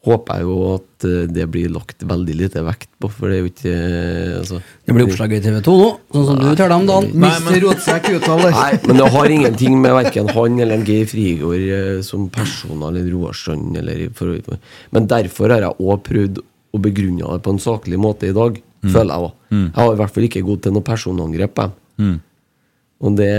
håper 0.07 0.39
jeg 0.39 0.45
jo 0.47 0.57
at 0.77 1.05
eh, 1.09 1.25
det 1.27 1.45
blir 1.51 1.71
lagt 1.75 2.05
veldig 2.07 2.35
lite 2.39 2.61
vekt 2.63 2.87
på, 3.01 3.09
for 3.11 3.27
det 3.27 3.35
er 3.35 3.41
jo 3.43 3.49
ikke 3.51 3.73
eh, 3.73 4.37
altså, 4.39 4.59
Det 4.87 4.95
blir 4.95 5.09
oppslag 5.09 5.33
i 5.35 5.41
TV 5.43 5.57
2 5.65 5.73
nå, 5.79 5.89
sånn 6.15 6.27
som 6.29 6.39
du 6.39 6.45
uttaler 6.53 6.75
om 6.77 6.87
dagen. 6.87 7.09
Mister 7.25 7.59
Rotsekk 7.65 8.07
uttaler. 8.15 8.55
Nei, 8.59 8.79
men 8.87 9.01
det 9.01 9.09
har 9.17 9.33
ingenting 9.35 9.75
med 9.83 9.97
verken 9.97 10.31
han 10.37 10.63
eller 10.63 10.85
Geir 10.87 11.09
Frigård 11.11 11.67
eh, 11.67 11.99
som 12.07 12.29
person 12.31 12.87
eller 12.87 13.11
Roar 13.11 13.35
Strand 13.35 13.75
eller 13.81 14.07
for, 14.15 14.39
Men 14.95 15.11
derfor 15.11 15.51
har 15.55 15.67
jeg 15.67 15.79
òg 15.83 16.01
prøvd 16.07 16.41
å 16.45 16.79
begrunne 16.85 17.35
det 17.35 17.43
på 17.43 17.55
en 17.55 17.63
saklig 17.63 17.99
måte 17.99 18.29
i 18.29 18.35
dag, 18.35 18.61
Mm. 18.79 18.91
føler 18.93 19.11
jeg 19.11 19.23
òg. 19.25 19.31
Mm. 19.51 19.63
Jeg 19.65 19.75
har 19.75 19.93
i 19.93 19.97
hvert 19.99 20.13
fall 20.15 20.25
ikke 20.29 20.41
gått 20.47 20.61
til 20.63 20.71
noe 20.71 20.85
personangrep. 20.87 21.57
Jeg. 21.59 21.71
Mm. 21.99 22.13
Og 22.99 23.15
det, 23.15 23.33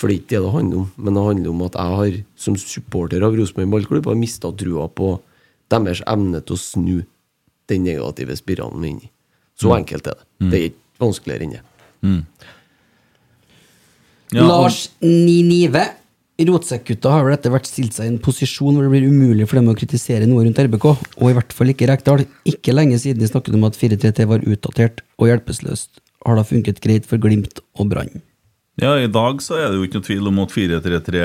for 0.00 0.08
det 0.08 0.14
er 0.14 0.20
ikke 0.20 0.34
det 0.34 0.42
det 0.44 0.52
handler 0.52 0.82
om, 0.82 0.90
men 0.96 1.16
det 1.16 1.24
handler 1.26 1.50
om 1.52 1.62
at 1.66 1.78
jeg 1.80 1.96
har, 2.00 2.18
som 2.36 2.58
supporter 2.60 3.24
av 3.24 3.36
Rosenborg 3.36 3.72
ballklubb, 3.72 4.08
har 4.08 4.18
mista 4.20 4.50
trua 4.52 4.86
på 4.88 5.14
deres 5.70 6.02
evne 6.06 6.40
til 6.44 6.56
å 6.56 6.58
snu 6.58 7.04
den 7.68 7.84
negative 7.84 8.36
spiralen 8.38 8.80
vi 8.80 8.88
er 8.88 8.92
inne 8.94 9.02
i. 9.08 9.10
Så 9.58 9.68
Mm. 9.70 9.76
enkelt 9.84 10.06
er 10.06 10.14
det. 10.14 10.24
Mm. 10.40 10.50
Det 10.50 10.58
er 10.60 10.68
ikke 10.68 11.00
vanskeligere 11.00 11.42
enn 11.42 11.50
det. 11.50 11.62
Mm. 12.02 12.26
Ja, 14.32 14.42
og- 14.42 14.48
Lars 14.48 14.88
Ninive. 15.00 15.84
Rotsekkgutta 16.38 17.10
har 17.10 17.24
vel 17.24 17.32
etter 17.32 17.48
hvert 17.50 17.64
stilt 17.64 17.94
seg 17.94 18.04
i 18.04 18.08
en 18.08 18.18
posisjon 18.18 18.74
hvor 18.76 18.82
det 18.84 18.90
blir 18.92 19.08
umulig 19.08 19.48
for 19.48 19.56
dem 19.56 19.70
å 19.72 19.74
kritisere 19.74 20.26
noe 20.28 20.44
rundt 20.44 20.58
RBK, 20.58 20.84
og 21.16 21.30
i 21.30 21.32
hvert 21.32 21.50
fall 21.50 21.68
ikke 21.72 21.88
Rekdal. 21.88 22.26
Ikke 22.44 22.74
lenge 22.74 22.98
siden 23.00 23.18
de 23.18 23.26
snakket 23.26 23.54
om 23.54 23.64
at 23.64 23.72
4-3-3 23.72 24.26
var 24.28 24.40
utdatert 24.40 25.00
og 25.18 25.28
hjelpeløst. 25.30 25.88
Har 26.26 26.36
da 26.36 26.42
funket 26.42 26.80
greit 26.82 27.06
for 27.06 27.16
Glimt 27.16 27.60
og 27.78 27.88
Brann. 27.88 28.20
Ja, 28.76 28.90
I 29.00 29.06
dag 29.08 29.38
så 29.40 29.54
er 29.56 29.70
det 29.72 29.78
jo 29.78 29.86
ikke 29.86 30.02
noe 30.02 30.04
tvil 30.04 30.26
om 30.28 30.40
at 30.42 30.50
4-3-3 30.52 31.20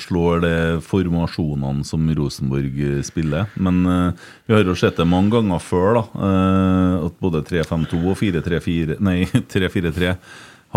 slår 0.00 0.38
de 0.40 0.52
formasjonene 0.80 1.84
som 1.84 2.06
Rosenborg 2.16 2.78
eh, 2.80 3.02
spiller. 3.04 3.50
Men 3.60 3.82
uh, 3.84 4.28
vi 4.48 4.56
har 4.56 4.64
jo 4.64 4.76
sett 4.78 4.96
det 4.96 5.04
mange 5.04 5.34
ganger 5.34 5.60
før, 5.60 5.98
da. 5.98 6.04
uh, 6.16 6.94
at 7.10 7.18
både 7.20 7.42
3-5-2 7.44 8.00
og 8.00 8.16
4-3-4 8.16 8.96
Nei, 9.04 9.18
3-4-3 9.52 10.14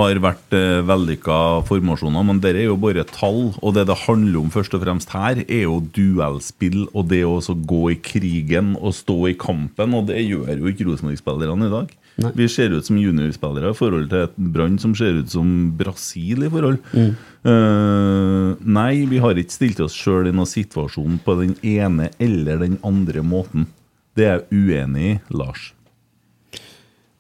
har 0.02 0.22
vært 0.28 0.58
uh, 0.60 0.84
vellykka 0.92 1.40
formasjoner. 1.72 2.28
Men 2.28 2.44
det 2.44 2.58
er 2.58 2.68
jo 2.68 2.76
bare 2.84 3.08
tall. 3.08 3.54
Og 3.64 3.80
det 3.80 3.88
det 3.88 4.02
handler 4.04 4.42
om 4.44 4.52
først 4.52 4.76
og 4.76 4.84
fremst 4.84 5.16
her, 5.16 5.46
er 5.48 5.64
jo 5.64 5.80
duellspill 5.96 6.90
og 6.92 7.08
det 7.14 7.24
å 7.24 7.40
gå 7.56 7.86
i 7.96 8.02
krigen 8.04 8.76
og 8.82 9.00
stå 9.00 9.22
i 9.32 9.40
kampen. 9.40 9.96
Og 9.96 10.12
det 10.12 10.20
gjør 10.26 10.58
jo 10.58 10.76
ikke 10.76 10.92
Rosenborg-spillerne 10.92 11.72
i 11.72 11.76
dag. 11.80 12.00
Vi 12.16 12.48
ser 12.52 12.74
ut 12.76 12.86
som 12.86 13.00
juniorspillere 13.00 13.72
i 13.72 13.78
forhold 13.78 14.10
til 14.12 14.26
et 14.28 14.40
Brann 14.54 14.78
som 14.82 14.94
ser 14.98 15.22
ut 15.22 15.32
som 15.32 15.72
Brasil 15.80 16.46
i 16.46 16.52
forhold. 16.52 16.80
Mm. 16.94 17.12
Uh, 17.48 18.58
nei, 18.62 19.06
vi 19.10 19.22
har 19.24 19.40
ikke 19.40 19.56
stilt 19.56 19.82
oss 19.82 19.96
sjøl 19.98 20.30
i 20.30 20.36
noen 20.36 20.50
situasjon 20.50 21.22
på 21.26 21.38
den 21.40 21.56
ene 21.66 22.12
eller 22.22 22.62
den 22.62 22.78
andre 22.86 23.24
måten. 23.26 23.70
Det 24.18 24.28
er 24.28 24.42
jeg 24.42 24.66
uenig 24.66 25.06
i, 25.14 25.20
Lars. 25.34 25.72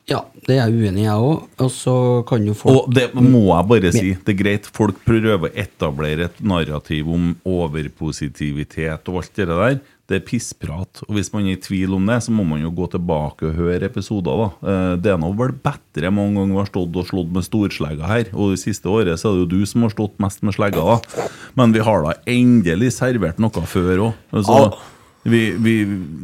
Ja, 0.09 0.25
det 0.43 0.57
er 0.57 0.67
jeg 0.67 0.81
uenig 0.81 1.05
i, 1.05 1.07
jeg 1.07 1.23
òg. 1.23 1.45
Og 1.63 1.71
så 1.71 1.95
kan 2.27 2.43
jo 2.45 2.55
folk 2.57 2.81
Og 2.81 2.93
det 2.95 3.07
må 3.15 3.45
jeg 3.47 3.69
bare 3.69 3.93
si. 3.95 4.11
Det 4.19 4.33
er 4.35 4.39
greit, 4.41 4.67
folk 4.75 4.99
prøver 5.07 5.47
å 5.47 5.51
etablere 5.63 6.27
et 6.27 6.43
narrativ 6.43 7.09
om 7.15 7.31
overpositivitet 7.47 9.11
og 9.11 9.21
alt 9.21 9.39
det 9.39 9.47
der. 9.51 9.79
Det 10.11 10.17
er 10.19 10.25
pissprat. 10.27 11.01
Og 11.07 11.15
hvis 11.15 11.29
man 11.31 11.45
er 11.47 11.55
i 11.55 11.59
tvil 11.63 11.93
om 11.95 12.05
det, 12.09 12.17
så 12.25 12.33
må 12.35 12.43
man 12.47 12.59
jo 12.59 12.71
gå 12.75 12.89
tilbake 12.91 13.47
og 13.47 13.55
høre 13.55 13.87
episoder, 13.87 14.41
da. 14.43 14.47
Eh, 14.67 14.95
Det 15.01 15.13
er 15.13 15.19
nå 15.21 15.29
vel 15.39 15.53
bedre 15.55 16.11
mange 16.11 16.35
ganger 16.35 16.51
vi 16.57 16.59
har 16.59 16.67
stått 16.71 16.97
og 16.99 17.07
slått 17.07 17.31
med 17.31 17.47
storslegga 17.47 18.09
her. 18.11 18.25
Og 18.35 18.51
det 18.51 18.59
siste 18.59 18.91
året 18.91 19.15
så 19.21 19.31
er 19.31 19.37
det 19.39 19.45
jo 19.45 19.51
du 19.61 19.65
som 19.69 19.85
har 19.87 19.93
stått 19.95 20.19
mest 20.19 20.43
med 20.43 20.57
slegga, 20.57 20.83
da. 20.83 21.27
Men 21.55 21.71
vi 21.71 21.79
har 21.87 22.03
da 22.03 22.17
endelig 22.27 22.91
servert 22.99 23.39
noe 23.39 23.63
før 23.71 24.09
òg. 24.09 24.13
Altså, 24.35 24.77
vi, 25.23 25.41
vi, 25.61 25.75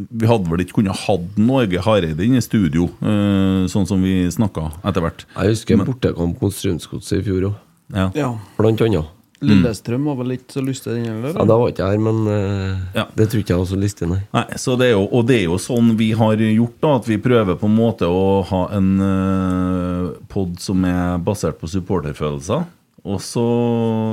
vi 0.10 0.26
hadde 0.28 0.50
vel 0.50 0.64
ikke 0.66 0.80
kunnet 0.82 0.98
hatt 1.06 1.36
Norge 1.38 1.80
Hareide 1.86 2.26
inne 2.26 2.42
i 2.42 2.46
studio, 2.46 2.90
eh, 3.00 3.68
sånn 3.72 3.88
som 3.88 4.02
vi 4.04 4.26
snakka 4.34 4.72
etter 4.84 5.04
hvert. 5.06 5.24
Jeg 5.38 5.54
husker 5.54 5.84
bortekamp 5.86 6.42
mot 6.42 6.52
Strømsgodset 6.56 7.22
i 7.22 7.26
fjor 7.30 7.52
òg. 7.52 7.60
Ja. 7.94 8.10
Ja. 8.18 8.32
Blant 8.58 8.82
annet. 8.84 9.14
Lillestrøm 9.46 10.08
var 10.10 10.16
vel 10.18 10.34
ikke 10.38 10.56
så 10.56 10.62
lyst 10.66 10.86
til 10.88 10.96
den 10.98 11.06
heller? 11.12 11.36
Ja, 11.36 11.46
da 11.46 11.58
var 11.60 11.70
ikke 11.70 11.86
jeg 11.86 11.98
her, 11.98 12.04
men 12.08 12.30
eh, 12.34 13.04
det 13.18 13.28
tror 13.30 13.44
ikke 13.44 13.54
jeg 13.54 13.62
var 13.62 13.70
så 13.70 13.78
lystig, 13.82 14.08
nei. 14.10 14.22
Nei, 14.34 14.46
så 14.58 14.78
det 14.80 14.88
er 14.88 14.96
jo, 14.96 15.04
Og 15.12 15.28
det 15.30 15.38
er 15.38 15.44
jo 15.46 15.60
sånn 15.62 15.92
vi 16.00 16.10
har 16.18 16.42
gjort, 16.42 16.78
da, 16.82 16.96
at 16.98 17.10
vi 17.10 17.20
prøver 17.22 17.60
på 17.60 17.70
en 17.70 17.78
måte 17.78 18.10
å 18.10 18.42
ha 18.50 18.64
en 18.78 18.90
uh, 18.98 20.10
pod 20.32 20.58
som 20.64 20.88
er 20.90 21.22
basert 21.22 21.62
på 21.62 21.70
supporterfølelser. 21.70 22.66
Og 23.08 23.22
så 23.24 23.44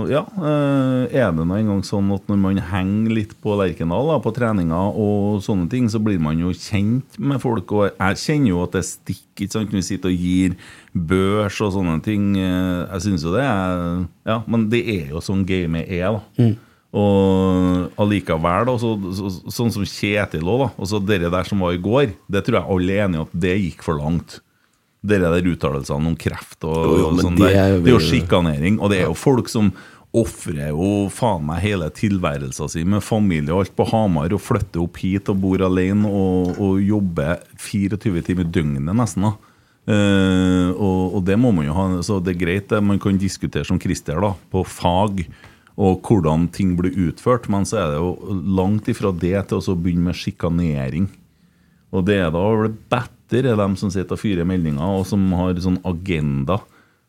ja, 0.06 0.20
eh, 0.38 1.14
er 1.18 1.32
det 1.34 1.42
nå 1.42 1.56
engang 1.56 1.80
sånn 1.86 2.12
at 2.14 2.28
når 2.30 2.38
man 2.38 2.60
henger 2.70 3.14
litt 3.16 3.32
på 3.42 3.56
Lerkendal 3.58 4.12
på 4.22 4.32
treninger 4.36 4.98
og 5.00 5.40
sånne 5.42 5.66
ting, 5.72 5.88
så 5.90 5.98
blir 6.02 6.20
man 6.22 6.38
jo 6.38 6.52
kjent 6.54 7.18
med 7.18 7.42
folk. 7.42 7.72
Og 7.74 7.88
jeg 7.90 8.20
kjenner 8.22 8.52
jo 8.52 8.60
at 8.62 8.76
det 8.78 8.84
stikker 8.86 9.22
ikke 9.34 9.50
sant, 9.50 9.72
når 9.72 9.80
vi 9.80 9.86
sitter 9.88 10.12
og 10.12 10.20
gir 10.28 10.54
børs 10.94 11.58
og 11.64 11.72
sånne 11.74 11.96
ting. 12.06 12.28
Eh, 12.38 12.84
Jeg 12.94 13.02
syns 13.08 13.26
jo 13.26 13.34
det 13.34 13.42
er 13.42 14.06
Ja, 14.30 14.38
men 14.46 14.68
det 14.70 14.84
er 14.86 15.10
jo 15.10 15.24
sånn 15.24 15.42
gamet 15.48 15.90
er, 15.90 16.20
da. 16.20 16.46
Og 16.94 17.90
allikevel, 17.98 18.68
da, 18.68 18.76
så, 18.78 18.94
så, 19.18 19.30
sånn 19.50 19.72
som 19.74 19.82
Kjetil 19.82 20.46
òg, 20.46 20.60
da. 20.62 20.68
Og 20.78 20.86
så 20.86 21.00
det 21.02 21.24
der 21.26 21.48
som 21.48 21.64
var 21.66 21.74
i 21.74 21.82
går, 21.82 22.14
det 22.30 22.44
tror 22.46 22.60
jeg 22.60 22.70
alle 22.76 22.94
er 22.94 23.08
enige 23.08 23.24
om 23.24 23.26
at 23.26 23.34
det 23.42 23.56
gikk 23.58 23.82
for 23.82 23.98
langt. 23.98 24.38
Dere 25.04 25.32
der 25.34 25.50
uttalelsene 25.52 26.12
om 26.12 26.16
kreft 26.16 26.64
og, 26.64 26.78
Jo, 26.80 26.94
jo, 26.96 27.08
og 27.10 27.18
sånn 27.20 27.36
det 27.36 27.50
er 27.52 27.74
Det 27.76 27.90
er 27.90 27.96
jo 27.98 28.00
sjikanering. 28.00 28.78
Og 28.80 28.92
det 28.92 29.02
er 29.02 29.10
jo 29.10 29.18
folk 29.18 29.50
som 29.52 29.72
ofrer 30.14 30.70
jo 30.70 31.08
faen 31.10 31.42
meg 31.44 31.64
hele 31.64 31.88
tilværelsen 31.90 32.70
sin 32.70 32.92
med 32.92 33.02
familie 33.02 33.50
og 33.52 33.64
alt 33.64 33.74
på 33.74 33.88
Hamar 33.90 34.32
og 34.32 34.42
flytter 34.42 34.84
opp 34.84 35.00
hit 35.02 35.28
og 35.32 35.40
bor 35.42 35.64
alene 35.66 36.06
og, 36.06 36.54
og 36.62 36.78
jobber 36.78 37.42
24 37.58 37.98
timer 38.28 38.46
i 38.46 38.54
døgnet 38.58 38.94
nesten. 38.94 39.28
da 39.30 39.34
Uh, 39.84 40.72
og, 40.80 41.18
og 41.18 41.24
det 41.28 41.34
må 41.36 41.50
man 41.52 41.66
jo 41.66 41.74
ha 41.76 41.82
Så 42.00 42.16
det 42.24 42.32
er 42.32 42.38
greit, 42.40 42.70
det. 42.70 42.78
Man 42.80 42.96
kan 42.96 43.18
diskutere 43.20 43.66
som 43.68 43.76
Christer, 43.80 44.16
da, 44.16 44.32
på 44.52 44.64
fag 44.64 45.26
og 45.74 46.06
hvordan 46.06 46.46
ting 46.54 46.76
blir 46.78 46.94
utført, 47.08 47.48
men 47.50 47.66
så 47.66 47.80
er 47.80 47.88
det 47.90 47.98
jo 47.98 48.36
langt 48.56 48.86
ifra 48.90 49.10
det 49.10 49.34
til 49.50 49.58
å 49.58 49.74
begynne 49.74 50.12
med 50.12 50.18
sjikanering. 50.18 51.08
Og 51.94 52.04
det 52.06 52.20
er 52.22 52.30
da 52.34 52.42
vel 52.62 52.76
bedre 53.34 53.54
er 53.54 53.60
de 53.60 53.80
som 53.80 53.92
sitter 53.92 54.16
og 54.16 54.22
fyrer 54.22 54.48
meldinger, 54.48 54.84
og 55.00 55.06
som 55.08 55.26
har 55.38 55.58
sånn 55.62 55.80
agenda. 55.86 56.60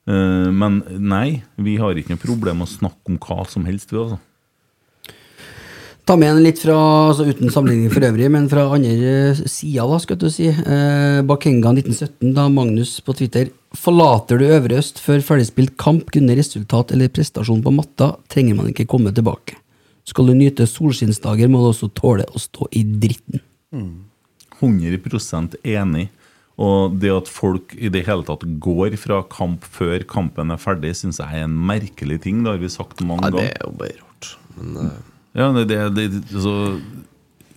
Eh, 0.06 0.50
men 0.54 0.82
nei, 1.02 1.42
vi 1.58 1.80
har 1.82 1.98
ikke 1.98 2.14
noe 2.14 2.22
problem 2.22 2.62
med 2.62 2.70
å 2.70 2.76
snakke 2.76 3.14
om 3.14 3.20
hva 3.22 3.46
som 3.50 3.66
helst. 3.70 3.94
Vi, 3.94 4.02
altså. 4.02 4.22
Ta 6.06 6.14
med 6.22 6.36
en 6.36 6.44
litt 6.46 6.60
fra, 6.62 6.76
altså 7.10 7.26
uten 7.26 7.50
sammenligning 7.50 7.90
for 7.90 8.06
øvrig, 8.06 8.28
men 8.30 8.46
fra 8.50 8.68
andre 8.76 9.32
sida, 9.50 9.88
da, 9.90 9.98
skal 10.04 10.20
du 10.22 10.28
si. 10.30 10.52
Eh, 10.52 11.22
Bakenga 11.26 11.74
1917, 11.74 12.34
da 12.38 12.46
Magnus 12.54 13.00
på 13.02 13.16
Twitter 13.18 13.50
Forlater 13.76 14.40
du 14.40 14.46
Øvre 14.46 14.78
Øst 14.80 15.02
før 15.04 15.24
ferdigspilt 15.26 15.74
kamp 15.82 16.12
kunne 16.14 16.38
resultat 16.38 16.94
eller 16.94 17.10
prestasjon 17.12 17.64
på 17.66 17.74
matta, 17.74 18.14
trenger 18.32 18.56
man 18.56 18.70
ikke 18.70 18.86
komme 18.88 19.12
tilbake. 19.18 19.58
Skal 20.06 20.30
du 20.30 20.36
nyte 20.38 20.70
solskinnsdager, 20.70 21.50
må 21.50 21.64
du 21.64 21.72
også 21.72 21.90
tåle 21.98 22.28
å 22.30 22.40
stå 22.40 22.70
i 22.78 22.86
dritten. 22.86 23.42
100 24.60 25.58
enig. 25.64 26.10
Og 26.56 26.94
det 27.02 27.12
at 27.12 27.28
folk 27.28 27.74
i 27.76 27.90
det 27.92 28.06
hele 28.08 28.24
tatt 28.24 28.46
går 28.64 28.96
fra 29.00 29.20
kamp 29.28 29.66
før 29.68 30.06
kampen 30.08 30.54
er 30.54 30.62
ferdig, 30.62 30.94
syns 30.96 31.20
jeg 31.20 31.42
er 31.42 31.50
en 31.50 31.58
merkelig 31.68 32.22
ting. 32.24 32.46
Det 32.46 32.54
har 32.54 32.62
vi 32.62 32.72
sagt 32.72 33.04
mange 33.04 33.28
ganger. 33.28 33.44
Ja, 33.44 33.52
det 33.52 33.58
er 33.60 33.68
jo 33.68 33.76
bare 33.82 34.00
rart. 34.00 34.32
Men 34.56 34.80
uh... 34.80 34.96
Ja, 35.36 35.50
det, 35.52 35.66
det, 35.68 35.80
det, 35.98 36.22
altså, 36.32 36.80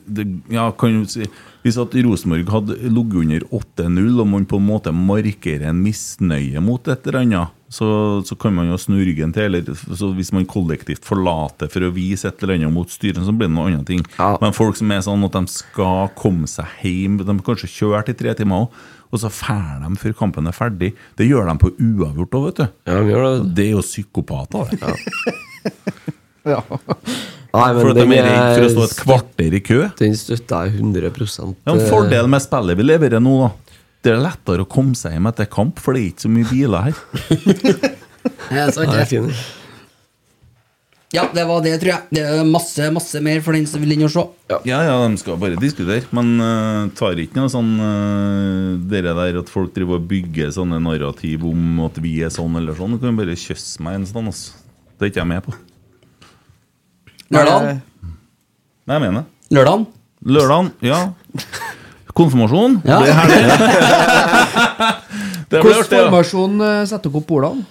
det 0.09 0.25
ja, 0.53 0.71
kan 0.79 1.01
jo 1.01 1.05
si 1.11 1.29
Hvis 1.65 1.79
at 1.81 1.95
Rosenborg 2.07 2.51
hadde 2.53 2.77
ligget 2.87 3.23
under 3.23 3.47
8-0, 3.61 4.21
og 4.23 4.29
man 4.31 4.47
på 4.49 4.61
en 4.61 4.67
måte 4.69 4.93
markerer 4.95 5.69
en 5.69 5.81
misnøye 5.83 6.63
mot 6.65 6.87
et 6.89 7.09
eller 7.09 7.19
annet, 7.25 7.55
så, 7.69 7.89
så 8.25 8.37
kan 8.41 8.55
man 8.57 8.71
jo 8.71 8.79
snu 8.81 8.97
ryggen 9.03 9.35
til. 9.37 9.59
Eller 9.59 9.75
så 9.75 10.13
hvis 10.17 10.31
man 10.33 10.47
kollektivt 10.49 11.05
forlater 11.05 11.69
for 11.73 11.85
å 11.85 11.91
vise 11.93 12.31
et 12.31 12.45
eller 12.45 12.57
annet 12.57 12.73
mot 12.73 12.89
styret, 12.89 13.21
så 13.27 13.35
blir 13.35 13.51
det 13.51 13.57
noe 13.57 13.69
annet 13.73 13.89
ting. 13.91 14.05
Men 14.17 14.57
folk 14.57 14.79
som 14.79 14.95
er 14.95 15.03
sånn 15.05 15.27
at 15.27 15.37
de 15.37 15.45
skal 15.53 16.13
komme 16.19 16.49
seg 16.49 16.79
hjem 16.87 17.19
De 17.21 17.29
har 17.29 17.45
kanskje 17.45 17.73
kjørt 17.75 18.13
i 18.13 18.17
tre 18.17 18.37
timer 18.39 18.65
òg. 18.65 18.79
Og 19.09 19.23
så 19.23 19.31
drar 19.33 19.83
de 19.83 19.95
før 20.01 20.17
kampen 20.17 20.49
er 20.49 20.57
ferdig. 20.57 20.93
Det 21.17 21.29
gjør 21.29 21.49
de 21.49 21.57
på 21.61 21.73
uavgjort 21.75 22.39
òg, 22.39 22.49
vet 22.49 22.63
du. 22.63 22.67
Ja, 22.89 23.03
de 23.03 23.19
det. 23.19 23.55
det 23.57 23.69
er 23.69 23.77
jo 23.77 23.85
psykopater. 23.85 24.73
det. 24.79 26.15
Nei, 26.49 27.69
men 27.73 27.81
For 27.81 27.91
at 27.93 27.99
de 27.99 28.07
er 28.12 28.27
redd 28.27 28.59
for 28.59 28.66
å 28.66 28.73
stå 28.73 28.85
et 28.85 28.99
kvarter 29.03 29.55
i 29.57 29.62
kø? 29.65 29.79
Den 29.99 30.16
støtter 30.19 30.69
jeg 30.69 30.83
100 30.83 31.12
Ja, 31.65 31.77
Fordelen 31.89 32.33
med 32.33 32.45
spillet 32.45 32.79
vi 32.79 32.87
leverer 32.87 33.25
nå, 33.25 33.37
da 33.47 33.79
Det 34.05 34.12
er 34.15 34.20
lettere 34.23 34.66
å 34.66 34.69
komme 34.69 34.99
seg 34.99 35.16
hjem 35.16 35.31
etter 35.33 35.49
kamp, 35.51 35.81
for 35.83 35.97
det 35.97 36.03
er 36.03 36.11
ikke 36.12 36.27
så 36.27 36.35
mye 36.35 36.51
biler 36.53 36.91
her. 36.91 37.95
Ja, 38.53 38.66
sant, 38.75 38.93
det. 38.93 39.07
fin. 39.09 39.31
Ja, 41.15 41.23
det 41.33 41.45
var 41.49 41.62
det, 41.65 41.79
tror 41.81 41.93
jeg. 41.95 42.09
Det 42.12 42.20
er 42.20 42.43
masse, 42.45 42.89
masse 42.93 43.20
mer 43.25 43.41
for 43.45 43.57
den 43.57 43.65
som 43.69 43.81
vil 43.81 43.95
inn 43.95 44.05
og 44.05 44.12
se. 44.12 44.25
Ja, 44.69 44.83
ja, 44.85 44.97
de 45.01 45.20
skal 45.20 45.39
bare 45.41 45.57
diskutere. 45.61 46.05
Men 46.12 46.35
uh, 46.43 46.91
tar 46.99 47.16
ikke 47.20 47.39
noe 47.39 47.53
sånn 47.53 47.70
uh, 47.81 48.75
Dere 48.91 49.15
der 49.16 49.41
at 49.41 49.53
folk 49.53 49.73
driver 49.77 49.97
og 49.97 50.09
bygger 50.11 50.53
sånne 50.59 50.83
narrativ 50.85 51.47
om 51.49 51.81
at 51.87 51.97
vi 52.05 52.19
er 52.27 52.35
sånn 52.35 52.61
eller 52.61 52.77
sånn. 52.77 52.99
Du 52.99 53.07
kan 53.07 53.16
bare 53.16 53.39
kysse 53.41 53.81
meg 53.85 54.03
en 54.03 54.07
stund, 54.11 54.35
altså. 54.35 54.61
Det 54.99 55.09
er 55.09 55.15
ikke 55.15 55.23
jeg 55.23 55.33
med 55.33 55.47
på. 55.49 55.57
Lørdagen? 57.35 57.81
Nei, 58.89 58.95
jeg 58.99 59.03
mener. 59.05 59.25
Lørdagen? 59.53 59.87
Lørdagen, 60.25 60.71
ja. 60.83 61.01
Konfirmasjon. 62.19 62.81
Ja. 62.89 62.99
Det 63.05 63.11
er 63.13 63.19
herlig. 63.19 63.43
Det 65.49 65.63
blir 65.63 65.73
Hvilken 65.73 65.81
artig, 65.81 65.97
ja. 65.97 66.07
formasjon 66.11 66.57
eh, 66.61 66.81
setter 66.91 67.09
dere 67.09 67.21
opp 67.23 67.29
bordene? 67.31 67.63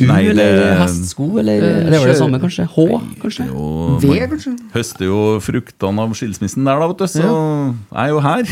U 0.00 0.06
Nei, 0.08 0.20
det- 0.22 0.30
eller 0.32 0.80
hestsko, 0.80 1.26
eller 1.38 1.62
Eh, 1.62 1.90
Det 1.90 1.98
var 2.00 2.06
det 2.08 2.16
samme, 2.18 2.38
kanskje? 2.42 2.64
H, 2.70 2.86
kanskje? 3.22 3.46
Jo, 3.46 3.98
V, 4.02 4.06
man 4.08 4.28
kanskje? 4.32 4.52
Høster 4.74 5.04
jo 5.06 5.18
fruktene 5.42 6.02
av 6.02 6.14
skilsmissen 6.18 6.64
der, 6.66 6.78
da, 6.82 6.86
vet 6.90 6.98
du. 6.98 7.06
Så 7.10 7.22
jeg 7.22 8.02
er 8.02 8.08
jo 8.10 8.20
her. 8.22 8.42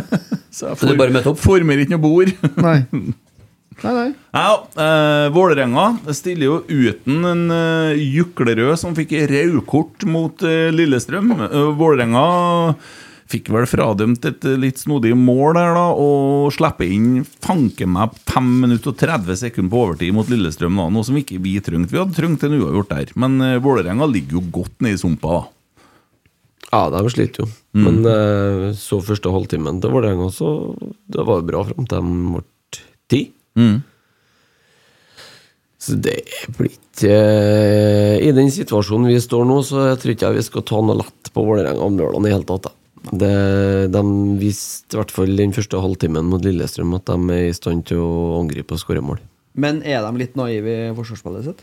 så 0.56 0.68
jeg 0.70 0.76
får 0.80 0.88
du 0.92 0.96
bare 1.00 1.12
møter 1.16 1.32
opp? 1.32 1.38
former 1.40 1.80
ikke 1.84 1.96
noe 1.96 2.04
bord. 2.04 2.32
Nei. 2.60 2.78
Nei, 3.84 3.92
nei. 3.92 4.10
Ja, 4.32 4.64
eh, 4.80 5.28
Vålerenga 5.34 5.86
stiller 6.16 6.46
jo 6.46 6.58
uten 6.68 7.24
en 7.28 7.42
eh, 7.52 8.00
Juklerød 8.00 8.78
som 8.80 8.94
fikk 8.96 9.12
raudkort 9.28 10.06
mot 10.08 10.44
eh, 10.46 10.70
Lillestrøm. 10.72 11.34
Eh, 11.44 11.72
Vålerenga 11.76 12.24
fikk 13.30 13.50
vel 13.54 13.66
fradømt 13.68 14.24
et 14.28 14.44
eh, 14.48 14.56
litt 14.60 14.80
snodig 14.80 15.14
mål 15.18 15.56
der, 15.58 15.74
da, 15.76 15.84
og 15.92 16.52
slipper 16.54 16.88
inn 16.88 17.24
fanken 17.44 17.92
meg 17.96 18.16
5 18.30 18.50
minutter 18.64 18.92
og 18.92 19.00
30 19.00 19.40
sekunder 19.42 19.72
på 19.72 19.82
overtid 19.82 20.16
mot 20.16 20.32
Lillestrøm, 20.32 20.80
da, 20.80 20.88
noe 20.92 21.06
som 21.06 21.18
ikke 21.20 21.40
vi 21.44 21.56
trengte. 21.64 21.92
Vi 21.92 22.00
hadde 22.00 22.16
trengt 22.16 22.46
en 22.46 22.56
uavgjort 22.60 22.94
der. 22.94 23.12
Men 23.20 23.36
eh, 23.44 23.60
Vålerenga 23.64 24.08
ligger 24.10 24.40
jo 24.40 24.46
godt 24.60 24.80
nede 24.84 24.98
i 24.98 25.02
sumpa, 25.02 25.40
da. 25.40 25.50
Ja, 26.74 26.88
de 26.90 27.04
sliter 27.12 27.44
jo. 27.44 27.52
Mm. 27.76 27.84
Men 27.86 28.10
eh, 28.10 28.68
så 28.78 28.98
første 29.04 29.30
halvtimen 29.34 29.80
til 29.82 29.92
Vålerenga, 29.94 30.32
så 30.34 30.72
det 31.12 31.28
var 31.28 31.40
jo 31.42 31.48
bra 31.52 31.64
fram 31.68 31.88
til 31.90 32.00
de 32.00 32.34
ble 32.34 32.44
ti. 33.12 33.24
Mm. 33.58 33.82
Så 35.84 35.98
det 36.00 36.16
blir 36.56 36.72
ikke 36.72 37.10
eh, 37.12 38.22
I 38.24 38.30
den 38.34 38.48
situasjonen 38.52 39.10
vi 39.10 39.18
står 39.20 39.44
nå, 39.48 39.58
så 39.66 39.90
jeg 39.90 40.00
tror 40.00 40.14
ikke 40.14 40.30
jeg 40.30 40.38
vi 40.38 40.46
skal 40.46 40.64
ta 40.70 40.80
noe 40.80 40.98
lett 41.02 41.30
på 41.34 41.44
Vålerenga 41.44 41.84
og 41.84 41.98
lørdagen 41.98 42.28
i 42.28 42.32
hele 42.32 42.48
tatt. 42.48 42.70
da. 42.70 42.74
Det, 43.04 43.34
de 43.92 44.02
viste 44.40 44.96
i 44.96 45.00
hvert 45.00 45.12
fall 45.12 45.34
den 45.36 45.52
første 45.52 45.80
halvtimen 45.84 46.24
mot 46.30 46.44
Lillestrøm 46.44 46.94
at 46.96 47.10
de 47.10 47.36
er 47.36 47.50
i 47.50 47.56
stand 47.56 47.84
til 47.90 48.00
å 48.00 48.14
angripe 48.38 48.76
og 48.76 48.80
skåre 48.80 49.04
mål. 49.04 49.20
Men 49.60 49.82
er 49.84 50.00
de 50.06 50.22
litt 50.22 50.38
naive 50.40 50.78
i 50.88 50.94
forsvarsspillet 50.96 51.50
sitt? 51.50 51.60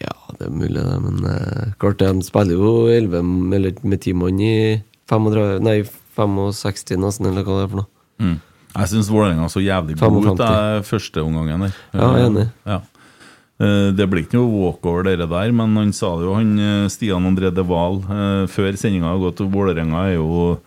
Ja, 0.00 0.12
det 0.38 0.48
er 0.48 0.52
mulig, 0.54 0.82
det, 0.82 0.98
men 1.02 1.22
eh, 1.30 1.70
klart 1.80 2.02
de 2.02 2.26
spiller 2.26 2.58
jo 2.58 2.74
11 2.90 3.54
eller 3.56 3.78
med 3.86 4.02
10 4.02 4.18
mann 4.18 4.42
i 4.42 4.56
35, 5.10 5.62
nei, 5.62 5.78
65 6.18 7.00
nesten, 7.02 7.30
eller 7.30 7.46
hva 7.46 7.60
det 7.60 7.64
er 7.64 7.72
for 7.72 7.82
noe. 7.84 7.90
Mm. 8.22 8.36
Jeg 8.76 8.88
syns 8.92 9.08
Vålerenga 9.10 9.48
så 9.48 9.60
jævlig 9.64 9.96
god 9.98 10.16
ut 10.18 10.26
55. 10.36 10.38
den 10.38 10.82
første 10.84 11.22
omgangen 11.24 11.60
der. 11.66 11.74
Ja, 11.94 12.10
jeg 12.12 12.20
er 12.22 12.26
enig. 12.30 12.46
Ja. 12.66 12.80
Eh, 13.58 13.90
Det 13.96 14.06
blir 14.10 14.24
ikke 14.26 14.36
noe 14.36 14.52
walkover, 14.52 15.04
dere 15.04 15.26
der, 15.30 15.52
men 15.56 15.76
han 15.76 15.92
sa 15.96 16.10
det 16.18 16.26
jo, 16.28 16.34
han 16.36 16.58
eh, 16.58 16.88
Stian 16.92 17.24
André 17.24 17.52
De 17.56 17.64
Wahl 17.64 18.02
eh, 18.04 18.46
før 18.52 18.76
sendinga 18.76 19.08
har 19.14 19.18
gått, 19.22 19.40
Vålerenga 19.50 20.02
er 20.10 20.14
jo 20.18 20.58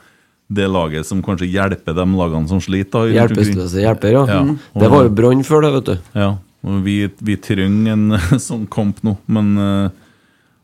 det 0.50 0.66
laget 0.68 1.06
som 1.06 1.22
kanskje 1.22 1.46
hjelper 1.52 1.94
de 1.94 2.06
lagene 2.18 2.48
som 2.50 2.58
sliter. 2.60 3.06
da. 3.14 3.28
Hjelpeløse 3.28 3.84
hjelper, 3.84 4.12
ja. 4.12 4.26
Ja, 4.26 4.42
Mm. 4.44 4.58
og- 4.74 4.82
Det 4.82 4.90
var 4.90 5.04
jo 5.04 5.10
Brann 5.10 5.44
før 5.44 5.62
det, 5.62 5.74
vet 5.74 5.86
du. 5.86 5.98
Ja, 6.16 6.30
og 6.66 6.84
vi, 6.84 7.08
vi 7.22 7.36
trenger 7.38 7.94
en 7.94 8.10
sånn 8.40 8.68
kamp 8.68 9.04
nå, 9.04 9.18
men 9.28 9.92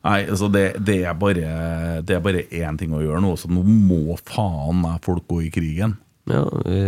Nei, 0.05 0.19
altså 0.29 0.51
det, 0.53 0.83
det 0.85 1.03
er 1.03 1.13
bare 1.17 2.01
Det 2.05 2.13
er 2.15 2.19
bare 2.21 2.43
én 2.53 2.77
ting 2.77 2.91
å 2.93 3.01
gjøre 3.01 3.21
nå. 3.23 3.31
Så 3.37 3.47
nå 3.49 3.63
må 3.65 4.15
faen 4.21 4.81
meg 4.81 4.99
folk 5.01 5.23
gå 5.27 5.39
i 5.47 5.49
krigen. 5.49 5.95
Ja, 6.25 6.41
vi 6.65 6.79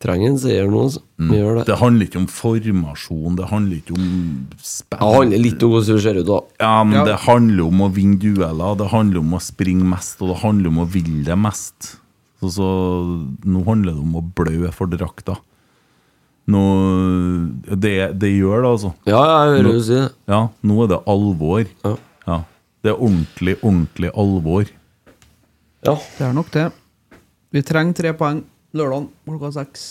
trenger 0.00 0.30
en 0.30 0.38
seier 0.40 0.68
nå, 0.72 0.84
altså. 0.86 1.00
Vi 1.20 1.36
gjør 1.36 1.58
det. 1.58 1.64
Det 1.68 1.76
handler 1.80 2.06
ikke 2.08 2.20
om 2.22 2.28
formasjon, 2.32 3.34
det 3.36 3.48
handler 3.50 3.76
ikke 3.82 3.96
om 3.98 4.06
spill. 4.64 4.96
Det 4.96 5.10
handler 5.16 5.42
litt 5.44 5.62
om 5.66 5.74
hvordan 5.74 5.98
du 5.98 6.00
ser 6.06 6.20
ut, 6.22 6.26
da. 6.30 6.38
Ja, 6.62 6.70
men 6.84 6.96
Ja. 7.00 7.04
det 7.04 7.18
handler 7.26 7.66
om 7.66 7.82
å 7.84 7.90
vinne 7.92 8.16
dueller, 8.22 8.78
det 8.80 8.88
handler 8.94 9.20
om 9.20 9.34
å 9.36 9.40
springe 9.44 9.84
mest, 9.84 10.22
og 10.22 10.32
det 10.32 10.38
handler 10.40 10.68
om 10.72 10.78
å 10.78 10.88
ville 10.88 11.24
det 11.24 11.36
mest. 11.36 11.96
Så, 12.40 12.48
så 12.56 12.70
nå 13.44 13.64
handler 13.68 13.92
det 13.92 14.00
om 14.06 14.16
å 14.16 14.24
blø 14.24 14.72
for 14.72 14.86
drakta. 14.92 15.36
Nå, 16.48 16.62
det, 17.76 17.94
det 18.20 18.30
gjør 18.38 18.62
det, 18.62 18.70
altså. 18.72 18.94
Ja, 19.04 19.20
jeg 19.20 19.56
hører 19.58 19.72
du 19.72 19.80
si 19.82 19.94
det. 19.98 20.10
Ja, 20.30 20.40
nå 20.62 20.82
er 20.84 20.92
det 20.94 21.00
alvor. 21.12 21.66
Ja. 21.84 22.42
Det 22.86 22.92
er 22.92 23.00
ordentlig, 23.02 23.56
ordentlig 23.66 24.10
alvor. 24.14 24.68
Ja. 25.84 25.96
Det 26.18 26.24
er 26.28 26.32
nok 26.36 26.50
det. 26.54 26.68
Vi 27.54 27.62
trenger 27.66 27.96
tre 27.96 28.12
poeng 28.18 28.42
lørdag 28.76 29.08
klokka 29.26 29.52
seks. 29.60 29.86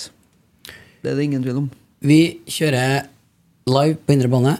Det 1.02 1.12
er 1.12 1.20
det 1.20 1.28
ingen 1.28 1.44
tvil 1.46 1.64
om. 1.64 1.68
Vi 2.06 2.40
kjører 2.50 3.06
live 3.70 4.00
på 4.02 4.16
indre 4.16 4.32
bane. 4.32 4.56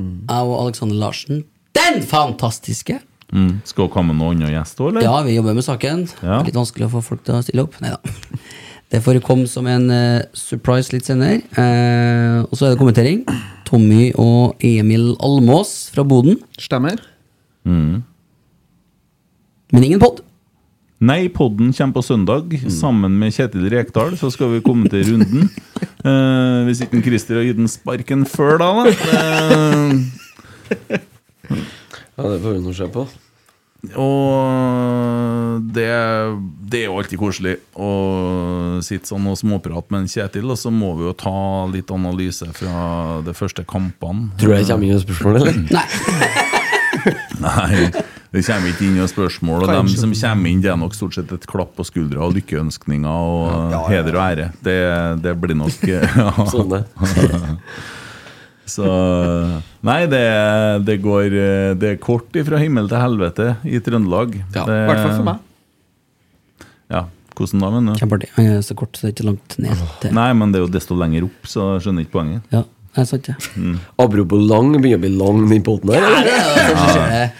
Jeg 0.00 0.48
og 0.48 0.56
Alexander 0.64 0.98
Larsen. 1.00 1.44
Den 1.76 2.02
fantastiske! 2.06 3.00
Mm. 3.30 3.60
Skal 3.64 3.86
det 3.86 3.94
komme 3.94 4.10
med 4.10 4.18
noen 4.18 4.40
andre 4.40 4.50
gjester 4.56 4.86
òg, 4.86 4.90
eller? 4.90 5.04
Ja, 5.06 5.20
vi 5.22 5.36
jobber 5.36 5.54
med 5.54 5.66
saken. 5.66 6.02
Ja. 6.18 6.40
Litt 6.46 6.58
vanskelig 6.58 6.88
å 6.88 6.94
få 6.96 7.02
folk 7.12 7.22
til 7.26 7.36
å 7.36 7.44
stille 7.46 7.64
opp. 7.66 7.76
Neida. 7.82 8.00
Det 8.90 8.98
får 9.04 9.20
komme 9.22 9.46
som 9.46 9.68
en 9.70 9.86
uh, 9.86 10.24
surprise 10.34 10.90
litt 10.90 11.06
senere. 11.06 11.44
Uh, 11.54 12.42
og 12.48 12.56
så 12.58 12.66
er 12.66 12.72
det 12.72 12.80
kommentering. 12.80 13.20
Tommy 13.68 14.08
og 14.18 14.58
Emil 14.66 15.12
Almås 15.22 15.92
fra 15.94 16.02
Boden. 16.02 16.40
Stemmer. 16.58 16.98
Mm. 17.62 18.02
Men 19.70 19.86
ingen 19.86 20.02
pod. 20.02 20.24
Nei, 21.00 21.28
podden 21.32 21.72
kommer 21.72 21.94
på 21.96 22.02
søndag. 22.04 22.52
Sammen 22.68 23.14
med 23.20 23.32
Kjetil 23.32 23.64
Rekdal 23.72 24.18
så 24.20 24.28
skal 24.32 24.50
vi 24.52 24.60
komme 24.64 24.90
til 24.92 25.06
runden. 25.14 25.48
Eh, 26.00 26.62
hvis 26.64 26.78
ikke 26.80 27.02
Christer 27.04 27.36
har 27.36 27.44
gitt 27.44 27.58
den 27.58 27.66
sparken 27.68 28.22
før, 28.24 28.54
da. 28.56 28.68
da. 28.88 28.88
Eh, 29.12 29.90
Ja, 32.16 32.22
det 32.24 32.38
får 32.40 32.54
vi 32.54 32.60
nå 32.64 32.72
se 32.78 32.86
på. 32.94 33.02
og 34.00 35.60
det, 35.76 35.90
det 36.72 36.80
er 36.80 36.86
jo 36.88 36.96
alltid 37.02 37.20
koselig 37.20 37.52
å 37.76 37.90
sitte 38.84 39.12
sånn 39.12 39.28
og 39.28 39.36
småprate 39.42 39.92
med 39.92 40.06
en 40.06 40.08
Kjetil, 40.14 40.48
og 40.48 40.56
så 40.62 40.72
må 40.72 40.94
vi 40.96 41.04
jo 41.10 41.12
ta 41.20 41.36
litt 41.68 41.92
analyse 41.92 42.48
fra 42.56 43.20
de 43.28 43.36
første 43.36 43.66
kampene. 43.68 44.30
Tror 44.40 44.54
du 44.54 44.56
jeg 44.56 44.70
kommer 44.72 44.88
inn 44.88 44.96
med 44.96 45.04
spørsmål, 45.04 45.36
eller? 45.36 45.52
Nei, 47.44 47.92
det 48.30 48.44
kommer 48.46 48.70
ikke 48.70 48.84
inn 48.86 48.94
noen 48.94 49.10
spørsmål. 49.10 49.64
Og 49.64 49.72
dem 49.74 49.88
som 49.90 50.12
kommer 50.14 50.50
inn, 50.52 50.60
det 50.62 50.70
er 50.70 50.76
nok 50.78 50.94
stort 50.94 51.16
sett 51.18 51.32
et 51.34 51.46
klapp 51.50 51.72
på 51.74 51.86
skuldra 51.88 52.22
og 52.28 52.36
lykkeønskninger 52.36 53.08
og 53.10 53.74
heder 53.90 54.14
og 54.14 54.22
ære. 54.22 54.50
Det, 54.62 54.76
det 55.24 55.32
blir 55.42 55.58
nok 55.58 55.82
ja. 55.90 56.04
Sånn 56.52 56.70
det. 56.76 56.84
Så 58.70 58.86
Nei, 59.82 60.04
det, 60.06 60.22
det 60.86 61.00
går 61.02 61.32
Det 61.80 61.88
er 61.96 61.96
kort 61.98 62.36
ifra 62.38 62.60
himmel 62.62 62.86
til 62.90 63.02
helvete 63.02 63.48
i 63.66 63.80
Trøndelag. 63.82 64.36
Ja, 64.54 64.62
I 64.62 64.82
hvert 64.86 65.00
fall 65.02 65.16
for 65.16 65.26
meg. 65.26 65.46
Ja, 66.90 67.04
hvordan 67.34 67.62
da, 67.64 67.70
mener 67.74 67.94
du? 67.96 68.02
Kjempeartig. 68.04 68.28
Han 68.36 68.50
er 68.52 68.62
så 68.66 68.76
kort, 68.78 68.94
så 68.94 69.06
det 69.06 69.10
er 69.10 69.16
ikke 69.16 69.26
langt 69.32 69.58
ned. 69.62 69.82
til- 70.02 70.14
Nei, 70.14 70.28
men 70.38 70.52
det 70.52 70.60
er 70.60 70.66
jo 70.68 70.72
desto 70.78 70.94
lenger 70.98 71.26
opp, 71.26 71.46
så 71.50 71.72
jeg 71.74 71.86
skjønner 71.86 72.06
ikke 72.06 72.14
poenget. 72.18 72.42
Ja, 72.54 72.62
det 72.94 73.02
er 73.02 73.10
sant, 73.10 73.26
det. 73.26 73.36
Mm. 73.56 73.76
Apropos 74.06 74.42
lang, 74.50 74.70
begynner 74.78 74.98
å 75.00 75.04
bli 75.06 75.12
lang 75.18 75.42
den 75.50 75.62
poden 75.66 75.94
her. 75.94 76.06
Ja, 76.06 76.22
det 76.22 76.36
er 76.38 77.10
det 77.10 77.30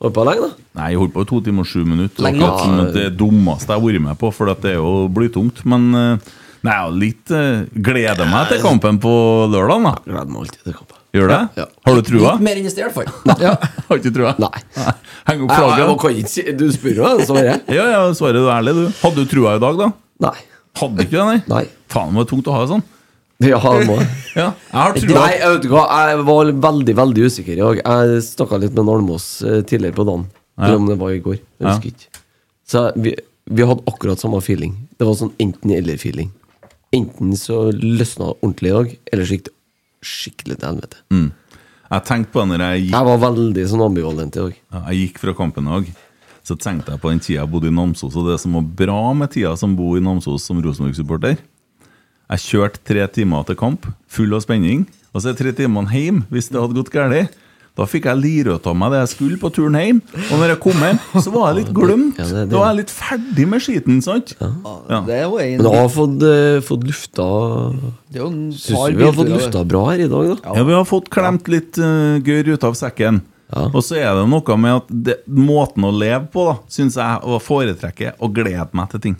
Holdt 0.00 0.16
på 0.16 0.22
lenge, 0.24 0.46
da? 0.46 0.68
Nei, 0.80 0.86
jeg 0.94 1.00
holdt 1.02 1.12
på 1.12 1.22
i 1.24 1.28
to 1.28 1.38
timer 1.44 1.66
og 1.66 1.68
sju 1.68 1.80
minutter. 1.84 2.24
Lenge 2.24 2.46
ja. 2.46 2.84
Det 2.94 3.08
dummeste 3.20 3.68
jeg 3.68 3.76
har 3.76 3.82
vært 3.84 4.04
med 4.06 4.20
på, 4.22 4.30
for 4.32 4.48
det 4.48 4.70
er 4.72 4.78
jo 4.78 4.92
blytungt. 5.12 5.60
Men 5.68 5.90
eh, 5.98 6.30
nei, 6.64 6.76
litt 7.02 7.32
eh, 7.36 7.66
gleder 7.76 8.30
meg 8.30 8.48
til 8.48 8.62
kampen 8.64 9.00
på 9.02 9.12
lørdag. 9.52 9.84
da 9.84 9.92
Gleder 10.06 10.32
meg 10.32 10.46
alltid 10.46 10.62
til 10.64 10.78
kampen. 10.78 10.96
Gjør 11.10 11.32
det? 11.34 11.40
Ja. 11.58 11.66
Har 11.84 11.98
du 11.98 12.02
trua? 12.06 12.32
Litt 12.38 12.46
mer 12.46 12.60
enn 12.60 12.68
i 12.70 12.72
sted, 12.72 12.80
i 12.80 12.86
hvert 12.86 12.96
fall. 12.96 13.58
Har 13.90 14.00
ikke 14.00 14.12
trua? 14.14 14.32
Nei. 14.40 14.62
Heng 15.28 15.44
opp 15.44 15.52
flagget. 15.56 16.04
jeg 16.06 16.22
ikke 16.22 16.32
si 16.32 16.44
Du 16.54 16.64
spør 16.72 17.00
jo, 17.02 17.10
svarer. 17.26 17.60
Ja, 17.68 17.88
ja, 17.96 18.00
svarer 18.16 18.38
du 18.40 18.48
ærlig, 18.54 18.76
du. 18.78 18.84
Hadde 19.02 19.26
du 19.26 19.32
trua 19.34 19.58
i 19.58 19.62
dag, 19.66 19.82
da? 19.84 19.90
Nei. 20.30 20.36
Hadde 20.80 21.04
ikke 21.04 21.18
det, 21.18 21.26
nei? 21.26 21.38
Nei. 21.50 21.64
Faen, 21.90 22.14
det 22.14 22.22
var 22.22 22.30
tungt 22.30 22.48
å 22.48 22.56
ha 22.56 22.64
det 22.64 22.72
sånn. 22.72 22.86
Ja, 23.50 23.56
han 23.62 23.86
må 23.88 23.96
Ja, 24.36 24.50
jeg. 24.92 25.06
Nei, 25.08 25.30
jeg 25.40 26.24
var 26.28 26.50
veldig 26.66 26.94
veldig 26.98 27.28
usikker 27.30 27.54
i 27.54 27.62
dag. 27.62 27.80
Jeg 27.80 28.24
snakka 28.26 28.58
litt 28.60 28.74
med 28.76 28.90
Almås 28.92 29.28
eh, 29.42 29.62
tidligere 29.64 29.96
på 29.96 30.04
dagen. 30.08 30.26
Ja. 30.60 30.74
Om 30.76 30.90
det 30.90 30.98
var 31.00 31.14
i 31.14 31.22
går. 31.24 31.38
Jeg 31.40 31.66
husker 31.70 31.94
ikke. 31.94 32.20
Så 32.68 32.82
vi, 33.00 33.14
vi 33.48 33.66
hadde 33.66 33.86
akkurat 33.88 34.20
samme 34.20 34.42
feeling. 34.44 34.76
Det 35.00 35.08
var 35.08 35.16
sånn 35.16 35.32
enten-eller-feeling. 35.40 36.28
Enten 36.94 37.32
så 37.38 37.70
løsna 37.72 38.28
det 38.28 38.36
ordentlig 38.42 38.70
i 38.70 38.76
dag, 38.76 38.92
eller 39.12 39.26
så 39.26 39.36
gikk 39.38 39.48
det 39.48 39.56
skikkelig 40.10 40.58
til 40.58 40.68
helvete. 40.68 41.00
Mm. 41.14 41.28
Jeg 41.90 42.06
tenkte 42.06 42.34
på 42.34 42.42
det 42.42 42.50
når 42.52 42.62
jeg 42.64 42.82
gikk 42.84 42.94
Jeg 42.94 43.08
var 43.08 43.22
veldig 43.24 43.64
sånn 43.72 43.84
ambivalent 43.86 44.36
i 44.36 44.42
dag. 44.44 44.58
Ja, 44.74 44.82
jeg 44.90 45.06
gikk 45.06 45.22
fra 45.24 45.34
kampen 45.38 45.66
i 45.70 45.78
dag, 45.78 45.88
så 46.46 46.56
tenkte 46.60 46.94
jeg 46.94 47.02
på 47.02 47.12
den 47.12 47.22
tida 47.24 47.40
jeg 47.40 47.52
bodde 47.52 47.70
i 47.70 47.74
Namsos, 47.74 48.16
og 48.18 48.28
det 48.30 48.36
som 48.42 48.58
var 48.58 48.68
bra 48.84 49.00
med 49.16 49.32
tida 49.34 49.56
som 49.58 49.74
bor 49.78 49.96
i 49.98 50.04
Namsos 50.04 50.46
som 50.46 50.60
Rosenborg-supporter. 50.62 51.40
Jeg 52.30 52.42
kjørte 52.46 52.82
tre 52.86 53.06
timer 53.10 53.46
til 53.48 53.56
kamp, 53.58 53.86
full 54.06 54.34
av 54.36 54.44
spenning, 54.44 54.84
og 55.10 55.22
så 55.22 55.32
er 55.32 55.38
tre 55.38 55.50
timene 55.56 55.90
hjem 55.90 56.20
hvis 56.30 56.50
det 56.52 56.60
hadde 56.60 56.76
gått 56.76 56.92
galt. 56.94 57.32
Da 57.78 57.86
fikk 57.88 58.06
jeg 58.06 58.18
lirøt 58.18 58.66
av 58.66 58.74
meg 58.76 58.92
det 58.92 59.00
jeg 59.00 59.10
skulle 59.14 59.38
på 59.40 59.48
turen 59.54 59.78
hjem, 59.78 60.00
og 60.26 60.32
når 60.36 60.52
jeg 60.52 60.60
kom 60.62 60.82
hjem, 60.84 61.00
så 61.24 61.32
var 61.34 61.48
jeg 61.48 61.56
litt 61.60 61.72
glemt. 61.74 62.18
Ja, 62.20 62.26
det 62.28 62.36
det. 62.36 62.44
Da 62.52 62.60
var 62.60 62.70
jeg 62.70 62.78
litt 62.82 62.92
ferdig 62.92 63.46
med 63.50 63.64
skiten, 63.64 63.98
sant? 64.04 64.34
Ja. 64.38 65.00
Det 65.06 65.16
er 65.16 65.24
jo 65.24 65.40
en 65.42 65.54
Men 65.56 65.66
du 65.66 65.70
har 65.74 65.90
fått, 65.94 66.26
uh, 66.26 66.58
fått 66.66 66.86
lufta 66.86 67.26
Det 68.10 68.20
er 68.20 68.22
jo 68.22 68.28
en 68.30 68.44
Syns 68.52 68.84
du 68.90 69.00
vi 69.00 69.06
har 69.08 69.16
fått 69.16 69.32
lufta 69.32 69.64
bra 69.72 69.82
her 69.88 70.04
i 70.04 70.10
dag, 70.12 70.30
da? 70.34 70.54
Ja, 70.58 70.66
vi 70.70 70.76
har 70.76 70.86
fått 70.86 71.10
klemt 71.14 71.50
litt 71.50 71.80
uh, 71.82 72.20
gørr 72.26 72.52
ut 72.52 72.68
av 72.70 72.78
sekken. 72.78 73.24
Og 73.72 73.80
så 73.82 73.98
er 73.98 74.12
det 74.14 74.28
noe 74.30 74.56
med 74.62 74.76
at 74.76 74.92
det, 75.08 75.16
måten 75.26 75.88
å 75.88 75.90
leve 75.90 76.28
på, 76.30 76.46
da, 76.46 76.60
syns 76.70 76.98
jeg 77.00 77.26
å 77.26 77.40
foretrekke 77.42 78.14
å 78.22 78.30
glede 78.30 78.70
meg 78.78 78.92
til 78.92 79.02
ting. 79.08 79.18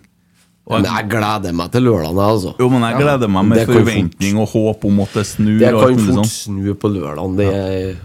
Men 0.71 0.85
jeg 0.85 1.09
gleder 1.11 1.55
meg 1.57 1.71
til 1.73 1.83
lørdagen, 1.83 2.19
altså. 2.23 2.53
Jo, 2.61 2.69
men 2.71 2.85
jeg 2.87 3.01
gleder 3.01 3.29
meg 3.33 3.47
med 3.49 3.67
forventning 3.67 4.37
og 4.39 4.49
håp 4.53 4.85
om 4.87 5.01
at 5.03 5.17
det 5.19 5.25
snur. 5.27 5.57
Det 5.59 5.71
kan 5.75 5.97
fort 5.99 6.19
sånn. 6.21 6.29
snu 6.31 6.75
på 6.79 6.91
lørdagen. 6.93 7.37
Det 7.41 7.47
er 7.55 7.97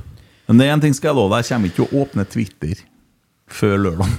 Men 0.48 0.57
det 0.61 0.68
er 0.68 0.73
en 0.73 0.82
ting 0.82 0.94
skal 0.94 1.11
jeg 1.11 1.18
love 1.19 1.36
deg, 1.36 1.44
jeg 1.45 1.52
kommer 1.56 1.69
ikke 1.69 1.76
til 1.76 1.86
å 1.86 2.02
åpne 2.06 2.26
Twitter 2.30 2.82
før 3.48 3.76
lørdag. 3.84 4.15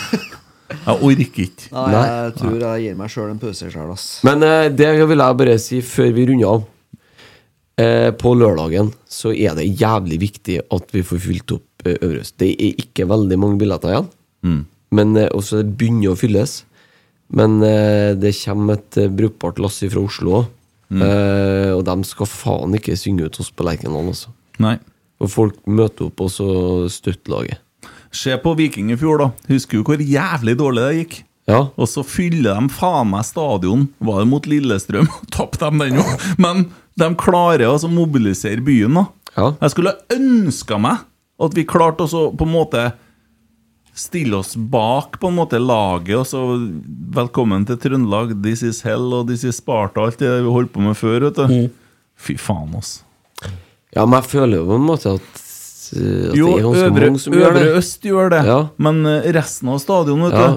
jeg 0.86 0.96
orker 0.96 1.24
ikke. 1.46 1.70
Nei, 1.72 2.02
jeg 2.04 2.34
tror 2.40 2.58
jeg 2.64 2.84
gir 2.84 2.98
meg 3.00 3.12
sjøl 3.14 3.30
en 3.32 3.40
pause 3.42 3.70
sjøl, 3.72 3.90
ass. 3.94 4.06
Men 4.28 4.44
eh, 4.46 4.68
det 4.72 4.90
vil 5.08 5.24
jeg 5.24 5.38
bare 5.40 5.56
si 5.62 5.80
før 5.84 6.12
vi 6.16 6.26
runder 6.30 6.52
av. 6.54 6.66
Eh, 7.80 8.10
på 8.20 8.34
lørdagen 8.36 8.90
så 9.08 9.32
er 9.32 9.54
det 9.56 9.68
jævlig 9.80 10.18
viktig 10.20 10.58
at 10.68 10.90
vi 10.92 11.00
får 11.06 11.22
fylt 11.24 11.54
opp 11.56 11.86
eh, 11.88 11.96
Øverøst. 11.96 12.36
Det 12.42 12.50
er 12.60 12.82
ikke 12.82 13.06
veldig 13.08 13.38
mange 13.40 13.60
billetter 13.62 13.94
igjen, 13.94 14.10
Mm. 14.44 14.60
men 14.96 15.16
eh, 15.20 15.28
også 15.36 15.58
det 15.62 15.74
begynner 15.80 16.12
å 16.14 16.16
fylles. 16.18 16.62
Men 17.36 17.60
eh, 17.62 18.12
det 18.18 18.34
kommer 18.42 18.78
et 18.78 18.98
eh, 18.98 19.10
brukbart 19.10 19.60
lass 19.62 19.80
fra 19.84 20.02
Oslo 20.02 20.40
òg. 20.40 20.50
Mm. 20.90 21.02
Eh, 21.06 21.70
og 21.76 21.84
de 21.86 21.96
skal 22.08 22.26
faen 22.26 22.74
ikke 22.74 22.98
synge 22.98 23.28
ut 23.28 23.40
oss 23.42 23.52
på 23.54 23.66
Lerkendal, 23.66 24.10
altså. 24.10 24.32
Nei. 24.62 24.76
Og 25.22 25.30
folk 25.30 25.58
møter 25.70 26.08
opp 26.08 26.22
og 26.24 26.32
så 26.32 26.48
støtter 26.90 27.34
laget. 27.34 27.60
Se 28.10 28.34
på 28.42 28.54
Viking 28.58 28.90
i 28.90 28.98
fjor, 28.98 29.20
da. 29.22 29.28
Husker 29.52 29.78
du 29.78 29.86
hvor 29.86 30.02
jævlig 30.02 30.56
dårlig 30.58 30.86
det 30.86 30.96
gikk? 30.98 31.18
Ja. 31.50 31.60
Og 31.78 31.88
så 31.90 32.02
fyller 32.06 32.58
de 32.58 32.74
faen 32.74 33.10
meg 33.12 33.26
stadion. 33.26 33.86
Var 34.02 34.22
det 34.22 34.30
mot 34.30 34.48
Lillestrøm? 34.50 35.08
Tapte 35.34 35.70
de 35.70 35.84
den 35.84 36.00
jo. 36.00 36.06
Men 36.42 36.66
de 36.98 37.10
klarer 37.18 37.68
altså 37.68 37.90
å 37.90 37.94
mobilisere 37.94 38.62
byen, 38.64 38.98
da. 38.98 39.06
Jeg 39.62 39.72
skulle 39.72 39.94
ønska 40.10 40.80
meg 40.82 41.06
at 41.40 41.54
vi 41.56 41.64
klarte 41.68 42.04
å 42.04 42.24
på 42.34 42.46
en 42.46 42.52
måte 42.52 42.88
stille 43.96 44.38
oss 44.38 44.54
bak 44.56 45.18
på 45.20 45.28
en 45.30 45.36
måte 45.40 45.58
laget. 45.60 46.16
Og 46.20 46.26
så 46.28 46.40
velkommen 47.16 47.66
til 47.68 47.78
Trøndelag. 47.82 48.34
This 48.42 48.62
is 48.66 48.82
hell 48.86 49.12
og 49.16 49.28
this 49.30 49.44
is 49.44 49.58
Sparta. 49.60 50.04
Alt 50.06 50.18
det 50.22 50.30
vi 50.44 50.50
holdt 50.54 50.72
på 50.74 50.82
med 50.84 50.96
før, 50.98 51.28
vet 51.28 51.40
du. 51.40 51.70
Fy 52.20 52.36
faen, 52.40 52.74
altså. 52.76 53.04
Ja, 53.96 54.04
men 54.06 54.20
jeg 54.20 54.28
føler 54.30 54.60
jo 54.60 54.66
på 54.68 54.76
en 54.78 54.84
måte 54.86 55.14
at, 55.18 55.30
eh, 55.96 56.28
at 56.30 56.36
Jo, 56.38 56.50
det 56.52 56.58
er 56.60 56.66
ganske 56.66 56.84
Øvre, 56.90 57.06
mange 57.08 57.22
som 57.24 57.34
gjør 57.34 57.46
øvre 57.48 57.62
det. 57.64 57.70
Øst 57.80 58.04
gjør 58.06 58.30
det, 58.30 58.42
men 58.78 59.00
eh, 59.10 59.30
resten 59.34 59.72
av 59.72 59.80
stadion, 59.82 60.22
vet 60.28 60.36
Ja. 60.38 60.50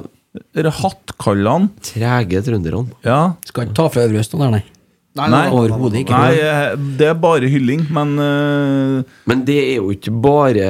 du 0.62 0.70
hattkallene 0.70 1.70
Trege 1.82 2.42
trønderne. 2.46 2.92
Ja. 3.06 3.34
Skal 3.46 3.68
ikke 3.68 3.76
ta 3.80 3.88
fra 3.90 4.06
Øvre 4.06 4.20
Øst 4.22 4.34
nå, 4.36 4.40
der, 4.44 4.52
nei. 4.60 4.64
Nei, 5.16 5.44
overhodet 5.54 6.00
ikke. 6.02 6.18
Nei, 6.18 6.38
eh, 6.42 6.76
det 6.98 7.06
er 7.12 7.18
bare 7.22 7.46
hylling, 7.52 7.84
men 7.94 8.16
uh... 8.18 9.04
Men 9.30 9.44
det 9.46 9.58
er 9.62 9.76
jo 9.78 9.92
ikke 9.94 10.10
bare 10.24 10.64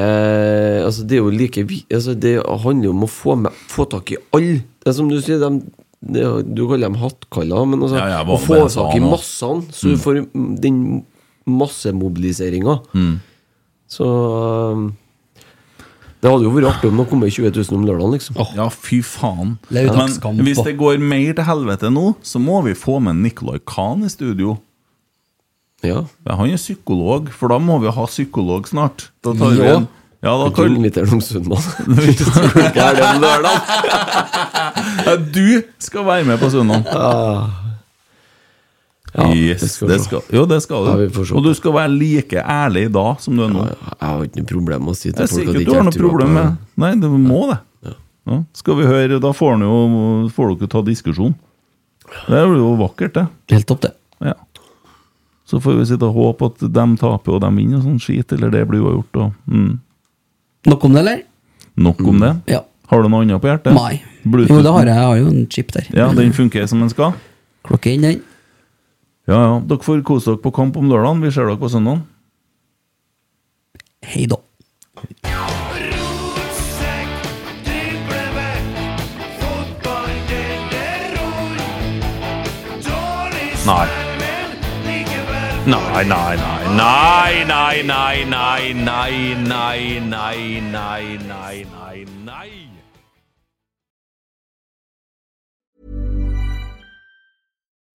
Altså 0.83 1.05
Det 1.07 1.15
er 1.15 1.21
jo 1.21 1.29
like 1.31 1.63
altså 1.95 2.11
Det 2.19 2.33
handler 2.65 2.89
jo 2.89 2.91
om 2.91 3.05
å 3.05 3.09
få, 3.09 3.37
med, 3.39 3.55
få 3.71 3.85
tak 3.87 4.11
i 4.11 4.17
alle. 4.35 4.57
Det 4.83 4.91
er 4.91 4.97
som 4.97 5.07
du 5.07 5.15
sier, 5.23 5.39
de, 5.39 5.61
det 6.03 6.25
du 6.51 6.65
kaller 6.67 6.89
dem 6.89 6.99
hattkaller, 6.99 7.63
men 7.71 7.85
altså, 7.87 7.95
Ja, 8.01 8.09
ja, 8.17 8.23
å 8.27 8.35
få 8.43 8.59
tak 8.67 8.97
i 8.99 9.03
massene, 9.05 9.63
så 9.71 9.93
du 9.93 9.95
Mm. 9.95 10.01
får 10.03 10.19
den 10.65 10.81
massemobiliseringa. 11.47 12.79
Mm. 12.95 13.13
Så 13.87 14.05
um, 14.73 14.89
Det 16.23 16.31
hadde 16.31 16.45
jo 16.47 16.51
vært 16.55 16.69
artig 16.69 16.87
om 16.87 16.99
det 17.01 17.05
kom 17.11 17.23
20 17.27 17.49
000 17.51 17.75
om 17.75 17.81
lørdagen, 17.83 18.13
liksom. 18.15 18.37
Ja, 18.55 18.69
fy 18.71 19.01
faen. 19.03 19.57
Men 19.67 20.45
hvis 20.47 20.61
det 20.63 20.77
går 20.79 21.01
mer 21.03 21.33
til 21.35 21.43
helvete 21.43 21.89
nå, 21.91 22.13
så 22.23 22.39
må 22.39 22.61
vi 22.63 22.71
få 22.79 23.01
med 23.03 23.19
Nicolai 23.19 23.59
Kahn 23.67 24.05
i 24.07 24.11
studio. 24.13 24.55
Ja. 25.83 26.05
Han 26.31 26.47
er 26.47 26.61
psykolog, 26.61 27.27
for 27.35 27.51
da 27.51 27.57
må 27.59 27.75
vi 27.83 27.91
ha 27.91 28.05
psykolog 28.07 28.69
snart. 28.71 29.09
Da 29.19 29.35
tar 29.35 29.51
vi 29.51 29.67
Ja. 29.67 29.75
en 29.81 29.89
ja, 30.23 30.37
da 30.39 30.47
kan 30.55 30.71
er 32.87 33.01
om 33.09 33.19
lørdagen. 33.19 33.59
Ja, 35.03 35.15
Du 35.35 35.61
skal 35.83 36.05
være 36.07 36.23
med 36.23 36.39
på 36.39 36.49
søndag. 36.53 36.87
Ja, 39.13 39.27
yes, 39.29 39.61
det 39.61 39.69
skal 39.69 39.89
det 39.91 39.99
skal, 40.01 40.21
jo, 40.33 40.43
det 40.49 40.57
skal 40.63 40.87
du. 40.87 41.03
Ja. 41.05 41.25
Og 41.37 41.43
du 41.45 41.51
skal 41.53 41.75
være 41.75 41.91
like 41.93 42.41
ærlig 42.41 42.87
da 42.95 43.03
som 43.21 43.37
du 43.37 43.43
er 43.45 43.51
nå. 43.53 43.67
Jeg 43.69 43.99
har 44.01 44.23
ikke 44.25 44.41
noe 44.41 44.49
problem 44.49 44.87
med 44.87 44.95
å 44.95 44.97
si 44.97 45.11
til 45.11 45.27
folk 45.29 45.43
ikke 45.43 45.53
at 45.53 45.59
jeg 45.59 45.67
du 45.67 45.73
har 45.73 45.83
ikke 45.83 45.89
noe 45.91 46.01
problem 46.01 46.33
med 46.39 46.81
Nei, 46.81 46.91
du 46.97 47.09
må 47.13 47.43
det. 47.51 47.59
Ja. 47.85 48.39
Skal 48.57 48.79
vi 48.79 48.87
høre, 48.87 49.19
Da 49.21 49.33
får, 49.35 49.61
jo, 49.61 49.75
får 50.33 50.55
dere 50.55 50.71
ta 50.71 50.81
diskusjon. 50.87 51.35
Det 52.25 52.41
blir 52.49 52.57
jo 52.57 52.73
vakkert, 52.79 53.13
det. 53.19 53.27
Helt 53.53 53.67
topp, 53.69 53.83
det. 53.85 53.93
Ja. 54.23 54.33
Så 55.45 55.59
får 55.61 55.77
vi 55.77 55.87
sitte 55.91 56.07
og 56.09 56.17
håpe 56.17 56.49
at 56.49 56.65
de 56.73 56.85
taper 56.97 57.37
og 57.37 57.41
de 57.43 57.53
vinner 57.53 57.81
og 57.81 57.85
sånn 57.85 58.01
skit, 58.01 58.33
eller 58.33 58.49
det 58.53 58.63
blir 58.69 58.81
uavgjort. 58.81 59.21
Og, 59.21 59.33
mm. 59.45 59.71
Nok 60.71 60.87
om 60.87 60.95
det, 60.95 61.03
eller? 61.03 61.23
Nok 61.85 62.03
om 62.07 62.23
det. 62.23 62.33
Ja. 62.55 62.63
Har 62.89 63.03
du 63.03 63.09
noe 63.11 63.23
annet 63.25 63.41
på 63.43 63.49
hjertet? 63.51 63.75
Nei. 63.75 64.01
Bluetooth? 64.23 64.55
Jo, 64.57 64.63
det 64.63 64.73
har 64.73 64.87
jeg. 64.87 64.95
Jeg 64.95 65.07
har 65.09 65.17
jo 65.19 65.31
en 65.33 65.47
chip 65.51 65.73
der. 65.75 65.89
Ja, 65.93 66.11
Den 66.15 66.33
funker 66.35 66.67
som 66.69 66.81
den 66.83 66.91
skal? 66.93 67.17
Klokke 67.67 67.91
inn, 67.93 68.07
den. 68.07 68.21
Ja, 69.25 69.37
ja. 69.39 69.59
Dere 69.63 69.83
får 69.83 70.03
kose 70.03 70.33
dere 70.33 70.41
på 70.43 70.51
kamp 70.51 70.77
om 70.77 70.89
lørdagen. 70.91 71.23
Vi 71.23 71.31
ser 71.31 71.47
dere 71.47 71.59
på 71.59 71.69
søndag. 71.71 72.03
Hei 74.03 74.25
da. 74.27 74.39
Nei. 83.63 83.87
Nei, 85.65 86.03
nei, 86.03 86.35
nei, 86.35 86.65
nei, 86.75 87.45
nei, 87.47 87.83
nei, 87.87 88.23
nei, 88.27 88.73
nei, 88.75 89.39
nei, 89.39 89.99
nei, 90.03 90.59
nei, 90.59 91.17
nei, 91.23 91.65
nei, 91.71 92.05